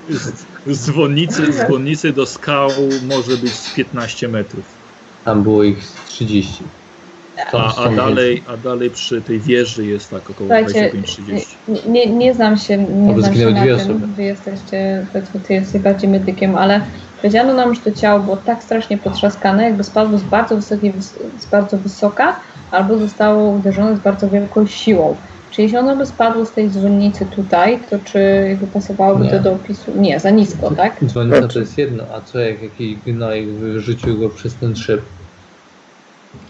Z, 0.10 0.46
z 0.68 0.86
dzwonnicy, 0.86 1.54
z 1.54 1.58
dzwonnicy 1.58 2.14
do 2.14 2.26
skał 2.26 2.70
może 3.04 3.38
być 3.38 3.52
z 3.54 3.74
15 3.74 4.28
metrów. 4.28 4.64
Tam 5.26 5.44
było 5.44 5.64
ich 5.64 5.84
z 5.84 6.06
30. 6.10 6.64
Tam 7.52 7.72
A, 7.78 7.90
dalej, 7.90 8.44
a 8.48 8.58
dalej 8.58 8.90
przy 8.92 9.22
tej 9.22 9.40
wieży 9.40 9.86
jest 9.86 10.10
tak 10.10 10.30
około 10.30 10.50
Słuchajcie, 10.50 10.92
25-30. 10.94 11.58
nie, 11.68 11.82
nie, 11.86 12.16
nie 12.16 12.34
znam 12.34 12.58
się, 12.58 12.78
nie 12.78 13.20
znam 13.22 13.36
się 13.36 13.52
na 13.52 13.64
tym, 13.66 13.76
osoby. 13.76 14.08
wy 14.08 14.24
jesteście, 14.24 15.08
powiedzmy, 15.14 15.40
ty 15.40 15.54
jesteś 15.54 15.82
bardziej 15.82 16.10
medykiem, 16.10 16.56
ale 16.56 16.82
powiedziano 17.18 17.54
nam, 17.54 17.76
że 17.76 17.82
to 17.82 17.92
ciało 17.92 18.20
było 18.20 18.38
tak 18.38 18.64
strasznie 18.64 18.98
potrzaskane, 18.98 19.64
jakby 19.64 19.84
spadło 19.84 20.18
z 20.18 20.24
bardzo 20.24 20.56
wysokiej, 20.56 20.94
wys- 20.94 21.40
z 21.40 21.46
bardzo 21.46 21.78
wysoka, 21.78 22.40
albo 22.72 22.98
zostało 22.98 23.50
uderzone 23.50 23.98
z 23.98 24.00
bardzo 24.00 24.30
wielką 24.30 24.66
siłą. 24.68 25.16
Czy 25.52 25.62
jeśli 25.62 25.78
ono 25.78 25.96
by 25.96 26.06
spadło 26.06 26.46
z 26.46 26.54
tej 26.54 26.70
dzwonnicy 26.70 27.26
tutaj, 27.26 27.80
to 27.90 28.00
czy 28.00 28.46
jakby 28.50 28.68
pasowałoby 28.68 29.24
Nie. 29.24 29.30
to 29.32 29.40
do 29.40 29.52
opisu? 29.54 29.92
Nie, 29.96 30.20
za 30.20 30.30
nisko, 30.30 30.72
tak? 30.76 31.06
Dzwonica 31.06 31.48
to 31.48 31.60
jest 31.60 31.78
jedno, 31.78 32.04
a 32.16 32.22
co 32.22 32.40
jak 32.40 32.62
jakiś 32.62 32.96
gnoj 32.96 33.48
wyrzucił 33.48 34.20
go 34.20 34.30
przez 34.30 34.56
ten 34.56 34.76
szyb? 34.76 35.02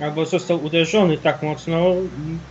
Albo 0.01 0.25
został 0.25 0.65
uderzony 0.65 1.17
tak 1.17 1.43
mocno, 1.43 1.95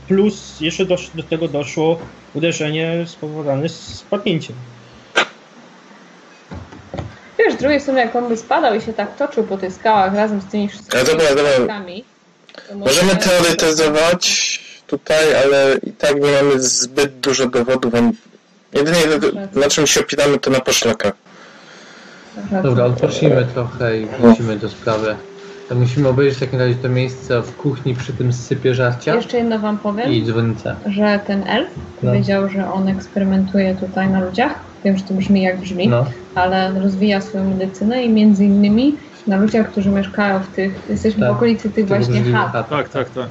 plus 0.08 0.60
jeszcze 0.60 0.84
do, 0.84 0.96
do 1.14 1.22
tego 1.22 1.48
doszło 1.48 1.98
uderzenie 2.34 3.04
spowodowane 3.06 3.68
spadnięciem. 3.68 4.56
Wiesz, 7.38 7.54
z 7.54 7.56
drugiej 7.56 7.80
strony, 7.80 8.00
jak 8.00 8.16
on 8.16 8.28
by 8.28 8.36
spadał 8.36 8.74
i 8.74 8.80
się 8.80 8.92
tak 8.92 9.16
toczył 9.16 9.44
po 9.44 9.56
tych 9.58 9.72
skałach 9.72 10.14
razem 10.14 10.40
z 10.40 10.44
tymi 10.44 10.68
wszystkimi 10.68 11.04
dobra, 11.04 11.28
dobra. 11.28 11.52
skałkami, 11.54 12.04
to 12.68 12.74
może- 12.74 12.90
Możemy 13.02 13.16
teoretyzować 13.16 14.60
tutaj, 14.86 15.34
ale 15.34 15.76
i 15.82 15.92
tak 15.92 16.14
nie 16.14 16.32
mamy 16.42 16.60
zbyt 16.60 17.20
dużo 17.20 17.46
dowodów. 17.46 17.92
Jedynie 18.72 18.98
na 19.52 19.68
czym 19.68 19.86
się 19.86 20.00
opieramy 20.00 20.38
to 20.38 20.50
na 20.50 20.60
poszlakach. 20.60 21.12
Dobra, 22.62 22.84
odpocznijmy 22.84 23.46
trochę 23.54 23.98
i 24.00 24.06
wrócimy 24.06 24.56
do 24.56 24.68
sprawy. 24.68 25.16
To 25.72 25.78
musimy 25.78 26.08
obejrzeć 26.08 26.36
w 26.36 26.40
takim 26.40 26.58
razie 26.58 26.74
to 26.74 26.88
miejsce 26.88 27.42
w 27.42 27.56
kuchni 27.56 27.94
przy 27.94 28.12
tym 28.12 28.32
sypie 28.32 28.74
żarcia 28.74 29.14
Jeszcze 29.14 29.36
jedno 29.38 29.58
wam 29.58 29.78
powiem. 29.78 30.12
i 30.12 30.24
dzwonicę. 30.24 30.76
że 30.86 31.20
ten 31.26 31.42
elf 31.48 31.68
No. 32.02 32.10
powiedział, 32.10 32.48
że 32.48 32.72
on 32.72 32.88
eksperymentuje 32.88 33.74
tutaj 33.74 34.10
na 34.10 34.20
ludziach. 34.20 34.64
Wiem, 34.84 34.96
że 34.96 35.04
to 35.04 35.14
brzmi 35.14 35.42
jak 35.42 35.60
brzmi, 35.60 35.88
No, 35.88 36.06
ale 36.34 36.80
rozwija 36.80 37.20
swoją 37.20 37.44
medycynę 37.50 38.04
i 38.04 38.10
między 38.10 38.44
innymi 38.44 38.96
na 39.26 39.36
ludziach, 39.36 39.70
którzy 39.70 39.90
mieszkają 39.90 40.40
w 40.42 40.48
tych, 40.48 40.86
jesteśmy 40.90 41.20
Tak, 41.20 41.32
w 41.32 41.36
okolicy 41.36 41.70
tych 41.70 41.88
to 41.88 41.94
właśnie 41.94 42.22
chat. 42.22 42.52
Tak, 42.52 42.68
tak, 42.68 42.88
tak, 42.88 43.10
tak. 43.10 43.28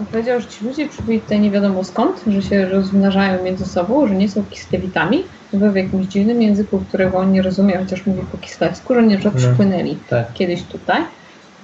On 0.00 0.06
powiedział, 0.06 0.40
że 0.40 0.46
ci 0.46 0.64
ludzie 0.64 0.88
przybyli 0.88 1.20
tutaj 1.20 1.40
nie 1.40 1.50
wiadomo 1.50 1.84
skąd, 1.84 2.22
że 2.26 2.42
się 2.42 2.68
rozmnażają 2.68 3.44
między 3.44 3.64
sobą, 3.66 4.08
że 4.08 4.14
nie 4.14 4.28
są 4.28 4.44
kislewitami, 4.44 5.24
chyba 5.50 5.70
w 5.70 5.76
jakimś 5.76 6.06
dziwnym 6.06 6.42
języku, 6.42 6.78
którego 6.88 7.18
on 7.18 7.32
nie 7.32 7.42
rozumie, 7.42 7.78
chociaż 7.78 8.06
mówi 8.06 8.20
po 8.32 8.38
kislewsku, 8.38 8.94
że 8.94 9.02
nie, 9.02 9.18
że 9.20 9.30
No. 9.34 9.38
przypłynęli 9.38 9.98
Tak. 10.10 10.32
kiedyś 10.32 10.62
tutaj. 10.62 11.02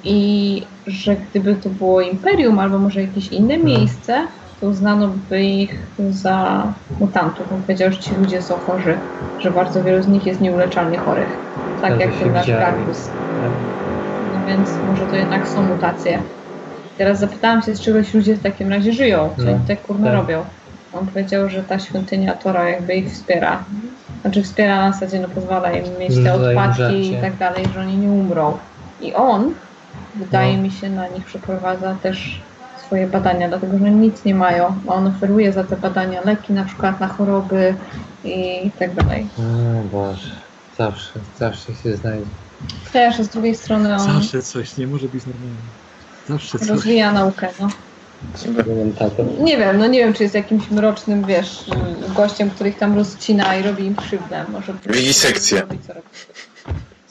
I 0.04 0.62
że 0.86 1.16
gdyby 1.16 1.54
to 1.56 1.68
było 1.70 2.00
imperium 2.00 2.58
albo 2.58 2.78
może 2.78 3.02
jakieś 3.02 3.28
inne 3.28 3.56
No. 3.58 3.64
miejsce, 3.64 4.26
to 4.60 4.66
uznano 4.66 5.08
by 5.28 5.42
ich 5.42 5.78
za 6.10 6.62
mutantów. 7.00 7.52
On 7.52 7.62
powiedział, 7.62 7.92
że 7.92 7.98
ci 7.98 8.14
ludzie 8.14 8.42
są 8.42 8.54
chorzy, 8.58 8.98
że 9.38 9.50
bardzo 9.50 9.84
wielu 9.84 10.02
z 10.02 10.06
nich 10.08 10.26
jest 10.26 10.40
nieuleczalnie 10.40 10.98
chorych. 10.98 11.28
Tak 11.80 12.00
jak 12.00 12.12
ten 12.14 12.32
nasz. 12.32 12.46
Gargus. 12.46 13.10
Tak. 13.40 13.50
No 14.32 14.40
więc 14.46 14.82
może 14.82 15.06
to 15.06 15.16
jednak 15.16 15.48
są 15.48 15.62
mutacje. 15.62 16.22
Teraz 16.98 17.18
zapytałam 17.18 17.62
się, 17.62 17.74
z 17.76 17.80
czegoś 17.80 18.14
ludzie 18.14 18.34
w 18.36 18.42
takim 18.42 18.68
razie 18.68 18.92
żyją, 18.92 19.30
co 19.36 19.42
No, 19.42 19.50
oni 19.52 19.60
tak 19.68 19.82
kurna 19.82 20.06
tak. 20.06 20.14
robią. 20.14 20.44
On 20.92 21.06
powiedział, 21.06 21.48
że 21.48 21.62
ta 21.62 21.78
świątynia 21.78 22.32
Tora 22.34 22.68
jakby 22.68 22.94
ich 22.94 23.12
wspiera. 23.12 23.64
Znaczy 24.22 24.42
wspiera 24.42 24.76
na 24.76 24.92
zasadzie, 24.92 25.20
no 25.20 25.28
pozwala 25.28 25.72
im 25.72 25.84
mieć 26.00 26.24
te 26.24 26.34
odpadki 26.34 27.12
i 27.12 27.16
tak 27.16 27.36
dalej, 27.36 27.64
że 27.74 27.80
oni 27.80 27.96
nie 27.96 28.08
umrą. 28.08 28.56
I 29.00 29.14
on, 29.14 29.54
wydaje 30.14 30.56
No. 30.56 30.62
mi 30.62 30.70
się, 30.70 30.90
na 30.90 31.08
nich 31.08 31.24
przeprowadza 31.24 31.94
też 32.02 32.40
swoje 32.86 33.06
badania, 33.06 33.48
dlatego 33.48 33.78
że 33.78 33.90
nic 33.90 34.24
nie 34.24 34.34
mają. 34.34 34.74
A 34.88 34.92
on 34.94 35.06
oferuje 35.06 35.52
za 35.52 35.64
te 35.64 35.76
badania 35.76 36.20
leki 36.24 36.52
na 36.52 36.64
przykład 36.64 37.00
na 37.00 37.08
choroby 37.08 37.74
i 38.24 38.70
tak 38.78 38.94
dalej. 38.94 39.26
O 39.38 39.82
Boże, 39.92 40.30
zawsze, 40.78 41.10
zawsze 41.38 41.74
się 41.74 41.96
znajdzie. 41.96 42.26
Też, 42.92 43.20
a 43.20 43.24
z 43.24 43.28
drugiej 43.28 43.54
strony 43.56 43.94
on 43.94 44.00
Zawsze 44.12 44.42
coś, 44.42 44.76
nie 44.76 44.86
może 44.86 45.08
być 45.08 45.24
normalne. 45.26 45.56
Zawsze 46.28 46.58
coś. 46.58 46.68
rozwija 46.68 47.12
naukę, 47.12 47.48
no. 47.60 47.68
Nie 49.40 49.56
wiem, 49.56 49.78
no 49.78 49.86
nie 49.86 49.98
wiem, 49.98 50.12
czy 50.14 50.22
jest 50.22 50.34
jakimś 50.34 50.70
mrocznym, 50.70 51.24
wiesz, 51.24 51.64
gościem, 52.16 52.50
który 52.50 52.70
ich 52.70 52.78
tam 52.78 52.94
rozcina 52.96 53.56
i 53.56 53.62
robi 53.62 53.84
im 53.84 53.96
krzywdę. 53.96 54.44
Może 54.52 54.72
robi. 54.72 55.12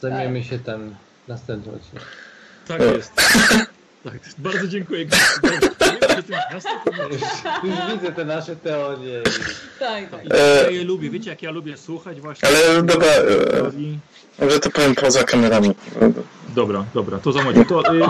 Zajmiemy 0.02 0.44
się 0.44 0.60
tym 0.60 0.96
w 1.26 1.28
następnym 1.28 1.76
odcinku. 1.76 2.06
Tak 2.68 2.82
jest. 2.82 3.14
Tak, 4.04 4.14
bardzo 4.38 4.68
dziękuję. 4.68 5.06
Już, 7.64 7.94
widzę 7.94 8.12
te 8.12 8.26
nasze 8.26 8.56
teorie. 8.56 9.22
Tak, 9.80 10.10
tak. 10.12 10.26
I 10.26 10.30
Ja 10.64 10.70
je 10.70 10.84
lubię, 10.84 11.10
wiecie 11.10 11.30
jak 11.30 11.42
ja 11.42 11.52
lubię 11.52 11.78
słuchać 11.78 12.22
właśnie. 12.22 12.50
Ale 12.50 12.84
dobra, 12.84 13.08
e, 13.08 14.46
może 14.46 14.60
to 14.60 14.70
powiem 14.72 14.96
poza 14.96 15.24
kamerami. 15.24 15.72
dobra, 16.50 16.84
dobra, 16.94 17.18
to 17.20 17.32
zamówię. 17.32 17.66
To, 17.66 17.94
y, 17.96 18.04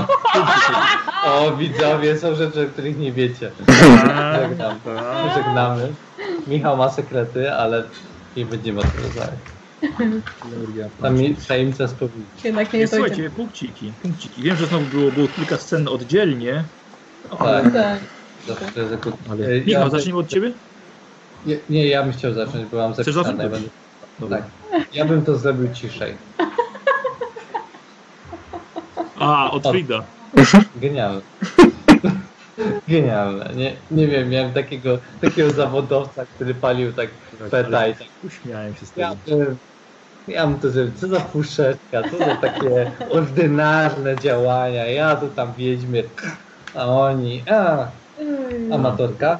O, 1.25 1.51
widzowie, 1.57 2.17
są 2.19 2.35
rzeczy, 2.35 2.61
o 2.63 2.65
których 2.69 2.97
nie 2.97 3.11
wiecie. 3.11 3.51
tak, 3.67 4.49
Żegnam. 4.49 4.79
tak. 4.79 5.03
Żegnamy. 5.35 5.93
Michał 6.47 6.77
ma 6.77 6.89
sekrety, 6.91 7.51
ale 7.53 7.83
nie 8.37 8.45
będziemy 8.45 8.79
o 8.79 8.83
tym 8.83 9.03
rozmawiać. 9.03 9.39
Tam 11.01 11.17
mi 11.17 11.35
tajemnica 11.35 11.87
spowiedzi. 11.87 12.19
Jednak 12.43 12.73
nie 12.73 12.79
jest 12.79 12.93
słuchajcie, 12.93 13.29
punkciki, 13.29 13.91
punkciki. 14.01 14.41
Wiem, 14.43 14.55
że 14.57 14.65
znowu 14.65 14.85
było, 14.85 15.11
było 15.11 15.27
kilka 15.27 15.57
scen 15.57 15.87
oddzielnie, 15.87 16.63
Tak, 17.29 17.73
Tak. 17.73 17.99
ale... 19.29 19.47
Ej, 19.47 19.63
Michał, 19.65 19.83
ja- 19.83 19.89
zaczniemy 19.89 20.19
od 20.19 20.27
ciebie? 20.27 20.51
Nie, 21.45 21.57
nie, 21.69 21.87
ja 21.87 22.03
bym 22.03 22.13
chciał 22.13 22.33
zacząć, 22.33 22.65
bo 22.71 22.77
mam 22.77 22.93
Chcesz 22.93 23.05
zapisane. 23.05 23.49
zacząć? 23.49 23.69
Będę... 24.19 24.37
Tak. 24.37 24.43
Ja 24.93 25.05
bym 25.05 25.25
to 25.25 25.37
zrobił 25.37 25.73
ciszej. 25.73 26.13
A, 29.19 29.51
od 29.51 29.67
Frida. 29.67 30.03
Genialne. 30.75 31.21
Genialne. 32.87 33.49
Nie, 33.55 33.75
nie 33.91 34.07
wiem, 34.07 34.29
miałem 34.29 34.53
takiego, 34.53 34.99
takiego 35.21 35.51
zawodowca, 35.51 36.25
który 36.25 36.55
palił 36.55 36.93
tak 36.93 37.09
peta 37.51 37.87
i 37.87 37.95
tak. 37.95 38.07
Uśmiałem 38.23 38.75
się 38.75 38.85
z 38.85 38.95
Ja 38.95 39.15
tego. 39.15 39.37
bym, 39.37 39.57
ja 40.27 40.47
bym 40.47 40.59
to 40.59 40.69
zrobił. 40.69 40.93
Co 40.93 41.07
za 41.07 41.19
fuszeczka, 41.19 42.03
co 42.11 42.17
za 42.17 42.35
takie 42.35 42.91
ordynarne 43.09 44.15
działania. 44.15 44.85
Ja 44.85 45.15
tu 45.15 45.27
tam 45.29 45.53
wiedźmy, 45.53 46.03
a 46.73 46.85
oni, 46.85 47.43
a, 47.49 47.87
amatorka. 48.71 49.37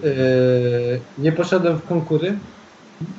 Yy, 0.00 1.00
nie 1.18 1.32
poszedłem 1.32 1.78
w 1.78 1.84
konkury 1.84 2.38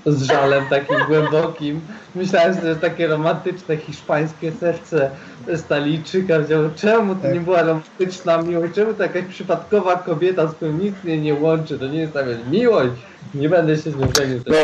z 0.06 0.24
żalem 0.24 0.66
takim 0.69 0.95
głębokim. 1.08 1.82
Myślałem, 2.16 2.53
że 2.64 2.75
takie 2.75 3.08
romantyczne 3.08 3.77
hiszpańskie 3.77 4.51
serce 4.59 5.11
Stalijczyka 5.56 6.40
wziął. 6.40 6.69
Czemu 6.75 7.16
to 7.16 7.32
nie 7.32 7.40
była 7.40 7.61
romantyczna 7.61 8.41
miłość? 8.41 8.74
Czemu 8.75 8.93
to 8.93 9.03
jakaś 9.03 9.25
przypadkowa 9.25 9.95
kobieta, 9.95 10.48
z 10.48 10.53
którą 10.53 10.72
nic 10.72 10.95
mnie 11.03 11.17
nie 11.17 11.33
łączy? 11.33 11.80
To 11.80 11.88
nie 11.88 11.99
jest 11.99 12.14
nawet 12.14 12.51
miłość. 12.51 12.93
Nie 13.33 13.49
będę 13.49 13.75
się 13.75 13.91
z 13.91 13.95
nią 13.95 14.08
żenił 14.17 14.41
No. 14.48 14.56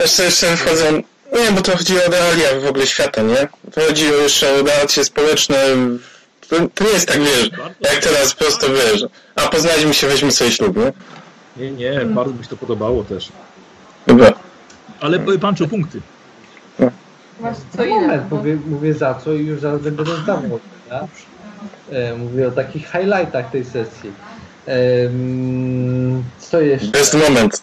Jeszcze, 0.00 0.22
jeszcze 0.24 0.56
wchodzą... 0.56 1.02
Nie, 1.32 1.50
bo 1.54 1.60
to 1.62 1.76
chodzi 1.76 1.94
o 1.96 2.10
realia 2.10 2.60
w 2.66 2.66
ogóle 2.66 2.86
świata, 2.86 3.22
nie? 3.22 3.48
To 3.72 3.80
chodzi 3.80 4.04
jeszcze 4.04 4.52
o 4.52 4.62
relacje 4.62 5.04
społeczne. 5.04 5.56
To, 6.48 6.56
to 6.74 6.84
nie 6.84 6.90
jest 6.90 7.08
tak, 7.08 7.18
wiesz, 7.20 7.50
jak 7.80 7.96
teraz 7.96 8.34
prosto, 8.34 8.66
wiesz, 8.70 9.06
a 9.34 9.48
poznaliśmy 9.48 9.94
się, 9.94 10.06
weźmy 10.06 10.32
sobie 10.32 10.50
ślub, 10.50 10.76
nie? 10.76 10.92
Nie, 11.56 11.70
nie, 11.70 12.00
bardzo 12.04 12.34
mi 12.34 12.44
się 12.44 12.50
to 12.50 12.56
podobało 12.56 13.04
też. 13.04 13.28
Dobra. 14.06 14.32
Ale 15.00 15.18
y, 15.18 15.38
Pancho, 15.38 15.66
punkty. 15.66 16.00
Masz 17.40 17.56
co 17.76 17.86
moment, 17.86 18.30
mówię, 18.30 18.58
mówię 18.66 18.94
za 18.94 19.14
co 19.14 19.32
i 19.32 19.46
już 19.46 19.60
zaraz 19.60 19.80
będę 19.82 20.04
rozdawał. 20.04 20.60
E, 21.90 22.16
mówię 22.16 22.48
o 22.48 22.50
takich 22.50 22.90
highlightach 22.90 23.50
tej 23.50 23.64
sesji. 23.64 24.10
Co 26.38 26.60
jeszcze? 26.60 26.90
Best 26.90 27.16
moment. 27.28 27.62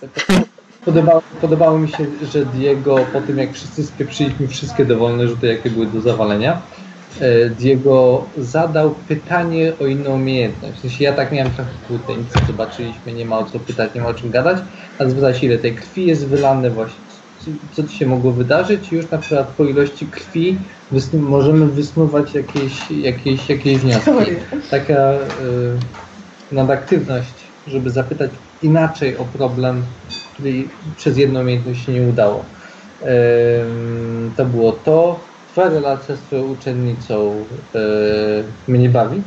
Podobało, 0.86 1.22
podobało 1.42 1.80
mi 1.80 1.90
się, 1.90 2.06
że 2.32 2.45
Diego 2.45 3.06
po 3.14 3.22
tym 3.22 3.38
jak 3.38 3.53
wszyscy 3.53 3.84
spieprzyliśmy 3.84 4.48
wszystkie 4.48 4.86
dowolne 4.86 5.28
rzuty, 5.28 5.48
jakie 5.48 5.70
były 5.70 5.86
do 5.86 6.02
zawalenia, 6.02 6.62
e, 7.20 7.50
Diego 7.50 8.26
zadał 8.38 8.95
pytanie 9.08 9.74
o 9.82 9.86
inną 9.86 10.16
umiejętność. 10.16 10.78
W 10.78 10.82
sensie 10.82 11.03
ja 11.03 11.14
tak 11.14 11.32
miałem 11.32 11.53
trochę 11.53 11.72
kłótnie, 11.88 12.18
nic 12.18 12.48
zobaczyliśmy, 12.48 13.14
nie 13.14 13.26
ma 13.26 13.38
o 13.38 13.45
co 13.45 13.60
pytać, 13.60 13.94
nie 13.95 14.02
ma 14.02 14.08
o 14.08 14.14
czym 14.14 14.32
gadać, 14.32 14.58
a 15.00 15.06
zapytać 15.06 15.44
ile 15.44 15.58
tej 15.58 15.76
krwi 15.76 16.06
jest 16.06 16.28
wylane 16.28 16.70
właśnie, 16.70 17.03
co, 17.75 17.83
tu 17.83 17.89
się 17.89 18.05
mogło 18.05 18.31
wydarzyć 18.33 18.91
i 18.91 18.95
już 18.95 19.11
na 19.11 19.17
przykład 19.17 19.47
po 19.57 19.65
ilości 19.65 20.07
krwi 20.07 20.57
wysnu- 20.91 21.19
możemy 21.19 21.65
wysnuwać 21.65 22.33
jakieś, 22.33 22.91
jakieś, 22.91 23.49
jakieś 23.49 23.77
wnioski 23.77 24.11
taka 24.72 25.13
y, 25.13 25.80
nadaktywność, 26.51 27.53
żeby 27.67 27.89
zapytać 27.89 28.31
inaczej 28.61 29.17
o 29.17 29.25
problem, 29.25 29.85
który 30.33 30.69
przez 30.95 31.17
jedną 31.17 31.41
umiejętność 31.41 31.85
się 31.85 31.93
nie 31.93 32.09
udało. 32.09 32.45
Ym, 33.01 34.33
to 34.38 34.45
było 34.45 34.72
to. 34.72 35.25
Twoja 35.47 35.69
relacja 35.69 36.15
z 36.15 36.23
twoją 36.23 36.43
uczennicą 36.43 37.45
y, 37.75 38.72
mnie 38.72 38.89
bawi. 38.89 39.23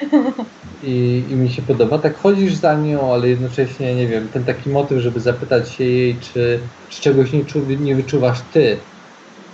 I, 0.82 1.24
I 1.30 1.34
mi 1.34 1.50
się 1.50 1.62
podoba. 1.62 1.98
Tak 1.98 2.18
chodzisz 2.18 2.54
za 2.54 2.74
nią, 2.74 3.14
ale 3.14 3.28
jednocześnie, 3.28 3.94
nie 3.94 4.06
wiem, 4.06 4.28
ten 4.28 4.44
taki 4.44 4.70
motyw, 4.70 4.98
żeby 4.98 5.20
zapytać 5.20 5.70
się 5.70 5.84
jej, 5.84 6.16
czy, 6.20 6.60
czy 6.88 7.02
czegoś 7.02 7.32
nie, 7.32 7.44
czu, 7.44 7.60
nie 7.80 7.94
wyczuwasz 7.94 8.38
ty, 8.52 8.76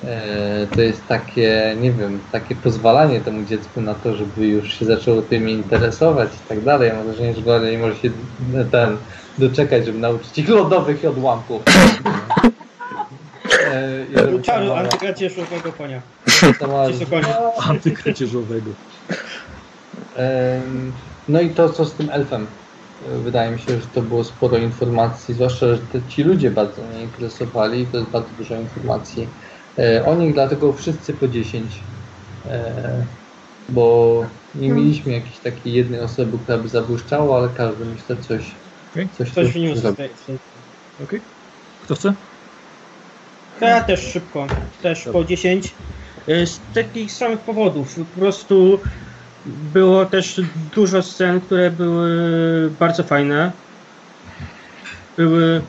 E, 0.05 0.67
to 0.75 0.81
jest 0.81 1.07
takie, 1.07 1.76
nie 1.81 1.92
wiem, 1.92 2.20
takie 2.33 2.55
pozwalanie 2.55 3.20
temu 3.20 3.44
dziecku 3.44 3.81
na 3.81 3.94
to, 3.94 4.17
żeby 4.17 4.47
już 4.47 4.78
się 4.78 4.84
zaczęło 4.84 5.23
tym 5.23 5.49
interesować 5.49 6.31
i 6.34 6.49
tak 6.49 6.60
dalej. 6.60 6.92
Mam 6.92 7.05
wrażenie, 7.05 7.34
że 7.34 7.73
nie 7.73 7.78
może 7.78 7.97
się 7.97 8.10
ten 8.70 8.97
doczekać, 9.39 9.86
żeby 9.86 9.99
nauczyć 9.99 10.39
ich 10.39 10.49
lodowych 10.49 11.05
odłamków. 11.05 11.62
E, 13.73 14.42
Czaru 14.42 14.73
antykradzieżowego 14.73 15.73
konia. 15.73 16.02
Antykradzieżowego. 17.68 18.70
Em, 20.17 20.92
No 21.28 21.41
i 21.41 21.51
to, 21.51 21.68
co 21.68 21.84
z 21.84 21.94
tym 21.94 22.10
elfem. 22.10 22.47
E, 23.09 23.18
Wydaje 23.18 23.51
mi 23.51 23.59
się, 23.59 23.81
że 23.81 23.86
to 23.94 24.02
było 24.02 24.25
sporo 24.25 24.57
informacji, 24.57 25.34
zwłaszcza, 25.34 25.75
że 25.75 25.78
te, 25.78 26.01
ci 26.09 26.23
ludzie 26.23 26.51
bardzo 26.51 26.83
mnie 26.83 27.02
interesowali 27.02 27.81
i 27.81 27.86
to 27.86 27.99
jest 27.99 28.10
bardzo 28.10 28.28
dużo 28.39 28.57
informacji 28.57 29.28
e, 29.78 30.07
o 30.07 30.15
nich, 30.15 30.34
dlatego 30.34 30.73
wszyscy 30.73 31.12
po 31.12 31.28
10. 31.28 31.65
E, 32.47 33.07
bo 33.68 34.25
nie 34.55 34.68
mieliśmy 34.68 35.12
jakiejś 35.12 35.39
takiej 35.39 35.73
jednej 35.73 36.01
osoby, 36.01 36.39
która 36.39 36.59
by 36.59 36.68
zabłyszczała, 36.68 37.39
ale 37.39 37.49
każdy 37.57 37.84
myślę 37.84 38.17
coś, 38.17 38.41
Okej. 38.91 39.09
coś, 39.18 39.31
Coś 39.31 39.52
wniósł 39.52 39.89
Okej. 39.89 41.20
Kto 41.84 41.94
chce? 41.94 42.15
To 43.60 43.67
ja 43.67 43.81
też 43.84 44.01
szybko, 44.01 44.47
też 44.83 45.09
po 45.12 45.25
10. 45.25 45.75
Y, 46.28 46.47
Z 46.47 46.60
takich 46.75 47.12
samych 47.12 47.41
powodów. 47.41 47.94
Po 48.15 48.20
prostu 48.20 48.81
było 49.47 50.07
też 50.07 50.41
dużo 50.75 51.03
scen, 51.03 51.41
które 51.41 51.71
były 51.71 52.11
bardzo 52.81 53.03
fajne. 53.03 53.53
Były. 55.17 55.62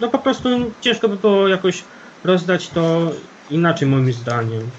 No 0.00 0.08
po 0.08 0.18
prostu 0.18 0.48
ciężko 0.80 1.08
by 1.08 1.16
było 1.16 1.48
jakoś 1.48 1.84
rozdać 2.24 2.68
to 2.68 3.12
inaczej 3.50 3.88
moim 3.88 4.12
zdaniem. 4.12 4.70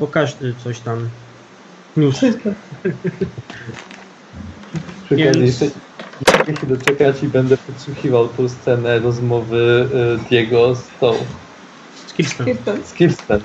Bo 0.00 0.06
każdy 0.06 0.54
coś 0.64 0.80
tam 0.80 1.08
niósł. 1.96 2.26
Więc- 5.10 5.36
jeszcze 5.36 5.66
nie 5.66 6.38
mogę 6.38 6.56
się 6.56 6.66
doczekać 6.66 7.22
i 7.22 7.28
będę 7.28 7.56
podsłuchiwał 7.56 8.28
tą 8.28 8.48
scenę 8.48 8.98
rozmowy 8.98 9.88
y, 10.24 10.28
Diego 10.28 10.74
z 10.74 10.82
tą, 11.00 11.14
Z 12.06 12.12
Kirsten. 12.12 12.46
Kirsten. 12.46 12.84
z 12.84 12.92
Kirsten. 12.92 13.40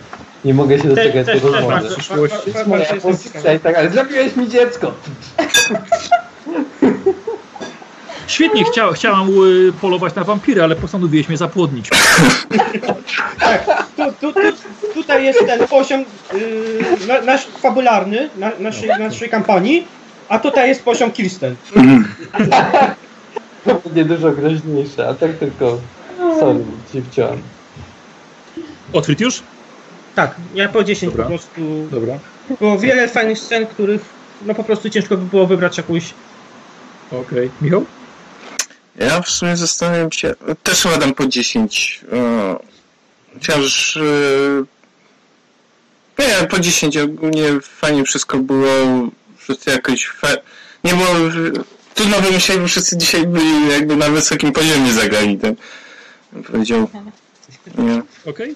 Nie 0.45 0.53
mogę 0.53 0.79
się 0.79 0.87
doczekać 0.87 1.25
tej 1.25 1.39
rozmowy. 1.39 1.67
bardzo, 1.67 1.95
przyszłości. 1.95 2.51
moja 2.67 2.95
pozycja 3.01 3.53
i 3.53 3.59
tak, 3.59 3.75
ale 3.77 3.89
zabiłeś 3.89 4.35
mi 4.35 4.49
dziecko! 4.49 4.93
Świetnie, 8.27 8.63
chcia, 8.63 8.93
chciałam 8.93 9.29
y, 9.29 9.73
polować 9.81 10.15
na 10.15 10.23
wampiry, 10.23 10.63
ale 10.63 10.75
postanowiłeś 10.75 11.27
mnie 11.27 11.37
zapłodnić. 11.37 11.89
Tu, 13.97 14.11
tu, 14.21 14.33
tu, 14.33 14.39
tutaj 14.93 15.25
jest 15.25 15.39
ten 15.47 15.67
poziom 15.67 16.05
yy, 16.33 17.07
na, 17.07 17.21
nasz 17.21 17.45
fabularny 17.45 18.29
na, 18.37 18.51
naszej, 18.59 18.89
naszej 18.89 19.29
kampanii, 19.29 19.87
a 20.29 20.39
tutaj 20.39 20.69
jest 20.69 20.83
poziom 20.83 21.11
Kirsten. 21.11 21.55
To 23.65 23.81
będzie 23.85 24.05
dużo 24.05 24.31
groźniejsze, 24.31 25.07
a 25.07 25.13
tak 25.13 25.37
tylko 25.37 25.77
sorry, 26.39 26.59
ci 26.91 27.01
wciąłem. 27.01 27.41
Otwit 28.93 29.19
już? 29.21 29.43
Tak, 30.15 30.35
ja 30.53 30.69
po 30.69 30.83
10 30.83 31.11
Dobra. 31.11 31.23
po 31.23 31.29
prostu. 31.29 31.87
Dobra. 31.91 32.19
Było 32.59 32.79
wiele 32.79 33.07
fajnych 33.07 33.39
scen, 33.39 33.67
których 33.67 34.01
no 34.45 34.55
po 34.55 34.63
prostu 34.63 34.89
ciężko 34.89 35.17
by 35.17 35.25
było 35.25 35.47
wybrać 35.47 35.77
jakąś. 35.77 36.13
Okej. 37.11 37.49
Michał? 37.61 37.85
Ja 38.95 39.21
w 39.21 39.29
sumie 39.29 39.57
zastanawiam 39.57 40.11
się, 40.11 40.35
też 40.63 40.81
chyba 40.81 40.97
dam 40.97 41.13
po 41.13 41.27
10. 41.27 42.01
e, 42.11 42.55
Chociaż 43.33 43.97
e, 43.97 44.63
nie, 46.19 46.47
po 46.47 46.59
10 46.59 46.97
ogólnie 46.97 47.61
fajnie 47.61 48.03
wszystko 48.03 48.37
było, 48.37 48.67
wszyscy 49.37 49.69
jakoś 49.69 50.05
fe... 50.05 50.37
nie 50.83 50.93
było, 50.93 51.07
trudno 51.93 52.21
wymyśleć, 52.21 52.57
bo 52.57 52.67
wszyscy 52.67 52.97
dzisiaj 52.97 53.27
byli 53.27 53.69
jakby 53.69 53.95
na 53.95 54.09
wysokim 54.09 54.51
poziomie 54.51 54.93
zagrali 54.93 55.37
ten, 55.37 55.55
bym 56.31 56.43
powiedział, 56.43 56.89
Okej. 58.25 58.55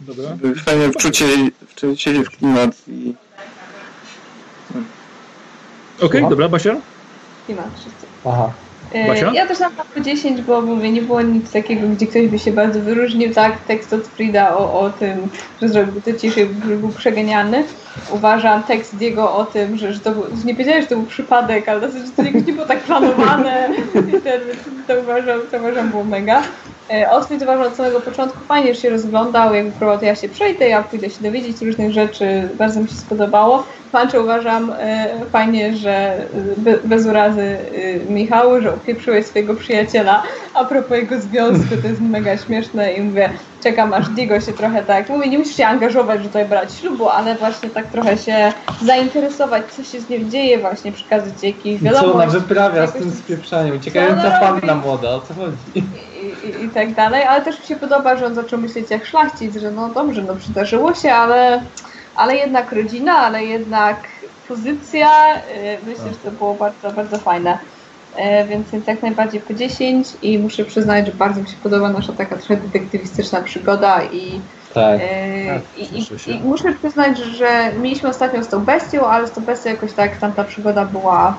Dobra. 0.00 0.36
fajne 0.64 0.92
wczucie, 0.92 1.24
wczucie 1.68 2.14
się 2.14 2.22
w 2.22 2.30
klimat 2.30 2.70
i 2.88 3.14
Okej, 5.98 6.10
Słucham? 6.10 6.30
dobra, 6.30 6.48
Basia? 6.48 6.74
Ma 7.48 7.62
wszyscy. 7.74 8.06
Aha. 8.24 8.52
E, 8.92 9.06
Basia? 9.06 9.32
Ja 9.34 9.46
też 9.46 9.58
dam 9.58 9.72
po 9.94 10.00
10, 10.00 10.42
bo 10.42 10.60
mówię, 10.60 10.92
nie 10.92 11.02
było 11.02 11.22
nic 11.22 11.52
takiego, 11.52 11.88
gdzie 11.88 12.06
ktoś 12.06 12.26
by 12.26 12.38
się 12.38 12.52
bardzo 12.52 12.80
wyróżnił. 12.80 13.34
Tak, 13.34 13.58
tekst 13.64 13.92
od 13.92 14.06
Frida 14.06 14.56
o, 14.56 14.80
o 14.80 14.90
tym, 14.90 15.28
że 15.62 15.68
zrobił 15.68 16.00
to 16.00 16.12
ciszej, 16.12 16.46
był 16.46 16.88
przegeniany. 16.88 17.64
Uważam 18.10 18.62
tekst 18.62 18.96
Diego 18.96 19.34
o 19.34 19.44
tym, 19.44 19.76
że, 19.76 19.92
że 19.92 20.00
to 20.00 20.10
był, 20.10 20.24
nie 20.44 20.54
powiedziałem, 20.54 20.82
że 20.82 20.88
to 20.88 20.96
był 20.96 21.06
przypadek, 21.06 21.68
ale 21.68 21.80
dosyć, 21.80 22.06
że 22.06 22.12
to 22.16 22.22
jakoś 22.22 22.46
nie 22.46 22.52
było 22.52 22.66
tak 22.66 22.78
planowane. 22.78 23.68
I 23.94 24.12
to, 24.86 25.00
uważam, 25.00 25.40
to 25.50 25.58
uważam 25.58 25.90
było 25.90 26.04
mega. 26.04 26.42
E, 26.90 27.10
Outfit 27.10 27.42
uważam 27.42 27.66
od 27.66 27.76
samego 27.76 28.00
początku 28.00 28.38
fajnie, 28.40 28.74
się 28.74 28.90
rozglądał, 28.90 29.54
jakby 29.54 29.72
próbował, 29.72 30.04
ja 30.04 30.14
się 30.14 30.28
przejdę, 30.28 30.68
ja 30.68 30.82
pójdę 30.82 31.10
się 31.10 31.22
dowiedzieć 31.22 31.62
różnych 31.62 31.92
rzeczy, 31.92 32.48
bardzo 32.58 32.80
mi 32.80 32.88
się 32.88 32.94
spodobało. 32.94 33.64
Punch 33.92 34.14
uważam 34.22 34.72
e, 34.78 35.06
fajnie, 35.32 35.76
że 35.76 35.90
e, 35.90 36.26
be, 36.56 36.78
bez 36.84 37.06
urazy 37.06 37.56
Michału, 38.08 38.60
że 38.60 38.74
upieprzyłeś 38.74 39.26
swojego 39.26 39.54
przyjaciela 39.54 40.22
a 40.54 40.64
propos 40.64 40.98
jego 40.98 41.20
związku, 41.20 41.76
to 41.82 41.88
jest 41.88 42.00
mega 42.00 42.36
śmieszne 42.36 42.92
i 42.92 43.00
mówię, 43.00 43.30
czekam 43.62 43.92
aż 43.92 44.08
Diego 44.08 44.40
się 44.40 44.52
trochę 44.52 44.82
tak, 44.82 45.08
mówię, 45.08 45.28
nie 45.28 45.38
musisz 45.38 45.56
się 45.56 45.66
angażować, 45.66 46.22
że 46.22 46.28
tutaj 46.28 46.44
brać 46.44 46.74
ślubu, 46.74 47.08
ale 47.08 47.34
właśnie 47.34 47.70
tak 47.70 47.86
trochę 47.86 48.18
się 48.18 48.52
zainteresować, 48.82 49.62
co 49.76 49.84
się 49.84 50.00
z 50.00 50.08
nim 50.08 50.30
dzieje, 50.30 50.58
właśnie 50.58 50.92
przekazać 50.92 51.42
jakiś 51.42 51.82
I 51.82 51.84
co 51.84 51.88
ona 51.88 52.02
wiadomość 52.02 52.32
wyprawia 52.32 52.86
z 52.86 52.92
tym 52.92 53.10
spieprzaniem? 53.10 53.72
Co 53.72 53.76
Uciekająca 53.78 54.26
ona 54.26 54.38
panna 54.40 54.74
młoda, 54.74 55.10
o 55.10 55.20
co 55.20 55.34
chodzi? 55.34 55.56
i, 55.74 56.48
i, 56.48 56.64
i 56.64 56.68
tak 56.68 56.94
dalej, 56.94 57.22
ale 57.22 57.44
też 57.44 57.60
mi 57.60 57.66
się 57.66 57.76
podoba, 57.76 58.16
że 58.16 58.26
on 58.26 58.34
zaczął 58.34 58.60
myśleć 58.60 58.90
jak 58.90 59.06
szlachcic, 59.06 59.56
że 59.56 59.70
no 59.70 59.88
dobrze, 59.88 60.22
no 60.22 60.34
przydarzyło 60.36 60.94
się, 60.94 61.12
ale, 61.12 61.62
ale 62.16 62.36
jednak 62.36 62.72
rodzina, 62.72 63.12
ale 63.12 63.44
jednak 63.44 63.96
pozycja, 64.48 65.36
y, 65.36 65.78
myślę, 65.86 66.04
że 66.04 66.30
to 66.30 66.30
było 66.30 66.54
bardzo, 66.54 66.90
bardzo 66.90 67.18
fajne. 67.18 67.58
E, 68.16 68.46
Więc, 68.46 68.70
więc 68.70 68.86
jak 68.86 69.02
najbardziej 69.02 69.40
po 69.40 69.54
10 69.54 70.08
i 70.22 70.38
muszę 70.38 70.64
przyznać, 70.64 71.06
że 71.06 71.12
bardzo 71.12 71.40
mi 71.40 71.48
się 71.48 71.56
podoba 71.62 71.88
nasza 71.88 72.12
taka 72.12 72.36
trochę 72.36 72.56
detektywistyczna 72.56 73.40
przygoda 73.40 74.02
i, 74.04 74.40
Tak. 74.74 75.00
e, 75.02 75.46
Tak, 75.54 75.62
i, 75.76 75.98
i, 75.98 76.18
się. 76.18 76.30
i 76.32 76.40
muszę 76.40 76.72
przyznać, 76.74 77.18
że 77.18 77.72
mieliśmy 77.80 78.08
ostatnio 78.08 78.44
z 78.44 78.48
tą 78.48 78.64
bestią, 78.64 79.06
ale 79.06 79.28
z 79.28 79.30
tą 79.30 79.40
bestią 79.40 79.70
jakoś 79.70 79.92
tak 79.92 80.16
tamta 80.16 80.44
przygoda 80.44 80.84
była, 80.84 81.36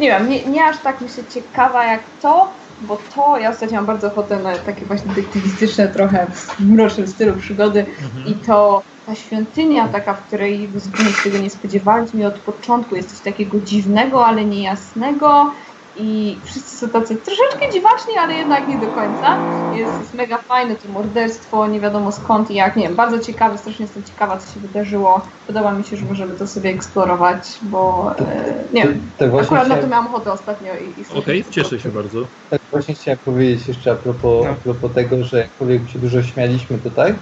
nie 0.00 0.08
wiem, 0.08 0.28
nie, 0.28 0.44
nie 0.44 0.64
aż 0.64 0.78
tak 0.78 1.00
myślę 1.00 1.24
ciekawa 1.34 1.84
jak 1.84 2.00
to, 2.22 2.48
bo 2.80 2.98
to 3.14 3.38
ja 3.38 3.50
ostatnio 3.50 3.76
mam 3.76 3.86
bardzo 3.86 4.06
ochotę 4.06 4.36
na 4.36 4.56
takie 4.58 4.84
właśnie 4.86 5.08
detektywistyczne, 5.08 5.88
trochę 5.88 6.26
w 6.58 6.60
mrocznym 6.60 7.06
stylu 7.08 7.34
przygody 7.36 7.86
i 8.26 8.34
to 8.34 8.82
ta 9.06 9.14
świątynia 9.14 9.88
taka, 9.88 10.14
w 10.14 10.26
której 10.26 10.68
zupełnie 10.76 11.10
się 11.12 11.22
tego 11.30 11.38
nie 11.38 11.50
spodziewaliśmy 11.50 12.26
od 12.26 12.38
początku, 12.38 12.96
jest 12.96 13.10
coś 13.10 13.20
takiego 13.20 13.60
dziwnego, 13.60 14.26
ale 14.26 14.44
niejasnego 14.44 15.52
i 15.98 16.40
wszyscy 16.44 16.76
są 16.76 16.88
tacy 16.90 17.16
troszeczkę 17.16 17.72
dziwaczni, 17.72 18.14
ale 18.18 18.34
jednak 18.34 18.68
nie 18.68 18.78
do 18.78 18.86
końca. 18.86 19.38
Jest, 19.76 20.00
jest 20.00 20.14
mega 20.14 20.38
fajne 20.38 20.76
to 20.76 20.88
morderstwo, 20.88 21.66
nie 21.66 21.80
wiadomo 21.80 22.12
skąd 22.12 22.50
i 22.50 22.54
jak, 22.54 22.76
nie 22.76 22.82
wiem, 22.82 22.96
bardzo 22.96 23.18
ciekawe, 23.18 23.58
strasznie 23.58 23.84
jestem 23.84 24.04
ciekawa, 24.04 24.36
co 24.36 24.54
się 24.54 24.60
wydarzyło. 24.60 25.22
Podoba 25.46 25.72
mi 25.72 25.84
się, 25.84 25.96
że 25.96 26.06
możemy 26.06 26.36
to 26.36 26.46
sobie 26.46 26.70
eksplorować, 26.70 27.58
bo 27.62 28.12
e, 28.18 28.64
nie 28.72 28.82
wiem, 28.82 29.10
Tak 29.18 29.28
akurat 29.28 29.50
na 29.50 29.58
to 29.58 29.64
chciałem, 29.64 29.90
miałam 29.90 30.06
ochotę 30.06 30.32
ostatnio 30.32 30.72
i, 30.74 31.00
i 31.00 31.18
Okej, 31.18 31.44
się 31.44 31.50
cieszę 31.50 31.80
się 31.80 31.88
bardzo. 31.88 32.28
tak 32.48 32.60
właśnie 32.70 32.94
chciałem 32.94 33.18
powiedzieć 33.24 33.68
jeszcze 33.68 33.92
a 33.92 33.96
propos, 33.96 34.44
No. 34.44 34.50
a 34.50 34.54
propos 34.54 34.92
tego, 34.94 35.24
że 35.24 35.38
jakkolwiek 35.38 35.88
się 35.88 35.98
dużo 35.98 36.22
śmialiśmy 36.22 36.78
tutaj, 36.78 37.14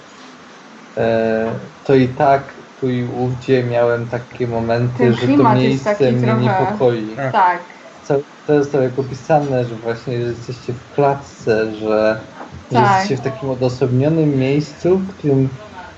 e, 0.98 1.60
to 1.82 1.94
i 1.94 2.08
tak 2.08 2.54
tu 2.76 2.88
i 2.90 3.04
ówdzie 3.04 3.64
miałem 3.64 4.08
takie 4.08 4.48
momenty, 4.48 4.98
Ten 4.98 5.14
że 5.14 5.26
to 5.26 5.54
miejsce 5.54 6.12
mnie 6.12 6.22
trochę- 6.22 6.40
niepokoi. 6.42 7.16
Tak. 7.16 7.32
Tak, 7.32 7.73
To 8.46 8.54
jest 8.54 8.72
to 8.72 8.82
jak 8.82 8.98
opisane, 8.98 9.64
że 9.64 9.74
właśnie 9.74 10.14
jesteście 10.14 10.72
w 10.72 10.94
klatce, 10.94 11.74
że, 11.74 11.80
że 11.80 12.20
Tak. 12.72 13.00
jesteście 13.00 13.16
w 13.16 13.20
takim 13.20 13.50
odosobnionym 13.50 14.38
miejscu, 14.38 14.98
w 14.98 15.14
którym 15.18 15.48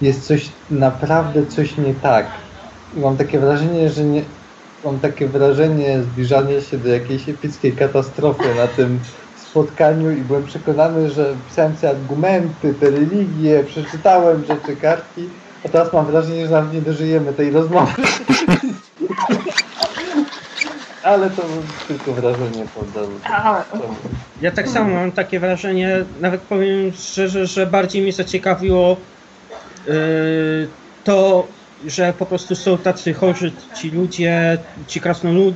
jest 0.02 0.26
coś, 0.26 0.48
naprawdę 0.70 1.46
coś 1.46 1.76
nie 1.76 1.94
tak. 1.94 2.26
I 2.96 3.00
mam 3.00 3.16
takie 3.16 3.38
wrażenie, 3.38 3.90
że 3.90 4.04
nie, 4.04 4.22
mam 4.84 4.98
takie 4.98 5.28
wrażenie 5.28 6.02
zbliżania 6.02 6.60
się 6.60 6.78
do 6.78 6.88
jakiejś 6.88 7.28
epickiej 7.28 7.72
katastrofy 7.72 8.54
na 8.54 8.66
tym 8.66 9.00
spotkaniu 9.36 10.10
i 10.10 10.20
byłem 10.20 10.44
przekonany, 10.44 11.10
że 11.10 11.34
pisałem 11.48 11.76
sobie 11.76 11.90
argumenty, 11.90 12.74
te 12.74 12.90
religie, 12.90 13.64
przeczytałem 13.64 14.44
rzeczy, 14.44 14.76
kartki, 14.76 15.28
a 15.64 15.68
teraz 15.68 15.92
mam 15.92 16.06
wrażenie, 16.06 16.46
że 16.46 16.52
nawet 16.52 16.72
nie 16.72 16.82
dożyjemy 16.82 17.32
tej 17.32 17.50
rozmowy. 17.50 17.92
Ale 21.06 21.30
to 21.30 21.42
tylko 21.88 22.12
wrażenie? 22.14 22.66
A, 23.24 23.64
Ja 24.40 24.50
tak 24.50 24.68
samo 24.68 24.94
mam 24.94 25.12
takie 25.12 25.40
wrażenie, 25.40 26.06
nawet 26.20 26.42
powiem 26.42 26.92
szczerze, 26.92 27.46
że 27.46 27.66
bardziej 27.66 28.02
mnie 28.02 28.12
zaciekawiło 28.12 29.00
yy, 29.86 29.94
to, 31.02 31.48
że 31.86 32.12
po 32.12 32.26
prostu 32.26 32.54
są 32.54 32.78
tacy 32.78 33.14
chorzy 33.14 33.52
ci 33.76 33.90
ludzie, 33.90 34.58
ci 34.86 35.00
krasnolud, 35.00 35.54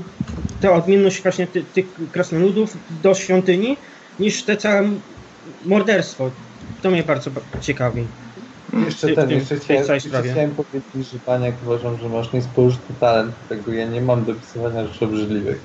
ta 0.61 0.73
odmienność 0.73 1.23
właśnie 1.23 1.47
ty, 1.47 1.65
tych 1.65 1.87
krasnoludów 2.13 2.77
do 2.91 3.15
świątyni, 3.15 3.77
niż 4.19 4.45
te 4.45 4.57
całe 4.57 4.91
morderstwo. 5.65 6.31
To 6.83 6.91
mnie 6.91 7.03
bardzo 7.03 7.31
ba- 7.31 7.41
ciekawi. 7.61 8.09
Jeszcze 8.87 9.07
w 9.09 9.15
ten, 9.15 9.29
tym- 9.29 9.39
jeszcze 9.39 9.57
w 9.57 9.65
chciałem, 9.65 9.83
całej 9.85 9.97
jeszcze 9.97 10.09
sprawie. 10.09 10.31
chciałem 10.33 10.51
powiedzieć, 10.51 11.13
że 11.13 11.19
Paniak 11.19 11.55
uważam, 11.67 11.99
że 12.03 12.09
masz 12.09 12.33
niespożyty 12.33 12.95
talent, 13.01 13.35
tego 13.49 13.73
ja 13.73 13.87
nie 13.87 14.01
mam 14.01 14.25
do 14.25 14.35
pisywania 14.35 14.87
rzeczy 14.87 15.05
obrzydliwych. 15.05 15.61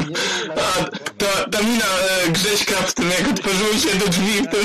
Wiem, 0.00 0.12
A, 0.50 0.84
ta, 1.18 1.50
ta 1.50 1.62
mina 1.62 1.84
e, 2.26 2.30
Grześka 2.32 2.74
w 2.74 2.94
tym, 2.94 3.10
jak 3.10 3.30
otworzyły 3.30 3.74
się 3.74 3.98
do 3.98 4.08
drzwi, 4.08 4.48
to... 4.48 4.56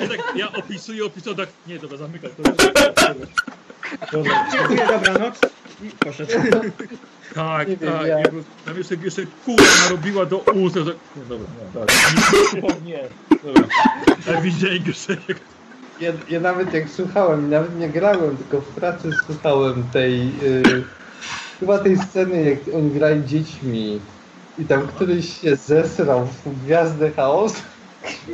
Ja, 0.00 0.08
tak, 0.08 0.36
ja 0.36 0.52
opisuję, 0.52 1.04
opisuję, 1.04 1.36
tak, 1.36 1.48
nie, 1.66 1.78
dobra, 1.78 1.96
zamykaj. 1.98 2.30
To 4.10 4.22
Dziękuję, 4.52 4.86
dobranoc. 4.88 5.38
I 5.82 5.88
poszedł. 5.90 6.32
tak, 7.34 7.68
Nie 7.68 7.76
wiem, 7.76 7.92
tak, 7.92 8.06
ja- 8.06 8.18
ja... 8.18 8.24
tam 8.64 8.78
jeszcze, 8.78 8.94
jeszcze 8.94 9.22
kula 9.44 9.62
narobiła 9.84 10.26
do 10.26 10.38
ust, 10.38 10.74
tak, 10.74 10.84
nie, 11.16 11.22
dobra, 11.28 11.46
nie, 11.60 11.72
dobra, 11.74 11.94
nie, 12.84 12.90
nie, 12.92 13.08
dobra. 13.44 13.64
Ewidentnie 14.26 14.80
Grzesiek. 14.80 15.40
Ja, 16.00 16.12
ja 16.28 16.40
nawet 16.40 16.74
jak 16.74 16.88
słuchałem, 16.88 17.50
nawet 17.50 17.78
nie 17.78 17.88
grałem, 17.88 18.36
tylko 18.36 18.60
w 18.60 18.68
pracy 18.68 19.10
słuchałem 19.26 19.84
tej, 19.92 20.28
y, 20.42 20.84
chyba 21.60 21.78
tej 21.78 21.96
sceny, 21.96 22.50
jak 22.50 22.74
oni 22.74 22.90
grali 22.90 23.24
dziećmi 23.24 24.00
i 24.58 24.64
tam 24.64 24.86
któryś 24.86 25.40
się 25.40 25.56
zesrał 25.56 26.26
w 26.26 26.64
Gwiazdę 26.64 27.10
Chaosu. 27.10 27.62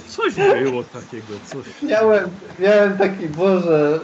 Coś 0.09 0.35
było 0.35 0.85
takiego, 0.85 1.35
coś. 1.47 1.67
Miałem, 1.83 2.31
miałem 2.59 2.99
taki, 2.99 3.29
Boże, 3.29 4.01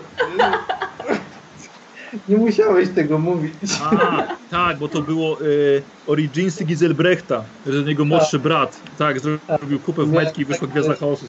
nie 2.28 2.37
musiałeś 2.37 2.89
tego 2.89 3.19
mówić. 3.19 3.53
A, 3.85 4.23
tak, 4.51 4.78
bo 4.78 4.89
to 4.89 5.03
było 5.03 5.43
y, 5.43 5.83
Originsy 6.07 6.65
Giselbrechta, 6.65 7.45
że 7.67 7.78
jego 7.78 8.05
młodszy 8.05 8.39
brat, 8.39 8.81
tak, 8.99 9.20
zrobił 9.20 9.78
kupę 9.78 10.05
w 10.05 10.12
majtki 10.12 10.43
i 10.43 10.45
wyszła 10.45 10.69
Gwiazda 10.69 10.95
Chaosu. 10.95 11.27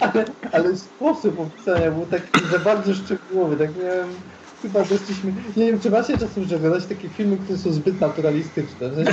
Ale, 0.00 0.24
ale 0.52 0.76
sposób 0.76 1.40
opisania 1.40 1.90
był 1.90 2.06
taki 2.06 2.48
za 2.52 2.58
bardzo 2.58 2.94
szczegółowy, 2.94 3.56
tak 3.56 3.70
miałem, 3.84 4.08
chyba 4.62 4.80
doszliśmy, 4.80 5.32
nie 5.56 5.66
wiem, 5.66 5.80
czy 5.80 5.90
macie 5.90 6.18
czasem, 6.18 6.44
że 6.44 6.58
takie 6.88 7.08
filmy, 7.08 7.36
które 7.36 7.58
są 7.58 7.72
zbyt 7.72 8.00
naturalistyczne, 8.00 8.88
w 8.88 8.94
sensie 8.94 9.12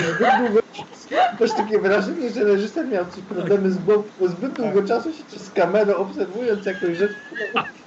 masz 1.39 1.51
takie 1.51 1.79
wrażenie, 1.79 2.29
że 2.29 2.43
reżyser 2.43 2.87
miał 2.87 3.05
coś 3.05 3.23
problemy 3.23 3.71
z 3.71 3.77
głową, 3.77 4.03
bo 4.19 4.27
zbyt 4.27 4.53
długo 4.53 4.83
czasu 4.83 5.09
się 5.13 5.39
z 5.39 5.51
kamerą 5.51 5.95
obserwując 5.95 6.65
jakąś 6.65 6.97
rzecz, 6.97 7.11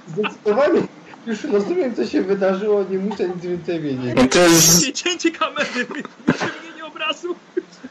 zdecydowanie 0.07 0.81
już 1.27 1.43
rozumiem, 1.43 1.95
co 1.95 2.05
się 2.07 2.21
wydarzyło, 2.21 2.85
nie 2.89 2.97
muszę 2.97 3.29
nic 3.29 3.41
więcej 3.45 3.81
wiedzieć. 3.81 4.11
No 4.15 4.27
to 4.27 4.39
jest... 4.39 4.85
Nie 4.85 4.93
cięcie 4.93 5.31
kamery, 5.31 5.85
wyciągnięcie 6.27 6.85
obrazu. 6.85 7.35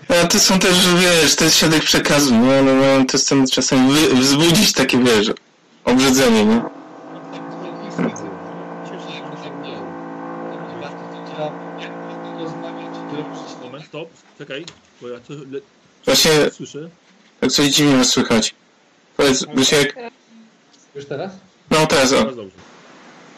A 0.08 0.26
to 0.26 0.38
są 0.38 0.58
też, 0.58 0.76
wiesz, 1.00 1.34
to 1.36 1.44
jest 1.44 1.56
środek 1.56 1.84
przekazu, 1.84 2.34
nie? 2.34 2.62
No, 2.62 2.74
no 2.74 3.04
to 3.04 3.18
chcemy 3.18 3.46
czasem 3.48 3.90
wy, 3.90 4.14
wzbudzić 4.14 4.72
takie, 4.72 4.98
wiesz, 4.98 5.30
obrzydzenie, 5.84 6.44
nie? 6.44 6.62
Moment, 13.62 13.84
stop, 13.86 14.08
czekaj, 14.38 14.64
bo 15.02 15.08
ja 15.08 15.20
coś 15.20 15.36
le- 15.50 15.60
Właśnie, 16.04 16.30
słyszę. 16.50 16.88
tak 17.40 17.52
coś 17.52 17.66
dziwnie 17.68 18.04
słychać. 18.04 18.54
Powiedz, 19.16 19.44
Grzesiek, 19.44 19.96
Już 20.94 21.04
teraz? 21.06 21.32
no 21.70 21.86
teraz, 21.86 22.12
o. 22.12 22.16
Teraz 22.16 22.36
dobrze. 22.36 22.56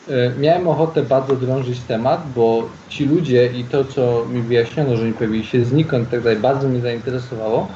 E, 0.08 0.32
Miałem 0.38 0.68
ochotę 0.68 1.02
bardzo 1.02 1.36
drążyć 1.36 1.80
temat, 1.80 2.20
bo 2.34 2.68
ci 2.88 3.04
ludzie 3.04 3.46
i 3.46 3.64
to, 3.64 3.84
co 3.84 4.26
mi 4.32 4.42
wyjaśniono, 4.42 4.96
że 4.96 5.02
oni 5.02 5.12
pojawili 5.12 5.46
się 5.46 5.64
znikąd 5.64 6.08
i 6.08 6.10
tak 6.10 6.22
dalej, 6.22 6.38
bardzo 6.38 6.68
mnie 6.68 6.80
zainteresowało. 6.80 7.68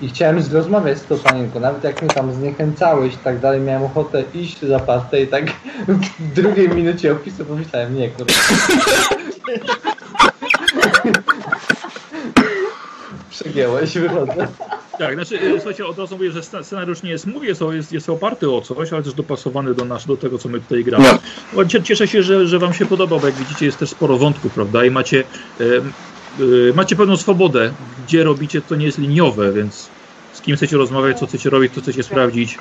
I 0.00 0.08
chciałem 0.08 0.42
rozmawiać 0.52 0.98
z 0.98 1.04
tą 1.04 1.18
panienką, 1.18 1.60
nawet 1.60 1.84
jak 1.84 2.02
mnie 2.02 2.10
tam 2.10 2.32
zniechęcałeś 2.32 3.14
i 3.14 3.18
tak 3.18 3.38
dalej, 3.38 3.60
miałem 3.60 3.82
ochotę 3.82 4.24
iść 4.34 4.60
za 4.60 4.78
pastę 4.78 5.20
i 5.20 5.26
tak 5.26 5.44
w 6.18 6.32
drugiej 6.34 6.68
minucie 6.68 7.12
opisu 7.12 7.44
pomyślałem, 7.44 7.96
nie, 7.96 8.08
kurde. 8.08 8.34
wygięłeś, 13.42 13.98
wychodzę. 13.98 14.48
Tak, 14.98 15.14
znaczy, 15.14 15.40
e, 15.40 15.54
słuchajcie, 15.54 15.86
od 15.86 15.98
razu 15.98 16.16
mówię, 16.16 16.30
że 16.32 16.40
sce- 16.42 16.64
scenariusz 16.64 17.02
nie 17.02 17.10
jest 17.10 17.26
mój, 17.26 17.46
jest, 17.46 17.60
jest, 17.72 17.92
jest 17.92 18.08
oparty 18.10 18.50
o 18.50 18.60
coś, 18.60 18.92
ale 18.92 19.02
też 19.02 19.14
dopasowany 19.14 19.74
do, 19.74 19.84
nas, 19.84 20.06
do 20.06 20.16
tego, 20.16 20.38
co 20.38 20.48
my 20.48 20.60
tutaj 20.60 20.84
gramy. 20.84 21.04
No. 21.12 21.18
No, 21.52 21.64
cie- 21.64 21.82
Cieszę 21.82 22.08
się, 22.08 22.22
że, 22.22 22.46
że 22.46 22.58
Wam 22.58 22.74
się 22.74 22.86
podoba, 22.86 23.18
bo 23.18 23.26
jak 23.26 23.36
widzicie, 23.36 23.66
jest 23.66 23.78
też 23.78 23.90
sporo 23.90 24.16
wątków, 24.18 24.54
prawda? 24.54 24.84
I 24.84 24.90
macie, 24.90 25.24
e, 25.60 25.64
e, 25.64 26.74
macie 26.74 26.96
pewną 26.96 27.16
swobodę, 27.16 27.72
gdzie 28.06 28.24
robicie, 28.24 28.60
to 28.60 28.76
nie 28.76 28.86
jest 28.86 28.98
liniowe, 28.98 29.52
więc 29.52 29.88
z 30.32 30.40
kim 30.40 30.56
chcecie 30.56 30.76
rozmawiać, 30.76 31.18
co 31.18 31.26
chcecie 31.26 31.50
robić, 31.50 31.72
co 31.74 31.80
chcecie 31.80 32.02
sprawdzić. 32.02 32.58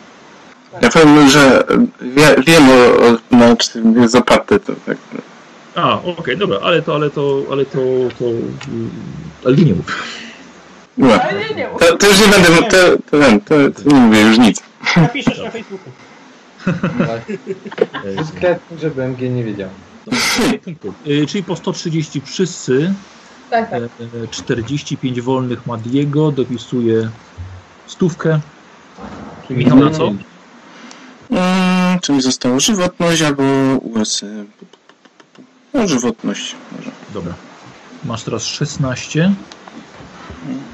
Ja 0.82 0.90
powiem, 0.90 1.30
że 1.30 1.64
wie, 2.02 2.36
wiem 2.48 2.64
o, 2.70 3.08
o 3.08 3.38
na 3.38 3.56
czym 3.56 4.02
jest 4.02 4.16
oparte 4.16 4.60
to 4.60 4.74
tak. 4.86 4.98
A, 5.76 6.02
okej, 6.02 6.38
dobra, 6.38 6.60
ale 6.64 6.82
to, 6.82 6.96
ale 6.96 7.10
to, 7.10 7.42
ale 7.52 7.66
to, 7.66 7.80
to, 8.20 8.26
ale 9.46 9.56
nie 9.56 9.74
mów. 9.74 9.86
No. 10.98 11.22
Ale 11.22 11.50
nie, 11.50 11.56
nie. 11.56 11.68
To, 11.80 11.98
to 11.98 12.08
już 12.08 12.20
nie 12.20 12.28
będę, 12.28 12.48
to, 12.48 12.78
to, 13.12 13.18
to, 13.46 13.84
to 13.84 13.90
nie 13.90 14.00
mówię 14.00 14.22
już 14.22 14.38
nic. 14.38 14.64
Napiszesz 14.98 15.40
na 15.40 15.52
Facebooku. 15.52 15.92
Dyskretnie, 18.18 18.78
żeby 18.78 19.04
MG 19.04 19.22
nie 19.22 19.44
wiedział. 19.44 19.70
E, 21.24 21.26
Czyli 21.26 21.44
po 21.44 21.56
130 21.56 22.22
wszyscy, 22.26 22.94
Tak, 23.50 23.70
tak. 23.70 23.82
e, 23.82 24.24
e, 24.24 24.28
45 24.32 25.22
wolnych 25.22 25.68
ma 25.68 25.78
Diego, 25.78 26.32
dopisuje 26.32 27.10
stówkę. 27.88 28.40
Michał 29.50 29.80
na 29.80 29.92
co? 29.92 30.14
Mm, 31.32 32.00
co 32.02 32.14
mi 32.14 32.22
zostało? 32.22 32.60
Żywotność 32.60 33.22
albo 33.22 33.44
USy. 33.82 34.46
No, 35.74 35.88
żywotność 35.88 36.56
może. 36.78 36.92
Dobra. 37.14 37.34
Masz 38.06 38.24
teraz 38.24 38.44
16. 38.46 39.34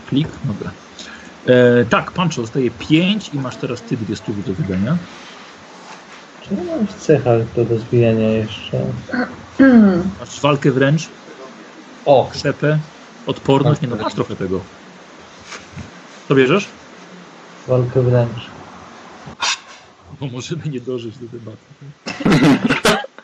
Klik, 0.09 0.27
dobra. 0.43 0.71
E, 1.47 1.85
tak, 1.85 2.11
Pancho 2.11 2.41
dostaje 2.41 2.71
5 2.71 3.29
i 3.33 3.39
masz 3.39 3.55
teraz 3.55 3.81
ty 3.81 3.97
dwie 3.97 4.15
stówy 4.15 4.43
do 4.43 4.53
wydania. 4.53 4.97
Czy 6.41 6.53
nie 6.53 6.63
mam 6.63 6.87
w 6.87 6.93
cechach 6.95 7.53
do 7.55 7.63
rozwijania 7.63 8.29
jeszcze? 8.29 8.79
Masz 10.19 10.41
walkę 10.41 10.71
wręcz, 10.71 11.09
O, 12.05 12.29
krzepę, 12.33 12.79
odporność, 13.27 13.81
nie 13.81 13.87
no 13.87 13.95
masz 13.95 14.13
trochę 14.13 14.35
tego. 14.35 14.59
To 16.27 16.35
bierzesz? 16.35 16.67
walkę 17.67 18.01
wręcz. 18.01 18.49
Bo 20.19 20.27
możemy 20.27 20.61
nie 20.65 20.81
dożyć 20.81 21.15
do 21.17 21.25
debaty. 21.27 21.57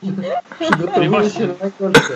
Przygotowuję 0.59 1.29
się 1.29 1.47
na 1.47 1.53
najgorsze. 1.61 2.13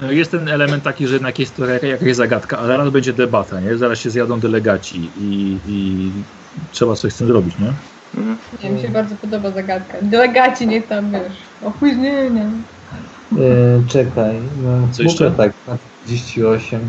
E, 0.00 0.14
Jest 0.14 0.30
ten 0.30 0.48
element 0.48 0.84
taki, 0.84 1.06
że 1.06 1.14
jednak 1.14 1.38
jest 1.38 1.56
to 1.56 1.66
jaka- 1.66 1.86
jakaś 1.86 2.16
zagadka, 2.16 2.58
a 2.58 2.66
zaraz 2.66 2.90
będzie 2.90 3.12
debata, 3.12 3.60
nie? 3.60 3.76
Zaraz 3.78 3.98
się 3.98 4.10
zjadą 4.10 4.40
delegaci 4.40 5.12
i, 5.16 5.60
i 5.66 6.12
trzeba 6.70 6.94
coś 6.94 7.12
z 7.12 7.16
tym 7.16 7.26
zrobić, 7.26 7.58
nie? 7.58 7.72
Nie, 8.62 8.70
mi 8.70 8.80
się 8.80 8.88
bardzo 8.88 9.16
podoba 9.16 9.50
zagadka. 9.50 9.98
Delegaci 10.02 10.66
niech 10.66 10.86
tam, 10.86 11.10
wiesz, 11.10 11.32
opóźnienia. 11.62 12.50
Yy, 13.32 13.84
czekaj, 13.88 14.42
no, 14.62 14.88
Co 14.92 15.02
jeszcze? 15.02 15.30
tak, 15.30 15.52
na 15.66 15.78
38. 16.04 16.88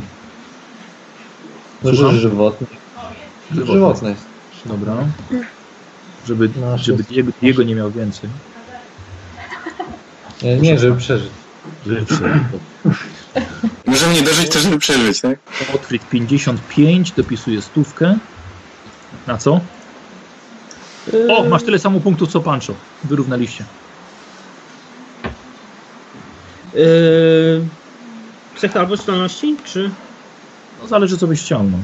Może 1.83 1.97
Słucham? 1.97 2.15
żywotność. 2.15 2.73
Żywotność. 3.51 3.73
Żywotność. 3.81 4.21
Dobra. 4.65 5.07
Żeby, 6.25 6.49
No, 6.61 6.77
żeby 6.77 6.97
szóstka. 6.97 7.13
Diego, 7.13 7.31
Diego 7.41 7.63
nie 7.63 7.75
miał 7.75 7.91
więcej. 7.91 8.29
Nie, 10.43 10.57
nie, 10.57 10.79
żeby 10.79 10.97
przeżyć. 10.97 11.31
Możemy 13.85 14.13
nie 14.13 14.21
dożyć 14.21 14.49
też, 14.49 14.61
żeby 14.63 14.79
przeżyć, 14.79 15.21
tak? 15.21 15.39
Otwrit 15.75 16.09
55, 16.09 17.11
dopisuje 17.11 17.61
stówkę. 17.61 18.17
Na 19.27 19.37
co? 19.37 19.61
O, 21.29 21.43
masz 21.43 21.63
tyle 21.63 21.79
samo 21.79 21.99
punktów 21.99 22.31
co 22.31 22.41
Pancho. 22.41 22.73
Wyrównaliście. 23.03 23.65
Yy, 26.73 27.65
cechy 28.57 28.79
albo 28.79 28.97
zdolności, 28.97 29.55
czy... 29.65 29.89
No 30.81 30.87
zależy 30.87 31.17
co 31.17 31.27
byś 31.27 31.41
chciał, 31.41 31.63
no. 31.63 31.77